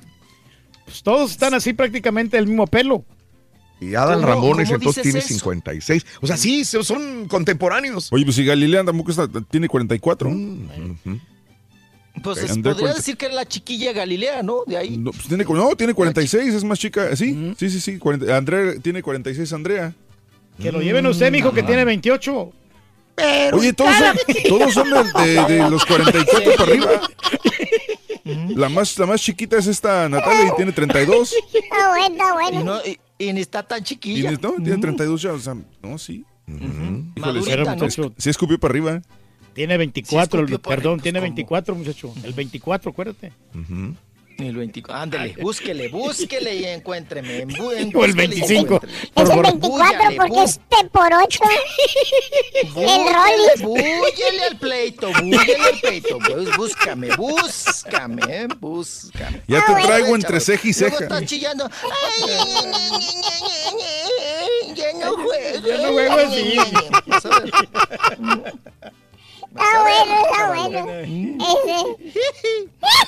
Pues 0.85 1.03
todos 1.03 1.31
están 1.31 1.55
así 1.55 1.73
prácticamente 1.73 2.37
del 2.37 2.47
mismo 2.47 2.67
pelo. 2.67 3.05
Y 3.81 3.95
Adal 3.95 4.17
¿Cómo- 4.21 4.27
Ramones 4.29 4.71
entonces 4.71 5.03
tiene 5.03 5.21
eso? 5.21 5.29
56. 5.29 6.05
O 6.21 6.27
sea, 6.27 6.37
sí, 6.37 6.65
son 6.67 7.27
contemporáneos. 7.27 8.09
Oye, 8.13 8.25
pues 8.25 8.37
si 8.37 8.45
Galilea 8.45 8.85
tampoco 8.85 9.11
está, 9.11 9.27
tiene 9.51 9.69
44. 9.69 10.31
Pues 12.23 12.39
es- 12.39 12.49
podría 12.57 12.75
cuenta- 12.75 12.95
decir 12.95 13.17
que 13.17 13.27
era 13.27 13.35
la 13.35 13.47
chiquilla 13.47 13.93
Galilea, 13.93 14.43
¿no? 14.43 14.65
De 14.67 14.77
ahí. 14.77 14.97
No, 14.99 15.13
pues 15.13 15.27
tiene, 15.29 15.45
no, 15.45 15.77
tiene 15.77 15.95
46, 15.95 16.55
es 16.55 16.65
más 16.65 16.79
chica. 16.79 17.15
Sí, 17.17 17.55
sí, 17.57 17.71
sí, 17.71 17.81
sí. 17.81 17.99
40 17.99 18.37
Andrea 18.37 18.75
tiene 18.83 19.03
46, 19.03 19.53
Andrea. 19.53 19.95
Que 20.61 20.71
lo 20.73 20.81
lleven 20.83 21.07
usted, 21.07 21.31
mijo, 21.33 21.53
que 21.53 21.63
tiene 21.63 21.85
28. 21.85 22.53
Pero 23.15 23.57
Oye, 23.59 23.73
todos 23.73 23.95
son, 23.97 24.17
todos 24.49 24.73
son 24.75 24.89
de, 24.91 25.25
de- 25.27 25.55
de 25.63 25.71
los 25.71 25.85
44 25.87 26.53
para 26.57 26.71
arriba. 26.71 26.91
La 28.55 28.69
más, 28.69 28.99
la 28.99 29.07
más 29.07 29.21
chiquita 29.21 29.57
es 29.59 29.67
esta 29.67 30.09
Natalia 30.09 30.49
y 30.53 30.57
tiene 30.57 30.73
32. 30.73 31.33
Está 31.33 31.89
bueno, 31.91 32.15
está 32.15 32.29
Y, 32.29 32.33
bueno. 32.33 32.65
no, 32.65 32.81
y, 32.85 32.99
y 33.19 33.33
ni 33.33 33.41
está 33.41 33.63
tan 33.63 33.81
Y 33.81 33.85
chiquilla. 33.85 34.31
no, 34.33 34.53
tiene 34.63 34.79
32 34.79 35.23
ya. 35.23 35.33
O 35.33 35.39
sea, 35.39 35.55
no, 35.83 35.99
sí. 35.99 36.25
Híjole, 36.47 37.13
Madurita, 37.17 37.51
sí, 37.53 37.57
¿no? 37.65 37.71
muchacho, 37.77 38.13
sí 38.19 38.31
escupió 38.31 38.59
para 38.59 38.73
arriba. 38.73 39.03
Tiene 39.55 39.77
24, 39.77 40.41
escupió 40.41 40.57
el- 40.57 40.61
por 40.61 40.75
perdón, 40.75 41.01
tiene 41.01 41.19
¿cómo? 41.19 41.25
24, 41.27 41.75
muchacho. 41.75 42.15
El 42.25 42.33
24, 42.33 42.91
acuérdate. 42.91 43.33
El 44.39 44.57
24. 44.57 45.03
Ándele, 45.03 45.35
búsquele, 45.43 45.89
búsquele 45.89 46.55
y 46.57 46.65
encuéntreme. 46.65 47.45
O 47.61 47.73
el 47.73 47.87
búsquele 47.93 48.09
y 48.09 48.13
25. 48.15 48.77
encuéntreme. 48.77 48.95
Es 49.03 49.29
el 49.29 49.35
Por- 49.35 49.43
24 49.45 49.69
Búyale, 49.69 50.17
porque 50.17 50.33
bú- 50.33 50.45
es 50.45 50.55
T 50.61 50.77
por 50.91 51.13
8. 51.13 51.41
el 52.63 52.73
Rollis. 52.73 53.63
búyele 53.63 54.43
al 54.51 54.57
pleito, 54.59 55.09
búyele 55.21 55.57
al 55.57 55.81
pleito. 55.81 56.19
Bú- 56.21 56.57
Búscame, 56.57 57.09
búscame, 57.17 58.23
eh, 58.31 58.49
búscame. 58.59 59.43
Ya 59.47 59.59
Ah, 59.59 59.65
te 59.77 59.83
traigo 59.87 60.15
entre 60.17 60.41
ceja 60.41 60.67
y 60.69 60.73
Luego 60.73 60.97
ceja. 60.97 61.05
está 61.05 61.27
chillando. 61.27 61.65
Ay, 61.67 62.31
ay, 62.31 62.31
ay, 62.31 62.73
ay, 62.73 63.05
ay, 63.43 63.75
ay, 63.77 64.11
ay, 64.41 64.75
Ya 64.75 64.93
no 64.95 65.17
juego. 65.17 65.67
Ya 65.67 65.77
no 65.83 65.93
juego 65.93 66.15
así. 66.15 66.59
Está 69.51 69.83
bueno, 69.83 70.15
está 70.23 70.49
bueno. 70.49 71.97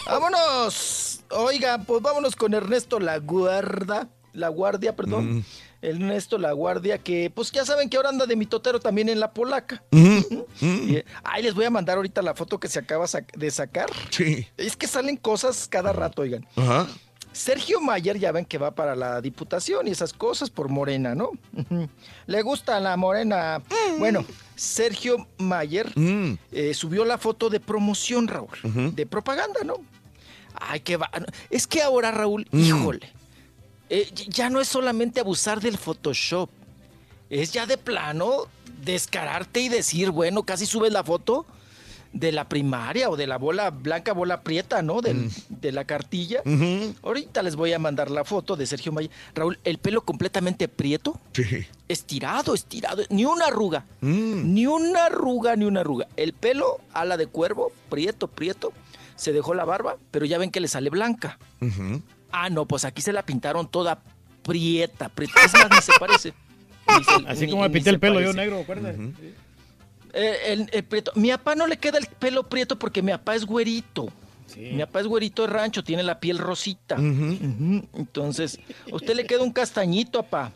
Vámonos. 0.06 1.20
Oiga, 1.30 1.78
pues 1.78 2.02
vámonos 2.02 2.36
con 2.36 2.52
Ernesto 2.54 2.98
La 3.00 3.18
Guarda. 3.18 4.08
La 4.32 4.48
Guardia, 4.48 4.96
perdón. 4.96 5.38
Mm. 5.38 5.44
Ernesto 5.82 6.38
La 6.38 6.52
Guardia, 6.52 6.98
que 6.98 7.30
pues 7.34 7.50
ya 7.50 7.64
saben 7.64 7.90
que 7.90 7.96
ahora 7.96 8.10
anda 8.10 8.26
de 8.26 8.36
mitotero 8.36 8.78
también 8.80 9.08
en 9.08 9.18
la 9.18 9.32
polaca. 9.32 9.82
Y, 9.90 10.96
eh, 10.96 11.04
Ahí 11.24 11.42
les 11.42 11.54
voy 11.54 11.64
a 11.64 11.70
mandar 11.70 11.96
ahorita 11.96 12.22
la 12.22 12.34
foto 12.34 12.58
que 12.60 12.68
se 12.68 12.78
acaba 12.78 13.06
de 13.36 13.50
sacar. 13.50 13.90
Sí. 14.10 14.46
Es 14.56 14.76
que 14.76 14.86
salen 14.86 15.16
cosas 15.16 15.66
cada 15.68 15.92
rato, 15.92 16.22
oigan. 16.22 16.46
Ajá. 16.56 16.86
Sergio 17.32 17.80
Mayer 17.80 18.18
ya 18.18 18.30
ven 18.32 18.44
que 18.44 18.58
va 18.58 18.70
para 18.74 18.94
la 18.94 19.20
diputación 19.20 19.88
y 19.88 19.90
esas 19.90 20.12
cosas 20.12 20.50
por 20.50 20.68
Morena, 20.68 21.14
¿no? 21.14 21.30
Le 22.26 22.42
gusta 22.42 22.78
la 22.80 22.96
Morena. 22.96 23.62
Bueno, 23.98 24.24
Sergio 24.56 25.26
Mayer 25.38 25.90
Mm. 25.98 26.34
eh, 26.52 26.74
subió 26.74 27.04
la 27.04 27.18
foto 27.18 27.48
de 27.50 27.58
promoción, 27.60 28.28
Raúl, 28.28 28.50
de 28.94 29.06
propaganda, 29.06 29.60
¿no? 29.64 29.76
Ay, 30.54 30.80
qué 30.80 30.96
va. 30.98 31.10
Es 31.50 31.66
que 31.66 31.82
ahora, 31.82 32.10
Raúl, 32.10 32.46
Mm. 32.50 32.58
híjole, 32.60 33.12
eh, 33.88 34.10
ya 34.28 34.50
no 34.50 34.60
es 34.60 34.68
solamente 34.68 35.20
abusar 35.20 35.60
del 35.60 35.78
Photoshop, 35.78 36.50
es 37.30 37.52
ya 37.52 37.66
de 37.66 37.78
plano 37.78 38.46
descararte 38.84 39.60
y 39.60 39.68
decir, 39.68 40.10
bueno, 40.10 40.42
casi 40.42 40.66
subes 40.66 40.92
la 40.92 41.02
foto 41.04 41.46
de 42.12 42.30
la 42.30 42.48
primaria 42.48 43.08
o 43.08 43.16
de 43.16 43.26
la 43.26 43.38
bola 43.38 43.70
blanca, 43.70 44.12
bola 44.12 44.42
prieta, 44.42 44.82
¿no? 44.82 45.00
Del- 45.00 45.30
De 45.48 45.72
la 45.72 45.84
cartilla. 45.84 46.42
Ahorita 47.02 47.42
les 47.42 47.56
voy 47.56 47.72
a 47.72 47.78
mandar 47.78 48.10
la 48.10 48.24
foto 48.24 48.54
de 48.56 48.66
Sergio 48.66 48.92
Mayer. 48.92 49.10
Raúl, 49.34 49.58
el 49.64 49.78
pelo 49.78 50.02
completamente 50.02 50.68
prieto, 50.68 51.18
Sí. 51.32 51.66
estirado, 51.88 52.54
estirado, 52.54 53.02
ni 53.08 53.24
una 53.24 53.46
arruga. 53.46 53.84
Mm. 54.02 54.52
Ni 54.54 54.66
una 54.66 55.06
arruga, 55.06 55.56
ni 55.56 55.64
una 55.64 55.80
arruga. 55.80 56.06
El 56.16 56.32
pelo, 56.34 56.80
ala 56.92 57.16
de 57.16 57.26
cuervo, 57.26 57.72
prieto, 57.88 58.28
prieto. 58.28 58.72
Se 59.16 59.32
dejó 59.32 59.54
la 59.54 59.64
barba, 59.64 59.96
pero 60.10 60.26
ya 60.26 60.36
ven 60.38 60.50
que 60.50 60.60
le 60.60 60.68
sale 60.68 60.90
blanca. 60.90 61.38
Ah, 62.30 62.50
no, 62.50 62.66
pues 62.66 62.84
aquí 62.84 63.00
se 63.02 63.12
la 63.12 63.22
pintaron 63.24 63.68
toda 63.68 64.02
prieta, 64.42 65.08
prieta. 65.08 65.40
Es 65.44 65.52
más, 65.54 65.68
ni 65.70 65.80
se 65.80 65.92
parece. 65.98 66.34
Ni 66.88 67.04
se- 67.04 67.28
Así 67.28 67.44
ni- 67.46 67.50
como 67.52 67.62
me 67.62 67.70
pinté 67.70 67.90
el 67.90 68.00
pelo 68.00 68.20
yo 68.20 68.32
negro, 68.32 68.60
acuérdate. 68.60 68.98
El, 70.12 70.68
el 70.72 70.84
prieto. 70.84 71.12
Mi 71.14 71.30
papá 71.30 71.54
no 71.54 71.66
le 71.66 71.76
queda 71.78 71.98
el 71.98 72.06
pelo 72.06 72.48
prieto 72.48 72.78
porque 72.78 73.02
mi 73.02 73.12
papá 73.12 73.34
es 73.34 73.44
güerito. 73.44 74.12
Mi 74.54 74.80
papá 74.80 75.00
es 75.00 75.06
güerito 75.06 75.42
de 75.42 75.48
rancho, 75.48 75.82
tiene 75.82 76.02
la 76.02 76.20
piel 76.20 76.36
rosita. 76.36 76.96
Entonces, 77.94 78.58
a 78.90 78.94
usted 78.94 79.14
le 79.14 79.24
queda 79.26 79.42
un 79.42 79.52
castañito, 79.52 80.22
papá. 80.22 80.52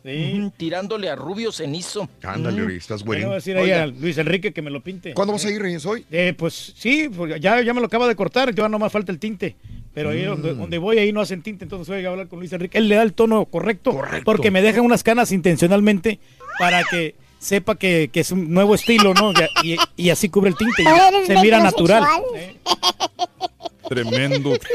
Tirándole 0.57 1.09
a 1.09 1.17
rubio 1.17 1.53
cenizo. 1.53 2.09
Ándale. 2.23 2.63
Uri, 2.63 2.77
estás 2.77 3.03
bueno. 3.05 3.33
a 3.33 3.35
decir 3.37 3.57
ahí 3.57 3.71
a 3.71 3.87
Luis 3.87 4.19
Enrique 4.19 4.53
que 4.53 4.63
me 4.63 4.71
lo 4.71 4.83
pinte. 4.83 5.15
¿Cuándo 5.15 5.33
vas 5.33 5.45
a 5.45 5.51
ir, 5.51 5.61
Reyes, 5.63 5.87
hoy? 5.87 6.05
Eh, 6.11 6.35
pues 6.37 6.75
sí, 6.77 7.09
pues 7.09 7.41
ya, 7.41 7.63
ya 7.63 7.73
me 7.75 7.81
lo 7.81 7.87
acaba 7.87 8.07
de 8.07 8.15
cortar, 8.17 8.55
ya 8.55 8.69
nomás 8.69 8.93
falta 8.93 9.13
el 9.13 9.19
tinte. 9.19 9.57
Pero 9.95 10.11
ahí 10.11 10.25
donde, 10.25 10.53
Mm. 10.53 10.59
donde 10.59 10.77
voy, 10.79 10.99
ahí 10.99 11.11
no 11.11 11.23
hacen 11.23 11.41
tinte, 11.43 11.65
entonces 11.65 11.89
voy 11.89 12.05
a 12.05 12.11
hablar 12.11 12.29
con 12.29 12.39
Luis 12.39 12.53
Enrique. 12.53 12.77
Él 12.77 12.89
le 12.91 12.97
da 12.97 13.03
el 13.03 13.15
tono 13.15 13.47
correcto, 13.47 13.99
porque 14.27 14.51
me 14.51 14.61
dejan 14.61 14.85
unas 14.85 15.03
canas 15.03 15.33
intencionalmente 15.33 16.21
para 16.59 16.85
que 16.85 17.15
sepa 17.47 17.77
que, 17.77 18.11
que 18.13 18.21
es 18.21 18.31
un 18.33 18.53
nuevo 18.53 18.75
estilo, 18.75 19.15
¿no? 19.15 19.33
Y, 19.63 19.77
y 19.97 20.11
así 20.11 20.29
cubre 20.29 20.51
el 20.51 20.57
tinte. 20.57 20.83
y 20.83 21.27
se 21.27 21.41
mira 21.41 21.61
natural. 21.61 22.05
Tremendo. 23.89 24.53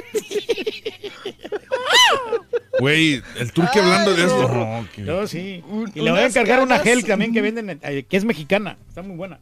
Güey, 2.80 3.22
el 3.38 3.52
turque 3.52 3.80
hablando 3.80 4.14
de 4.16 4.24
esto. 4.26 4.48
No, 4.48 4.88
que- 4.96 5.04
Yo 5.06 5.28
sí. 5.28 5.62
Y 5.94 6.02
le 6.02 6.10
voy 6.12 6.22
a 6.22 6.26
encargar 6.26 6.64
una 6.64 6.80
gel 6.80 7.06
también 7.06 7.32
que 7.34 7.42
venden, 7.42 7.80
eh, 7.84 8.06
que 8.10 8.18
es 8.18 8.24
mexicana. 8.26 8.78
Está 8.88 9.02
muy 9.04 9.16
buena. 9.18 9.40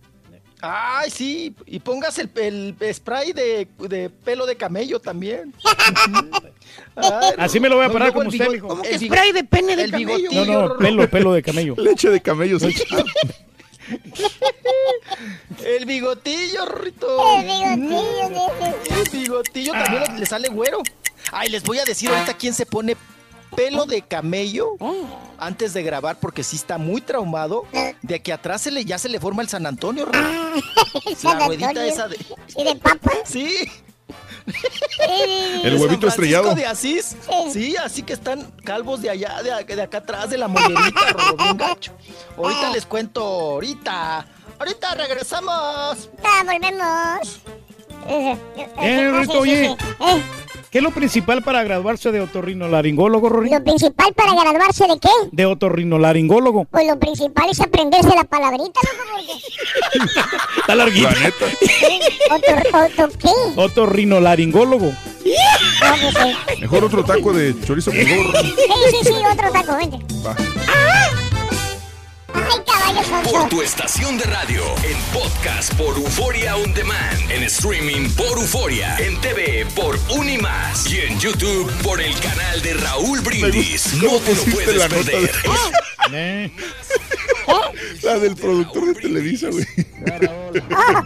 Ay, 0.62 1.10
sí, 1.10 1.56
y 1.66 1.80
pongas 1.80 2.20
el, 2.20 2.30
el 2.36 2.76
spray 2.94 3.32
de, 3.32 3.68
de 3.80 4.10
pelo 4.10 4.46
de 4.46 4.58
camello 4.58 5.00
también. 5.00 5.54
Ay, 6.96 7.34
Así 7.38 7.60
me 7.60 7.70
lo 7.70 7.76
voy 7.78 7.86
a 7.86 7.88
no, 7.88 7.94
parar 7.94 8.08
luego 8.10 8.20
como 8.20 8.30
usted, 8.30 8.46
bigo- 8.46 8.52
mijo. 8.54 8.68
¿Cómo 8.68 8.82
que 8.84 9.00
spray 9.00 9.32
de 9.32 9.44
pene 9.46 9.76
de 9.78 9.84
el 9.84 9.92
camello? 9.92 10.18
bigotillo, 10.18 10.46
No, 10.46 10.68
no, 10.70 10.78
pelo, 10.78 11.10
pelo 11.10 11.34
de 11.34 11.42
camello. 11.44 11.76
Leche 11.78 12.10
de 12.10 12.22
camello. 12.22 12.58
El 15.64 15.86
bigotillo, 15.86 16.66
Rito. 16.66 17.40
El 17.40 17.46
bigotillo, 17.80 18.52
El 18.90 19.10
bigotillo 19.12 19.72
también 19.74 20.20
le 20.20 20.26
sale 20.26 20.50
güero. 20.50 20.82
Ay, 21.32 21.50
les 21.50 21.64
voy 21.64 21.80
a 21.80 21.86
decir 21.86 22.10
ahorita 22.10 22.36
quién 22.36 22.54
se 22.54 22.66
pone 22.66 22.96
pelo 23.56 23.86
de 23.86 24.02
camello 24.02 24.76
antes 25.38 25.74
de 25.74 25.84
grabar 25.84 26.18
porque 26.19 26.44
sí 26.44 26.56
está 26.56 26.78
muy 26.78 27.02
traumado 27.02 27.66
de 28.02 28.22
que 28.22 28.34
atrás 28.34 28.61
se 28.61 28.72
le, 28.72 28.86
ya 28.86 28.98
se 28.98 29.10
le 29.10 29.19
forma 29.19 29.42
el 29.42 29.50
San 29.50 29.66
Antonio. 29.66 30.08
San 31.18 31.40
La 31.40 31.45
ruedita 31.48 31.69
Antonio. 31.69 31.92
esa 31.92 32.08
de... 32.08 32.18
¿Y 32.58 32.64
de 32.64 32.76
papa? 32.76 33.11
Sí. 33.26 33.69
El 35.64 35.78
huevito 35.78 36.08
estrellado. 36.08 36.56
de 36.56 36.66
Asís. 36.66 37.16
Sí, 37.52 37.76
así 37.78 38.03
que 38.03 38.14
están 38.14 38.52
calvos 38.64 39.02
de 39.02 39.10
allá, 39.10 39.42
de, 39.44 39.52
acá- 39.53 39.76
de 39.76 39.82
acá 39.82 39.98
atrás 40.00 40.30
de 40.30 40.38
la 40.38 40.48
mollerita, 40.48 41.02
bien 41.38 41.58
gacho. 41.58 41.92
Ahorita 42.38 42.69
les 42.72 42.86
cuento, 42.86 43.22
ahorita. 43.22 44.26
Ahorita 44.58 44.95
regresamos. 44.95 46.10
Ah, 46.24 46.44
volvemos. 46.45 47.40
Eh, 48.08 48.38
Ah, 48.78 49.19
Rito, 49.19 49.24
sí, 49.24 49.32
sí, 49.32 49.38
oye, 49.38 49.69
sí. 49.78 49.86
Eh, 50.00 50.22
¿qué 50.72 50.78
es 50.78 50.84
lo 50.84 50.92
principal 50.92 51.42
para 51.44 51.64
graduarse 51.64 52.11
de 52.11 52.22
otorrinolaringólogo, 52.22 53.30
Rorín? 53.30 53.53
Lo 53.53 53.64
principal 53.64 54.14
para 54.14 54.34
graduarse 54.34 54.88
de 54.88 55.00
qué? 55.00 55.10
De 55.32 55.45
otorrinolaringólogo. 55.45 56.66
Pues 56.66 56.88
lo 56.88 56.98
principal 57.00 57.50
es 57.50 57.60
aprenderse 57.60 58.10
la 58.16 58.24
palabrita, 58.24 58.80
loco, 58.84 59.03
porque... 59.11 60.10
Está 60.61 60.76
larguito. 60.76 61.10
La 61.10 61.19
neta. 61.19 61.45
Otorrinolaringólogo. 63.56 64.86
No, 64.86 65.95
pues 66.02 66.16
sí. 66.56 66.61
Mejor 66.61 66.84
otro 66.86 67.03
taco 67.03 67.34
de 67.34 67.56
chorizo 67.66 67.92
con 67.92 68.00
huevo. 68.00 68.32
Sí, 68.42 68.53
sí, 68.92 68.98
sí, 69.03 69.14
otro 69.32 69.52
taco, 69.52 69.76
vente. 69.76 69.98
Va. 70.26 70.36
Ay, 72.33 72.59
caballo 72.66 73.30
Por 73.30 73.49
tu 73.49 73.61
estación 73.61 74.17
de 74.17 74.24
radio, 74.25 74.64
en 74.83 74.98
podcast 75.14 75.74
por 75.75 75.95
Euforia 75.98 76.56
On 76.56 76.74
Demand, 76.74 77.32
en 77.32 77.43
streaming 77.43 78.09
por 78.16 78.38
Euforia, 78.38 78.98
en 78.98 79.19
TV 79.22 79.66
por 79.75 79.98
Unimas 80.17 80.91
y 80.91 81.01
en 81.01 81.19
YouTube 81.19 81.72
por 81.83 82.01
el 82.01 82.14
canal 82.19 82.61
de 82.61 82.74
Raúl 82.75 83.22
Brindis. 83.22 83.93
No 84.01 84.17
te 84.19 84.35
lo 84.35 84.43
puedes 84.43 84.75
la 84.75 84.88
nota 84.88 85.03
perder. 85.03 85.32
Eh, 86.11 86.49
La 88.01 88.17
del 88.17 88.35
productor 88.35 88.88
de 88.88 88.95
Televisa, 88.95 89.49
güey. 89.49 89.66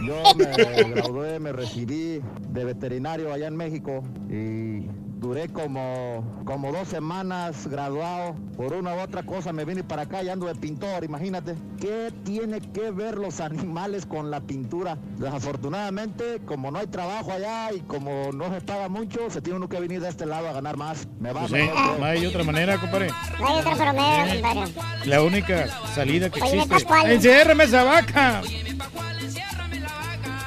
Yo 0.06 0.34
me 0.34 0.84
gradué, 0.94 1.38
me 1.38 1.52
recibí 1.52 2.22
de 2.48 2.64
veterinario 2.64 3.30
allá 3.30 3.48
en 3.48 3.56
México 3.56 4.02
y 4.30 4.86
duré 5.16 5.48
como, 5.48 6.42
como 6.44 6.72
dos 6.72 6.88
semanas 6.88 7.66
graduado. 7.66 8.34
Por 8.56 8.72
una 8.72 8.94
u 8.94 9.00
otra 9.00 9.22
cosa 9.22 9.52
me 9.52 9.64
vine 9.64 9.82
para 9.82 10.02
acá 10.02 10.22
y 10.22 10.28
ando 10.28 10.46
de 10.46 10.54
pintor, 10.54 11.04
imagínate. 11.04 11.54
¿Qué 11.80 12.12
tiene 12.24 12.60
que 12.60 12.90
ver 12.90 13.16
los 13.18 13.40
animales 13.40 14.06
con 14.06 14.30
la 14.30 14.40
pintura? 14.40 14.96
Desafortunadamente, 15.16 16.40
como 16.44 16.70
no 16.70 16.78
hay 16.78 16.86
trabajo 16.86 17.32
allá 17.32 17.72
y 17.72 17.80
como 17.80 18.30
no 18.32 18.52
se 18.52 18.60
paga 18.60 18.88
mucho, 18.88 19.30
se 19.30 19.40
tiene 19.40 19.56
uno 19.56 19.68
que 19.68 19.80
venir 19.80 20.00
de 20.00 20.08
este 20.08 20.26
lado 20.26 20.48
a 20.48 20.52
ganar 20.52 20.76
más. 20.76 21.08
Me 21.18 21.32
va 21.32 21.40
pues 21.40 21.52
sí, 21.52 21.56
mejor, 21.56 21.74
creo. 21.74 21.98
no 21.98 22.04
hay 22.04 22.26
otra 22.26 22.44
manera, 22.44 22.78
compadre. 22.78 23.08
No 23.40 23.48
hay 23.48 23.60
otra 23.60 23.76
compadre. 23.76 24.74
La 25.04 25.22
única 25.22 25.66
salida 25.94 26.30
que 26.30 26.40
Oye, 26.40 26.50
existe. 26.52 26.74
Pascual. 26.74 27.10
¡Enciérrame 27.10 27.64
esa 27.64 27.84
vaca! 27.84 28.42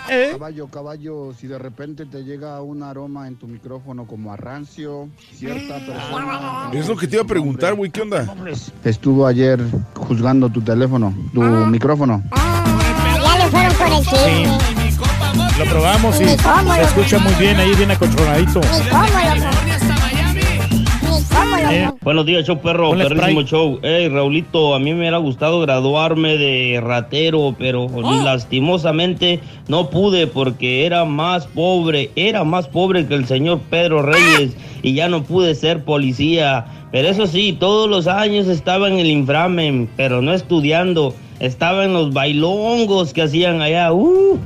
¿Eh? 0.10 0.30
Caballo, 0.32 0.68
caballo, 0.68 1.34
si 1.38 1.48
de 1.48 1.58
repente 1.58 2.06
te 2.06 2.24
llega 2.24 2.61
un 2.61 2.84
aroma 2.84 3.27
en 3.27 3.36
tu 3.36 3.48
micrófono 3.48 4.08
como 4.08 4.32
a 4.32 4.38
rancio, 4.38 5.10
cierta 5.34 5.80
persona... 5.86 6.69
Es 6.74 6.88
lo 6.88 6.95
que 6.95 7.08
te 7.08 7.16
iba 7.18 7.24
a 7.24 7.27
preguntar, 7.27 7.74
güey. 7.74 7.92
¿Qué 7.92 8.02
onda? 8.02 8.26
Estuvo 8.84 9.27
ayer 9.27 9.60
juzgando 9.95 10.50
tu 10.50 10.61
teléfono, 10.61 11.14
tu 11.34 11.42
micrófono. 11.42 12.24
Ya 12.34 13.38
le 13.38 13.52
fueron 13.52 13.74
con 13.76 13.92
el 13.94 14.06
chisme. 14.06 14.58
Lo 15.58 15.66
probamos 15.66 16.22
y 16.22 16.26
se 16.26 16.82
escucha 16.82 17.19
muy 17.19 17.34
bien, 17.34 17.58
ahí 17.58 17.76
bien 17.76 17.92
acolchonadito. 17.92 18.61
Eh, 21.69 21.90
Buenos 22.01 22.25
días, 22.25 22.45
show 22.45 22.59
perro, 22.59 22.91
perrísimo 22.91 23.41
show. 23.43 23.80
Hey, 23.83 24.07
Raulito, 24.07 24.74
a 24.74 24.80
mí 24.80 24.93
me 24.93 24.99
hubiera 24.99 25.17
gustado 25.17 25.59
graduarme 25.59 26.38
de 26.38 26.80
ratero, 26.82 27.56
pero 27.57 27.88
lastimosamente 28.24 29.41
no 29.67 29.90
pude 29.90 30.27
porque 30.27 30.85
era 30.85 31.06
más 31.06 31.45
pobre, 31.48 32.11
era 32.16 32.43
más 32.43 32.67
pobre 32.67 33.06
que 33.06 33.16
el 33.16 33.25
señor 33.25 33.59
Pedro 33.69 34.01
Reyes 34.01 34.56
y 34.82 34.93
ya 34.93 35.09
no 35.09 35.24
pude 35.24 35.56
ser 35.56 35.83
policía. 35.83 36.66
Pero 36.91 37.09
eso 37.09 37.27
sí, 37.27 37.56
todos 37.59 37.90
los 37.90 38.07
años 38.07 38.48
estaba 38.48 38.88
en 38.88 38.99
el 38.99 39.07
inframen, 39.07 39.90
pero 39.98 40.22
no 40.22 40.33
estudiando. 40.33 41.14
Estaba 41.40 41.85
en 41.85 41.93
los 41.93 42.14
bailongos 42.14 43.14
que 43.14 43.24
hacían 43.24 43.61
allá. 43.61 43.91
¡Uh! 43.91 44.40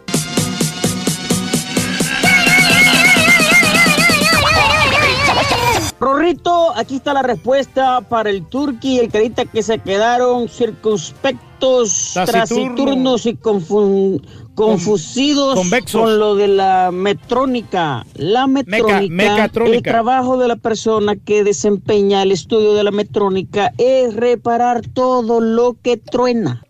Aquí 6.76 6.95
está 6.95 7.14
la 7.14 7.22
respuesta 7.24 8.01
para 8.01 8.30
el 8.30 8.45
Turqui 8.45 8.95
y 8.95 9.00
el 9.00 9.10
Carita 9.11 9.45
que 9.45 9.61
se 9.64 9.80
quedaron 9.80 10.48
circunspectos, 10.48 12.11
Taciturno. 12.14 12.40
taciturnos 12.76 13.26
y 13.26 13.34
confun- 13.35 14.22
confusidos 14.56 15.56
convexos. 15.56 16.01
con 16.01 16.19
lo 16.19 16.35
de 16.35 16.48
la 16.48 16.92
metrónica. 16.93 18.06
La 18.16 18.48
metrónica, 18.48 19.50
el 19.66 19.82
trabajo 19.84 20.38
de 20.38 20.48
la 20.48 20.56
persona 20.56 21.16
que 21.18 21.43
desempeña 21.43 22.24
el 22.24 22.32
estudio 22.32 22.74
de 22.74 22.84
la 22.84 22.92
metrónica 22.92 23.74
es 23.77 24.16
reparar 24.16 24.82
todo 24.88 25.42
lo 25.42 25.76
que 25.82 25.98
truena. 25.98 26.64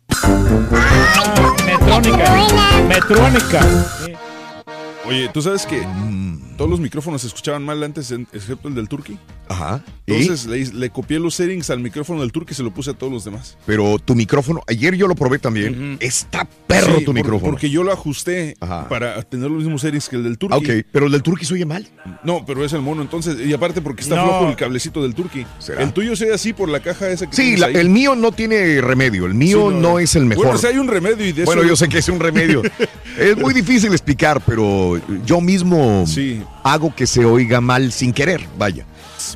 Metrónica. 1.66 2.34
Metrónica. 2.88 3.62
Oye, 5.08 5.30
¿tú 5.34 5.42
sabes 5.42 5.66
que 5.66 5.86
todos 6.58 6.70
los 6.70 6.80
micrófonos 6.80 7.22
se 7.22 7.28
escuchaban 7.28 7.64
mal 7.64 7.82
antes, 7.84 8.12
excepto 8.12 8.68
el 8.68 8.76
del 8.76 8.88
Turkey? 8.88 9.18
Ajá. 9.52 9.84
Entonces 10.08 10.46
le, 10.46 10.66
le 10.78 10.90
copié 10.90 11.20
los 11.20 11.36
settings 11.36 11.70
al 11.70 11.80
micrófono 11.80 12.22
del 12.22 12.32
Turkey 12.32 12.54
y 12.54 12.56
se 12.56 12.64
lo 12.64 12.74
puse 12.74 12.90
a 12.92 12.94
todos 12.94 13.12
los 13.14 13.24
demás. 13.24 13.58
Pero 13.66 13.98
tu 14.00 14.14
micrófono, 14.16 14.62
ayer 14.68 14.96
yo 14.96 15.08
lo 15.08 15.16
probé 15.16 15.40
también. 15.40 15.98
Está 16.02 16.48
perro 16.68 16.98
Sí, 16.98 17.00
tu 17.00 17.06
por- 17.08 17.16
micrófono. 17.16 17.52
Porque 17.52 17.70
yo 17.70 17.84
lo 17.84 17.92
ajusté 17.94 18.56
para 18.90 19.22
tener 19.24 19.50
los 19.50 19.64
mismos 19.64 19.82
settings 19.82 20.10
que 20.10 20.16
el 20.18 20.24
del 20.24 20.38
Turkey. 20.38 20.58
Ah, 20.58 20.80
ok, 20.80 20.86
pero 20.92 21.06
el 21.06 21.12
del 21.14 21.22
Turkey 21.24 21.46
se 21.46 21.54
oye 21.54 21.66
mal. 21.66 21.88
No, 22.24 22.46
pero 22.46 22.66
es 22.66 22.74
el 22.74 22.82
mono, 22.82 23.02
entonces. 23.02 23.38
Y 23.46 23.54
aparte 23.54 23.82
porque 23.82 24.02
está 24.02 24.16
No. 24.18 24.24
flojo 24.28 24.50
el 24.50 24.56
cablecito 24.56 25.02
del 25.04 25.14
Turkey. 25.16 25.46
¿Será? 25.60 25.82
El 25.84 25.94
tuyo 25.94 26.16
se 26.16 26.26
oye 26.26 26.34
así 26.34 26.52
por 26.54 26.68
la 26.70 26.80
caja 26.82 27.10
esa 27.10 27.28
que 27.30 27.36
Sí, 27.36 27.42
tienes 27.44 27.60
la- 27.62 27.68
ahí. 27.68 27.76
el 27.78 27.90
mío 27.90 28.16
no 28.16 28.32
tiene 28.32 28.82
remedio. 28.82 29.26
El 29.26 29.34
mío 29.34 29.70
Sí, 29.72 29.78
no, 29.80 30.00
es 30.00 30.16
el 30.16 30.26
mejor. 30.26 30.46
Bueno, 30.46 30.58
o 30.58 30.62
sea, 30.62 30.72
hay 30.72 30.78
un 30.78 30.88
remedio 30.88 31.26
y 31.26 31.32
de 31.32 31.46
Bueno, 31.46 31.62
eso- 31.62 31.70
yo 31.70 31.76
sé 31.76 31.88
que 31.88 32.00
es 32.00 32.10
un 32.10 32.20
remedio. 32.20 32.62
es 33.18 33.38
muy 33.38 33.54
difícil 33.54 33.92
explicar, 33.92 34.42
pero 34.46 35.00
yo 35.26 35.40
mismo 35.42 36.06
hago 36.64 36.94
que 36.96 37.08
se 37.08 37.24
oiga 37.26 37.62
mal 37.62 37.92
sin 37.92 38.12
querer, 38.14 38.42
vaya. 38.58 38.86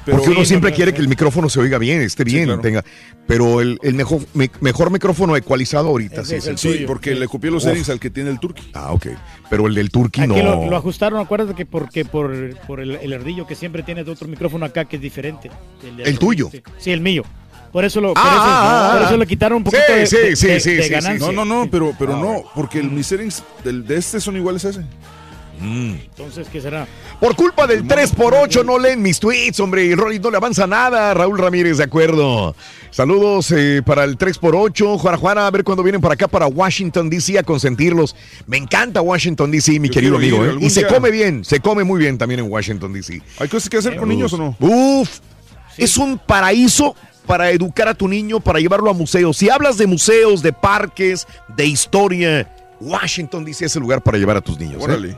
Pero- 0.05 0.17
Porque 0.17 0.31
uno 0.31 0.39
Sí, 0.41 0.47
siempre 0.47 0.69
no, 0.69 0.73
no, 0.73 0.75
quiere 0.75 0.91
no. 0.91 0.95
que 0.95 1.01
el 1.01 1.07
micrófono 1.07 1.49
se 1.49 1.59
oiga 1.59 1.77
bien, 1.77 2.01
esté 2.01 2.23
bien, 2.23 2.45
claro. 2.45 2.61
tenga. 2.61 2.83
Pero 3.27 3.61
el, 3.61 3.79
el 3.81 3.93
mejor, 3.95 4.19
me- 4.33 4.51
mejor 4.61 4.91
micrófono 4.91 5.35
ecualizado 5.35 5.87
ahorita 5.87 6.23
sí 6.25 6.35
es 6.35 6.47
el 6.47 6.57
Sí, 6.57 6.69
tuyo. 6.69 6.87
porque 6.87 7.15
le 7.15 7.27
copié 7.27 7.49
los 7.51 7.63
settings 7.63 7.89
al 7.89 7.99
que 7.99 8.09
tiene 8.09 8.29
el 8.29 8.39
Turkey. 8.39 8.69
Ah, 8.73 8.91
ok. 8.91 9.07
Pero 9.49 9.67
el 9.67 9.73
del 9.75 9.89
Turkey 9.89 10.23
Aquí 10.25 10.31
no. 10.43 10.43
lo, 10.43 10.69
lo 10.69 10.77
ajustaron, 10.77 11.19
acuérdate 11.19 11.55
que 11.55 11.65
porque 11.65 12.05
por, 12.05 12.55
por 12.67 12.79
el, 12.81 12.91
el 12.95 13.13
ardillo 13.13 13.47
que 13.47 13.55
siempre 13.55 13.81
tiene 13.83 14.03
de 14.03 14.11
otro 14.11 14.27
micrófono 14.27 14.65
acá 14.65 14.85
que 14.85 14.97
es 14.97 15.01
diferente. 15.01 15.49
de 15.97 16.03
¿El 16.03 16.19
tuyo? 16.19 16.49
Sí, 16.51 16.61
sí, 16.77 16.91
el 16.91 17.01
mío. 17.01 17.23
Por 17.71 17.83
eso 17.83 17.99
lo, 17.99 18.13
por 18.13 18.23
Ah, 18.23 18.29
eso, 18.31 18.41
ah, 18.45 18.89
por 18.93 19.01
ah. 19.01 19.05
eso 19.09 19.17
le 19.17 19.27
quitaron 19.27 19.57
un 19.57 19.63
poquito 19.65 19.83
Sí, 19.87 19.93
de, 19.93 20.05
sí, 20.07 20.15
de- 20.17 20.35
sí, 20.37 20.47
de- 20.47 20.59
sí, 20.61 20.71
de 20.75 20.83
sí, 20.83 20.89
ganancia. 20.89 21.31
No, 21.31 21.33
no, 21.33 21.45
no, 21.45 21.69
pero, 21.69 21.93
pero 21.99 22.15
Ah, 22.15 22.21
no, 22.21 22.43
porque 22.55 22.79
el, 22.79 22.89
mis 22.89 23.05
settings 23.07 23.43
del- 23.65 23.85
de 23.85 23.97
este 23.97 24.21
son 24.21 24.37
iguales 24.37 24.63
a 24.63 24.69
ese. 24.69 24.81
Entonces, 25.61 26.47
¿qué 26.51 26.61
será? 26.61 26.87
Por 27.19 27.35
culpa 27.35 27.67
del 27.67 27.87
3x8 27.87 28.65
no 28.65 28.77
leen 28.77 29.01
mis 29.01 29.19
tweets, 29.19 29.59
hombre. 29.59 29.85
Y 29.85 29.95
Rolly 29.95 30.19
no 30.19 30.31
le 30.31 30.37
avanza 30.37 30.67
nada. 30.67 31.13
Raúl 31.13 31.37
Ramírez, 31.37 31.77
de 31.77 31.83
acuerdo. 31.83 32.55
Saludos 32.91 33.51
eh, 33.51 33.81
para 33.85 34.03
el 34.03 34.17
3x8. 34.17 34.97
Juana 34.97 35.17
Juana, 35.17 35.47
a 35.47 35.51
ver 35.51 35.63
cuándo 35.63 35.83
vienen 35.83 36.01
para 36.01 36.13
acá, 36.13 36.27
para 36.27 36.47
Washington, 36.47 37.09
D.C. 37.09 37.37
a 37.39 37.43
consentirlos. 37.43 38.15
Me 38.47 38.57
encanta 38.57 39.01
Washington, 39.01 39.51
D.C., 39.51 39.79
mi 39.79 39.89
Yo 39.89 39.93
querido 39.93 40.21
ir 40.21 40.33
amigo. 40.33 40.45
¿eh? 40.45 40.57
Y 40.61 40.69
se 40.69 40.85
come 40.87 41.11
bien, 41.11 41.43
se 41.43 41.59
come 41.59 41.83
muy 41.83 41.99
bien 41.99 42.17
también 42.17 42.39
en 42.39 42.51
Washington, 42.51 42.93
D.C. 42.93 43.21
¿Hay 43.39 43.47
cosas 43.47 43.69
que 43.69 43.77
hacer 43.77 43.97
con 43.97 44.09
niños 44.09 44.33
o 44.33 44.37
no? 44.37 44.55
Uf, 44.59 45.19
es 45.77 45.97
un 45.97 46.17
paraíso 46.17 46.95
para 47.25 47.51
educar 47.51 47.87
a 47.87 47.93
tu 47.93 48.07
niño, 48.07 48.39
para 48.39 48.59
llevarlo 48.59 48.89
a 48.89 48.93
museos. 48.93 49.37
Si 49.37 49.49
hablas 49.49 49.77
de 49.77 49.87
museos, 49.87 50.41
de 50.41 50.53
parques, 50.53 51.27
de 51.55 51.65
historia, 51.65 52.49
Washington 52.79 53.45
DC 53.45 53.65
es 53.65 53.75
el 53.75 53.81
lugar 53.81 54.01
para 54.01 54.17
llevar 54.17 54.37
a 54.37 54.41
tus 54.41 54.59
niños. 54.59 54.81
¿eh? 54.81 54.85
Órale. 54.85 55.17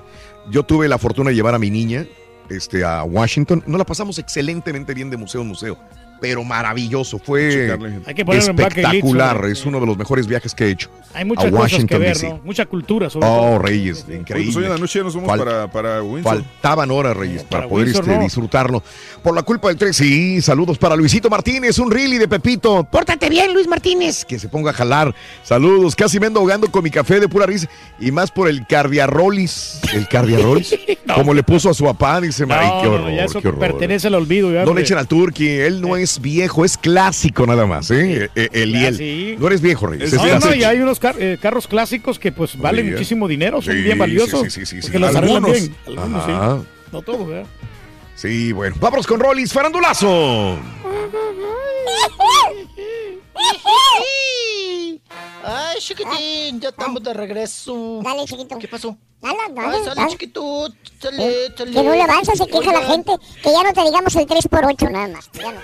Yo 0.49 0.63
tuve 0.63 0.87
la 0.87 0.97
fortuna 0.97 1.29
de 1.29 1.35
llevar 1.35 1.55
a 1.55 1.59
mi 1.59 1.69
niña 1.69 2.05
este, 2.49 2.83
a 2.83 3.03
Washington. 3.03 3.63
Nos 3.67 3.77
la 3.77 3.85
pasamos 3.85 4.17
excelentemente 4.17 4.93
bien 4.93 5.09
de 5.09 5.17
museo 5.17 5.41
en 5.41 5.47
museo. 5.47 5.77
Pero 6.19 6.43
maravilloso. 6.43 7.19
Fue 7.19 7.71
Hay 8.05 8.13
que 8.13 8.21
en 8.21 8.31
espectacular. 8.31 9.45
Es 9.45 9.65
uno 9.65 9.79
de 9.79 9.85
los 9.85 9.97
mejores 9.97 10.27
viajes 10.27 10.53
que 10.53 10.65
he 10.65 10.69
hecho. 10.71 10.89
Hay 11.13 11.25
muchas 11.25 11.45
a 11.45 11.49
cosas 11.51 11.69
que 11.69 11.75
Washington, 11.95 11.99
ver. 11.99 12.23
¿no? 12.23 12.41
Mucha 12.43 12.65
cultura, 12.65 13.09
sobre 13.09 13.27
Oh, 13.27 13.37
todo. 13.37 13.59
Reyes, 13.59 14.03
Pues 14.05 14.19
increíble. 14.19 14.53
hoy 14.57 14.63
en 14.65 14.69
la 14.69 14.77
noche 14.77 14.99
ya 14.99 15.03
nos 15.03 15.15
vamos 15.15 15.29
Fal- 15.29 15.39
para, 15.39 15.71
para 15.71 16.03
Windsor. 16.03 16.35
Faltaban 16.37 16.91
horas, 16.91 17.17
Reyes, 17.17 17.43
para, 17.43 17.49
para 17.63 17.69
poder 17.69 17.85
Windsor, 17.87 18.03
este, 18.05 18.15
¿no? 18.17 18.23
disfrutarlo. 18.23 18.83
Por 19.23 19.33
la 19.35 19.41
culpa 19.43 19.69
del 19.69 19.77
tren, 19.77 19.93
sí. 19.93 20.41
Saludos 20.41 20.77
para 20.77 20.95
Luisito 20.95 21.29
Martínez, 21.29 21.79
un 21.79 21.89
really 21.91 22.17
de 22.17 22.27
Pepito. 22.27 22.83
Pórtate 22.83 23.29
bien, 23.29 23.53
Luis 23.53 23.67
Martínez. 23.67 24.25
Que 24.25 24.37
se 24.37 24.47
ponga 24.49 24.71
a 24.71 24.73
jalar. 24.73 25.13
Saludos. 25.43 25.95
Casi 25.95 26.19
me 26.19 26.27
ando 26.27 26.39
ahogando 26.39 26.69
con 26.71 26.83
mi 26.83 26.91
café 26.91 27.19
de 27.19 27.27
pura 27.27 27.45
risa. 27.45 27.67
Y 27.99 28.11
más 28.11 28.29
por 28.29 28.47
el 28.47 28.67
cardiarrolis. 28.67 29.79
¿El 29.93 30.07
cardiarrolis? 30.07 30.75
Como 31.15 31.33
le 31.33 31.41
puso 31.43 31.69
a 31.69 31.73
su 31.73 31.83
papá, 31.85 32.21
dice, 32.21 32.45
No, 32.45 32.53
ay, 32.53 32.69
qué 32.81 32.87
no, 32.87 32.93
horror, 32.95 33.11
ya 33.15 33.23
eso 33.25 33.41
qué 33.41 33.47
horror. 33.47 33.59
pertenece 33.59 34.07
al 34.07 34.15
olvido. 34.15 34.51
Ya, 34.53 34.65
No 34.65 34.73
le 34.73 34.81
echen 34.81 34.97
al 34.97 35.07
turqui, 35.07 35.47
él 35.49 35.81
no 35.81 35.95
es 35.97 36.06
viejo, 36.21 36.65
es 36.65 36.77
clásico 36.77 37.45
nada 37.45 37.65
más, 37.65 37.91
¿eh? 37.91 38.29
Eh, 38.35 38.49
Eliel. 38.53 38.97
sí. 38.97 39.35
No 39.37 39.47
eres 39.47 39.61
viejo, 39.61 39.87
Reyes. 39.87 40.11
es 40.13 40.21
No, 40.21 40.39
no, 40.39 40.53
y 40.55 40.63
hay 40.63 40.79
unos 40.79 40.99
car- 40.99 41.15
eh, 41.19 41.37
carros 41.41 41.67
clásicos 41.67 42.17
que 42.19 42.31
pues 42.31 42.57
valen 42.57 42.85
Sí, 42.85 42.91
muchísimo 42.91 43.27
dinero, 43.27 43.61
son 43.61 43.73
sí, 43.75 43.81
bien 43.81 43.97
valiosos. 43.97 44.41
sí, 44.41 44.49
sí, 44.49 44.65
sí, 44.65 44.81
sí, 44.81 44.97
los 44.97 45.15
Algunos. 45.15 45.51
bien. 45.51 45.75
Algunos, 45.87 46.25
sí. 46.25 46.67
No 46.91 47.01
todos, 47.01 47.27
¿verdad? 47.27 47.45
Sí, 48.15 48.51
bueno. 48.51 48.75
Vámonos 48.79 49.05
con 49.05 49.19
Rollis, 49.19 49.53
farandulazo. 49.53 50.57
Ay, 55.43 55.77
chiquitín, 55.79 56.59
ya 56.59 56.69
estamos 56.69 57.01
de 57.03 57.13
regreso. 57.13 58.01
Dale, 58.03 58.25
chiquito. 58.25 58.57
¿Qué 58.57 58.67
pasó? 58.67 58.97
Dale, 59.21 59.37
dale, 59.53 59.77
Ay, 59.77 59.83
sale, 59.83 59.95
dale. 59.95 60.11
chiquito. 60.11 60.67
Sale, 60.99 61.25
Eh, 61.45 61.47
sale. 61.57 61.71
Que 61.71 61.83
no 61.83 61.91
le 61.91 62.01
avanza, 62.01 62.35
se 62.35 62.45
queja 62.47 62.71
la 62.73 62.81
gente. 62.85 63.11
Que 63.41 63.51
ya 63.51 63.63
no 63.63 63.73
te 63.73 63.83
digamos 63.83 64.15
el 64.15 64.27
3x8 64.27 64.91
nada 64.91 65.07
más. 65.07 65.29
Ya 65.33 65.51
no. 65.53 65.59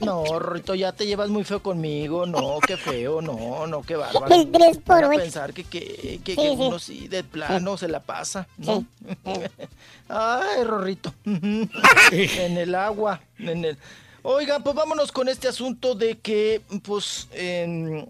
No, 0.00 0.38
Rito, 0.38 0.74
ya 0.74 0.92
te 0.92 1.06
llevas 1.06 1.28
muy 1.30 1.44
feo 1.44 1.62
conmigo. 1.62 2.26
No, 2.26 2.58
qué 2.66 2.76
feo, 2.76 3.20
no, 3.20 3.66
no, 3.66 3.82
qué 3.82 3.96
bárbaro. 3.96 4.34
El 4.34 4.48
por 4.80 5.08
pensar 5.16 5.52
que, 5.52 5.64
que, 5.64 6.20
que, 6.24 6.34
Sí, 6.34 6.36
que 6.36 6.56
sí. 6.56 6.56
uno 6.58 6.78
sí 6.78 7.08
de 7.08 7.24
plano 7.24 7.76
se 7.76 7.88
la 7.88 8.00
pasa, 8.00 8.46
¿no? 8.58 8.84
Ay, 10.08 10.64
Rorrito. 10.64 11.12
en 11.24 12.58
el 12.58 12.74
agua, 12.74 13.20
en 13.38 13.64
el... 13.64 13.78
Oigan, 14.22 14.62
pues 14.62 14.74
vámonos 14.74 15.12
con 15.12 15.28
este 15.28 15.48
asunto 15.48 15.94
de 15.94 16.18
que, 16.18 16.60
pues, 16.82 17.28
en- 17.32 18.06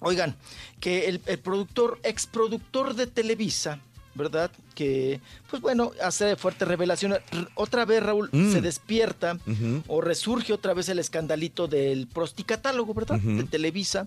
oigan, 0.00 0.36
que 0.78 1.08
el, 1.08 1.22
el 1.26 1.38
productor, 1.38 1.98
exproductor 2.02 2.94
de 2.94 3.06
Televisa, 3.06 3.78
¿verdad? 4.14 4.50
Que, 4.72 5.20
pues 5.50 5.60
bueno, 5.62 5.92
hace 6.02 6.36
fuertes 6.36 6.66
revelaciones. 6.66 7.20
R- 7.30 7.46
Otra 7.54 7.84
vez, 7.84 8.02
Raúl, 8.02 8.28
Mm. 8.32 8.52
se 8.52 8.60
despierta 8.60 9.38
o 9.86 10.00
resurge 10.00 10.52
otra 10.52 10.74
vez 10.74 10.88
el 10.88 10.98
escandalito 10.98 11.68
del 11.68 12.06
prosticatálogo, 12.06 12.94
¿verdad? 12.94 13.18
De 13.20 13.44
Televisa. 13.44 14.06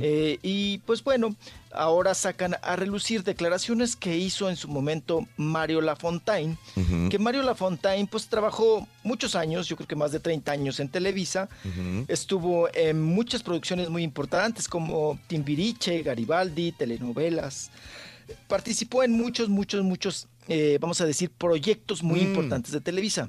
Eh, 0.00 0.38
y 0.42 0.78
pues 0.78 1.02
bueno, 1.04 1.34
ahora 1.72 2.14
sacan 2.14 2.56
a 2.62 2.76
relucir 2.76 3.22
declaraciones 3.24 3.94
que 3.96 4.16
hizo 4.16 4.48
en 4.48 4.56
su 4.56 4.68
momento 4.68 5.26
Mario 5.36 5.80
Lafontaine, 5.82 6.56
que 7.10 7.18
Mario 7.18 7.42
Lafontaine 7.42 8.08
pues 8.10 8.26
trabajó 8.28 8.86
muchos 9.04 9.34
años, 9.34 9.68
yo 9.68 9.76
creo 9.76 9.86
que 9.88 9.96
más 9.96 10.12
de 10.12 10.20
30 10.20 10.52
años 10.52 10.80
en 10.80 10.88
Televisa, 10.88 11.48
estuvo 12.08 12.68
en 12.74 13.02
muchas 13.02 13.42
producciones 13.42 13.90
muy 13.90 14.02
importantes 14.02 14.66
como 14.68 15.18
Timbiriche, 15.26 16.02
Garibaldi, 16.02 16.72
telenovelas, 16.72 17.70
participó 18.48 19.02
en 19.02 19.12
muchos, 19.12 19.48
muchos, 19.48 19.82
muchos, 19.84 20.28
eh, 20.48 20.78
vamos 20.80 21.00
a 21.00 21.06
decir, 21.06 21.30
proyectos 21.30 22.02
muy 22.02 22.20
Mm. 22.20 22.24
importantes 22.24 22.72
de 22.72 22.80
Televisa. 22.80 23.28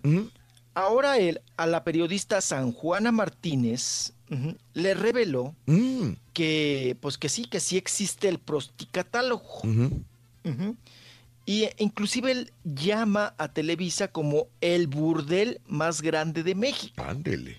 Ahora 0.74 1.18
él, 1.18 1.42
a 1.58 1.66
la 1.68 1.84
periodista 1.84 2.40
San 2.42 2.72
Juana 2.72 3.12
Martínez, 3.12 4.14
le 4.74 4.94
reveló 4.94 5.56
Mm. 5.66 6.12
que, 6.34 6.96
pues 7.02 7.18
que 7.18 7.30
sí, 7.30 7.46
que 7.46 7.60
sí 7.60 7.78
existe 7.78 8.28
el 8.30 8.38
prosticatálogo. 8.40 9.62
Y 11.46 11.64
eh, 11.64 11.74
inclusive 11.80 12.32
él 12.32 12.52
llama 12.64 13.34
a 13.38 13.48
Televisa 13.52 14.10
como 14.10 14.48
el 14.62 14.86
burdel 14.88 15.62
más 15.68 16.02
grande 16.02 16.44
de 16.44 16.54
México. 16.54 17.04
Ándele. 17.04 17.58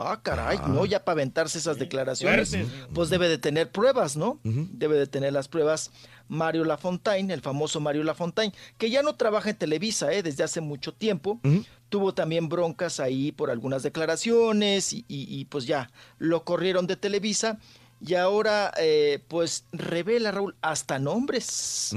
Ah, 0.00 0.20
caray, 0.22 0.58
Ah. 0.62 0.68
¿no? 0.68 0.86
Ya 0.86 1.04
para 1.04 1.14
aventarse 1.14 1.58
esas 1.58 1.76
declaraciones, 1.78 2.56
pues 2.94 3.10
debe 3.10 3.28
de 3.28 3.36
tener 3.38 3.70
pruebas, 3.72 4.16
¿no? 4.16 4.38
Debe 4.44 4.96
de 4.96 5.08
tener 5.08 5.32
las 5.32 5.48
pruebas 5.48 5.90
Mario 6.28 6.64
Lafontaine, 6.64 7.32
el 7.34 7.40
famoso 7.40 7.80
Mario 7.80 8.04
Lafontaine, 8.04 8.54
que 8.76 8.90
ya 8.90 9.02
no 9.02 9.16
trabaja 9.16 9.50
en 9.50 9.56
Televisa, 9.56 10.12
¿eh? 10.12 10.22
Desde 10.22 10.44
hace 10.44 10.60
mucho 10.60 10.92
tiempo. 10.94 11.40
Tuvo 11.88 12.14
también 12.14 12.48
broncas 12.48 13.00
ahí 13.00 13.32
por 13.32 13.50
algunas 13.50 13.82
declaraciones 13.82 14.92
y, 14.92 15.04
y- 15.08 15.26
y, 15.40 15.46
pues 15.46 15.64
ya 15.66 15.90
lo 16.18 16.44
corrieron 16.44 16.86
de 16.86 16.96
Televisa 16.96 17.58
y 18.00 18.14
ahora 18.14 18.72
eh, 18.78 19.24
pues 19.26 19.64
revela 19.72 20.30
Raúl 20.30 20.54
hasta 20.60 20.98
nombres. 21.00 21.92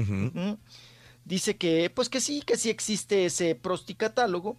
Dice 1.24 1.56
que 1.56 1.88
pues 1.94 2.08
que 2.08 2.20
sí, 2.20 2.42
que 2.42 2.56
sí 2.56 2.68
existe 2.68 3.26
ese 3.26 3.54
prosticatálogo, 3.54 4.56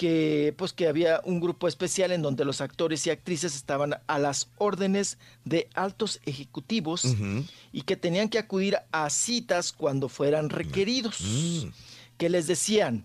que 0.00 0.54
pues 0.56 0.72
que 0.72 0.88
había 0.88 1.20
un 1.24 1.40
grupo 1.40 1.68
especial 1.68 2.10
en 2.10 2.22
donde 2.22 2.46
los 2.46 2.62
actores 2.62 3.06
y 3.06 3.10
actrices 3.10 3.54
estaban 3.54 3.96
a 4.06 4.18
las 4.18 4.48
órdenes 4.56 5.18
de 5.44 5.68
altos 5.74 6.20
ejecutivos 6.24 7.04
y 7.70 7.82
que 7.82 7.96
tenían 7.98 8.30
que 8.30 8.38
acudir 8.38 8.78
a 8.92 9.10
citas 9.10 9.72
cuando 9.72 10.08
fueran 10.08 10.48
requeridos, 10.48 11.20
Mm. 11.20 11.68
que 12.16 12.30
les 12.30 12.46
decían, 12.46 13.04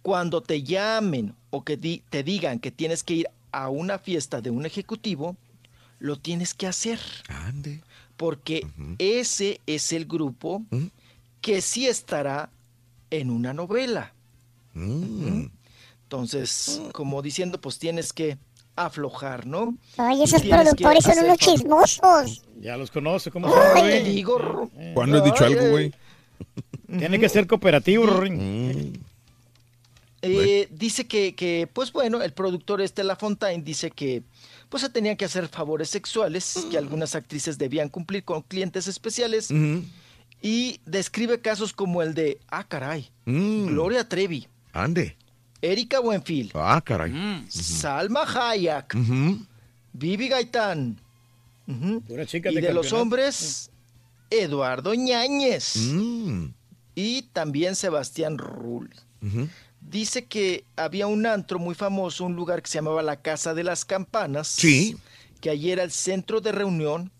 cuando 0.00 0.40
te 0.40 0.62
llamen 0.62 1.34
o 1.50 1.64
que 1.64 1.76
di- 1.76 2.02
te 2.08 2.22
digan 2.22 2.60
que 2.60 2.70
tienes 2.70 3.02
que 3.02 3.12
ir 3.14 3.26
a 3.50 3.68
una 3.68 3.98
fiesta 3.98 4.40
de 4.40 4.48
un 4.48 4.64
ejecutivo, 4.64 5.36
lo 5.98 6.16
tienes 6.18 6.54
que 6.54 6.66
hacer, 6.66 6.98
Ande. 7.28 7.82
porque 8.16 8.66
ese 8.98 9.60
es 9.66 9.92
el 9.92 10.06
grupo 10.06 10.62
Ujú. 10.70 10.88
que 11.42 11.60
sí 11.60 11.86
estará 11.88 12.48
en 13.10 13.28
una 13.28 13.52
novela. 13.52 14.14
Mm. 14.72 15.44
Entonces, 16.12 16.82
como 16.92 17.22
diciendo, 17.22 17.58
pues 17.58 17.78
tienes 17.78 18.12
que 18.12 18.36
aflojar, 18.76 19.46
¿no? 19.46 19.78
Oye, 19.96 20.24
esos 20.24 20.42
productores 20.42 21.04
son 21.04 21.24
unos 21.24 21.38
chismosos. 21.38 22.42
Ya 22.60 22.76
los 22.76 22.90
conoce, 22.90 23.30
¿cómo 23.30 23.48
son, 23.48 23.58
Ay, 23.74 23.82
te 23.90 24.04
digo, 24.04 24.70
¿Cuándo 24.92 25.16
he 25.18 25.22
dicho 25.22 25.42
Ay, 25.42 25.54
algo, 25.54 25.70
güey? 25.70 25.94
Tiene 26.98 27.18
que 27.18 27.30
ser 27.30 27.46
cooperativo, 27.46 28.04
Rory. 28.04 28.30
Mm. 28.30 28.92
Eh, 30.20 30.68
dice 30.70 31.06
que, 31.06 31.34
que, 31.34 31.66
pues 31.72 31.92
bueno, 31.92 32.20
el 32.20 32.34
productor 32.34 32.82
este 32.82 33.04
Lafontaine 33.04 33.64
dice 33.64 33.90
que 33.90 34.22
pues 34.68 34.82
se 34.82 34.90
tenían 34.90 35.16
que 35.16 35.24
hacer 35.24 35.48
favores 35.48 35.88
sexuales 35.88 36.66
que 36.70 36.76
algunas 36.76 37.14
actrices 37.14 37.56
debían 37.56 37.88
cumplir 37.88 38.22
con 38.22 38.42
clientes 38.42 38.86
especiales 38.86 39.48
y 40.42 40.78
describe 40.84 41.40
casos 41.40 41.72
como 41.72 42.02
el 42.02 42.12
de, 42.12 42.38
ah, 42.48 42.64
caray, 42.68 43.08
Mm. 43.24 43.68
Gloria 43.68 44.06
Trevi, 44.08 44.46
Ande. 44.74 45.16
Erika 45.62 46.00
Buenfil, 46.00 46.50
Ah, 46.54 46.80
caray. 46.84 47.10
Mm. 47.12 47.46
Salma 47.48 48.24
Hayek, 48.24 48.94
Ujú. 48.94 49.46
Vivi 49.92 50.28
Gaitán, 50.28 50.98
Pura 52.08 52.26
chica 52.26 52.50
y 52.50 52.56
de 52.56 52.60
de 52.62 52.74
los 52.74 52.92
hombres, 52.92 53.70
Eduardo 54.30 54.92
Ñáñez 54.94 55.76
Mm. 55.76 56.46
y 56.96 57.22
también 57.32 57.76
Sebastián 57.76 58.38
Rull. 58.38 58.90
Dice 59.80 60.24
que 60.26 60.64
había 60.76 61.06
un 61.06 61.26
antro 61.26 61.58
muy 61.58 61.74
famoso, 61.74 62.24
un 62.24 62.34
lugar 62.34 62.62
que 62.62 62.68
se 62.70 62.78
llamaba 62.78 63.02
la 63.02 63.16
Casa 63.20 63.54
de 63.54 63.64
las 63.64 63.84
Campanas. 63.84 64.48
Sí. 64.48 64.96
Que 65.40 65.50
allí 65.50 65.70
era 65.70 65.82
el 65.82 65.90
centro 65.90 66.40
de 66.40 66.52
reunión 66.52 67.10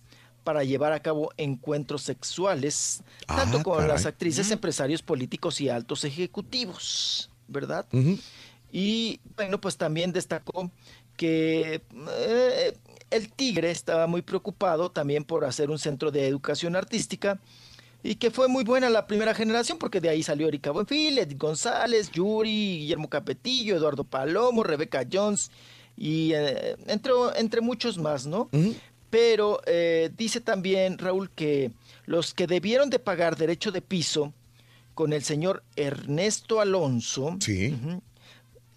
para 0.44 0.64
llevar 0.64 0.92
a 0.92 1.00
cabo 1.00 1.30
encuentros 1.36 2.02
sexuales, 2.02 3.02
Ah, 3.28 3.36
tanto 3.36 3.62
con 3.62 3.74
caray. 3.78 3.88
las 3.90 4.06
actrices, 4.06 4.50
empresarios 4.50 5.02
políticos 5.02 5.60
y 5.60 5.68
altos 5.68 6.04
ejecutivos, 6.04 7.30
¿verdad? 7.52 7.86
Y 8.72 9.20
bueno, 9.36 9.60
pues 9.60 9.76
también 9.76 10.12
destacó 10.12 10.70
que 11.16 11.82
eh, 12.08 12.78
el 13.10 13.32
Tigre 13.32 13.70
estaba 13.70 14.06
muy 14.06 14.22
preocupado 14.22 14.90
también 14.90 15.24
por 15.24 15.44
hacer 15.44 15.70
un 15.70 15.78
centro 15.78 16.10
de 16.10 16.26
educación 16.26 16.74
artística 16.74 17.38
y 18.02 18.16
que 18.16 18.30
fue 18.30 18.48
muy 18.48 18.64
buena 18.64 18.90
la 18.90 19.06
primera 19.06 19.34
generación 19.34 19.78
porque 19.78 20.00
de 20.00 20.08
ahí 20.08 20.22
salió 20.22 20.48
Erika 20.48 20.70
Buenfil, 20.70 21.18
Edith 21.18 21.38
González, 21.38 22.10
Yuri, 22.10 22.78
Guillermo 22.78 23.08
Capetillo, 23.08 23.76
Eduardo 23.76 24.04
Palomo, 24.04 24.64
Rebeca 24.64 25.06
Jones 25.10 25.50
y 25.96 26.32
eh, 26.32 26.76
entre, 26.86 27.12
entre 27.36 27.60
muchos 27.60 27.98
más, 27.98 28.26
¿no? 28.26 28.48
Pero 29.10 29.60
eh, 29.66 30.10
dice 30.16 30.40
también 30.40 30.96
Raúl 30.96 31.30
que 31.30 31.70
los 32.06 32.32
que 32.32 32.46
debieron 32.46 32.88
de 32.88 32.98
pagar 32.98 33.36
derecho 33.36 33.70
de 33.70 33.82
piso 33.82 34.32
con 34.94 35.12
el 35.12 35.22
señor 35.24 35.62
Ernesto 35.76 36.60
Alonso 36.60 37.36
Sí. 37.40 37.78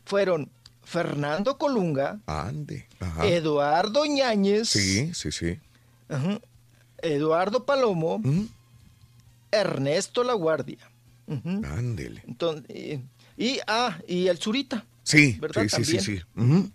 fueron 0.05 0.49
Fernando 0.83 1.57
Colunga, 1.57 2.19
Ande. 2.27 2.87
Ajá. 2.99 3.25
Eduardo 3.27 4.05
Ñáñez, 4.05 4.69
Sí, 4.69 5.13
sí, 5.13 5.31
sí. 5.31 5.57
Eduardo 7.01 7.65
Palomo. 7.65 8.21
Ernesto 9.51 10.23
La 10.23 10.33
Guardia. 10.33 10.77
Ándele. 11.27 12.21
Entonces, 12.27 12.69
y, 12.69 13.01
y- 13.43 13.59
ah, 13.67 13.97
y 14.07 14.27
el 14.27 14.37
Zurita. 14.37 14.85
Sí, 15.03 15.37
¿Verdad? 15.39 15.63
sí, 15.69 15.83
sí, 15.85 15.99
sí, 15.99 16.21
También. 16.35 16.71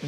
sí. 0.00 0.06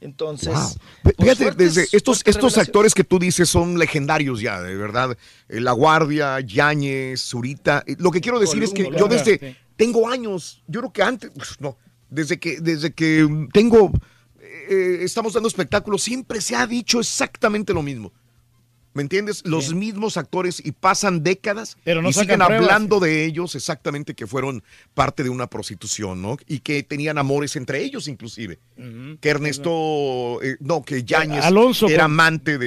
Entonces, 0.00 0.52
Wow. 0.54 0.72
pues, 1.02 1.14
Fíjate, 1.18 1.44
fuertes- 1.44 1.74
desde 1.74 1.96
estos, 1.96 2.22
estos 2.26 2.58
actores 2.58 2.94
que 2.94 3.02
tú 3.04 3.18
dices 3.18 3.48
son 3.48 3.78
legendarios 3.78 4.40
ya, 4.40 4.60
de 4.60 4.76
verdad. 4.76 5.16
Eh, 5.48 5.60
La 5.60 5.72
Guardia, 5.72 6.38
Yáñez, 6.40 7.20
Zurita. 7.22 7.82
Eh, 7.86 7.96
Lo 7.98 8.10
que 8.10 8.20
quiero 8.20 8.38
decir 8.38 8.62
es 8.62 8.72
que 8.72 8.90
yo 8.98 9.08
desde 9.08 9.38
sí. 9.38 9.56
tengo 9.76 10.08
años, 10.08 10.62
yo 10.68 10.80
creo 10.80 10.92
que 10.92 11.02
antes, 11.02 11.30
pues, 11.34 11.60
no, 11.60 11.76
desde 12.10 12.38
que, 12.38 12.60
desde 12.60 12.92
que 12.92 13.24
mm, 13.24 13.48
tengo, 13.48 13.90
eh, 14.40 14.98
estamos 15.00 15.32
dando 15.32 15.48
espectáculos, 15.48 16.02
siempre 16.02 16.40
se 16.40 16.54
ha 16.56 16.66
dicho 16.66 17.00
exactamente 17.00 17.72
lo 17.72 17.82
mismo. 17.82 18.12
¿Me 18.96 19.02
entiendes? 19.02 19.42
Los 19.44 19.74
mismos 19.74 20.16
actores 20.16 20.60
y 20.64 20.72
pasan 20.72 21.22
décadas 21.22 21.76
Pero 21.84 22.00
no 22.00 22.08
y 22.08 22.12
siguen 22.14 22.38
pruebas. 22.38 22.62
hablando 22.62 22.98
de 22.98 23.26
ellos 23.26 23.54
exactamente 23.54 24.14
que 24.14 24.26
fueron 24.26 24.62
parte 24.94 25.22
de 25.22 25.28
una 25.28 25.48
prostitución, 25.48 26.22
¿no? 26.22 26.38
Y 26.48 26.60
que 26.60 26.82
tenían 26.82 27.18
amores 27.18 27.56
entre 27.56 27.82
ellos 27.84 28.08
inclusive. 28.08 28.58
Que 29.20 29.28
Ernesto, 29.28 30.42
eh, 30.42 30.56
no, 30.60 30.82
que 30.82 31.04
Yáñez 31.04 31.44
Alonso, 31.44 31.88
era 31.88 32.04
amante 32.04 32.56
de, 32.56 32.66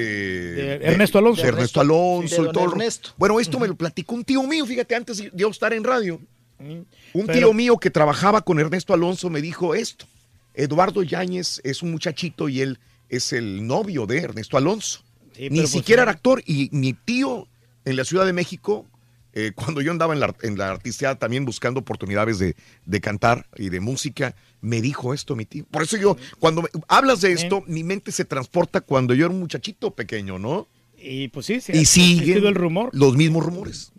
de 0.53 0.73
Ernesto 0.85 1.17
Alonso. 1.17 1.41
de 1.41 1.47
Ernesto 1.47 1.79
De 1.79 1.85
Alonso 1.85 2.45
y 2.45 2.51
todo. 2.51 2.71
Ernesto. 2.73 3.09
Bueno, 3.17 3.39
esto 3.39 3.59
me 3.59 3.67
lo 3.67 3.75
platicó 3.75 4.13
un 4.15 4.23
tío 4.23 4.43
mío, 4.43 4.65
fíjate, 4.67 4.93
antes 4.95 5.17
de 5.17 5.31
yo 5.33 5.49
estar 5.49 5.73
en 5.73 5.83
radio. 5.83 6.21
Un 6.59 6.85
Pero- 7.25 7.33
tío 7.33 7.53
mío 7.53 7.77
que 7.77 7.89
trabajaba 7.89 8.41
con 8.43 8.59
Ernesto 8.59 8.93
Alonso 8.93 9.29
me 9.31 9.41
dijo 9.41 9.73
esto. 9.73 10.05
Eduardo 10.53 11.01
Yáñez 11.01 11.59
es 11.63 11.81
un 11.81 11.91
muchachito 11.91 12.49
y 12.49 12.61
él 12.61 12.77
es 13.09 13.33
el 13.33 13.65
novio 13.65 14.05
de 14.05 14.19
Ernesto 14.19 14.57
Alonso. 14.57 15.01
Sí, 15.39 15.49
Ni 15.49 15.59
pues, 15.59 15.71
siquiera 15.71 16.01
era 16.03 16.11
actor. 16.11 16.43
Y 16.45 16.69
mi 16.71 16.93
tío 16.93 17.47
en 17.85 17.95
la 17.95 18.03
Ciudad 18.03 18.25
de 18.25 18.33
México, 18.33 18.85
eh, 19.33 19.51
cuando 19.55 19.81
yo 19.81 19.91
andaba 19.91 20.13
en 20.13 20.19
la, 20.19 20.35
en 20.41 20.57
la 20.57 20.69
artisteada 20.69 21.15
también 21.17 21.45
buscando 21.45 21.79
oportunidades 21.79 22.39
de, 22.39 22.55
de 22.85 23.01
cantar 23.01 23.47
y 23.55 23.69
de 23.69 23.79
música, 23.79 24.35
me 24.61 24.81
dijo 24.81 25.13
esto 25.13 25.35
mi 25.37 25.45
tío. 25.45 25.65
Por 25.71 25.83
eso 25.83 25.95
yo, 25.95 26.17
cuando 26.39 26.63
me- 26.63 26.69
hablas 26.89 27.21
de 27.21 27.31
esto, 27.31 27.63
mi 27.67 27.83
mente 27.85 28.11
se 28.11 28.25
transporta 28.25 28.81
cuando 28.81 29.13
yo 29.13 29.25
era 29.25 29.33
un 29.33 29.39
muchachito 29.39 29.91
pequeño, 29.91 30.39
¿no? 30.39 30.67
Y 30.97 31.29
pues 31.29 31.45
sí, 31.45 31.61
sí. 31.61 31.71
y 31.73 31.85
siguen 31.85 32.45
el 32.45 32.55
rumor. 32.55 32.89
los 32.91 33.15
mismos 33.15 33.45
rumores. 33.45 33.93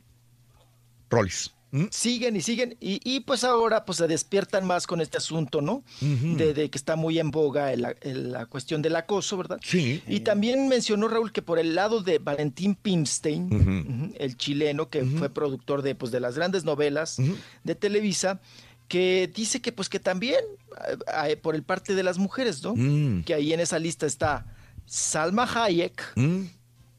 Rolis. 1.73 1.89
Siguen 1.91 2.37
y 2.37 2.41
siguen, 2.41 2.77
y, 2.81 3.01
y, 3.05 3.21
pues 3.21 3.45
ahora 3.45 3.85
pues 3.85 3.99
se 3.99 4.07
despiertan 4.09 4.67
más 4.67 4.87
con 4.87 5.01
este 5.01 5.17
asunto, 5.19 5.61
¿no? 5.61 5.83
De, 6.01 6.53
de 6.55 6.71
que 6.71 6.79
está 6.79 6.97
muy 6.97 7.19
en 7.19 7.31
boga 7.31 7.73
el- 7.73 7.97
el- 8.01 8.33
la 8.33 8.47
cuestión 8.47 8.83
del 8.83 8.97
acoso, 8.97 9.37
¿verdad? 9.37 9.59
Sí. 9.63 10.03
Y 10.09 10.21
también 10.21 10.69
mencionó 10.69 11.09
Raúl 11.09 11.33
que 11.33 11.43
por 11.43 11.59
el 11.59 11.75
lado 11.75 12.03
de 12.03 12.19
Valentín 12.19 12.75
Pimstein, 12.75 14.15
el 14.19 14.37
chileno 14.37 14.89
que 14.89 15.05
fue 15.05 15.31
productor 15.31 15.83
de, 15.83 15.95
pues, 15.95 16.11
de 16.13 16.21
las 16.21 16.37
grandes 16.37 16.65
novelas 16.65 17.19
de 17.65 17.75
Televisa, 17.75 18.41
que 18.89 19.31
dice 19.33 19.61
que 19.63 19.71
pues 19.71 19.89
que 19.89 20.01
también 20.01 20.41
eh, 20.89 20.97
eh, 21.29 21.37
por 21.37 21.55
el 21.55 21.63
parte 21.63 21.95
de 21.95 22.03
las 22.03 22.19
mujeres, 22.19 22.61
¿no? 22.65 22.75
Mm. 22.75 23.23
Que 23.23 23.35
ahí 23.35 23.53
en 23.53 23.61
esa 23.61 23.79
lista 23.79 24.05
está 24.05 24.47
Salma 24.85 25.45
Hayek, 25.45 26.03
Mm. 26.17 26.47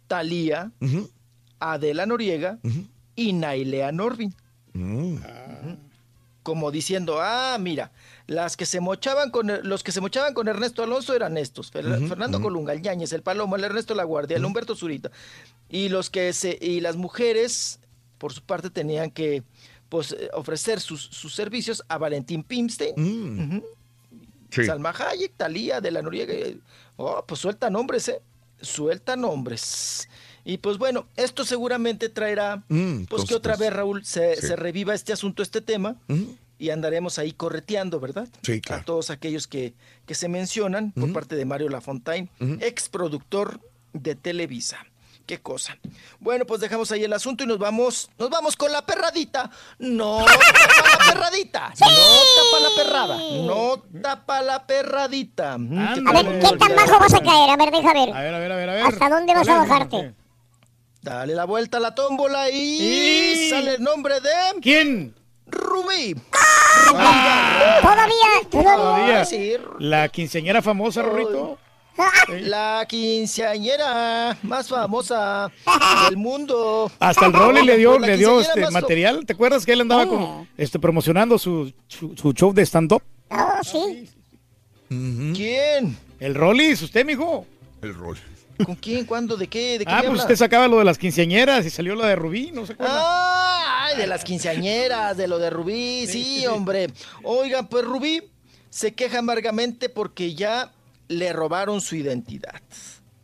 Talía, 0.07 0.71
Ujú. 0.81 1.09
Adela 1.59 2.05
Noriega 2.05 2.59
y 3.15 3.33
Nailea 3.33 3.91
Norvin. 3.91 4.33
Mm. 4.73 5.17
Como 6.43 6.71
diciendo, 6.71 7.19
ah, 7.21 7.57
mira, 7.59 7.91
las 8.25 8.57
que 8.57 8.65
se 8.65 8.79
mochaban 8.79 9.29
con 9.29 9.49
el- 9.51 9.61
los 9.67 9.83
que 9.83 9.91
se 9.91 10.01
mochaban 10.01 10.33
con 10.33 10.47
Ernesto 10.47 10.81
Alonso 10.81 11.13
eran 11.15 11.37
estos, 11.37 11.71
Fer- 11.71 12.07
Fernando. 12.09 12.41
Colunga, 12.41 12.73
el 12.73 12.81
Ñañez, 12.81 13.13
el 13.13 13.21
Palomo, 13.21 13.55
el 13.55 13.63
Ernesto 13.63 13.93
La 13.93 14.03
Guardia, 14.05 14.37
el 14.37 14.45
Humberto 14.45 14.75
Zurita. 14.75 15.11
Y 15.69 15.89
los 15.89 16.09
que 16.09 16.33
se, 16.33 16.57
y 16.59 16.79
las 16.81 16.95
mujeres, 16.95 17.79
por 18.17 18.33
su 18.33 18.41
parte, 18.41 18.69
tenían 18.71 19.11
que 19.11 19.43
pues, 19.89 20.13
eh, 20.13 20.29
ofrecer 20.33 20.79
sus, 20.79 21.01
sus 21.03 21.35
servicios 21.35 21.83
a 21.89 21.97
Valentín 21.97 22.43
Pimstein, 22.43 22.93
Mm. 22.95 23.61
Sí. 24.49 24.65
Salma 24.65 24.89
Hayek, 24.97 25.33
Talía, 25.37 25.79
de 25.79 25.91
la 25.91 26.01
Noriega. 26.01 26.33
eh, 26.33 26.57
Oh, 26.97 27.23
pues 27.27 27.39
suelta 27.41 27.69
nombres, 27.69 28.07
¿eh? 28.09 28.21
Suelta 28.61 29.15
nombres. 29.15 30.07
Y 30.43 30.57
pues 30.57 30.77
bueno, 30.77 31.05
esto 31.15 31.45
seguramente 31.45 32.09
traerá, 32.09 32.63
Mm, 32.69 33.03
pues 33.05 33.25
que 33.25 33.35
otra 33.35 33.55
vez, 33.55 33.71
Raúl, 33.73 34.03
se, 34.05 34.35
sí. 34.35 34.47
se 34.47 34.55
reviva 34.55 34.93
este 34.95 35.13
asunto, 35.13 35.43
este 35.43 35.61
tema, 35.61 35.95
y 36.57 36.69
andaremos 36.69 37.17
ahí 37.19 37.31
correteando, 37.31 37.99
¿verdad? 37.99 38.27
Sí, 38.43 38.61
claro. 38.61 38.81
A 38.81 38.85
todos 38.85 39.09
aquellos 39.09 39.47
que, 39.47 39.73
que 40.05 40.15
se 40.15 40.27
mencionan 40.29 40.91
por 40.91 41.11
parte 41.13 41.35
de 41.35 41.45
Mario 41.45 41.69
Lafontaine, 41.69 42.29
ex 42.59 42.89
productor 42.89 43.59
de 43.93 44.15
Televisa. 44.15 44.77
Qué 45.27 45.39
cosa. 45.39 45.77
Bueno, 46.19 46.45
pues 46.45 46.59
dejamos 46.59 46.91
ahí 46.91 47.03
el 47.03 47.13
asunto 47.13 47.43
y 47.43 47.47
nos 47.47 47.57
vamos, 47.59 48.09
nos 48.17 48.29
vamos 48.29 48.57
con 48.57 48.71
la 48.71 48.85
perradita. 48.85 49.49
No 49.79 50.25
tapa 50.25 50.97
la 51.05 51.13
perradita. 51.13 51.73
No 51.79 51.87
tapa 52.35 52.59
la 52.59 52.83
perrada. 52.83 53.17
No 53.17 53.83
tapa 54.01 54.41
la 54.41 54.65
perradita. 54.65 55.57
Mm, 55.57 56.07
A 56.07 56.11
ver, 56.13 56.39
¿qué 56.39 56.57
tan 56.57 56.75
bajo 56.75 56.99
vas 56.99 57.13
a 57.13 57.19
caer? 57.21 57.49
A 57.51 57.55
ver, 57.55 57.71
deja 57.71 57.93
ver. 57.93 58.09
A 58.13 58.21
ver, 58.21 58.33
a 58.33 58.39
ver, 58.39 58.51
a 58.51 58.55
ver, 58.55 58.69
a 58.69 58.73
ver. 58.73 58.83
¿Hasta 58.85 59.09
dónde 59.09 59.33
vas 59.33 59.47
a 59.47 59.57
bajarte? 59.59 60.15
Dale 61.01 61.33
la 61.33 61.45
vuelta 61.45 61.77
a 61.77 61.79
la 61.79 61.95
tómbola 61.95 62.49
y, 62.51 62.55
Y- 62.57 63.49
sale 63.49 63.75
el 63.75 63.81
nombre 63.83 64.19
de 64.21 64.29
¿Quién? 64.61 65.15
Rubí. 65.47 66.15
Todavía, 66.87 67.79
todavía. 68.49 69.25
Todavía. 69.25 69.27
La 69.79 70.07
quinceañera 70.09 70.61
famosa, 70.61 71.01
Rorrito. 71.01 71.57
La 72.29 72.85
quinceañera 72.87 74.37
más 74.43 74.69
famosa 74.69 75.51
del 76.07 76.17
mundo. 76.17 76.89
Hasta 76.99 77.25
el 77.25 77.33
Rolly 77.33 77.65
le 77.65 77.77
dio, 77.77 77.99
le 77.99 78.17
dio 78.17 78.39
este 78.39 78.69
material. 78.71 79.25
¿Te 79.25 79.33
acuerdas 79.33 79.65
que 79.65 79.73
él 79.73 79.81
andaba 79.81 80.07
con, 80.07 80.47
este, 80.57 80.79
promocionando 80.79 81.37
su, 81.37 81.73
su, 81.87 82.15
su 82.15 82.31
show 82.33 82.53
de 82.53 82.61
stand-up? 82.65 83.03
Oh, 83.29 83.59
sí. 83.63 84.09
¿Quién? 84.87 85.97
El 86.19 86.35
Rollis, 86.35 86.81
usted, 86.81 87.05
mijo. 87.05 87.45
El 87.81 87.93
rol. 87.95 88.17
¿Con 88.65 88.75
quién? 88.75 89.05
¿Cuándo? 89.05 89.37
¿De 89.37 89.47
qué? 89.47 89.79
¿De 89.79 89.85
qué 89.85 89.91
Ah, 89.91 90.03
pues 90.05 90.21
usted 90.21 90.35
sacaba 90.35 90.67
lo 90.67 90.79
de 90.79 90.85
las 90.85 90.97
quinceañeras 90.97 91.65
y 91.65 91.69
salió 91.69 91.95
lo 91.95 92.05
de 92.05 92.15
Rubí, 92.15 92.51
no 92.51 92.65
se 92.65 92.73
acuerda. 92.73 92.93
Ah, 92.95 93.85
ay, 93.85 93.97
de 93.97 94.07
las 94.07 94.23
quinceañeras, 94.23 95.17
de 95.17 95.27
lo 95.27 95.39
de 95.39 95.49
Rubí, 95.49 96.07
sí, 96.07 96.45
hombre. 96.47 96.87
Oigan, 97.23 97.67
pues 97.67 97.85
Rubí 97.85 98.23
se 98.69 98.93
queja 98.93 99.19
amargamente 99.19 99.89
porque 99.89 100.33
ya 100.33 100.71
le 101.07 101.33
robaron 101.33 101.81
su 101.81 101.95
identidad. 101.95 102.61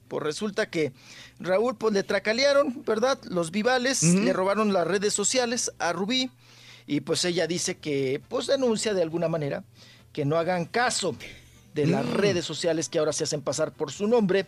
Pues 0.08 0.24
resulta 0.24 0.70
que 0.70 0.94
Raúl, 1.40 1.76
pues 1.78 1.94
le 1.94 2.04
tracalearon, 2.04 2.84
¿verdad? 2.86 3.20
Los 3.30 3.52
vivales 3.52 4.04
le 4.04 4.34
robaron 4.34 4.74
las 4.74 4.88
redes 4.88 5.14
sociales 5.14 5.72
a 5.80 5.94
Rubí 5.94 6.32
y 6.86 7.02
pues 7.02 7.26
ella 7.26 7.48
dice 7.48 7.78
que, 7.78 8.22
pues 8.30 8.48
denuncia 8.48 8.94
de 8.94 9.02
alguna 9.02 9.28
manera 9.28 9.64
que 10.14 10.26
no 10.26 10.38
hagan 10.38 10.66
caso 10.66 11.16
de 11.78 11.86
las 11.88 12.06
Mm. 12.06 12.14
redes 12.14 12.44
sociales 12.46 12.90
que 12.90 12.98
ahora 13.00 13.14
se 13.14 13.24
hacen 13.24 13.42
pasar 13.42 13.72
por 13.72 13.92
su 13.92 14.08
nombre 14.08 14.44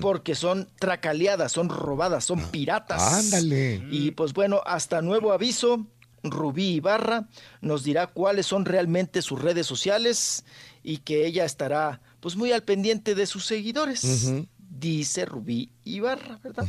porque 0.00 0.34
son 0.34 0.68
tracaleadas, 0.78 1.50
son 1.50 1.68
robadas, 1.70 2.24
son 2.24 2.40
piratas. 2.50 3.02
Ándale. 3.02 3.82
Y 3.90 4.10
pues 4.12 4.34
bueno, 4.34 4.60
hasta 4.66 5.00
nuevo 5.02 5.32
aviso, 5.32 5.86
Rubí 6.22 6.74
Ibarra 6.74 7.26
nos 7.62 7.84
dirá 7.84 8.06
cuáles 8.06 8.46
son 8.46 8.64
realmente 8.66 9.22
sus 9.22 9.40
redes 9.40 9.66
sociales 9.66 10.44
y 10.82 10.98
que 10.98 11.26
ella 11.26 11.44
estará 11.44 12.00
pues 12.20 12.36
muy 12.36 12.52
al 12.52 12.62
pendiente 12.62 13.14
de 13.14 13.26
sus 13.26 13.46
seguidores. 13.46 14.30
Dice 14.58 15.24
Rubí 15.24 15.70
Ibarra, 15.84 16.38
¿verdad? 16.42 16.66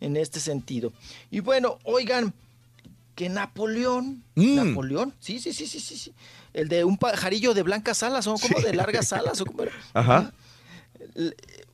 En 0.00 0.16
este 0.16 0.40
sentido. 0.40 0.92
Y 1.30 1.40
bueno, 1.40 1.78
oigan, 1.84 2.32
que 3.14 3.28
Napoleón, 3.28 4.22
Mm. 4.34 4.54
Napoleón, 4.56 5.14
sí, 5.20 5.38
sí, 5.38 5.52
sí, 5.52 5.66
sí, 5.66 5.78
sí, 5.80 5.96
sí. 5.96 6.12
El 6.52 6.68
de 6.68 6.84
un 6.84 6.96
pajarillo 6.98 7.54
de 7.54 7.62
blancas 7.62 8.02
alas, 8.02 8.26
o 8.26 8.34
como 8.36 8.58
Sí. 8.58 8.64
de 8.64 8.74
largas 8.74 9.12
alas, 9.12 9.40
o 9.40 9.46
como... 9.46 9.64
Ajá. 9.94 10.32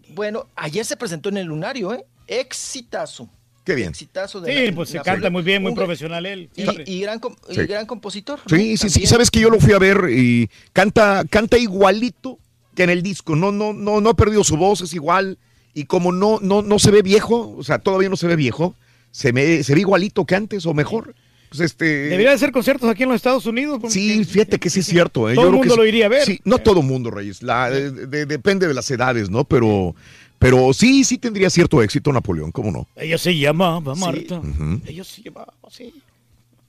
Bueno, 0.09 0.47
ayer 0.57 0.85
se 0.85 0.97
presentó 0.97 1.29
en 1.29 1.37
el 1.39 1.47
Lunario, 1.47 1.93
¿eh? 1.95 2.05
Exitazo. 2.27 3.29
Qué 3.65 3.75
bien. 3.75 3.91
Exitazo 3.91 4.41
de 4.41 4.67
Sí, 4.67 4.73
pues 4.73 4.89
se 4.89 5.01
canta 5.01 5.31
muy 5.31 5.43
bien, 5.43 5.63
muy 5.63 5.71
Un 5.71 5.77
profesional 5.77 6.25
él. 6.27 6.51
Y, 6.57 6.91
y 6.93 7.01
gran, 7.03 7.19
com- 7.21 7.37
y 7.49 7.55
Sí. 7.55 7.67
gran 7.67 7.87
compositor. 7.87 8.41
¿no? 8.49 8.57
Sí, 8.57 8.77
sí, 8.77 8.89
sí. 8.91 9.07
Sabes 9.07 9.31
que 9.31 9.41
yo 9.41 9.51
lo 9.51 9.61
fui 9.61 9.73
a 9.73 9.79
ver 9.79 10.09
y 10.11 10.51
canta, 10.73 11.25
canta 11.31 11.59
igualito 11.59 12.39
que 12.75 12.85
en 12.85 12.91
el 12.91 13.03
disco. 13.03 13.37
No, 13.37 13.53
no, 13.53 13.73
no, 13.73 14.01
no 14.01 14.11
ha 14.11 14.15
perdido 14.15 14.43
su 14.45 14.57
voz, 14.57 14.81
es 14.81 14.95
igual. 14.95 15.39
Y 15.75 15.85
como 15.85 16.11
no, 16.11 16.39
no, 16.41 16.63
no 16.63 16.79
se 16.79 16.91
ve 16.91 17.03
viejo, 17.03 17.55
o 17.57 17.63
sea, 17.63 17.79
todavía 17.79 18.09
no 18.09 18.17
se 18.17 18.27
ve 18.27 18.35
viejo, 18.35 18.75
se 19.13 19.31
ve, 19.31 19.63
se 19.63 19.75
ve 19.75 19.81
igualito 19.81 20.25
que 20.25 20.35
antes 20.35 20.67
o 20.67 20.75
mejor. 20.75 21.15
Pues 21.51 21.61
este. 21.61 21.85
Debería 21.85 22.29
de 22.31 22.35
hacer 22.37 22.53
conciertos 22.53 22.89
aquí 22.89 23.03
en 23.03 23.09
los 23.11 23.17
Estados 23.17 23.45
Unidos. 23.45 23.81
Sí, 23.89 24.25
fíjate 24.25 24.59
que 24.59 24.71
sí 24.71 24.81
es 24.81 24.87
cierto. 24.87 25.29
¿eh? 25.29 25.35
Todo 25.35 25.47
el 25.49 25.53
que 25.53 25.57
mundo 25.59 25.77
lo 25.77 25.85
iría 25.85 26.07
a 26.07 26.09
ver. 26.09 26.25
Sí, 26.25 26.41
no 26.45 26.59
todo 26.59 26.81
el 26.81 26.87
mundo, 26.87 27.11
Reyes. 27.11 27.43
La, 27.43 27.69
de- 27.71 27.91
de- 28.07 28.25
depende 28.27 28.69
de 28.69 28.75
las 28.75 28.89
edades, 28.91 29.29
¿no? 29.31 29.43
Pero, 29.45 29.95
pero 30.39 30.73
sí, 30.73 31.03
sí 31.05 31.19
tendría 31.19 31.51
cierto 31.51 31.83
éxito 31.83 32.13
Napoleón, 32.13 32.53
¿cómo 32.53 32.71
no? 32.71 32.87
Ella 32.97 33.19
se 33.19 33.37
llamaba 33.37 33.95
Sí. 33.97 34.01
Marta. 34.01 34.39
Ujú. 34.39 34.81
Ella 34.87 35.03
se 35.05 35.23
llamaba, 35.23 35.53
sí. 35.71 35.93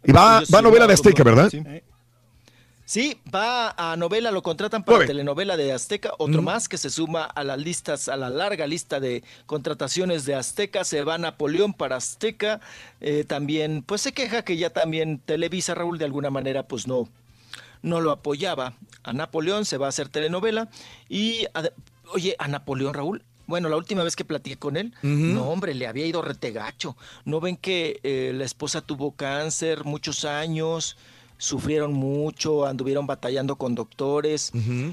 Y 0.03 0.11
va, 0.11 0.41
va 0.53 0.61
novela 0.63 0.87
de 0.87 0.93
Azteca, 0.95 1.23
¿verdad? 1.23 1.49
sí. 1.51 1.61
Sí, 2.91 3.21
va 3.33 3.73
a 3.77 3.95
novela, 3.95 4.31
lo 4.31 4.41
contratan 4.41 4.83
para 4.83 4.97
Muy 4.97 5.07
telenovela 5.07 5.55
de 5.55 5.71
Azteca, 5.71 6.11
otro 6.17 6.41
más 6.41 6.67
que 6.67 6.77
se 6.77 6.89
suma 6.89 7.23
a 7.23 7.41
las 7.45 7.57
listas, 7.57 8.09
a 8.09 8.17
la 8.17 8.29
larga 8.29 8.67
lista 8.67 8.99
de 8.99 9.23
contrataciones 9.45 10.25
de 10.25 10.35
Azteca, 10.35 10.83
se 10.83 11.01
va 11.05 11.17
Napoleón 11.17 11.73
para 11.73 11.95
Azteca, 11.95 12.59
eh, 12.99 13.23
también, 13.23 13.81
pues 13.81 14.01
se 14.01 14.11
queja 14.11 14.43
que 14.43 14.57
ya 14.57 14.71
también 14.71 15.19
Televisa, 15.19 15.73
Raúl, 15.73 15.99
de 15.99 16.03
alguna 16.03 16.31
manera, 16.31 16.63
pues 16.67 16.85
no, 16.85 17.07
no 17.81 18.01
lo 18.01 18.11
apoyaba 18.11 18.73
a 19.03 19.13
Napoleón, 19.13 19.63
se 19.63 19.77
va 19.77 19.85
a 19.85 19.89
hacer 19.89 20.09
telenovela. 20.09 20.67
Y, 21.07 21.45
ade- 21.53 21.71
oye, 22.11 22.35
a 22.39 22.49
Napoleón, 22.49 22.93
Raúl, 22.93 23.23
bueno, 23.47 23.69
la 23.69 23.77
última 23.77 24.03
vez 24.03 24.17
que 24.17 24.25
platiqué 24.25 24.57
con 24.57 24.75
él, 24.75 24.93
no, 25.33 25.43
hombre, 25.49 25.75
le 25.75 25.87
había 25.87 26.05
ido 26.05 26.21
retegacho. 26.21 26.97
¿No 27.23 27.39
ven 27.39 27.55
que 27.55 28.01
eh, 28.03 28.33
la 28.35 28.43
esposa 28.43 28.81
tuvo 28.81 29.13
cáncer 29.13 29.85
muchos 29.85 30.25
años? 30.25 30.97
Sufrieron 31.41 31.91
mucho, 31.93 32.67
anduvieron 32.67 33.07
batallando 33.07 33.55
con 33.55 33.73
doctores, 33.73 34.51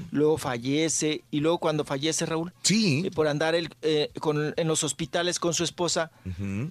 luego 0.09 0.39
fallece, 0.39 1.21
y 1.29 1.41
luego 1.41 1.59
cuando 1.59 1.85
fallece 1.85 2.25
Raúl, 2.25 2.51
sí. 2.63 3.07
por 3.13 3.27
andar 3.27 3.53
el- 3.53 3.69
eh, 3.83 4.09
con- 4.19 4.55
en 4.57 4.67
los 4.67 4.83
hospitales 4.83 5.39
con 5.39 5.53
su 5.53 5.63
esposa, 5.63 6.09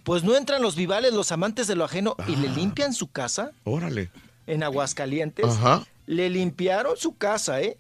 pues 0.02 0.24
no 0.24 0.36
entran 0.36 0.62
los 0.62 0.74
vivales, 0.74 1.12
los 1.14 1.30
amantes 1.30 1.68
de 1.68 1.76
lo 1.76 1.84
ajeno, 1.84 2.16
y 2.26 2.34
le 2.34 2.48
limpian 2.48 2.92
su 2.92 3.06
casa 3.08 3.52
Órale. 3.62 4.10
en 4.48 4.64
Aguascalientes. 4.64 5.46
Ajá. 5.46 5.86
Le 6.06 6.28
limpiaron 6.28 6.96
su 6.96 7.16
casa, 7.16 7.60
¿eh? 7.62 7.76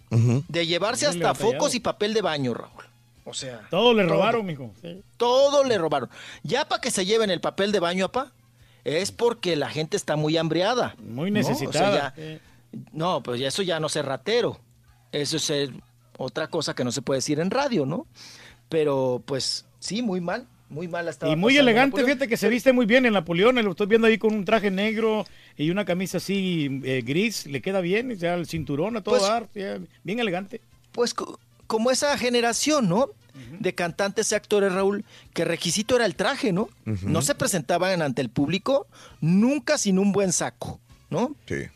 De 0.46 0.66
llevarse 0.68 1.08
Muy 1.08 1.16
hasta 1.16 1.34
focos 1.34 1.74
y 1.74 1.80
papel 1.80 2.14
de 2.14 2.22
baño, 2.22 2.54
Raúl. 2.54 2.84
O 3.24 3.34
sea. 3.34 3.66
Todo 3.70 3.92
le 3.92 4.04
robaron, 4.04 4.46
mijo. 4.46 4.70
Sí. 4.82 5.02
Todo 5.16 5.64
le 5.64 5.76
robaron. 5.78 6.08
Ya 6.44 6.68
para 6.68 6.80
que 6.80 6.92
se 6.92 7.04
lleven 7.04 7.28
el 7.30 7.40
papel 7.40 7.72
de 7.72 7.80
baño, 7.80 8.04
apá, 8.06 8.30
es 8.84 9.12
porque 9.12 9.56
la 9.56 9.68
gente 9.68 9.96
está 9.96 10.16
muy 10.16 10.36
hambriada. 10.36 10.94
Muy 11.02 11.30
¿no? 11.30 11.40
O 11.40 11.42
sea, 11.42 11.52
necesitada. 11.52 12.14
ya- 12.16 12.40
no, 12.92 13.22
pues 13.22 13.40
eso 13.40 13.62
ya 13.62 13.80
no 13.80 13.86
es 13.86 13.94
ratero. 13.96 14.60
Eso 15.12 15.36
es 15.36 15.70
otra 16.16 16.48
cosa 16.48 16.74
que 16.74 16.84
no 16.84 16.92
se 16.92 17.02
puede 17.02 17.18
decir 17.18 17.40
en 17.40 17.50
radio, 17.50 17.86
¿no? 17.86 18.06
Pero 18.68 19.22
pues 19.24 19.66
sí, 19.78 20.02
muy 20.02 20.20
mal. 20.20 20.46
Muy 20.70 20.86
mal 20.86 21.08
Y 21.26 21.34
muy 21.34 21.56
elegante, 21.56 22.04
fíjate 22.04 22.28
que 22.28 22.36
se 22.36 22.50
viste 22.50 22.74
muy 22.74 22.84
bien 22.84 23.06
en 23.06 23.14
Napoleón. 23.14 23.54
Lo 23.64 23.70
estoy 23.70 23.86
viendo 23.86 24.06
ahí 24.06 24.18
con 24.18 24.34
un 24.34 24.44
traje 24.44 24.70
negro 24.70 25.24
y 25.56 25.70
una 25.70 25.86
camisa 25.86 26.18
así 26.18 26.82
eh, 26.84 27.00
gris. 27.02 27.46
Le 27.46 27.62
queda 27.62 27.80
bien, 27.80 28.14
ya 28.16 28.34
el 28.34 28.46
cinturón 28.46 28.98
a 28.98 29.00
todo 29.02 29.16
Pues- 29.18 29.48
ya, 29.54 29.78
bien 30.04 30.18
elegante. 30.20 30.60
Pues 30.92 31.14
como 31.68 31.92
esa 31.92 32.18
generación, 32.18 32.88
¿no? 32.88 33.10
De 33.60 33.72
cantantes 33.72 34.32
y 34.32 34.34
actores, 34.34 34.72
Raúl, 34.72 35.04
que 35.32 35.44
requisito 35.44 35.94
era 35.94 36.06
el 36.06 36.16
traje, 36.16 36.52
¿no? 36.52 36.68
No 36.84 37.22
se 37.22 37.36
presentaban 37.36 38.02
ante 38.02 38.20
el 38.20 38.30
público 38.30 38.88
nunca 39.20 39.78
sin 39.78 40.00
un 40.00 40.10
buen 40.10 40.32
saco, 40.32 40.80
¿no? 41.08 41.36
Sí. 41.46 41.66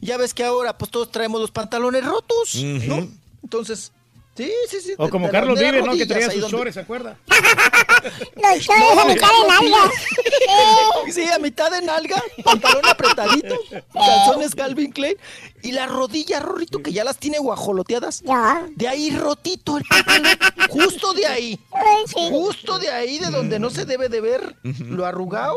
Ya 0.00 0.16
ves 0.16 0.34
que 0.34 0.42
ahora 0.42 0.76
pues 0.76 0.90
todos 0.90 1.12
traemos 1.12 1.40
los 1.40 1.52
pantalones 1.52 2.04
rotos, 2.04 2.56
¿no? 2.88 3.06
Entonces, 3.44 3.92
sí, 4.38 4.52
sí, 4.70 4.80
sí. 4.80 4.94
O 4.96 5.08
como 5.10 5.26
de 5.26 5.32
Carlos 5.32 5.58
Vives, 5.58 5.84
¿no? 5.84 5.92
Que 5.92 6.06
traía 6.06 6.30
sus 6.30 6.40
donde- 6.42 6.56
chores, 6.56 6.74
¿se 6.74 6.80
acuerda? 6.80 7.18
Los 7.28 8.64
chores 8.64 8.98
a 8.98 9.04
mitad 9.04 9.28
de 9.28 9.48
nalga. 9.48 9.90
Sí, 11.12 11.24
a 11.24 11.38
mitad 11.38 11.70
de 11.70 11.82
nalga, 11.82 12.22
pantalón 12.44 12.84
apretadito, 12.86 13.54
calzones 13.92 14.54
Calvin 14.54 14.92
Klein 14.92 15.16
y 15.62 15.72
la 15.72 15.86
rodilla, 15.86 16.40
Rorrito, 16.40 16.82
que 16.82 16.92
ya 16.92 17.02
las 17.04 17.16
tiene 17.18 17.38
guajoloteadas. 17.38 18.22
De 18.76 18.88
ahí 18.88 19.10
rotito 19.10 19.78
el 19.78 19.84
pantalón, 19.84 20.36
justo 20.70 21.12
de 21.14 21.26
ahí. 21.26 21.60
Justo 22.12 22.78
de 22.78 22.90
ahí, 22.90 23.18
de 23.18 23.30
donde 23.30 23.58
no 23.58 23.70
se 23.70 23.84
debe 23.84 24.08
de 24.08 24.20
ver 24.20 24.56
lo 24.80 25.06
arrugado. 25.06 25.56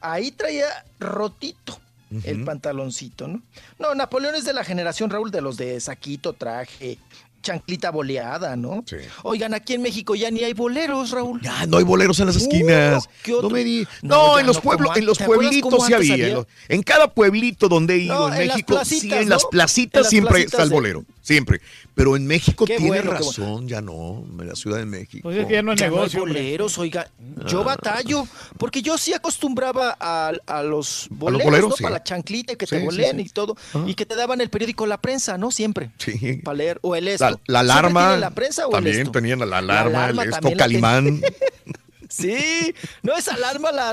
Ahí 0.00 0.30
traía 0.30 0.66
rotito 1.00 1.78
el 2.24 2.44
pantaloncito, 2.44 3.26
¿no? 3.28 3.42
No, 3.78 3.94
Napoleón 3.94 4.34
es 4.34 4.44
de 4.44 4.52
la 4.52 4.64
generación, 4.64 5.10
Raúl, 5.10 5.30
de 5.30 5.40
los 5.40 5.56
de 5.56 5.80
saquito, 5.80 6.32
traje, 6.34 6.98
chanclita 7.42 7.90
boleada, 7.90 8.56
¿no? 8.56 8.84
Oigan, 9.22 9.54
aquí 9.54 9.74
en 9.74 9.82
México 9.82 10.14
ya 10.14 10.30
ni 10.30 10.42
hay 10.44 10.52
boleros, 10.54 11.10
Raúl. 11.10 11.40
Ah, 11.48 11.66
no 11.66 11.78
hay 11.78 11.84
boleros 11.84 12.18
en 12.20 12.26
las 12.26 12.36
esquinas. 12.36 13.06
Uh, 13.06 13.10
¿qué 13.22 13.34
otro? 13.34 13.48
no 13.48 13.54
me 13.54 13.64
di- 13.64 13.86
No, 14.02 14.16
No, 14.16 14.34
ya 14.34 14.40
en 14.40 14.46
los 14.46 14.56
no, 14.56 14.62
pueblos, 14.62 14.96
en 14.96 15.06
los 15.06 15.18
an- 15.20 15.26
¿te 15.26 15.32
acuerdas 15.32 15.50
pueblitos 15.60 15.86
sí 15.86 15.94
había. 15.94 16.12
había? 16.14 16.28
en 16.28 16.34
los- 16.34 16.46
En 16.68 16.82
cada 16.82 17.12
pueblito 17.12 17.68
donde 17.68 17.94
he 17.94 17.98
ido 17.98 18.14
No, 18.14 18.28
en 18.34 18.42
en 18.42 18.48
las 18.48 18.56
México, 18.56 18.72
sí, 18.84 18.96
placitas, 18.96 19.22
en 19.22 19.28
las 19.28 19.44
placitas 19.46 19.98
En 19.98 20.02
las 20.02 20.10
siempre 20.10 20.30
placitas 20.32 20.52
está 20.54 20.62
el 20.64 20.70
bolero. 20.70 21.04
Siempre. 21.22 21.60
Pero 21.94 22.16
en 22.16 22.26
México 22.26 22.64
Qué 22.64 22.76
tiene 22.76 23.02
bueno, 23.02 23.10
razón, 23.10 23.68
ya 23.68 23.80
no, 23.82 24.24
en 24.40 24.46
la 24.48 24.54
Ciudad 24.54 24.78
de 24.78 24.86
México. 24.86 25.24
Pues 25.24 25.36
es 25.38 25.46
que 25.46 25.54
ya 25.54 25.62
no 25.62 25.72
es 25.72 25.80
Ya 25.80 25.88
no 25.88 25.94
hay 25.94 25.98
negocio. 25.98 26.22
hombre. 26.22 26.40
boleros, 26.40 26.78
oiga, 26.78 27.10
yo 27.48 27.60
Ah. 27.60 27.64
batallo, 27.64 28.26
porque 28.56 28.80
yo 28.82 28.96
sí 28.96 29.12
acostumbraba 29.12 29.96
a, 30.00 30.32
a 30.46 30.62
los 30.62 31.08
boleros, 31.10 31.44
boleros, 31.44 31.70
¿no? 31.70 31.76
sí. 31.76 31.82
Para 31.82 31.96
la 31.96 32.02
chanclita 32.04 32.52
y 32.52 32.56
que 32.56 32.66
Sí, 32.66 32.70
te 32.76 32.78
sí, 32.80 32.84
boleen 32.86 33.16
sí. 33.16 33.22
y 33.26 33.28
todo, 33.30 33.56
Ajá. 33.74 33.84
y 33.86 33.94
que 33.94 34.06
te 34.06 34.14
daban 34.14 34.40
el 34.40 34.48
periódico 34.48 34.86
La 34.86 34.98
Prensa, 35.00 35.36
¿no? 35.36 35.50
Siempre. 35.50 35.90
Sí. 35.98 36.40
Para 36.44 36.56
leer, 36.56 36.78
o 36.82 36.94
el 36.96 37.08
esto. 37.08 37.24
La, 37.30 37.62
la 37.62 37.74
¿Siempre 37.74 37.90
alarma. 37.90 38.16
la 38.16 38.30
prensa 38.30 38.66
o 38.66 38.70
también 38.70 38.98
esto? 38.98 39.10
tenían 39.12 39.38
la, 39.40 39.46
la 39.46 39.60
La 39.62 39.80
alarma, 39.82 40.22
el 40.24 40.30
esto, 40.30 40.50
Calimán. 40.56 41.20
Sí, 42.10 42.74
no, 43.02 43.14
esa 43.16 43.34
alarma 43.34 43.70
la, 43.70 43.92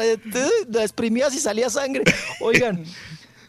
la 0.70 0.82
exprimías 0.84 1.36
y 1.36 1.40
salía 1.40 1.70
sangre. 1.70 2.04
Oigan, 2.40 2.86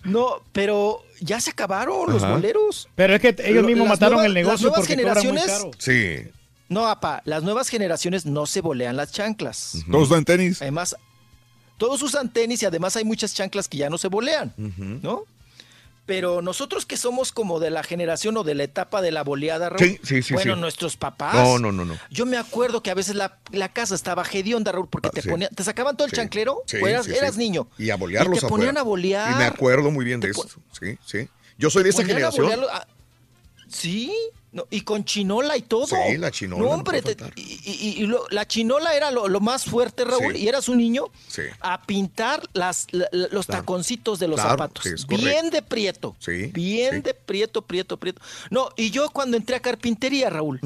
no, 0.02 0.42
pero 0.52 1.04
ya 1.20 1.40
se 1.40 1.50
acabaron 1.50 2.12
los 2.12 2.22
Ajá. 2.22 2.32
boleros. 2.34 2.88
Pero 2.96 3.14
es 3.14 3.20
que 3.20 3.28
ellos 3.44 3.62
Lo- 3.62 3.68
mismos 3.68 3.88
las 3.88 4.00
mataron 4.00 4.14
nuevas- 4.18 4.26
el 4.26 4.34
las 4.34 4.42
negocio 4.44 4.68
nuevas 4.68 4.80
porque 4.86 4.96
cobran 4.96 5.14
muy 5.14 5.22
generaciones- 5.38 5.58
caro. 5.58 5.70
Sí. 5.78 6.30
No, 6.68 6.88
apa, 6.88 7.22
las 7.24 7.44
nuevas 7.44 7.68
generaciones 7.68 8.26
no 8.26 8.44
se 8.46 8.60
bolean 8.60 8.96
las 8.96 9.12
chanclas. 9.12 9.84
Todos 9.90 10.08
dan 10.08 10.24
tenis. 10.24 10.60
Además, 10.60 10.96
todos 11.78 12.02
usan 12.02 12.32
tenis 12.32 12.60
y 12.62 12.66
además 12.66 12.96
hay 12.96 13.04
muchas 13.04 13.34
chanclas 13.34 13.68
que 13.68 13.78
ya 13.78 13.88
no 13.88 13.98
se 13.98 14.08
bolean, 14.08 14.52
¿no? 14.56 15.22
Pero 16.06 16.40
nosotros 16.40 16.86
que 16.86 16.96
somos 16.96 17.32
como 17.32 17.58
de 17.58 17.70
la 17.70 17.82
generación 17.82 18.36
o 18.36 18.44
de 18.44 18.54
la 18.54 18.62
etapa 18.62 19.02
de 19.02 19.10
la 19.10 19.24
boleada, 19.24 19.70
Raúl, 19.70 19.84
Sí, 19.84 19.98
sí, 20.04 20.22
sí, 20.22 20.34
bueno, 20.34 20.54
nuestros 20.54 20.96
papás. 20.96 21.34
No, 21.34 21.58
no, 21.58 21.72
no, 21.72 21.84
no. 21.84 21.98
Yo 22.10 22.26
me 22.26 22.36
acuerdo 22.36 22.80
que 22.80 22.92
a 22.92 22.94
veces 22.94 23.16
la, 23.16 23.38
la 23.50 23.72
casa 23.72 23.96
estaba 23.96 24.22
hedionda, 24.22 24.70
Raúl, 24.70 24.88
porque 24.88 25.10
te 25.10 25.22
sí. 25.22 25.28
ponían, 25.28 25.50
te 25.52 25.64
sacaban 25.64 25.96
todo 25.96 26.06
el 26.06 26.12
chanclero, 26.12 26.62
sí, 26.66 26.76
o 26.80 26.86
eras, 26.86 27.36
niño. 27.36 27.68
Y 27.76 27.90
a 27.90 27.96
bolearlos 27.96 28.38
Y 28.38 28.40
te 28.40 28.46
ponían 28.46 28.76
afuera. 28.76 28.80
a 28.80 28.84
bolear. 28.84 29.32
Y 29.32 29.34
me 29.34 29.44
acuerdo 29.46 29.90
muy 29.90 30.04
bien 30.04 30.20
de 30.20 30.30
eso. 30.30 30.46
Sí, 30.78 30.96
sí. 31.04 31.28
Yo 31.58 31.70
soy 31.70 31.82
de 31.82 31.90
esa 31.90 32.02
a 32.02 32.06
generación. 32.06 32.46
bolearlo- 32.46 32.68
ah, 32.70 32.86
sí, 33.68 34.14
no, 34.56 34.66
y 34.70 34.80
con 34.80 35.04
chinola 35.04 35.56
y 35.56 35.62
todo. 35.62 35.86
Sí, 35.86 36.16
la 36.18 36.30
chinola, 36.30 36.62
No, 36.62 36.68
no 36.70 36.74
hombre, 36.76 37.02
te- 37.02 37.16
y, 37.36 37.60
y- 37.64 37.94
y 38.02 38.06
lo- 38.06 38.26
la 38.30 38.46
chinola 38.48 38.96
era 38.96 39.10
lo, 39.10 39.28
lo 39.28 39.40
más 39.40 39.64
fuerte, 39.64 40.04
Raúl, 40.04 40.34
Sí. 40.34 40.42
y 40.42 40.48
eras 40.48 40.68
un 40.68 40.78
niño 40.78 41.04
Sí. 41.28 41.42
a 41.60 41.82
pintar 41.82 42.42
las, 42.54 42.86
la- 42.90 43.08
la- 43.12 43.28
los 43.30 43.46
Claro. 43.46 43.62
taconcitos 43.62 44.18
de 44.18 44.28
los 44.28 44.36
Claro, 44.40 44.50
zapatos. 44.50 44.82
sí, 44.84 44.90
bien 45.16 45.50
de 45.50 45.62
prieto. 45.62 46.16
Sí, 46.18 46.46
Bien 46.52 47.02
de 47.02 47.14
prieto, 47.14 47.62
prieto, 47.62 47.96
prieto. 47.98 48.20
No, 48.50 48.70
y 48.76 48.90
yo 48.90 49.10
cuando 49.10 49.36
entré 49.36 49.56
a 49.56 49.60
carpintería, 49.60 50.30
Raúl, 50.30 50.58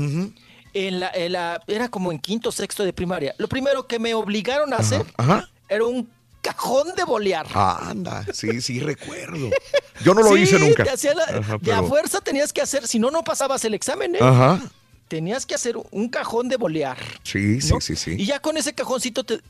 en 0.73 1.01
la, 1.01 1.11
en 1.13 1.33
la- 1.33 1.61
era 1.67 1.89
como 1.89 2.13
en 2.13 2.19
quinto, 2.21 2.53
sexto 2.53 2.85
de 2.85 2.93
primaria, 2.93 3.35
lo 3.39 3.49
primero 3.49 3.87
que 3.89 3.99
me 3.99 4.15
obligaron 4.15 4.73
a 4.73 4.77
hacer 4.77 5.05
Ajá. 5.17 5.49
era 5.69 5.85
un 5.85 6.09
cajón 6.41 6.95
de 6.97 7.05
bolear. 7.05 7.47
Ah, 7.55 7.89
anda, 7.91 8.25
sí, 8.33 8.61
sí, 8.61 8.81
recuerdo. 8.81 9.51
Yo 10.05 10.15
no 10.15 10.23
lo 10.23 10.31
Sí, 10.37 10.43
hice 10.43 10.59
nunca. 10.59 10.85
te 10.85 11.15
la- 11.15 11.25
Ajá, 11.25 11.59
De 11.61 11.73
a 11.73 11.83
fuerza 11.83 12.21
tenías 12.21 12.53
que 12.53 12.61
hacer, 12.63 12.87
si 12.87 12.99
no, 12.99 13.11
no 13.11 13.23
pasabas 13.25 13.65
el 13.65 13.75
examen, 13.75 14.15
¿eh? 14.15 14.19
Ajá. 14.21 14.61
Tenías 15.09 15.45
que 15.45 15.55
hacer 15.57 15.77
un 15.91 16.09
cajón 16.09 16.49
de 16.49 16.57
bolear. 16.57 16.97
Sí, 17.25 17.61
sí, 17.61 17.73
¿no? 17.75 17.81
sí, 17.81 17.97
sí. 17.97 18.15
Y 18.17 18.27
ya 18.27 18.39
con 18.41 18.57
ese 18.57 18.73
cajoncito, 18.75 19.25
te- 19.25 19.41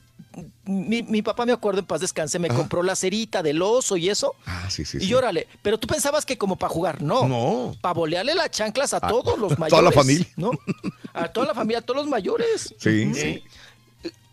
mi, 0.65 1.03
mi 1.03 1.21
papá, 1.21 1.45
me 1.45 1.51
acuerdo, 1.51 1.79
en 1.81 1.85
paz 1.85 1.99
descanse, 2.01 2.39
me 2.39 2.47
compró 2.47 2.81
la 2.83 2.95
cerita 2.95 3.43
del 3.43 3.61
oso 3.61 3.97
y 3.97 4.09
eso. 4.09 4.33
Ah, 4.45 4.67
sí, 4.69 4.85
sí, 4.85 4.97
y 5.01 5.07
sí. 5.07 5.13
órale, 5.13 5.47
pero 5.61 5.77
tú 5.77 5.87
pensabas 5.87 6.25
que 6.25 6.37
como 6.37 6.55
para 6.57 6.73
jugar, 6.73 7.01
no. 7.01 7.27
No. 7.27 7.75
Para 7.81 7.93
bolearle 7.93 8.33
las 8.33 8.49
chanclas 8.49 8.93
a 8.93 9.01
todos 9.01 9.37
los 9.37 9.59
mayores. 9.59 9.69
toda 9.69 9.81
la 9.83 9.91
familia. 9.91 10.27
¿no? 10.37 10.51
A 11.13 11.27
toda 11.27 11.47
la 11.47 11.53
familia, 11.53 11.79
a 11.79 11.81
todos 11.81 11.97
los 12.01 12.07
mayores. 12.07 12.73
Sí, 12.79 13.13
sí. 13.13 13.43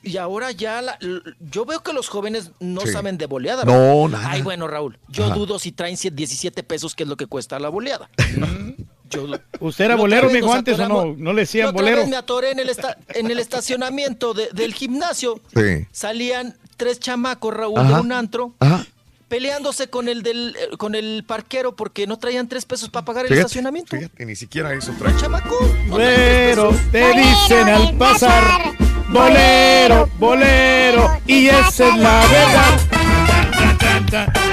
Y 0.08 0.16
ahora 0.16 0.50
ya, 0.52 0.80
la- 0.80 0.98
yo 1.38 1.64
veo 1.66 1.82
que 1.82 1.92
los 1.92 2.08
jóvenes 2.08 2.50
no 2.60 2.80
Sí. 2.82 2.92
saben 2.92 3.18
de 3.18 3.26
boleada. 3.26 3.64
No, 3.64 4.08
nada. 4.08 4.30
Ay, 4.30 4.42
bueno, 4.42 4.66
Raúl, 4.66 4.98
yo 5.08 5.26
Ajá. 5.26 5.34
dudo 5.34 5.58
si 5.58 5.70
traen 5.72 5.96
17 5.96 6.62
pesos, 6.62 6.94
que 6.94 7.02
es 7.02 7.08
lo 7.08 7.16
que 7.16 7.26
cuesta 7.26 7.58
la 7.58 7.68
boleada. 7.68 8.08
Yo- 9.10 9.26
¿Usted 9.60 9.86
era 9.86 9.96
bolero, 9.96 10.28
mijo, 10.28 10.52
antes 10.52 10.78
o 10.78 10.86
no? 10.86 11.14
¿No 11.16 11.32
le 11.32 11.40
decían 11.42 11.64
la 11.66 11.70
otra 11.70 11.80
bolero? 11.80 12.00
vez 12.02 12.08
me 12.10 12.16
atoré 12.16 12.50
en 12.50 12.58
el, 12.58 12.68
esta- 12.68 12.98
en 13.14 13.30
el 13.30 13.38
estacionamiento 13.38 14.34
de- 14.34 14.50
del 14.52 14.74
gimnasio. 14.74 15.40
Sí. 15.54 15.86
Salían 15.92 16.56
tres 16.76 17.00
chamacos, 17.00 17.54
Raúl, 17.54 17.78
Ajá. 17.80 17.94
de 17.96 18.00
un 18.02 18.12
antro, 18.12 18.52
Ajá. 18.60 18.84
peleándose 19.28 19.88
con 19.88 20.08
el 20.08 20.22
del 20.22 20.54
eh, 20.58 20.76
con 20.76 20.94
el 20.94 21.24
parquero 21.26 21.74
porque 21.74 22.06
no 22.06 22.18
traían 22.18 22.48
tres 22.48 22.66
pesos 22.66 22.90
para 22.90 23.06
pagar 23.06 23.24
el 23.24 23.28
Fíjate, 23.30 23.46
estacionamiento. 23.46 23.96
fíjate, 23.96 24.26
ni 24.26 24.36
siquiera 24.36 24.74
eso 24.74 24.92
trae. 24.98 25.16
Chamacos. 25.16 25.58
Bolero, 25.88 26.70
te 26.92 27.08
dicen 27.14 27.66
al 27.68 27.96
pasar. 27.96 28.74
Bolero, 29.10 30.08
bolero, 30.18 31.10
y 31.26 31.46
esa 31.48 31.88
es 31.88 31.96
la 31.96 32.26
verdad. 32.30 32.78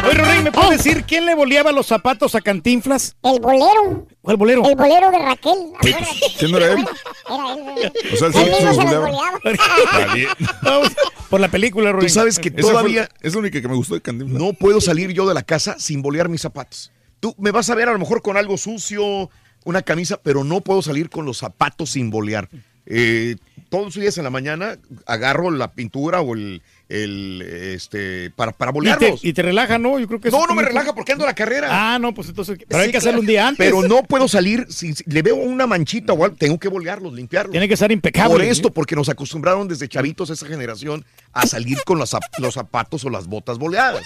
Oye, 0.07 0.13
Rorín, 0.17 0.43
¿me 0.43 0.51
puedes 0.51 0.83
decir 0.83 1.03
quién 1.05 1.25
le 1.25 1.35
boleaba 1.35 1.71
los 1.71 1.87
zapatos 1.87 2.35
a 2.35 2.41
Cantinflas? 2.41 3.15
El 3.23 3.39
bolero. 3.39 4.07
¿Cuál 4.21 4.37
bolero? 4.37 4.63
El 4.65 4.75
bolero 4.75 5.11
de 5.11 5.19
Raquel. 5.19 5.53
acuérdate. 5.77 6.05
¿Quién 6.39 6.51
no 6.51 6.57
era 6.57 6.73
él? 6.73 6.85
Era 7.29 7.53
él. 7.53 7.93
O 8.13 8.15
sea, 8.17 8.27
él 8.27 8.33
él 8.33 8.33
se- 8.33 8.45
mismo 8.45 8.57
se 8.59 8.65
los 8.65 8.75
se 8.75 8.81
los 8.83 8.85
boleaba. 8.85 9.09
boleaba. 9.43 10.07
Nadie. 10.07 10.27
Vamos, 10.61 10.91
Por 11.29 11.39
la 11.41 11.47
película, 11.49 11.91
Rorín. 11.91 12.07
Tú 12.07 12.13
sabes 12.13 12.39
que 12.39 12.51
todavía 12.51 13.09
es 13.21 13.33
la 13.33 13.39
única 13.39 13.61
que 13.61 13.67
me 13.67 13.75
gustó 13.75 13.95
de 13.95 14.01
Cantinflas. 14.01 14.41
no 14.41 14.53
puedo 14.53 14.79
salir 14.81 15.11
yo 15.11 15.27
de 15.27 15.33
la 15.33 15.43
casa 15.43 15.75
sin 15.79 16.01
bolear 16.01 16.29
mis 16.29 16.41
zapatos. 16.41 16.91
Tú 17.19 17.35
me 17.37 17.51
vas 17.51 17.69
a 17.69 17.75
ver 17.75 17.89
a 17.89 17.93
lo 17.93 17.99
mejor 17.99 18.21
con 18.21 18.37
algo 18.37 18.57
sucio, 18.57 19.29
una 19.65 19.81
camisa, 19.81 20.19
pero 20.21 20.43
no 20.43 20.61
puedo 20.61 20.81
salir 20.81 21.09
con 21.09 21.25
los 21.25 21.37
zapatos 21.39 21.91
sin 21.91 22.09
bolear. 22.09 22.47
Eh, 22.85 23.35
todos 23.77 23.95
los 23.95 24.01
días 24.01 24.17
en 24.17 24.23
la 24.23 24.29
mañana 24.29 24.77
agarro 25.05 25.51
la 25.51 25.71
pintura 25.73 26.21
o 26.21 26.33
el, 26.35 26.61
el, 26.89 27.41
este, 27.41 28.29
para, 28.35 28.51
para 28.51 28.69
Y 28.69 28.73
te, 28.73 28.75
bolearlos. 28.75 29.25
y 29.25 29.33
te 29.33 29.41
relaja, 29.41 29.77
¿no? 29.77 29.99
Yo 29.99 30.07
creo 30.07 30.21
que 30.21 30.29
No, 30.31 30.45
no 30.47 30.53
me 30.55 30.63
relaja 30.63 30.93
porque 30.93 31.11
ando 31.13 31.23
a 31.25 31.27
la 31.27 31.35
carrera. 31.35 31.67
Ah, 31.71 31.99
no, 31.99 32.13
pues 32.13 32.29
entonces. 32.29 32.57
Pero 32.67 32.81
hay 32.83 32.91
que 32.91 32.97
hacerlo 32.97 33.19
claro. 33.19 33.21
un 33.21 33.27
día 33.27 33.47
antes. 33.47 33.65
Pero 33.65 33.81
no 33.87 34.03
puedo 34.03 34.27
salir, 34.27 34.65
si, 34.69 34.93
si 34.93 35.03
le 35.07 35.21
veo 35.21 35.35
una 35.35 35.67
manchita 35.67 36.13
o 36.13 36.23
algo, 36.23 36.35
tengo 36.37 36.57
que 36.59 36.67
bolearlos, 36.67 37.13
limpiarlos. 37.13 37.51
Tiene 37.51 37.67
que 37.67 37.75
ser 37.77 37.91
impecable. 37.91 38.33
Por 38.33 38.41
esto, 38.43 38.71
porque 38.71 38.95
nos 38.95 39.09
acostumbraron 39.09 39.67
desde 39.67 39.87
chavitos 39.89 40.29
esa 40.29 40.45
generación 40.47 41.03
a 41.33 41.45
salir 41.47 41.77
con 41.85 41.97
los, 41.97 42.13
zap- 42.13 42.21
los 42.39 42.53
zapatos 42.53 43.03
o 43.05 43.09
las 43.09 43.27
botas 43.27 43.57
boleadas. 43.57 44.03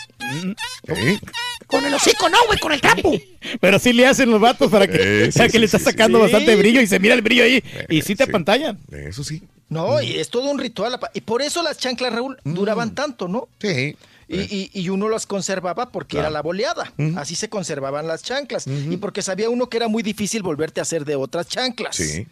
¿Eh? 0.88 1.20
Con 1.68 1.86
el 1.86 1.94
hocico, 1.94 2.30
no, 2.30 2.38
güey, 2.48 2.58
con 2.60 2.72
el 2.72 2.82
trapo. 2.82 3.12
Pero 3.62 3.78
sí 3.78 3.94
le 3.94 4.08
hacen 4.08 4.32
los 4.32 4.40
vatos 4.42 4.72
para 4.72 4.88
que, 4.88 5.26
Eh, 5.26 5.28
o 5.28 5.32
sea, 5.32 5.46
sí, 5.46 5.52
que 5.52 5.60
le 5.60 5.66
está 5.66 5.78
sí, 5.80 5.86
sacando 5.86 6.18
sí. 6.18 6.24
bastante 6.24 6.56
brillo 6.56 6.82
y 6.82 6.88
se 6.88 7.00
mira 7.00 7.14
el 7.14 7.22
brillo 7.22 7.44
ahí. 7.44 7.64
y 7.90 8.02
sí 8.02 8.16
te 8.16 8.24
sí. 8.24 8.30
apantallan. 8.30 8.80
Eso 8.92 9.24
sí. 9.24 9.44
No, 9.70 10.02
y 10.02 10.18
es 10.18 10.30
todo 10.30 10.50
un 10.50 10.58
ritual. 10.60 11.00
Y 11.14 11.22
por 11.22 11.42
eso 11.42 11.62
las 11.64 11.78
chanclas, 11.78 12.12
Raúl, 12.14 12.38
duraban 12.44 12.96
tanto, 12.96 13.28
¿no? 13.28 13.48
Sí. 13.60 13.96
Y, 14.28 14.42
y- 14.56 14.70
y 14.74 14.90
uno 14.90 15.10
las 15.10 15.26
conservaba 15.26 15.92
porque 15.92 16.20
era 16.20 16.30
la 16.30 16.42
boleada. 16.44 16.94
Así 17.18 17.34
se 17.36 17.50
conservaban 17.50 18.08
las 18.08 18.22
chanclas. 18.24 18.66
Y 18.68 18.98
porque 18.98 19.22
sabía 19.22 19.50
uno 19.50 19.70
que 19.70 19.78
era 19.78 19.88
muy 19.88 20.04
difícil 20.04 20.44
volverte 20.44 20.80
a 20.80 20.84
hacer 20.84 21.04
de 21.06 21.16
otras 21.16 21.48
chanclas. 21.48 21.96
Sí. 21.96 22.28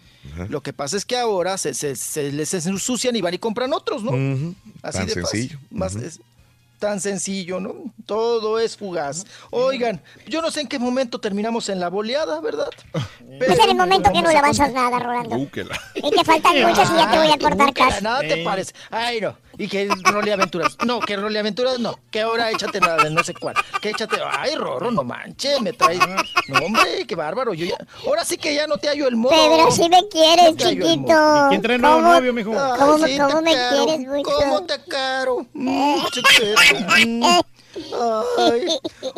Lo 0.49 0.61
que 0.61 0.73
pasa 0.73 0.97
es 0.97 1.05
que 1.05 1.15
ahora 1.17 1.57
se, 1.57 1.73
se- 1.73 1.95
se 1.95 2.31
les 2.31 2.53
ensucian 2.53 3.15
y 3.15 3.21
van 3.21 3.33
y 3.33 3.37
compran 3.39 3.71
otros, 3.73 4.03
¿no? 4.03 4.11
Ujú. 4.11 4.55
Así 4.83 4.97
Tan 4.99 5.07
de 5.07 5.13
sencillo. 5.13 5.57
Más 5.71 5.95
es 5.95 6.19
tan 6.79 6.99
sencillo, 7.01 7.59
¿no? 7.59 7.73
Todo 8.05 8.59
es 8.59 8.77
fugaz. 8.77 9.25
Oigan, 9.51 10.01
yo 10.27 10.41
no 10.41 10.51
sé 10.51 10.61
en 10.61 10.67
qué 10.67 10.79
momento 10.79 11.19
terminamos 11.19 11.69
en 11.69 11.79
la 11.79 11.89
boleada, 11.89 12.39
¿verdad? 12.41 12.69
Es 13.39 13.59
en 13.59 13.69
el 13.69 13.75
momento 13.75 14.11
que 14.11 14.21
no 14.21 14.29
le 14.31 14.37
avanzas 14.37 14.71
nada, 14.73 14.99
Rolando. 14.99 15.35
Uh, 15.35 15.49
que 15.49 15.63
la- 15.63 15.79
Y 15.95 16.09
te 16.11 16.23
faltan 16.23 16.61
muchas 16.61 16.89
y 16.91 16.95
ya 16.95 17.11
te 17.11 17.17
voy 17.17 17.27
a 17.31 17.37
cortar 17.37 17.73
que 17.73 17.81
cash. 17.81 18.01
Nada 18.01 18.19
te 18.21 18.43
parece. 18.43 18.73
Ay, 18.91 19.21
no. 19.21 19.35
Y 19.59 19.67
que 19.67 19.89
role 20.03 20.31
aventuras. 20.33 20.77
No, 20.85 20.99
que 20.99 21.15
role 21.15 21.39
aventuras 21.39 21.79
no. 21.79 21.97
Que 22.11 22.21
ahora 22.21 22.51
échate 22.51 22.79
nada 22.79 23.03
de 23.03 23.09
no 23.09 23.23
sé 23.23 23.33
cuál. 23.33 23.55
Que 23.81 23.89
échate. 23.89 24.17
Ay, 24.31 24.55
Rorro, 24.55 24.91
no 24.91 25.03
manches, 25.03 25.59
me 25.61 25.73
traes. 25.73 25.99
No, 26.47 26.59
hombre, 26.59 27.05
qué 27.07 27.15
bárbaro. 27.15 27.53
Yo 27.55 27.65
ya... 27.65 27.75
Ahora 28.05 28.23
sí 28.23 28.37
que 28.37 28.53
ya 28.53 28.67
no 28.67 28.77
te 28.77 28.87
hallo 28.87 29.07
el 29.07 29.15
modo. 29.15 29.31
Pedro, 29.33 29.71
si 29.71 29.89
me 29.89 30.07
quieres, 30.09 30.51
No 30.55 30.69
chiquito. 30.69 31.45
¿Quién 31.49 31.61
trae 31.63 31.77
nuevo 31.79 31.95
¿Cómo- 31.97 32.13
novio, 32.13 32.33
mijo? 32.33 32.51
Ay, 32.59 32.79
¿Cómo, 32.79 32.97
me- 32.99 33.07
sí 33.07 33.17
cómo 33.17 33.29
te 33.29 33.41
me 33.41 33.51
quiero. 33.51 33.85
quieres 33.85 34.07
mucho? 34.07 34.29
¿Cómo 34.31 34.63
te 34.65 34.83
caro? 34.87 35.45
Mm. 35.53 37.23
Ay, 38.37 38.67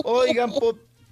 oigan, 0.03 0.51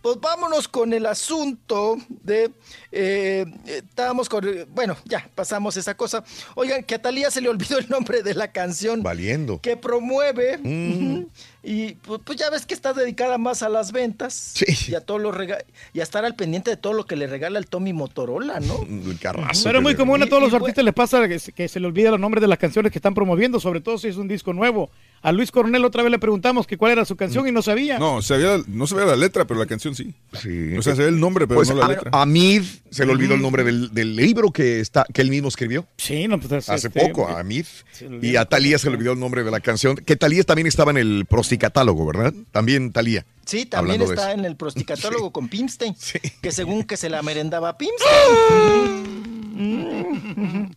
pues 0.02 0.20
vámonos 0.22 0.68
con 0.68 0.94
el 0.94 1.06
asunto 1.06 1.98
de. 2.10 2.52
Eh, 2.92 3.46
estábamos 3.66 4.30
con. 4.30 4.46
Bueno, 4.74 4.96
ya 5.06 5.28
pasamos 5.36 5.76
esa 5.78 5.96
cosa. 5.96 6.24
Oigan, 6.56 6.84
que 6.84 6.96
a 6.96 7.02
Talía 7.02 7.30
se 7.32 7.42
le 7.42 7.50
olvidó 7.50 7.78
el 7.80 7.90
nombre 7.90 8.24
de 8.24 8.34
la 8.34 8.52
canción 8.52 9.04
Valiendo. 9.04 9.60
que 9.62 9.78
promueve. 9.78 10.58
Mm. 10.58 11.26
Y 11.64 11.96
pues, 11.96 12.22
pues 12.24 12.38
ya 12.40 12.50
ves 12.50 12.66
que 12.66 12.74
está 12.74 12.94
dedicada 12.94 13.38
más 13.38 13.62
a 13.62 13.68
las 13.68 13.92
ventas. 13.92 14.54
Y 14.88 14.96
a 14.96 15.02
todos 15.02 15.20
los 15.22 15.36
rega- 15.36 15.66
y 15.94 16.00
a 16.00 16.04
estar 16.04 16.24
al 16.24 16.36
pendiente 16.36 16.70
de 16.72 16.78
todo 16.78 16.94
lo 16.94 17.06
que 17.06 17.18
le 17.18 17.28
regala 17.28 17.60
el 17.60 17.66
Tommy 17.68 17.92
Motorola, 17.92 18.62
¿no? 18.62 18.80
El 18.90 19.20
carrazo. 19.20 19.64
Pero 19.66 19.80
es 19.80 19.84
muy 19.84 19.96
común 19.96 20.24
a 20.24 20.28
todos 20.28 20.42
los 20.42 20.54
y- 20.54 20.56
artistas 20.56 20.86
les 20.86 20.94
pasa 20.94 21.28
que 21.28 21.40
se, 21.40 21.52
que 21.52 21.68
se 21.68 21.80
le 21.82 21.88
olvida 21.88 22.10
los 22.12 22.20
nombres 22.22 22.42
de 22.42 22.48
las 22.48 22.58
canciones 22.58 22.92
que 22.94 23.00
están 23.00 23.14
promoviendo, 23.14 23.60
sobre 23.60 23.82
todo 23.82 23.98
si 23.98 24.08
es 24.08 24.16
un 24.16 24.30
disco 24.30 24.54
nuevo. 24.54 24.90
A 25.22 25.32
Luis 25.34 25.52
Coronel 25.52 25.84
otra 25.84 26.04
vez 26.04 26.12
le 26.12 26.20
preguntamos 26.20 26.66
que 26.68 26.78
cuál 26.78 26.94
era 26.94 27.04
su 27.04 27.18
canción 27.18 27.46
y 27.48 27.52
no 27.52 27.62
sabía. 27.62 28.00
No, 28.00 28.22
sabía, 28.22 28.60
no 28.68 28.88
sabía 28.88 29.06
la 29.06 29.16
letra, 29.18 29.46
pero 29.46 29.60
la 29.60 29.66
canción 29.66 29.94
sí. 29.96 30.14
Sí. 30.42 30.74
O 30.78 30.82
sea, 30.82 30.96
sabía 30.96 31.10
el 31.10 31.20
nombre, 31.20 31.48
pero 31.48 31.58
Pues 31.58 31.70
no 31.70 31.76
la 31.76 31.86
a, 31.86 31.90
letra. 31.90 32.12
a 32.14 32.26
Mid 32.26 32.64
se 32.92 33.06
le 33.06 33.12
olvidó 33.12 33.36
el 33.36 33.42
nombre 33.42 33.64
del, 33.64 33.94
del 33.94 34.16
libro 34.16 34.52
que 34.52 34.80
está 34.80 35.06
que 35.14 35.22
él 35.22 35.30
mismo 35.30 35.48
escribió. 35.48 35.86
Sí, 35.98 36.28
no, 36.28 36.40
pues 36.40 36.70
Hace 36.70 36.88
este, 36.88 37.08
poco, 37.08 37.28
a 37.28 37.44
olvidó. 37.44 37.86
Y 38.22 38.36
a 38.36 38.46
Talía 38.46 38.78
se 38.80 38.90
le 38.90 38.96
olvidó 38.98 39.14
el 39.14 39.20
nombre 39.20 39.44
de 39.44 39.52
la 39.52 39.60
canción. 39.60 39.96
Que 39.98 40.16
Talía 40.16 40.44
también 40.44 40.68
estaba 40.68 40.92
en 40.92 40.98
el 40.98 41.26
prosticatálogo, 41.26 42.06
¿verdad? 42.06 42.34
También 42.52 42.92
Talía. 42.92 43.26
Sí, 43.46 43.66
también 43.66 44.02
Hablando 44.02 44.12
de 44.12 44.16
está 44.16 44.34
en 44.34 44.46
el 44.46 44.56
prosticatólogo 44.56 45.32
con 45.32 45.48
Pimstein, 45.48 45.96
que 46.42 46.52
según 46.52 46.84
que 46.84 46.98
se 46.98 47.10
la 47.10 47.22
merendaba 47.22 47.70
a. 47.70 47.78
Pimstein. 47.78 49.18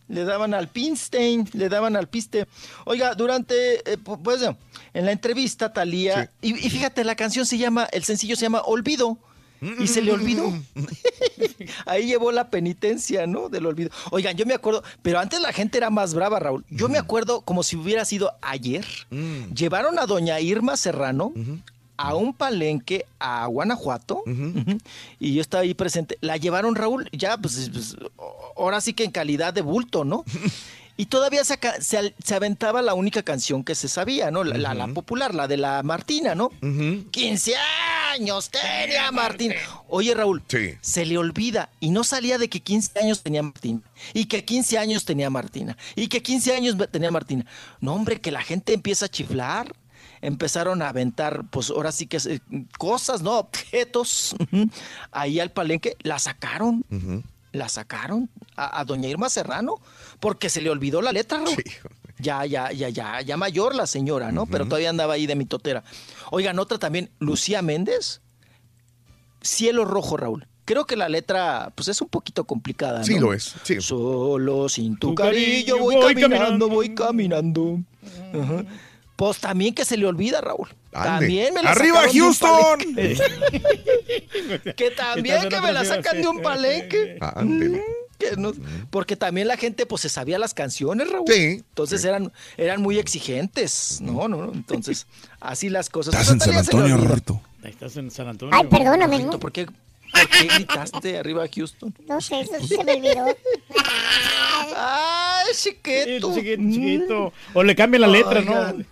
le 0.07 0.23
daban 0.23 0.53
al 0.53 0.67
Pimstein, 0.69 1.47
le 1.53 1.69
daban 1.69 1.95
al 1.95 2.07
piste. 2.07 2.47
Oiga, 2.85 3.13
durante, 3.15 3.77
eh, 3.91 3.97
pu- 3.97 4.21
pues, 4.21 4.41
en 4.93 5.05
la 5.05 5.11
entrevista, 5.11 5.73
Talía, 5.73 6.31
y, 6.41 6.53
y 6.65 6.69
fíjate, 6.69 7.03
la 7.03 7.15
canción 7.15 7.45
se 7.45 7.57
llama, 7.57 7.87
el 7.91 8.03
sencillo 8.03 8.35
se 8.35 8.43
llama 8.43 8.61
Olvido. 8.61 9.17
Y 9.79 9.87
se 9.87 10.01
le 10.01 10.11
olvidó. 10.11 10.51
Ahí 11.85 12.07
llevó 12.07 12.31
la 12.31 12.49
penitencia, 12.49 13.27
¿no? 13.27 13.49
Del 13.49 13.67
olvido. 13.67 13.91
Oigan, 14.09 14.35
yo 14.35 14.45
me 14.45 14.55
acuerdo, 14.55 14.83
pero 15.01 15.19
antes 15.19 15.39
la 15.39 15.53
gente 15.53 15.77
era 15.77 15.89
más 15.89 16.13
brava, 16.13 16.39
Raúl. 16.39 16.65
Yo 16.69 16.89
me 16.89 16.97
acuerdo 16.97 17.41
como 17.41 17.61
si 17.61 17.75
hubiera 17.75 18.03
sido 18.05 18.31
ayer. 18.41 18.85
Llevaron 19.53 19.99
a 19.99 20.05
doña 20.07 20.39
Irma 20.39 20.77
Serrano 20.77 21.33
a 21.97 22.15
un 22.15 22.33
palenque 22.33 23.05
a 23.19 23.45
Guanajuato 23.45 24.23
y 25.19 25.35
yo 25.35 25.41
estaba 25.41 25.61
ahí 25.61 25.75
presente. 25.75 26.17
La 26.21 26.37
llevaron, 26.37 26.75
Raúl, 26.75 27.07
ya, 27.11 27.37
pues, 27.37 27.69
pues, 27.71 27.95
ahora 28.57 28.81
sí 28.81 28.93
que 28.93 29.03
en 29.03 29.11
calidad 29.11 29.53
de 29.53 29.61
bulto, 29.61 30.03
¿no? 30.03 30.25
Y 31.01 31.07
todavía 31.07 31.41
se, 31.43 32.35
aventaba 32.35 32.83
la 32.83 32.93
única 32.93 33.23
canción 33.23 33.63
que 33.63 33.73
se 33.73 33.87
sabía, 33.87 34.29
¿no? 34.29 34.43
La, 34.43 34.55
la- 34.59 34.75
la 34.75 34.87
popular, 34.89 35.33
la 35.33 35.47
de 35.47 35.57
la 35.57 35.81
Martina, 35.81 36.35
¿no? 36.35 36.51
15 37.09 37.53
años 38.13 38.51
tenía 38.51 39.11
Martina. 39.11 39.55
Oye, 39.87 40.13
Raúl, 40.13 40.43
Sí. 40.47 40.75
se 40.81 41.05
le 41.07 41.17
olvida 41.17 41.69
y 41.79 41.89
no 41.89 42.03
salía 42.03 42.37
de 42.37 42.49
que 42.51 42.59
15 42.59 42.99
años 42.99 43.23
tenía 43.23 43.41
Martina 43.41 43.81
y 44.13 44.25
que 44.25 44.45
15 44.45 44.77
años 44.77 45.03
tenía 45.03 45.31
Martina 45.31 45.75
y 45.95 46.07
que 46.07 46.21
15 46.21 46.53
años 46.55 46.75
tenía 46.91 47.09
Martina. 47.09 47.47
No, 47.79 47.95
hombre, 47.95 48.21
que 48.21 48.29
la 48.31 48.43
gente 48.43 48.71
empieza 48.73 49.05
a 49.05 49.09
chiflar. 49.09 49.73
Empezaron 50.21 50.83
a 50.83 50.89
aventar, 50.89 51.45
pues 51.49 51.71
ahora 51.71 51.91
sí 51.91 52.05
que 52.05 52.17
eh, 52.17 52.41
cosas, 52.77 53.23
¿no? 53.23 53.39
Objetos. 53.39 54.35
Ahí 55.11 55.39
al 55.39 55.49
palenque 55.51 55.97
la 56.03 56.19
sacaron. 56.19 56.85
La 57.53 57.67
sacaron 57.69 58.29
a, 58.55 58.79
a 58.79 58.85
doña 58.85 59.09
Irma 59.09 59.29
Serrano 59.29 59.75
porque 60.21 60.49
se 60.49 60.61
le 60.61 60.69
olvidó 60.69 61.01
la 61.01 61.11
letra, 61.11 61.39
Raúl. 61.39 61.61
Ya, 62.19 62.45
ya, 62.45 62.71
ya, 62.71 62.87
ya, 62.89 63.21
ya 63.21 63.35
mayor 63.35 63.73
la 63.75 63.87
señora, 63.87 64.31
¿no? 64.31 64.45
Pero 64.45 64.65
todavía 64.65 64.91
andaba 64.91 65.15
ahí 65.15 65.25
de 65.25 65.35
mitotera. 65.35 65.83
Oigan, 66.29 66.59
otra 66.59 66.77
también, 66.77 67.09
Lucía 67.19 67.61
Méndez. 67.61 68.21
Cielo 69.41 69.83
rojo, 69.83 70.17
Raúl. 70.17 70.47
Creo 70.65 70.85
que 70.85 70.95
la 70.95 71.09
letra, 71.09 71.73
pues 71.75 71.87
es 71.87 71.99
un 71.99 72.07
poquito 72.09 72.45
complicada, 72.45 72.99
¿no? 72.99 73.05
Sí 73.05 73.17
lo 73.17 73.33
es, 73.33 73.55
sí. 73.63 73.81
Solo 73.81 74.69
sin 74.69 74.97
tu, 74.97 75.09
Tu 75.09 75.15
cariño, 75.15 75.75
cariño 75.75 75.77
voy, 75.79 75.95
voy 75.95 76.13
caminando, 76.13 76.29
caminando. 76.29 76.69
voy 76.69 76.95
caminando. 76.95 77.79
Ajá. 78.33 78.65
Pues 79.15 79.39
también 79.39 79.73
que 79.73 79.83
se 79.83 79.97
le 79.97 80.05
olvida, 80.05 80.41
Raúl. 80.41 80.69
Ande. 80.93 81.09
También 81.09 81.53
me 81.55 81.63
la 81.63 81.71
¡Arriba, 81.71 82.01
sacaron 82.01 82.13
de 82.13 82.21
un 82.21 82.27
Houston! 82.27 82.79
palenque. 82.95 84.73
que 84.77 84.91
también 84.91 85.49
que 85.49 85.61
me 85.61 85.71
la 85.73 85.85
sacan 85.85 86.21
de 86.21 86.27
un 86.27 86.41
palenque. 86.41 87.17
Ándele. 87.19 87.83
Que 88.21 88.53
porque 88.89 89.15
también 89.15 89.47
la 89.47 89.57
gente 89.57 89.85
pues 89.85 90.03
se 90.03 90.09
sabía 90.09 90.37
las 90.37 90.53
canciones, 90.53 91.09
Raúl. 91.09 91.25
Sí. 91.27 91.63
Entonces 91.69 92.05
eran, 92.05 92.31
eran 92.57 92.81
muy 92.81 92.99
exigentes. 92.99 93.99
No, 94.01 94.27
no, 94.27 94.45
no. 94.45 94.53
Entonces, 94.53 95.07
así 95.39 95.69
las 95.69 95.89
cosas. 95.89 96.13
Estás 96.13 96.31
en 96.31 96.39
San 96.39 96.57
Antonio. 96.57 96.97
Ahí 97.63 97.71
estás 97.71 97.97
en 97.97 98.11
San 98.11 98.27
Antonio. 98.27 98.55
Ay, 98.55 98.67
perdóname. 98.67 99.25
¿Por 99.37 99.51
qué, 99.51 99.65
por 99.65 100.29
qué 100.29 100.47
gritaste 100.55 101.17
arriba 101.19 101.45
Houston? 101.53 101.93
No 102.07 102.21
sé, 102.21 102.41
eso 102.41 102.53
sí 102.59 102.67
se 102.67 102.83
me 102.83 102.93
olvidó. 102.93 103.25
¡Ay, 104.75 105.51
chiquito! 105.55 106.33
Chiquito, 106.33 106.63
chiquito. 106.71 107.33
O 107.53 107.63
le 107.63 107.75
cambian 107.75 108.01
la 108.01 108.07
letra, 108.07 108.41
¿no? 108.41 108.83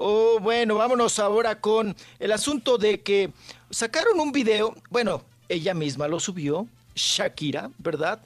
Oh, 0.00 0.38
bueno, 0.40 0.76
vámonos 0.76 1.18
ahora 1.18 1.60
con 1.60 1.96
el 2.20 2.30
asunto 2.30 2.78
de 2.78 3.00
que 3.00 3.32
sacaron 3.70 4.20
un 4.20 4.30
video, 4.30 4.76
bueno, 4.90 5.24
ella 5.48 5.74
misma 5.74 6.06
lo 6.06 6.20
subió, 6.20 6.68
Shakira, 6.98 7.70
¿verdad? 7.78 8.20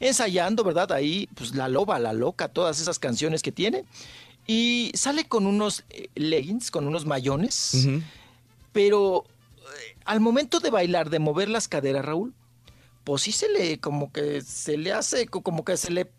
Ensayando, 0.00 0.62
¿verdad? 0.64 0.92
Ahí, 0.92 1.28
pues 1.34 1.54
la 1.54 1.68
loba, 1.68 1.98
la 1.98 2.12
loca, 2.12 2.48
todas 2.48 2.80
esas 2.80 2.98
canciones 2.98 3.42
que 3.42 3.50
tiene. 3.52 3.84
Y 4.46 4.92
sale 4.94 5.24
con 5.26 5.46
unos 5.46 5.84
eh, 5.90 6.08
leggings, 6.14 6.70
con 6.70 6.86
unos 6.86 7.04
mayones, 7.04 7.86
pero 8.72 9.24
eh, 9.26 9.96
al 10.04 10.20
momento 10.20 10.60
de 10.60 10.70
bailar, 10.70 11.10
de 11.10 11.18
mover 11.18 11.48
las 11.48 11.68
caderas, 11.68 12.04
Raúl, 12.04 12.32
pues 13.04 13.22
sí 13.22 13.32
se 13.32 13.48
le, 13.48 13.78
como 13.78 14.12
que 14.12 14.42
se 14.42 14.76
le 14.76 14.92
hace, 14.92 15.26
co- 15.26 15.40
como 15.42 15.64
que 15.64 15.76
se 15.78 15.90
le, 15.90 16.10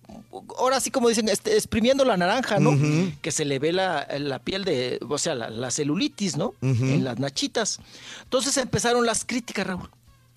ahora 0.58 0.80
sí 0.80 0.90
como 0.92 1.08
dicen, 1.10 1.30
este, 1.30 1.56
exprimiendo 1.56 2.04
la 2.04 2.18
naranja, 2.18 2.60
¿no? 2.60 2.72
Que 3.22 3.32
se 3.32 3.46
le 3.46 3.60
ve 3.60 3.72
la, 3.74 4.08
la 4.20 4.40
piel 4.40 4.64
de, 4.66 5.00
o 5.08 5.18
sea, 5.20 5.36
la, 5.36 5.50
la 5.52 5.70
celulitis, 5.72 6.36
¿no? 6.36 6.56
En 6.62 7.04
las 7.04 7.20
nachitas. 7.20 7.80
Entonces 8.24 8.58
empezaron 8.58 9.06
las 9.06 9.24
críticas, 9.24 9.68
Raúl. 9.68 9.90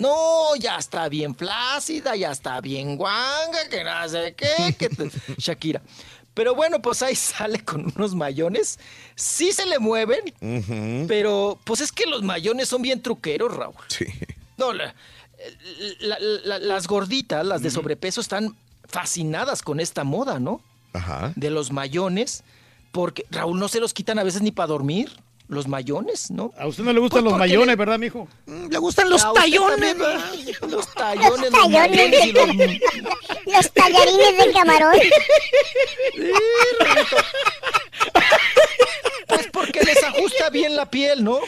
No, 0.03 0.57
ya 0.59 0.77
está 0.79 1.09
bien 1.09 1.35
flácida, 1.35 2.17
ya 2.17 2.31
está 2.33 2.61
bien 2.61 2.97
guanga, 2.97 3.69
que 3.71 3.85
no 3.85 4.09
sé 4.09 4.35
qué, 4.37 4.75
que 4.79 4.89
te- 4.89 5.11
Shakira. 5.39 5.81
Pero 6.35 6.55
bueno, 6.55 6.81
pues 6.81 7.03
ahí 7.03 7.15
sale 7.15 7.63
con 7.65 7.93
unos 7.95 8.15
mayones. 8.15 8.79
Sí 9.15 9.53
se 9.53 9.67
le 9.67 9.79
mueven, 9.79 10.35
pero 11.07 11.59
pues 11.65 11.81
es 11.83 11.93
que 11.93 12.07
los 12.07 12.23
mayones 12.23 12.69
son 12.69 12.81
bien 12.83 13.03
truqueros, 13.03 13.55
Raúl. 13.55 13.75
Sí. 13.89 14.07
No, 14.57 14.73
la- 14.73 14.95
la- 16.01 16.19
la- 16.21 16.59
las 16.59 16.87
gorditas, 16.87 17.45
las 17.45 17.63
de 17.63 17.71
sobrepeso, 17.71 18.21
están 18.21 18.57
fascinadas 18.89 19.63
con 19.63 19.79
esta 19.81 20.05
moda, 20.05 20.39
¿no? 20.39 20.63
Ajá. 20.93 21.33
De 21.37 21.51
los 21.51 21.71
mayones, 21.73 22.45
Porque, 22.93 23.25
Raúl, 23.31 23.59
no 23.59 23.69
se 23.69 23.81
los 23.81 23.95
quitan 23.95 24.19
a 24.19 24.23
veces 24.23 24.43
ni 24.43 24.51
para 24.53 24.67
dormir. 24.67 25.11
Los 25.53 25.69
mayones, 25.69 26.31
¿no? 26.31 26.51
A 26.57 26.67
usted 26.67 26.83
no 26.83 26.95
le 26.95 26.99
gustan 27.01 27.25
Pues 27.25 27.33
los 27.33 27.39
mayones, 27.39 27.77
¿verdad, 27.77 27.99
mijo? 27.99 28.27
Le 28.47 28.79
gustan 28.79 29.11
los 29.11 29.21
tallones. 29.35 29.71
también, 29.77 29.99
¿verdad? 29.99 30.33
Los 30.71 30.95
tallones, 30.95 31.31
Los 31.31 31.41
los 31.43 31.69
mayones 31.71 32.27
y 32.27 32.33
los... 32.33 32.47
tallones. 32.47 32.81
Los 33.45 33.73
tallarines 33.73 34.39
de 34.47 34.53
camarón. 34.53 34.95
Pues 39.29 39.47
porque 39.53 39.81
les 39.83 40.03
ajusta 40.05 40.51
bien 40.51 40.77
la 40.77 40.91
piel, 40.91 41.25
¿no? 41.25 41.39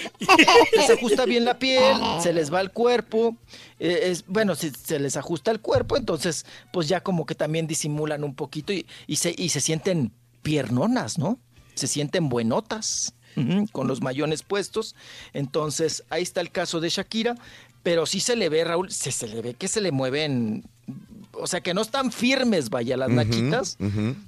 Les 0.73 0.91
ajusta 0.91 1.25
bien 1.27 1.45
la 1.45 1.59
piel, 1.59 1.97
se 2.23 2.33
les 2.33 2.53
va 2.53 2.61
el 2.61 2.71
cuerpo. 2.71 3.37
eh, 3.79 4.01
es, 4.05 4.25
bueno, 4.27 4.55
si 4.55 4.71
se 4.71 4.99
les 4.99 5.17
ajusta 5.17 5.51
el 5.51 5.61
cuerpo, 5.61 5.97
entonces 5.97 6.47
pues 6.73 6.89
ya 6.89 7.03
como 7.03 7.27
que 7.27 7.35
también 7.35 7.67
disimulan 7.67 8.25
un 8.25 8.35
poquito 8.35 8.73
y, 8.73 8.87
y 9.07 9.17
se, 9.17 9.35
y 9.37 9.51
se 9.51 9.61
sienten 9.61 10.13
piernonas, 10.43 11.19
¿no? 11.19 11.39
Se 11.75 11.87
sienten 11.87 12.29
buenotas 12.29 13.15
con 13.73 13.89
los 13.89 14.01
mayones 14.01 14.43
puestos. 14.43 14.95
Entonces 15.33 16.05
ahí 16.11 16.23
está 16.23 16.41
el 16.41 16.51
caso 16.51 16.81
de 16.81 16.89
Shakira, 16.89 17.37
pero 17.83 18.07
sí 18.07 18.21
se 18.21 18.35
le 18.35 18.49
ve, 18.49 18.65
Raúl, 18.65 18.91
se, 18.91 19.13
se 19.13 19.29
le 19.29 19.43
ve 19.43 19.55
que 19.55 19.69
se 19.69 19.81
le 19.81 19.93
mueven, 19.93 20.65
o 21.33 21.47
sea 21.47 21.61
que 21.61 21.75
no 21.75 21.83
están 21.83 22.13
firmes, 22.13 22.71
vaya, 22.71 22.97
las 22.97 23.11
nachitas. 23.11 23.77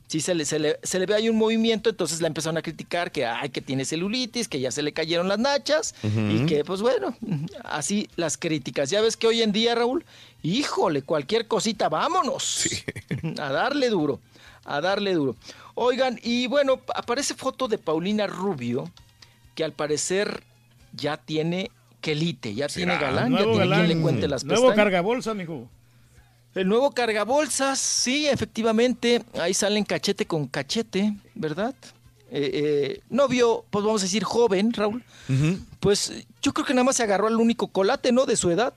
Sí, 0.09 0.21
se 0.21 0.35
le, 0.35 0.45
se, 0.45 0.59
le, 0.59 0.79
se 0.83 0.99
le 0.99 1.07
ve 1.07 1.15
ahí 1.15 1.29
un 1.29 1.37
movimiento, 1.37 1.89
entonces 1.89 2.21
la 2.21 2.29
empezaron 2.29 2.59
a 2.59 2.63
criticar 2.63 3.11
que, 3.11 3.25
ay, 3.25 3.49
que 3.49 3.63
tiene 3.63 3.85
celulitis, 3.85 4.49
que 4.49 4.61
ya 4.61 4.71
se 4.71 4.83
le 4.83 4.93
cayeron 4.93 5.29
las 5.29 5.39
nachas 5.39 5.95
y 6.03 6.45
que, 6.47 6.65
pues 6.65 6.83
bueno, 6.83 7.17
así 7.65 8.09
las 8.17 8.37
críticas. 8.37 8.91
Ya 8.91 9.01
ves 9.01 9.17
que 9.17 9.27
hoy 9.27 9.43
en 9.43 9.53
día, 9.53 9.75
Raúl, 9.75 10.05
híjole, 10.43 11.03
cualquier 11.03 11.49
cosita, 11.49 11.89
vámonos 11.89 12.69
a 13.41 13.53
darle 13.53 13.89
duro, 13.89 14.21
a 14.65 14.81
darle 14.81 15.15
duro. 15.15 15.37
Oigan, 15.77 16.19
y 16.23 16.47
bueno, 16.47 16.81
aparece 16.95 17.35
foto 17.35 17.69
de 17.69 17.77
Paulina 17.77 18.27
Rubio, 18.27 18.91
que 19.55 19.63
al 19.63 19.73
parecer 19.73 20.43
ya 20.93 21.19
tiene 21.19 21.71
quelite, 22.01 22.55
ya 22.55 22.67
tiene 22.67 22.97
galán, 22.99 23.31
ya 23.31 23.39
Nuevo 23.41 23.53
tiene 23.53 23.75
quien 23.75 23.89
le 23.89 24.01
cuente 24.01 24.27
las 24.27 24.43
Nuevo 24.43 24.69
pestañas. 24.69 24.85
cargabolsa, 24.85 25.35
mijo. 25.35 25.69
El 26.55 26.69
nuevo 26.69 26.91
cargabolsas, 26.93 27.79
sí, 27.79 28.27
efectivamente, 28.27 29.23
ahí 29.39 29.53
salen 29.53 29.85
cachete 29.85 30.27
con 30.27 30.47
cachete, 30.47 31.15
¿verdad? 31.35 31.75
Eh, 32.31 32.51
eh, 32.55 33.01
novio, 33.11 33.67
pues 33.69 33.85
vamos 33.85 34.01
a 34.01 34.07
decir 34.07 34.25
joven, 34.25 34.73
Raúl. 34.73 35.05
Pues 35.81 36.27
yo 36.41 36.55
creo 36.55 36.65
que 36.65 36.73
nada 36.73 36.85
más 36.85 36.97
se 36.97 37.03
agarró 37.03 37.27
al 37.27 37.37
único 37.37 37.69
colate, 37.69 38.13
¿no? 38.13 38.25
De 38.25 38.37
su 38.37 38.51
edad. 38.51 38.73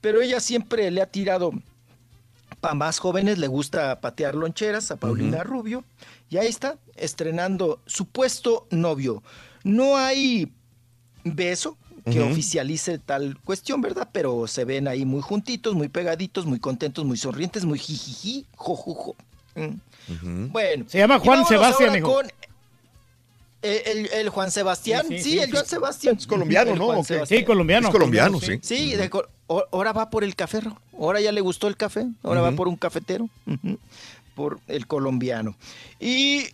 Pero 0.00 0.22
ella 0.22 0.40
siempre 0.40 0.90
le 0.90 1.02
ha 1.02 1.06
tirado 1.06 1.52
para 2.62 2.74
más 2.74 3.00
jóvenes, 3.00 3.38
le 3.38 3.48
gusta 3.48 4.00
patear 4.00 4.36
loncheras 4.36 4.90
a 4.92 4.96
Paulina 4.96 5.42
Rubio. 5.42 5.84
Y 6.30 6.38
ahí 6.38 6.46
está, 6.46 6.78
estrenando 6.96 7.80
supuesto 7.86 8.66
novio. 8.70 9.22
No 9.64 9.96
hay 9.96 10.50
beso 11.24 11.76
que 12.10 12.20
oficialice 12.20 12.98
tal 12.98 13.36
cuestión, 13.44 13.80
¿verdad? 13.80 14.08
Pero 14.12 14.46
se 14.46 14.64
ven 14.64 14.86
ahí 14.88 15.04
muy 15.04 15.20
juntitos, 15.22 15.74
muy 15.74 15.88
pegaditos, 15.88 16.46
muy 16.46 16.58
contentos, 16.60 17.04
muy 17.04 17.16
sonrientes, 17.16 17.64
muy 17.64 17.78
jijiji, 17.80 18.46
jojujo. 18.56 19.16
Mm. 19.56 20.46
Bueno. 20.52 20.84
Se 20.88 20.98
llama 20.98 21.18
Juan 21.18 21.44
Sebastián, 21.44 22.00
con 22.00 22.26
el, 23.62 23.80
el- 23.86 24.06
el 24.12 24.28
Juan 24.30 24.50
Sebastián, 24.50 25.04
Sí, 25.08 25.18
sí, 25.18 25.22
sí, 25.24 25.30
sí, 25.32 25.38
el 25.40 25.46
sí. 25.46 25.50
Juan 25.52 25.66
Sebastián. 25.66 26.16
Es 26.16 26.26
colombiano, 26.26 26.74
¿no? 26.76 27.04
Sí, 27.26 27.44
colombiano. 27.44 27.88
Es 27.88 27.92
colombiano, 27.92 28.40
sí. 28.40 28.58
Sí, 28.62 28.94
de 28.94 29.10
ahora 29.70 29.92
va 29.92 30.10
por 30.10 30.24
el 30.24 30.34
café. 30.34 30.60
Ahora 30.98 31.20
ya 31.20 31.32
le 31.32 31.40
gustó 31.40 31.68
el 31.68 31.76
café, 31.76 32.06
ahora 32.22 32.40
va 32.40 32.52
por 32.52 32.68
un 32.68 32.76
cafetero, 32.76 33.28
por 34.34 34.60
el 34.68 34.86
colombiano. 34.86 35.56
Y 36.00 36.46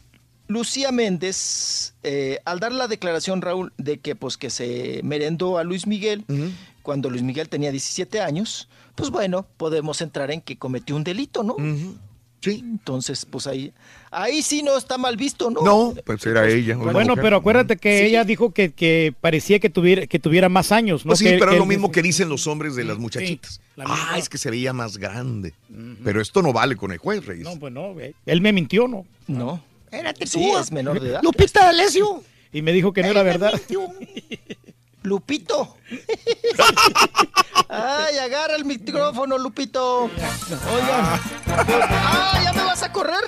Lucía 0.46 0.92
Méndez, 0.92 1.94
eh, 2.02 2.40
al 2.44 2.58
dar 2.58 2.72
la 2.72 2.88
declaración, 2.88 3.42
Raúl, 3.42 3.72
de 3.76 3.98
que 3.98 4.16
pues 4.16 4.36
que 4.36 4.50
se 4.50 5.00
merendó 5.04 5.58
a 5.58 5.64
Luis 5.64 5.86
Miguel 5.86 6.24
cuando 6.82 7.10
Luis 7.10 7.22
Miguel 7.22 7.48
tenía 7.48 7.70
17 7.70 8.20
años, 8.20 8.68
pues 8.94 9.10
bueno, 9.10 9.46
podemos 9.58 10.00
entrar 10.00 10.30
en 10.30 10.40
que 10.40 10.56
cometió 10.56 10.96
un 10.96 11.04
delito, 11.04 11.42
¿no? 11.42 11.56
Sí. 12.40 12.60
Entonces, 12.64 13.26
pues 13.26 13.46
ahí, 13.48 13.72
ahí 14.12 14.42
sí 14.42 14.62
no 14.62 14.78
está 14.78 14.96
mal 14.96 15.16
visto, 15.16 15.50
¿no? 15.50 15.60
No, 15.62 15.94
pues 16.04 16.24
era 16.24 16.48
ella. 16.48 16.76
Bueno, 16.76 17.00
mujer. 17.10 17.18
pero 17.22 17.36
acuérdate 17.38 17.76
que 17.76 17.98
Sí. 17.98 18.04
ella 18.06 18.24
dijo 18.24 18.52
que, 18.52 18.70
que 18.72 19.12
parecía 19.20 19.58
que 19.58 19.70
tuviera, 19.70 20.06
que 20.06 20.18
tuviera 20.20 20.48
más 20.48 20.70
años, 20.70 21.04
¿no? 21.04 21.10
Pues 21.10 21.18
sí, 21.18 21.24
Que- 21.24 21.32
pero 21.38 21.46
que 21.50 21.56
es 21.56 21.58
lo 21.58 21.66
mismo 21.66 21.90
que 21.90 22.00
dicen 22.00 22.28
los 22.28 22.46
hombres 22.46 22.76
de 22.76 22.84
las 22.84 22.98
muchachitas. 22.98 23.60
la 23.74 23.86
ah, 23.88 24.18
es 24.18 24.28
que 24.28 24.38
se 24.38 24.50
veía 24.50 24.72
más 24.72 24.98
grande. 24.98 25.52
Pero 26.04 26.20
esto 26.20 26.42
no 26.42 26.52
vale 26.52 26.76
con 26.76 26.92
el 26.92 26.98
juez, 26.98 27.24
Reyes. 27.26 27.44
No, 27.44 27.58
pues 27.58 27.72
no, 27.72 27.92
güey. 27.92 28.14
Él 28.26 28.40
me 28.40 28.52
mintió, 28.52 28.86
¿no? 28.88 29.04
No. 29.26 29.62
Espérate 29.84 30.24
tú. 30.26 30.30
Sí, 30.38 30.50
es 30.60 30.70
menor 30.70 31.00
de 31.00 31.08
edad. 31.10 31.20
Lupita 31.22 31.64
D'Alessio. 31.64 32.22
Y 32.52 32.62
me 32.62 32.72
dijo 32.72 32.92
que 32.92 33.02
no 33.02 33.08
era 33.08 33.22
verdad. 33.22 33.52
Lupito. 35.08 35.76
Ay, 37.68 38.18
agarra 38.18 38.56
el 38.56 38.64
micrófono, 38.64 39.38
Lupito. 39.38 40.04
Oigan. 40.04 41.20
Ah, 41.46 42.40
¿ya 42.44 42.52
me 42.52 42.62
vas 42.62 42.82
a 42.82 42.92
correr? 42.92 43.24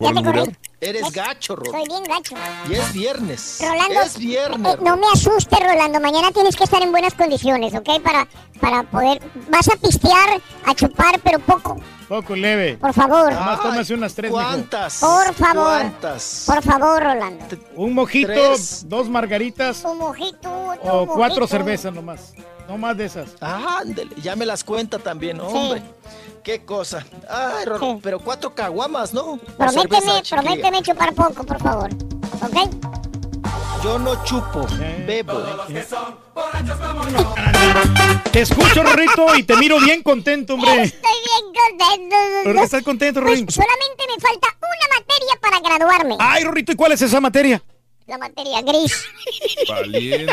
Ya 0.00 0.12
te 0.12 0.22
corrí. 0.22 0.56
Eres 0.80 1.10
gacho, 1.10 1.56
Rod. 1.56 1.72
Soy 1.72 1.84
bien 1.88 2.04
gacho. 2.04 2.36
Y 2.70 2.74
es 2.74 2.92
viernes. 2.92 3.58
Rolando, 3.60 4.00
Es 4.02 4.16
viernes. 4.16 4.74
eh, 4.74 4.78
no 4.80 4.96
me 4.96 5.06
asustes, 5.12 5.58
Rolando. 5.58 5.98
Mañana 5.98 6.30
tienes 6.30 6.54
que 6.54 6.62
estar 6.64 6.80
en 6.82 6.92
buenas 6.92 7.14
condiciones, 7.14 7.74
¿ok? 7.74 8.00
Para, 8.02 8.28
para 8.60 8.84
poder... 8.84 9.20
Vas 9.50 9.68
a 9.68 9.76
pistear, 9.76 10.40
a 10.64 10.74
chupar, 10.76 11.18
pero 11.24 11.40
poco. 11.40 11.78
Poco 12.08 12.36
leve. 12.36 12.76
Por 12.76 12.92
favor. 12.94 13.32
Nomás 13.32 13.60
tómase 13.60 13.94
unas 13.94 14.14
tres, 14.14 14.30
mijo. 14.30 14.40
¿Cuántas? 14.42 15.00
Por 15.00 15.34
favor. 15.34 15.64
¿Cuántas? 15.80 16.44
Por 16.46 16.62
favor, 16.62 17.02
Rolando. 17.02 17.44
Un 17.74 17.94
mojito, 17.94 18.28
Tres. 18.28 18.88
dos 18.88 19.08
margaritas 19.08 19.82
Un 19.84 19.98
mojito, 19.98 20.48
o 20.84 21.06
cuatro 21.08 21.46
cervezas 21.48 21.92
nomás. 21.92 22.34
No 22.68 22.78
más 22.78 22.96
de 22.96 23.06
esas. 23.06 23.30
Ah, 23.40 23.78
ándele, 23.80 24.14
ya 24.22 24.36
me 24.36 24.46
las 24.46 24.62
cuenta 24.62 24.98
también, 25.00 25.40
hombre. 25.40 25.82
Qué 26.48 26.64
cosa. 26.64 27.04
Ay, 27.28 27.66
Rorro, 27.66 28.00
pero 28.02 28.18
cuatro 28.20 28.54
caguamas, 28.54 29.12
¿no? 29.12 29.36
Prométeme, 29.58 30.22
prométeme 30.30 30.82
chupar 30.82 31.12
poco, 31.12 31.44
por 31.44 31.62
favor. 31.62 31.90
¿Ok? 32.40 32.56
Yo 33.84 33.98
no 33.98 34.24
chupo, 34.24 34.66
bebo. 35.06 35.34
Te 38.32 38.40
escucho, 38.40 38.82
Rorrito, 38.82 39.36
y 39.36 39.42
te 39.42 39.56
miro 39.56 39.78
bien 39.78 40.02
contento, 40.02 40.54
hombre. 40.54 40.84
Estoy 40.84 41.12
bien 41.26 41.52
contento. 41.52 42.16
¿Por 42.44 42.54
qué 42.54 42.62
estás 42.62 42.82
contento, 42.82 43.20
Pues 43.20 43.30
Rorín? 43.30 43.50
solamente 43.50 44.04
me 44.08 44.18
falta 44.18 44.48
una 44.58 44.88
materia 45.00 45.34
para 45.42 45.60
graduarme. 45.60 46.16
Ay, 46.18 46.44
Rorrito, 46.44 46.72
¿y 46.72 46.76
cuál 46.76 46.92
es 46.92 47.02
esa 47.02 47.20
materia? 47.20 47.62
La 48.08 48.16
materia 48.16 48.62
gris. 48.62 49.04
Valiente. 49.68 50.32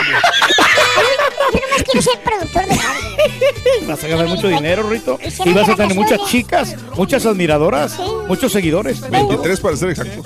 Yo 1.54 1.60
nomás 1.60 1.84
quiero 1.84 2.02
ser 2.02 2.20
productor 2.22 2.66
de 2.68 2.76
radio. 2.76 3.88
Vas 3.88 4.02
a 4.02 4.08
ganar 4.08 4.28
mucho 4.28 4.48
dinero, 4.48 4.84
Rorrito. 4.84 5.20
Y 5.44 5.52
vas 5.52 5.68
a 5.68 5.76
tener 5.76 5.94
muchas 5.94 6.22
chicas, 6.26 6.74
muchas 6.96 7.26
admiradoras, 7.26 8.00
muchos 8.30 8.54
seguidores. 8.54 9.02
23 9.10 9.60
para 9.60 9.76
ser 9.76 9.90
exactos. 9.90 10.26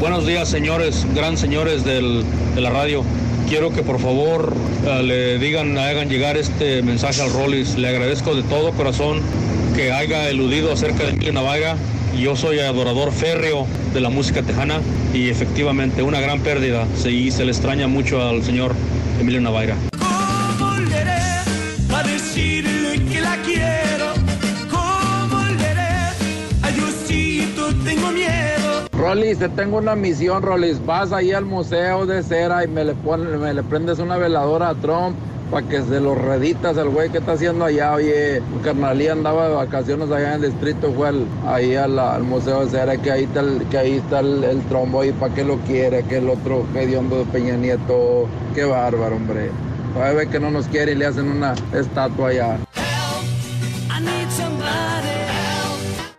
Buenos 0.00 0.26
días, 0.26 0.48
señores, 0.48 1.06
gran 1.14 1.36
señores 1.36 1.84
del- 1.84 2.24
de 2.54 2.60
la 2.60 2.70
radio. 2.70 3.04
Quiero 3.48 3.70
que 3.70 3.82
por 3.82 4.00
favor 4.00 4.52
eh, 4.86 5.02
le 5.02 5.38
digan, 5.38 5.76
hagan 5.76 6.08
llegar 6.08 6.36
este 6.36 6.82
mensaje 6.82 7.20
al 7.22 7.30
Rollis. 7.32 7.76
Le 7.76 7.88
agradezco 7.88 8.34
de 8.34 8.42
todo 8.44 8.72
corazón 8.72 9.20
que 9.76 9.92
haya 9.92 10.28
eludido 10.30 10.72
acerca 10.72 11.04
de 11.04 11.10
Emilio 11.10 11.32
Navaga. 11.32 11.76
Yo 12.18 12.34
soy 12.34 12.58
adorador 12.60 13.12
férreo 13.12 13.66
de 13.92 14.00
la 14.00 14.08
música 14.08 14.42
tejana 14.42 14.80
y 15.14 15.28
efectivamente 15.28 16.02
una 16.02 16.20
gran 16.20 16.40
pérdida. 16.40 16.86
Sí, 16.96 17.30
se 17.30 17.44
le 17.44 17.52
extraña 17.52 17.86
mucho 17.86 18.26
al 18.26 18.42
señor 18.42 18.74
Emilio 19.20 19.40
Navaga. 19.40 19.76
Rolis, 29.00 29.38
te 29.38 29.48
tengo 29.48 29.78
una 29.78 29.96
misión, 29.96 30.42
Rolis. 30.42 30.84
Vas 30.84 31.10
ahí 31.12 31.32
al 31.32 31.46
museo 31.46 32.04
de 32.04 32.22
cera 32.22 32.64
y 32.64 32.68
me 32.68 32.84
le, 32.84 32.92
pones, 32.94 33.40
me 33.40 33.54
le 33.54 33.62
prendes 33.62 33.98
una 33.98 34.18
veladora 34.18 34.68
a 34.68 34.74
Trump 34.74 35.16
para 35.50 35.66
que 35.66 35.82
se 35.82 36.00
lo 36.00 36.14
reditas 36.14 36.76
al 36.76 36.90
güey 36.90 37.08
que 37.08 37.16
está 37.18 37.32
haciendo 37.32 37.64
allá. 37.64 37.94
Oye, 37.94 38.42
mi 38.54 38.60
carnalía 38.62 39.12
andaba 39.12 39.48
de 39.48 39.54
vacaciones 39.54 40.10
allá 40.10 40.34
en 40.34 40.44
el 40.44 40.50
distrito, 40.50 40.92
fue 40.92 41.08
al- 41.08 41.24
ahí 41.46 41.74
al, 41.76 42.22
museo 42.24 42.64
de 42.66 42.70
cera, 42.70 42.96
que 42.98 43.10
ahí 43.10 43.24
está 43.24 43.40
el, 43.40 43.64
que 43.70 43.78
ahí 43.78 43.96
está 43.96 44.20
el, 44.20 44.44
el 44.44 44.60
trombo 44.64 45.02
y 45.02 45.12
para 45.12 45.34
qué 45.34 45.44
lo 45.44 45.56
quiere, 45.60 46.02
que 46.04 46.18
el 46.18 46.28
otro 46.28 46.66
hediondo 46.74 47.20
de 47.20 47.24
Peña 47.24 47.56
Nieto. 47.56 48.28
Qué 48.54 48.64
bárbaro, 48.64 49.16
hombre. 49.16 49.50
Todavía 49.94 50.18
ve 50.18 50.28
que 50.28 50.38
no 50.38 50.50
nos 50.50 50.66
quiere 50.68 50.92
y 50.92 50.94
le 50.96 51.06
hacen 51.06 51.26
una 51.28 51.54
estatua 51.72 52.28
allá. 52.28 52.58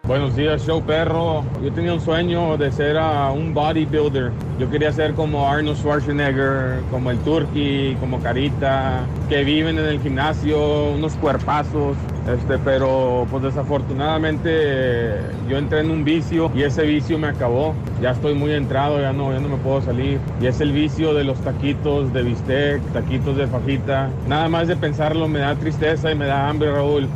Buenos 0.04 0.36
días, 0.36 0.66
show 0.66 0.82
perro. 0.82 1.44
Yo 1.64 1.72
tenía 1.72 1.94
un 1.94 2.02
sueño 2.02 2.58
de 2.58 2.72
ser 2.72 2.98
ah, 2.98 3.32
un 3.32 3.54
bodybuilder. 3.54 4.32
Yo 4.60 4.70
quería 4.70 4.92
ser 4.92 5.14
como 5.14 5.48
Arnold 5.48 5.78
Schwarzenegger, 5.78 6.82
como 6.90 7.12
el 7.12 7.20
Turkey, 7.20 7.96
como 8.00 8.20
Carita, 8.20 9.06
que 9.30 9.44
viven 9.44 9.78
en 9.78 9.86
el 9.86 10.02
gimnasio, 10.02 10.90
unos 10.96 11.14
cuerpazos. 11.14 11.96
Este, 12.28 12.58
pero 12.58 13.28
pues 13.30 13.44
desafortunadamente 13.44 15.18
yo 15.48 15.58
entré 15.58 15.82
en 15.82 15.92
un 15.92 16.04
vicio 16.04 16.52
y 16.56 16.64
ese 16.64 16.82
vicio 16.84 17.20
me 17.20 17.28
acabó. 17.28 17.76
Ya 18.02 18.10
estoy 18.12 18.34
muy 18.34 18.54
entrado, 18.54 19.00
ya 19.00 19.14
no, 19.14 19.32
ya 19.32 19.40
no 19.40 19.50
me 19.50 19.58
puedo 19.58 19.82
salir. 19.84 20.20
Y 20.42 20.48
es 20.48 20.60
el 20.62 20.72
vicio 20.72 21.14
de 21.14 21.26
los 21.26 21.40
taquitos 21.42 22.12
de 22.12 22.24
bistec, 22.24 22.82
taquitos 22.92 23.38
de 23.38 23.46
fajita. 23.46 24.10
Nada 24.28 24.50
más 24.50 24.68
de 24.68 24.76
pensarlo 24.76 25.28
me 25.28 25.40
da 25.40 25.56
tristeza 25.56 26.12
y 26.12 26.16
me 26.16 26.26
da 26.26 26.50
hambre, 26.50 26.72
Raúl. 26.72 27.08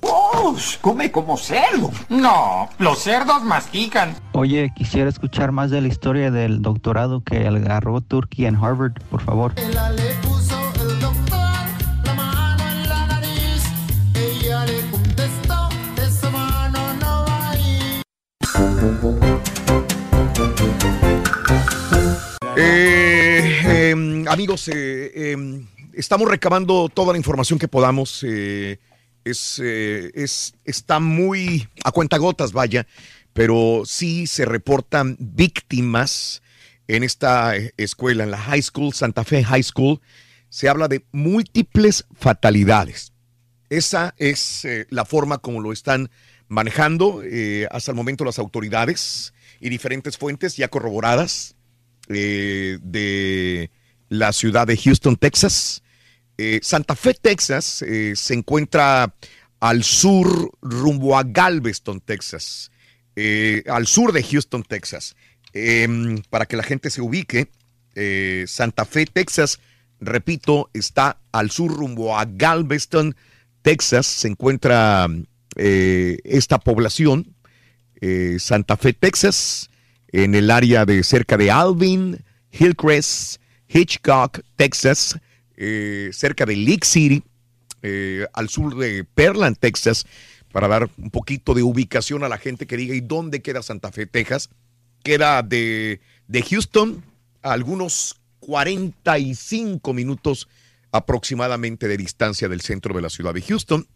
Come 0.81 1.11
como 1.11 1.37
cerdo. 1.37 1.91
No, 2.09 2.67
los 2.79 2.99
cerdos 2.99 3.43
mastican. 3.43 4.15
Oye, 4.33 4.71
quisiera 4.75 5.09
escuchar 5.09 5.51
más 5.51 5.71
de 5.71 5.81
la 5.81 5.87
historia 5.87 6.29
del 6.31 6.61
doctorado 6.61 7.23
que 7.23 7.47
agarró 7.47 8.01
Turkey 8.01 8.45
en 8.45 8.55
Harvard, 8.55 8.93
por 9.09 9.21
favor. 9.21 9.53
Ella 9.57 9.89
le 9.91 10.13
contestó, 14.91 15.69
esa 16.01 16.29
mano 16.29 16.93
no 17.01 17.25
va 17.27 17.51
a 17.51 17.57
ir. 17.57 18.01
Eh, 22.57 23.89
em, 23.89 24.25
amigos, 24.27 24.69
eh, 24.69 25.31
em, 25.31 25.67
estamos 25.93 26.29
recabando 26.29 26.87
toda 26.89 27.11
la 27.11 27.17
información 27.17 27.59
que 27.59 27.67
podamos. 27.67 28.23
Es, 29.25 29.59
eh, 29.61 30.11
es- 30.13 30.53
está 30.63 30.99
muy 30.99 31.67
a 31.83 31.91
cuentagotas, 31.91 32.53
vaya, 32.53 32.87
pero 33.33 33.83
sí 33.85 34.27
se 34.27 34.45
reportan 34.45 35.17
víctimas 35.19 36.41
en 36.87 37.03
esta 37.03 37.57
eh, 37.57 37.73
escuela, 37.77 38.23
en 38.23 38.31
la 38.31 38.37
High 38.37 38.61
School, 38.61 38.93
Santa 38.93 39.23
Fe 39.25 39.43
High 39.43 39.63
School. 39.63 39.99
Se 40.49 40.69
habla 40.69 40.87
de 40.87 41.03
múltiples 41.11 42.05
fatalidades. 42.13 43.11
Esa 43.69 44.13
es 44.17 44.63
eh, 44.63 44.85
la 44.89 45.03
forma 45.03 45.39
como 45.39 45.59
lo 45.59 45.73
están 45.73 46.09
manejando 46.47 47.23
hasta 47.71 47.91
el 47.91 47.95
momento 47.97 48.23
las 48.23 48.37
autoridades 48.37 49.33
y 49.59 49.69
diferentes 49.69 50.15
fuentes 50.15 50.55
ya 50.55 50.67
corroboradas 50.67 51.55
de 52.07 53.71
la 54.09 54.31
ciudad 54.31 54.67
de 54.67 54.77
Houston, 54.77 55.15
Texas. 55.15 55.81
Eh, 56.37 56.59
Santa 56.61 56.95
Fe, 56.95 57.13
Texas, 57.13 57.81
eh, 57.81 58.13
se 58.15 58.33
encuentra 58.33 59.15
al 59.59 59.83
sur 59.83 60.51
rumbo 60.61 61.17
a 61.17 61.23
Galveston, 61.23 62.01
Texas, 62.01 62.71
eh, 63.15 63.63
al 63.67 63.87
sur 63.87 64.11
de 64.11 64.21
Houston, 64.21 64.63
Texas. 64.63 65.15
Em, 65.53 66.21
para 66.29 66.45
que 66.45 66.57
la 66.57 66.63
gente 66.63 66.89
se 66.89 67.01
ubique, 67.01 67.49
Santa 68.47 68.83
Fe, 68.83 69.05
Texas, 69.05 69.61
repito, 70.01 70.69
está 70.73 71.21
al 71.31 71.49
sur 71.49 71.71
rumbo 71.71 72.17
a 72.17 72.25
Galveston, 72.25 73.15
Texas. 73.61 74.05
Se 74.05 74.27
encuentra 74.27 75.07
esta 75.55 76.59
población, 76.59 77.33
Santa 78.37 78.75
Fe, 78.75 78.91
Texas, 78.91 79.69
en 80.09 80.35
el 80.35 80.51
área 80.51 80.85
de 80.85 81.03
cerca 81.03 81.37
de 81.37 81.51
Alvin, 81.51 82.21
Hillcrest, 82.51 83.39
Hitchcock, 83.69 84.41
Texas, 84.57 85.17
eh, 85.57 86.09
cerca 86.13 86.45
de 86.45 86.55
League 86.55 86.83
City, 86.85 87.23
eh, 87.81 88.25
al 88.33 88.49
sur 88.49 88.75
de 88.75 89.03
Pearland, 89.03 89.57
Texas, 89.57 90.05
para 90.51 90.67
dar 90.67 90.89
un 90.97 91.11
poquito 91.11 91.53
de 91.53 91.63
ubicación 91.63 92.23
a 92.23 92.29
la 92.29 92.37
gente 92.37 92.65
que 92.65 92.77
diga, 92.77 92.95
¿y 92.95 93.01
dónde 93.01 93.41
queda 93.41 93.61
Santa 93.61 93.91
Fe, 93.91 94.05
Texas? 94.05 94.49
Queda 95.03 95.43
de, 95.43 95.99
de 96.27 96.41
Houston 96.41 97.03
a 97.41 97.53
algunos 97.53 98.19
45 98.39 99.93
minutos 99.93 100.47
aproximadamente 100.91 101.87
de 101.87 101.97
distancia 101.97 102.47
del 102.47 102.61
centro 102.61 102.95
de 102.95 103.01
la 103.01 103.09
ciudad 103.09 103.33
de 103.33 103.41
Houston. 103.41 103.87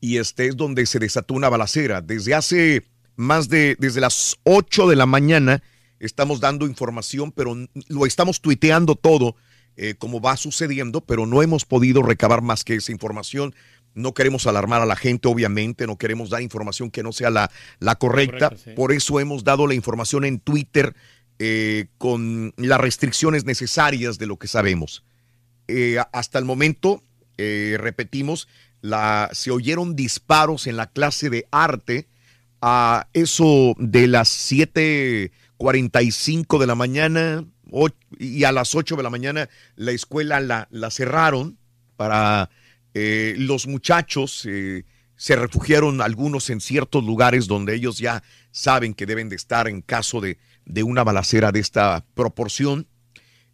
Y 0.00 0.18
este 0.18 0.48
es 0.48 0.56
donde 0.56 0.84
se 0.86 0.98
desató 0.98 1.34
una 1.34 1.48
balacera. 1.48 2.00
Desde 2.00 2.34
hace 2.34 2.84
más 3.14 3.48
de, 3.48 3.76
desde 3.78 4.00
las 4.00 4.36
8 4.44 4.88
de 4.88 4.96
la 4.96 5.06
mañana 5.06 5.62
estamos 5.98 6.40
dando 6.40 6.66
información, 6.66 7.32
pero 7.32 7.56
lo 7.88 8.06
estamos 8.06 8.40
tuiteando 8.40 8.94
todo 8.94 9.36
eh, 9.76 9.94
como 9.96 10.20
va 10.20 10.36
sucediendo, 10.36 11.00
pero 11.00 11.26
no 11.26 11.42
hemos 11.42 11.64
podido 11.64 12.02
recabar 12.02 12.42
más 12.42 12.64
que 12.64 12.76
esa 12.76 12.92
información. 12.92 13.54
No 13.94 14.12
queremos 14.12 14.46
alarmar 14.46 14.82
a 14.82 14.86
la 14.86 14.96
gente, 14.96 15.28
obviamente, 15.28 15.86
no 15.86 15.96
queremos 15.96 16.30
dar 16.30 16.42
información 16.42 16.90
que 16.90 17.02
no 17.02 17.12
sea 17.12 17.30
la, 17.30 17.50
la 17.78 17.96
correcta. 17.96 18.52
Sí. 18.62 18.72
Por 18.72 18.92
eso 18.92 19.20
hemos 19.20 19.42
dado 19.42 19.66
la 19.66 19.74
información 19.74 20.24
en 20.24 20.38
Twitter 20.38 20.94
eh, 21.38 21.88
con 21.98 22.54
las 22.56 22.80
restricciones 22.80 23.44
necesarias 23.44 24.18
de 24.18 24.26
lo 24.26 24.38
que 24.38 24.48
sabemos. 24.48 25.04
Eh, 25.68 25.98
hasta 26.12 26.38
el 26.38 26.46
momento, 26.46 27.02
eh, 27.36 27.76
repetimos, 27.78 28.48
la, 28.80 29.28
se 29.32 29.50
oyeron 29.50 29.96
disparos 29.96 30.66
en 30.66 30.78
la 30.78 30.86
clase 30.86 31.28
de 31.28 31.46
arte 31.50 32.08
a 32.62 33.08
eso 33.12 33.74
de 33.78 34.06
las 34.06 34.30
7:45 34.50 36.58
de 36.58 36.66
la 36.66 36.74
mañana 36.74 37.44
y 38.18 38.44
a 38.44 38.52
las 38.52 38.74
8 38.74 38.96
de 38.96 39.02
la 39.02 39.10
mañana 39.10 39.48
la 39.76 39.92
escuela 39.92 40.40
la, 40.40 40.68
la 40.70 40.90
cerraron 40.90 41.58
para 41.96 42.50
eh, 42.94 43.34
los 43.38 43.66
muchachos. 43.66 44.46
eh, 44.46 44.84
se 45.16 45.34
refugiaron 45.34 46.00
algunos 46.02 46.50
en 46.50 46.60
ciertos 46.60 47.02
lugares 47.04 47.46
donde 47.46 47.74
ellos 47.74 47.98
ya 47.98 48.22
saben 48.50 48.94
que 48.94 49.06
deben 49.06 49.28
de 49.28 49.36
estar 49.36 49.66
en 49.66 49.80
caso 49.80 50.20
de, 50.20 50.38
de 50.66 50.82
una 50.82 51.04
balacera 51.04 51.52
de 51.52 51.60
esta 51.60 52.04
proporción. 52.14 52.86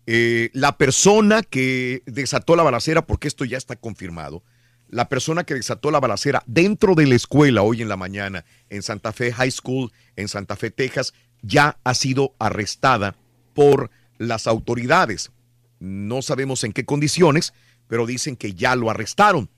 Eh, 0.06 0.50
la 0.52 0.76
persona 0.76 1.42
que 1.42 2.02
desató 2.06 2.56
la 2.56 2.64
balacera, 2.64 3.06
porque 3.06 3.28
esto 3.28 3.44
ya 3.44 3.58
está 3.58 3.76
confirmado, 3.76 4.42
la 4.88 5.08
persona 5.08 5.44
que 5.44 5.54
desató 5.54 5.90
la 5.90 6.00
balacera 6.00 6.42
dentro 6.46 6.94
de 6.94 7.06
la 7.06 7.14
escuela 7.14 7.62
hoy 7.62 7.80
en 7.80 7.88
la 7.88 7.96
mañana 7.96 8.44
en 8.68 8.82
Santa 8.82 9.12
Fe 9.12 9.32
High 9.32 9.52
School, 9.52 9.92
en 10.16 10.28
Santa 10.28 10.56
Fe, 10.56 10.70
Texas, 10.70 11.14
ya 11.40 11.78
ha 11.84 11.94
sido 11.94 12.34
arrestada 12.38 13.16
por 13.54 13.90
las 14.18 14.46
autoridades. 14.46 15.30
No 15.78 16.22
sabemos 16.22 16.64
en 16.64 16.72
qué 16.72 16.84
condiciones, 16.84 17.52
pero 17.88 18.06
dicen 18.06 18.36
que 18.36 18.54
ya 18.54 18.76
lo 18.76 18.90
arrestaron. 18.90 19.50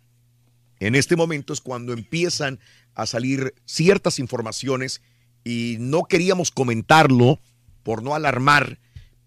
En 0.81 0.95
este 0.95 1.17
momento 1.17 1.53
es 1.53 1.61
cuando 1.61 1.93
empiezan 1.93 2.59
a 2.95 3.07
salir 3.07 3.55
ciertas 3.65 4.19
informaciones 4.19 5.03
y 5.45 5.77
no 5.79 6.05
queríamos 6.05 6.51
comentarlo 6.51 7.41
por 7.83 8.03
no 8.03 8.15
alarmar, 8.15 8.79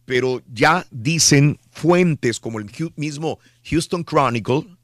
pero 0.05 0.41
ya 0.51 0.85
dicen 0.89 1.59
fuentes 1.69 2.39
como 2.39 2.59
el 2.59 2.71
mismo 2.95 3.39
Houston 3.63 4.03
Chronicle 4.03 4.77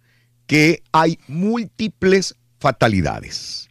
que 0.46 0.84
hay 0.92 1.18
múltiples 1.28 2.36
fatalidades. 2.60 3.70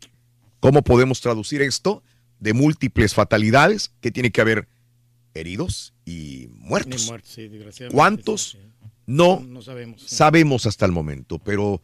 ¿Cómo 0.61 0.83
podemos 0.83 1.21
traducir 1.21 1.63
esto? 1.63 2.03
De 2.41 2.53
múltiples 2.53 3.15
fatalidades, 3.15 3.93
que 4.01 4.11
tiene 4.11 4.33
que 4.33 4.41
haber 4.41 4.69
heridos 5.35 5.95
y 6.05 6.49
muertos. 6.53 7.13
Sí, 7.25 7.51
¿Cuántos? 7.91 8.59
No, 9.07 9.41
No 9.41 9.63
sabemos. 9.63 10.03
sabemos 10.07 10.67
hasta 10.67 10.87
el 10.87 10.93
momento, 10.93 11.39
pero 11.39 11.83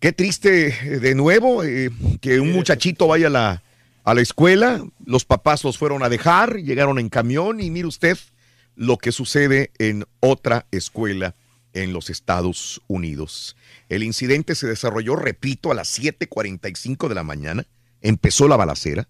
qué 0.00 0.12
triste 0.12 0.68
eh, 0.68 0.98
de 0.98 1.14
nuevo 1.14 1.62
eh, 1.64 1.90
que 2.20 2.40
un 2.40 2.52
muchachito 2.52 3.06
vaya 3.06 3.26
a 3.26 3.30
la, 3.30 3.62
a 4.04 4.14
la 4.14 4.20
escuela, 4.20 4.84
los 5.04 5.24
papás 5.24 5.62
los 5.64 5.76
fueron 5.78 6.02
a 6.02 6.08
dejar, 6.08 6.56
llegaron 6.56 6.98
en 6.98 7.08
camión 7.10 7.60
y 7.60 7.70
mire 7.70 7.86
usted 7.86 8.18
lo 8.74 8.96
que 8.96 9.12
sucede 9.12 9.72
en 9.78 10.06
otra 10.20 10.66
escuela 10.70 11.34
en 11.74 11.92
los 11.92 12.08
Estados 12.10 12.80
Unidos. 12.86 13.56
El 13.88 14.02
incidente 14.02 14.54
se 14.54 14.66
desarrolló, 14.66 15.16
repito, 15.16 15.70
a 15.70 15.74
las 15.74 15.88
7:45 15.98 17.08
de 17.08 17.14
la 17.14 17.24
mañana, 17.24 17.66
empezó 18.00 18.48
la 18.48 18.56
balacera 18.56 19.08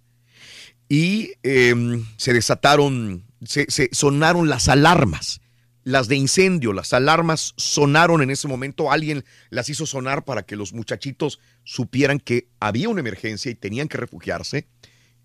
y 0.88 1.32
eh, 1.42 1.74
se 2.16 2.32
desataron, 2.32 3.24
se, 3.44 3.88
sonaron 3.92 4.48
las 4.48 4.68
alarmas, 4.68 5.40
las 5.84 6.08
de 6.08 6.16
incendio, 6.16 6.72
las 6.72 6.92
alarmas 6.92 7.54
sonaron 7.56 8.22
en 8.22 8.30
ese 8.30 8.48
momento, 8.48 8.92
alguien 8.92 9.24
las 9.50 9.70
hizo 9.70 9.86
sonar 9.86 10.24
para 10.24 10.42
que 10.42 10.56
los 10.56 10.72
muchachitos 10.72 11.40
supieran 11.64 12.20
que 12.20 12.48
había 12.60 12.88
una 12.88 13.00
emergencia 13.00 13.50
y 13.50 13.54
tenían 13.54 13.88
que 13.88 13.98
refugiarse. 13.98 14.66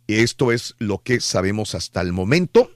Esto 0.08 0.52
es 0.52 0.76
lo 0.80 1.02
que 1.02 1.20
sabemos 1.20 1.76
hasta 1.76 2.02
el 2.02 2.14
momento. 2.14 2.72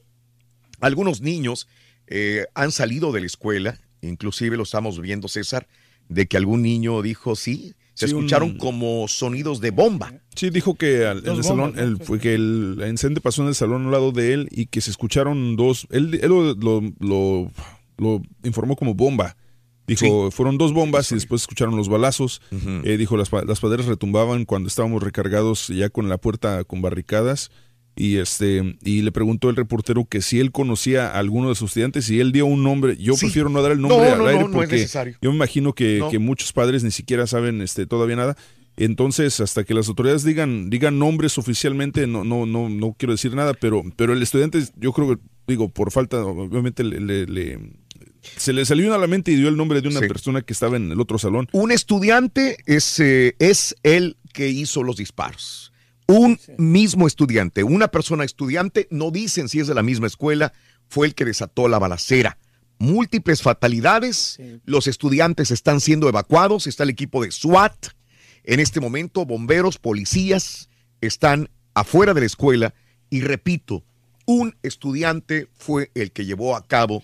Algunos 0.79 1.21
niños 1.21 1.67
eh, 2.07 2.45
han 2.55 2.71
salido 2.71 3.11
de 3.11 3.21
la 3.21 3.25
escuela, 3.25 3.79
inclusive 4.01 4.57
lo 4.57 4.63
estamos 4.63 4.99
viendo, 4.99 5.27
César, 5.27 5.67
de 6.09 6.27
que 6.27 6.37
algún 6.37 6.61
niño 6.61 7.01
dijo, 7.01 7.35
sí, 7.35 7.75
se 7.97 8.07
Sí, 8.07 8.13
un- 8.13 8.19
escucharon 8.19 8.57
como 8.59 9.07
sonidos 9.07 9.59
de 9.59 9.71
bomba. 9.71 10.13
Sí, 10.35 10.51
dijo 10.51 10.75
que 10.75 10.99
Dos 10.99 11.37
el 11.39 11.43
salón, 11.43 11.73
el- 11.77 11.97
fue 11.97 12.19
que 12.19 12.35
el 12.35 12.77
incendio 12.87 13.21
pasó 13.23 13.41
en 13.41 13.47
el 13.47 13.55
salón 13.55 13.85
al 13.87 13.91
lado 13.91 14.11
de 14.11 14.33
él 14.33 14.47
y 14.51 14.67
que 14.67 14.81
se 14.81 14.91
escucharon 14.91 15.55
dos, 15.55 15.87
él, 15.89 16.19
él 16.21 16.29
lo, 16.29 16.53
lo- 16.53 16.81
lo- 16.99 17.51
lo 17.97 18.21
informó 18.43 18.75
como 18.75 18.93
bomba. 18.93 19.35
Dijo, 19.87 20.29
fueron 20.31 20.57
dos 20.59 20.73
bombas 20.73 21.11
y 21.11 21.15
después 21.15 21.41
escucharon 21.41 21.75
los 21.75 21.87
balazos. 21.89 22.41
Eh, 22.83 22.97
dijo, 22.97 23.17
las, 23.17 23.31
las 23.31 23.59
paredes 23.61 23.85
retumbaban 23.87 24.45
cuando 24.45 24.67
estábamos 24.67 25.01
recargados 25.01 25.69
ya 25.69 25.89
con 25.89 26.07
la 26.09 26.17
puerta 26.17 26.63
con 26.65 26.81
barricadas. 26.83 27.49
Y 27.99 28.17
este 28.17 28.77
y 28.83 29.01
le 29.01 29.11
preguntó 29.11 29.49
el 29.49 29.55
reportero 29.55 30.05
que 30.05 30.21
si 30.21 30.39
él 30.39 30.51
conocía 30.51 31.07
a 31.07 31.17
alguno 31.19 31.49
de 31.49 31.55
sus 31.55 31.71
estudiantes 31.71 32.09
y 32.11 32.19
él 32.19 32.31
dio 32.31 32.45
un 32.45 32.61
nombre. 32.63 32.95
Yo 32.97 33.15
Sí. 33.15 33.25
prefiero 33.25 33.49
no 33.49 33.61
dar 33.63 33.71
el 33.71 33.81
nombre 33.81 33.97
No, 33.97 34.13
al 34.13 34.17
no, 34.19 34.27
aire 34.27 34.43
no, 34.43 34.51
porque 34.51 34.75
necesario. 34.75 35.17
yo 35.21 35.31
me 35.31 35.35
imagino 35.35 35.73
que, 35.73 36.03
que 36.11 36.19
muchos 36.19 36.53
padres 36.53 36.83
ni 36.83 36.91
siquiera 36.91 37.25
saben 37.27 37.61
este, 37.61 37.87
todavía 37.87 38.15
nada. 38.15 38.37
Entonces, 38.79 39.39
hasta 39.39 39.63
que 39.63 39.73
las 39.73 39.87
autoridades 39.87 40.23
digan, 40.23 40.69
digan 40.69 40.99
nombres 40.99 41.39
oficialmente, 41.39 42.05
no, 42.05 42.23
no, 42.23 42.45
no, 42.45 42.69
no 42.69 42.95
quiero 42.95 43.13
decir 43.13 43.33
nada, 43.33 43.55
pero, 43.55 43.81
pero 43.95 44.13
el 44.13 44.21
estudiante, 44.21 44.63
yo 44.75 44.93
creo 44.93 45.15
que, 45.15 45.21
digo, 45.47 45.67
por 45.69 45.91
falta, 45.91 46.23
obviamente 46.23 46.83
le, 46.83 46.99
le- 46.99 47.25
le- 47.25 47.59
se 48.35 48.53
le 48.53 48.63
salió 48.65 48.93
a 48.93 48.99
la 48.99 49.07
mente 49.07 49.31
y 49.31 49.35
dio 49.35 49.47
el 49.49 49.57
nombre 49.57 49.81
de 49.81 49.87
una 49.87 50.01
Sí. 50.01 50.07
persona 50.07 50.41
que 50.43 50.53
estaba 50.53 50.77
en 50.77 50.91
el 50.91 50.99
otro 51.01 51.17
salón. 51.17 51.47
Un 51.53 51.71
estudiante 51.71 52.57
es, 52.67 52.99
eh, 52.99 53.35
es 53.39 53.75
el 53.81 54.17
que 54.33 54.49
hizo 54.49 54.83
los 54.83 54.97
disparos. 54.97 55.71
Un 56.07 56.39
mismo 56.57 57.05
estudiante, 57.05 57.63
una 57.63 57.89
persona 57.89 58.23
estudiante, 58.23 58.87
no 58.91 59.11
dicen 59.11 59.49
si 59.49 59.59
es 59.59 59.67
de 59.67 59.73
la 59.73 59.83
misma 59.83 60.07
escuela, 60.07 60.53
fue 60.87 61.07
el 61.07 61.15
que 61.15 61.25
desató 61.25 61.67
la 61.67 61.79
balacera. 61.79 62.37
Múltiples 62.79 63.41
fatalidades, 63.41 64.39
los 64.63 64.87
estudiantes 64.87 65.51
están 65.51 65.81
siendo 65.81 66.07
evacuados, 66.07 66.65
está 66.65 66.83
el 66.83 66.91
equipo 66.91 67.23
de 67.23 67.31
SWAT. 67.31 67.87
En 68.45 68.61
este 68.61 68.79
momento, 68.79 69.25
bomberos, 69.25 69.77
policías 69.79 70.69
están 71.01 71.49
afuera 71.73 72.13
de 72.13 72.21
la 72.21 72.27
escuela 72.27 72.73
y 73.09 73.21
repito, 73.21 73.83
un 74.25 74.55
estudiante 74.63 75.49
fue 75.57 75.91
el 75.93 76.13
que 76.13 76.25
llevó 76.25 76.55
a 76.55 76.65
cabo 76.67 77.03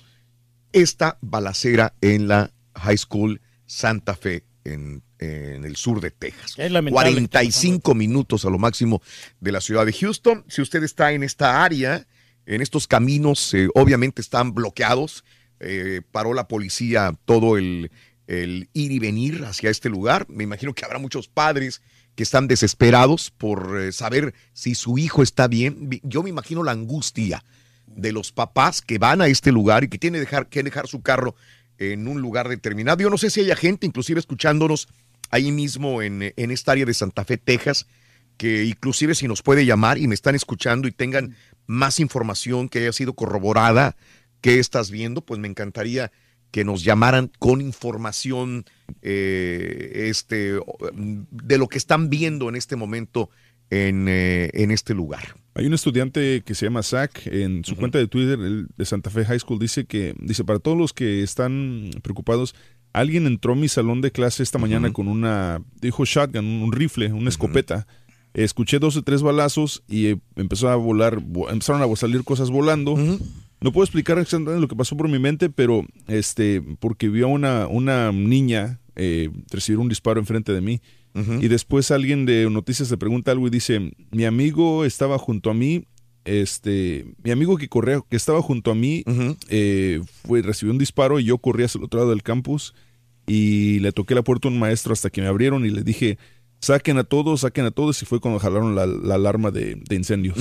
esta 0.72 1.18
balacera 1.22 1.94
en 2.00 2.30
la 2.30 2.54
High 2.76 2.98
School 2.98 3.42
Santa 3.66 4.16
Fe 4.16 4.46
en, 4.64 5.04
en 5.20 5.66
el 5.66 5.76
sur 5.76 6.02
de 6.02 6.12
Texas. 6.12 6.56
Es 6.58 6.72
lamentable. 6.72 7.12
45 7.12 7.94
minutos 7.96 8.46
a 8.46 8.50
lo 8.50 8.60
máximo 8.60 9.02
de 9.40 9.52
la 9.52 9.62
ciudad 9.62 9.86
de 9.86 9.94
Houston. 9.94 10.46
Si 10.48 10.62
usted 10.62 10.84
está 10.84 11.12
en 11.12 11.24
esta 11.24 11.64
área, 11.64 12.06
en 12.46 12.62
estos 12.62 12.88
caminos, 12.88 13.54
eh, 13.54 13.68
obviamente 13.76 14.22
están 14.22 14.54
bloqueados. 14.54 15.24
Eh, 15.60 16.02
paró 16.12 16.34
la 16.34 16.48
policía 16.48 17.16
todo 17.26 17.58
el, 17.58 17.92
el 18.28 18.70
ir 18.74 18.92
y 18.92 19.00
venir 19.00 19.44
hacia 19.46 19.70
este 19.70 19.90
lugar. 19.90 20.26
Me 20.30 20.44
imagino 20.44 20.74
que 20.74 20.86
habrá 20.86 21.00
muchos 21.00 21.28
padres 21.28 21.82
que 22.16 22.24
están 22.24 22.48
desesperados 22.48 23.32
por 23.32 23.80
eh, 23.80 23.92
saber 23.92 24.34
si 24.54 24.76
su 24.76 24.98
hijo 24.98 25.24
está 25.24 25.48
bien. 25.48 25.90
Yo 26.04 26.24
me 26.24 26.30
imagino 26.30 26.64
la 26.64 26.72
angustia 26.72 27.44
de 27.88 28.12
los 28.12 28.32
papás 28.32 28.82
que 28.82 28.98
van 28.98 29.22
a 29.22 29.28
este 29.28 29.52
lugar 29.52 29.84
y 29.84 29.88
que 29.88 29.98
tienen 29.98 30.22
dejar, 30.22 30.48
que 30.48 30.64
dejar 30.64 30.88
su 30.88 31.02
carro 31.02 31.36
en 31.78 32.08
un 32.08 32.22
lugar 32.22 32.50
determinado. 32.50 33.02
Yo 33.02 33.10
no 33.10 33.18
sé 33.18 33.30
si 33.30 33.42
haya 33.42 33.56
gente, 33.56 33.86
inclusive 33.86 34.20
escuchándonos 34.20 34.88
ahí 35.30 35.52
mismo 35.52 36.02
en, 36.02 36.34
en 36.36 36.52
esta 36.52 36.74
área 36.74 36.86
de 36.86 36.94
Santa 36.94 37.26
Fe, 37.26 37.38
Texas, 37.38 37.88
que 38.38 38.66
inclusive 38.66 39.16
si 39.16 39.28
nos 39.28 39.42
puede 39.42 39.66
llamar 39.66 39.98
y 39.98 40.08
me 40.08 40.16
están 40.16 40.36
escuchando 40.36 40.88
y 40.88 40.92
tengan 40.92 41.36
más 41.66 42.00
información 42.00 42.70
que 42.70 42.80
haya 42.80 42.94
sido 42.94 43.14
corroborada, 43.14 43.96
que 44.42 44.60
estás 44.60 44.92
viendo, 44.92 45.22
pues 45.22 45.40
me 45.40 45.48
encantaría 45.48 46.12
que 46.54 46.64
nos 46.64 46.84
llamaran 46.84 47.32
con 47.40 47.62
información 47.62 48.66
eh, 49.02 50.08
este, 50.10 50.60
de 50.94 51.58
lo 51.58 51.68
que 51.68 51.80
están 51.80 52.12
viendo 52.12 52.48
en 52.48 52.56
este 52.56 52.76
momento 52.76 53.32
en, 53.88 54.08
eh, 54.08 54.50
en 54.54 54.72
este 54.72 54.94
lugar. 54.94 55.36
Hay 55.56 55.66
un 55.68 55.74
estudiante 55.74 56.42
que 56.46 56.56
se 56.56 56.66
llama 56.66 56.82
Zach 56.84 57.12
en 57.28 57.64
su 57.64 57.76
cuenta 57.76 58.00
de 58.00 58.08
Twitter 58.08 58.40
el 58.40 58.68
de 58.76 58.86
Santa 58.86 59.10
Fe 59.12 59.24
High 59.26 59.40
School 59.40 59.60
dice 59.60 59.86
que 59.86 60.16
dice 60.20 60.44
para 60.44 60.58
todos 60.60 60.78
los 60.78 60.94
que 60.94 61.22
están 61.22 61.92
preocupados 62.02 62.56
alguien 62.92 63.28
entró 63.28 63.54
a 63.54 63.56
mi 63.56 63.68
salón 63.68 64.02
de 64.02 64.12
clase 64.12 64.42
esta 64.44 64.58
mañana 64.58 64.92
con 64.94 65.08
una 65.08 65.62
dijo 65.80 66.06
shotgun 66.06 66.46
un 66.46 66.72
rifle 66.72 67.12
una 67.14 67.30
escopeta. 67.30 67.86
Escuché 68.34 68.80
dos 68.80 68.98
o 68.98 69.04
tres 69.04 69.22
balazos 69.22 69.84
y 69.88 70.08
eh, 70.08 70.18
empezó 70.36 70.70
a 70.70 70.76
volar 70.76 71.20
vo- 71.20 71.52
empezaron 71.52 71.84
a 71.84 71.96
salir 71.96 72.24
cosas 72.24 72.50
volando. 72.50 72.96
No 73.62 73.72
puedo 73.72 73.84
explicar 73.86 74.18
exactamente 74.18 74.60
lo 74.60 74.68
que 74.68 74.76
pasó 74.76 74.98
por 74.98 75.08
mi 75.08 75.20
mente 75.20 75.52
pero 75.52 75.86
este 76.08 76.64
porque 76.80 77.10
vio 77.10 77.26
a 77.28 77.30
una 77.30 77.68
una 77.68 78.12
niña 78.12 78.80
eh, 78.96 79.30
recibir 79.52 79.78
un 79.80 79.88
disparo 79.88 80.20
enfrente 80.20 80.52
de 80.52 80.62
mí 80.62 80.82
y 81.16 81.48
después 81.48 81.92
alguien 81.92 82.26
de 82.26 82.50
noticias 82.50 82.90
le 82.90 82.98
pregunta 82.98 83.32
algo 83.32 83.48
y 83.48 83.52
dice, 83.52 83.94
mi 84.12 84.26
amigo 84.26 84.84
estaba 84.84 85.20
junto 85.20 85.52
a 85.52 85.54
mí, 85.54 85.86
este, 86.26 87.06
mi 87.24 87.32
amigo 87.32 87.58
que 87.58 87.70
corría, 87.70 88.02
que 88.10 88.16
estaba 88.16 88.42
junto 88.42 88.72
a 88.72 88.76
mí, 88.76 89.04
eh, 89.50 90.02
fue, 90.26 90.42
recibió 90.42 90.72
un 90.72 90.80
disparo 90.80 91.20
y 91.20 91.26
yo 91.26 91.38
corrí 91.38 91.64
hacia 91.64 91.78
el 91.78 91.86
otro 91.86 92.00
lado 92.00 92.10
del 92.10 92.24
campus 92.24 92.74
y 93.28 93.80
le 93.80 93.92
toqué 93.92 94.16
la 94.16 94.24
puerta 94.24 94.48
a 94.48 94.52
un 94.52 94.58
maestro 94.60 94.94
hasta 94.94 95.10
que 95.10 95.22
me 95.22 95.28
abrieron 95.28 95.66
y 95.66 95.70
le 95.70 95.84
dije, 95.84 96.18
saquen 96.60 96.98
a 96.98 97.04
todos, 97.04 97.42
saquen 97.42 97.66
a 97.66 97.72
todos 97.72 98.02
y 98.02 98.06
fue 98.06 98.20
cuando 98.20 98.40
jalaron 98.40 98.74
la, 98.74 98.86
la 98.86 99.16
alarma 99.16 99.52
de, 99.52 99.76
de 99.88 99.96
incendios. 99.96 100.38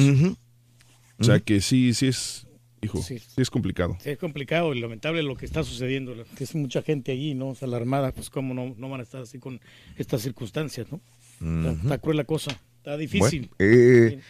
O 1.19 1.25
sea 1.25 1.39
que 1.41 1.61
sí, 1.61 1.93
sí 1.95 2.07
es, 2.07 2.47
hijo, 2.83 3.01
sí, 3.01 3.19
es 3.37 3.51
complicado. 3.51 3.97
Sí, 4.01 4.11
es 4.11 4.19
complicado 4.19 4.75
y 4.75 4.81
lamentable 4.81 5.23
lo 5.23 5.37
que 5.37 5.47
está 5.47 5.63
sucediendo, 5.63 6.15
que 6.37 6.45
es 6.45 6.55
mucha 6.55 6.83
gente 6.83 7.13
allí, 7.13 7.35
¿no? 7.35 7.49
O 7.51 7.55
sea, 7.55 7.69
alarmada, 7.69 8.13
pues 8.13 8.29
cómo 8.29 8.55
no, 8.55 8.75
no 8.77 8.89
van 8.89 9.01
a 9.01 9.03
estar 9.05 9.23
así 9.23 9.39
con 9.39 9.61
estas 9.97 10.23
circunstancias, 10.23 10.89
¿no? 10.91 11.01
Está, 11.35 11.73
Ujú. 11.73 11.81
está 11.83 11.99
cruel 11.99 12.17
la 12.17 12.25
cosa, 12.25 12.51
está 12.79 12.97
difícil. 12.97 13.51
Bueno, 13.59 13.73
eh, 13.75 14.21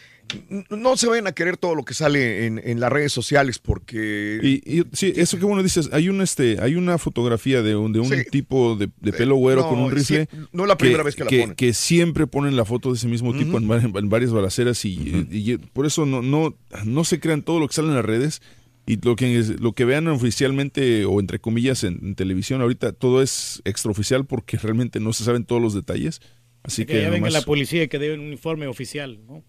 no 0.69 0.97
se 0.97 1.07
vayan 1.07 1.27
a 1.27 1.31
querer 1.33 1.57
todo 1.57 1.75
lo 1.75 1.83
que 1.85 1.93
sale 1.93 2.45
en, 2.45 2.59
en 2.63 2.79
las 2.79 2.91
redes 2.91 3.11
sociales 3.13 3.59
porque... 3.59 4.39
Y, 4.41 4.79
y- 4.79 4.83
sí, 4.93 5.13
eso 5.15 5.37
que 5.37 5.45
bueno 5.45 5.61
dices, 5.63 5.89
hay 5.93 6.09
un 6.09 6.21
este, 6.21 6.57
hay 6.59 6.75
una 6.75 6.97
fotografía 6.97 7.61
de 7.61 7.75
un, 7.75 7.93
de 7.93 7.99
un 7.99 8.09
Sí. 8.09 8.23
tipo 8.31 8.75
de, 8.75 8.89
de 8.99 9.13
pelo 9.13 9.35
güero 9.35 9.61
no, 9.61 9.69
con 9.69 9.79
un 9.79 9.91
rifle. 9.91 10.27
sí, 10.31 10.37
no 10.51 10.63
es 10.63 10.67
la 10.69 10.77
primera 10.77 11.03
vez 11.03 11.15
que 11.15 11.23
la 11.23 11.29
ponen. 11.29 11.55
Que 11.55 11.73
siempre 11.73 12.25
ponen 12.27 12.55
la 12.55 12.65
foto 12.65 12.89
de 12.91 12.97
ese 12.97 13.07
mismo 13.07 13.33
tipo 13.37 13.57
en, 13.57 13.69
va- 13.69 13.77
en 13.81 14.09
varias 14.09 14.31
balaceras 14.31 14.83
y, 14.85 14.93
y- 15.31 15.51
y 15.51 15.57
por 15.57 15.85
eso 15.85 16.05
no, 16.05 16.21
no, 16.21 16.55
no 16.85 17.03
se 17.03 17.19
crean 17.19 17.43
todo 17.43 17.59
lo 17.59 17.67
que 17.67 17.73
sale 17.75 17.89
en 17.89 17.95
las 17.95 18.05
redes. 18.05 18.41
Y 18.85 18.97
lo 19.05 19.15
que, 19.15 19.37
es- 19.39 19.61
lo 19.61 19.71
que 19.73 19.85
vean 19.85 20.07
oficialmente 20.09 21.05
o 21.05 21.19
entre 21.19 21.39
comillas 21.39 21.83
en, 21.85 21.99
en 22.03 22.15
televisión 22.15 22.59
ahorita 22.61 22.91
todo 22.91 23.21
es 23.21 23.61
extraoficial 23.65 24.25
porque 24.25 24.57
realmente 24.61 24.99
no 24.99 25.13
se 25.13 25.23
saben 25.23 25.45
todos 25.45 25.61
los 25.61 25.73
detalles. 25.73 26.21
Así 26.63 26.85
que, 26.85 26.93
que, 26.93 27.01
ya 27.03 27.09
venga 27.09 27.27
nomás- 27.29 27.33
la 27.33 27.41
policía 27.41 27.87
que 27.87 27.99
dé 27.99 28.13
un 28.13 28.31
informe 28.31 28.67
oficial, 28.67 29.19
¿no? 29.27 29.43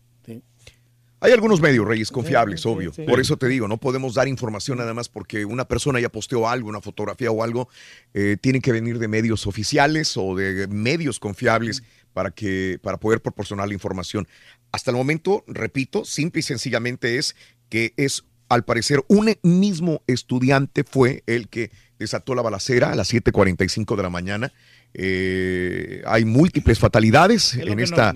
Hay 1.25 1.33
algunos 1.33 1.61
medios, 1.63 1.87
Reyes, 1.87 2.11
confiables, 2.11 2.61
Sí, 2.61 2.65
sí, 2.65 2.69
obvio. 2.69 2.93
sí. 2.93 3.03
Por 3.03 3.19
eso 3.19 3.39
te 3.39 3.49
digo, 3.49 3.67
no 3.67 3.79
podemos 3.79 4.13
dar 4.13 4.29
información 4.29 4.77
nada 4.77 4.93
más 4.93 5.09
porque 5.09 5.47
una 5.47 5.65
persona 5.65 5.99
ya 5.99 6.11
posteó 6.11 6.47
algo, 6.49 6.69
una 6.69 6.83
fotografía 6.83 7.31
o 7.31 7.43
algo. 7.43 7.69
eh, 8.13 8.37
tienen 8.41 8.61
que 8.61 8.73
venir 8.73 8.99
de 8.99 9.09
medios 9.09 9.47
oficiales 9.47 10.17
o 10.19 10.37
de 10.37 10.67
medios 10.69 11.19
confiables 11.19 11.83
para, 12.13 12.31
que, 12.31 12.79
para 12.83 12.99
poder 12.99 13.23
proporcionar 13.23 13.67
la 13.69 13.75
información. 13.75 14.29
Hasta 14.71 14.91
el 14.91 14.99
momento, 14.99 15.45
repito, 15.47 16.05
simple 16.05 16.41
y 16.41 16.43
sencillamente 16.43 17.17
es 17.17 17.37
que 17.71 17.95
es, 17.97 18.25
al 18.51 18.65
parecer, 18.67 19.03
un 19.09 19.35
mismo 19.43 20.03
estudiante 20.07 20.85
fue 20.85 21.23
el 21.27 21.49
que 21.49 21.71
desató 21.99 22.35
la 22.35 22.43
balacera 22.43 22.93
a 22.93 22.95
las 22.95 23.11
7.45 23.13 23.97
de 23.97 24.03
la 24.03 24.11
mañana. 24.11 24.53
Eh, 24.95 26.03
hay 26.07 26.25
múltiples 26.25 26.79
fatalidades 26.79 27.55
en 27.55 27.81
esta, 27.81 28.15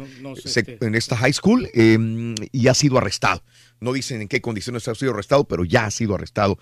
en 0.81 0.95
esta 0.95 1.17
high 1.17 1.33
school 1.33 1.69
eh, 1.75 2.35
y 2.53 2.69
ha 2.69 2.75
sido 2.75 2.99
arrestado. 2.99 3.43
No 3.81 3.93
dicen 3.93 4.23
en 4.23 4.29
qué 4.29 4.41
condiciones 4.41 4.87
ha 4.89 4.95
sido 4.95 5.13
arrestado, 5.13 5.45
pero 5.45 5.65
ya 5.65 5.87
ha 5.87 5.91
sido 5.91 6.15
arrestado 6.15 6.59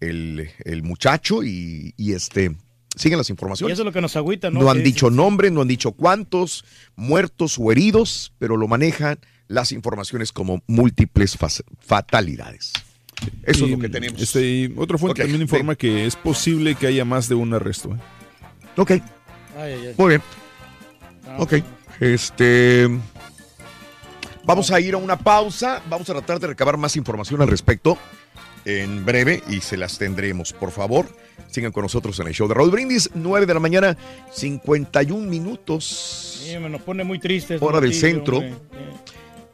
el, 0.00 0.50
el 0.64 0.82
muchacho 0.82 1.42
y, 1.42 1.94
y, 1.96 2.12
este 2.12 2.52
siguen 2.96 3.18
las 3.18 3.28
Y 3.28 3.32
informaciones. 3.32 3.74
eso 3.74 3.82
es 3.82 3.86
lo 3.86 3.92
que 3.92 4.00
nos 4.00 4.16
agüita, 4.16 4.50
¿no? 4.50 4.60
No 4.60 4.70
han 4.70 4.82
dicho 4.82 5.10
nombres, 5.10 5.52
no 5.52 5.62
han 5.62 5.68
dicho 5.68 5.92
cuántos 5.92 6.64
muertos 6.96 7.56
o 7.58 7.70
heridos, 7.70 8.32
pero 8.38 8.56
lo 8.56 8.66
manejan 8.66 9.18
las 9.46 9.72
informaciones 9.72 10.32
como 10.32 10.62
múltiples 10.66 11.36
fatalidades. 11.80 12.72
Eso 13.42 13.64
es 13.64 13.70
Y, 13.70 13.74
lo 13.74 13.78
que 13.78 13.88
tenemos. 13.88 14.20
Este, 14.20 14.44
y 14.46 14.74
otra 14.76 14.98
fuente 14.98 15.22
también 15.22 15.42
informa 15.42 15.76
que 15.76 16.06
es 16.06 16.16
posible 16.16 16.74
que 16.74 16.86
haya 16.86 17.04
más 17.04 17.28
de 17.28 17.34
un 17.34 17.52
arresto. 17.52 17.90
¿eh? 17.94 17.98
Ok, 18.76 18.92
Ay, 19.56 19.72
ay, 19.72 19.86
ay. 19.88 19.94
muy 19.96 20.08
bien. 20.08 20.22
Ah, 21.26 21.36
Ok, 21.38 21.54
este. 22.00 22.88
Vamos 24.44 24.70
a 24.70 24.80
ir 24.80 24.94
a 24.94 24.96
una 24.96 25.18
pausa. 25.18 25.82
Vamos 25.88 26.08
a 26.10 26.14
tratar 26.14 26.40
de 26.40 26.48
recabar 26.48 26.76
más 26.76 26.96
información 26.96 27.40
al 27.42 27.48
respecto 27.48 27.98
en 28.64 29.04
breve 29.04 29.42
y 29.48 29.60
se 29.60 29.76
las 29.76 29.98
tendremos. 29.98 30.52
Por 30.52 30.70
favor, 30.70 31.06
sigan 31.48 31.72
con 31.72 31.82
nosotros 31.82 32.18
en 32.20 32.26
el 32.26 32.32
show 32.34 32.48
de 32.48 32.54
Raúl 32.54 32.70
Brindis, 32.70 33.10
9 33.14 33.46
de 33.46 33.54
la 33.54 33.60
mañana, 33.60 33.96
51 34.32 35.26
minutos. 35.28 36.40
Sí, 36.44 36.56
me 36.58 36.68
nos 36.68 36.82
pone 36.82 37.04
muy 37.04 37.18
tristes. 37.18 37.60
Hora 37.62 37.80
del 37.80 37.94
centro. 37.94 38.42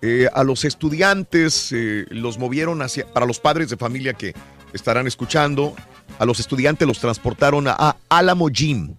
Eh, 0.02 0.28
a 0.32 0.44
los 0.44 0.64
estudiantes 0.64 1.72
eh, 1.72 2.04
los 2.10 2.38
movieron 2.38 2.80
hacia, 2.82 3.06
para 3.06 3.26
los 3.26 3.40
padres 3.40 3.70
de 3.70 3.76
familia 3.76 4.12
que 4.12 4.34
estarán 4.72 5.06
escuchando, 5.06 5.74
a 6.18 6.24
los 6.26 6.38
estudiantes 6.38 6.86
los 6.86 7.00
transportaron 7.00 7.66
a, 7.66 7.74
a 7.78 7.96
Alamo 8.08 8.48
Gym. 8.50 8.94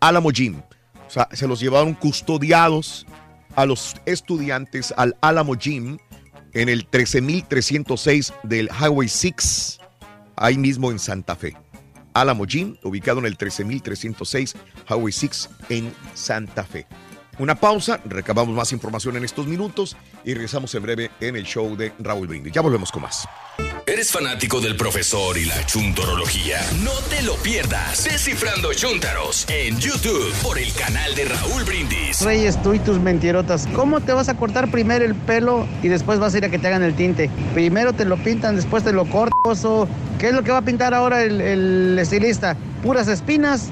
Alamo 0.00 0.30
Gym. 0.30 0.60
O 1.06 1.10
sea, 1.10 1.28
se 1.32 1.48
los 1.48 1.60
llevaron 1.60 1.94
custodiados 1.94 3.06
a 3.56 3.66
los 3.66 3.96
estudiantes 4.06 4.92
al 4.96 5.16
Alamo 5.20 5.54
Gym 5.56 5.98
en 6.52 6.68
el 6.68 6.86
13306 6.86 8.32
del 8.42 8.68
Highway 8.68 9.08
6, 9.08 9.78
ahí 10.36 10.58
mismo 10.58 10.90
en 10.90 10.98
Santa 10.98 11.34
Fe. 11.34 11.56
Alamo 12.14 12.46
Gym, 12.46 12.76
ubicado 12.82 13.20
en 13.20 13.26
el 13.26 13.36
13306 13.36 14.56
Highway 14.88 15.12
6 15.12 15.48
en 15.68 15.92
Santa 16.14 16.64
Fe. 16.64 16.86
Una 17.38 17.54
pausa, 17.54 18.00
recabamos 18.04 18.54
más 18.54 18.72
información 18.72 19.16
en 19.16 19.24
estos 19.24 19.46
minutos 19.46 19.96
y 20.24 20.34
regresamos 20.34 20.74
en 20.74 20.82
breve 20.82 21.10
en 21.20 21.36
el 21.36 21.44
show 21.44 21.76
de 21.76 21.92
Raúl 22.00 22.26
Brindis. 22.26 22.52
Ya 22.52 22.62
volvemos 22.62 22.90
con 22.90 23.02
más. 23.02 23.28
¿Eres 23.86 24.10
fanático 24.10 24.60
del 24.60 24.76
profesor 24.76 25.38
y 25.38 25.44
la 25.44 25.64
chuntorología? 25.64 26.58
No 26.82 26.92
te 27.08 27.22
lo 27.22 27.36
pierdas. 27.36 28.04
Descifrando 28.04 28.74
Chuntaros 28.74 29.46
en 29.48 29.78
YouTube 29.78 30.32
por 30.42 30.58
el 30.58 30.72
canal 30.74 31.14
de 31.14 31.26
Raúl 31.26 31.62
Brindis. 31.64 32.20
Reyes, 32.22 32.60
tú 32.62 32.74
y 32.74 32.80
tus 32.80 32.98
mentirotas, 32.98 33.68
¿cómo 33.72 34.00
te 34.00 34.12
vas 34.12 34.28
a 34.28 34.36
cortar 34.36 34.70
primero 34.70 35.04
el 35.04 35.14
pelo 35.14 35.66
y 35.82 35.88
después 35.88 36.18
vas 36.18 36.34
a 36.34 36.38
ir 36.38 36.44
a 36.44 36.50
que 36.50 36.58
te 36.58 36.66
hagan 36.66 36.82
el 36.82 36.94
tinte? 36.96 37.30
Primero 37.54 37.92
te 37.92 38.04
lo 38.04 38.16
pintan, 38.16 38.56
después 38.56 38.82
te 38.82 38.92
lo 38.92 39.08
cortas 39.08 39.64
o 39.64 39.88
¿qué 40.18 40.28
es 40.28 40.34
lo 40.34 40.42
que 40.42 40.50
va 40.50 40.58
a 40.58 40.62
pintar 40.62 40.92
ahora 40.92 41.22
el, 41.22 41.40
el 41.40 41.98
estilista? 41.98 42.56
¿Puras 42.82 43.06
espinas? 43.08 43.70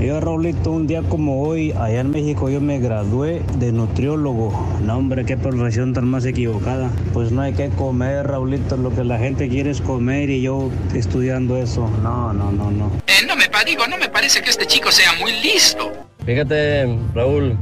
Yo, 0.00 0.20
Raulito, 0.20 0.70
un 0.70 0.86
día 0.86 1.02
como 1.02 1.42
hoy, 1.42 1.72
allá 1.72 2.00
en 2.00 2.10
México, 2.10 2.48
yo 2.48 2.60
me 2.60 2.78
gradué 2.78 3.42
de 3.58 3.72
nutriólogo. 3.72 4.52
No, 4.80 4.96
hombre, 4.96 5.24
qué 5.24 5.36
profesión 5.36 5.92
tan 5.92 6.06
más 6.06 6.24
equivocada. 6.24 6.88
Pues 7.12 7.32
no 7.32 7.42
hay 7.42 7.52
que 7.52 7.68
comer, 7.70 8.28
Raulito, 8.28 8.76
lo 8.76 8.94
que 8.94 9.02
la 9.02 9.18
gente 9.18 9.48
quiere 9.48 9.70
es 9.70 9.80
comer 9.80 10.30
y 10.30 10.40
yo 10.40 10.70
estudiando 10.94 11.56
eso. 11.56 11.90
No, 12.02 12.32
no, 12.32 12.52
no, 12.52 12.70
no. 12.70 12.92
Eh, 13.08 13.26
no 13.26 13.34
me 13.34 13.48
digo, 13.66 13.86
no 13.86 13.98
me 13.98 14.08
parece 14.08 14.40
que 14.40 14.50
este 14.50 14.66
chico 14.66 14.90
sea 14.90 15.12
muy 15.14 15.32
listo. 15.42 15.92
Fíjate, 16.24 16.96
Raúl, 17.14 17.56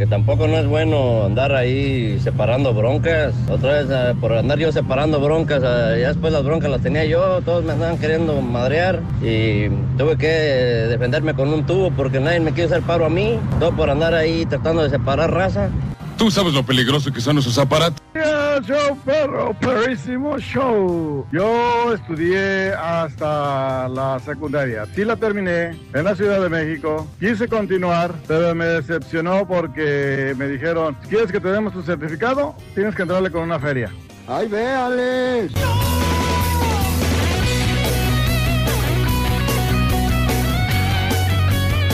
que 0.00 0.06
tampoco 0.06 0.48
no 0.48 0.56
es 0.56 0.66
bueno 0.66 1.26
andar 1.26 1.54
ahí 1.54 2.18
separando 2.20 2.72
broncas. 2.72 3.34
Otra 3.50 3.82
vez, 3.82 3.86
eh, 3.90 4.14
por 4.18 4.32
andar 4.32 4.58
yo 4.58 4.72
separando 4.72 5.20
broncas, 5.20 5.62
eh, 5.62 5.98
ya 6.00 6.08
después 6.08 6.32
las 6.32 6.42
broncas 6.42 6.70
las 6.70 6.80
tenía 6.80 7.04
yo, 7.04 7.42
todos 7.42 7.62
me 7.64 7.72
andaban 7.72 7.98
queriendo 7.98 8.40
madrear 8.40 9.02
y 9.20 9.68
tuve 9.98 10.16
que 10.16 10.26
defenderme 10.88 11.34
con 11.34 11.52
un 11.52 11.66
tubo 11.66 11.90
porque 11.90 12.18
nadie 12.18 12.40
me 12.40 12.52
quiso 12.52 12.68
hacer 12.68 12.80
paro 12.80 13.04
a 13.04 13.10
mí. 13.10 13.38
Todo 13.58 13.76
por 13.76 13.90
andar 13.90 14.14
ahí 14.14 14.46
tratando 14.46 14.84
de 14.84 14.88
separar 14.88 15.34
raza. 15.34 15.68
Tú 16.16 16.30
sabes 16.30 16.54
lo 16.54 16.62
peligroso 16.62 17.12
que 17.12 17.20
son 17.20 17.36
esos 17.36 17.58
aparatos. 17.58 18.00
Show, 18.58 18.96
perro, 19.04 19.54
perrísimo 19.60 20.38
show. 20.38 21.26
Yo 21.32 21.94
estudié 21.94 22.72
hasta 22.74 23.88
la 23.88 24.18
secundaria. 24.18 24.86
Sí 24.94 25.04
la 25.04 25.16
terminé 25.16 25.78
en 25.94 26.04
la 26.04 26.14
Ciudad 26.14 26.40
de 26.40 26.48
México. 26.48 27.06
Quise 27.20 27.48
continuar, 27.48 28.12
pero 28.26 28.54
me 28.54 28.66
decepcionó 28.66 29.46
porque 29.46 30.34
me 30.36 30.48
dijeron, 30.48 30.96
quieres 31.08 31.30
que 31.30 31.40
te 31.40 31.48
demos 31.48 31.72
tu 31.72 31.82
certificado, 31.82 32.54
tienes 32.74 32.94
que 32.94 33.02
entrarle 33.02 33.30
con 33.30 33.42
una 33.42 33.58
feria. 33.58 33.90
¡Ay, 34.26 34.48
véales! 34.48 35.52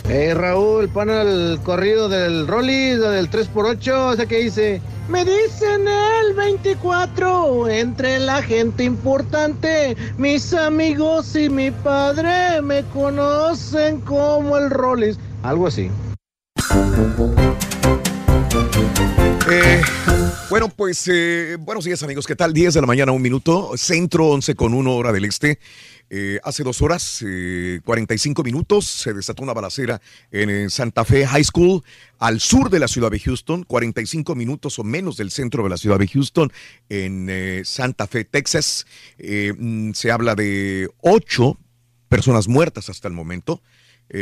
Hey 0.09 0.33
Raúl, 0.33 0.87
pon 0.87 1.09
el 1.09 1.59
corrido 1.63 2.07
del 2.07 2.47
Rollis, 2.47 2.97
o 2.99 3.09
del 3.11 3.29
3x8, 3.29 3.91
o 3.91 4.15
sea 4.15 4.25
que 4.25 4.37
dice, 4.37 4.81
me 5.09 5.23
dicen 5.23 5.87
el 5.87 6.33
24, 6.33 7.69
entre 7.69 8.19
la 8.19 8.41
gente 8.41 8.83
importante, 8.83 9.95
mis 10.17 10.53
amigos 10.53 11.35
y 11.35 11.49
mi 11.49 11.71
padre 11.71 12.61
me 12.61 12.83
conocen 12.85 14.01
como 14.01 14.57
el 14.57 14.69
Rollis, 14.69 15.19
algo 15.43 15.67
así. 15.67 15.89
Eh, 19.49 19.81
bueno, 20.49 20.69
pues 20.69 21.07
eh, 21.07 21.57
buenos 21.59 21.85
días 21.85 22.03
amigos, 22.03 22.25
¿qué 22.25 22.35
tal? 22.35 22.53
10 22.53 22.73
de 22.73 22.81
la 22.81 22.87
mañana, 22.87 23.11
un 23.11 23.21
minuto, 23.21 23.71
centro 23.75 24.27
11 24.27 24.55
con 24.55 24.73
1 24.73 24.95
hora 24.95 25.11
del 25.11 25.25
este. 25.25 25.59
Eh, 26.09 26.39
hace 26.43 26.63
dos 26.63 26.81
horas, 26.81 27.23
eh, 27.27 27.81
45 27.83 28.43
minutos, 28.43 28.85
se 28.85 29.13
desató 29.13 29.43
una 29.43 29.53
balacera 29.53 30.01
en, 30.31 30.69
Santa 30.69 31.03
Fe 31.03 31.27
High 31.27 31.43
School, 31.43 31.83
al 32.17 32.39
sur 32.39 32.69
de 32.69 32.79
la 32.79 32.87
ciudad 32.87 33.11
de 33.11 33.19
Houston, 33.19 33.63
45 33.63 34.35
minutos 34.35 34.79
o 34.79 34.83
menos 34.85 35.17
del 35.17 35.31
centro 35.31 35.63
de 35.63 35.69
la 35.69 35.77
ciudad 35.77 35.99
de 35.99 36.07
Houston, 36.07 36.51
en 36.87 37.63
Santa 37.65 38.07
Fe, 38.07 38.23
Texas. 38.23 38.85
Mm, 39.19 39.91
se 39.91 40.11
habla 40.11 40.35
de 40.35 40.89
ocho 41.01 41.57
personas 42.07 42.47
muertas 42.47 42.89
hasta 42.89 43.09
el 43.09 43.13
momento. 43.13 43.61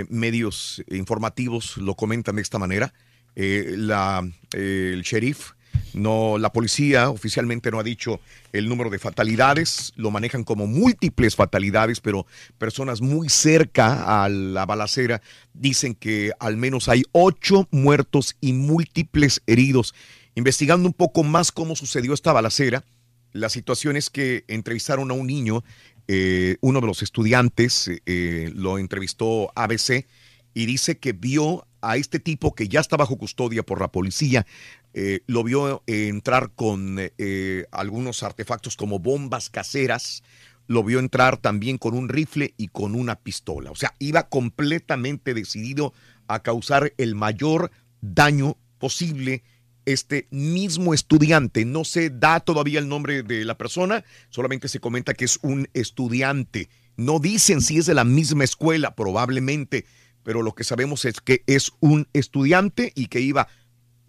Medios 0.10 0.84
informativos 0.90 1.78
lo 1.78 1.94
comentan 1.94 2.38
de 2.38 2.42
esta 2.42 2.58
manera. 2.58 2.94
Eh, 3.36 3.76
la, 3.78 4.28
eh, 4.54 4.92
el 4.94 5.02
sheriff, 5.02 5.52
no, 5.94 6.38
la 6.38 6.52
policía 6.54 7.10
oficialmente 7.10 7.70
no 7.70 7.80
ha 7.80 7.84
dicho 7.84 8.22
el 8.54 8.70
número 8.70 8.90
de 8.90 9.00
fatalidades, 9.00 9.92
lo 9.96 10.10
manejan 10.10 10.44
como 10.44 10.68
múltiples 10.68 11.36
fatalidades, 11.36 12.00
pero 12.00 12.26
personas 12.58 13.02
muy 13.02 13.30
cerca 13.30 14.24
a 14.24 14.30
la 14.30 14.66
balacera 14.66 15.22
dicen 15.54 15.96
que 15.96 16.32
al 16.40 16.56
menos 16.56 16.88
hay 16.88 17.04
ocho 17.12 17.68
muertos 17.72 18.36
y 18.40 18.54
múltiples 18.54 19.42
heridos. 19.48 19.94
Investigando 20.36 20.88
un 20.88 20.94
poco 20.94 21.24
más 21.24 21.52
cómo 21.52 21.76
sucedió 21.76 22.14
esta 22.14 22.34
balacera, 22.34 22.84
la 23.32 23.50
situación 23.50 23.98
es 23.98 24.10
que 24.10 24.46
entrevistaron 24.48 25.12
a 25.12 25.14
un 25.14 25.28
niño, 25.28 25.64
eh, 26.08 26.56
uno 26.62 26.80
de 26.80 26.88
los 26.88 27.02
estudiantes 27.02 27.90
lo 28.06 28.78
entrevistó 28.78 29.52
ABC 29.56 30.06
y 30.54 30.66
dice 30.66 30.98
que 30.98 31.12
vio 31.12 31.68
a 31.86 31.98
este 31.98 32.20
tipo 32.20 32.56
que 32.56 32.68
ya 32.68 32.80
está 32.80 32.98
bajo 32.98 33.18
custodia 33.18 33.64
por 33.64 33.80
la 33.80 33.92
policía, 33.92 34.46
eh, 34.94 35.22
lo 35.28 35.44
vio 35.44 35.84
eh, 35.86 36.08
entrar 36.08 36.52
con 36.56 36.98
eh, 37.00 37.66
algunos 37.72 38.24
artefactos 38.24 38.76
como 38.76 39.00
bombas 39.00 39.50
caseras, 39.50 40.24
lo 40.68 40.84
vio 40.84 41.00
entrar 41.00 41.38
también 41.38 41.78
con 41.78 41.94
un 41.94 42.10
rifle 42.10 42.56
y 42.58 42.70
con 42.70 42.96
una 42.96 43.18
pistola. 43.18 43.70
O 43.70 43.76
sea, 43.76 43.94
iba 44.00 44.30
completamente 44.30 45.36
decidido 45.36 45.94
a 46.28 46.42
causar 46.42 46.94
el 46.98 47.14
mayor 47.14 47.70
daño 48.02 48.58
posible 48.80 49.44
este 49.86 50.28
mismo 50.32 50.96
estudiante. 50.96 51.66
No 51.66 51.86
se 51.86 52.10
da 52.10 52.40
todavía 52.40 52.80
el 52.80 52.88
nombre 52.88 53.22
de 53.22 53.46
la 53.46 53.58
persona, 53.58 54.04
solamente 54.30 54.68
se 54.68 54.80
comenta 54.80 55.14
que 55.14 55.26
es 55.26 55.38
un 55.44 55.70
estudiante. 55.74 56.70
No 56.98 57.20
dicen 57.20 57.62
si 57.62 57.78
es 57.78 57.86
de 57.86 57.94
la 57.94 58.06
misma 58.06 58.44
escuela, 58.44 58.96
probablemente, 58.96 59.86
pero 60.26 60.42
lo 60.42 60.56
que 60.56 60.64
sabemos 60.64 61.06
es 61.06 61.22
que 61.22 61.44
es 61.46 61.72
un 61.80 62.08
estudiante 62.12 62.92
y 62.96 63.08
que 63.08 63.22
iba 63.22 63.48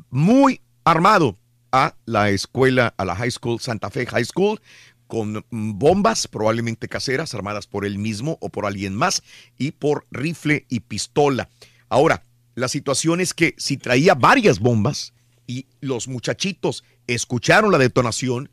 muy 0.08 0.62
armado 0.82 1.36
a 1.72 1.94
la 2.06 2.30
escuela, 2.30 2.94
a 2.96 3.04
la 3.04 3.14
High 3.14 3.32
School, 3.32 3.60
Santa 3.60 3.90
Fe 3.90 4.06
High 4.06 4.24
School, 4.24 4.60
con 5.06 5.44
bombas, 5.50 6.26
probablemente 6.26 6.88
caseras, 6.88 7.34
armadas 7.34 7.66
por 7.66 7.84
él 7.84 7.98
mismo 7.98 8.38
o 8.40 8.48
por 8.48 8.64
alguien 8.64 8.94
más, 8.94 9.22
y 9.58 9.72
por 9.72 10.06
rifle 10.10 10.64
y 10.70 10.80
pistola. 10.80 11.50
Ahora, 11.90 12.22
la 12.54 12.68
situación 12.68 13.20
es 13.20 13.34
que 13.34 13.54
si 13.58 13.76
traía 13.76 14.14
varias 14.14 14.58
bombas 14.58 15.12
y 15.46 15.66
los 15.80 16.08
muchachitos 16.08 16.82
escucharon 17.06 17.70
la 17.70 17.78
detonación, 17.78 18.48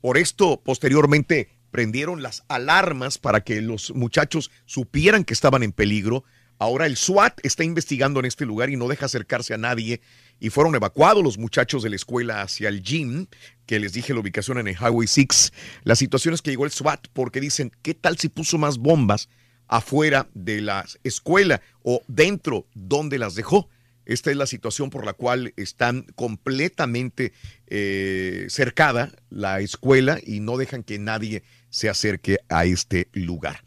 por 0.00 0.16
esto 0.16 0.62
posteriormente 0.64 1.50
prendieron 1.70 2.22
las 2.22 2.44
alarmas 2.48 3.18
para 3.18 3.42
que 3.42 3.60
los 3.60 3.94
muchachos 3.94 4.50
supieran 4.64 5.24
que 5.24 5.34
estaban 5.34 5.62
en 5.62 5.72
peligro. 5.72 6.24
Ahora 6.58 6.86
el 6.86 6.96
SWAT 6.96 7.40
está 7.42 7.64
investigando 7.64 8.20
en 8.20 8.26
este 8.26 8.46
lugar 8.46 8.70
y 8.70 8.76
no 8.76 8.88
deja 8.88 9.06
acercarse 9.06 9.54
a 9.54 9.58
nadie. 9.58 10.00
Y 10.40 10.50
fueron 10.50 10.74
evacuados 10.74 11.22
los 11.22 11.38
muchachos 11.38 11.82
de 11.82 11.90
la 11.90 11.96
escuela 11.96 12.42
hacia 12.42 12.68
el 12.68 12.82
gym, 12.82 13.26
que 13.66 13.78
les 13.78 13.92
dije 13.92 14.14
la 14.14 14.20
ubicación 14.20 14.58
en 14.58 14.68
el 14.68 14.74
Highway 14.74 15.06
6. 15.06 15.52
La 15.84 15.96
situación 15.96 16.34
es 16.34 16.42
que 16.42 16.50
llegó 16.50 16.64
el 16.64 16.72
SWAT 16.72 17.08
porque 17.12 17.40
dicen, 17.40 17.72
¿qué 17.82 17.94
tal 17.94 18.18
si 18.18 18.28
puso 18.28 18.58
más 18.58 18.78
bombas 18.78 19.28
afuera 19.66 20.28
de 20.34 20.60
la 20.60 20.84
escuela 21.02 21.62
o 21.82 22.02
dentro 22.08 22.66
donde 22.74 23.18
las 23.18 23.34
dejó? 23.34 23.68
Esta 24.06 24.30
es 24.30 24.36
la 24.36 24.46
situación 24.46 24.90
por 24.90 25.06
la 25.06 25.14
cual 25.14 25.54
están 25.56 26.02
completamente 26.14 27.32
eh, 27.66 28.46
cercada 28.50 29.10
la 29.30 29.60
escuela 29.60 30.18
y 30.22 30.40
no 30.40 30.56
dejan 30.58 30.82
que 30.82 30.98
nadie 30.98 31.42
se 31.70 31.88
acerque 31.88 32.38
a 32.48 32.66
este 32.66 33.08
lugar. 33.12 33.63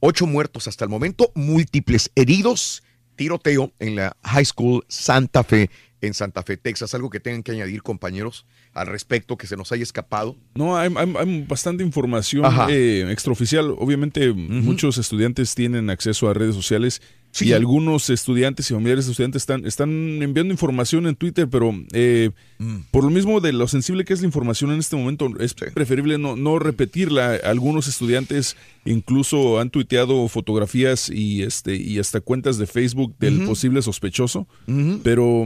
Ocho 0.00 0.26
muertos 0.26 0.68
hasta 0.68 0.84
el 0.84 0.90
momento, 0.90 1.32
múltiples 1.34 2.10
heridos, 2.14 2.82
tiroteo 3.16 3.72
en 3.78 3.96
la 3.96 4.16
High 4.24 4.44
School 4.44 4.84
Santa 4.88 5.42
Fe 5.44 5.70
en 6.02 6.12
Santa 6.12 6.42
Fe, 6.42 6.56
Texas. 6.58 6.94
Algo 6.94 7.08
que 7.10 7.18
tengan 7.20 7.42
que 7.42 7.52
añadir, 7.52 7.82
compañeros, 7.82 8.46
al 8.74 8.86
respecto 8.86 9.36
que 9.38 9.46
se 9.46 9.56
nos 9.56 9.72
haya 9.72 9.82
escapado. 9.82 10.36
No, 10.54 10.76
hay, 10.76 10.92
hay- 10.94 11.14
hay 11.18 11.42
bastante 11.48 11.82
información 11.82 12.44
eh, 12.68 13.06
extraoficial. 13.10 13.74
Obviamente, 13.78 14.32
muchos 14.32 14.98
estudiantes 14.98 15.54
tienen 15.54 15.88
acceso 15.88 16.28
a 16.28 16.34
redes 16.34 16.54
sociales 16.54 17.00
y 17.40 17.52
algunos 17.52 18.10
estudiantes 18.10 18.70
y 18.70 18.74
familiares 18.74 19.06
de 19.06 19.12
estudiantes 19.12 19.42
están, 19.42 19.66
están 19.66 19.90
enviando 20.22 20.52
información 20.52 21.06
en 21.06 21.16
Twitter, 21.16 21.48
pero 21.48 21.74
eh, 21.92 22.30
Mm. 22.58 22.76
por 22.90 23.04
lo 23.04 23.10
mismo 23.10 23.40
de 23.40 23.52
lo 23.52 23.68
sensible 23.68 24.04
que 24.04 24.14
es 24.14 24.20
la 24.20 24.26
información 24.26 24.70
en 24.70 24.78
este 24.78 24.96
momento, 24.96 25.28
es 25.40 25.52
preferible 25.54 26.16
no, 26.16 26.36
no 26.36 26.58
repetirla. 26.58 27.38
Algunos 27.44 27.86
estudiantes 27.86 28.56
incluso 28.86 29.60
han 29.60 29.68
tuiteado 29.70 30.26
fotografías 30.28 31.10
y, 31.10 31.42
este, 31.42 31.76
y 31.76 31.98
hasta 31.98 32.20
cuentas 32.20 32.56
de 32.56 32.66
Facebook 32.66 33.14
del 33.18 33.42
posible 33.44 33.82
sospechoso, 33.82 34.48
pero 35.02 35.44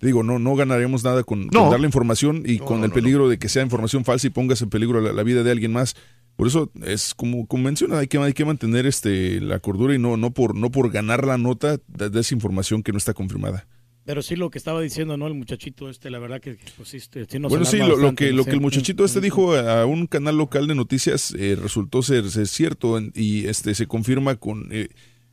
digo, 0.00 0.22
no, 0.22 0.38
no 0.38 0.54
ganaremos 0.56 1.04
nada 1.04 1.22
con, 1.24 1.46
No. 1.48 1.60
con 1.62 1.70
darle 1.70 1.86
información 1.86 2.42
y 2.46 2.58
No, 2.58 2.64
con 2.64 2.78
no, 2.78 2.84
el 2.84 2.90
no, 2.90 2.94
peligro 2.94 3.28
de 3.28 3.38
que 3.38 3.48
sea 3.48 3.62
información 3.62 4.04
falsa 4.04 4.26
y 4.26 4.30
pongas 4.30 4.62
en 4.62 4.70
peligro 4.70 5.00
la, 5.00 5.12
la 5.12 5.22
vida 5.22 5.42
de 5.42 5.50
alguien 5.50 5.72
más. 5.72 5.96
Por 6.36 6.46
eso 6.46 6.70
es 6.84 7.14
como, 7.14 7.46
como 7.48 7.64
menciona, 7.64 7.98
hay 7.98 8.06
que, 8.06 8.16
hay 8.18 8.32
que 8.32 8.44
mantener 8.44 8.86
este, 8.86 9.40
la 9.40 9.58
cordura 9.58 9.94
y 9.94 9.98
no, 9.98 10.16
no, 10.16 10.30
por, 10.30 10.54
no 10.54 10.70
por 10.70 10.90
ganar 10.92 11.26
la 11.26 11.36
nota 11.36 11.78
de, 11.88 12.10
de 12.10 12.20
esa 12.20 12.34
información 12.34 12.82
que 12.84 12.92
no 12.92 12.98
está 12.98 13.12
confirmada. 13.12 13.66
Pero 14.04 14.22
sí 14.22 14.36
lo 14.36 14.48
que 14.48 14.56
estaba 14.56 14.80
diciendo, 14.80 15.16
¿no? 15.18 15.26
El 15.26 15.34
muchachito 15.34 15.90
este, 15.90 16.08
la 16.10 16.18
verdad 16.18 16.40
que 16.40 16.56
pues, 16.78 16.88
sí, 16.88 16.96
este, 16.96 17.26
sí 17.28 17.38
nos 17.38 17.50
bueno, 17.50 17.66
sí, 17.66 17.76
lo, 17.76 18.14
que, 18.14 18.32
lo 18.32 18.44
que 18.44 18.52
el 18.52 18.60
muchachito 18.60 19.04
este 19.04 19.20
dijo 19.20 19.54
a 19.54 19.84
un 19.84 20.06
canal 20.06 20.38
local 20.38 20.66
de 20.66 20.74
noticias 20.74 21.34
eh, 21.36 21.58
resultó 21.60 22.02
ser, 22.02 22.30
ser 22.30 22.46
cierto 22.46 22.96
en- 22.96 23.12
y 23.14 23.46
este 23.48 23.74
se 23.74 23.86
confirma 23.86 24.36
con 24.36 24.68
eh, 24.70 24.88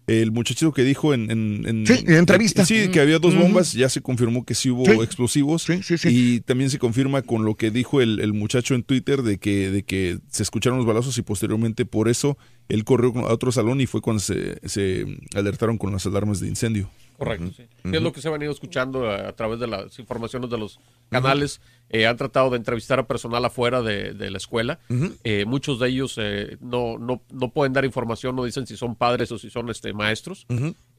el 0.08 0.32
muchachito 0.32 0.72
que 0.72 0.84
dijo 0.84 1.14
en, 1.14 1.32
en, 1.32 1.67
en- 1.67 1.88
Sí, 1.88 2.03
en 2.08 2.14
entrevista. 2.16 2.64
Sí, 2.66 2.90
que 2.90 3.00
había 3.00 3.17
dos 3.19 3.35
bombas, 3.35 3.74
ya 3.74 3.90
se 3.90 4.01
confirmó 4.01 4.45
que 4.45 4.53
sí 4.53 4.69
hubo 4.69 4.85
Sí. 4.85 4.92
explosivos 5.01 5.66
y 6.06 6.42
también 6.42 6.69
se 6.69 6.77
confirma 6.80 7.22
con 7.24 7.43
lo 7.45 7.56
que 7.56 7.72
dijo 7.72 8.01
el, 8.01 8.19
el 8.19 8.34
muchacho 8.34 8.75
en 8.75 8.84
Twitter 8.84 9.24
de 9.24 9.38
que, 9.40 9.72
de 9.72 9.84
que 9.84 10.19
se 10.30 10.43
escucharon 10.43 10.77
los 10.77 10.88
balazos 10.88 11.17
y 11.17 11.22
posteriormente 11.24 11.85
por 11.85 12.08
eso 12.09 12.38
él 12.69 12.84
corrió 12.84 13.17
a 13.27 13.34
otro 13.34 13.51
salón 13.51 13.82
y 13.82 13.85
fue 13.88 14.01
cuando 14.01 14.19
se, 14.22 14.59
se 14.67 15.06
alertaron 15.35 15.77
con 15.77 15.92
las 15.92 16.06
alarmas 16.06 16.40
de 16.40 16.48
incendio. 16.50 16.90
Correcto, 17.17 17.48
sí. 17.56 17.64
Sí, 17.84 17.90
Es 17.95 18.01
lo 18.01 18.11
que 18.11 18.22
se 18.22 18.27
ha 18.27 18.32
venido 18.32 18.51
escuchando 18.51 19.09
a, 19.09 19.30
a 19.30 19.32
través 19.34 19.59
de 19.59 19.67
las 19.67 19.98
informaciones 20.00 20.50
de 20.50 20.58
los 20.58 20.80
canales. 21.09 21.61
Eh, 21.96 22.08
han 22.08 22.18
tratado 22.18 22.50
de 22.50 22.58
entrevistar 22.58 23.00
a 23.00 23.08
personal 23.08 23.44
afuera 23.46 23.82
de, 23.82 24.14
de 24.14 24.32
la 24.32 24.38
escuela. 24.38 24.80
Eh, 25.24 25.46
muchos 25.46 25.80
de 25.80 25.88
ellos 25.90 26.16
eh, 26.18 26.58
no, 26.60 26.98
no, 26.98 27.22
no 27.32 27.50
pueden 27.52 27.74
dar 27.74 27.86
información, 27.86 28.36
no 28.36 28.44
dicen 28.44 28.68
si 28.68 28.76
son 28.76 28.96
padres 28.96 29.32
o 29.32 29.38
si 29.38 29.50
son 29.50 29.70
este, 29.70 29.94
maestros. 29.94 30.46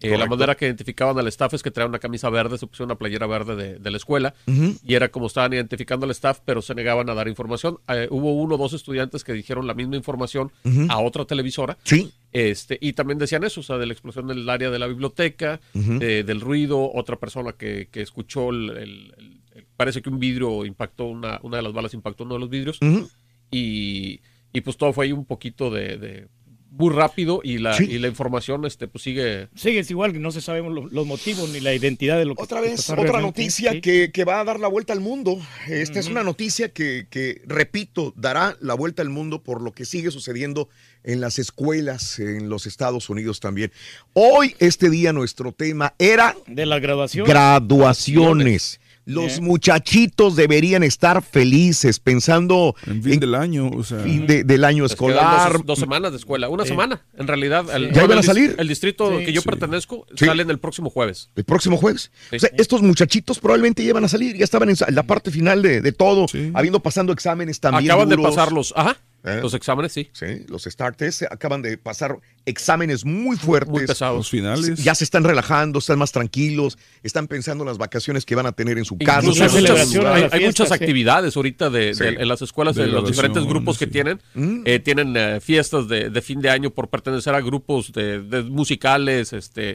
Eh, 0.00 0.10
la 0.18 0.26
manera 0.26 0.54
que 0.56 0.66
identificaban 0.66 1.18
al 1.18 1.26
staff 1.28 1.54
es 1.54 1.62
que 1.62 1.70
traían 1.70 1.88
una 1.90 1.98
camisa 1.98 2.28
verde, 2.30 2.58
se 2.58 2.66
pusieron 2.66 2.88
una 2.90 2.98
playera 2.98 3.26
verde 3.26 3.56
de, 3.56 3.78
de 3.78 3.90
la 3.90 3.96
escuela 3.96 4.34
y 4.84 4.94
era 4.94 5.08
como 5.08 5.26
estaban 5.26 5.52
identificando 5.52 6.04
al 6.04 6.10
staff, 6.12 6.40
pero 6.44 6.60
se 6.62 6.74
negaban 6.74 7.08
a 7.10 7.14
dar 7.14 7.28
información. 7.28 7.78
Hubo 8.10 8.34
uno 8.34 8.54
o 8.54 8.58
dos 8.58 8.72
estudiantes 8.72 9.24
que 9.24 9.32
dijeron 9.32 9.66
la 9.66 9.74
misma 9.74 9.96
información 9.96 10.50
a 10.88 10.98
otra 10.98 11.24
televisora. 11.24 11.76
Sí. 11.84 12.10
Este, 12.32 12.76
y 12.80 12.92
también 12.92 13.18
decían 13.18 13.44
eso, 13.44 13.60
o 13.60 13.62
sea, 13.62 13.78
de 13.78 13.86
la 13.86 13.92
explosión 13.94 14.26
del 14.26 14.48
área 14.50 14.70
de 14.70 14.78
la 14.78 14.86
biblioteca, 14.86 15.60
de- 15.72 16.22
del 16.22 16.40
ruido, 16.40 16.90
otra 16.92 17.16
persona 17.16 17.52
que, 17.52 17.88
que 17.90 18.02
escuchó, 18.02 18.50
el- 18.50 19.35
parece 19.76 20.02
que 20.02 20.08
un 20.10 20.18
vidrio 20.18 20.64
impactó, 20.64 21.04
una, 21.06 21.38
una 21.42 21.58
de 21.58 21.62
las 21.62 21.72
balas 21.72 21.94
impactó 21.94 22.24
uno 22.24 22.34
de 22.34 22.40
los 22.40 22.50
vidrios, 22.50 22.78
Ujú. 22.82 23.08
y, 23.50 24.20
y 24.52 24.60
pues 24.62 24.76
todo 24.76 24.92
fue 24.92 25.06
ahí 25.06 25.12
un 25.12 25.24
poquito 25.24 25.70
de, 25.70 25.96
de- 25.98 26.28
muy 26.78 26.92
rápido 26.92 27.40
y 27.42 27.56
la, 27.56 27.72
Sí. 27.74 27.84
y 27.84 27.98
la 27.98 28.06
información 28.08 28.66
este, 28.66 28.86
pues 28.86 29.02
sigue... 29.02 29.48
Sigue 29.54 29.78
es 29.78 29.90
igual, 29.90 30.20
no 30.20 30.30
se 30.30 30.42
sabemos 30.42 30.74
lo- 30.74 30.86
los 30.88 31.06
motivos 31.06 31.48
ni 31.48 31.60
la 31.60 31.72
identidad 31.72 32.18
de 32.18 32.26
lo 32.26 32.34
que 32.34 32.42
Otra 32.42 32.60
vez, 32.60 32.90
otra 32.90 32.96
realmente, 33.02 33.22
noticia 33.22 33.72
sí. 33.72 33.80
que, 33.80 34.10
que 34.12 34.24
va 34.26 34.40
a 34.40 34.44
dar 34.44 34.60
la 34.60 34.68
vuelta 34.68 34.92
al 34.92 35.00
mundo. 35.00 35.40
Esta 35.68 35.98
es 36.00 36.08
una 36.08 36.22
noticia 36.22 36.68
que, 36.70 37.06
que, 37.08 37.40
repito, 37.46 38.12
dará 38.14 38.58
la 38.60 38.74
vuelta 38.74 39.00
al 39.00 39.08
mundo 39.08 39.42
por 39.42 39.62
lo 39.62 39.72
que 39.72 39.86
sigue 39.86 40.10
sucediendo 40.10 40.68
en 41.02 41.22
las 41.22 41.38
escuelas 41.38 42.18
en 42.18 42.50
los 42.50 42.66
Estados 42.66 43.08
Unidos 43.08 43.40
también. 43.40 43.72
Hoy, 44.12 44.54
este 44.58 44.90
día, 44.90 45.14
nuestro 45.14 45.52
tema 45.52 45.94
era 45.98 46.36
De 46.46 46.66
la 46.66 46.78
graduación. 46.78 47.26
graduaciones. 47.26 48.80
Los 49.06 49.34
Bien. 49.38 49.44
muchachitos 49.44 50.34
deberían 50.34 50.82
estar 50.82 51.22
felices 51.22 52.00
pensando 52.00 52.74
en 52.86 53.02
fin 53.04 53.20
del 53.20 53.36
año, 53.36 53.68
o 53.70 53.84
sea, 53.84 54.00
fin 54.00 54.26
de- 54.26 54.42
del 54.42 54.64
año 54.64 54.84
escolar. 54.84 55.52
Dos, 55.52 55.64
dos 55.66 55.78
semanas 55.78 56.10
de 56.10 56.18
escuela, 56.18 56.48
una 56.48 56.64
semana, 56.66 57.04
en 57.16 57.28
realidad. 57.28 57.64
el- 57.72 57.92
¿Ya 57.92 58.02
iban 58.02 58.12
el 58.12 58.18
a 58.18 58.22
salir? 58.24 58.56
El 58.58 58.66
distrito 58.66 59.16
Sí. 59.20 59.24
que 59.26 59.32
yo 59.32 59.42
Sí. 59.42 59.48
pertenezco 59.48 60.06
Sí. 60.16 60.26
salen 60.26 60.50
el 60.50 60.58
próximo 60.58 60.90
jueves. 60.90 61.30
El 61.36 61.44
próximo 61.44 61.76
jueves. 61.76 62.10
Sí. 62.30 62.36
O 62.36 62.38
sea, 62.40 62.50
estos 62.58 62.82
muchachitos 62.82 63.38
probablemente 63.38 63.84
ya 63.84 63.90
iban 63.90 64.04
a 64.04 64.08
salir, 64.08 64.36
ya 64.36 64.42
estaban 64.44 64.70
en 64.70 64.76
la 64.90 65.02
parte 65.04 65.30
final 65.30 65.62
de, 65.62 65.80
de 65.80 65.92
todo, 65.92 66.26
habiendo 66.54 66.80
pasando 66.80 67.12
exámenes 67.12 67.60
también. 67.60 67.88
Acaban 67.88 68.08
de 68.08 68.16
duros. 68.16 68.34
pasar 68.34 68.52
los, 68.52 68.74
ajá, 68.76 68.96
¿Eh? 69.24 69.38
los 69.40 69.54
exámenes, 69.54 69.92
sí. 69.92 70.08
Sí, 70.12 70.26
los 70.48 70.64
start 70.64 70.96
test 70.98 71.22
acaban 71.30 71.62
de 71.62 71.78
pasar 71.78 72.18
exámenes 72.46 73.04
muy 73.04 73.36
fuertes. 73.36 73.70
Muy 73.72 73.86
pesados. 73.86 74.16
Los 74.18 74.30
finales. 74.30 74.82
Ya 74.82 74.94
se 74.94 75.04
están 75.04 75.24
relajando, 75.24 75.78
están 75.80 75.98
más 75.98 76.12
tranquilos, 76.12 76.78
están 77.02 77.26
pensando 77.28 77.64
en 77.64 77.68
las 77.68 77.78
vacaciones 77.78 78.24
que 78.24 78.34
van 78.34 78.46
a 78.46 78.52
tener 78.52 78.78
en 78.78 78.84
su 78.84 78.96
casa. 78.98 79.20
Incluso 79.20 79.44
en 79.44 79.50
hay 79.50 79.60
muchas, 79.62 79.96
hay, 80.06 80.28
hay 80.32 80.44
muchas 80.46 80.72
actividades 80.72 81.36
ahorita 81.36 81.68
de, 81.70 81.94
Sí. 81.94 82.04
de- 82.04 82.08
en 82.10 82.28
las 82.28 82.40
escuelas, 82.42 82.74
De 82.76 82.86
de 82.86 82.88
los 82.92 83.06
diferentes 83.06 83.44
grupos 83.44 83.78
que 83.78 83.86
tienen. 83.86 84.20
Eh, 84.64 84.78
tienen 84.78 85.14
eh, 85.16 85.40
fiestas 85.40 85.88
de, 85.88 86.08
de 86.10 86.22
fin 86.22 86.40
de 86.40 86.48
año 86.50 86.70
por 86.70 86.88
pertenecer 86.88 87.34
a 87.34 87.40
grupos 87.40 87.92
de, 87.92 88.20
de 88.20 88.42
musicales, 88.44 89.32
este, 89.32 89.74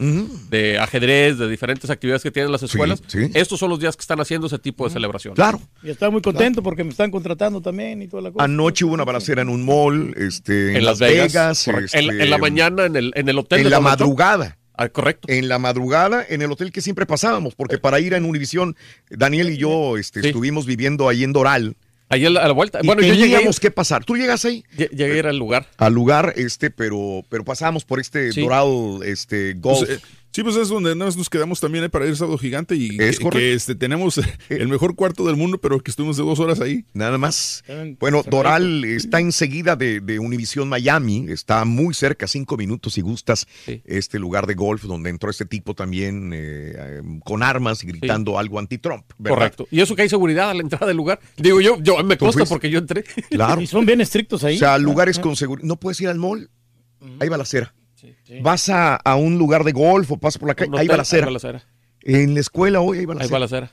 de 0.50 0.80
ajedrez, 0.80 1.38
de 1.38 1.50
diferentes 1.50 1.90
actividades 1.90 2.24
que 2.24 2.32
tienen 2.32 2.52
las 2.52 2.64
escuelas. 2.64 3.02
sí. 3.08 3.30
Estos 3.34 3.60
son 3.60 3.70
los 3.70 3.80
días 3.80 3.96
que 3.98 4.02
están 4.02 4.20
haciendo 4.22 4.48
ese 4.48 4.60
tipo 4.60 4.86
de 4.88 4.94
celebración. 4.94 5.34
Claro. 5.36 5.60
Y 5.84 5.90
estaba 5.90 6.10
muy 6.12 6.22
contento 6.22 6.64
porque 6.64 6.84
me 6.84 6.92
están 6.92 7.12
contratando 7.12 7.62
también 7.62 8.02
y 8.02 8.08
toda 8.08 8.24
la 8.24 8.32
cosa. 8.32 8.46
Anoche 8.46 8.86
hubo 8.86 8.94
una 8.94 9.04
balacera 9.04 9.42
en 9.42 9.50
un 9.50 9.66
mall, 9.66 10.14
este, 10.18 10.72
en, 10.72 10.78
En 10.78 10.86
Las 10.86 11.00
Vegas. 11.00 11.68
En 11.68 11.76
este, 11.84 12.00
en 12.00 12.30
la 12.30 12.38
mañana 12.38 12.61
en 12.68 12.96
el, 12.96 13.12
en 13.16 13.30
el 13.30 13.38
hotel. 13.38 13.60
En 13.60 13.64
de 13.66 13.70
la 13.70 13.78
Donald 13.78 13.98
Trump. 13.98 14.10
madrugada. 14.10 14.58
Ah, 14.76 14.90
correcto. 14.90 15.28
En 15.32 15.48
la 15.48 15.60
madrugada, 15.60 16.26
en 16.28 16.42
el 16.42 16.52
hotel 16.52 16.72
que 16.72 16.82
siempre 16.82 17.06
pasábamos, 17.06 17.54
porque 17.56 17.78
para 17.78 18.00
ir 18.00 18.16
a 18.16 18.18
Univisión, 18.18 18.76
Daniel 19.10 19.50
y 19.52 19.58
yo 19.58 19.98
este, 19.98 20.22
Sí. 20.22 20.28
estuvimos 20.28 20.66
viviendo 20.66 21.08
ahí 21.10 21.24
en 21.24 21.34
Doral. 21.34 21.76
Ahí 22.10 22.26
a 22.26 22.30
la, 22.30 22.42
a 22.42 22.48
la 22.48 22.54
vuelta. 22.54 22.80
Y 22.82 22.88
bueno, 22.88 23.02
yo 23.04 23.14
llegué, 23.14 23.36
teníamos 23.36 23.60
que 23.60 23.72
pasar. 23.72 24.04
¿Tú 24.04 24.18
llegas 24.18 24.44
ahí? 24.44 24.64
lle- 24.76 24.90
llegué 24.90 25.14
a 25.14 25.18
ir 25.18 25.28
al 25.28 25.38
lugar. 25.38 25.68
Al 25.78 25.94
lugar, 25.94 26.34
este, 26.36 26.70
pero, 26.70 27.24
pero 27.30 27.46
pasamos 27.46 27.86
por 27.86 28.00
este 28.02 28.32
Sí. 28.34 28.42
Doral, 28.42 29.00
este, 29.06 29.54
golf. 29.54 29.86
Pues, 29.88 30.00
eh, 30.00 30.02
sí, 30.32 30.44
pues 30.44 30.56
es 30.56 30.70
donde 30.70 30.96
nos, 30.96 31.18
nos 31.18 31.30
quedamos 31.30 31.60
también 31.60 31.84
eh, 31.84 31.90
para 31.90 32.06
ir 32.06 32.16
sábado 32.16 32.38
gigante 32.38 32.76
y 32.76 32.98
Es 33.00 33.20
que, 33.20 33.54
este, 33.54 33.76
tenemos 33.76 34.20
el 34.50 34.68
mejor 34.68 34.96
cuarto 34.96 35.26
del 35.26 35.36
mundo, 35.36 35.60
pero 35.60 35.80
que 35.80 35.92
estuvimos 35.92 36.18
de 36.18 36.24
dos 36.24 36.40
horas 36.40 36.62
ahí. 36.62 36.86
Nada 36.94 37.18
más. 37.18 37.64
Bueno, 38.00 38.24
Doral 38.24 38.84
está 38.86 39.20
enseguida 39.20 39.76
de, 39.76 40.00
de 40.00 40.20
Univisión 40.20 40.70
Miami, 40.70 41.26
está 41.30 41.66
muy 41.66 41.94
cerca, 41.94 42.28
cinco 42.28 42.58
minutos 42.58 42.94
si 42.94 43.02
gustas, 43.02 43.48
este 43.86 44.20
lugar 44.20 44.48
de 44.48 44.56
golf 44.56 44.84
donde 44.84 45.10
entró 45.10 45.30
este 45.30 45.46
tipo 45.46 45.74
también 45.74 46.32
eh, 46.34 46.74
eh, 46.76 47.02
con 47.24 47.44
armas 47.44 47.84
y 47.84 47.88
gritando 47.88 48.38
algo 48.38 48.60
anti-Trump. 48.60 49.06
Correcto. 49.22 49.68
Y 49.72 49.82
eso 49.82 49.96
que 49.96 50.04
hay 50.04 50.10
seguridad 50.10 50.50
a 50.50 50.54
la 50.54 50.62
entrada 50.62 50.88
del 50.88 50.98
lugar. 50.98 51.20
Digo, 51.38 51.62
yo, 51.62 51.78
yo 51.82 52.04
me 52.04 52.16
¿Tú 52.16 52.26
consta 52.26 52.46
porque 52.46 52.70
yo 52.70 52.80
entré. 52.80 53.04
Claro. 53.30 53.62
Y 53.62 53.68
son 53.68 53.86
bien 53.86 54.02
estrictos 54.02 54.44
ahí. 54.44 54.56
O 54.56 54.60
sea, 54.60 54.78
lugares 54.80 55.20
con 55.20 55.36
seguridad. 55.36 55.68
No 55.68 55.80
puedes 55.80 56.02
ir 56.02 56.08
al 56.08 56.18
mall, 56.18 56.50
hay 57.20 57.30
balacera. 57.30 57.74
Vas 58.42 58.70
a, 58.70 58.96
a 58.96 59.16
un 59.16 59.38
lugar 59.38 59.64
de 59.64 59.72
golf 59.74 60.12
o 60.12 60.18
pasas 60.18 60.38
por 60.40 60.48
la 60.48 60.56
calle, 60.56 60.72
hay 60.78 60.88
balacera. 60.88 61.24
hay 61.24 61.34
balacera. 61.34 61.64
En 62.04 62.34
la 62.34 62.40
escuela 62.40 62.80
hoy 62.82 63.00
hay 63.00 63.06
balacera. 63.06 63.26
Hay 63.26 63.32
balacera. 63.32 63.72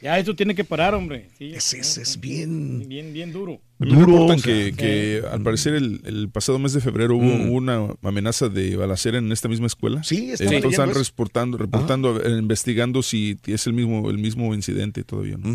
Ya 0.00 0.18
eso 0.18 0.34
tiene 0.34 0.56
que 0.56 0.64
parar, 0.64 0.94
hombre. 0.96 1.28
Sí, 1.38 1.52
es, 1.54 1.74
es, 1.74 1.96
es 1.96 2.18
bien... 2.18 2.88
Bien, 2.88 3.12
bien 3.12 3.32
duro. 3.32 3.60
Me 3.78 3.86
Duro, 3.86 4.06
reportan 4.06 4.36
o 4.36 4.38
sea, 4.40 4.52
que, 4.52 4.72
que 4.72 5.22
al 5.30 5.42
parecer 5.42 5.74
el, 5.74 6.00
el 6.04 6.28
pasado 6.28 6.58
mes 6.58 6.72
de 6.72 6.80
febrero 6.80 7.14
hubo, 7.14 7.24
Mm. 7.24 7.52
una 7.52 7.86
amenaza 8.02 8.48
de 8.48 8.74
balacera 8.74 9.18
en 9.18 9.30
esta 9.30 9.48
misma 9.48 9.68
escuela. 9.68 10.02
Sí, 10.02 10.32
estaba 10.32 10.50
Entonces 10.56 10.80
están 10.80 10.90
eso. 10.90 10.98
reportando, 10.98 11.56
reportando 11.56 12.20
eh, 12.20 12.30
investigando 12.36 13.00
si 13.04 13.38
es 13.46 13.64
el 13.68 13.74
mismo, 13.74 14.10
el 14.10 14.18
mismo 14.18 14.52
incidente 14.54 15.04
todavía. 15.04 15.36
¿no? 15.38 15.54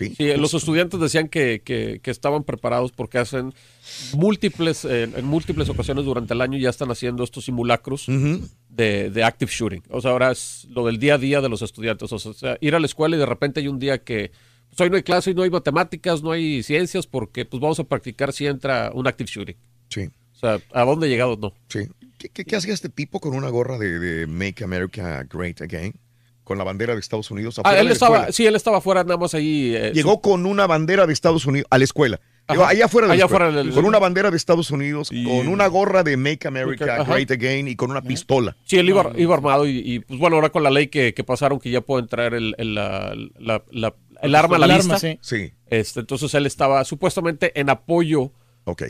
Sí. 0.00 0.14
Sí, 0.16 0.34
los 0.36 0.52
estudiantes 0.54 0.98
decían 0.98 1.28
que, 1.28 1.62
que- 1.64 2.00
que 2.02 2.10
estaban 2.10 2.42
preparados 2.42 2.90
porque 2.90 3.18
hacen 3.18 3.52
múltiples, 4.14 4.84
eh, 4.84 5.04
en 5.14 5.24
múltiples 5.24 5.68
ocasiones 5.68 6.04
durante 6.04 6.34
el 6.34 6.40
año 6.40 6.58
ya 6.58 6.70
están 6.70 6.90
haciendo 6.90 7.22
estos 7.22 7.44
simulacros 7.44 8.06
de, 8.68 9.10
de 9.10 9.24
active 9.24 9.50
shooting. 9.52 9.82
O 9.90 10.00
sea, 10.00 10.10
ahora 10.12 10.30
es 10.32 10.66
lo 10.70 10.86
del 10.86 10.98
día 10.98 11.14
a 11.14 11.18
día 11.18 11.40
de 11.40 11.48
los 11.48 11.62
estudiantes. 11.62 12.12
O 12.12 12.18
sea, 12.18 12.56
ir 12.60 12.74
a 12.74 12.80
la 12.80 12.86
escuela 12.86 13.16
y 13.16 13.18
de 13.18 13.26
repente 13.26 13.60
hay 13.60 13.68
un 13.68 13.78
día 13.78 13.98
que 14.02 14.32
pues, 14.68 14.80
hoy 14.80 14.90
no 14.90 14.96
hay 14.96 15.02
clase, 15.02 15.30
hoy 15.30 15.36
no 15.36 15.42
hay 15.42 15.50
matemáticas, 15.50 16.22
no 16.22 16.32
hay 16.32 16.62
ciencias 16.62 17.06
porque 17.06 17.44
pues 17.44 17.60
vamos 17.60 17.78
a 17.80 17.84
practicar 17.84 18.32
si 18.32 18.46
entra 18.46 18.90
un 18.94 19.06
active 19.06 19.30
shooting. 19.30 19.56
Sí. 19.90 20.08
O 20.34 20.38
sea, 20.40 20.58
¿a 20.72 20.84
dónde 20.84 21.08
llegado? 21.08 21.36
No. 21.36 21.52
Sí. 21.68 21.80
¿Qué, 22.18 22.28
qué, 22.28 22.44
qué 22.44 22.56
hacía 22.56 22.72
este 22.74 22.88
tipo 22.88 23.20
con 23.20 23.34
una 23.34 23.48
gorra 23.48 23.78
de, 23.78 23.98
de 23.98 24.26
Make 24.26 24.62
America 24.64 25.26
Great 25.30 25.60
Again? 25.60 25.92
Con 26.50 26.58
la 26.58 26.64
bandera 26.64 26.94
de 26.94 27.00
Estados 27.00 27.30
Unidos. 27.30 27.58
Ah, 27.58 27.60
afuera 27.60 27.78
él 27.78 27.84
de 27.84 27.88
la 27.90 27.92
estaba, 27.92 28.16
escuela? 28.16 28.32
sí, 28.32 28.44
él 28.44 28.56
estaba 28.56 28.80
fuera 28.80 29.04
nada 29.04 29.16
más 29.18 29.34
ahí. 29.34 29.72
eh, 29.72 29.92
Llegó 29.94 30.20
con 30.20 30.46
una 30.46 30.66
bandera 30.66 31.06
de 31.06 31.12
Estados 31.12 31.46
Unidos 31.46 31.68
a 31.70 31.78
la 31.78 31.84
escuela. 31.84 32.20
Llegó 32.48 32.64
allá 32.64 32.86
afuera 32.86 33.04
de 33.06 33.08
la 33.10 33.14
Allá 33.14 33.24
escuela, 33.26 33.44
afuera 33.46 33.62
del- 33.62 33.72
Con 33.72 33.84
una 33.84 34.00
bandera 34.00 34.32
de 34.32 34.36
Estados 34.36 34.68
Unidos, 34.72 35.10
con 35.10 35.46
una 35.46 35.68
gorra 35.68 36.02
de 36.02 36.16
Make 36.16 36.48
America 36.48 37.02
Ajá. 37.02 37.14
Great 37.14 37.30
Again 37.30 37.68
y 37.68 37.76
con 37.76 37.92
una 37.92 38.02
pistola. 38.02 38.56
Sí, 38.64 38.78
él 38.78 38.88
iba, 38.88 39.12
iba 39.16 39.32
armado 39.32 39.64
y, 39.64 39.78
y, 39.78 40.00
pues 40.00 40.18
bueno, 40.18 40.34
ahora 40.34 40.48
con 40.50 40.64
la 40.64 40.70
ley 40.70 40.88
que, 40.88 41.14
que 41.14 41.22
pasaron 41.22 41.60
que 41.60 41.70
ya 41.70 41.82
puede 41.82 42.02
entrar 42.02 42.34
el, 42.34 42.56
el, 42.58 42.74
la- 42.74 43.14
la- 43.38 43.62
la- 43.70 43.94
el 44.20 44.34
arma 44.34 44.56
a 44.56 44.58
la 44.58 44.74
arma, 44.74 44.98
sí. 44.98 45.20
Sí. 45.22 45.52
Este, 45.68 46.00
entonces 46.00 46.34
él 46.34 46.46
estaba 46.46 46.82
supuestamente 46.84 47.52
en 47.60 47.70
apoyo 47.70 48.32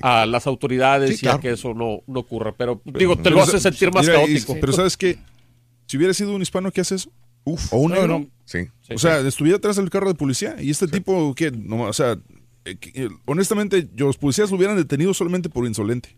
a 0.00 0.24
las 0.24 0.46
autoridades 0.46 1.18
Sí, 1.18 1.26
y 1.26 1.28
a 1.28 1.38
que 1.38 1.50
eso 1.50 1.74
no, 1.74 2.00
no 2.06 2.20
ocurra. 2.20 2.54
Pero 2.56 2.80
digo, 2.86 3.16
te 3.16 3.24
Pero 3.24 3.36
lo 3.36 3.42
hace 3.42 3.60
sentir 3.60 3.92
más 3.92 4.06
mira, 4.06 4.22
y- 4.22 4.28
caótico. 4.28 4.56
pero 4.58 4.72
¿sabes 4.72 4.96
qué? 4.96 5.18
Si 5.84 5.98
hubiera 5.98 6.14
sido 6.14 6.34
un 6.34 6.40
hispano 6.40 6.70
que 6.70 6.80
hace 6.80 6.94
eso, 6.94 7.10
o 7.44 7.78
un 7.78 7.90
No, 7.92 7.96
negro, 7.96 8.18
no. 8.20 8.26
Sí. 8.44 8.58
o 8.92 8.98
sea, 8.98 9.20
estuviera 9.20 9.58
atrás 9.58 9.76
del 9.76 9.90
carro 9.90 10.08
de 10.08 10.14
policía 10.14 10.56
y 10.60 10.70
este 10.70 10.88
tipo 10.88 11.34
que, 11.34 11.50
no, 11.52 11.82
o 11.82 11.92
sea, 11.92 12.18
eh, 12.64 12.76
que, 12.76 13.04
eh, 13.04 13.08
honestamente, 13.26 13.88
yo- 13.94 14.06
los 14.06 14.18
policías 14.18 14.50
lo 14.50 14.56
hubieran 14.56 14.76
detenido 14.76 15.14
solamente 15.14 15.48
por 15.48 15.66
insolente. 15.66 16.16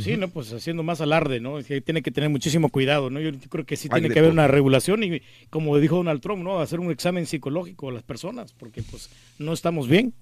Sí, 0.00 0.16
no, 0.16 0.28
pues 0.28 0.50
haciendo 0.52 0.82
más 0.84 1.00
alarde, 1.02 1.40
¿no? 1.40 1.58
Es 1.58 1.66
que 1.66 1.80
tiene 1.82 2.00
que 2.02 2.10
tener 2.12 2.30
muchísimo 2.30 2.70
cuidado, 2.70 3.10
¿no? 3.10 3.20
Yo 3.20 3.32
creo 3.50 3.66
que 3.66 3.76
sí 3.76 3.88
tiene 3.90 4.08
que 4.08 4.20
haber 4.20 4.30
todo. 4.30 4.32
una 4.40 4.46
regulación 4.48 5.02
y, 5.02 5.20
como 5.50 5.76
dijo 5.76 5.96
Donald 5.96 6.20
Trump, 6.22 6.42
¿no? 6.42 6.60
Hacer 6.60 6.80
un 6.80 6.90
examen 6.90 7.26
psicológico 7.26 7.90
a 7.90 7.92
las 7.92 8.02
personas, 8.04 8.54
porque 8.54 8.82
pues 8.82 9.10
no 9.38 9.52
estamos 9.52 9.88
bien, 9.88 10.14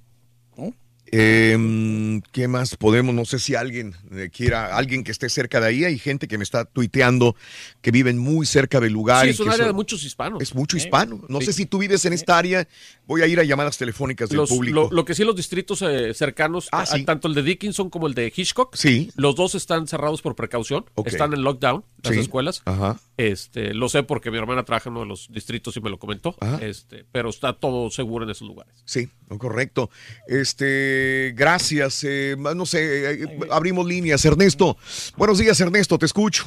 ¿no? 0.57 0.73
Eh, 1.13 2.21
¿Qué 2.33 2.49
más 2.49 2.77
podemos? 2.77 3.15
No 3.15 3.25
sé 3.25 3.39
si 3.39 3.55
alguien 3.55 3.95
eh, 4.13 4.31
quiera, 4.33 4.77
alguien 4.77 5.03
que 5.05 5.11
esté 5.11 5.29
cerca 5.29 5.61
de 5.61 5.67
ahí. 5.67 5.85
Hay 5.85 5.99
gente 5.99 6.29
que 6.29 6.39
me 6.39 6.45
está 6.45 6.65
tuiteando 6.65 7.35
que 7.81 7.91
viven 7.91 8.19
muy 8.19 8.47
cerca 8.47 8.81
del 8.81 8.93
lugar. 8.93 9.23
Sí, 9.23 9.29
y 9.29 9.31
es 9.31 9.41
un 9.41 9.49
área 9.49 9.59
son- 9.59 9.67
de 9.69 9.73
muchos 9.73 10.05
hispanos. 10.05 10.43
Es 10.43 10.55
mucho 10.55 10.77
Eh, 10.77 10.81
hispano. 10.81 11.23
No 11.29 11.41
sí. 11.41 11.47
sé 11.47 11.53
si 11.53 11.67
tú 11.67 11.79
vives 11.79 12.05
en 12.05 12.13
esta 12.13 12.39
área. 12.39 12.67
Voy 13.07 13.23
a 13.23 13.27
ir 13.27 13.41
a 13.41 13.45
llamadas 13.45 13.77
telefónicas 13.79 14.29
del 14.29 14.39
Los- 14.39 14.51
público. 14.51 14.89
lo, 14.89 14.91
lo 14.91 15.05
que 15.05 15.15
sí, 15.15 15.25
los 15.25 15.35
distritos 15.37 15.83
eh, 15.83 16.15
cercanos, 16.15 16.69
Ah, 16.73 16.83
a- 16.83 16.87
sí. 16.87 17.05
tanto 17.05 17.27
el 17.29 17.35
de 17.35 17.43
Dickinson 17.43 17.91
como 17.91 18.07
el 18.07 18.15
de 18.15 18.33
Hitchcock, 18.35 18.75
Sí. 18.77 19.11
los 19.17 19.35
dos 19.35 19.55
están 19.55 19.89
cerrados 19.89 20.23
por 20.23 20.37
precaución, 20.37 20.85
Ok. 20.95 21.09
están 21.09 21.33
en 21.33 21.43
lockdown, 21.43 21.85
las 22.03 22.15
Sí. 22.15 22.21
escuelas. 22.21 22.63
Ajá. 22.65 23.01
Este, 23.17 23.75
lo 23.75 23.89
sé 23.89 24.03
porque 24.03 24.31
mi 24.31 24.39
hermana 24.39 24.65
trabaja 24.65 24.89
en 24.89 24.93
uno 24.93 25.01
de 25.03 25.07
los 25.09 25.29
distritos 25.31 25.77
y 25.77 25.81
me 25.81 25.91
lo 25.91 25.99
comentó. 25.99 26.37
Este, 26.61 27.05
pero 27.13 27.29
está 27.31 27.53
todo 27.53 27.91
seguro 27.91 28.25
en 28.25 28.31
esos 28.31 28.47
lugares. 28.49 28.75
Sí, 28.85 29.09
correcto. 29.39 29.91
Este, 30.29 31.00
gracias. 31.35 32.05
eh, 32.05 32.37
no 32.39 32.67
sé, 32.67 33.13
eh, 33.25 33.39
abrimos 33.51 33.87
líneas. 33.87 34.25
Ernesto. 34.25 34.77
Buenos 35.17 35.39
días, 35.39 35.61
Ernesto, 35.61 35.99
te 35.99 36.07
escucho. 36.07 36.45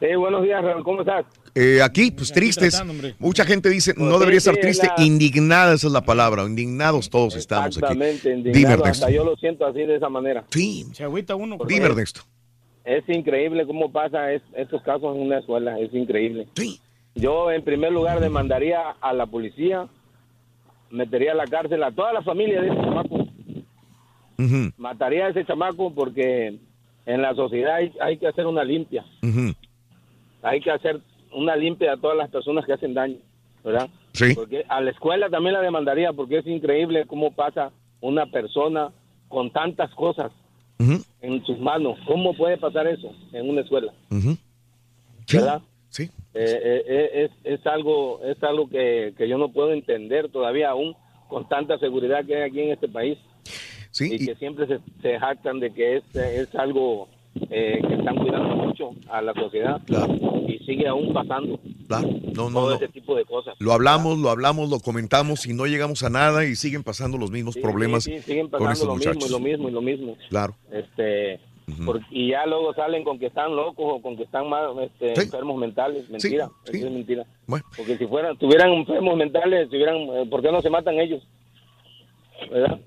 Sí, 0.00 0.14
buenos 0.16 0.42
días, 0.44 0.62
¿cómo 0.84 1.00
estás? 1.00 1.24
Eh, 1.56 1.80
aquí, 1.82 2.12
pues 2.12 2.30
tristes. 2.32 2.76
tratando. 2.76 3.08
Mucha 3.18 3.44
gente 3.44 3.68
dice, 3.68 3.94
Pues 3.94 4.08
no 4.08 4.18
debería 4.20 4.38
sí, 4.40 4.48
estar 4.48 4.54
es 4.54 4.60
triste. 4.60 4.86
la- 4.96 5.04
Indignada, 5.04 5.74
esa 5.74 5.88
es 5.88 5.92
la 5.92 6.02
palabra. 6.02 6.44
Indignados 6.44 7.10
todos 7.10 7.34
estamos 7.34 7.76
aquí. 7.76 7.78
Exactamente, 7.78 8.36
Dime, 8.52 8.72
Ernesto. 8.74 8.84
hasta 9.06 9.10
yo 9.10 9.24
lo 9.24 9.34
siento 9.36 9.66
así 9.66 9.80
de 9.80 9.96
esa 9.96 10.08
manera. 10.08 10.44
Sí. 10.50 10.86
Se 10.92 11.02
agüita 11.02 11.34
uno. 11.34 11.58
Dime, 11.66 11.86
Ernesto. 11.86 12.20
Es 12.84 13.02
increíble 13.08 13.66
cómo 13.66 13.90
pasa 13.90 14.32
es- 14.32 14.42
estos 14.56 14.82
casos 14.82 15.16
en 15.16 15.22
una 15.22 15.38
escuela, 15.40 15.78
es 15.80 15.92
increíble. 15.92 16.46
Sí. 16.54 16.80
Yo, 17.16 17.50
en 17.50 17.64
primer 17.64 17.90
lugar, 17.90 18.20
demandaría 18.20 18.78
a 19.00 19.12
la 19.12 19.26
policía, 19.26 19.88
metería 20.90 21.32
a 21.32 21.34
la 21.34 21.46
cárcel 21.46 21.82
a 21.82 21.90
toda 21.90 22.12
la 22.12 22.22
familia 22.22 22.60
de 22.62 22.68
ese 22.68 22.76
chamaco, 22.76 23.27
Mataría 24.76 25.26
a 25.26 25.28
ese 25.30 25.44
chamaco 25.44 25.92
porque 25.92 26.58
en 27.06 27.22
la 27.22 27.34
sociedad 27.34 27.76
hay, 27.76 27.92
hay 28.00 28.18
que 28.18 28.28
hacer 28.28 28.46
una 28.46 28.62
limpia, 28.62 29.04
hay 30.42 30.60
que 30.60 30.70
hacer 30.70 31.00
una 31.32 31.56
limpia 31.56 31.92
a 31.92 31.96
todas 31.96 32.16
las 32.16 32.30
personas 32.30 32.64
que 32.64 32.72
hacen 32.72 32.94
daño, 32.94 33.16
¿verdad? 33.64 33.88
Sí. 34.12 34.34
Porque 34.34 34.64
a 34.68 34.80
la 34.80 34.90
escuela 34.90 35.28
también 35.28 35.54
la 35.54 35.60
demandaría 35.60 36.12
porque 36.12 36.38
es 36.38 36.46
increíble 36.46 37.04
cómo 37.06 37.32
pasa 37.32 37.72
una 38.00 38.26
persona 38.26 38.92
con 39.28 39.50
tantas 39.50 39.90
cosas 39.94 40.30
en 41.20 41.44
sus 41.44 41.58
manos. 41.58 41.98
¿Cómo 42.06 42.34
puede 42.34 42.56
pasar 42.56 42.86
eso 42.86 43.12
en 43.32 43.50
una 43.50 43.62
escuela? 43.62 43.92
ujú. 44.10 44.36
¿Verdad? 45.30 45.60
Sí. 45.90 46.04
Eh, 46.34 46.60
eh, 46.62 46.84
eh, 46.86 47.30
es, 47.44 47.58
es 47.60 47.66
algo 47.66 48.20
es 48.22 48.42
algo 48.42 48.68
que, 48.68 49.12
que 49.16 49.28
yo 49.28 49.36
no 49.38 49.50
puedo 49.50 49.72
entender 49.72 50.30
todavía 50.30 50.70
aún 50.70 50.94
con 51.28 51.48
tanta 51.48 51.78
seguridad 51.78 52.24
que 52.24 52.36
hay 52.36 52.42
aquí 52.48 52.60
en 52.60 52.70
este 52.70 52.88
país. 52.88 53.18
Sí, 53.90 54.14
y, 54.14 54.26
que 54.26 54.34
siempre 54.36 54.66
se, 54.66 54.78
se 55.02 55.18
jactan 55.18 55.60
de 55.60 55.72
que 55.72 55.96
es, 55.98 56.04
es 56.14 56.54
algo 56.54 57.08
eh, 57.50 57.80
que 57.86 57.94
están 57.94 58.16
cuidando 58.16 58.56
mucho 58.56 58.90
a 59.10 59.22
la 59.22 59.32
sociedad 59.34 59.80
y 60.46 60.58
sigue 60.64 60.86
aún 60.88 61.12
pasando 61.12 61.58
Claro. 61.86 62.08
No, 62.34 62.50
no, 62.50 62.60
todo 62.60 62.70
no. 62.70 62.76
ese 62.76 62.88
tipo 62.88 63.14
de 63.16 63.24
cosas. 63.24 63.54
Lo 63.60 63.72
hablamos, 63.72 64.18
lo 64.18 64.28
hablamos, 64.30 64.68
lo 64.68 64.78
comentamos 64.80 65.46
y 65.46 65.54
no 65.54 65.64
llegamos 65.66 66.02
a 66.02 66.10
nada 66.10 66.44
y 66.44 66.54
siguen 66.54 66.82
pasando 66.82 67.16
los 67.16 67.30
mismos 67.30 67.54
Sí, 67.54 67.60
problemas 67.60 68.04
sí, 68.04 68.12
sí, 68.18 68.22
siguen 68.22 68.48
con 68.48 68.70
estos 68.70 68.86
lo 68.86 68.94
mismo 68.96 69.12
y 69.12 69.14
muchachos. 69.14 69.30
lo 69.30 69.40
mismo 69.40 69.68
y 69.68 69.72
lo 69.72 69.80
mismo. 69.80 70.16
Claro. 70.28 70.54
Este, 70.70 71.40
por- 71.86 72.00
y 72.10 72.30
ya 72.30 72.44
luego 72.44 72.74
salen 72.74 73.04
con 73.04 73.18
que 73.18 73.26
están 73.26 73.56
locos 73.56 73.86
o 73.86 74.02
con 74.02 74.16
que 74.18 74.24
están 74.24 74.48
más 74.50 74.64
este, 74.82 75.14
Sí. 75.16 75.22
enfermos 75.22 75.56
mentales. 75.58 76.08
Mentira, 76.10 76.50
es 76.66 76.90
mentira. 76.90 77.24
Bueno. 77.46 77.64
Porque 77.76 77.96
si 77.96 78.06
fueran, 78.06 78.36
tuvieran 78.36 78.70
enfermos 78.70 79.16
mentales, 79.16 79.68
tuvieran, 79.70 79.96
eh, 79.96 80.26
¿por 80.28 80.42
qué 80.42 80.52
no 80.52 80.60
se 80.60 80.68
matan 80.70 80.98
ellos? 81.00 81.22
¿Verdad? 82.50 82.78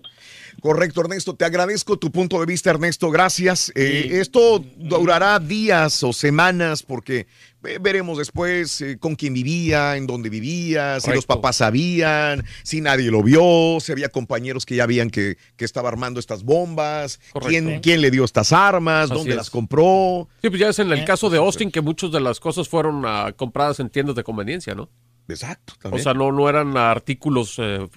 Correcto, 0.61 1.01
Ernesto. 1.01 1.33
Te 1.35 1.43
agradezco 1.43 1.97
tu 1.97 2.11
punto 2.11 2.39
de 2.39 2.45
vista, 2.45 2.69
Ernesto. 2.69 3.09
Gracias. 3.09 3.71
Eh, 3.73 4.19
esto 4.21 4.63
durará 4.77 5.39
días 5.39 6.03
o 6.03 6.13
semanas 6.13 6.83
porque 6.83 7.25
eh, 7.63 7.79
veremos 7.81 8.19
después 8.19 8.79
eh, 8.81 8.99
con 8.99 9.15
quién 9.15 9.33
vivía, 9.33 9.97
en 9.97 10.05
dónde 10.05 10.29
vivía, 10.29 10.99
si 10.99 11.09
los 11.09 11.25
papás 11.25 11.57
sabían, 11.57 12.45
si 12.61 12.79
nadie 12.79 13.09
lo 13.09 13.23
vio, 13.23 13.79
si 13.79 13.91
había 13.91 14.09
compañeros 14.09 14.67
que 14.67 14.75
ya 14.75 14.83
habían 14.83 15.09
que, 15.09 15.39
que 15.55 15.65
estaba 15.65 15.89
armando 15.89 16.19
estas 16.19 16.43
bombas, 16.43 17.19
quién, 17.47 17.79
quién 17.79 17.99
le 17.99 18.11
dio 18.11 18.23
estas 18.23 18.53
armas, 18.53 19.05
Así 19.05 19.15
dónde 19.15 19.31
es. 19.31 19.37
las 19.37 19.49
compró. 19.49 20.29
Sí, 20.43 20.49
pues 20.49 20.59
ya 20.59 20.69
es 20.69 20.77
en 20.77 20.91
el 20.91 21.03
caso 21.05 21.31
de 21.31 21.39
Austin 21.39 21.71
que 21.71 21.81
muchas 21.81 22.11
de 22.11 22.21
las 22.21 22.39
cosas 22.39 22.69
fueron 22.69 23.01
ah, 23.07 23.33
compradas 23.35 23.79
en 23.79 23.89
tiendas 23.89 24.15
de 24.15 24.23
conveniencia, 24.23 24.75
¿no? 24.75 24.89
Exacto. 25.27 25.73
O 25.77 25.79
también. 25.79 26.03
sea, 26.03 26.13
no, 26.13 26.31
no 26.31 26.49
eran 26.49 26.75
artículos 26.77 27.55
eh, 27.59 27.87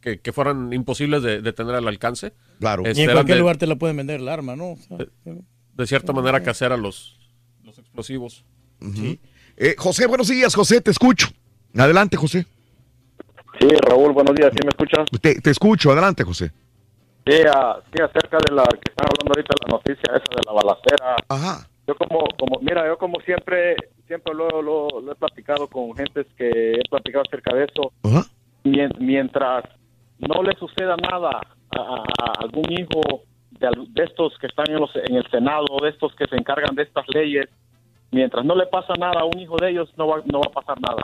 que, 0.00 0.20
que 0.20 0.32
fueran 0.32 0.72
imposibles 0.72 1.22
de, 1.22 1.42
de 1.42 1.52
tener 1.52 1.74
al 1.74 1.88
alcance. 1.88 2.34
Claro. 2.60 2.84
Este, 2.84 3.00
Y 3.00 3.04
en 3.04 3.12
cualquier 3.12 3.36
de, 3.36 3.40
lugar 3.40 3.56
te 3.56 3.66
la 3.66 3.76
pueden 3.76 3.96
vender 3.96 4.20
el 4.20 4.28
arma, 4.28 4.54
¿no? 4.54 4.72
O 4.72 4.76
sea, 4.76 4.98
de 5.74 5.86
cierta 5.86 6.12
manera 6.12 6.42
casera 6.42 6.76
los, 6.76 7.18
los 7.64 7.78
explosivos. 7.78 8.44
Ujú. 8.80 9.18
Eh, 9.56 9.74
José, 9.76 10.06
buenos 10.06 10.28
días, 10.28 10.54
José, 10.54 10.80
te 10.80 10.90
escucho. 10.90 11.28
Adelante, 11.76 12.16
José. 12.16 12.46
Sí, 13.58 13.68
Raúl, 13.88 14.12
buenos 14.12 14.34
días, 14.34 14.50
¿sí 14.52 14.58
me 14.64 14.70
escuchas? 14.70 15.06
Te, 15.20 15.40
te 15.40 15.50
escucho, 15.50 15.92
adelante, 15.92 16.24
José. 16.24 16.52
Sí, 17.26 17.32
sí, 17.36 18.02
acerca 18.02 18.38
de 18.48 18.54
la 18.54 18.64
que 18.64 18.90
están 18.90 19.06
hablando 19.08 19.32
ahorita, 19.36 19.54
la 19.66 19.76
noticia 19.76 20.02
esa 20.10 20.34
de 20.34 20.42
la 20.46 20.52
balacera. 20.52 21.16
Ajá. 21.28 21.68
Yo 21.86 21.94
como, 21.96 22.20
como 22.38 22.60
mira, 22.60 22.86
yo 22.86 22.96
como 22.96 23.20
siempre, 23.20 23.74
siempre 24.06 24.34
lo, 24.34 24.62
lo, 24.62 24.88
lo 25.00 25.12
he 25.12 25.14
platicado 25.16 25.66
con 25.68 25.94
gentes 25.96 26.26
que 26.36 26.74
he 26.74 26.82
platicado 26.88 27.24
acerca 27.26 27.54
de 27.54 27.64
eso. 27.64 27.92
Mien- 28.64 28.94
Mientras 29.00 29.64
no 30.18 30.42
le 30.42 30.54
suceda 30.56 30.96
nada 30.96 31.30
a, 31.70 32.04
algún 32.38 32.70
hijo 32.72 33.22
de, 33.50 33.68
de 33.88 34.04
estos 34.04 34.38
que 34.38 34.46
están 34.46 34.66
en, 34.70 34.80
los, 34.80 34.94
en 34.94 35.16
el 35.16 35.28
Senado, 35.30 35.66
de 35.82 35.88
estos 35.88 36.14
que 36.14 36.26
se 36.26 36.36
encargan 36.36 36.74
de 36.76 36.84
estas 36.84 37.04
leyes, 37.08 37.48
mientras 38.12 38.44
no 38.44 38.54
le 38.54 38.66
pasa 38.66 38.94
nada 38.94 39.20
a 39.20 39.24
un 39.24 39.38
hijo 39.40 39.56
de 39.56 39.70
ellos, 39.70 39.92
no 39.96 40.06
va, 40.06 40.22
no 40.26 40.40
va 40.40 40.46
a 40.50 40.52
pasar 40.52 40.80
nada. 40.80 41.02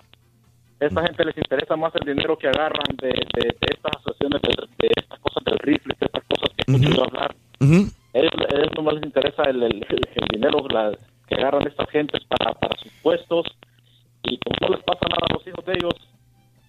A 0.80 0.84
esta 0.84 1.02
gente 1.02 1.24
les 1.24 1.36
interesa 1.36 1.74
más 1.74 1.92
el 1.96 2.06
dinero 2.14 2.38
que 2.38 2.46
agarran 2.46 2.94
de, 3.02 3.08
de, 3.08 3.42
de 3.42 3.66
estas 3.74 3.96
asociaciones, 3.96 4.40
de, 4.78 4.88
estas 4.96 5.18
cosas 5.18 5.42
del 5.44 5.58
rifle, 5.58 5.94
de 5.98 6.06
estas 6.06 6.22
cosas 6.24 6.50
que 6.56 6.62
he 6.68 6.72
escuchado 6.86 7.04
hablar. 7.08 7.34
Ellos, 8.18 8.32
ellos 8.54 8.68
no 8.82 8.90
les 8.92 9.04
interesa 9.04 9.42
el, 9.44 9.62
el- 9.62 9.86
dinero 10.32 10.58
la- 10.70 10.92
que 11.28 11.34
agarran 11.34 11.66
estas 11.66 11.88
gentes 11.90 12.22
para, 12.24 12.52
para 12.54 12.76
sus 12.78 12.92
puestos 13.02 13.46
y 14.22 14.38
como 14.38 14.56
no 14.62 14.74
les 14.76 14.84
pasa 14.84 15.00
nada 15.08 15.26
a 15.28 15.34
los 15.34 15.46
hijos 15.46 15.64
de 15.64 15.72
ellos, 15.74 15.94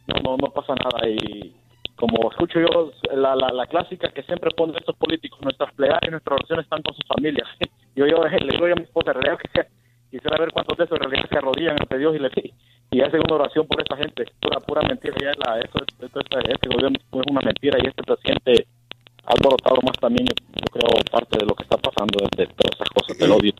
no, 0.07 0.15
no, 0.23 0.37
no 0.37 0.51
pasa 0.51 0.73
nada. 0.75 1.07
Y 1.09 1.53
como 1.95 2.29
escucho 2.31 2.59
yo, 2.59 2.91
la, 3.15 3.35
la, 3.35 3.49
la 3.53 3.67
clásica 3.67 4.09
que 4.09 4.23
siempre 4.23 4.51
ponen 4.51 4.75
estos 4.77 4.95
políticos, 4.97 5.39
nuestras 5.41 5.73
plegarias 5.73 6.07
y 6.07 6.11
nuestras 6.11 6.37
oraciones 6.39 6.65
están 6.65 6.81
con 6.81 6.93
sus 6.95 7.05
familias. 7.07 7.47
Yo, 7.95 8.05
yo 8.05 8.23
le 8.23 8.47
digo 8.55 8.65
a 8.65 8.75
mi 8.75 8.83
esposa, 8.83 9.11
en 9.11 9.21
realidad, 9.21 9.39
que 9.53 9.65
quisiera 10.09 10.37
ver 10.37 10.51
cuántos 10.53 10.77
de 10.77 10.85
esos 10.85 10.95
en 10.97 11.03
realidad 11.09 11.27
se 11.29 11.37
arrodillan 11.37 11.75
ante 11.81 11.97
Dios 11.97 12.15
y 12.15 12.19
le 12.19 12.29
y 12.91 13.01
hacen 13.01 13.19
una 13.27 13.35
oración 13.35 13.67
por 13.67 13.81
esta 13.81 13.97
gente. 13.97 14.25
Pura, 14.39 14.59
pura 14.61 14.81
mentira. 14.87 15.15
Ya 15.19 15.31
la, 15.45 15.59
esto 15.59 15.79
es- 15.83 16.05
este 16.47 16.69
gobierno 16.69 16.97
es 16.97 17.23
una 17.29 17.41
mentira 17.41 17.77
y 17.83 17.87
este 17.87 18.03
presidente 18.03 18.67
alborotado 19.29 19.77
más 19.85 19.95
también, 20.01 20.27
yo, 20.27 20.33
yo 20.55 20.65
creo, 20.73 21.01
parte 21.11 21.37
de 21.39 21.45
lo 21.45 21.55
que 21.55 21.63
está 21.63 21.77
pasando 21.77 22.17
de, 22.35 22.45
de 22.45 22.51
todas 22.53 22.75
esas 22.75 22.89
cosas 22.89 23.17
del 23.17 23.31
odio. 23.31 23.53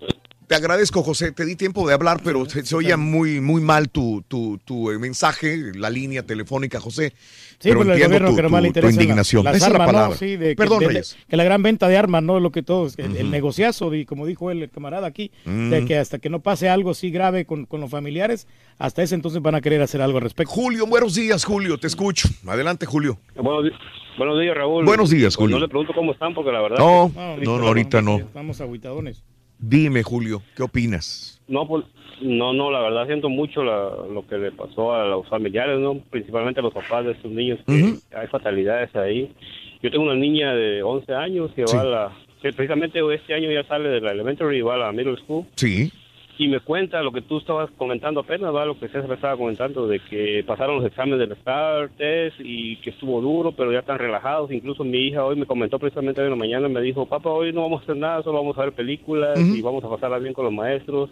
Te 0.48 0.56
agradezco, 0.56 1.03
José. 1.03 1.31
Te 1.31 1.45
di 1.45 1.56
tiempo 1.56 1.88
de 1.88 1.93
hablar, 1.93 2.22
pero 2.23 2.43
se, 2.49 2.65
se 2.65 2.75
oía 2.75 2.98
muy, 2.98 3.39
muy 3.39 3.61
mal 3.61 3.88
tu, 3.89 4.23
tu, 4.27 4.57
tu, 4.65 4.89
eh, 4.89 4.98
mensaje, 4.98 5.72
la 5.75 5.91
línea 5.91 6.23
telefónica, 6.23 6.80
José. 6.80 7.11
Sí, 7.11 7.69
pero 7.69 7.75
pues 7.75 7.85
el 7.89 7.91
entiendo 7.93 8.07
gobierno 8.07 8.30
tu, 8.30 8.35
que 8.35 8.41
tu- 8.41 8.48
le 8.88 8.93
indignación. 8.93 9.43
las 9.43 9.57
Esa 9.57 9.67
es 9.67 9.72
la 9.73 9.75
armas, 9.75 9.88
¿no? 9.88 9.93
palabra. 9.93 10.17
Sí, 10.17 10.38
de 10.38 10.49
que- 10.49 10.56
Perdón, 10.56 10.80
de- 10.80 10.88
Reyes. 10.88 11.17
Que 11.27 11.38
la 11.38 11.43
gran 11.43 11.61
venta 11.61 11.88
de 11.88 11.98
armas, 11.98 12.23
¿no? 12.23 12.39
Lo 12.39 12.51
que 12.51 12.64
todos, 12.64 12.98
el, 12.98 13.15
el 13.17 13.30
negociazo, 13.30 13.93
y 13.93 14.06
como 14.06 14.25
dijo 14.25 14.49
él, 14.49 14.64
el 14.64 14.72
camarada 14.72 15.06
aquí, 15.06 15.30
de 15.45 15.85
que 15.85 15.99
hasta 15.99 16.17
que 16.17 16.31
no 16.31 16.39
pase 16.39 16.67
algo 16.67 16.89
así 16.91 17.11
grave 17.11 17.45
con, 17.45 17.67
con 17.67 17.80
los 17.80 17.91
familiares, 17.91 18.48
hasta 18.80 19.03
ese 19.03 19.14
entonces 19.14 19.43
van 19.43 19.53
a 19.53 19.61
querer 19.61 19.83
hacer 19.83 20.01
algo 20.01 20.17
al 20.17 20.23
respecto. 20.23 20.51
Julio, 20.51 20.88
buenos 20.88 21.14
días, 21.14 21.45
Julio. 21.45 21.77
Te 21.77 21.85
escucho. 21.85 22.27
Adelante, 22.48 22.88
Julio. 22.88 23.19
Buenos, 23.35 23.65
di- 23.65 23.69
buenos 24.17 24.39
días, 24.39 24.55
Raúl. 24.55 24.85
Buenos 24.85 25.09
días, 25.09 25.35
Pues 25.35 25.38
Julio. 25.38 25.55
No 25.57 25.61
le 25.61 25.67
pregunto 25.69 25.93
cómo 25.93 26.11
están 26.11 26.33
porque 26.33 26.51
la 26.51 26.61
verdad. 26.61 26.77
No, 26.79 27.11
que- 27.38 27.45
no, 27.45 27.57
no, 27.59 27.67
ahorita 27.67 28.01
no. 28.01 28.17
Estamos 28.17 28.59
aguitadones. 28.61 29.23
Dime, 29.57 30.03
Julio, 30.03 30.41
¿qué 30.55 30.63
opinas? 30.63 31.41
No, 31.47 31.67
pues, 31.67 31.83
no, 32.21 32.53
no, 32.53 32.71
la 32.71 32.79
verdad 32.81 33.05
siento 33.07 33.27
mucho 33.29 33.63
la- 33.63 33.89
lo 34.11 34.25
que 34.27 34.38
le 34.38 34.51
pasó 34.51 34.93
a 34.93 35.05
los 35.05 35.27
familiares, 35.27 35.79
¿no? 35.79 35.99
Principalmente 36.09 36.59
a 36.61 36.63
los 36.63 36.73
papás 36.73 37.05
de 37.05 37.11
estos 37.11 37.31
niños, 37.31 37.59
que 37.65 37.99
hay 38.15 38.27
fatalidades 38.27 38.95
ahí. 38.95 39.33
Yo 39.81 39.89
tengo 39.91 40.03
una 40.05 40.15
niña 40.15 40.53
de 40.53 40.83
11 40.83 41.13
años 41.13 41.51
que 41.55 41.65
Sí. 41.67 41.75
va 41.75 41.81
a 41.81 41.85
la... 41.85 42.11
precisamente 42.41 42.99
este 43.13 43.33
año 43.33 43.51
ya 43.51 43.65
sale 43.67 43.89
de 43.89 43.99
la 44.01 44.11
elementary 44.11 44.57
y 44.57 44.61
va 44.61 44.75
a 44.75 44.77
la 44.77 44.91
middle 44.93 45.17
school. 45.17 45.45
Sí. 45.55 45.91
Y 46.39 46.47
me 46.47 46.61
cuenta 46.61 47.03
lo 47.03 47.11
que 47.11 47.21
tú 47.21 47.37
estabas 47.37 47.69
comentando 47.77 48.21
apenas, 48.21 48.55
¿va? 48.55 48.63
lo 48.65 48.79
que 48.79 48.87
César 48.87 49.11
estaba 49.11 49.35
comentando, 49.35 49.87
de 49.87 49.99
que 49.99 50.41
pasaron 50.47 50.77
los 50.77 50.85
exámenes 50.85 51.19
del 51.19 51.37
STAR 51.37 51.89
test 51.97 52.37
y 52.39 52.77
que 52.77 52.91
estuvo 52.91 53.19
duro, 53.19 53.51
pero 53.51 53.73
ya 53.73 53.79
están 53.79 53.99
relajados. 53.99 54.49
Incluso 54.49 54.85
mi 54.85 54.99
hija 54.99 55.25
hoy 55.25 55.35
me 55.35 55.45
comentó 55.45 55.77
precisamente 55.77 56.21
hoy 56.21 56.27
en 56.27 56.31
la 56.31 56.37
mañana, 56.37 56.69
me 56.69 56.79
dijo, 56.81 57.05
papá, 57.05 57.29
hoy 57.29 57.51
no 57.51 57.63
vamos 57.63 57.81
a 57.81 57.83
hacer 57.83 57.97
nada, 57.97 58.23
solo 58.23 58.37
vamos 58.37 58.57
a 58.57 58.61
ver 58.61 58.71
películas 58.73 59.37
y 59.53 59.61
vamos 59.61 59.83
a 59.83 59.89
pasarla 59.89 60.17
bien 60.17 60.33
con 60.33 60.45
los 60.45 60.53
maestros. 60.53 61.09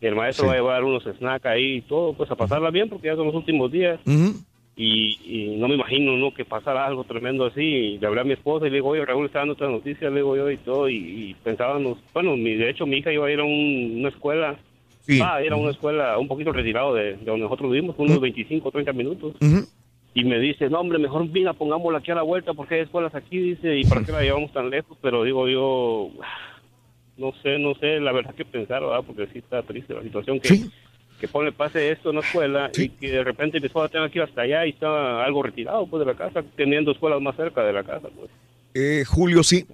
Y 0.00 0.06
el 0.06 0.14
maestro 0.14 0.44
Sí. 0.44 0.48
va 0.48 0.54
a 0.54 0.56
llevar 0.56 0.84
unos 0.84 1.04
snacks 1.04 1.44
ahí 1.46 1.74
y 1.76 1.80
todo, 1.82 2.14
pues 2.14 2.30
a 2.30 2.34
pasarla 2.34 2.70
bien 2.70 2.88
porque 2.88 3.08
ya 3.08 3.14
son 3.16 3.26
los 3.26 3.34
últimos 3.34 3.70
días. 3.70 4.00
Y, 4.78 5.18
y 5.24 5.56
no 5.56 5.68
me 5.68 5.74
imagino 5.74 6.16
¿no? 6.18 6.34
que 6.34 6.44
pasara 6.44 6.86
algo 6.86 7.04
tremendo 7.04 7.46
así. 7.46 7.62
Y 7.62 7.98
le 7.98 8.06
hablé 8.06 8.20
a 8.20 8.24
mi 8.24 8.32
esposa 8.34 8.66
y 8.66 8.70
le 8.70 8.76
digo, 8.76 8.88
oye, 8.90 9.04
Raúl 9.06 9.26
está 9.26 9.38
dando 9.38 9.54
otra 9.54 9.68
noticia, 9.70 10.10
le 10.10 10.16
digo 10.16 10.36
yo 10.36 10.50
y 10.50 10.58
todo. 10.58 10.88
Y, 10.88 10.96
y 10.96 11.34
pensábamos, 11.42 11.98
bueno, 12.12 12.36
mi, 12.36 12.54
de 12.54 12.68
hecho 12.70 12.84
mi 12.86 12.98
hija 12.98 13.12
iba 13.12 13.26
a 13.26 13.32
ir 13.32 13.40
a 13.40 13.44
un- 13.44 13.96
una 14.00 14.08
escuela, 14.10 14.56
Sí. 15.00 15.18
va 15.20 15.36
a 15.36 15.44
ir 15.44 15.52
a 15.52 15.56
una 15.56 15.70
escuela 15.70 16.18
un 16.18 16.26
poquito 16.28 16.52
retirado 16.52 16.92
de, 16.92 17.16
de 17.16 17.24
donde 17.24 17.44
nosotros 17.44 17.70
vivimos, 17.70 17.94
unos 17.96 18.20
25 18.20 18.68
o 18.68 18.72
30 18.72 18.92
minutos. 18.92 19.34
Y 20.14 20.24
me 20.24 20.38
dice, 20.40 20.68
no, 20.68 20.80
hombre, 20.80 20.98
mejor 20.98 21.30
venga, 21.30 21.52
pongámosla 21.52 21.98
aquí 21.98 22.10
a 22.10 22.14
la 22.16 22.22
vuelta 22.22 22.52
porque 22.54 22.74
hay 22.74 22.80
escuelas 22.82 23.14
aquí, 23.14 23.38
dice, 23.38 23.78
y 23.78 23.84
para 23.84 24.02
qué 24.04 24.12
la 24.12 24.22
llevamos 24.22 24.52
tan 24.52 24.68
lejos. 24.68 24.98
Pero 25.00 25.22
digo 25.24 25.46
yo, 25.48 26.10
no 27.18 27.32
sé, 27.42 27.58
no 27.58 27.74
sé, 27.76 28.00
la 28.00 28.12
verdad 28.12 28.34
que 28.34 28.44
pensar, 28.44 28.82
¿verdad? 28.82 29.04
Porque 29.06 29.26
sí 29.32 29.38
está 29.38 29.62
triste 29.62 29.94
la 29.94 30.02
situación 30.02 30.40
que, 30.40 30.48
que 31.20 31.28
pone 31.28 31.52
pase 31.52 31.90
esto 31.90 32.10
en 32.10 32.16
la 32.16 32.22
escuela 32.22 32.70
y 32.76 32.88
que 32.90 33.10
de 33.10 33.24
repente 33.24 33.58
mi 33.60 33.66
esposa 33.66 33.88
tenga 33.88 34.08
que 34.10 34.18
ir 34.18 34.24
hasta 34.24 34.42
allá 34.42 34.66
y 34.66 34.70
está 34.70 35.24
algo 35.24 35.42
retirado 35.42 35.86
pues 35.86 36.00
de 36.00 36.12
la 36.12 36.16
casa, 36.16 36.42
teniendo 36.56 36.92
escuelas 36.92 37.20
más 37.20 37.36
cerca 37.36 37.62
de 37.62 37.72
la 37.72 37.82
casa. 37.84 38.08
Pues. 38.14 38.30
Eh, 38.74 39.04
Julio, 39.06 39.42
sí. 39.42 39.66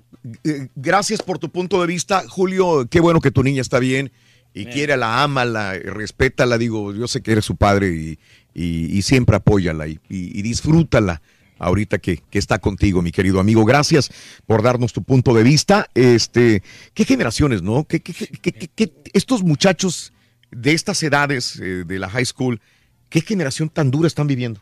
Eh, 0.44 0.68
gracias 0.76 1.20
por 1.22 1.38
tu 1.38 1.48
punto 1.48 1.80
de 1.80 1.86
vista. 1.88 2.22
Julio, 2.28 2.86
qué 2.88 3.00
bueno 3.00 3.20
que 3.20 3.30
tu 3.32 3.42
niña 3.42 3.60
está 3.60 3.78
bien 3.80 4.12
y 4.54 4.66
quiere, 4.66 4.96
la 4.96 5.22
ama, 5.22 5.44
la 5.44 5.72
respétala. 5.74 6.58
Digo, 6.58 6.92
yo 6.94 7.08
sé 7.08 7.22
que 7.22 7.32
eres 7.32 7.44
su 7.44 7.56
padre 7.56 7.88
y, 7.88 8.18
y- 8.54 8.96
y 8.96 9.02
siempre 9.02 9.34
apóyala 9.36 9.88
y, 9.88 9.98
y- 10.08 10.38
y 10.38 10.42
disfrútala 10.42 11.22
ahorita 11.58 11.98
que, 11.98 12.18
que 12.30 12.38
está 12.38 12.58
contigo, 12.58 13.02
mi 13.02 13.12
querido 13.12 13.40
amigo. 13.40 13.64
Gracias 13.64 14.10
por 14.46 14.62
darnos 14.62 14.92
tu 14.92 15.02
punto 15.02 15.32
de 15.34 15.42
vista. 15.42 15.88
Este, 15.94 16.62
¿Qué 16.92 17.04
generaciones, 17.04 17.62
no? 17.62 17.84
¿Qué, 17.84 18.00
qué- 18.00 18.12
qué- 18.12 18.52
qué- 18.52 18.68
qué- 18.74 18.92
estos 19.12 19.42
muchachos 19.42 20.12
de 20.52 20.72
estas 20.72 21.02
edades 21.02 21.56
eh, 21.60 21.84
de 21.84 21.98
la 21.98 22.08
high 22.08 22.24
school, 22.24 22.60
¿qué 23.08 23.20
generación 23.20 23.68
tan 23.68 23.90
dura 23.90 24.06
están 24.06 24.26
viviendo? 24.28 24.60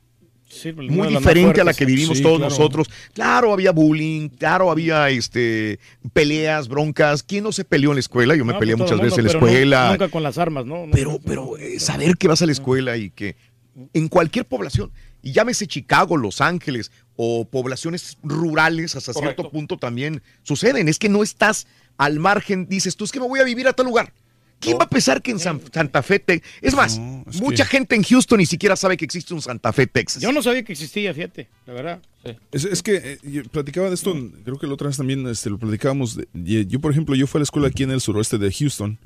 Sí, 0.48 0.72
pues, 0.72 0.90
muy 0.90 1.06
diferente 1.08 1.60
a 1.60 1.64
la 1.64 1.72
que 1.74 1.84
vivimos 1.84 2.16
Sí, 2.18 2.24
todos 2.24 2.38
claro. 2.38 2.50
nosotros. 2.50 2.88
Claro, 3.12 3.52
había 3.52 3.70
bullying, 3.70 4.28
claro, 4.30 4.70
había 4.72 5.08
este 5.10 5.78
peleas, 6.12 6.66
broncas. 6.66 7.22
¿Quién 7.22 7.44
no 7.44 7.52
se 7.52 7.64
peleó 7.64 7.90
en 7.90 7.96
la 7.96 8.00
escuela? 8.00 8.34
Yo 8.34 8.44
me 8.44 8.54
No, 8.54 8.58
peleé 8.58 8.76
pues, 8.76 8.90
muchas 8.90 9.00
veces 9.00 9.18
en 9.18 9.24
la 9.26 9.30
pero 9.30 9.40
no- 9.42 9.46
escuela. 9.46 9.90
nunca 9.90 10.08
con 10.08 10.22
las 10.24 10.38
armas, 10.38 10.66
¿no? 10.66 10.86
No, 10.86 10.92
pero, 10.92 11.20
pero 11.24 11.56
eh, 11.56 11.78
saber 11.78 12.16
que 12.16 12.26
vas 12.26 12.42
a 12.42 12.46
la 12.46 12.52
escuela 12.52 12.96
y 12.96 13.10
que 13.10 13.36
en 13.94 14.08
cualquier 14.08 14.44
población, 14.44 14.90
y 15.22 15.30
llámese 15.32 15.68
Chicago, 15.68 16.16
Los 16.16 16.40
Ángeles 16.40 16.90
o 17.14 17.44
poblaciones 17.44 18.18
rurales, 18.24 18.96
hasta 18.96 19.12
cierto 19.12 19.50
punto 19.50 19.76
también 19.78 20.20
suceden. 20.42 20.88
Es 20.88 20.98
que 20.98 21.08
no 21.08 21.22
estás 21.22 21.68
al 21.96 22.18
margen, 22.18 22.66
dices 22.68 22.96
tú, 22.96 23.04
es 23.04 23.12
que 23.12 23.20
me 23.20 23.28
voy 23.28 23.38
a 23.38 23.44
vivir 23.44 23.68
a 23.68 23.72
tal 23.72 23.86
lugar. 23.86 24.12
¿Quién 24.60 24.78
va 24.78 24.84
a 24.84 24.88
pensar 24.88 25.20
que 25.22 25.30
en 25.30 25.38
San- 25.38 25.60
Santa 25.72 26.02
Fe, 26.02 26.18
te- 26.18 26.42
es 26.60 26.74
más, 26.74 26.98
mucha 27.40 27.64
gente 27.64 27.94
en 27.96 28.02
Houston 28.02 28.38
ni 28.38 28.46
siquiera 28.46 28.76
sabe 28.76 28.96
que 28.96 29.04
existe 29.06 29.32
un 29.34 29.40
Santa 29.42 29.72
Fe, 29.72 29.86
Texas. 29.86 30.22
Yo 30.22 30.30
no 30.32 30.42
sabía 30.42 30.62
que 30.62 30.72
existía, 30.72 31.12
fíjate, 31.14 31.48
la 31.66 31.72
verdad. 31.72 32.02
Es, 32.52 32.64
es 32.66 32.82
que 32.82 32.96
eh, 32.96 33.18
yo 33.22 33.42
platicaba 33.44 33.88
de 33.88 33.94
esto, 33.94 34.14
creo 34.44 34.58
que 34.58 34.66
la 34.66 34.74
otra 34.74 34.88
vez 34.88 34.96
también 34.98 35.26
este, 35.26 35.48
lo 35.50 35.58
platicábamos. 35.58 36.18
de- 36.34 36.66
yo, 36.66 36.78
por 36.78 36.92
ejemplo, 36.92 37.14
yo 37.14 37.26
fui 37.26 37.38
a 37.38 37.40
la 37.40 37.44
escuela 37.44 37.68
aquí 37.68 37.82
en 37.84 37.90
el 37.90 38.00
suroeste 38.00 38.36
de 38.38 38.52
Houston 38.52 38.98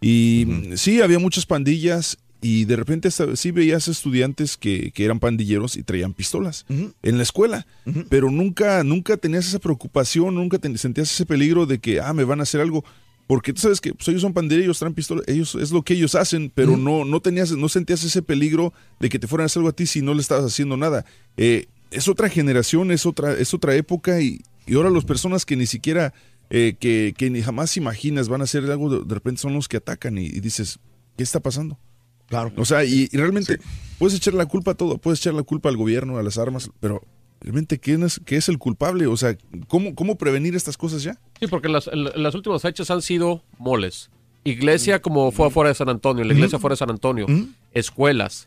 y 0.00 0.44
mm, 0.46 0.76
sí, 0.76 1.00
había 1.00 1.18
muchas 1.20 1.46
pandillas 1.46 2.18
y 2.42 2.64
de 2.66 2.76
repente 2.76 3.08
sí 3.10 3.50
veías 3.50 3.88
estudiantes 3.88 4.56
que, 4.56 4.90
que 4.92 5.04
eran 5.04 5.18
pandilleros 5.20 5.76
y 5.76 5.82
traían 5.82 6.12
pistolas 6.12 6.66
en 6.68 7.16
la 7.16 7.22
escuela, 7.22 7.66
pero 8.08 8.30
nunca, 8.30 8.84
nunca 8.84 9.16
tenías 9.16 9.46
esa 9.48 9.58
preocupación, 9.58 10.34
nunca 10.34 10.58
te- 10.58 10.76
sentías 10.78 11.10
ese 11.10 11.24
peligro 11.26 11.64
de 11.66 11.78
que, 11.78 12.00
ah, 12.00 12.12
me 12.12 12.24
van 12.24 12.40
a 12.40 12.42
hacer 12.42 12.60
algo. 12.60 12.84
Porque 13.26 13.52
tú 13.52 13.60
sabes 13.60 13.80
que 13.80 13.92
pues, 13.92 14.06
ellos 14.08 14.22
son 14.22 14.32
pandilleros, 14.32 14.78
traen 14.78 14.94
pistolas, 14.94 15.24
ellos 15.26 15.56
es 15.56 15.72
lo 15.72 15.82
que 15.82 15.94
ellos 15.94 16.14
hacen, 16.14 16.50
pero 16.54 16.76
no, 16.76 17.04
no 17.04 17.20
tenías, 17.20 17.50
no 17.52 17.68
sentías 17.68 18.04
ese 18.04 18.22
peligro 18.22 18.72
de 19.00 19.08
que 19.08 19.18
te 19.18 19.26
fueran 19.26 19.44
a 19.44 19.46
hacer 19.46 19.60
algo 19.60 19.70
a 19.70 19.72
ti 19.72 19.86
si 19.86 20.00
no 20.00 20.14
le 20.14 20.20
estabas 20.20 20.44
haciendo 20.44 20.76
nada. 20.76 21.04
Eh, 21.36 21.66
es 21.90 22.08
otra 22.08 22.28
generación, 22.28 22.92
es 22.92 23.04
otra, 23.04 23.32
es 23.32 23.52
otra 23.52 23.74
época 23.74 24.20
y, 24.20 24.42
y 24.66 24.74
ahora 24.74 24.90
las 24.90 25.04
personas 25.04 25.44
que 25.44 25.56
ni 25.56 25.66
siquiera, 25.66 26.14
eh, 26.50 26.76
que, 26.78 27.14
que 27.16 27.30
ni 27.30 27.42
jamás 27.42 27.76
imaginas 27.76 28.28
van 28.28 28.42
a 28.42 28.44
hacer 28.44 28.64
algo, 28.70 28.90
de, 28.90 29.04
de 29.04 29.14
repente 29.14 29.40
son 29.40 29.54
los 29.54 29.66
que 29.66 29.78
atacan 29.78 30.18
y, 30.18 30.26
y 30.26 30.40
dices, 30.40 30.78
¿qué 31.16 31.24
está 31.24 31.40
pasando? 31.40 31.80
Claro. 32.28 32.52
O 32.56 32.64
sea, 32.64 32.84
y, 32.84 33.08
y 33.10 33.16
realmente 33.16 33.58
puedes 33.98 34.16
echar 34.16 34.34
la 34.34 34.46
culpa 34.46 34.72
a 34.72 34.74
todo, 34.74 34.98
puedes 34.98 35.20
echar 35.20 35.34
la 35.34 35.42
culpa 35.42 35.68
al 35.68 35.76
gobierno, 35.76 36.18
a 36.18 36.22
las 36.22 36.38
armas, 36.38 36.70
pero 36.80 37.02
realmente, 37.46 37.78
¿quién 37.78 38.02
es, 38.02 38.20
qué 38.26 38.36
es 38.36 38.48
el 38.50 38.58
culpable? 38.58 39.06
O 39.06 39.16
sea, 39.16 39.36
¿cómo, 39.68 39.94
cómo 39.94 40.16
prevenir 40.18 40.54
estas 40.54 40.76
cosas 40.76 41.02
ya? 41.02 41.18
Sí, 41.40 41.46
porque 41.46 41.68
las, 41.68 41.88
las 41.94 42.34
últimas 42.34 42.60
fechas 42.60 42.90
han 42.90 43.00
sido 43.00 43.42
moles. 43.58 44.10
Iglesia 44.44 45.00
como 45.00 45.32
fue 45.32 45.46
afuera 45.46 45.68
de 45.70 45.74
San 45.74 45.88
Antonio, 45.88 46.22
la 46.24 46.34
iglesia 46.34 46.58
fuera 46.58 46.74
de 46.74 46.78
San 46.78 46.90
Antonio, 46.90 47.26
escuelas. 47.72 48.46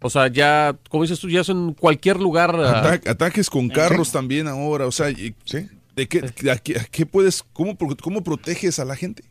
O 0.00 0.10
sea, 0.10 0.28
ya, 0.28 0.76
como 0.90 1.02
dices 1.04 1.18
tú, 1.18 1.28
ya 1.30 1.40
es 1.40 1.48
en 1.48 1.72
cualquier 1.72 2.18
lugar. 2.20 2.54
ah, 2.56 2.92
Ata- 2.92 3.10
ataques 3.10 3.48
con 3.50 3.68
carros 3.68 4.12
también 4.12 4.46
ahora, 4.46 4.86
o 4.86 4.92
sea, 4.92 5.10
y- 5.10 5.34
¿de 5.96 6.06
qué, 6.08 6.18
a 6.50 6.56
qué- 6.58 6.78
a 6.78 6.84
qué 6.84 7.06
puedes, 7.06 7.42
cómo, 7.52 7.76
cómo 8.02 8.22
proteges 8.22 8.78
a 8.78 8.84
la 8.84 8.94
gente? 8.96 9.24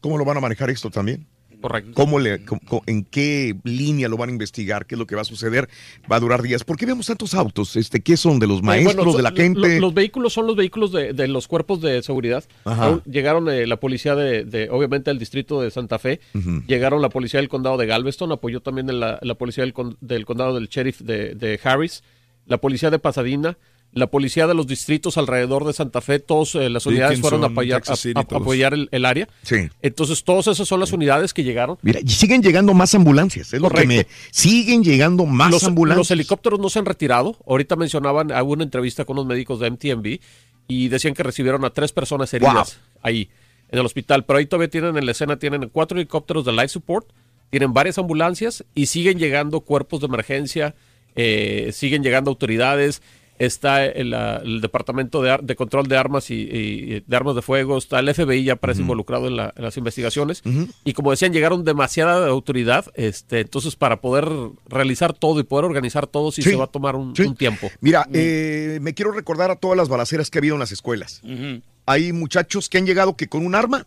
¿Cómo 0.00 0.16
lo 0.16 0.24
van 0.24 0.36
a 0.36 0.40
manejar 0.40 0.70
esto 0.70 0.90
también? 0.90 1.26
Correcto. 1.60 1.90
¿Cómo 1.94 2.20
le, 2.20 2.44
cómo- 2.44 2.82
¿En 2.86 3.04
qué 3.04 3.56
línea 3.64 4.08
lo 4.08 4.16
van 4.16 4.28
a 4.28 4.32
investigar? 4.32 4.86
¿Qué 4.86 4.94
es 4.94 4.98
lo 4.98 5.06
que 5.06 5.16
va 5.16 5.22
a 5.22 5.24
suceder? 5.24 5.68
¿Va 6.10 6.16
a 6.16 6.20
durar 6.20 6.40
días? 6.42 6.62
¿Por 6.62 6.76
qué 6.76 6.86
vemos 6.86 7.06
tantos 7.06 7.34
autos? 7.34 7.74
Este, 7.74 8.00
¿Qué 8.00 8.16
son? 8.16 8.38
¿De 8.38 8.46
los 8.46 8.60
Eh, 8.60 8.62
maestros, 8.62 8.94
bueno, 9.06 9.16
de 9.16 9.22
la 9.22 9.32
gente? 9.32 9.74
lo- 9.74 9.80
los 9.88 9.94
vehículos 9.94 10.32
son 10.32 10.46
los 10.46 10.54
vehículos 10.54 10.92
de, 10.92 11.12
de 11.12 11.26
los 11.26 11.48
cuerpos 11.48 11.80
de 11.80 12.00
seguridad. 12.02 12.44
Ajá. 12.64 13.00
Llegaron 13.06 13.48
eh, 13.48 13.66
la 13.66 13.80
policía 13.80 14.14
de, 14.14 14.44
de, 14.44 14.70
obviamente, 14.70 15.10
del 15.10 15.18
distrito 15.18 15.60
de 15.60 15.70
Santa 15.72 15.98
Fe. 15.98 16.20
Llegaron 16.66 17.02
la 17.02 17.08
policía 17.08 17.40
del 17.40 17.48
condado 17.48 17.76
de 17.76 17.86
Galveston. 17.86 18.30
Apoyó 18.30 18.60
también 18.60 18.86
la, 19.00 19.18
la 19.20 19.34
policía 19.34 19.64
del, 19.64 19.72
con- 19.72 19.96
del 20.00 20.24
condado 20.26 20.54
del 20.54 20.68
sheriff 20.68 21.00
de, 21.00 21.34
de 21.34 21.58
Harris. 21.64 22.04
La 22.46 22.58
policía 22.58 22.90
de 22.90 22.98
Pasadena. 22.98 23.58
La 23.92 24.06
policía 24.08 24.46
de 24.46 24.54
los 24.54 24.66
distritos 24.66 25.16
alrededor 25.16 25.64
de 25.66 25.72
Santa 25.72 26.00
Fe. 26.02 26.18
Todas 26.18 26.54
eh, 26.56 26.68
las 26.68 26.84
unidades 26.86 27.20
fueron 27.20 27.42
a 27.42 27.46
apoyar, 27.46 27.82
a- 27.86 28.18
a- 28.20 28.20
apoyar 28.20 28.74
el, 28.74 28.88
el 28.92 29.04
área. 29.06 29.28
Sí. 29.42 29.68
Entonces, 29.80 30.22
todas 30.24 30.46
esas 30.46 30.68
son 30.68 30.78
las 30.80 30.92
unidades 30.92 31.32
que 31.32 31.42
llegaron. 31.42 31.78
Mira, 31.82 31.98
y 32.04 32.08
siguen 32.08 32.42
llegando 32.42 32.74
más 32.74 32.94
ambulancias. 32.94 33.52
Es 33.54 33.60
lo 33.60 33.70
que 33.70 33.86
me. 33.86 34.06
Siguen 34.30 34.84
llegando 34.84 35.24
más 35.24 35.50
los, 35.50 35.64
ambulancias. 35.64 35.98
los 35.98 36.10
helicópteros 36.10 36.60
no 36.60 36.68
se 36.68 36.78
han 36.80 36.84
retirado. 36.84 37.36
Ahorita 37.46 37.76
mencionaban, 37.76 38.30
hubo 38.30 38.52
una 38.52 38.64
entrevista 38.64 39.04
con 39.06 39.16
unos 39.18 39.26
médicos 39.26 39.58
de 39.58 39.70
MTMB 39.70 40.20
y 40.68 40.88
decían 40.88 41.14
que 41.14 41.22
recibieron 41.22 41.64
a 41.64 41.70
tres 41.70 41.90
personas 41.92 42.32
heridas 42.34 42.78
ahí 43.02 43.30
en 43.70 43.78
el 43.78 43.86
hospital. 43.86 44.26
Pero 44.26 44.38
ahí 44.38 44.44
todavía 44.46 44.68
tienen 44.68 44.98
en 44.98 45.06
la 45.06 45.12
escena, 45.12 45.38
tienen 45.38 45.70
cuatro 45.72 45.96
helicópteros 45.98 46.44
de 46.44 46.52
life 46.52 46.68
support, 46.68 47.08
tienen 47.48 47.72
varias 47.72 47.96
ambulancias 47.96 48.64
y 48.74 48.86
siguen 48.86 49.18
llegando 49.18 49.60
cuerpos 49.60 50.00
de 50.00 50.06
emergencia, 50.06 50.74
eh, 51.16 51.70
siguen 51.72 52.02
llegando 52.02 52.30
autoridades. 52.30 53.00
Está 53.38 53.84
el, 53.86 54.12
el 54.14 54.60
Departamento 54.60 55.22
de, 55.22 55.30
Ar- 55.30 55.42
de 55.44 55.54
Control 55.54 55.86
de 55.86 55.96
Armas 55.96 56.30
y, 56.30 56.34
y- 56.34 57.04
de 57.06 57.16
Armas 57.16 57.34
de 57.36 57.42
Fuego, 57.42 57.78
está 57.78 58.00
el 58.00 58.12
FBI 58.12 58.42
ya 58.44 58.56
parece 58.56 58.80
involucrado 58.80 59.28
en, 59.28 59.36
la- 59.36 59.52
en 59.56 59.62
las 59.64 59.76
investigaciones. 59.76 60.42
Y 60.84 60.92
como 60.92 61.10
decían, 61.12 61.32
llegaron 61.32 61.64
demasiada 61.64 62.26
autoridad, 62.28 62.86
este, 62.94 63.40
entonces 63.40 63.76
para 63.76 64.00
poder 64.00 64.28
realizar 64.68 65.12
todo 65.12 65.38
y 65.40 65.44
poder 65.44 65.64
organizar 65.66 66.06
todo 66.06 66.32
sí, 66.32 66.42
Sí, 66.42 66.50
se 66.50 66.56
va 66.56 66.64
a 66.64 66.68
tomar 66.68 66.96
un, 66.96 67.14
sí. 67.14 67.22
un 67.22 67.36
tiempo. 67.36 67.70
Mira, 67.80 68.08
eh, 68.12 68.78
me 68.82 68.94
quiero 68.94 69.12
recordar 69.12 69.50
a 69.50 69.56
todas 69.56 69.76
las 69.76 69.88
balaceras 69.88 70.30
que 70.30 70.38
ha 70.38 70.40
habido 70.40 70.54
en 70.56 70.60
las 70.60 70.72
escuelas. 70.72 71.22
Hay 71.86 72.12
muchachos 72.12 72.68
que 72.68 72.78
han 72.78 72.86
llegado 72.86 73.16
que 73.16 73.28
con 73.28 73.46
un 73.46 73.54
arma. 73.54 73.86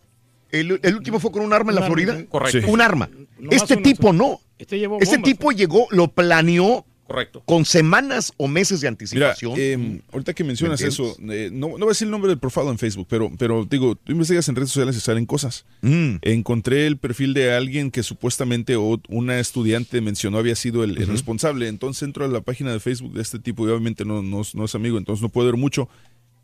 El, 0.52 0.80
el 0.84 0.96
último 0.96 1.20
fue 1.20 1.32
con 1.32 1.44
un 1.44 1.54
arma 1.54 1.72
en 1.72 1.76
la 1.76 1.82
arma, 1.82 1.94
Florida. 1.96 2.18
sí. 2.18 2.26
Correcto. 2.30 2.68
Un 2.72 2.82
arma. 2.82 3.10
Este 3.52 3.74
una 3.76 3.84
tipo 3.84 4.12
no. 4.14 4.40
Este 4.58 4.78
llevó 4.80 5.00
Este 5.00 5.18
tipo 5.20 5.52
llegó, 5.52 5.88
lo 5.92 6.10
planeó 6.10 6.86
Correcto. 7.12 7.44
con 7.46 7.66
semanas 7.66 8.32
o 8.38 8.48
meses 8.48 8.80
de 8.82 8.86
Mira, 8.88 8.90
anticipación. 8.90 9.54
eh, 9.58 10.02
ahorita 10.14 10.34
que 10.34 10.44
mencionas 10.44 10.82
¿Me 10.82 10.88
eso, 10.88 11.16
eh, 11.30 11.50
no, 11.52 11.68
no 11.70 11.78
voy 11.80 11.86
a 11.86 11.90
decir 11.90 12.06
el 12.08 12.12
nombre 12.12 12.30
del 12.30 12.40
profile 12.40 12.70
en 12.70 12.78
Facebook, 12.78 13.08
pero, 13.10 13.32
pero 13.38 13.66
digo, 13.70 13.96
tú 13.96 14.12
investigas 14.14 14.48
en 14.50 14.56
redes 14.56 14.70
sociales 14.70 14.96
y 14.96 15.00
salen 15.00 15.26
cosas. 15.26 15.66
Mm. 15.82 16.16
Encontré 16.22 16.88
el 16.88 16.98
perfil 16.98 17.34
de 17.34 17.54
alguien 17.54 17.92
que 17.92 18.04
supuestamente 18.04 18.76
o- 18.76 19.02
una 19.10 19.40
estudiante 19.40 20.00
mencionó 20.02 20.38
había 20.38 20.56
sido 20.56 20.84
el, 20.84 20.96
responsable. 21.08 21.68
Entonces 21.68 22.04
entro 22.04 22.24
a 22.26 22.28
la 22.28 22.42
página 22.42 22.72
de 22.72 22.80
Facebook 22.80 23.14
de 23.14 23.22
este 23.22 23.40
tipo 23.40 23.68
y 23.68 23.72
obviamente 23.72 24.06
no, 24.06 24.22
no, 24.22 24.42
no 24.54 24.66
es 24.66 24.76
amigo, 24.76 24.98
entonces 24.98 25.22
no 25.22 25.30
puedo 25.30 25.48
ver 25.48 25.58
mucho. 25.58 25.90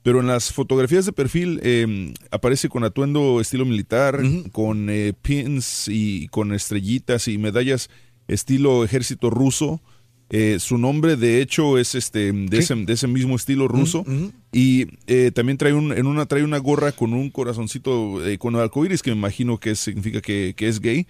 Pero 0.03 0.21
en 0.21 0.27
las 0.27 0.53
fotografías 0.53 1.05
de 1.05 1.11
perfil 1.11 1.59
eh, 1.63 2.13
aparece 2.31 2.69
con 2.69 2.83
atuendo 2.85 3.41
estilo 3.41 3.65
militar, 3.65 4.19
con 4.53 4.89
eh, 4.89 5.13
pins 5.21 5.87
y 5.89 6.27
con 6.29 6.53
estrellitas 6.53 7.27
y 7.27 7.37
medallas 7.37 7.89
estilo 8.27 8.83
ejército 8.83 9.29
ruso. 9.29 9.81
Eh, 10.29 10.57
su 10.59 10.77
nombre, 10.77 11.15
de 11.15 11.41
hecho, 11.41 11.77
es 11.77 11.95
este 11.95 12.33
de, 12.33 12.57
ese, 12.57 12.75
de 12.75 12.93
ese 12.93 13.07
mismo 13.07 13.35
estilo 13.35 13.67
ruso. 13.67 14.05
Y 14.51 14.87
eh, 15.07 15.31
también 15.33 15.57
trae 15.57 15.73
un, 15.73 15.93
en 15.93 16.05
una 16.05 16.25
trae 16.25 16.43
una 16.43 16.57
gorra 16.57 16.91
con 16.91 17.13
un 17.13 17.29
corazoncito 17.29 18.25
eh, 18.27 18.37
con 18.37 18.55
arcoíris, 18.55 19.01
que 19.01 19.11
me 19.11 19.17
imagino 19.17 19.57
que 19.59 19.75
significa 19.75 20.21
que, 20.21 20.53
que 20.55 20.67
es 20.67 20.81
gay. 20.81 21.07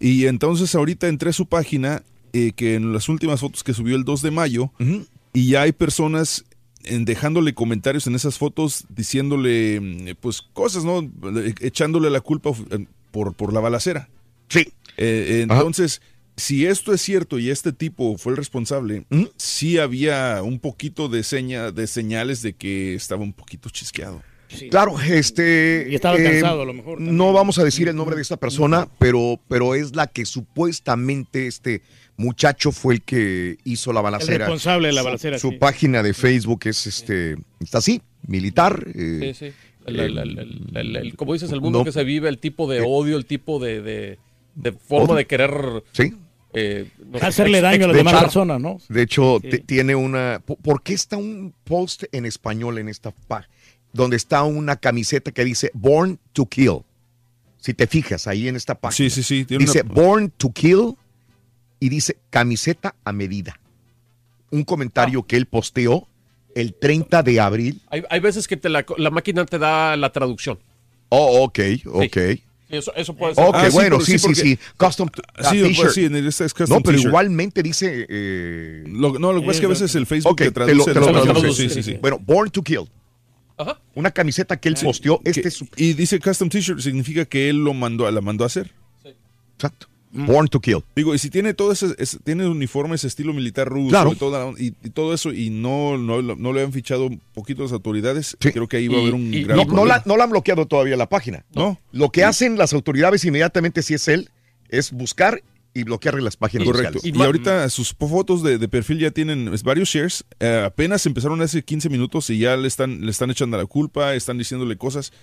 Y 0.00 0.26
entonces 0.26 0.74
ahorita 0.74 1.06
entré 1.06 1.30
a 1.30 1.32
su 1.32 1.46
página, 1.46 2.02
eh, 2.32 2.52
que 2.56 2.74
en 2.74 2.92
las 2.92 3.08
últimas 3.08 3.40
fotos 3.40 3.62
que 3.62 3.74
subió 3.74 3.94
el 3.94 4.04
2 4.04 4.22
de 4.22 4.30
mayo, 4.32 4.72
y 5.32 5.48
ya 5.48 5.62
hay 5.62 5.72
personas 5.72 6.44
en 6.84 7.04
dejándole 7.04 7.54
comentarios 7.54 8.08
en 8.08 8.16
esas 8.16 8.38
fotos, 8.38 8.84
diciéndole 8.88 9.80
mm, 9.80 10.16
pues 10.20 10.42
cosas, 10.42 10.84
¿no? 10.84 11.00
Eh, 11.38 11.54
Echándole 11.60 12.10
la 12.10 12.20
culpa 12.20 12.50
por, 13.12 13.34
por 13.34 13.52
la 13.52 13.60
balacera. 13.60 14.08
Sí. 14.48 14.66
Entonces, 14.96 16.02
si 16.36 16.66
esto 16.66 16.92
es 16.94 17.00
cierto 17.02 17.38
y 17.38 17.50
este 17.50 17.72
tipo 17.72 18.16
fue 18.18 18.32
el 18.32 18.36
responsable, 18.36 19.04
sí 19.36 19.78
había 19.78 20.42
un 20.42 20.58
poquito 20.60 21.08
de 21.08 21.22
seña, 21.22 21.70
de 21.72 21.86
señales 21.86 22.42
de 22.42 22.54
que 22.54 22.94
estaba 22.94 23.22
un 23.22 23.32
poquito 23.32 23.68
chisqueado. 23.70 24.22
Claro, 24.70 25.00
este. 25.00 25.86
Y 25.88 25.94
estaba 25.94 26.18
eh, 26.18 26.24
cansado, 26.24 26.60
a 26.62 26.64
lo 26.66 26.74
mejor, 26.74 27.00
No 27.00 27.32
vamos 27.32 27.58
a 27.58 27.64
decir 27.64 27.88
el 27.88 27.96
nombre 27.96 28.16
de 28.16 28.22
esta 28.22 28.36
persona, 28.36 28.86
pero, 28.98 29.40
pero 29.48 29.74
es 29.74 29.96
la 29.96 30.06
que 30.08 30.26
supuestamente 30.26 31.46
este 31.46 31.82
muchacho 32.18 32.70
fue 32.70 32.94
el 32.94 33.02
que 33.02 33.56
hizo 33.64 33.92
la 33.94 34.02
balacera. 34.02 34.38
responsable 34.46 34.88
de 34.88 34.94
la 34.94 35.02
balacera, 35.02 35.38
Su, 35.38 35.50
sí. 35.52 35.56
página 35.56 36.02
de 36.02 36.12
Facebook 36.14 36.60
es 36.64 36.86
este. 36.86 37.36
Está 37.60 37.78
así, 37.78 38.02
militar. 38.26 38.84
Sí, 38.92 38.92
eh, 38.94 39.34
sí. 39.38 39.46
El, 39.86 39.98
el- 39.98 40.18
el- 40.18 40.38
el- 40.38 40.70
el- 40.76 40.96
el- 40.96 41.16
como 41.16 41.32
dices, 41.32 41.50
el 41.50 41.60
mundo 41.62 41.78
no. 41.80 41.84
que 41.86 41.92
se 41.92 42.04
vive, 42.04 42.28
el 42.28 42.38
tipo 42.38 42.70
de 42.70 42.82
odio, 42.86 43.16
el 43.16 43.24
tipo 43.26 43.58
de, 43.58 43.80
de, 43.80 44.18
de 44.54 44.72
forma 44.72 45.06
Odio. 45.06 45.14
de 45.16 45.26
querer... 45.26 45.84
Sí. 45.92 46.14
eh, 46.54 46.88
no 47.06 47.18
Hacerle 47.18 47.58
ex- 47.58 47.62
daño 47.62 47.84
a 47.84 47.88
las 47.88 47.94
de 47.94 47.98
demás 47.98 48.14
hecho- 48.14 48.22
personas, 48.22 48.60
¿no? 48.60 48.78
De 48.88 49.02
hecho, 49.02 49.38
Sí. 49.42 49.58
tiene 49.60 49.94
una. 49.94 50.42
¿por- 50.44 50.58
¿Por 50.58 50.82
qué 50.82 50.92
está 50.94 51.16
un 51.16 51.54
post 51.64 52.04
en 52.12 52.26
español 52.26 52.78
en 52.78 52.88
esta 52.88 53.10
página? 53.10 53.48
Donde 53.92 54.16
está 54.16 54.42
una 54.44 54.76
camiseta 54.76 55.32
que 55.32 55.44
dice 55.44 55.70
Born 55.74 56.18
to 56.32 56.46
Kill. 56.46 56.80
Si 57.58 57.74
te 57.74 57.86
fijas 57.86 58.26
ahí 58.26 58.48
en 58.48 58.56
esta 58.56 58.74
página. 58.74 58.96
Sí, 58.96 59.10
sí, 59.10 59.22
sí. 59.22 59.44
tiene 59.44 59.64
Dice 59.64 59.82
una- 59.82 59.92
Born 59.94 60.30
to 60.36 60.50
Kill 60.50 60.94
y 61.80 61.88
dice 61.88 62.16
camiseta 62.30 62.94
a 63.04 63.12
medida. 63.12 63.58
Un 64.50 64.64
comentario 64.64 65.22
que 65.22 65.36
él 65.36 65.46
posteó 65.46 66.06
el 66.54 66.74
30 66.74 67.22
de 67.22 67.40
abril. 67.40 67.80
Hay, 67.88 68.02
hay 68.10 68.20
veces 68.20 68.46
que 68.46 68.56
te 68.58 68.68
la, 68.68 68.84
la 68.98 69.10
máquina 69.10 69.46
te 69.46 69.58
da 69.58 69.96
la 69.96 70.12
traducción. 70.12 70.58
Oh, 71.08 71.42
ok, 71.44 71.58
ok. 71.86 72.16
Sí, 72.32 72.42
eso, 72.72 72.92
eso 72.96 73.14
puede 73.14 73.34
ser. 73.34 73.44
Ok, 73.44 73.54
Ah, 73.56 73.66
sí, 73.70 73.74
bueno, 73.74 74.00
sí, 74.00 74.18
sí, 74.18 74.34
sí. 74.34 74.58
Custom 74.76 75.08
Ah, 75.36 75.50
sí, 75.50 75.60
pues, 75.60 75.76
t-shirt. 75.76 75.90
sí, 75.92 76.04
en 76.06 76.16
el- 76.16 76.26
es 76.26 76.38
custom 76.38 76.68
No, 76.68 76.80
pero 76.82 76.98
igualmente 76.98 77.62
dice. 77.62 78.06
eh, 78.08 78.82
Lo- 78.86 79.18
no, 79.18 79.32
lo 79.32 79.40
que 79.40 79.46
pasa 79.46 79.56
es 79.56 79.60
que 79.60 79.66
a 79.66 79.68
veces 79.68 79.94
el 79.94 80.06
Facebook 80.06 80.32
Ok, 80.32 80.38
te 80.38 80.44
te 80.46 80.50
traduce. 80.52 80.74
lo- 80.76 80.84
te 80.84 80.94
lo 80.94 81.22
traduce. 81.22 81.68
Sí, 81.68 81.68
sí, 81.70 81.82
sí. 81.82 81.98
Bueno, 82.00 82.18
Born 82.18 82.50
to 82.50 82.62
Kill. 82.62 82.88
Ajá. 83.58 83.78
Una 83.94 84.10
camiseta 84.10 84.58
que 84.58 84.68
él 84.70 84.76
posteó. 84.82 85.20
Este 85.24 85.42
Que- 85.42 85.48
es 85.48 85.54
su- 85.54 85.68
Y 85.76 85.92
dice 85.92 86.18
custom 86.18 86.48
t-shirt, 86.48 86.80
significa 86.80 87.24
que 87.26 87.48
él 87.50 87.62
lo 87.62 87.74
mandó, 87.74 88.10
la 88.10 88.20
mandó 88.20 88.44
a 88.44 88.46
hacer. 88.48 88.72
Exacto. 89.54 89.86
Born 90.12 90.46
to 90.48 90.60
Kill. 90.60 90.84
Digo, 90.94 91.14
y 91.14 91.18
si 91.18 91.30
tiene 91.30 91.54
todo 91.54 91.72
ese, 91.72 91.94
ese- 91.98 92.18
tiene 92.18 92.46
uniformes 92.46 93.02
estilo 93.04 93.32
militar 93.32 93.66
ruso 93.68 93.88
Claro. 93.88 94.12
y, 94.12 94.16
toda- 94.16 94.50
y- 94.58 94.74
y 94.84 94.90
todo 94.90 95.14
eso, 95.14 95.32
y 95.32 95.48
no, 95.50 95.96
no, 95.96 96.20
no 96.22 96.52
le 96.52 96.62
han 96.62 96.72
fichado 96.72 97.06
un 97.06 97.20
poquito 97.34 97.62
las 97.62 97.72
autoridades, 97.72 98.36
creo 98.38 98.68
que 98.68 98.76
ahí 98.76 98.88
va 98.88 98.98
a 98.98 99.00
haber 99.00 99.14
un 99.14 99.30
gran 99.30 99.56
no, 99.56 99.64
no 99.64 99.66
problema. 99.66 99.86
la, 99.96 100.02
no 100.04 100.16
la 100.16 100.24
han 100.24 100.30
bloqueado 100.30 100.66
todavía 100.66 100.96
la 100.96 101.08
página. 101.08 101.44
No. 101.54 101.78
Lo 101.92 102.10
que 102.10 102.24
hacen 102.24 102.58
las 102.58 102.72
autoridades 102.74 103.24
inmediatamente, 103.24 103.82
si 103.82 103.94
es 103.94 104.06
él, 104.08 104.28
es 104.68 104.92
buscar 104.92 105.42
y 105.74 105.84
bloquearle 105.84 106.20
las 106.20 106.36
páginas 106.36 106.66
Correcto. 106.66 106.98
sociales. 106.98 107.18
Y, 107.18 107.22
ahorita 107.22 107.68
sus 107.70 107.94
fotos 107.94 108.42
de, 108.42 108.58
de 108.58 108.68
perfil 108.68 108.98
ya 108.98 109.10
tienen 109.10 109.50
varios 109.64 109.88
shares. 109.88 110.22
Eh, 110.38 110.62
apenas 110.66 111.06
empezaron 111.06 111.40
hace 111.40 111.62
15 111.62 111.88
minutos 111.88 112.28
y 112.28 112.36
ya 112.38 112.58
le 112.58 112.68
están, 112.68 113.00
le 113.06 113.10
están 113.10 113.30
echando 113.30 113.56
la 113.56 113.64
culpa, 113.64 114.14
están 114.14 114.36
diciéndole 114.36 114.76
cosas 114.76 115.14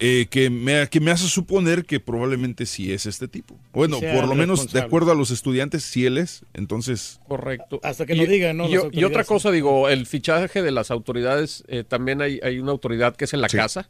eh, 0.00 0.26
que, 0.30 0.48
me, 0.50 0.88
que 0.88 1.00
me 1.00 1.10
hace 1.10 1.28
suponer 1.28 1.84
que 1.84 1.98
probablemente 1.98 2.66
sí 2.66 2.92
es 2.92 3.06
este 3.06 3.26
tipo. 3.26 3.56
Bueno, 3.72 3.98
Sea 3.98 4.14
por 4.14 4.28
lo 4.28 4.34
menos 4.34 4.72
de 4.72 4.80
acuerdo 4.80 5.10
a 5.10 5.14
los 5.14 5.30
estudiantes, 5.30 5.82
sí 5.82 6.06
él 6.06 6.18
es. 6.18 6.44
Entonces, 6.54 7.20
Correcto. 7.26 7.80
Hasta 7.82 8.06
que 8.06 8.14
Y- 8.14 8.18
lo 8.18 8.26
digan, 8.26 8.56
¿no? 8.56 8.68
Y, 8.68 9.04
otra 9.04 9.24
cosa, 9.24 9.50
digo, 9.50 9.88
el 9.88 10.06
fichaje 10.06 10.62
de 10.62 10.70
las 10.70 10.90
autoridades, 10.90 11.64
eh, 11.68 11.84
también 11.86 12.22
hay, 12.22 12.38
hay 12.42 12.58
una 12.60 12.70
autoridad 12.72 13.16
que 13.16 13.24
es 13.24 13.34
en 13.34 13.40
la 13.40 13.48
casa. 13.48 13.88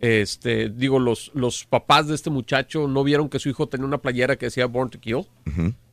Este, 0.00 0.68
digo, 0.68 1.00
los, 1.00 1.32
los 1.34 1.64
papás 1.64 2.06
de 2.06 2.14
este 2.14 2.30
muchacho 2.30 2.86
no 2.86 3.02
vieron 3.02 3.28
que 3.28 3.40
su 3.40 3.48
hijo 3.48 3.66
tenía 3.68 3.86
una 3.86 3.98
playera 3.98 4.36
que 4.36 4.46
decía 4.46 4.66
Born 4.66 4.90
to 4.90 5.00
Kill. 5.00 5.26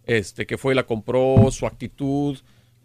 Este, 0.05 0.45
que 0.45 0.57
fue 0.59 0.73
y 0.73 0.75
la 0.75 0.83
compró, 0.85 1.49
su 1.51 1.65
actitud. 1.65 2.37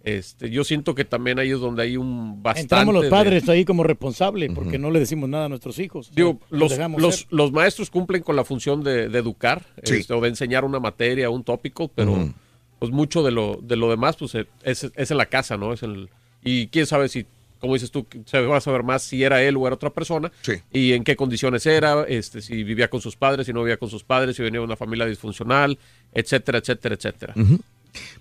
Este, 0.03 0.49
yo 0.49 0.65
siento 0.65 0.95
que 0.95 1.05
también 1.05 1.39
ahí 1.39 1.51
es 1.51 1.61
donde 1.61 1.83
hay 1.83 1.97
un 1.99 2.43
bastante. 2.43 2.63
Entramos 2.63 2.95
los 2.95 3.05
de- 3.05 3.11
padres 3.11 3.49
ahí 3.51 3.65
como 3.67 3.83
responsables 3.83 4.51
porque 4.55 4.79
no 4.79 4.91
le 4.91 4.99
decimos 4.99 5.29
nada 5.29 5.45
a 5.45 5.49
nuestros 5.51 5.79
hijos. 5.79 6.07
O 6.09 6.13
sea, 6.13 6.17
Digo, 6.17 6.41
los, 6.51 7.27
los, 7.31 7.53
maestros 7.53 7.91
cumplen 7.91 8.23
con 8.23 8.35
la 8.35 8.45
función 8.45 8.83
de, 8.83 9.09
de 9.11 9.19
educar 9.19 9.67
Sí. 9.83 9.97
este, 9.97 10.15
o 10.15 10.21
de 10.23 10.29
enseñar 10.29 10.65
una 10.65 10.81
materia, 10.81 11.29
un 11.29 11.45
tópico, 11.45 11.89
pero 11.89 12.33
pues 12.79 12.91
mucho 12.93 13.23
de 13.23 13.31
lo, 13.31 13.59
de 13.63 13.77
lo 13.77 13.91
demás 13.91 14.17
pues 14.17 14.35
es, 14.63 14.91
es 14.95 15.11
en 15.11 15.17
la 15.19 15.27
casa, 15.27 15.59
¿no? 15.59 15.75
Es 15.75 15.83
el, 15.83 16.09
y 16.43 16.69
quién 16.69 16.87
sabe 16.87 17.11
si, 17.11 17.27
como 17.59 17.75
dices 17.75 17.91
tú, 17.91 18.07
se 18.25 18.41
va 18.41 18.57
a 18.57 18.61
saber 18.63 18.83
más 18.83 19.03
si 19.03 19.23
era 19.23 19.43
él 19.43 19.59
o 19.59 19.67
era 19.67 19.75
otra 19.75 19.91
persona 19.91 20.33
Sí. 20.41 20.55
y 20.73 20.95
en 20.95 21.05
qué 21.05 21.15
condiciones 21.15 21.67
era, 21.67 22.05
este, 22.09 22.41
si 22.41 22.65
vivía 22.65 22.89
con 22.89 23.03
sus 23.03 23.17
padres, 23.17 23.45
si 23.47 23.53
no 23.53 23.61
vivía 23.61 23.77
con 23.77 23.91
sus 23.91 24.03
padres, 24.03 24.35
si 24.37 24.43
venía 24.43 24.61
de 24.61 24.65
una 24.65 24.77
familia 24.77 25.05
disfuncional, 25.05 25.79
etcétera, 26.15 26.57
etcétera, 26.57 26.95
etcétera. 26.95 27.35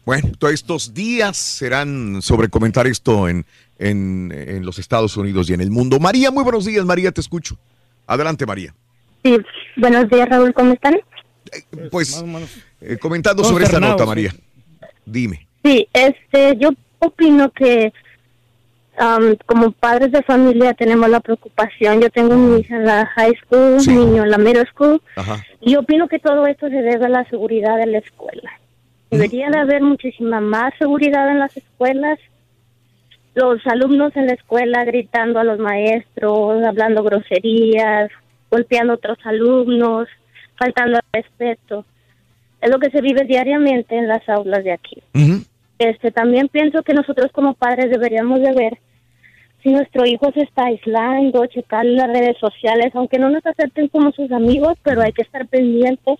Bueno, 0.06 0.30
todos 0.38 0.54
estos 0.54 0.94
días 0.94 1.38
serán 1.38 2.22
sobre 2.22 2.50
comentar 2.50 2.88
esto 2.88 3.30
en, 3.30 3.46
en, 3.78 4.32
en 4.34 4.66
los 4.66 4.80
Estados 4.80 5.16
Unidos 5.18 5.50
y 5.50 5.54
en 5.54 5.62
el 5.62 5.72
mundo. 5.72 6.00
María, 6.00 6.32
muy 6.32 6.44
buenos 6.44 6.66
días, 6.66 6.86
María, 6.86 7.12
te 7.12 7.22
escucho. 7.22 7.58
Adelante, 8.08 8.46
María. 8.46 8.74
Sí, 9.24 9.38
buenos 9.78 10.10
días, 10.10 10.28
Raúl, 10.30 10.54
¿cómo 10.54 10.74
están? 10.74 11.00
Pues, 11.92 12.24
eh, 12.82 12.98
comentando 12.98 13.44
sobre 13.44 13.66
esta 13.66 13.80
nota. 13.80 14.06
María. 14.06 14.34
Dime. 15.06 15.48
Sí, 15.64 15.88
este, 15.94 16.56
yo 16.58 16.70
opino 17.00 17.52
que 17.52 17.92
am, 18.98 19.36
como 19.46 19.72
padres 19.72 20.12
de 20.12 20.22
familia 20.24 20.74
tenemos 20.74 21.10
la 21.10 21.20
preocupación. 21.20 22.02
Yo 22.02 22.10
tengo 22.10 22.36
mi 22.36 22.62
hija 22.62 22.76
en 22.76 22.86
la 22.86 23.06
high 23.08 23.36
school, 23.44 23.78
un 23.80 23.86
niño 23.86 24.24
en 24.24 24.32
la 24.32 24.38
middle 24.38 24.66
school, 24.72 25.02
Ajá. 25.16 25.44
y 25.62 25.76
opino 25.76 26.08
que 26.08 26.20
todo 26.20 26.46
esto 26.48 26.68
se 26.70 26.82
debe 26.82 27.06
a 27.06 27.10
la 27.10 27.30
seguridad 27.30 27.78
de 27.78 27.88
la 27.88 27.98
escuela. 28.00 28.59
Debería 29.10 29.50
de 29.50 29.60
haber 29.60 29.82
muchísima 29.82 30.40
más 30.40 30.74
seguridad 30.78 31.30
en 31.30 31.40
las 31.40 31.56
escuelas. 31.56 32.20
Los 33.34 33.66
alumnos 33.66 34.16
en 34.16 34.28
la 34.28 34.34
escuela 34.34 34.84
gritando 34.86 35.40
a 35.40 35.44
los 35.44 35.60
maestros, 35.60 36.64
hablando 36.64 37.04
groserías, 37.04 38.12
golpeando 38.52 38.94
a 38.94 38.96
otros 38.98 39.18
alumnos, 39.24 40.08
faltando 40.58 40.98
al 40.98 41.22
respeto. 41.22 41.86
Es 42.62 42.70
lo 42.70 42.80
que 42.80 42.92
se 42.92 43.02
vive 43.02 43.24
diariamente 43.24 43.98
en 43.98 44.08
las 44.08 44.28
aulas 44.28 44.64
de 44.64 44.74
aquí. 44.74 45.02
Este, 45.80 46.12
también 46.12 46.50
pienso 46.50 46.84
que 46.84 46.94
nosotros 46.94 47.32
como 47.32 47.54
padres 47.54 47.90
deberíamos 47.90 48.42
de 48.42 48.54
ver 48.54 48.78
si 49.64 49.70
nuestro 49.70 50.06
hijo 50.06 50.32
se 50.34 50.42
está 50.42 50.66
aislando, 50.66 51.46
checar 51.48 51.86
las 51.86 52.08
redes 52.08 52.38
sociales, 52.38 52.92
aunque 52.94 53.20
no 53.20 53.30
nos 53.30 53.46
acepten 53.46 53.88
como 53.90 54.12
sus 54.12 54.32
amigos, 54.32 54.78
pero 54.84 55.02
hay 55.02 55.12
que 55.12 55.22
estar 55.22 55.48
pendientes 55.48 56.20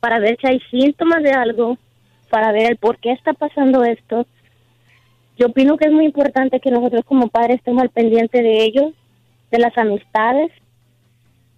para 0.00 0.18
ver 0.18 0.36
si 0.40 0.46
hay 0.46 0.60
síntomas 0.70 1.22
de 1.22 1.30
algo, 1.30 1.78
para 2.30 2.52
ver 2.52 2.70
el 2.70 2.76
por 2.76 2.98
qué 2.98 3.12
está 3.12 3.34
pasando 3.34 3.84
esto. 3.84 4.26
Yo 5.38 5.48
opino 5.48 5.76
que 5.76 5.86
es 5.86 5.92
muy 5.92 6.06
importante 6.06 6.60
que 6.60 6.70
nosotros 6.70 7.04
como 7.04 7.28
padres 7.28 7.58
estemos 7.58 7.82
al 7.82 7.90
pendiente 7.90 8.42
de 8.42 8.64
ellos, 8.64 8.92
de 9.50 9.58
las 9.58 9.76
amistades 9.76 10.50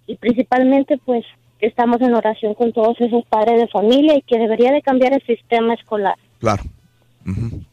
y 0.07 0.15
principalmente 0.15 0.97
pues 1.05 1.23
que 1.59 1.67
estamos 1.67 2.01
en 2.01 2.13
oración 2.13 2.55
con 2.55 2.73
todos 2.73 2.99
esos 2.99 3.25
padres 3.25 3.61
de 3.61 3.67
familia 3.67 4.17
y 4.17 4.21
que 4.21 4.37
debería 4.37 4.71
de 4.71 4.81
cambiar 4.81 5.13
el 5.13 5.25
sistema 5.25 5.73
escolar. 5.73 6.15
Claro. 6.39 6.63
Ujú. 7.25 7.63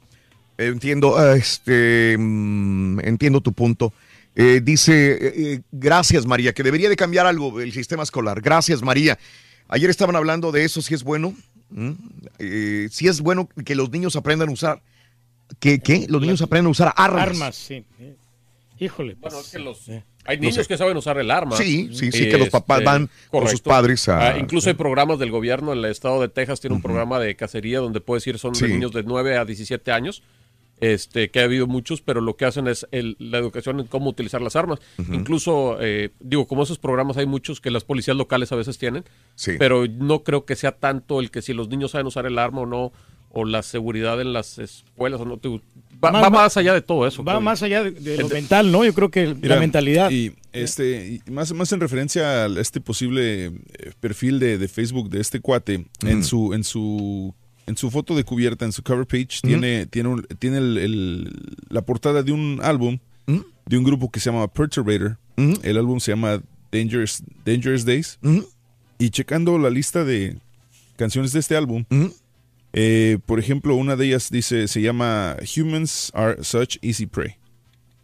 Entiendo, 0.59 1.33
este, 1.35 2.17
mm, 2.19 3.01
entiendo 3.01 3.41
tu 3.41 3.53
punto. 3.53 3.93
Eh, 4.37 4.61
dice, 4.63 5.13
eh, 5.13 5.33
eh, 5.37 5.61
gracias 5.73 6.27
María, 6.27 6.53
que 6.53 6.63
debería 6.63 6.89
de 6.89 6.97
cambiar 6.97 7.27
algo 7.27 7.61
el 7.61 7.73
sistema 7.73 8.03
escolar. 8.03 8.41
Gracias 8.41 8.83
María. 8.83 9.19
Ayer 9.69 9.89
estaban 9.91 10.17
hablando 10.17 10.53
de 10.53 10.65
eso, 10.65 10.83
si 10.83 10.95
es 10.95 11.03
bueno, 11.03 11.35
¿Mm? 11.71 11.93
Eh, 12.39 12.89
si 12.91 13.07
es 13.09 13.21
bueno 13.21 13.49
que 13.65 13.75
los 13.75 13.91
niños 13.91 14.17
aprendan 14.17 14.49
a 14.49 14.53
usar, 14.53 14.83
que, 15.59 15.81
¿qué? 15.81 16.07
Los 16.09 16.21
niños 16.21 16.43
aprendan 16.43 16.67
a 16.67 16.71
usar 16.71 16.93
armas. 16.97 17.23
Armas, 17.29 17.55
sí. 17.57 17.85
Híjole. 18.79 19.15
Bueno, 19.21 19.37
pues, 19.37 19.47
es 19.47 19.53
que 19.53 19.59
los, 19.59 19.89
eh. 19.89 20.03
hay 20.25 20.37
No 20.39 20.43
niños 20.43 20.57
sé. 20.57 20.67
que 20.67 20.77
saben 20.79 20.97
usar 20.97 21.19
el 21.19 21.31
arma. 21.31 21.57
Sí, 21.57 21.91
sí, 21.93 22.11
sí, 22.11 22.29
que 22.31 22.39
los 22.39 22.49
papás 22.49 22.83
van 22.83 23.11
con 23.31 23.47
sus 23.49 23.61
padres 23.61 24.09
a- 24.09 24.31
Ah, 24.31 24.39
incluso 24.39 24.69
hay 24.71 24.75
programas 24.75 25.19
del 25.19 25.31
gobierno, 25.31 25.73
el 25.73 25.85
estado 25.85 26.21
de 26.21 26.29
Texas 26.29 26.61
tiene 26.61 26.77
un 26.77 26.83
programa 26.83 27.19
de 27.19 27.37
cacería 27.37 27.79
donde 27.81 28.01
puedes 28.01 28.27
ir, 28.27 28.39
son 28.39 28.53
de 28.55 28.69
niños 28.69 28.93
de 28.93 29.03
9 29.03 29.37
a 29.37 29.45
17 29.45 29.93
años, 29.93 30.23
este, 30.81 31.31
que 31.31 31.41
ha 31.41 31.45
habido 31.45 31.67
muchos, 31.67 32.01
pero 32.01 32.21
lo 32.21 32.37
que 32.37 32.45
hacen 32.47 32.67
es 32.67 32.87
el- 32.91 33.17
la 33.19 33.39
educación 33.39 33.81
en 33.81 33.87
cómo 33.87 34.11
utilizar 34.11 34.41
las 34.43 34.57
armas. 34.57 34.79
Incluso, 35.13 35.77
eh, 35.81 36.11
digo, 36.21 36.47
como 36.47 36.63
esos 36.63 36.79
programas 36.79 37.17
hay 37.17 37.27
muchos 37.27 37.61
que 37.61 37.71
las 37.71 37.85
policías 37.85 38.17
locales 38.17 38.51
a 38.53 38.57
veces 38.57 38.79
tienen, 38.79 39.05
Sí. 39.35 39.53
pero 39.59 39.87
no 39.87 40.23
creo 40.25 40.45
que 40.45 40.57
sea 40.57 40.73
tanto 40.73 41.21
el 41.21 41.31
que 41.31 41.43
si 41.43 41.53
los 41.53 41.69
niños 41.69 41.91
saben 41.93 42.07
usar 42.07 42.27
el 42.27 42.39
arma 42.39 42.63
o 42.63 42.67
no, 42.67 42.93
o 43.33 43.45
la 43.45 43.63
seguridad 43.63 44.21
en 44.21 44.33
las 44.33 44.59
escuelas. 44.59 45.21
o 45.21 45.25
no 45.25 45.37
te- 45.39 45.49
va, 46.03 46.11
Más- 46.11 46.25
va 46.25 46.31
más 46.31 46.57
allá 46.57 46.75
de 46.75 46.81
todo 46.83 47.07
eso. 47.07 47.23
Va 47.23 47.35
creo. 47.35 47.41
más 47.41 47.63
allá 47.63 47.85
de, 47.85 47.93
de 47.93 48.19
lo 48.19 48.29
mental, 48.29 48.73
¿no? 48.73 48.85
Yo 48.85 48.93
creo 48.93 49.11
que 49.11 49.35
Mira, 49.35 49.55
la 49.55 49.61
mentalidad. 49.61 50.11
Y 50.11 50.33
este, 50.53 51.21
y 51.27 51.31
más, 51.31 51.53
más 51.53 51.71
en 51.73 51.79
referencia 51.81 52.47
a 52.47 52.61
este 52.61 52.81
posible 52.81 53.45
eh, 53.45 53.53
perfil 54.01 54.41
de, 54.41 54.59
de 54.59 54.67
Facebook 54.67 55.11
de 55.11 55.21
este 55.21 55.39
cuate, 55.41 55.87
en 56.05 56.25
su, 56.25 56.53
en 56.55 56.65
su, 56.65 57.33
en 57.71 57.77
su 57.79 57.91
foto 57.91 58.15
de 58.15 58.25
cubierta, 58.25 58.65
en 58.67 58.73
su 58.73 58.83
cover 58.83 59.07
page, 59.07 59.41
tiene, 59.43 59.87
tiene, 59.87 60.09
un- 60.11 60.27
tiene 60.39 60.59
el- 60.59 60.77
el- 60.79 61.33
la 61.71 61.81
portada 61.83 62.23
de 62.23 62.33
un 62.33 62.61
álbum 62.63 62.99
de 63.67 63.79
un 63.79 63.85
grupo 63.85 64.11
que 64.11 64.21
se 64.21 64.31
llama 64.31 64.47
Perturbator. 64.49 65.17
El 65.63 65.79
álbum 65.79 65.99
se 66.01 66.13
llama 66.13 66.43
Dangerous, 66.73 67.23
Dangerous 67.47 67.85
Days. 67.85 68.19
Y 68.99 69.09
checando 69.11 69.57
la 69.59 69.71
lista 69.71 70.05
de 70.05 70.37
canciones 70.97 71.33
de 71.33 71.39
este 71.41 71.57
álbum, 71.57 71.85
eh, 72.73 73.19
por 73.27 73.39
ejemplo, 73.39 73.75
una 73.75 73.97
de 73.97 74.07
ellas 74.07 74.29
dice, 74.31 74.69
se 74.69 74.83
llama 74.83 75.37
Humans 75.57 76.11
Are 76.15 76.43
Such 76.45 76.77
Easy 76.83 77.07
Prey. 77.07 77.37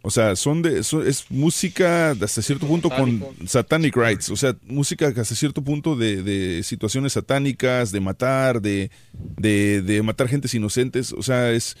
O 0.03 0.09
sea, 0.11 0.35
son 0.35 0.61
de, 0.61 0.83
son- 0.83 1.05
es 1.07 1.25
música 1.29 2.11
hasta 2.11 2.41
cierto 2.41 2.65
punto 2.67 2.89
con 2.89 3.21
satanic 3.45 3.95
rights. 3.97 4.29
O 4.29 4.35
sea, 4.37 4.55
música 4.65 5.07
hasta 5.07 5.35
cierto 5.35 5.61
punto 5.63 5.95
de, 5.95 6.23
de 6.23 6.63
situaciones 6.63 7.13
satánicas, 7.13 7.91
de 7.91 7.99
matar, 7.99 8.61
de, 8.61 8.89
de, 9.37 9.81
de 9.81 10.01
matar 10.03 10.27
gentes 10.29 10.53
inocentes. 10.53 11.11
O 11.13 11.23
sea, 11.23 11.51
es. 11.51 11.75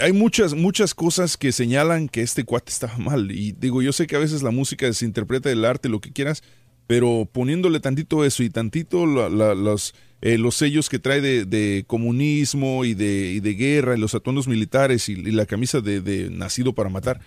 Hay 0.00 0.12
muchas, 0.12 0.52
muchas 0.54 0.94
cosas 0.94 1.36
que 1.38 1.50
señalan 1.50 2.08
que 2.08 2.20
este 2.22 2.44
cuate 2.44 2.70
estaba 2.70 2.96
mal. 2.98 3.30
Y 3.32 3.52
digo, 3.52 3.80
yo 3.82 3.92
sé 3.92 4.06
que 4.06 4.16
a 4.16 4.20
veces 4.20 4.42
la 4.42 4.50
música 4.50 4.90
se 4.92 5.04
interpreta 5.06 5.50
el 5.50 5.64
arte, 5.64 5.88
lo 5.88 6.00
que 6.00 6.12
quieras, 6.12 6.42
pero 6.86 7.26
poniéndole 7.30 7.80
tantito 7.80 8.24
eso 8.24 8.42
y 8.42 8.50
tantito 8.50 9.06
la- 9.06 9.28
la- 9.30 9.54
los, 9.54 9.94
eh, 10.20 10.36
los 10.36 10.56
sellos 10.56 10.88
que 10.90 10.98
trae 10.98 11.20
de, 11.22 11.44
de 11.46 11.84
comunismo 11.86 12.84
y 12.84 12.92
de, 12.94 13.32
y 13.32 13.40
de 13.40 13.54
guerra 13.54 13.96
y 13.96 14.00
los 14.00 14.14
atuendos 14.14 14.46
militares 14.48 15.08
y, 15.08 15.12
y 15.12 15.30
la 15.32 15.46
camisa 15.46 15.80
de, 15.80 16.00
de 16.02 16.28
nacido 16.30 16.74
para 16.74 16.90
matar, 16.90 17.20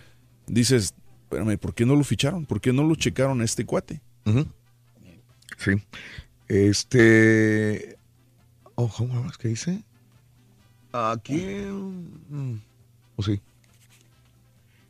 dices, 0.53 0.93
espérame, 1.23 1.57
¿por 1.57 1.73
qué 1.73 1.85
no 1.85 1.95
lo 1.95 2.03
ficharon? 2.03 2.45
¿Por 2.45 2.61
qué 2.61 2.71
no 2.73 2.83
lo 2.83 2.95
checaron 2.95 3.41
a 3.41 3.45
este 3.45 3.65
cuate? 3.65 4.01
Sí. 5.57 5.71
Este. 6.47 7.97
Oh, 8.75 8.87
¿cómo 8.89 9.29
es 9.29 9.37
que 9.37 9.47
dice? 9.49 9.83
Aquí. 10.91 11.35
mm, 12.29 12.55
Oh, 13.15 13.23
sí. 13.23 13.39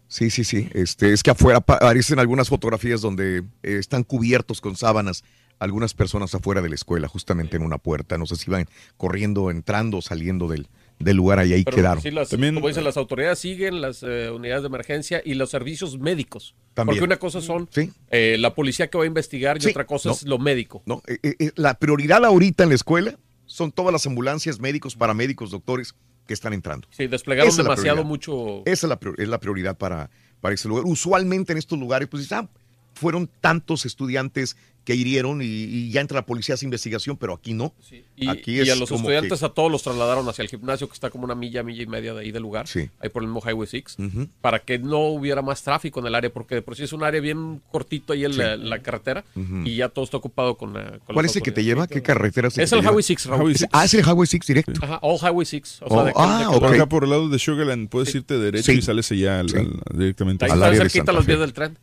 Sí, 0.07 0.29
sí, 0.29 0.43
sí. 0.43 0.69
Este, 0.73 1.13
es 1.13 1.23
que 1.23 1.31
afuera 1.31 1.61
pa- 1.61 1.75
aparecen 1.75 2.19
algunas 2.19 2.49
fotografías 2.49 3.01
donde 3.01 3.39
eh, 3.39 3.43
están 3.77 4.03
cubiertos 4.03 4.59
con 4.61 4.75
sábanas 4.75 5.23
algunas 5.59 5.93
personas 5.93 6.33
afuera 6.33 6.61
de 6.61 6.69
la 6.69 6.75
escuela, 6.75 7.07
justamente 7.07 7.55
en 7.55 7.63
una 7.63 7.77
puerta. 7.77 8.17
No 8.17 8.25
sé 8.25 8.35
si 8.35 8.49
iban 8.49 8.65
corriendo, 8.97 9.51
entrando 9.51 9.97
o 9.97 10.01
saliendo 10.01 10.47
del, 10.47 10.67
del 11.03 11.17
lugar 11.17 11.45
y 11.45 11.53
ahí 11.53 11.63
Pero 11.63 11.75
quedaron. 11.77 12.01
sí, 12.03 12.11
las- 12.11 12.29
como 12.29 12.67
dicen, 12.67 12.83
las 12.83 12.97
autoridades 12.97 13.39
siguen 13.39 13.81
las 13.81 14.03
eh, 14.03 14.29
unidades 14.29 14.61
de 14.63 14.67
emergencia 14.67 15.21
y 15.23 15.33
los 15.33 15.49
servicios 15.49 15.97
médicos. 15.99 16.55
También. 16.73 16.95
Porque 16.95 17.03
una 17.05 17.17
cosa 17.17 17.41
son 17.41 17.69
eh, 18.11 18.37
la 18.39 18.53
policía 18.55 18.89
que 18.89 18.97
va 18.97 19.03
a 19.03 19.07
investigar 19.07 19.57
y 19.57 19.61
Sí, 19.61 19.69
otra 19.69 19.85
cosa 19.85 20.09
no. 20.09 20.15
es 20.15 20.23
lo 20.23 20.37
médico. 20.39 20.81
No, 20.85 21.01
eh, 21.07 21.51
la 21.55 21.73
prioridad 21.75 22.23
ahorita 22.25 22.63
en 22.63 22.69
la 22.69 22.75
escuela 22.75 23.17
son 23.45 23.71
todas 23.71 23.91
las 23.91 24.05
ambulancias, 24.07 24.59
médicos, 24.59 24.95
paramédicos, 24.95 25.51
doctores 25.51 25.93
que 26.27 26.33
están 26.33 26.53
entrando. 26.53 26.87
Sí, 26.91 27.07
desplegaron 27.07 27.49
Esa 27.49 27.61
es 27.61 27.65
la 27.67 27.71
demasiado 27.75 27.95
prioridad. 28.03 28.09
mucho. 28.09 28.63
Esa 28.65 28.85
es 28.85 28.89
la, 28.89 28.99
prior- 28.99 29.19
es 29.19 29.27
la 29.27 29.39
prioridad 29.39 29.77
para, 29.77 30.09
para 30.39 30.55
ese 30.55 30.67
lugar. 30.69 30.85
Usualmente 30.85 31.51
en 31.51 31.57
estos 31.57 31.77
lugares, 31.77 32.07
pues 32.09 32.31
ah, 32.31 32.47
fueron 32.93 33.29
tantos 33.41 33.85
estudiantes 33.85 34.55
que 34.83 34.95
hirieron 34.95 35.41
y, 35.43 35.45
y 35.45 35.91
ya 35.91 36.01
entra 36.01 36.15
la 36.15 36.25
policía 36.25 36.53
a 36.53 36.55
hacer 36.55 36.65
investigación, 36.65 37.15
pero 37.15 37.33
aquí 37.35 37.53
no. 37.53 37.71
Y, 38.17 38.27
aquí 38.27 38.53
y 38.55 38.59
es 38.61 38.71
a 38.71 38.75
los 38.75 38.89
como 38.89 39.01
estudiantes 39.01 39.39
que- 39.39 39.45
a 39.45 39.49
todos 39.49 39.71
los 39.71 39.83
trasladaron 39.83 40.27
hacia 40.27 40.41
el 40.41 40.49
gimnasio 40.49 40.87
que 40.87 40.93
está 40.93 41.11
como 41.11 41.23
una 41.25 41.35
milla, 41.35 41.61
milla 41.61 41.83
y 41.83 41.85
media 41.85 42.13
de 42.15 42.21
ahí 42.21 42.31
del 42.31 42.41
lugar, 42.41 42.67
Sí. 42.67 42.89
ahí 42.99 43.09
por 43.09 43.21
el 43.21 43.27
mismo 43.29 43.41
Highway 43.47 43.67
6, 43.67 43.95
Ujú. 43.99 44.27
para 44.41 44.59
que 44.59 44.79
no 44.79 44.99
hubiera 45.09 45.43
más 45.43 45.61
tráfico 45.61 45.99
en 45.99 46.07
el 46.07 46.15
área, 46.15 46.31
porque 46.33 46.55
de 46.55 46.61
por 46.63 46.75
sí 46.75 46.83
es 46.83 46.93
un 46.93 47.03
área 47.03 47.21
bien 47.21 47.61
cortito 47.71 48.13
ahí 48.13 48.25
en 48.25 48.37
la, 48.37 48.55
la 48.57 48.79
carretera 48.79 49.23
y 49.65 49.75
ya 49.75 49.89
todo 49.89 50.03
está 50.05 50.17
ocupado 50.17 50.57
con, 50.57 50.73
la- 50.73 50.97
con 51.05 51.13
¿Cuál 51.13 51.25
es 51.27 51.35
el 51.35 51.43
que 51.43 51.51
te 51.51 51.63
lleva? 51.63 51.87
¿Qué 51.87 52.01
carretera 52.01 52.47
es 52.47 52.57
Es 52.57 52.71
el 52.71 52.79
te 52.79 52.81
lleva? 52.81 52.91
Highway 52.91 53.03
6, 53.03 53.25
Raúl. 53.27 53.51
Es- 53.51 53.67
Ah, 53.71 53.85
es 53.85 53.93
el 53.93 54.01
Highway 54.01 54.27
6 54.27 54.41
directo. 54.47 54.73
Ajá, 54.83 54.99
All 55.03 55.17
Highway 55.21 55.45
6. 55.45 55.79
O 55.81 55.85
Oh, 55.85 55.89
sea, 55.95 56.03
de 56.05 56.09
aquel- 56.11 56.23
ah, 56.25 56.37
de 56.39 56.43
aquel 56.45 56.55
ok. 56.55 56.61
lado. 56.63 56.73
Acá 56.75 56.85
por 56.89 57.03
el 57.03 57.09
lado 57.11 57.29
de 57.29 57.37
Sugarland 57.39 57.87
puedes 57.89 58.13
irte 58.15 58.39
derecho 58.39 58.71
Sí. 58.71 58.79
y 58.79 58.81
sales 58.81 59.11
allá 59.11 59.39
al- 59.41 59.49
Sí. 59.49 59.57
al- 59.57 59.79
directamente 59.93 60.45
Ahí 60.45 60.51
al 60.51 60.57
está 60.57 60.65
área 60.67 60.79
de 60.79 60.85
cerquita 60.85 60.99
Santa 61.05 61.13
las 61.13 61.25
vías 61.27 61.39
del 61.39 61.53
tren. 61.53 61.77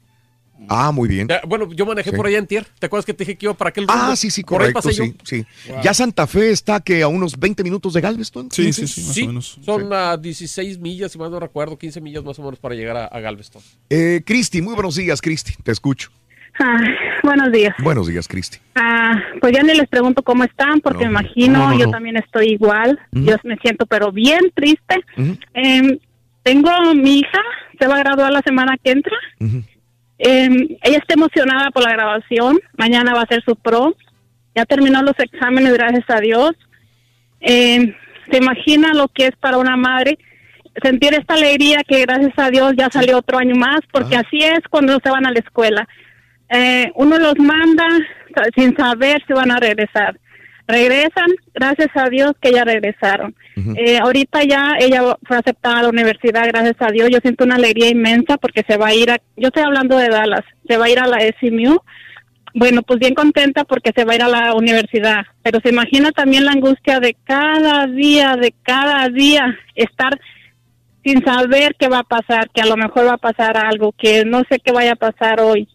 Ah, 0.69 0.91
muy 0.93 1.09
bien. 1.09 1.29
Ya, 1.29 1.41
bueno, 1.47 1.71
yo 1.73 1.87
manejé 1.87 2.11
Sí. 2.11 2.17
por 2.17 2.27
allá 2.27 2.39
en 2.39 2.47
Tier. 2.47 2.67
¿Te 2.79 2.87
acuerdas 2.87 3.05
que 3.07 3.15
te 3.15 3.25
dije 3.25 3.37
que 3.37 3.47
iba 3.47 3.55
para 3.55 3.71
aquel 3.71 3.85
Ah, 3.89 3.97
rumbo? 4.01 4.17
sí, 4.17 4.31
sí, 4.31 4.43
Por 4.43 4.63
ahí 4.63 4.73
correcto, 4.73 4.91
yo. 4.91 5.05
sí, 5.05 5.15
sí. 5.25 5.47
Ya 5.83 5.95
Santa 5.95 6.27
Fe 6.27 6.51
está 6.51 6.81
que 6.81 7.03
a 7.03 7.09
unos 7.09 7.39
20 7.39 7.63
minutos 7.63 7.93
de 7.95 8.01
Galveston. 8.01 8.49
Sí, 8.51 8.65
15? 8.65 8.87
sí, 8.87 8.93
sí, 8.95 9.01
más 9.07 9.15
Sí, 9.15 9.23
o 9.23 9.27
menos. 9.29 9.59
son 9.63 9.93
a 9.93 10.17
16 10.17 10.79
millas, 10.79 11.13
si 11.13 11.19
mal 11.19 11.31
no 11.31 11.39
recuerdo, 11.39 11.79
15 11.79 12.01
millas 12.01 12.25
más 12.25 12.39
o 12.39 12.43
menos 12.43 12.59
para 12.59 12.75
llegar 12.75 12.97
a, 12.97 13.05
a 13.07 13.21
Galveston. 13.21 13.63
Eh, 13.91 14.23
Cristi, 14.27 14.61
muy 14.63 14.75
buenos 14.75 14.97
días, 14.97 15.21
Cristi. 15.21 15.55
Te 15.63 15.71
escucho. 15.73 16.11
Ah, 16.61 16.77
buenos 17.23 17.53
días. 17.53 17.73
Buenos 17.79 18.09
días, 18.09 18.27
Cristi. 18.27 18.59
Ah, 18.75 19.15
pues 19.41 19.53
ya 19.53 19.63
ni 19.63 19.75
les 19.75 19.89
pregunto 19.89 20.23
cómo 20.25 20.43
están, 20.43 20.81
porque 20.81 21.05
No, 21.05 21.13
me 21.13 21.21
imagino, 21.21 21.59
no, 21.61 21.71
no, 21.73 21.79
yo 21.79 21.89
también 21.89 22.17
estoy 22.17 22.49
igual. 22.55 22.99
Yo 23.13 23.37
me 23.45 23.57
siento 23.59 23.87
pero 23.87 24.11
bien 24.11 24.41
triste. 24.55 24.97
Em, 25.55 25.99
tengo 26.43 26.71
mi 26.97 27.21
hija, 27.21 27.41
se 27.79 27.87
va 27.87 27.95
a 27.97 27.99
graduar 27.99 28.33
la 28.33 28.43
semana 28.43 28.77
que 28.83 28.91
entra. 28.91 29.17
Em, 30.19 30.77
ella 30.83 30.99
está 30.99 31.15
emocionada 31.15 31.71
por 31.71 31.85
la 31.85 31.93
graduación. 31.93 32.59
Mañana 32.77 33.15
va 33.15 33.23
a 33.23 33.27
ser 33.27 33.43
su 33.45 33.57
pro. 33.57 33.95
Ya 34.55 34.65
terminó 34.65 35.03
los 35.03 35.19
exámenes, 35.19 35.73
gracias 35.73 36.05
a 36.09 36.21
Dios. 36.21 36.53
Em, 37.41 37.95
¿Se 38.31 38.39
imagina 38.39 38.93
lo 38.95 39.09
que 39.09 39.27
es 39.27 39.37
para 39.37 39.59
una 39.59 39.77
madre 39.77 40.19
sentir 40.83 41.15
esta 41.15 41.35
alegría 41.35 41.83
que 41.87 42.03
gracias 42.03 42.33
a 42.37 42.51
Dios 42.51 42.75
ya 42.77 42.91
salió 42.91 43.19
otro 43.19 43.39
año 43.39 43.55
más? 43.55 43.81
Porque 43.91 44.17
así 44.17 44.39
es 44.39 44.61
cuando 44.69 44.99
se 45.03 45.11
van 45.11 45.27
a 45.27 45.31
la 45.31 45.39
escuela. 45.39 45.89
Eh, 46.51 46.91
uno 46.95 47.19
los 47.19 47.39
manda 47.39 47.87
sin 48.57 48.77
saber 48.77 49.23
si 49.27 49.33
van 49.33 49.51
a 49.51 49.59
regresar. 49.59 50.19
Regresan, 50.69 51.31
gracias 51.55 51.89
a 51.95 52.11
Dios 52.11 52.33
que 52.43 52.53
ya 52.53 52.63
regresaron. 52.63 53.35
Eh, 53.75 53.99
ahorita 53.99 54.45
ya 54.45 54.75
ella 54.79 55.17
fue 55.27 55.39
aceptada 55.39 55.79
a 55.79 55.83
la 55.85 55.89
universidad, 55.89 56.47
gracias 56.47 56.77
a 56.81 56.93
Dios. 56.93 57.09
Yo 57.11 57.21
siento 57.23 57.45
una 57.45 57.55
alegría 57.55 57.89
inmensa 57.89 58.37
porque 58.37 58.63
se 58.69 58.77
va 58.77 58.89
a 58.89 58.95
ir 58.95 59.11
a, 59.11 59.17
yo 59.39 59.49
estoy 59.49 59.63
hablando 59.63 59.97
de 59.97 60.11
Dallas, 60.11 60.45
se 60.69 60.77
va 60.77 60.85
a 60.85 60.91
ir 60.91 60.99
a 60.99 61.07
la 61.07 61.21
SMU. 61.41 61.79
Bueno, 62.53 62.83
pues 62.83 62.99
bien 62.99 63.15
contenta 63.15 63.65
porque 63.65 63.93
se 63.97 64.05
va 64.05 64.13
a 64.13 64.17
ir 64.17 64.23
a 64.23 64.29
la 64.29 64.53
universidad, 64.53 65.23
pero 65.43 65.59
se 65.61 65.71
imagina 65.71 66.13
también 66.13 66.45
la 66.45 66.53
angustia 66.53 67.01
de 67.01 67.17
cada 67.25 67.87
día, 67.87 68.37
de 68.37 68.53
cada 68.63 69.09
día 69.09 69.57
estar 69.75 70.21
sin 71.03 71.25
saber 71.25 71.77
qué 71.79 71.89
va 71.89 72.01
a 72.01 72.05
pasar, 72.05 72.51
que 72.51 72.61
a 72.61 72.67
lo 72.67 72.77
mejor 72.77 73.07
va 73.07 73.15
a 73.15 73.19
pasar 73.19 73.57
algo, 73.57 73.93
que 73.93 74.27
no 74.27 74.43
sé 74.51 74.59
qué 74.59 74.73
vaya 74.73 74.93
a 74.93 74.97
pasar 74.97 75.41
hoy. 75.41 75.67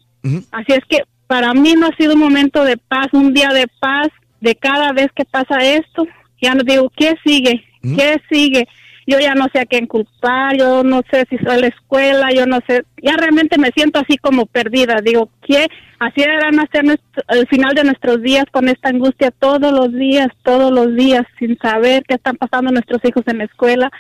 Así 0.52 0.74
es 0.74 0.86
que 0.88 1.00
para 1.26 1.52
mí 1.56 1.74
no 1.76 1.88
ha 1.88 1.96
sido 1.96 2.14
un 2.14 2.20
momento 2.20 2.64
de 2.64 2.78
paz, 2.78 3.08
un 3.14 3.34
día 3.34 3.50
de 3.50 3.68
paz 3.80 4.10
de 4.44 4.56
cada 4.56 4.92
vez 4.92 5.08
que 5.16 5.26
pasa 5.26 5.58
esto. 5.64 6.06
Ya 6.42 6.54
no 6.54 6.64
digo, 6.64 6.92
¿qué 6.96 7.16
sigue? 7.26 7.64
¿Qué 7.98 8.22
sigue? 8.30 8.68
Yo 9.08 9.20
ya 9.20 9.34
no 9.36 9.48
sé 9.54 9.60
a 9.60 9.66
quién 9.66 9.86
culpar, 9.88 10.56
yo 10.58 10.84
no 10.84 11.02
sé 11.12 11.26
si 11.30 11.38
soy 11.38 11.56
a 11.56 11.58
la 11.58 11.68
escuela, 11.68 12.32
yo 12.34 12.46
no 12.46 12.60
sé, 12.68 12.84
ya 13.02 13.18
realmente 13.18 13.58
me 13.58 13.70
siento 13.76 14.00
así 14.00 14.18
como 14.18 14.46
perdida. 14.46 15.02
Digo, 15.04 15.30
¿qué? 15.46 15.68
Así 16.00 16.22
van 16.42 16.60
a 16.60 16.68
ser 16.72 16.84
nuestro- 16.86 17.24
el 17.30 17.46
final 17.48 17.74
de 17.76 17.84
nuestros 17.84 18.22
días 18.22 18.46
con 18.52 18.70
esta 18.70 18.90
angustia 18.90 19.32
todos 19.32 19.72
los 19.74 19.92
días, 19.94 20.28
todos 20.44 20.72
los 20.72 20.96
días, 20.96 21.24
sin 21.40 21.58
saber 21.60 22.04
qué 22.08 22.16
están 22.16 22.36
pasando 22.38 22.72
nuestros 22.72 23.02
hijos 23.04 23.24
en 23.28 23.40
la 23.40 23.44
escuela, 23.46 23.92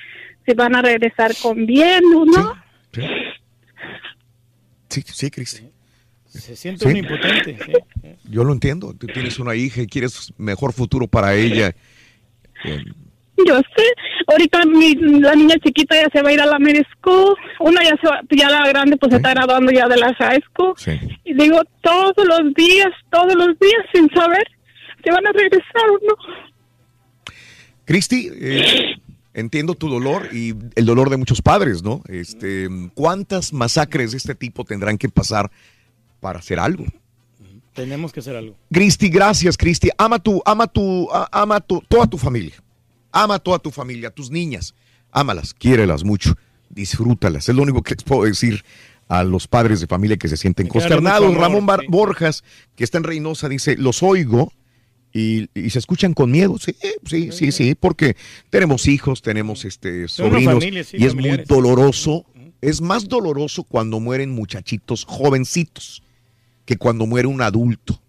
si 0.46 0.54
van 0.54 0.76
a 0.76 0.82
regresar 0.82 1.32
con 1.42 1.66
bien 1.66 2.04
o 2.16 2.26
no. 2.26 2.54
Sí, 4.90 5.02
sí, 5.06 5.32
Cristi. 5.32 5.70
Se 6.40 6.56
siente 6.56 6.86
Sí. 6.86 6.92
un 6.92 6.98
impotente. 6.98 7.58
sí. 7.66 7.74
Yo 8.30 8.44
lo 8.44 8.54
entiendo. 8.54 8.94
Tú 8.94 9.08
tienes 9.08 9.38
una 9.40 9.56
hija 9.56 9.82
y 9.82 9.88
quieres 9.88 10.34
mejor 10.38 10.74
futuro 10.74 11.08
para 11.08 11.36
ella. 11.36 11.76
Yo 13.46 13.58
sé, 13.76 13.84
ahorita 14.28 14.64
mi, 14.66 14.96
la 14.96 15.36
niña 15.36 15.56
chiquita 15.64 15.96
ya 15.96 16.08
se 16.14 16.22
va 16.22 16.30
a 16.30 16.34
ir 16.34 16.40
a 16.42 16.46
la 16.46 16.60
middle 16.60 16.86
school, 16.98 17.36
una 17.60 17.84
ya 17.84 17.98
se 18.00 18.08
va, 18.08 18.22
ya 18.30 18.48
la 18.50 18.68
grande 18.70 18.96
pues 18.96 19.10
se 19.10 19.18
está 19.18 19.32
graduando 19.32 19.72
ya 19.72 19.88
de 19.88 19.98
la 19.98 20.14
high 20.14 20.42
school. 20.52 20.74
Y 21.26 21.34
digo, 21.34 21.62
todos 21.82 22.14
los 22.26 22.54
días, 22.54 22.90
todos 23.12 23.34
los 23.36 23.60
días 23.60 23.82
sin 23.94 24.10
saber 24.12 24.48
si 25.04 25.10
van 25.10 25.26
a 25.28 25.32
regresar 25.32 25.90
o 25.90 26.00
no. 26.08 27.34
Cristi, 27.86 28.30
eh, 28.34 28.96
entiendo 29.34 29.74
tu 29.76 29.90
dolor 29.90 30.30
y 30.32 30.54
el 30.76 30.86
dolor 30.86 31.10
de 31.10 31.18
muchos 31.18 31.42
padres, 31.42 31.84
¿no? 31.84 32.02
Este, 32.08 32.70
¿Cuántas 32.94 33.52
masacres 33.52 34.12
de 34.12 34.18
este 34.18 34.36
tipo 34.36 34.64
tendrán 34.64 34.98
que 34.98 35.10
pasar 35.10 35.52
para 36.24 36.40
hacer 36.40 36.58
algo? 36.58 36.86
Tenemos 37.74 38.12
que 38.14 38.22
hacer 38.22 38.36
algo. 38.36 38.56
Cristi, 38.72 39.10
gracias, 39.10 39.58
Cristi. 39.58 39.90
Ama 39.98 40.20
tu, 40.20 40.42
ama 40.46 40.68
tu, 40.68 41.10
a- 41.12 41.28
ama 41.32 41.60
tu, 41.60 41.82
toda 41.90 42.08
tu 42.08 42.18
familia. 42.18 42.54
Ama 43.12 43.38
toda 43.40 43.60
tu 43.60 43.72
familia, 43.72 44.10
tus 44.10 44.32
niñas. 44.32 44.74
Ámalas, 45.12 45.54
quiérelas 45.54 46.04
mucho, 46.04 46.36
disfrútalas. 46.70 47.50
Es 47.50 47.56
lo 47.56 47.62
único 47.62 47.82
que 47.84 47.96
les 47.96 48.04
puedo 48.04 48.24
decir 48.24 48.64
a 49.10 49.24
los 49.24 49.48
padres 49.48 49.82
de 49.82 49.88
familia 49.88 50.18
que 50.18 50.28
se 50.30 50.38
sienten 50.38 50.68
consternados. 50.68 51.28
amor, 51.28 51.42
Ramón 51.42 51.66
Bar- 51.66 51.82
sí. 51.82 51.88
Borjas, 51.90 52.44
que 52.76 52.84
está 52.84 52.98
en 53.00 53.04
Reynosa, 53.04 53.50
dice, 53.50 53.76
los 53.78 54.02
oigo 54.02 54.52
Y, 55.16 55.48
y 55.54 55.70
se 55.70 55.78
escuchan 55.80 56.14
con 56.16 56.32
miedo, 56.32 56.58
sí, 56.58 56.76
sí, 57.06 57.32
sí, 57.32 57.52
sí, 57.52 57.76
porque 57.76 58.16
tenemos 58.50 58.88
hijos, 58.88 59.22
tenemos 59.22 59.64
este 59.66 60.08
sobrinos 60.08 60.56
familia, 60.56 60.84
sí, 60.84 60.98
y 61.00 61.06
es 61.06 61.14
muy 61.14 61.38
doloroso. 61.48 62.26
Es 62.62 62.82
más 62.82 63.08
doloroso 63.08 63.64
cuando 63.64 64.00
mueren 64.00 64.32
muchachitos 64.32 65.06
jovencitos 65.06 66.02
que 66.66 66.78
cuando 66.78 67.06
muere 67.06 67.28
un 67.28 67.42
adulto. 67.42 68.00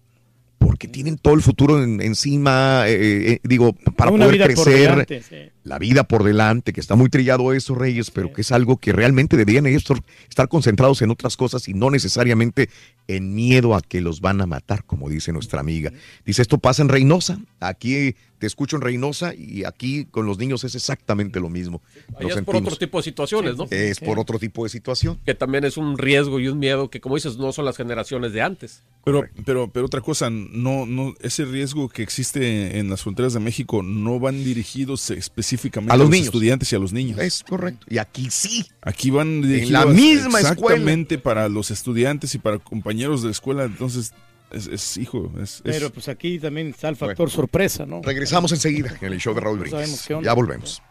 Porque 0.57 0.87
tienen 0.87 1.17
todo 1.19 1.35
el 1.35 1.41
futuro 1.41 1.83
en- 1.83 2.01
encima, 2.01 2.85
eh, 2.87 3.33
eh, 3.33 3.39
digo, 3.43 3.73
para 3.95 4.09
Una 4.09 4.25
poder 4.25 4.45
crecer, 4.45 4.89
delante, 4.89 5.21
sí. 5.21 5.35
la 5.63 5.77
vida 5.77 6.05
por 6.05 6.23
delante, 6.23 6.73
que 6.73 6.79
está 6.79 6.95
muy 6.95 7.07
trillado 7.09 7.53
eso, 7.53 7.75
Reyes, 7.75 8.09
pero 8.09 8.33
que 8.33 8.41
es 8.41 8.51
algo 8.51 8.77
que 8.77 8.91
realmente 8.91 9.37
deberían 9.37 9.67
ellos 9.67 9.83
estar 10.27 10.47
concentrados 10.47 11.01
en 11.03 11.11
otras 11.11 11.37
cosas 11.37 11.67
y 11.67 11.75
no 11.75 11.91
necesariamente 11.91 12.69
en 13.07 13.35
miedo 13.35 13.75
a 13.75 13.81
que 13.81 14.01
los 14.01 14.21
van 14.21 14.41
a 14.41 14.47
matar, 14.47 14.83
como 14.85 15.07
dice 15.07 15.31
nuestra 15.31 15.59
amiga. 15.59 15.91
Dice, 16.25 16.41
esto 16.41 16.57
pasa 16.57 16.81
en 16.81 16.89
Reynosa, 16.89 17.37
aquí 17.59 18.15
te 18.45 18.47
escucho 18.47 18.75
en 18.75 18.83
Reynosa 18.83 19.33
y 19.33 19.63
aquí 19.63 20.05
con 20.05 20.27
los 20.27 20.37
niños 20.37 20.63
es 20.63 20.75
exactamente 20.75 21.39
lo 21.39 21.49
mismo. 21.49 21.81
Es 22.19 22.39
por 22.43 22.55
otro 22.57 22.75
tipo 22.75 22.99
de 22.99 23.03
situaciones, 23.03 23.57
¿no? 23.57 23.65
Es 23.71 23.99
por 23.99 24.19
otro 24.19 24.37
tipo 24.37 24.63
de 24.63 24.69
situación. 24.69 25.19
Que 25.25 25.33
también 25.33 25.63
es 25.63 25.77
un 25.77 25.97
riesgo 25.97 26.39
y 26.39 26.47
un 26.47 26.59
miedo 26.59 26.91
que, 26.91 27.01
como 27.01 27.15
dices, 27.15 27.37
no 27.37 27.51
son 27.51 27.65
las 27.65 27.75
generaciones 27.75 28.33
de 28.33 28.43
antes. 28.43 28.83
Pero, 29.03 29.23
pero, 29.45 29.67
pero 29.71 29.87
otra 29.87 30.01
cosa, 30.01 30.29
no, 30.29 30.85
no, 30.85 31.15
ese 31.21 31.45
riesgo 31.45 31.89
que 31.89 32.03
existe 32.03 32.77
en 32.77 32.87
las 32.87 33.01
fronteras 33.01 33.33
de 33.33 33.39
México 33.39 33.81
no 33.81 34.19
van 34.19 34.43
dirigidos 34.43 35.09
específicamente 35.09 35.91
A 35.91 35.97
los 35.97 36.11
niños. 36.11 36.27
estudiantes 36.27 36.71
y 36.71 36.75
a 36.75 36.79
los 36.79 36.93
niños. 36.93 37.17
Es 37.17 37.43
correcto. 37.43 37.87
Y 37.89 37.97
aquí 37.97 38.27
sí. 38.29 38.67
Aquí 38.83 39.09
van 39.09 39.41
la 39.41 39.47
dirigidos 39.47 39.95
misma 39.95 40.39
exactamente 40.39 41.17
para 41.17 41.49
los 41.49 41.71
estudiantes 41.71 42.35
y 42.35 42.37
para 42.37 42.59
compañeros 42.59 43.23
de 43.23 43.31
escuela. 43.31 43.63
Entonces, 43.63 44.13
es, 44.55 44.67
es, 44.67 44.97
hijo, 44.97 45.31
es, 45.41 45.61
Pero 45.63 45.89
pues 45.91 46.07
aquí 46.07 46.39
también 46.39 46.69
está 46.69 46.89
el 46.89 46.95
factor 46.95 47.29
sorpresa, 47.29 47.85
¿no? 47.85 48.01
Regresamos 48.01 48.51
enseguida 48.51 48.95
en 49.01 49.13
el 49.13 49.19
show 49.19 49.33
de 49.33 49.41
Raúl 49.41 49.57
No 49.57 49.63
Brindis. 49.63 50.07
Ya 50.23 50.33
volvemos. 50.33 50.81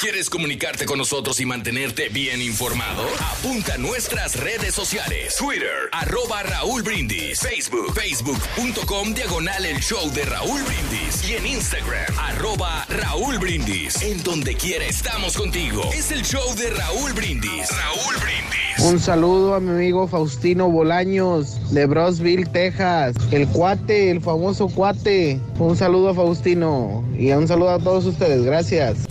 ¿Quieres 0.00 0.30
comunicarte 0.30 0.86
con 0.86 0.96
nosotros 0.96 1.40
y 1.40 1.44
mantenerte 1.44 2.08
bien 2.08 2.40
informado? 2.40 3.02
Apunta 3.18 3.74
a 3.74 3.78
nuestras 3.78 4.38
redes 4.38 4.72
sociales. 4.72 5.34
Twitter, 5.36 5.90
arroba 5.90 6.44
Raúl 6.44 6.84
Brindis. 6.84 7.40
Facebook, 7.40 7.92
facebook.com, 7.94 9.12
diagonal 9.12 9.64
el 9.64 9.80
show 9.80 10.08
de 10.12 10.24
Raúl 10.24 10.62
Brindis. 10.62 11.28
Y 11.28 11.34
en 11.34 11.46
Instagram, 11.46 12.16
arroba 12.16 12.86
Raúl 12.88 13.40
Brindis. 13.40 14.00
En 14.02 14.22
donde 14.22 14.54
quiera 14.54 14.84
estamos 14.84 15.36
contigo. 15.36 15.82
Es 15.92 16.12
el 16.12 16.22
show 16.22 16.54
de 16.54 16.70
Raúl 16.70 17.12
Brindis. 17.14 17.68
Raúl 17.68 18.14
Brindis. 18.22 18.84
Un 18.84 19.00
saludo 19.00 19.56
a 19.56 19.60
mi 19.60 19.70
amigo 19.70 20.06
Faustino 20.06 20.70
Bolaños 20.70 21.72
de 21.74 21.86
Brosville, 21.86 22.46
Texas. 22.46 23.16
El 23.32 23.48
cuate, 23.48 24.12
el 24.12 24.20
famoso 24.20 24.68
cuate. 24.68 25.40
Un 25.58 25.76
saludo 25.76 26.10
a 26.10 26.14
Faustino 26.14 27.04
y 27.18 27.32
un 27.32 27.48
saludo 27.48 27.70
a 27.70 27.80
todos 27.80 28.04
ustedes. 28.04 28.44
Gracias. 28.44 29.07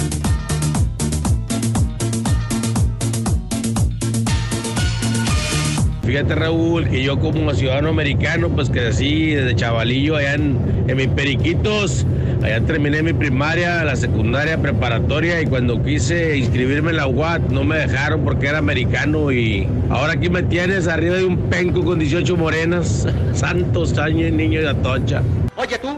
Fíjate 6.07 6.35
Raúl, 6.35 6.87
que 6.87 7.03
yo 7.03 7.19
como 7.19 7.53
ciudadano 7.53 7.89
americano, 7.89 8.47
pues 8.47 8.69
crecí 8.69 9.35
desde 9.35 9.57
chavalillo 9.57 10.15
allá 10.15 10.35
en, 10.35 10.57
mis 10.95 11.09
periquitos. 11.09 12.05
Allá 12.41 12.61
terminé 12.61 13.03
mi 13.03 13.11
primaria, 13.11 13.83
la 13.83 13.97
secundaria, 13.97 14.57
preparatoria 14.57 15.41
y 15.41 15.47
cuando 15.47 15.83
quise 15.83 16.37
inscribirme 16.37 16.91
en 16.91 16.95
la 16.95 17.07
UAT 17.07 17.49
no 17.49 17.65
me 17.65 17.79
dejaron 17.79 18.23
porque 18.23 18.47
era 18.47 18.59
americano 18.59 19.33
y 19.33 19.67
ahora 19.89 20.13
aquí 20.13 20.29
me 20.29 20.43
tienes 20.43 20.87
arriba 20.87 21.17
de 21.17 21.25
un 21.25 21.49
penco 21.49 21.83
con 21.83 21.99
18 21.99 22.37
morenas. 22.37 23.05
Santos 23.33 23.97
años, 23.97 24.31
niño 24.31 24.61
de 24.61 24.69
Atocha. 24.69 25.21
Oye 25.57 25.77
tú, 25.77 25.89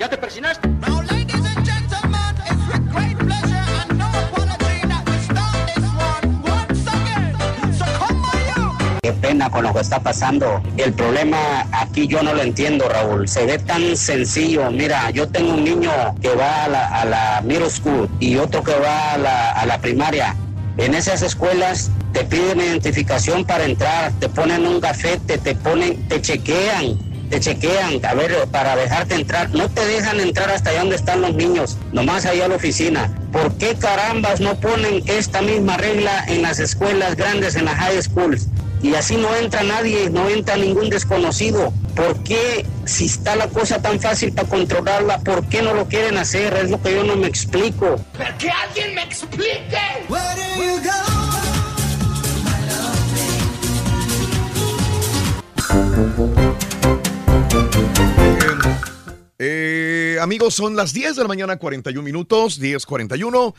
¿ya 0.00 0.08
te 0.08 0.16
persinaste? 0.16 0.66
Qué 0.66 1.36
pena 9.26 9.50
con 9.50 9.64
lo 9.64 9.72
que 9.72 9.80
está 9.80 9.98
pasando. 10.00 10.62
El 10.76 10.92
problema 10.92 11.66
aquí 11.72 12.06
yo 12.06 12.22
no 12.22 12.32
lo 12.32 12.42
entiendo, 12.42 12.88
Raúl. 12.88 13.28
Se 13.28 13.44
ve 13.44 13.58
tan 13.58 13.96
sencillo. 13.96 14.70
Mira, 14.70 15.10
yo 15.10 15.28
tengo 15.28 15.54
un 15.54 15.64
niño 15.64 15.90
que 16.22 16.34
va 16.34 16.64
a 16.64 16.68
la, 16.68 16.86
a 17.00 17.04
la 17.04 17.42
middle 17.44 17.70
school 17.70 18.08
y 18.20 18.36
otro 18.36 18.62
que 18.62 18.74
va 18.74 19.12
a 19.12 19.18
la, 19.18 19.52
a 19.52 19.66
la 19.66 19.78
primaria. 19.80 20.36
En 20.76 20.94
esas 20.94 21.22
escuelas 21.22 21.90
te 22.12 22.24
piden 22.24 22.60
identificación 22.60 23.44
para 23.44 23.64
entrar, 23.64 24.12
te 24.20 24.28
ponen 24.28 24.66
un 24.66 24.80
gafete, 24.80 25.38
te 25.38 25.54
ponen, 25.54 26.06
te 26.08 26.20
chequean, 26.20 26.98
te 27.30 27.40
chequean, 27.40 28.04
a 28.04 28.14
ver, 28.14 28.46
para 28.52 28.76
dejarte 28.76 29.14
entrar. 29.14 29.50
No 29.50 29.68
te 29.68 29.84
dejan 29.86 30.20
entrar 30.20 30.50
hasta 30.50 30.70
allá 30.70 30.80
donde 30.80 30.96
están 30.96 31.22
los 31.22 31.34
niños, 31.34 31.78
nomás 31.92 32.26
allá 32.26 32.44
a 32.44 32.48
la 32.48 32.56
oficina. 32.56 33.10
¿Por 33.32 33.54
qué 33.54 33.74
carambas 33.74 34.40
no 34.40 34.54
ponen 34.60 35.02
esta 35.06 35.42
misma 35.42 35.76
regla 35.78 36.24
en 36.28 36.42
las 36.42 36.60
escuelas 36.60 37.16
grandes, 37.16 37.56
en 37.56 37.64
las 37.64 37.76
high 37.76 38.02
schools? 38.02 38.46
Y 38.86 38.94
así 38.94 39.16
no 39.16 39.34
entra 39.34 39.64
nadie, 39.64 40.08
no 40.10 40.28
entra 40.28 40.56
ningún 40.56 40.88
desconocido. 40.88 41.72
¿Por 41.96 42.22
qué, 42.22 42.64
si 42.84 43.06
está 43.06 43.34
la 43.34 43.48
cosa 43.48 43.82
tan 43.82 43.98
fácil 43.98 44.32
para 44.32 44.48
controlarla, 44.48 45.18
por 45.18 45.44
qué 45.48 45.60
no 45.60 45.74
lo 45.74 45.88
quieren 45.88 46.16
hacer? 46.18 46.54
Es 46.54 46.70
lo 46.70 46.80
que 46.80 46.94
yo 46.94 47.02
no 47.02 47.16
me 47.16 47.26
explico. 47.26 47.96
¡Que 48.38 48.48
alguien 48.48 48.94
me 48.94 49.02
explique! 49.02 49.76
Eh, 59.40 60.18
amigos, 60.22 60.54
son 60.54 60.76
las 60.76 60.92
10 60.92 61.16
de 61.16 61.22
la 61.22 61.28
mañana, 61.28 61.56
41 61.56 62.04
minutos, 62.04 62.60
10.41 62.60 63.52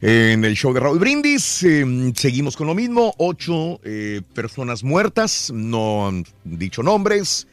en 0.00 0.44
el 0.44 0.54
show 0.54 0.72
de 0.72 0.80
Raúl 0.80 0.98
Brindis. 0.98 1.62
Eh, 1.62 2.12
seguimos 2.14 2.56
con 2.56 2.66
lo 2.66 2.74
mismo, 2.74 3.14
ocho 3.18 3.80
eh, 3.84 4.22
personas 4.34 4.82
muertas, 4.82 5.50
no 5.54 6.08
han 6.08 6.24
dicho 6.44 6.82
nombres, 6.82 7.46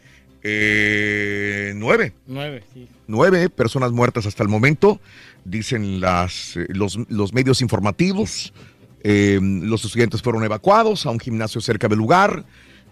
eh, 0.43 1.73
nueve. 1.75 2.13
Nueve, 2.25 2.63
sí. 2.73 2.87
Nueve 3.07 3.49
personas 3.49 3.91
muertas 3.91 4.25
hasta 4.25 4.43
el 4.43 4.49
momento, 4.49 4.99
dicen 5.45 5.99
las, 5.99 6.57
los, 6.69 6.97
los 7.09 7.33
medios 7.33 7.61
informativos. 7.61 8.53
Eh, 9.03 9.39
los 9.41 9.85
estudiantes 9.85 10.21
fueron 10.21 10.43
evacuados 10.43 11.05
a 11.05 11.11
un 11.11 11.19
gimnasio 11.19 11.61
cerca 11.61 11.87
del 11.87 11.97
lugar. 11.97 12.45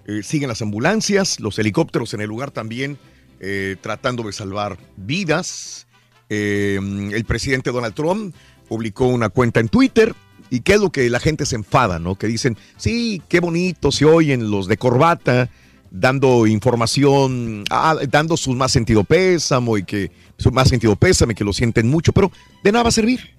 Eh, 0.07 0.21
siguen 0.23 0.49
las 0.49 0.61
ambulancias, 0.61 1.39
los 1.39 1.57
helicópteros 1.57 2.13
en 2.13 2.21
el 2.21 2.27
lugar 2.27 2.51
también 2.51 2.97
eh, 3.39 3.75
tratando 3.81 4.23
de 4.23 4.31
salvar 4.31 4.77
vidas. 4.97 5.87
Eh, 6.29 6.79
el 7.11 7.25
presidente 7.25 7.71
Donald 7.71 7.95
Trump 7.95 8.33
publicó 8.67 9.07
una 9.07 9.29
cuenta 9.29 9.59
en 9.59 9.69
Twitter. 9.69 10.15
¿Y 10.49 10.61
qué 10.61 10.73
es 10.73 10.79
lo 10.79 10.91
que 10.91 11.09
la 11.09 11.19
gente 11.19 11.45
se 11.45 11.55
enfada, 11.55 11.97
no? 11.97 12.15
Que 12.15 12.27
dicen, 12.27 12.57
sí, 12.77 13.21
qué 13.27 13.39
bonito 13.39 13.91
se 13.91 14.05
oyen 14.05 14.51
los 14.51 14.67
de 14.67 14.77
corbata 14.77 15.49
dando 15.91 16.45
información, 16.45 17.63
ah, 17.69 17.95
dando 18.09 18.35
su 18.35 18.53
más 18.53 18.71
sentido 18.71 19.03
pésamo 19.03 19.77
y 19.77 19.83
que 19.83 20.11
su 20.37 20.51
más 20.51 20.67
sentido 20.67 20.95
pésame, 20.95 21.35
que 21.35 21.45
lo 21.45 21.53
sienten 21.53 21.87
mucho, 21.87 22.11
pero 22.11 22.31
de 22.63 22.71
nada 22.71 22.83
va 22.83 22.89
a 22.89 22.91
servir. 22.91 23.33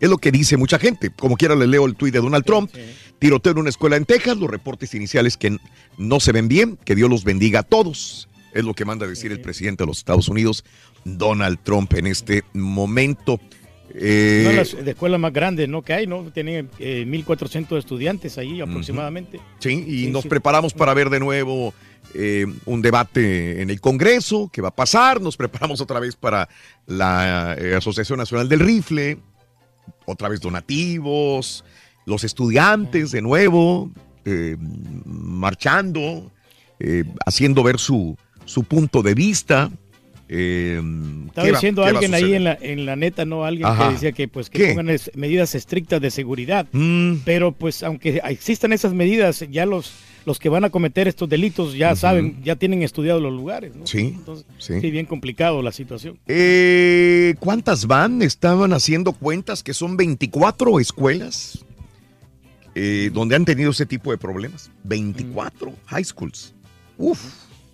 Es 0.00 0.08
lo 0.08 0.18
que 0.18 0.32
dice 0.32 0.56
mucha 0.56 0.78
gente. 0.78 1.10
Como 1.10 1.36
quiera 1.36 1.54
le 1.54 1.66
leo 1.66 1.86
el 1.86 1.94
tuit 1.94 2.12
de 2.12 2.20
Donald 2.20 2.44
Trump. 2.44 2.70
Tiroteo 3.18 3.52
en 3.52 3.58
una 3.58 3.68
escuela 3.68 3.96
en 3.96 4.06
Texas, 4.06 4.38
los 4.38 4.50
reportes 4.50 4.94
iniciales 4.94 5.36
que 5.36 5.58
no 5.98 6.20
se 6.20 6.32
ven 6.32 6.48
bien, 6.48 6.78
que 6.84 6.94
Dios 6.94 7.10
los 7.10 7.22
bendiga 7.22 7.60
a 7.60 7.62
todos. 7.62 8.28
Es 8.54 8.64
lo 8.64 8.74
que 8.74 8.86
manda 8.86 9.06
decir 9.06 9.30
el 9.30 9.42
presidente 9.42 9.84
de 9.84 9.88
los 9.88 9.98
Estados 9.98 10.28
Unidos, 10.28 10.64
Donald 11.04 11.58
Trump, 11.62 11.92
en 11.94 12.06
este 12.06 12.44
momento. 12.54 13.38
Eh, 13.94 14.40
Una 14.42 14.50
de 14.50 14.56
las 14.56 14.84
de 14.84 14.90
escuelas 14.90 15.18
más 15.20 15.32
grandes 15.32 15.68
¿no? 15.68 15.82
que 15.82 15.92
hay, 15.92 16.06
¿no? 16.06 16.22
Tienen 16.32 16.70
eh, 16.78 17.04
1.400 17.06 17.76
estudiantes 17.78 18.38
ahí 18.38 18.60
aproximadamente. 18.60 19.40
Sí, 19.58 19.84
y 19.86 20.04
Sí, 20.04 20.10
nos 20.10 20.22
sí. 20.22 20.28
preparamos 20.28 20.72
para 20.74 20.94
ver 20.94 21.10
de 21.10 21.18
nuevo 21.20 21.74
eh, 22.14 22.46
un 22.66 22.82
debate 22.82 23.60
en 23.62 23.70
el 23.70 23.80
Congreso, 23.80 24.48
que 24.52 24.62
va 24.62 24.68
a 24.68 24.74
pasar. 24.74 25.20
Nos 25.20 25.36
preparamos 25.36 25.80
otra 25.80 25.98
vez 26.00 26.14
para 26.16 26.48
la 26.86 27.56
eh, 27.58 27.74
Asociación 27.74 28.18
Nacional 28.18 28.48
del 28.48 28.60
Rifle, 28.60 29.18
otra 30.04 30.28
vez 30.28 30.40
donativos, 30.40 31.64
los 32.06 32.24
estudiantes 32.24 33.10
de 33.10 33.22
nuevo, 33.22 33.90
eh, 34.24 34.56
marchando, 35.04 36.30
haciendo 37.26 37.62
ver 37.62 37.78
su, 37.78 38.16
su 38.44 38.64
punto 38.64 39.02
de 39.02 39.14
vista. 39.14 39.70
Eh, 40.32 40.80
Estaba 41.26 41.44
¿qué 41.46 41.52
va- 41.52 41.58
diciendo 41.58 41.82
va 41.82 41.88
alguien 41.88 42.14
ahí 42.14 42.34
en 42.34 42.44
la, 42.44 42.56
en 42.60 42.86
la 42.86 42.94
neta, 42.94 43.24
¿no? 43.24 43.44
Alguien 43.44 43.66
Ajá. 43.66 43.88
que 43.88 43.94
decía 43.94 44.12
que 44.12 44.28
pues 44.28 44.48
que 44.48 44.58
¿Qué? 44.58 44.68
pongan 44.68 44.90
es- 44.90 45.10
medidas 45.16 45.56
estrictas 45.56 46.00
de 46.00 46.10
seguridad. 46.12 46.66
Mm. 46.70 47.16
Pero 47.24 47.50
pues 47.50 47.82
aunque 47.82 48.20
existan 48.28 48.72
esas 48.72 48.94
medidas, 48.94 49.44
ya 49.50 49.66
los, 49.66 49.92
los 50.24 50.38
que 50.38 50.48
van 50.48 50.64
a 50.64 50.70
cometer 50.70 51.08
estos 51.08 51.28
delitos 51.28 51.74
ya 51.74 51.96
saben, 51.96 52.40
ya 52.44 52.54
tienen 52.54 52.82
estudiados 52.84 53.20
los 53.20 53.32
lugares, 53.32 53.74
¿no? 53.74 53.84
Sí, 53.88 54.14
Entonces, 54.16 54.46
sí. 54.58 54.80
sí, 54.80 54.90
bien 54.92 55.06
complicado 55.06 55.62
la 55.62 55.72
situación. 55.72 56.16
Eh, 56.28 57.34
¿Cuántas 57.40 57.86
van? 57.86 58.22
Estaban 58.22 58.72
haciendo 58.72 59.12
cuentas 59.12 59.64
que 59.64 59.74
son 59.74 59.96
24 59.96 60.78
escuelas 60.78 61.64
eh, 62.76 63.10
donde 63.12 63.34
han 63.34 63.44
tenido 63.44 63.72
ese 63.72 63.84
tipo 63.84 64.12
de 64.12 64.18
problemas. 64.18 64.70
24 64.84 65.72
high 65.86 66.04
schools. 66.04 66.54
Uf. 66.98 67.20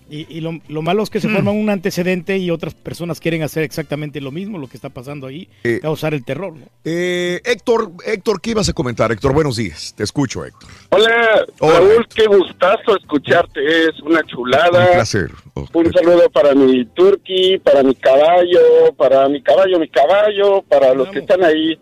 Y, 0.08 0.24
y 0.36 0.40
lo, 0.40 0.60
lo 0.68 0.82
malo 0.82 1.02
es 1.02 1.10
que 1.10 1.18
se 1.20 1.26
Mm. 1.26 1.34
forma 1.34 1.50
un 1.50 1.68
antecedente 1.68 2.38
y 2.38 2.50
otras 2.52 2.74
personas 2.74 3.18
quieren 3.18 3.42
hacer 3.42 3.64
exactamente 3.64 4.20
lo 4.20 4.30
mismo, 4.30 4.56
lo 4.56 4.68
que 4.68 4.76
está 4.76 4.88
pasando 4.88 5.26
ahí, 5.26 5.48
Eh, 5.64 5.80
causar 5.82 6.14
el 6.14 6.24
terror. 6.24 6.54
¿no? 6.54 6.66
Eh, 6.84 7.40
Héctor, 7.44 7.90
Héctor, 8.06 8.40
¿qué 8.40 8.50
ibas 8.50 8.68
a 8.68 8.72
comentar? 8.72 9.10
Héctor, 9.10 9.32
buenos 9.32 9.56
días. 9.56 9.92
Te 9.96 10.04
escucho, 10.04 10.44
Héctor. 10.44 10.70
Hola, 10.90 11.44
Raúl, 11.60 12.06
qué 12.14 12.26
gustazo 12.28 12.96
escucharte, 12.96 13.60
es 13.88 14.00
una 14.02 14.20
Un 14.20 14.26
chulada. 14.28 14.92
placer. 14.92 15.30
Un 15.72 15.92
saludo 15.92 16.30
para 16.30 16.54
mi 16.54 16.84
turkey, 16.84 17.58
para 17.58 17.82
mi 17.82 17.94
caballo, 17.96 18.94
para 18.96 19.28
mi 19.28 19.42
caballo, 19.42 19.80
mi 19.80 19.88
caballo, 19.88 20.62
para 20.68 20.94
los 20.94 21.08
que 21.08 21.18
están 21.18 21.42
ahí. 21.42 21.76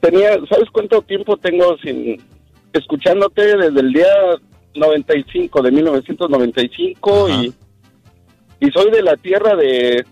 Tenía, 0.00 0.30
¿sabes 0.48 0.68
cuánto 0.72 1.02
tiempo 1.02 1.36
tengo 1.36 1.76
sin 1.78 2.20
escuchándote 2.72 3.56
desde 3.56 3.80
el 3.80 3.92
día 3.92 4.06
95 4.74 5.62
de 5.62 5.70
1995 5.72 7.28
y 7.30 7.52
y 8.60 8.70
soy 8.70 8.90
de 8.92 9.02
la 9.02 9.16
tierra 9.16 9.56
de 9.56 10.04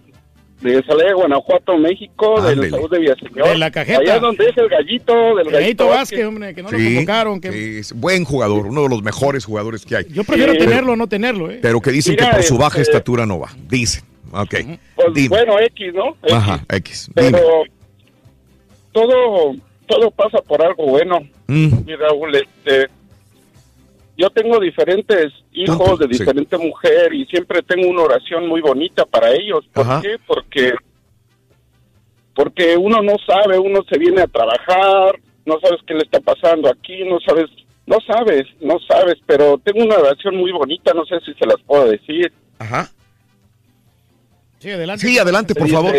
de 0.60 0.82
Salaya, 0.82 1.14
Guanajuato, 1.14 1.78
México, 1.78 2.34
de 2.42 2.54
los 2.54 2.66
Ándele. 2.66 2.70
Saúl 2.70 2.90
de 2.90 2.98
Villaseñor. 2.98 3.48
De 3.48 3.56
la 3.56 3.70
cajeta. 3.70 3.98
Allá 4.00 4.18
donde 4.18 4.44
es 4.44 4.54
el 4.58 4.68
gallito, 4.68 5.14
del 5.36 5.46
El 5.46 5.52
gallito 5.54 5.86
Vázquez. 5.86 6.18
Vázquez, 6.18 6.26
hombre, 6.26 6.54
que 6.54 6.62
no 6.62 6.70
lo 6.70 6.78
Sí, 6.78 6.84
convocaron. 6.96 7.40
Que... 7.40 7.50
sí, 7.52 7.78
es 7.78 7.92
buen 7.94 8.24
jugador, 8.24 8.66
uno 8.66 8.82
de 8.82 8.88
los 8.90 9.02
mejores 9.02 9.46
jugadores 9.46 9.86
que 9.86 9.96
hay. 9.96 10.04
Yo 10.10 10.22
prefiero 10.22 10.52
Pero- 10.52 10.64
tenerlo 10.66 10.92
o 10.92 10.96
no 10.96 11.06
tenerlo, 11.06 11.50
¿eh? 11.50 11.60
Pero 11.62 11.80
que 11.80 11.90
dicen 11.92 12.12
Mira, 12.12 12.28
que 12.28 12.36
por 12.36 12.42
su 12.44 12.58
baja 12.58 12.78
este- 12.78 12.90
estatura 12.92 13.24
no 13.24 13.38
va. 13.38 13.48
Dicen. 13.70 14.04
Ok. 14.32 14.54
Pues, 14.96 15.14
Dime. 15.14 15.28
bueno, 15.30 15.58
X, 15.60 15.94
¿no? 15.94 16.08
X. 16.24 16.32
Ajá, 16.34 16.64
X. 16.68 17.10
Dime. 17.16 17.30
Pero 17.32 17.48
todo, 18.92 19.54
todo 19.86 20.10
pasa 20.10 20.38
por 20.46 20.62
algo 20.62 20.86
bueno. 20.86 21.20
Mm. 21.46 21.86
Mi 21.86 21.96
Raúl, 21.96 22.34
este, 22.36 22.88
yo 24.20 24.28
tengo 24.28 24.60
diferentes 24.60 25.32
hijos 25.50 25.78
Punto, 25.78 25.96
de 25.96 26.12
sí. 26.12 26.18
diferente 26.20 26.58
mujer 26.58 27.14
y 27.14 27.24
siempre 27.24 27.62
tengo 27.62 27.88
una 27.88 28.02
oración 28.02 28.46
muy 28.48 28.60
bonita 28.60 29.06
para 29.06 29.30
ellos. 29.32 29.66
¿Por 29.72 29.86
Ajá. 29.86 30.02
qué? 30.02 30.16
Porque, 30.26 30.74
porque 32.34 32.76
uno 32.76 33.00
no 33.00 33.14
sabe, 33.26 33.58
uno 33.58 33.80
se 33.88 33.98
viene 33.98 34.20
a 34.20 34.26
trabajar, 34.26 35.18
no 35.46 35.58
sabes 35.60 35.80
qué 35.86 35.94
le 35.94 36.02
está 36.02 36.20
pasando 36.20 36.68
aquí, 36.68 37.02
no 37.04 37.18
sabes, 37.20 37.46
no 37.86 37.96
sabes, 38.06 38.44
no 38.60 38.78
sabes, 38.80 39.14
pero 39.24 39.56
tengo 39.56 39.86
una 39.86 39.96
oración 39.96 40.36
muy 40.36 40.52
bonita, 40.52 40.92
no 40.92 41.06
sé 41.06 41.18
si 41.24 41.32
se 41.32 41.46
las 41.46 41.56
puedo 41.66 41.86
decir. 41.86 42.30
Ajá. 42.58 42.90
Sí, 44.58 44.70
adelante. 44.70 45.06
Sí, 45.06 45.18
adelante, 45.18 45.54
por 45.54 45.64
Dice, 45.64 45.76
favor. 45.76 45.94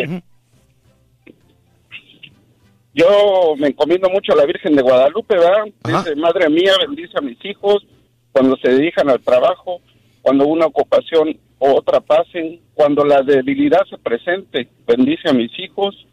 Yo 2.94 3.56
me 3.58 3.70
encomiendo 3.70 4.10
mucho 4.12 4.34
a 4.34 4.36
la 4.36 4.46
Virgen 4.46 4.76
de 4.76 4.84
Guadalupe, 4.84 5.36
¿verdad? 5.36 5.64
Ajá. 5.82 6.04
Dice, 6.04 6.16
Madre 6.18 6.50
mía, 6.52 6.74
bendice 6.86 7.18
a 7.18 7.22
mis 7.22 7.44
hijos 7.44 7.84
cuando 8.32 8.58
se 8.58 8.70
dedican 8.70 9.10
al 9.10 9.22
trabajo, 9.22 9.82
cuando 10.22 10.48
una 10.48 10.66
ocupación 10.66 11.38
o 11.60 11.76
otra 11.76 12.00
pasen, 12.00 12.60
cuando 12.74 13.04
la 13.06 13.22
debilidad 13.22 13.82
se 13.90 13.98
presente, 13.98 14.68
bendice 14.88 15.30
a 15.30 15.34
mis 15.34 15.52
hijos, 15.60 16.08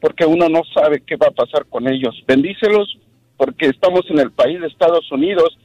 porque 0.00 0.24
uno 0.24 0.48
no 0.48 0.62
sabe 0.74 1.02
qué 1.06 1.16
va 1.16 1.28
a 1.28 1.32
pasar 1.32 1.66
con 1.66 1.88
ellos. 1.88 2.14
Bendícelos 2.26 2.98
porque 3.36 3.66
estamos 3.66 4.02
en 4.10 4.20
el 4.20 4.30
país 4.30 4.60
de 4.60 4.66
Estados 4.66 5.10
Unidos 5.10 5.58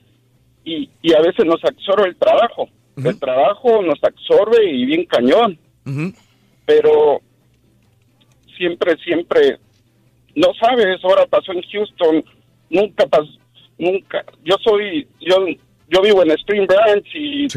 y, 0.64 0.90
y 1.02 1.14
a 1.14 1.22
veces 1.22 1.46
nos 1.46 1.64
absorbe 1.64 2.10
el 2.10 2.16
trabajo. 2.16 2.68
El 2.98 3.20
trabajo 3.20 3.82
nos 3.82 4.04
absorbe 4.04 4.70
y 4.70 4.86
bien 4.86 5.06
cañón 5.06 5.58
pero 6.66 7.22
siempre, 8.58 8.96
siempre, 9.04 9.60
no 10.36 10.54
sabes, 10.60 11.04
ahora 11.04 11.26
pasó 11.26 11.52
en 11.52 11.62
Houston, 11.64 12.24
nunca 12.70 13.06
pasó, 13.08 13.30
nunca, 13.78 14.24
yo 14.44 14.56
soy, 14.64 15.08
yo, 15.20 15.46
yo 15.92 16.02
vivo 16.02 16.24
en 16.24 16.32
Spring 16.32 16.66
Branch 16.68 17.06
y 17.14 17.48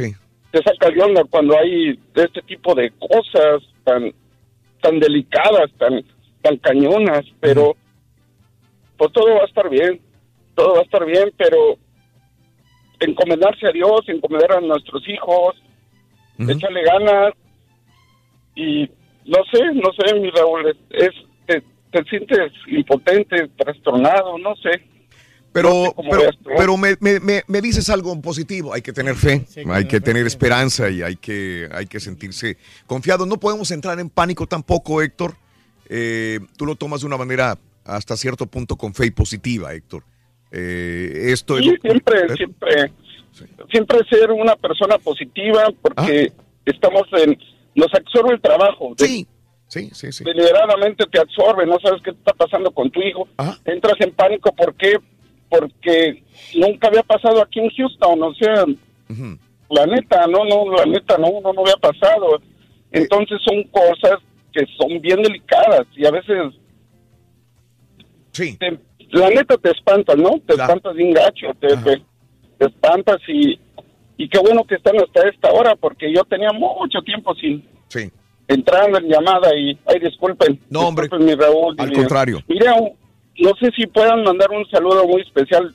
te 0.51 0.59
saca 0.63 0.91
de 0.91 1.01
onda 1.03 1.23
cuando 1.25 1.57
hay 1.59 1.99
este 2.15 2.43
tipo 2.43 2.75
de 2.75 2.91
cosas 2.99 3.63
tan, 3.85 4.13
tan 4.83 4.99
delicadas, 5.01 5.71
tan, 5.79 6.05
tan 6.43 6.57
cañonas, 6.59 7.25
pero 7.41 7.77
pues 8.97 9.13
todo 9.13 9.35
va 9.35 9.43
a 9.43 9.47
estar 9.47 9.69
bien, 9.71 10.01
todo 10.55 10.75
va 10.75 10.81
a 10.81 10.85
estar 10.85 11.05
bien, 11.07 11.33
pero 11.37 11.77
encomendarse 13.01 13.67
a 13.69 13.73
Dios, 13.73 14.03
encomendar 14.09 14.53
a 14.57 14.61
nuestros 14.61 15.07
hijos, 15.09 15.57
echarle 16.51 16.83
ganas 16.83 17.33
y 18.57 18.89
no 19.27 19.39
sé, 19.53 19.61
no 19.75 19.91
sé, 19.99 20.15
mi 20.21 20.31
Raúl, 20.31 20.69
es, 20.69 20.77
es- 20.91 21.25
te, 21.47 21.63
te 21.93 22.05
sientes 22.11 22.53
impotente, 22.67 23.49
trastornado, 23.57 24.39
no 24.39 24.55
sé. 24.57 24.71
Pero, 25.55 25.95
pero, 26.11 26.23
pero 26.59 26.77
me, 26.77 26.97
me- 27.01 27.21
me- 27.21 27.43
me 27.47 27.61
dices 27.63 27.89
algo 27.89 28.21
positivo. 28.21 28.75
Hay 28.75 28.83
que 28.83 28.93
tener 28.93 29.15
fe, 29.15 29.47
hay 29.73 29.87
que 29.87 30.01
tener 30.01 30.27
esperanza 30.27 30.91
y 30.91 31.01
hay 31.01 31.15
que, 31.17 31.69
hay 31.73 31.87
que 31.87 32.01
sentirse 32.01 32.59
confiado. 32.87 33.25
No 33.25 33.39
podemos 33.39 33.71
entrar 33.71 33.99
en 34.01 34.11
pánico 34.11 34.47
tampoco, 34.49 35.01
Héctor. 35.01 35.37
Eh, 35.89 36.41
tú 36.59 36.67
lo 36.67 36.75
tomas 36.75 37.01
de 37.03 37.07
una 37.07 37.17
manera 37.17 37.57
hasta 37.85 38.17
cierto 38.17 38.47
punto 38.47 38.77
con 38.77 38.95
fe 38.95 39.07
y 39.07 39.11
positiva, 39.13 39.73
Héctor. 39.73 40.03
Eh, 40.51 41.27
esto 41.33 41.57
es 41.57 41.67
lo- 41.67 41.73
siempre, 41.81 42.19
¿eh? 42.21 42.35
siempre, 42.37 42.93
siempre 43.71 43.99
ser 44.11 44.31
una 44.33 44.57
persona 44.57 44.99
positiva 44.99 45.69
porque 45.81 46.33
estamos 46.67 47.03
en, 47.13 47.39
nos 47.77 47.95
absorbe 47.95 48.35
el 48.35 48.41
trabajo. 48.41 48.95
Sí, 48.99 49.27
sí, 49.69 49.91
sí, 49.93 50.11
sí. 50.13 50.25
Deliberadamente 50.25 51.05
te 51.13 51.21
absorbe, 51.21 51.65
no 51.67 51.79
sabes 51.81 52.03
qué 52.03 52.11
está 52.11 52.33
pasando 52.33 52.73
con 52.73 52.91
tu 52.91 53.01
hijo. 53.03 53.29
Entras 53.65 53.95
en 54.01 54.13
pánico, 54.13 54.53
¿por 54.55 54.75
qué? 54.75 54.97
Porque 55.59 56.23
nunca 56.57 56.89
había 56.89 57.03
pasado 57.03 57.43
aquí 57.43 57.61
en 57.61 57.71
Houston, 57.71 58.23
o 58.23 58.35
sea, 58.35 58.65
la 59.71 59.87
neta, 59.87 60.27
no, 60.27 60.45
no, 60.45 60.73
la 60.77 60.85
neta, 60.87 61.17
no, 61.19 61.41
no, 61.43 61.53
no 61.53 61.61
había 61.63 61.77
pasado. 61.77 62.41
Entonces 62.93 63.39
son 63.45 63.63
cosas 63.65 64.19
que 64.53 64.65
son 64.79 65.01
bien 65.01 65.21
delicadas 65.23 65.87
y 65.97 66.07
a 66.07 66.11
veces 66.11 66.55
Sí. 68.33 68.57
te- 68.59 68.79
la 69.11 69.29
neta 69.31 69.57
te 69.59 69.71
espantas, 69.71 70.17
¿no? 70.17 70.31
Te 70.47 70.55
espantas 70.55 70.95
bien 70.95 71.13
gacho, 71.13 71.47
te, 71.61 71.69
te- 71.69 72.03
te 72.59 72.67
espantas 72.67 73.19
y, 73.29 73.59
y 74.17 74.29
qué 74.29 74.39
bueno 74.39 74.65
que 74.65 74.75
están 74.77 74.97
hasta 74.97 75.29
esta 75.29 75.53
hora 75.53 75.77
porque 75.77 76.13
yo 76.13 76.25
tenía 76.25 76.51
mucho 76.53 77.01
tiempo 77.03 77.35
sin 77.37 77.65
Sí. 77.89 78.11
entrando 78.49 78.99
en 78.99 79.09
llamada 79.09 79.57
y, 79.57 79.79
ay, 79.87 80.01
disculpen. 80.01 80.61
No, 80.71 80.89
hombre. 80.89 81.09
mi 81.19 81.35
Raúl. 81.35 81.75
Al 81.79 81.91
Mi- 81.91 81.95
contrario. 81.97 82.41
Mira, 82.49 82.75
un- 82.75 82.93
no 83.41 83.51
sé 83.61 83.71
si 83.77 83.87
puedan 83.87 84.23
mandar 84.25 84.51
un 84.51 84.65
saludo 84.71 85.07
muy 85.07 85.23
especial. 85.23 85.75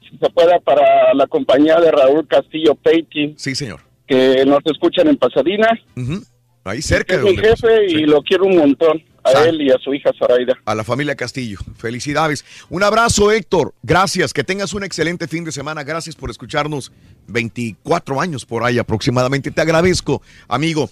Si 0.00 0.16
se 0.18 0.30
pueda 0.30 0.58
para 0.60 1.14
la 1.14 1.26
compañía 1.26 1.78
de 1.80 1.90
Raúl 1.90 2.26
Castillo 2.26 2.74
Painting. 2.74 3.34
Sí, 3.36 3.54
señor. 3.54 3.80
Que 4.06 4.44
nos 4.44 4.60
escuchan 4.66 5.06
en 5.08 5.16
Pasadena. 5.16 5.68
Ujú. 5.96 6.22
Ahí 6.64 6.82
cerca 6.82 7.14
Es 7.14 7.22
de 7.22 7.30
mi 7.30 7.36
jefe 7.36 7.86
y 7.88 8.04
lo 8.06 8.22
quiero 8.22 8.44
un 8.44 8.56
montón. 8.56 9.02
A 9.22 9.32
él 9.44 9.60
y 9.60 9.70
a 9.70 9.76
su 9.76 9.92
hija 9.92 10.10
Zoraida. 10.18 10.54
a 10.64 10.74
la 10.74 10.82
familia 10.82 11.14
Castillo. 11.14 11.58
Felicidades. 11.76 12.42
Un 12.70 12.82
abrazo, 12.82 13.30
Héctor. 13.30 13.74
Gracias. 13.82 14.32
Que 14.32 14.44
tengas 14.44 14.72
un 14.72 14.82
excelente 14.82 15.28
fin 15.28 15.44
de 15.44 15.52
semana. 15.52 15.84
Gracias 15.84 16.16
por 16.16 16.30
escucharnos. 16.30 16.90
24 17.26 18.18
años 18.18 18.46
por 18.46 18.64
ahí 18.64 18.78
aproximadamente. 18.78 19.50
Te 19.50 19.60
agradezco, 19.60 20.22
amigo. 20.48 20.88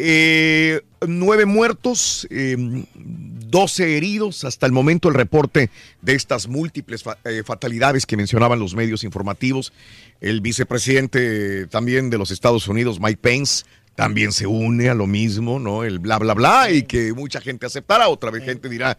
Eh, 0.00 0.80
nueve 1.06 1.44
muertos, 1.44 2.26
eh, 2.30 2.56
12 2.94 3.96
heridos. 3.96 4.44
Hasta 4.44 4.64
el 4.66 4.72
momento 4.72 5.08
el 5.08 5.14
reporte 5.14 5.70
de 6.02 6.14
estas 6.14 6.46
múltiples 6.46 7.02
fa- 7.02 7.18
eh, 7.24 7.42
fatalidades 7.44 8.06
que 8.06 8.16
mencionaban 8.16 8.60
los 8.60 8.74
medios 8.76 9.02
informativos. 9.02 9.72
El 10.20 10.40
vicepresidente 10.40 11.66
también 11.66 12.10
de 12.10 12.18
los 12.18 12.30
Estados 12.30 12.68
Unidos, 12.68 13.00
Mike 13.00 13.18
Pence, 13.20 13.64
también 13.96 14.30
se 14.30 14.46
une 14.46 14.88
a 14.88 14.94
lo 14.94 15.08
mismo, 15.08 15.58
¿no? 15.58 15.82
El 15.82 15.98
bla, 15.98 16.18
bla, 16.20 16.34
bla, 16.34 16.70
y 16.70 16.82
que 16.82 17.12
mucha 17.12 17.40
gente 17.40 17.66
aceptará. 17.66 18.08
Otra 18.08 18.30
vez 18.30 18.44
gente 18.44 18.68
dirá 18.68 18.96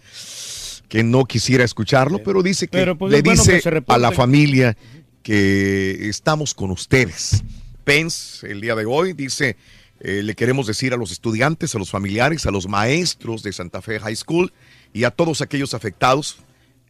que 0.90 1.04
no 1.04 1.24
quisiera 1.24 1.64
escucharlo, 1.64 2.22
pero 2.22 2.44
dice 2.44 2.68
que 2.68 2.78
Pero, 2.80 2.98
pues, 2.98 3.12
le 3.14 3.22
bueno 3.22 3.42
dice 3.42 3.62
a 3.88 3.98
la 3.98 4.12
familia 4.12 4.76
que 5.24 6.10
estamos 6.10 6.54
con 6.54 6.72
ustedes. 6.72 7.42
Pence, 7.86 8.46
el 8.52 8.60
día 8.60 8.76
de 8.76 8.86
hoy, 8.86 9.14
dice, 9.14 9.56
eh, 10.02 10.22
le 10.24 10.36
queremos 10.36 10.68
decir 10.68 10.94
a 10.94 10.98
los 10.98 11.12
estudiantes, 11.12 11.76
a 11.76 11.80
los 11.80 11.90
familiares, 11.90 12.46
a 12.46 12.52
los 12.52 12.68
maestros 12.68 13.44
de 13.44 13.52
Santa 13.54 13.82
Fe 13.82 14.00
High 14.00 14.16
School 14.16 14.54
y 14.94 15.04
a 15.04 15.12
todos 15.12 15.42
aquellos 15.42 15.74
afectados, 15.74 16.38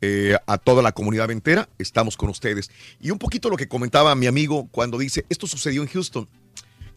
eh, 0.01 0.35
a 0.47 0.57
toda 0.57 0.81
la 0.81 0.91
comunidad 0.93 1.29
entera, 1.31 1.67
estamos 1.77 2.15
con 2.15 2.29
ustedes. 2.29 2.69
Y 3.01 3.11
un 3.11 3.19
poquito 3.19 3.49
lo 3.49 3.57
que 3.57 3.67
comentaba 3.67 4.15
mi 4.15 4.27
amigo 4.27 4.67
cuando 4.71 4.97
dice, 4.97 5.25
esto 5.29 5.47
sucedió 5.47 5.81
en 5.81 5.89
Houston. 5.89 6.27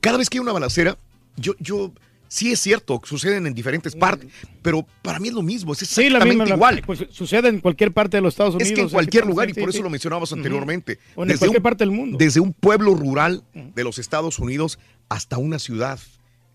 Cada 0.00 0.18
vez 0.18 0.28
que 0.30 0.38
hay 0.38 0.42
una 0.42 0.52
balacera, 0.52 0.96
yo, 1.36 1.54
yo, 1.58 1.92
sí 2.28 2.52
es 2.52 2.60
cierto, 2.60 3.00
suceden 3.04 3.46
en 3.46 3.54
diferentes 3.54 3.94
partes, 3.96 4.28
pero 4.62 4.86
para 5.02 5.18
mí 5.18 5.28
es 5.28 5.34
lo 5.34 5.42
mismo, 5.42 5.72
es 5.72 5.78
Sí, 5.80 6.02
la 6.10 6.18
exactamente 6.18 6.28
misma, 6.34 6.44
la- 6.46 6.54
igual. 6.54 6.82
pues, 6.84 7.04
sucede 7.10 7.48
en 7.48 7.60
cualquier 7.60 7.92
parte 7.92 8.16
de 8.18 8.20
los 8.20 8.34
Estados 8.34 8.54
Unidos. 8.54 8.70
Es 8.70 8.74
que 8.76 8.82
en 8.82 8.88
cualquier 8.88 9.26
lugar, 9.26 9.48
y 9.50 9.54
sí, 9.54 9.60
por 9.60 9.68
eso 9.70 9.78
sí. 9.78 9.82
lo 9.82 9.90
mencionabas 9.90 10.32
anteriormente. 10.32 10.98
O 11.14 11.22
en 11.22 11.28
desde 11.28 11.38
cualquier 11.40 11.60
un- 11.60 11.62
parte 11.64 11.82
del 11.84 11.90
mundo. 11.90 12.18
Desde 12.18 12.40
un 12.40 12.52
pueblo 12.52 12.94
rural 12.94 13.42
de 13.54 13.84
los 13.84 13.98
Estados 13.98 14.38
Unidos 14.38 14.78
hasta 15.12 15.38
una 15.38 15.58
ciudad 15.58 15.98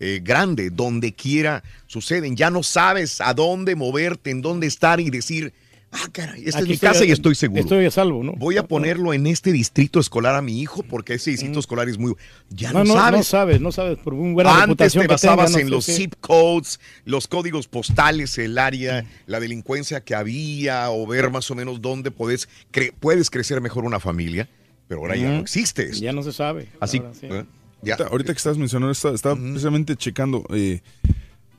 eh, 0.00 0.20
grande, 0.22 0.70
donde 0.70 1.12
quiera 1.12 1.62
suceden. 1.86 2.36
Ya 2.36 2.50
no 2.50 2.62
sabes 2.62 3.20
a 3.20 3.34
dónde 3.34 3.74
moverte, 3.76 4.30
en 4.30 4.42
dónde 4.42 4.66
estar 4.66 5.00
y 5.00 5.10
decir, 5.10 5.52
Ah, 5.90 6.06
caray, 6.12 6.44
esta 6.44 6.58
es 6.60 6.66
mi 6.66 6.74
estoy 6.74 6.86
casa 6.90 7.04
y 7.06 7.12
estoy 7.12 7.34
seguro. 7.34 7.62
Estoy 7.62 7.86
a 7.86 7.90
salvo, 7.90 8.22
¿no? 8.22 8.34
Voy 8.34 8.58
a 8.58 8.62
ponerlo 8.68 9.14
en 9.14 9.26
este 9.26 9.52
distrito 9.52 9.98
escolar 10.00 10.34
a 10.34 10.42
mi 10.42 10.60
hijo 10.60 10.82
porque 10.82 11.14
ese 11.14 11.30
distrito 11.30 11.58
escolar 11.60 11.88
es 11.88 11.96
muy... 11.96 12.12
Ya 12.50 12.74
no, 12.74 12.80
no, 12.84 12.94
no, 12.94 12.94
sabes. 13.00 13.18
no 13.20 13.24
sabes, 13.24 13.60
no 13.62 13.72
sabes, 13.72 13.96
por 13.98 14.12
muy 14.14 14.34
buena 14.34 14.62
Antes 14.64 14.92
te 14.92 14.98
tenga, 14.98 15.14
basabas 15.14 15.52
no 15.52 15.58
en 15.58 15.70
los 15.70 15.86
qué. 15.86 15.94
zip 15.94 16.14
codes, 16.20 16.78
los 17.06 17.26
códigos 17.26 17.68
postales, 17.68 18.36
el 18.36 18.58
área, 18.58 19.06
la 19.24 19.40
delincuencia 19.40 20.02
que 20.04 20.14
había 20.14 20.90
o 20.90 21.06
ver 21.06 21.30
más 21.30 21.50
o 21.50 21.54
menos 21.54 21.80
dónde 21.80 22.10
puedes, 22.10 22.50
cre- 22.70 22.92
puedes 23.00 23.30
crecer 23.30 23.62
mejor 23.62 23.86
una 23.86 23.98
familia, 23.98 24.46
pero 24.88 25.00
ahora 25.00 25.16
ya 25.16 25.28
no 25.28 25.32
Ujú. 25.36 25.40
existe 25.44 25.84
eso. 25.88 26.02
Ya 26.02 26.12
no 26.12 26.22
se 26.22 26.34
sabe. 26.34 26.68
Así, 26.80 26.98
Ahora 26.98 27.14
sí. 27.14 27.26
¿eh? 27.30 27.46
Ya. 27.82 27.94
Ahorita, 27.94 28.10
ahorita 28.10 28.32
que 28.32 28.36
estabas 28.38 28.58
mencionando, 28.58 28.92
estaba, 28.92 29.14
estaba 29.14 29.36
precisamente 29.36 29.96
checando. 29.96 30.44
eh, 30.50 30.80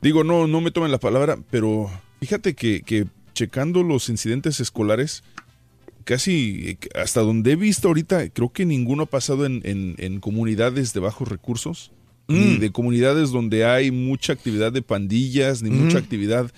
digo, 0.02 0.24
no, 0.24 0.46
no 0.46 0.60
me 0.60 0.70
tomen 0.70 0.90
la 0.90 0.98
palabra, 0.98 1.38
pero 1.50 1.90
fíjate 2.20 2.54
que, 2.54 2.82
que 2.82 3.06
checando 3.34 3.82
los 3.82 4.08
incidentes 4.08 4.60
escolares, 4.60 5.22
casi 6.04 6.70
eh, 6.82 6.88
hasta 7.00 7.20
donde 7.20 7.52
he 7.52 7.56
visto 7.56 7.88
ahorita, 7.88 8.28
creo 8.30 8.50
que 8.52 8.66
ninguno 8.66 9.04
ha 9.04 9.06
pasado 9.06 9.46
en, 9.46 9.60
en- 9.64 9.94
en 9.98 10.20
comunidades 10.20 10.92
de 10.92 11.00
bajos 11.00 11.28
recursos, 11.28 11.92
ni 12.28 12.56
Mm. 12.56 12.60
de 12.60 12.70
comunidades 12.72 13.30
donde 13.30 13.64
hay 13.64 13.90
mucha 13.90 14.32
actividad 14.32 14.72
de 14.72 14.82
pandillas, 14.82 15.62
ni 15.62 15.70
mucha 15.70 15.98
actividad. 15.98 16.50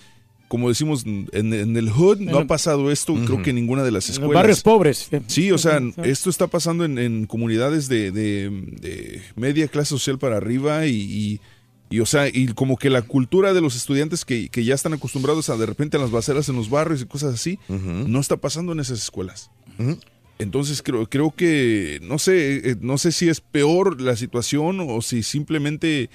Como 0.52 0.68
decimos, 0.68 1.04
en, 1.06 1.28
en 1.32 1.76
el 1.78 1.88
hood 1.88 2.18
no 2.20 2.36
En- 2.36 2.44
ha 2.44 2.46
pasado 2.46 2.90
esto, 2.92 3.14
creo 3.24 3.40
que 3.42 3.50
en 3.50 3.56
ninguna 3.56 3.82
de 3.84 3.90
las 3.90 4.10
escuelas. 4.10 4.28
los 4.32 4.34
barrios 4.34 4.60
pobres. 4.62 5.08
Sí, 5.28 5.50
o 5.50 5.56
sea, 5.56 5.80
esto 6.04 6.28
está 6.28 6.46
pasando 6.46 6.84
en, 6.84 6.98
en 6.98 7.24
comunidades 7.24 7.88
de, 7.88 8.10
de- 8.12 8.50
de 8.50 9.22
media 9.34 9.66
clase 9.68 9.88
social 9.88 10.18
para 10.18 10.36
arriba 10.36 10.84
y, 10.86 10.90
y- 10.94 11.40
y, 11.88 12.00
o 12.00 12.06
sea, 12.06 12.28
y 12.28 12.48
como 12.48 12.76
que 12.76 12.90
la 12.90 13.00
cultura 13.00 13.54
de 13.54 13.62
los 13.62 13.76
estudiantes 13.76 14.26
que, 14.26 14.50
que 14.50 14.62
ya 14.62 14.74
están 14.74 14.92
acostumbrados 14.92 15.48
a 15.48 15.56
de 15.56 15.64
repente 15.64 15.96
a 15.96 16.00
las 16.00 16.10
baceras 16.10 16.48
en 16.50 16.56
los 16.56 16.68
barrios 16.68 17.00
y 17.00 17.06
cosas 17.06 17.32
así, 17.34 17.58
no 17.68 18.20
está 18.20 18.36
pasando 18.36 18.72
en 18.72 18.80
esas 18.80 18.98
escuelas. 19.02 19.50
Entonces 20.38 20.82
creo, 20.82 21.08
creo 21.08 21.30
que, 21.34 21.98
no 22.02 22.18
sé, 22.18 22.70
eh, 22.72 22.76
no 22.80 22.98
sé 22.98 23.12
si 23.12 23.28
es 23.28 23.40
peor 23.40 24.00
la 24.00 24.16
situación 24.16 24.78
o 24.86 25.00
si 25.00 25.22
simplemente 25.22 26.10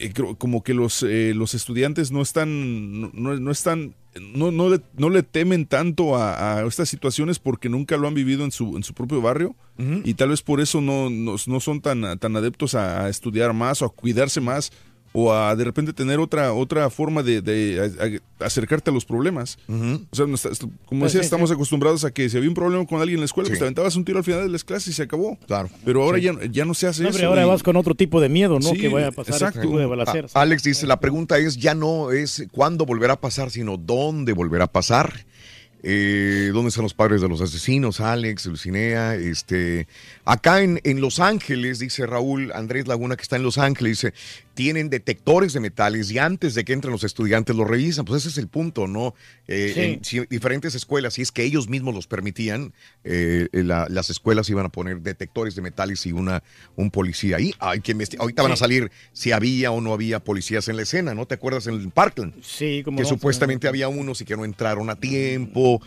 eh, 0.00 0.12
como 0.38 0.62
que 0.62 0.74
los, 0.74 1.02
eh, 1.02 1.32
los 1.34 1.54
estudiantes 1.54 2.10
no 2.10 2.22
están, 2.22 3.00
no, 3.00 3.36
no- 3.38 3.50
están, 3.50 3.94
no, 4.34 4.50
no, 4.50 4.68
le, 4.70 4.80
no 4.96 5.08
le 5.10 5.22
temen 5.22 5.66
tanto 5.66 6.16
a, 6.16 6.58
a 6.58 6.66
estas 6.66 6.88
situaciones 6.88 7.38
porque 7.38 7.68
nunca 7.68 7.96
lo 7.96 8.08
han 8.08 8.14
vivido 8.14 8.44
en 8.44 8.50
su, 8.50 8.76
en 8.76 8.82
su 8.82 8.94
propio 8.94 9.20
barrio. 9.20 9.54
Y 10.04 10.12
tal 10.14 10.28
vez 10.28 10.42
por 10.42 10.60
eso 10.60 10.80
no, 10.82 11.08
no, 11.08 11.36
no 11.46 11.60
son 11.60 11.80
tan, 11.80 12.18
tan 12.18 12.36
adeptos 12.36 12.74
a, 12.74 13.04
a 13.04 13.08
estudiar 13.08 13.54
más 13.54 13.80
o 13.80 13.86
a 13.86 13.88
cuidarse 13.88 14.40
más 14.42 14.72
o 15.12 15.32
a 15.32 15.56
de 15.56 15.64
repente 15.64 15.92
tener 15.92 16.20
otra, 16.20 16.52
otra 16.52 16.88
forma 16.88 17.22
de, 17.24 17.42
de 17.42 17.80
a- 17.98 18.04
a- 18.42 18.46
acercarte 18.46 18.90
a 18.90 18.92
los 18.92 19.04
problemas. 19.04 19.58
O 19.68 20.14
sea, 20.16 20.26
no 20.26 20.36
está- 20.36 20.50
como 20.86 21.00
Pues 21.00 21.12
decía, 21.12 21.22
sí, 21.22 21.24
estamos 21.26 21.50
sí. 21.50 21.54
acostumbrados 21.54 22.04
a 22.04 22.12
que 22.12 22.28
si 22.30 22.36
había 22.36 22.48
un 22.48 22.54
problema 22.54 22.86
con 22.86 23.00
alguien 23.00 23.16
en 23.16 23.20
la 23.22 23.26
escuela, 23.26 23.46
Sí. 23.46 23.50
pues 23.50 23.58
te 23.58 23.64
aventabas 23.64 23.96
un 23.96 24.04
tiro 24.04 24.18
al 24.18 24.24
final 24.24 24.42
de 24.42 24.48
las 24.50 24.62
clases 24.62 24.88
y 24.88 24.92
se 24.92 25.02
acabó. 25.02 25.36
Claro. 25.46 25.68
Pero 25.84 26.02
ahora 26.04 26.18
Sí. 26.18 26.24
ya, 26.24 26.34
ya 26.50 26.64
no 26.64 26.74
se 26.74 26.86
hace 26.86 27.02
No, 27.02 27.08
eso. 27.08 27.16
hombre, 27.16 27.26
ahora 27.26 27.42
y- 27.44 27.48
vas 27.48 27.62
con 27.62 27.74
otro 27.76 27.94
tipo 27.96 28.20
de 28.20 28.28
miedo, 28.28 28.60
¿no? 28.60 28.70
Sí, 28.70 28.78
que 28.78 28.88
vaya 28.88 29.08
a 29.08 29.12
pasar 29.12 29.34
exacto. 29.34 29.58
este 29.58 29.66
tipo 29.68 29.78
de 29.80 29.86
balaceras. 29.86 30.36
A- 30.36 30.42
Alex 30.42 30.62
dice, 30.62 30.86
la 30.86 31.00
pregunta 31.00 31.38
es 31.38 31.56
ya 31.56 31.74
no 31.74 32.12
es 32.12 32.44
cuándo 32.52 32.86
volverá 32.86 33.14
a 33.14 33.20
pasar, 33.20 33.50
sino 33.50 33.76
dónde 33.76 34.32
volverá 34.32 34.64
a 34.66 34.72
pasar. 34.72 35.26
Eh, 35.82 36.50
¿Dónde 36.52 36.68
están 36.68 36.82
los 36.82 36.92
padres 36.92 37.22
de 37.22 37.28
los 37.30 37.40
asesinos? 37.40 38.00
Alex, 38.00 38.44
Lucinea, 38.44 39.14
este, 39.14 39.88
acá 40.26 40.60
en, 40.62 40.78
en 40.84 41.00
Los 41.00 41.20
Ángeles, 41.20 41.78
dice 41.78 42.04
Raúl 42.04 42.52
Andrés 42.52 42.86
Laguna, 42.86 43.16
que 43.16 43.22
está 43.22 43.36
en 43.36 43.42
Los 43.42 43.56
Ángeles, 43.56 43.92
dice, 44.02 44.14
tienen 44.60 44.90
detectores 44.90 45.54
de 45.54 45.60
metales 45.60 46.10
y 46.10 46.18
antes 46.18 46.54
de 46.54 46.66
que 46.66 46.74
entren 46.74 46.92
los 46.92 47.02
estudiantes 47.02 47.56
los 47.56 47.66
revisan. 47.66 48.04
Pues 48.04 48.20
ese 48.20 48.28
es 48.28 48.36
el 48.36 48.46
punto, 48.48 48.86
¿no? 48.86 49.14
Eh, 49.48 49.70
Sí. 49.74 49.80
En 49.80 50.04
si- 50.04 50.26
diferentes 50.28 50.74
escuelas, 50.74 51.14
si 51.14 51.22
es 51.22 51.32
que 51.32 51.44
ellos 51.44 51.70
mismos 51.70 51.94
los 51.94 52.06
permitían, 52.06 52.74
eh, 53.02 53.48
la- 53.52 53.86
las 53.88 54.10
escuelas 54.10 54.50
iban 54.50 54.66
a 54.66 54.68
poner 54.68 55.00
detectores 55.00 55.54
de 55.54 55.62
metales 55.62 56.04
y 56.04 56.12
una, 56.12 56.42
un 56.76 56.90
policía 56.90 57.38
ahí. 57.38 57.54
Hay 57.58 57.80
que 57.80 57.96
Ahorita 58.18 58.42
van 58.42 58.52
a 58.52 58.56
salir 58.56 58.90
si 59.14 59.32
había 59.32 59.70
o 59.70 59.80
no 59.80 59.94
había 59.94 60.20
policías 60.20 60.68
en 60.68 60.76
la 60.76 60.82
escena, 60.82 61.14
¿no? 61.14 61.24
¿Te 61.24 61.36
acuerdas 61.36 61.66
en 61.66 61.90
Parkland? 61.90 62.34
Sí, 62.42 62.82
como 62.84 62.98
que 62.98 63.04
no, 63.04 63.08
supuestamente 63.08 63.66
había 63.66 63.88
unos 63.88 64.20
y 64.20 64.26
que 64.26 64.36
no 64.36 64.44
entraron 64.44 64.90
a 64.90 64.96
tiempo. 64.96 65.80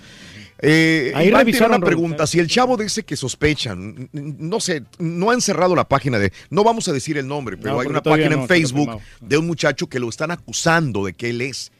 Eh, 0.60 1.12
Ahí 1.16 1.28
Iván 1.28 1.46
tiene 1.46 1.66
una 1.66 1.80
pregunta. 1.80 2.28
Si 2.28 2.40
el 2.40 2.48
chavo 2.48 2.78
dice 2.78 3.04
que 3.04 3.16
sospechan, 3.16 4.10
no 4.12 4.60
sé, 4.60 4.84
no 5.00 5.32
han 5.32 5.42
cerrado 5.42 5.76
la 5.76 5.88
página 5.88 6.20
de, 6.20 6.32
no 6.50 6.64
vamos 6.64 6.88
a 6.88 6.94
decir 6.94 7.18
el 7.18 7.28
nombre, 7.28 7.58
pero 7.58 7.74
No, 7.74 7.80
hay 7.82 7.88
una 7.88 8.04
página 8.04 8.30
no, 8.30 8.42
en 8.44 8.48
Facebook 8.48 9.02
de 9.22 9.38
un 9.38 9.48
muchacho 9.48 9.88
que 9.88 10.00
lo 10.00 10.10
están 10.10 10.32
acusando 10.32 11.06
de 11.06 11.14
que 11.14 11.30
él 11.30 11.42
es. 11.42 11.72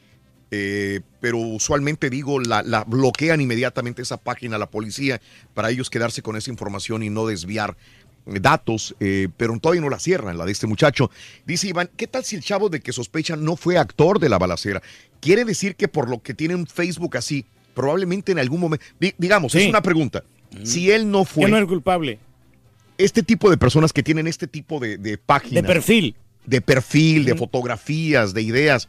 Eh, 0.50 1.00
pero 1.20 1.38
usualmente 1.38 2.10
digo, 2.10 2.38
la, 2.38 2.62
la 2.62 2.84
bloquean 2.84 3.40
inmediatamente 3.40 4.02
esa 4.02 4.18
página 4.18 4.56
la 4.56 4.70
policía 4.70 5.20
para 5.52 5.70
ellos 5.70 5.90
quedarse 5.90 6.22
con 6.22 6.36
esa 6.36 6.50
información 6.50 7.02
y 7.02 7.10
no 7.10 7.26
desviar 7.26 7.76
datos, 8.26 8.94
eh, 9.00 9.28
pero 9.36 9.58
todavía 9.58 9.82
no 9.82 9.90
la 9.90 9.98
cierran, 9.98 10.38
la 10.38 10.44
de 10.44 10.52
este 10.52 10.66
muchacho. 10.66 11.10
Dice 11.46 11.68
Iván, 11.68 11.90
¿qué 11.96 12.06
tal 12.06 12.24
si 12.24 12.36
el 12.36 12.42
chavo 12.42 12.68
de 12.68 12.80
que 12.80 12.92
sospechan 12.92 13.44
no 13.44 13.56
fue 13.56 13.78
actor 13.78 14.18
de 14.18 14.28
la 14.28 14.38
balacera? 14.38 14.82
Quiere 15.20 15.44
decir 15.44 15.76
que 15.76 15.88
por 15.88 16.08
lo 16.08 16.22
que 16.22 16.34
tiene 16.34 16.54
un 16.54 16.66
Facebook 16.66 17.16
así, 17.16 17.46
probablemente 17.74 18.32
en 18.32 18.38
algún 18.38 18.60
momento, 18.60 18.84
di- 18.98 19.14
digamos, 19.18 19.52
Sí. 19.52 19.58
es 19.62 19.68
una 19.68 19.82
pregunta, 19.82 20.24
si 20.62 20.90
él 20.90 21.10
no 21.10 21.24
fue, 21.24 21.44
Que 21.46 21.50
no 21.50 21.58
es 21.58 21.64
culpable. 21.66 22.18
este 22.98 23.22
tipo 23.22 23.50
de 23.50 23.56
personas 23.56 23.92
que 23.92 24.02
tienen 24.02 24.26
este 24.26 24.46
tipo 24.46 24.78
de, 24.80 24.96
de 24.98 25.18
páginas, 25.18 25.62
De 25.62 25.68
perfil. 25.68 26.14
de 26.46 26.60
perfil, 26.60 27.24
de 27.24 27.34
fotografías, 27.34 28.34
de 28.34 28.42
ideas, 28.42 28.88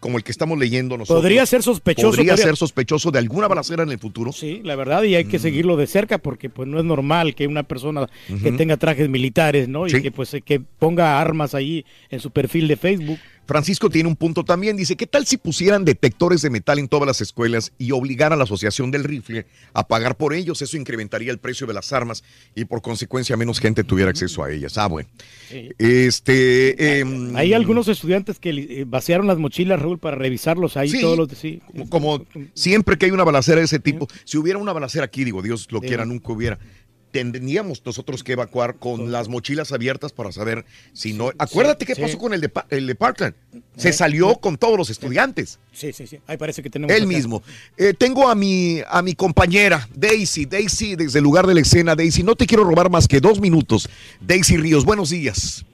como 0.00 0.18
el 0.18 0.24
que 0.24 0.32
estamos 0.32 0.58
leyendo 0.58 0.98
nosotros. 0.98 1.22
Podría 1.22 1.46
ser 1.46 1.62
sospechoso, 1.62 2.08
Podría 2.10 2.32
podría- 2.32 2.44
ser 2.48 2.56
sospechoso 2.56 3.10
de 3.10 3.18
alguna 3.20 3.48
balacera 3.48 3.84
en 3.84 3.90
el 3.90 3.98
futuro. 3.98 4.32
Sí, 4.32 4.60
la 4.62 4.76
verdad, 4.76 5.02
y 5.04 5.14
hay 5.14 5.24
que 5.24 5.38
seguirlo 5.38 5.76
de 5.78 5.86
cerca 5.86 6.18
porque 6.18 6.50
pues 6.50 6.68
no 6.68 6.78
es 6.78 6.84
normal 6.84 7.34
que 7.34 7.46
una 7.46 7.62
persona 7.62 8.06
que 8.42 8.52
tenga 8.52 8.76
trajes 8.76 9.08
militares, 9.08 9.66
¿no? 9.68 9.88
Sí. 9.88 9.96
Y 9.96 10.02
que 10.02 10.10
pues 10.10 10.34
eh, 10.34 10.42
que 10.42 10.60
ponga 10.60 11.18
armas 11.20 11.54
ahí 11.54 11.86
en 12.10 12.20
su 12.20 12.30
perfil 12.32 12.68
de 12.68 12.76
Facebook. 12.76 13.18
Francisco 13.46 13.90
tiene 13.90 14.08
un 14.08 14.16
punto 14.16 14.44
también. 14.44 14.76
Dice, 14.76 14.96
¿qué 14.96 15.06
tal 15.06 15.26
si 15.26 15.36
pusieran 15.36 15.84
detectores 15.84 16.42
de 16.42 16.50
metal 16.50 16.78
en 16.78 16.88
todas 16.88 17.06
las 17.06 17.20
escuelas 17.20 17.72
y 17.78 17.92
obligaran 17.92 18.34
a 18.34 18.36
la 18.36 18.44
Asociación 18.44 18.90
del 18.90 19.04
Rifle 19.04 19.46
a 19.72 19.86
pagar 19.86 20.16
por 20.16 20.32
ellos? 20.34 20.62
Eso 20.62 20.76
incrementaría 20.76 21.30
el 21.30 21.38
precio 21.38 21.66
de 21.66 21.74
las 21.74 21.92
armas 21.92 22.24
y 22.54 22.64
por 22.64 22.80
consecuencia 22.82 23.36
menos 23.36 23.60
gente 23.60 23.84
tuviera 23.84 24.10
acceso 24.10 24.42
a 24.44 24.50
ellas. 24.50 24.78
Ah, 24.78 24.86
bueno. 24.88 25.08
Este... 25.78 27.00
em, 27.00 27.36
Hay 27.36 27.52
algunos 27.52 27.88
estudiantes 27.88 28.38
que 28.38 28.50
eh, 28.50 28.84
vaciaron 28.86 29.26
las 29.26 29.38
mochilas, 29.38 29.80
Raúl, 29.80 29.98
para 29.98 30.16
revisarlos 30.16 30.76
ahí 30.76 30.88
Sí. 30.88 31.00
todos 31.00 31.18
los 31.18 31.28
sí. 31.38 31.60
como 31.88 32.24
siempre 32.54 32.96
que 32.98 33.06
hay 33.06 33.10
una 33.12 33.24
balacera 33.24 33.58
de 33.58 33.64
ese 33.64 33.78
tipo, 33.78 34.06
si 34.24 34.38
hubiera 34.38 34.58
una 34.58 34.72
balacera 34.72 35.04
aquí, 35.04 35.24
digo, 35.24 35.42
Dios 35.42 35.66
lo 35.70 35.80
quiera, 35.80 36.04
nunca 36.04 36.32
hubiera, 36.32 36.58
tendríamos 37.14 37.80
nosotros 37.86 38.24
que 38.24 38.32
evacuar 38.32 38.74
con 38.74 39.12
las 39.12 39.28
mochilas 39.28 39.70
abiertas 39.70 40.10
para 40.10 40.32
saber 40.32 40.64
si 40.92 41.12
no... 41.12 41.30
Acuérdate 41.38 41.86
qué 41.86 41.94
sí. 41.94 42.02
pasó 42.02 42.18
con 42.18 42.34
el 42.34 42.40
de, 42.40 42.50
el 42.70 42.88
de 42.88 42.94
Parkland. 42.96 43.34
Se 43.76 43.90
Eh, 43.90 43.92
salió 43.92 44.34
con 44.34 44.56
todos 44.58 44.76
los 44.76 44.90
estudiantes. 44.90 45.60
Sí, 45.72 45.92
sí, 45.92 46.08
sí. 46.08 46.18
Ahí 46.26 46.36
parece 46.36 46.60
que 46.60 46.70
tenemos 46.70 46.92
Él 46.96 47.06
mismo. 47.06 47.40
Eh, 47.76 47.94
tengo 47.96 48.28
a 48.28 48.34
mi, 48.34 48.80
a 48.88 49.00
mi 49.00 49.14
compañera, 49.14 49.88
Daisy. 49.94 50.44
Daisy, 50.44 50.96
desde 50.96 51.20
el 51.20 51.22
lugar 51.22 51.46
de 51.46 51.54
la 51.54 51.60
escena. 51.60 51.94
Daisy, 51.94 52.24
no 52.24 52.34
te 52.34 52.46
quiero 52.46 52.64
robar 52.64 52.90
más 52.90 53.06
que 53.06 53.20
dos 53.20 53.40
minutos. 53.40 53.88
Daisy 54.20 54.56
Ríos, 54.56 54.84
buenos 54.84 55.10
días. 55.10 55.64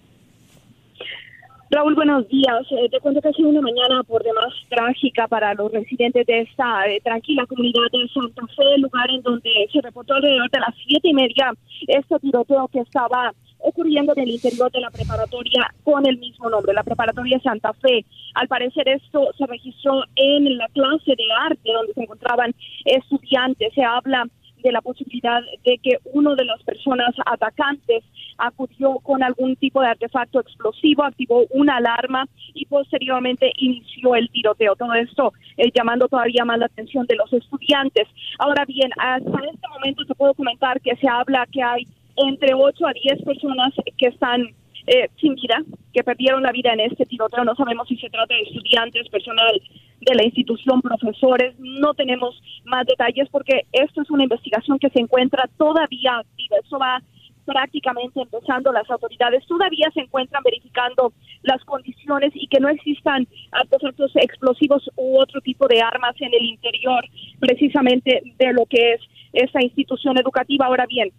Raúl, 1.73 1.95
buenos 1.95 2.27
días. 2.27 2.67
Eh, 2.73 2.89
te 2.91 2.99
cuento 2.99 3.21
que 3.21 3.29
ha 3.29 3.33
sido 3.33 3.49
una 3.49 3.61
mañana 3.61 4.03
por 4.03 4.25
demás 4.25 4.53
trágica 4.69 5.29
para 5.29 5.55
los 5.55 5.71
residentes 5.71 6.27
de 6.27 6.41
esta 6.41 6.89
eh, 6.89 7.01
tranquila 7.01 7.47
comunidad 7.47 7.87
de 7.93 8.09
Santa 8.13 8.45
Fe, 8.57 8.79
lugar 8.79 9.09
en 9.09 9.23
donde 9.23 9.69
se 9.73 9.81
reportó 9.81 10.15
alrededor 10.15 10.51
de 10.51 10.59
las 10.59 10.75
siete 10.85 11.11
y 11.11 11.15
media 11.15 11.53
este 11.87 12.19
tiroteo 12.19 12.67
que 12.73 12.81
estaba 12.81 13.33
ocurriendo 13.59 14.13
en 14.17 14.25
el 14.25 14.31
interior 14.31 14.69
de 14.73 14.81
la 14.81 14.91
preparatoria 14.91 15.73
con 15.85 16.05
el 16.09 16.19
mismo 16.19 16.51
nombre, 16.51 16.75
la 16.75 16.83
preparatoria 16.83 17.39
Santa 17.39 17.73
Fe. 17.75 18.05
Al 18.35 18.49
parecer 18.49 18.89
esto 18.89 19.29
se 19.39 19.47
registró 19.47 20.03
en 20.17 20.59
la 20.59 20.67
clase 20.69 21.15
de 21.17 21.25
arte 21.41 21.73
donde 21.73 21.95
se 21.95 22.03
encontraban 22.03 22.53
estudiantes. 22.85 23.73
Se 23.75 23.85
habla 23.85 24.27
de 24.63 24.73
la 24.73 24.81
posibilidad 24.81 25.41
de 25.65 25.79
que 25.79 25.99
uno 26.13 26.35
de 26.35 26.45
las 26.45 26.63
personas 26.63 27.15
atacantes 27.27 28.05
acudió 28.39 28.99
con 29.01 29.23
algún 29.23 29.57
tipo 29.57 29.81
de 29.81 29.89
artefacto 29.89 30.41
explosivo, 30.41 31.05
activó 31.05 31.45
una 31.51 31.77
alarma 31.77 32.27
y 32.55 32.67
posteriormente 32.67 33.53
inició 33.57 34.15
el 34.15 34.31
tiroteo. 34.31 34.77
Todo 34.77 34.95
esto 34.95 35.33
eh, 35.57 35.71
llamando 35.75 36.09
todavía 36.09 36.45
más 36.45 36.59
la 36.59 36.67
atención 36.67 37.07
de 37.07 37.17
los 37.17 37.33
estudiantes. 37.33 38.09
Ahora 38.39 38.65
bien, 38.65 38.91
hasta 38.99 39.39
este 39.53 39.69
momento 39.69 40.05
te 40.05 40.15
puedo 40.15 40.35
comentar 40.35 40.81
que 40.81 40.97
se 40.97 41.09
habla 41.09 41.47
que 41.51 41.63
hay 41.63 41.87
entre 42.17 42.55
8 42.55 42.87
a 42.87 42.93
10 42.93 43.23
personas 43.23 43.73
que 43.97 44.07
están 44.07 44.49
eh, 44.93 45.09
sin 45.21 45.37
vida, 45.37 45.63
que 45.93 46.03
perdieron 46.03 46.43
la 46.43 46.51
vida 46.51 46.73
en 46.73 46.81
este 46.81 47.07
tiroteo. 47.07 47.45
No 47.45 47.55
sabemos 47.55 47.87
si 47.87 47.97
se 47.97 48.11
trata 48.11 48.35
de 48.35 48.43
estudiantes, 48.43 49.09
personal 49.09 49.63
de 50.01 50.15
la 50.17 50.25
institución, 50.25 50.83
profesores. 50.83 51.55
No 51.61 51.95
tenemos 51.95 52.35
más 52.65 52.85
detalles 52.87 53.29
porque 53.31 53.67
esto 53.71 54.03
es 54.03 54.11
una 54.11 54.25
investigación 54.25 54.81
que 54.81 54.91
se 54.91 54.99
encuentra 54.99 55.49
todavía 55.57 56.19
activa. 56.19 56.57
Esto 56.61 56.81
va 56.81 57.01
prácticamente 57.45 58.21
empezando 58.21 58.73
las 58.73 58.89
autoridades 58.91 59.47
todavía 59.47 59.91
se 59.95 60.01
encuentran 60.01 60.43
verificando 60.45 61.13
las 61.43 61.65
condiciones 61.65 62.33
y 62.35 62.47
que 62.47 62.61
no 62.61 62.69
existan 62.69 63.27
artefactos 63.51 64.13
explosivos 64.17 64.89
u 64.97 65.19
otro 65.19 65.41
tipo 65.41 65.67
de 65.67 65.81
armas 65.81 66.15
en 66.21 66.33
el 66.35 66.45
interior 66.45 67.05
precisamente 67.39 68.23
de 68.39 68.53
lo 68.53 68.67
que 68.67 68.95
es 68.95 69.01
esta 69.33 69.63
institución 69.63 70.19
educativa. 70.19 70.67
Ahora 70.67 70.87
bien, 70.87 71.11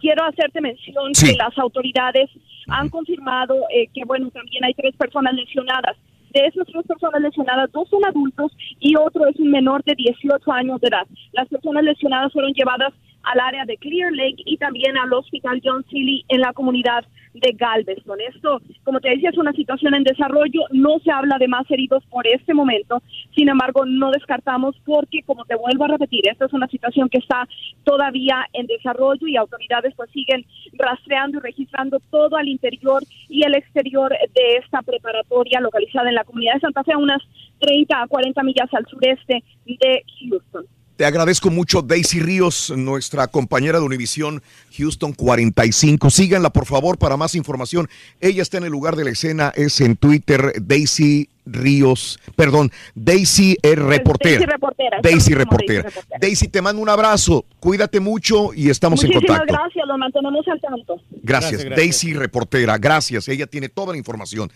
quiero 0.00 0.24
hacerte 0.24 0.60
mención 0.60 1.14
Sí. 1.14 1.32
que 1.32 1.36
las 1.36 1.56
autoridades 1.58 2.30
han 2.68 2.88
confirmado 2.88 3.54
eh, 3.74 3.88
que, 3.94 4.04
bueno, 4.04 4.30
también 4.30 4.64
hay 4.64 4.74
tres 4.74 4.94
personas 4.96 5.34
lesionadas. 5.34 5.96
De 6.32 6.40
esas 6.46 6.66
tres 6.66 6.86
personas 6.86 7.22
lesionadas, 7.22 7.72
dos 7.72 7.88
son 7.88 8.04
adultos 8.04 8.52
y 8.80 8.94
otro 8.96 9.26
es 9.26 9.36
un 9.40 9.50
menor 9.50 9.82
de 9.84 9.94
18 9.94 10.52
años 10.52 10.80
de 10.80 10.88
edad. 10.88 11.06
Las 11.32 11.48
personas 11.48 11.82
lesionadas 11.84 12.32
fueron 12.32 12.52
llevadas 12.52 12.92
al 13.22 13.40
área 13.40 13.64
de 13.64 13.76
Clear 13.78 14.12
Lake 14.12 14.42
y 14.44 14.56
también 14.58 14.96
al 14.98 15.12
Hospital 15.12 15.60
John 15.64 15.84
Seeley 15.90 16.24
en 16.28 16.40
la 16.42 16.52
comunidad 16.52 17.04
de 17.40 17.52
Galveston. 17.52 18.20
Esto, 18.20 18.60
como 18.84 19.00
te 19.00 19.10
decía, 19.10 19.30
es 19.30 19.38
una 19.38 19.52
situación 19.52 19.94
en 19.94 20.04
desarrollo. 20.04 20.62
No 20.72 20.98
se 21.00 21.10
habla 21.10 21.38
de 21.38 21.48
más 21.48 21.70
heridos 21.70 22.04
por 22.06 22.26
este 22.26 22.54
momento. 22.54 23.02
Sin 23.34 23.48
embargo, 23.48 23.84
no 23.86 24.10
descartamos 24.10 24.76
porque, 24.84 25.22
como 25.24 25.44
te 25.44 25.56
vuelvo 25.56 25.84
a 25.84 25.88
repetir, 25.88 26.22
esta 26.28 26.46
es 26.46 26.52
una 26.52 26.68
situación 26.68 27.08
que 27.08 27.18
está 27.18 27.48
todavía 27.84 28.44
en 28.52 28.66
desarrollo 28.66 29.26
y 29.26 29.36
autoridades 29.36 29.94
pues 29.96 30.10
siguen 30.10 30.44
rastreando 30.74 31.38
y 31.38 31.40
registrando 31.40 31.98
todo 32.10 32.36
al 32.36 32.48
interior 32.48 33.02
y 33.28 33.44
el 33.44 33.54
exterior 33.54 34.10
de 34.10 34.56
esta 34.62 34.82
preparatoria 34.82 35.60
localizada 35.60 36.08
en 36.08 36.14
la 36.14 36.24
comunidad 36.24 36.54
de 36.54 36.60
Santa 36.60 36.84
Fe, 36.84 36.92
a 36.92 36.98
unas 36.98 37.22
30 37.60 38.02
a 38.02 38.06
40 38.06 38.42
millas 38.42 38.72
al 38.72 38.86
sureste 38.86 39.42
de 39.66 40.04
Houston. 40.20 40.66
Te 40.98 41.04
agradezco 41.06 41.48
mucho, 41.50 41.80
Daisy 41.80 42.18
Ríos, 42.18 42.72
nuestra 42.76 43.28
compañera 43.28 43.78
de 43.78 43.84
Univisión 43.84 44.42
Houston 44.76 45.12
45. 45.12 46.10
Síganla, 46.10 46.50
por 46.50 46.66
favor, 46.66 46.98
para 46.98 47.16
más 47.16 47.36
información. 47.36 47.88
Ella 48.20 48.42
está 48.42 48.58
en 48.58 48.64
el 48.64 48.72
lugar 48.72 48.96
de 48.96 49.04
la 49.04 49.10
escena, 49.10 49.52
es 49.54 49.80
en 49.80 49.94
Twitter, 49.94 50.54
Daisy 50.60 51.28
Ríos, 51.46 52.18
perdón, 52.34 52.72
Daisy 52.96 53.56
es 53.62 53.78
reportera. 53.78 54.40
Daisy 54.40 54.46
Reportera, 54.50 54.98
Daisy 55.00 55.34
reportera. 55.34 55.82
Daisy 55.82 55.94
Reportera. 55.94 56.18
Daisy, 56.20 56.48
te 56.48 56.62
mando 56.62 56.82
un 56.82 56.88
abrazo. 56.88 57.44
Cuídate 57.60 58.00
mucho 58.00 58.52
y 58.52 58.68
estamos 58.68 59.00
en 59.04 59.10
Muchísimas 59.10 59.38
contacto. 59.38 59.54
gracias, 59.54 59.86
los 59.86 59.98
mantenemos 59.98 60.48
al 60.48 60.60
tanto. 60.60 60.96
Gracias, 60.96 61.22
Gracias, 61.22 61.64
gracias. 61.64 61.76
Daisy 61.76 62.14
reportera. 62.14 62.76
Gracias. 62.76 63.28
Ella 63.28 63.46
tiene 63.46 63.68
toda 63.68 63.92
la 63.92 63.98
información. 63.98 64.50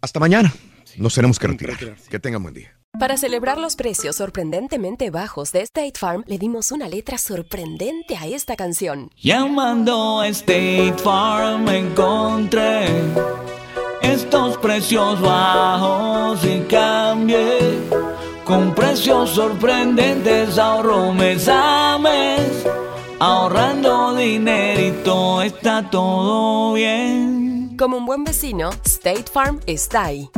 Hasta 0.00 0.18
mañana. 0.18 0.52
Nos 0.96 1.14
tenemos 1.14 1.38
que 1.38 1.46
retirar. 1.46 1.76
Que 2.08 2.18
tengan 2.18 2.42
buen 2.42 2.54
día. 2.54 2.70
Para 2.98 3.16
celebrar 3.16 3.58
los 3.58 3.74
precios 3.74 4.16
sorprendentemente 4.16 5.10
bajos 5.10 5.50
de 5.50 5.62
State 5.62 5.94
Farm, 5.98 6.22
le 6.28 6.38
dimos 6.38 6.70
una 6.70 6.88
letra 6.88 7.18
sorprendente 7.18 8.16
a 8.16 8.26
esta 8.28 8.54
canción. 8.54 9.10
Llamando 9.20 10.20
a 10.20 10.28
State 10.28 10.94
Farm 11.02 11.68
encontré 11.68 12.86
estos 14.00 14.56
precios 14.58 15.20
bajos 15.20 16.44
y 16.44 16.60
cambié. 16.70 17.58
Con 18.44 18.74
precios 18.74 19.30
sorprendentes 19.30 20.56
ahorro 20.56 21.12
mes 21.12 21.48
a 21.50 21.98
mes. 21.98 22.64
Ahorrando 23.18 24.14
dinerito 24.14 25.42
está 25.42 25.90
todo 25.90 26.74
bien. 26.74 27.74
Como 27.76 27.96
un 27.96 28.06
buen 28.06 28.22
vecino, 28.22 28.70
State 28.84 29.24
Farm 29.32 29.58
está 29.66 30.04
ahí. 30.04 30.30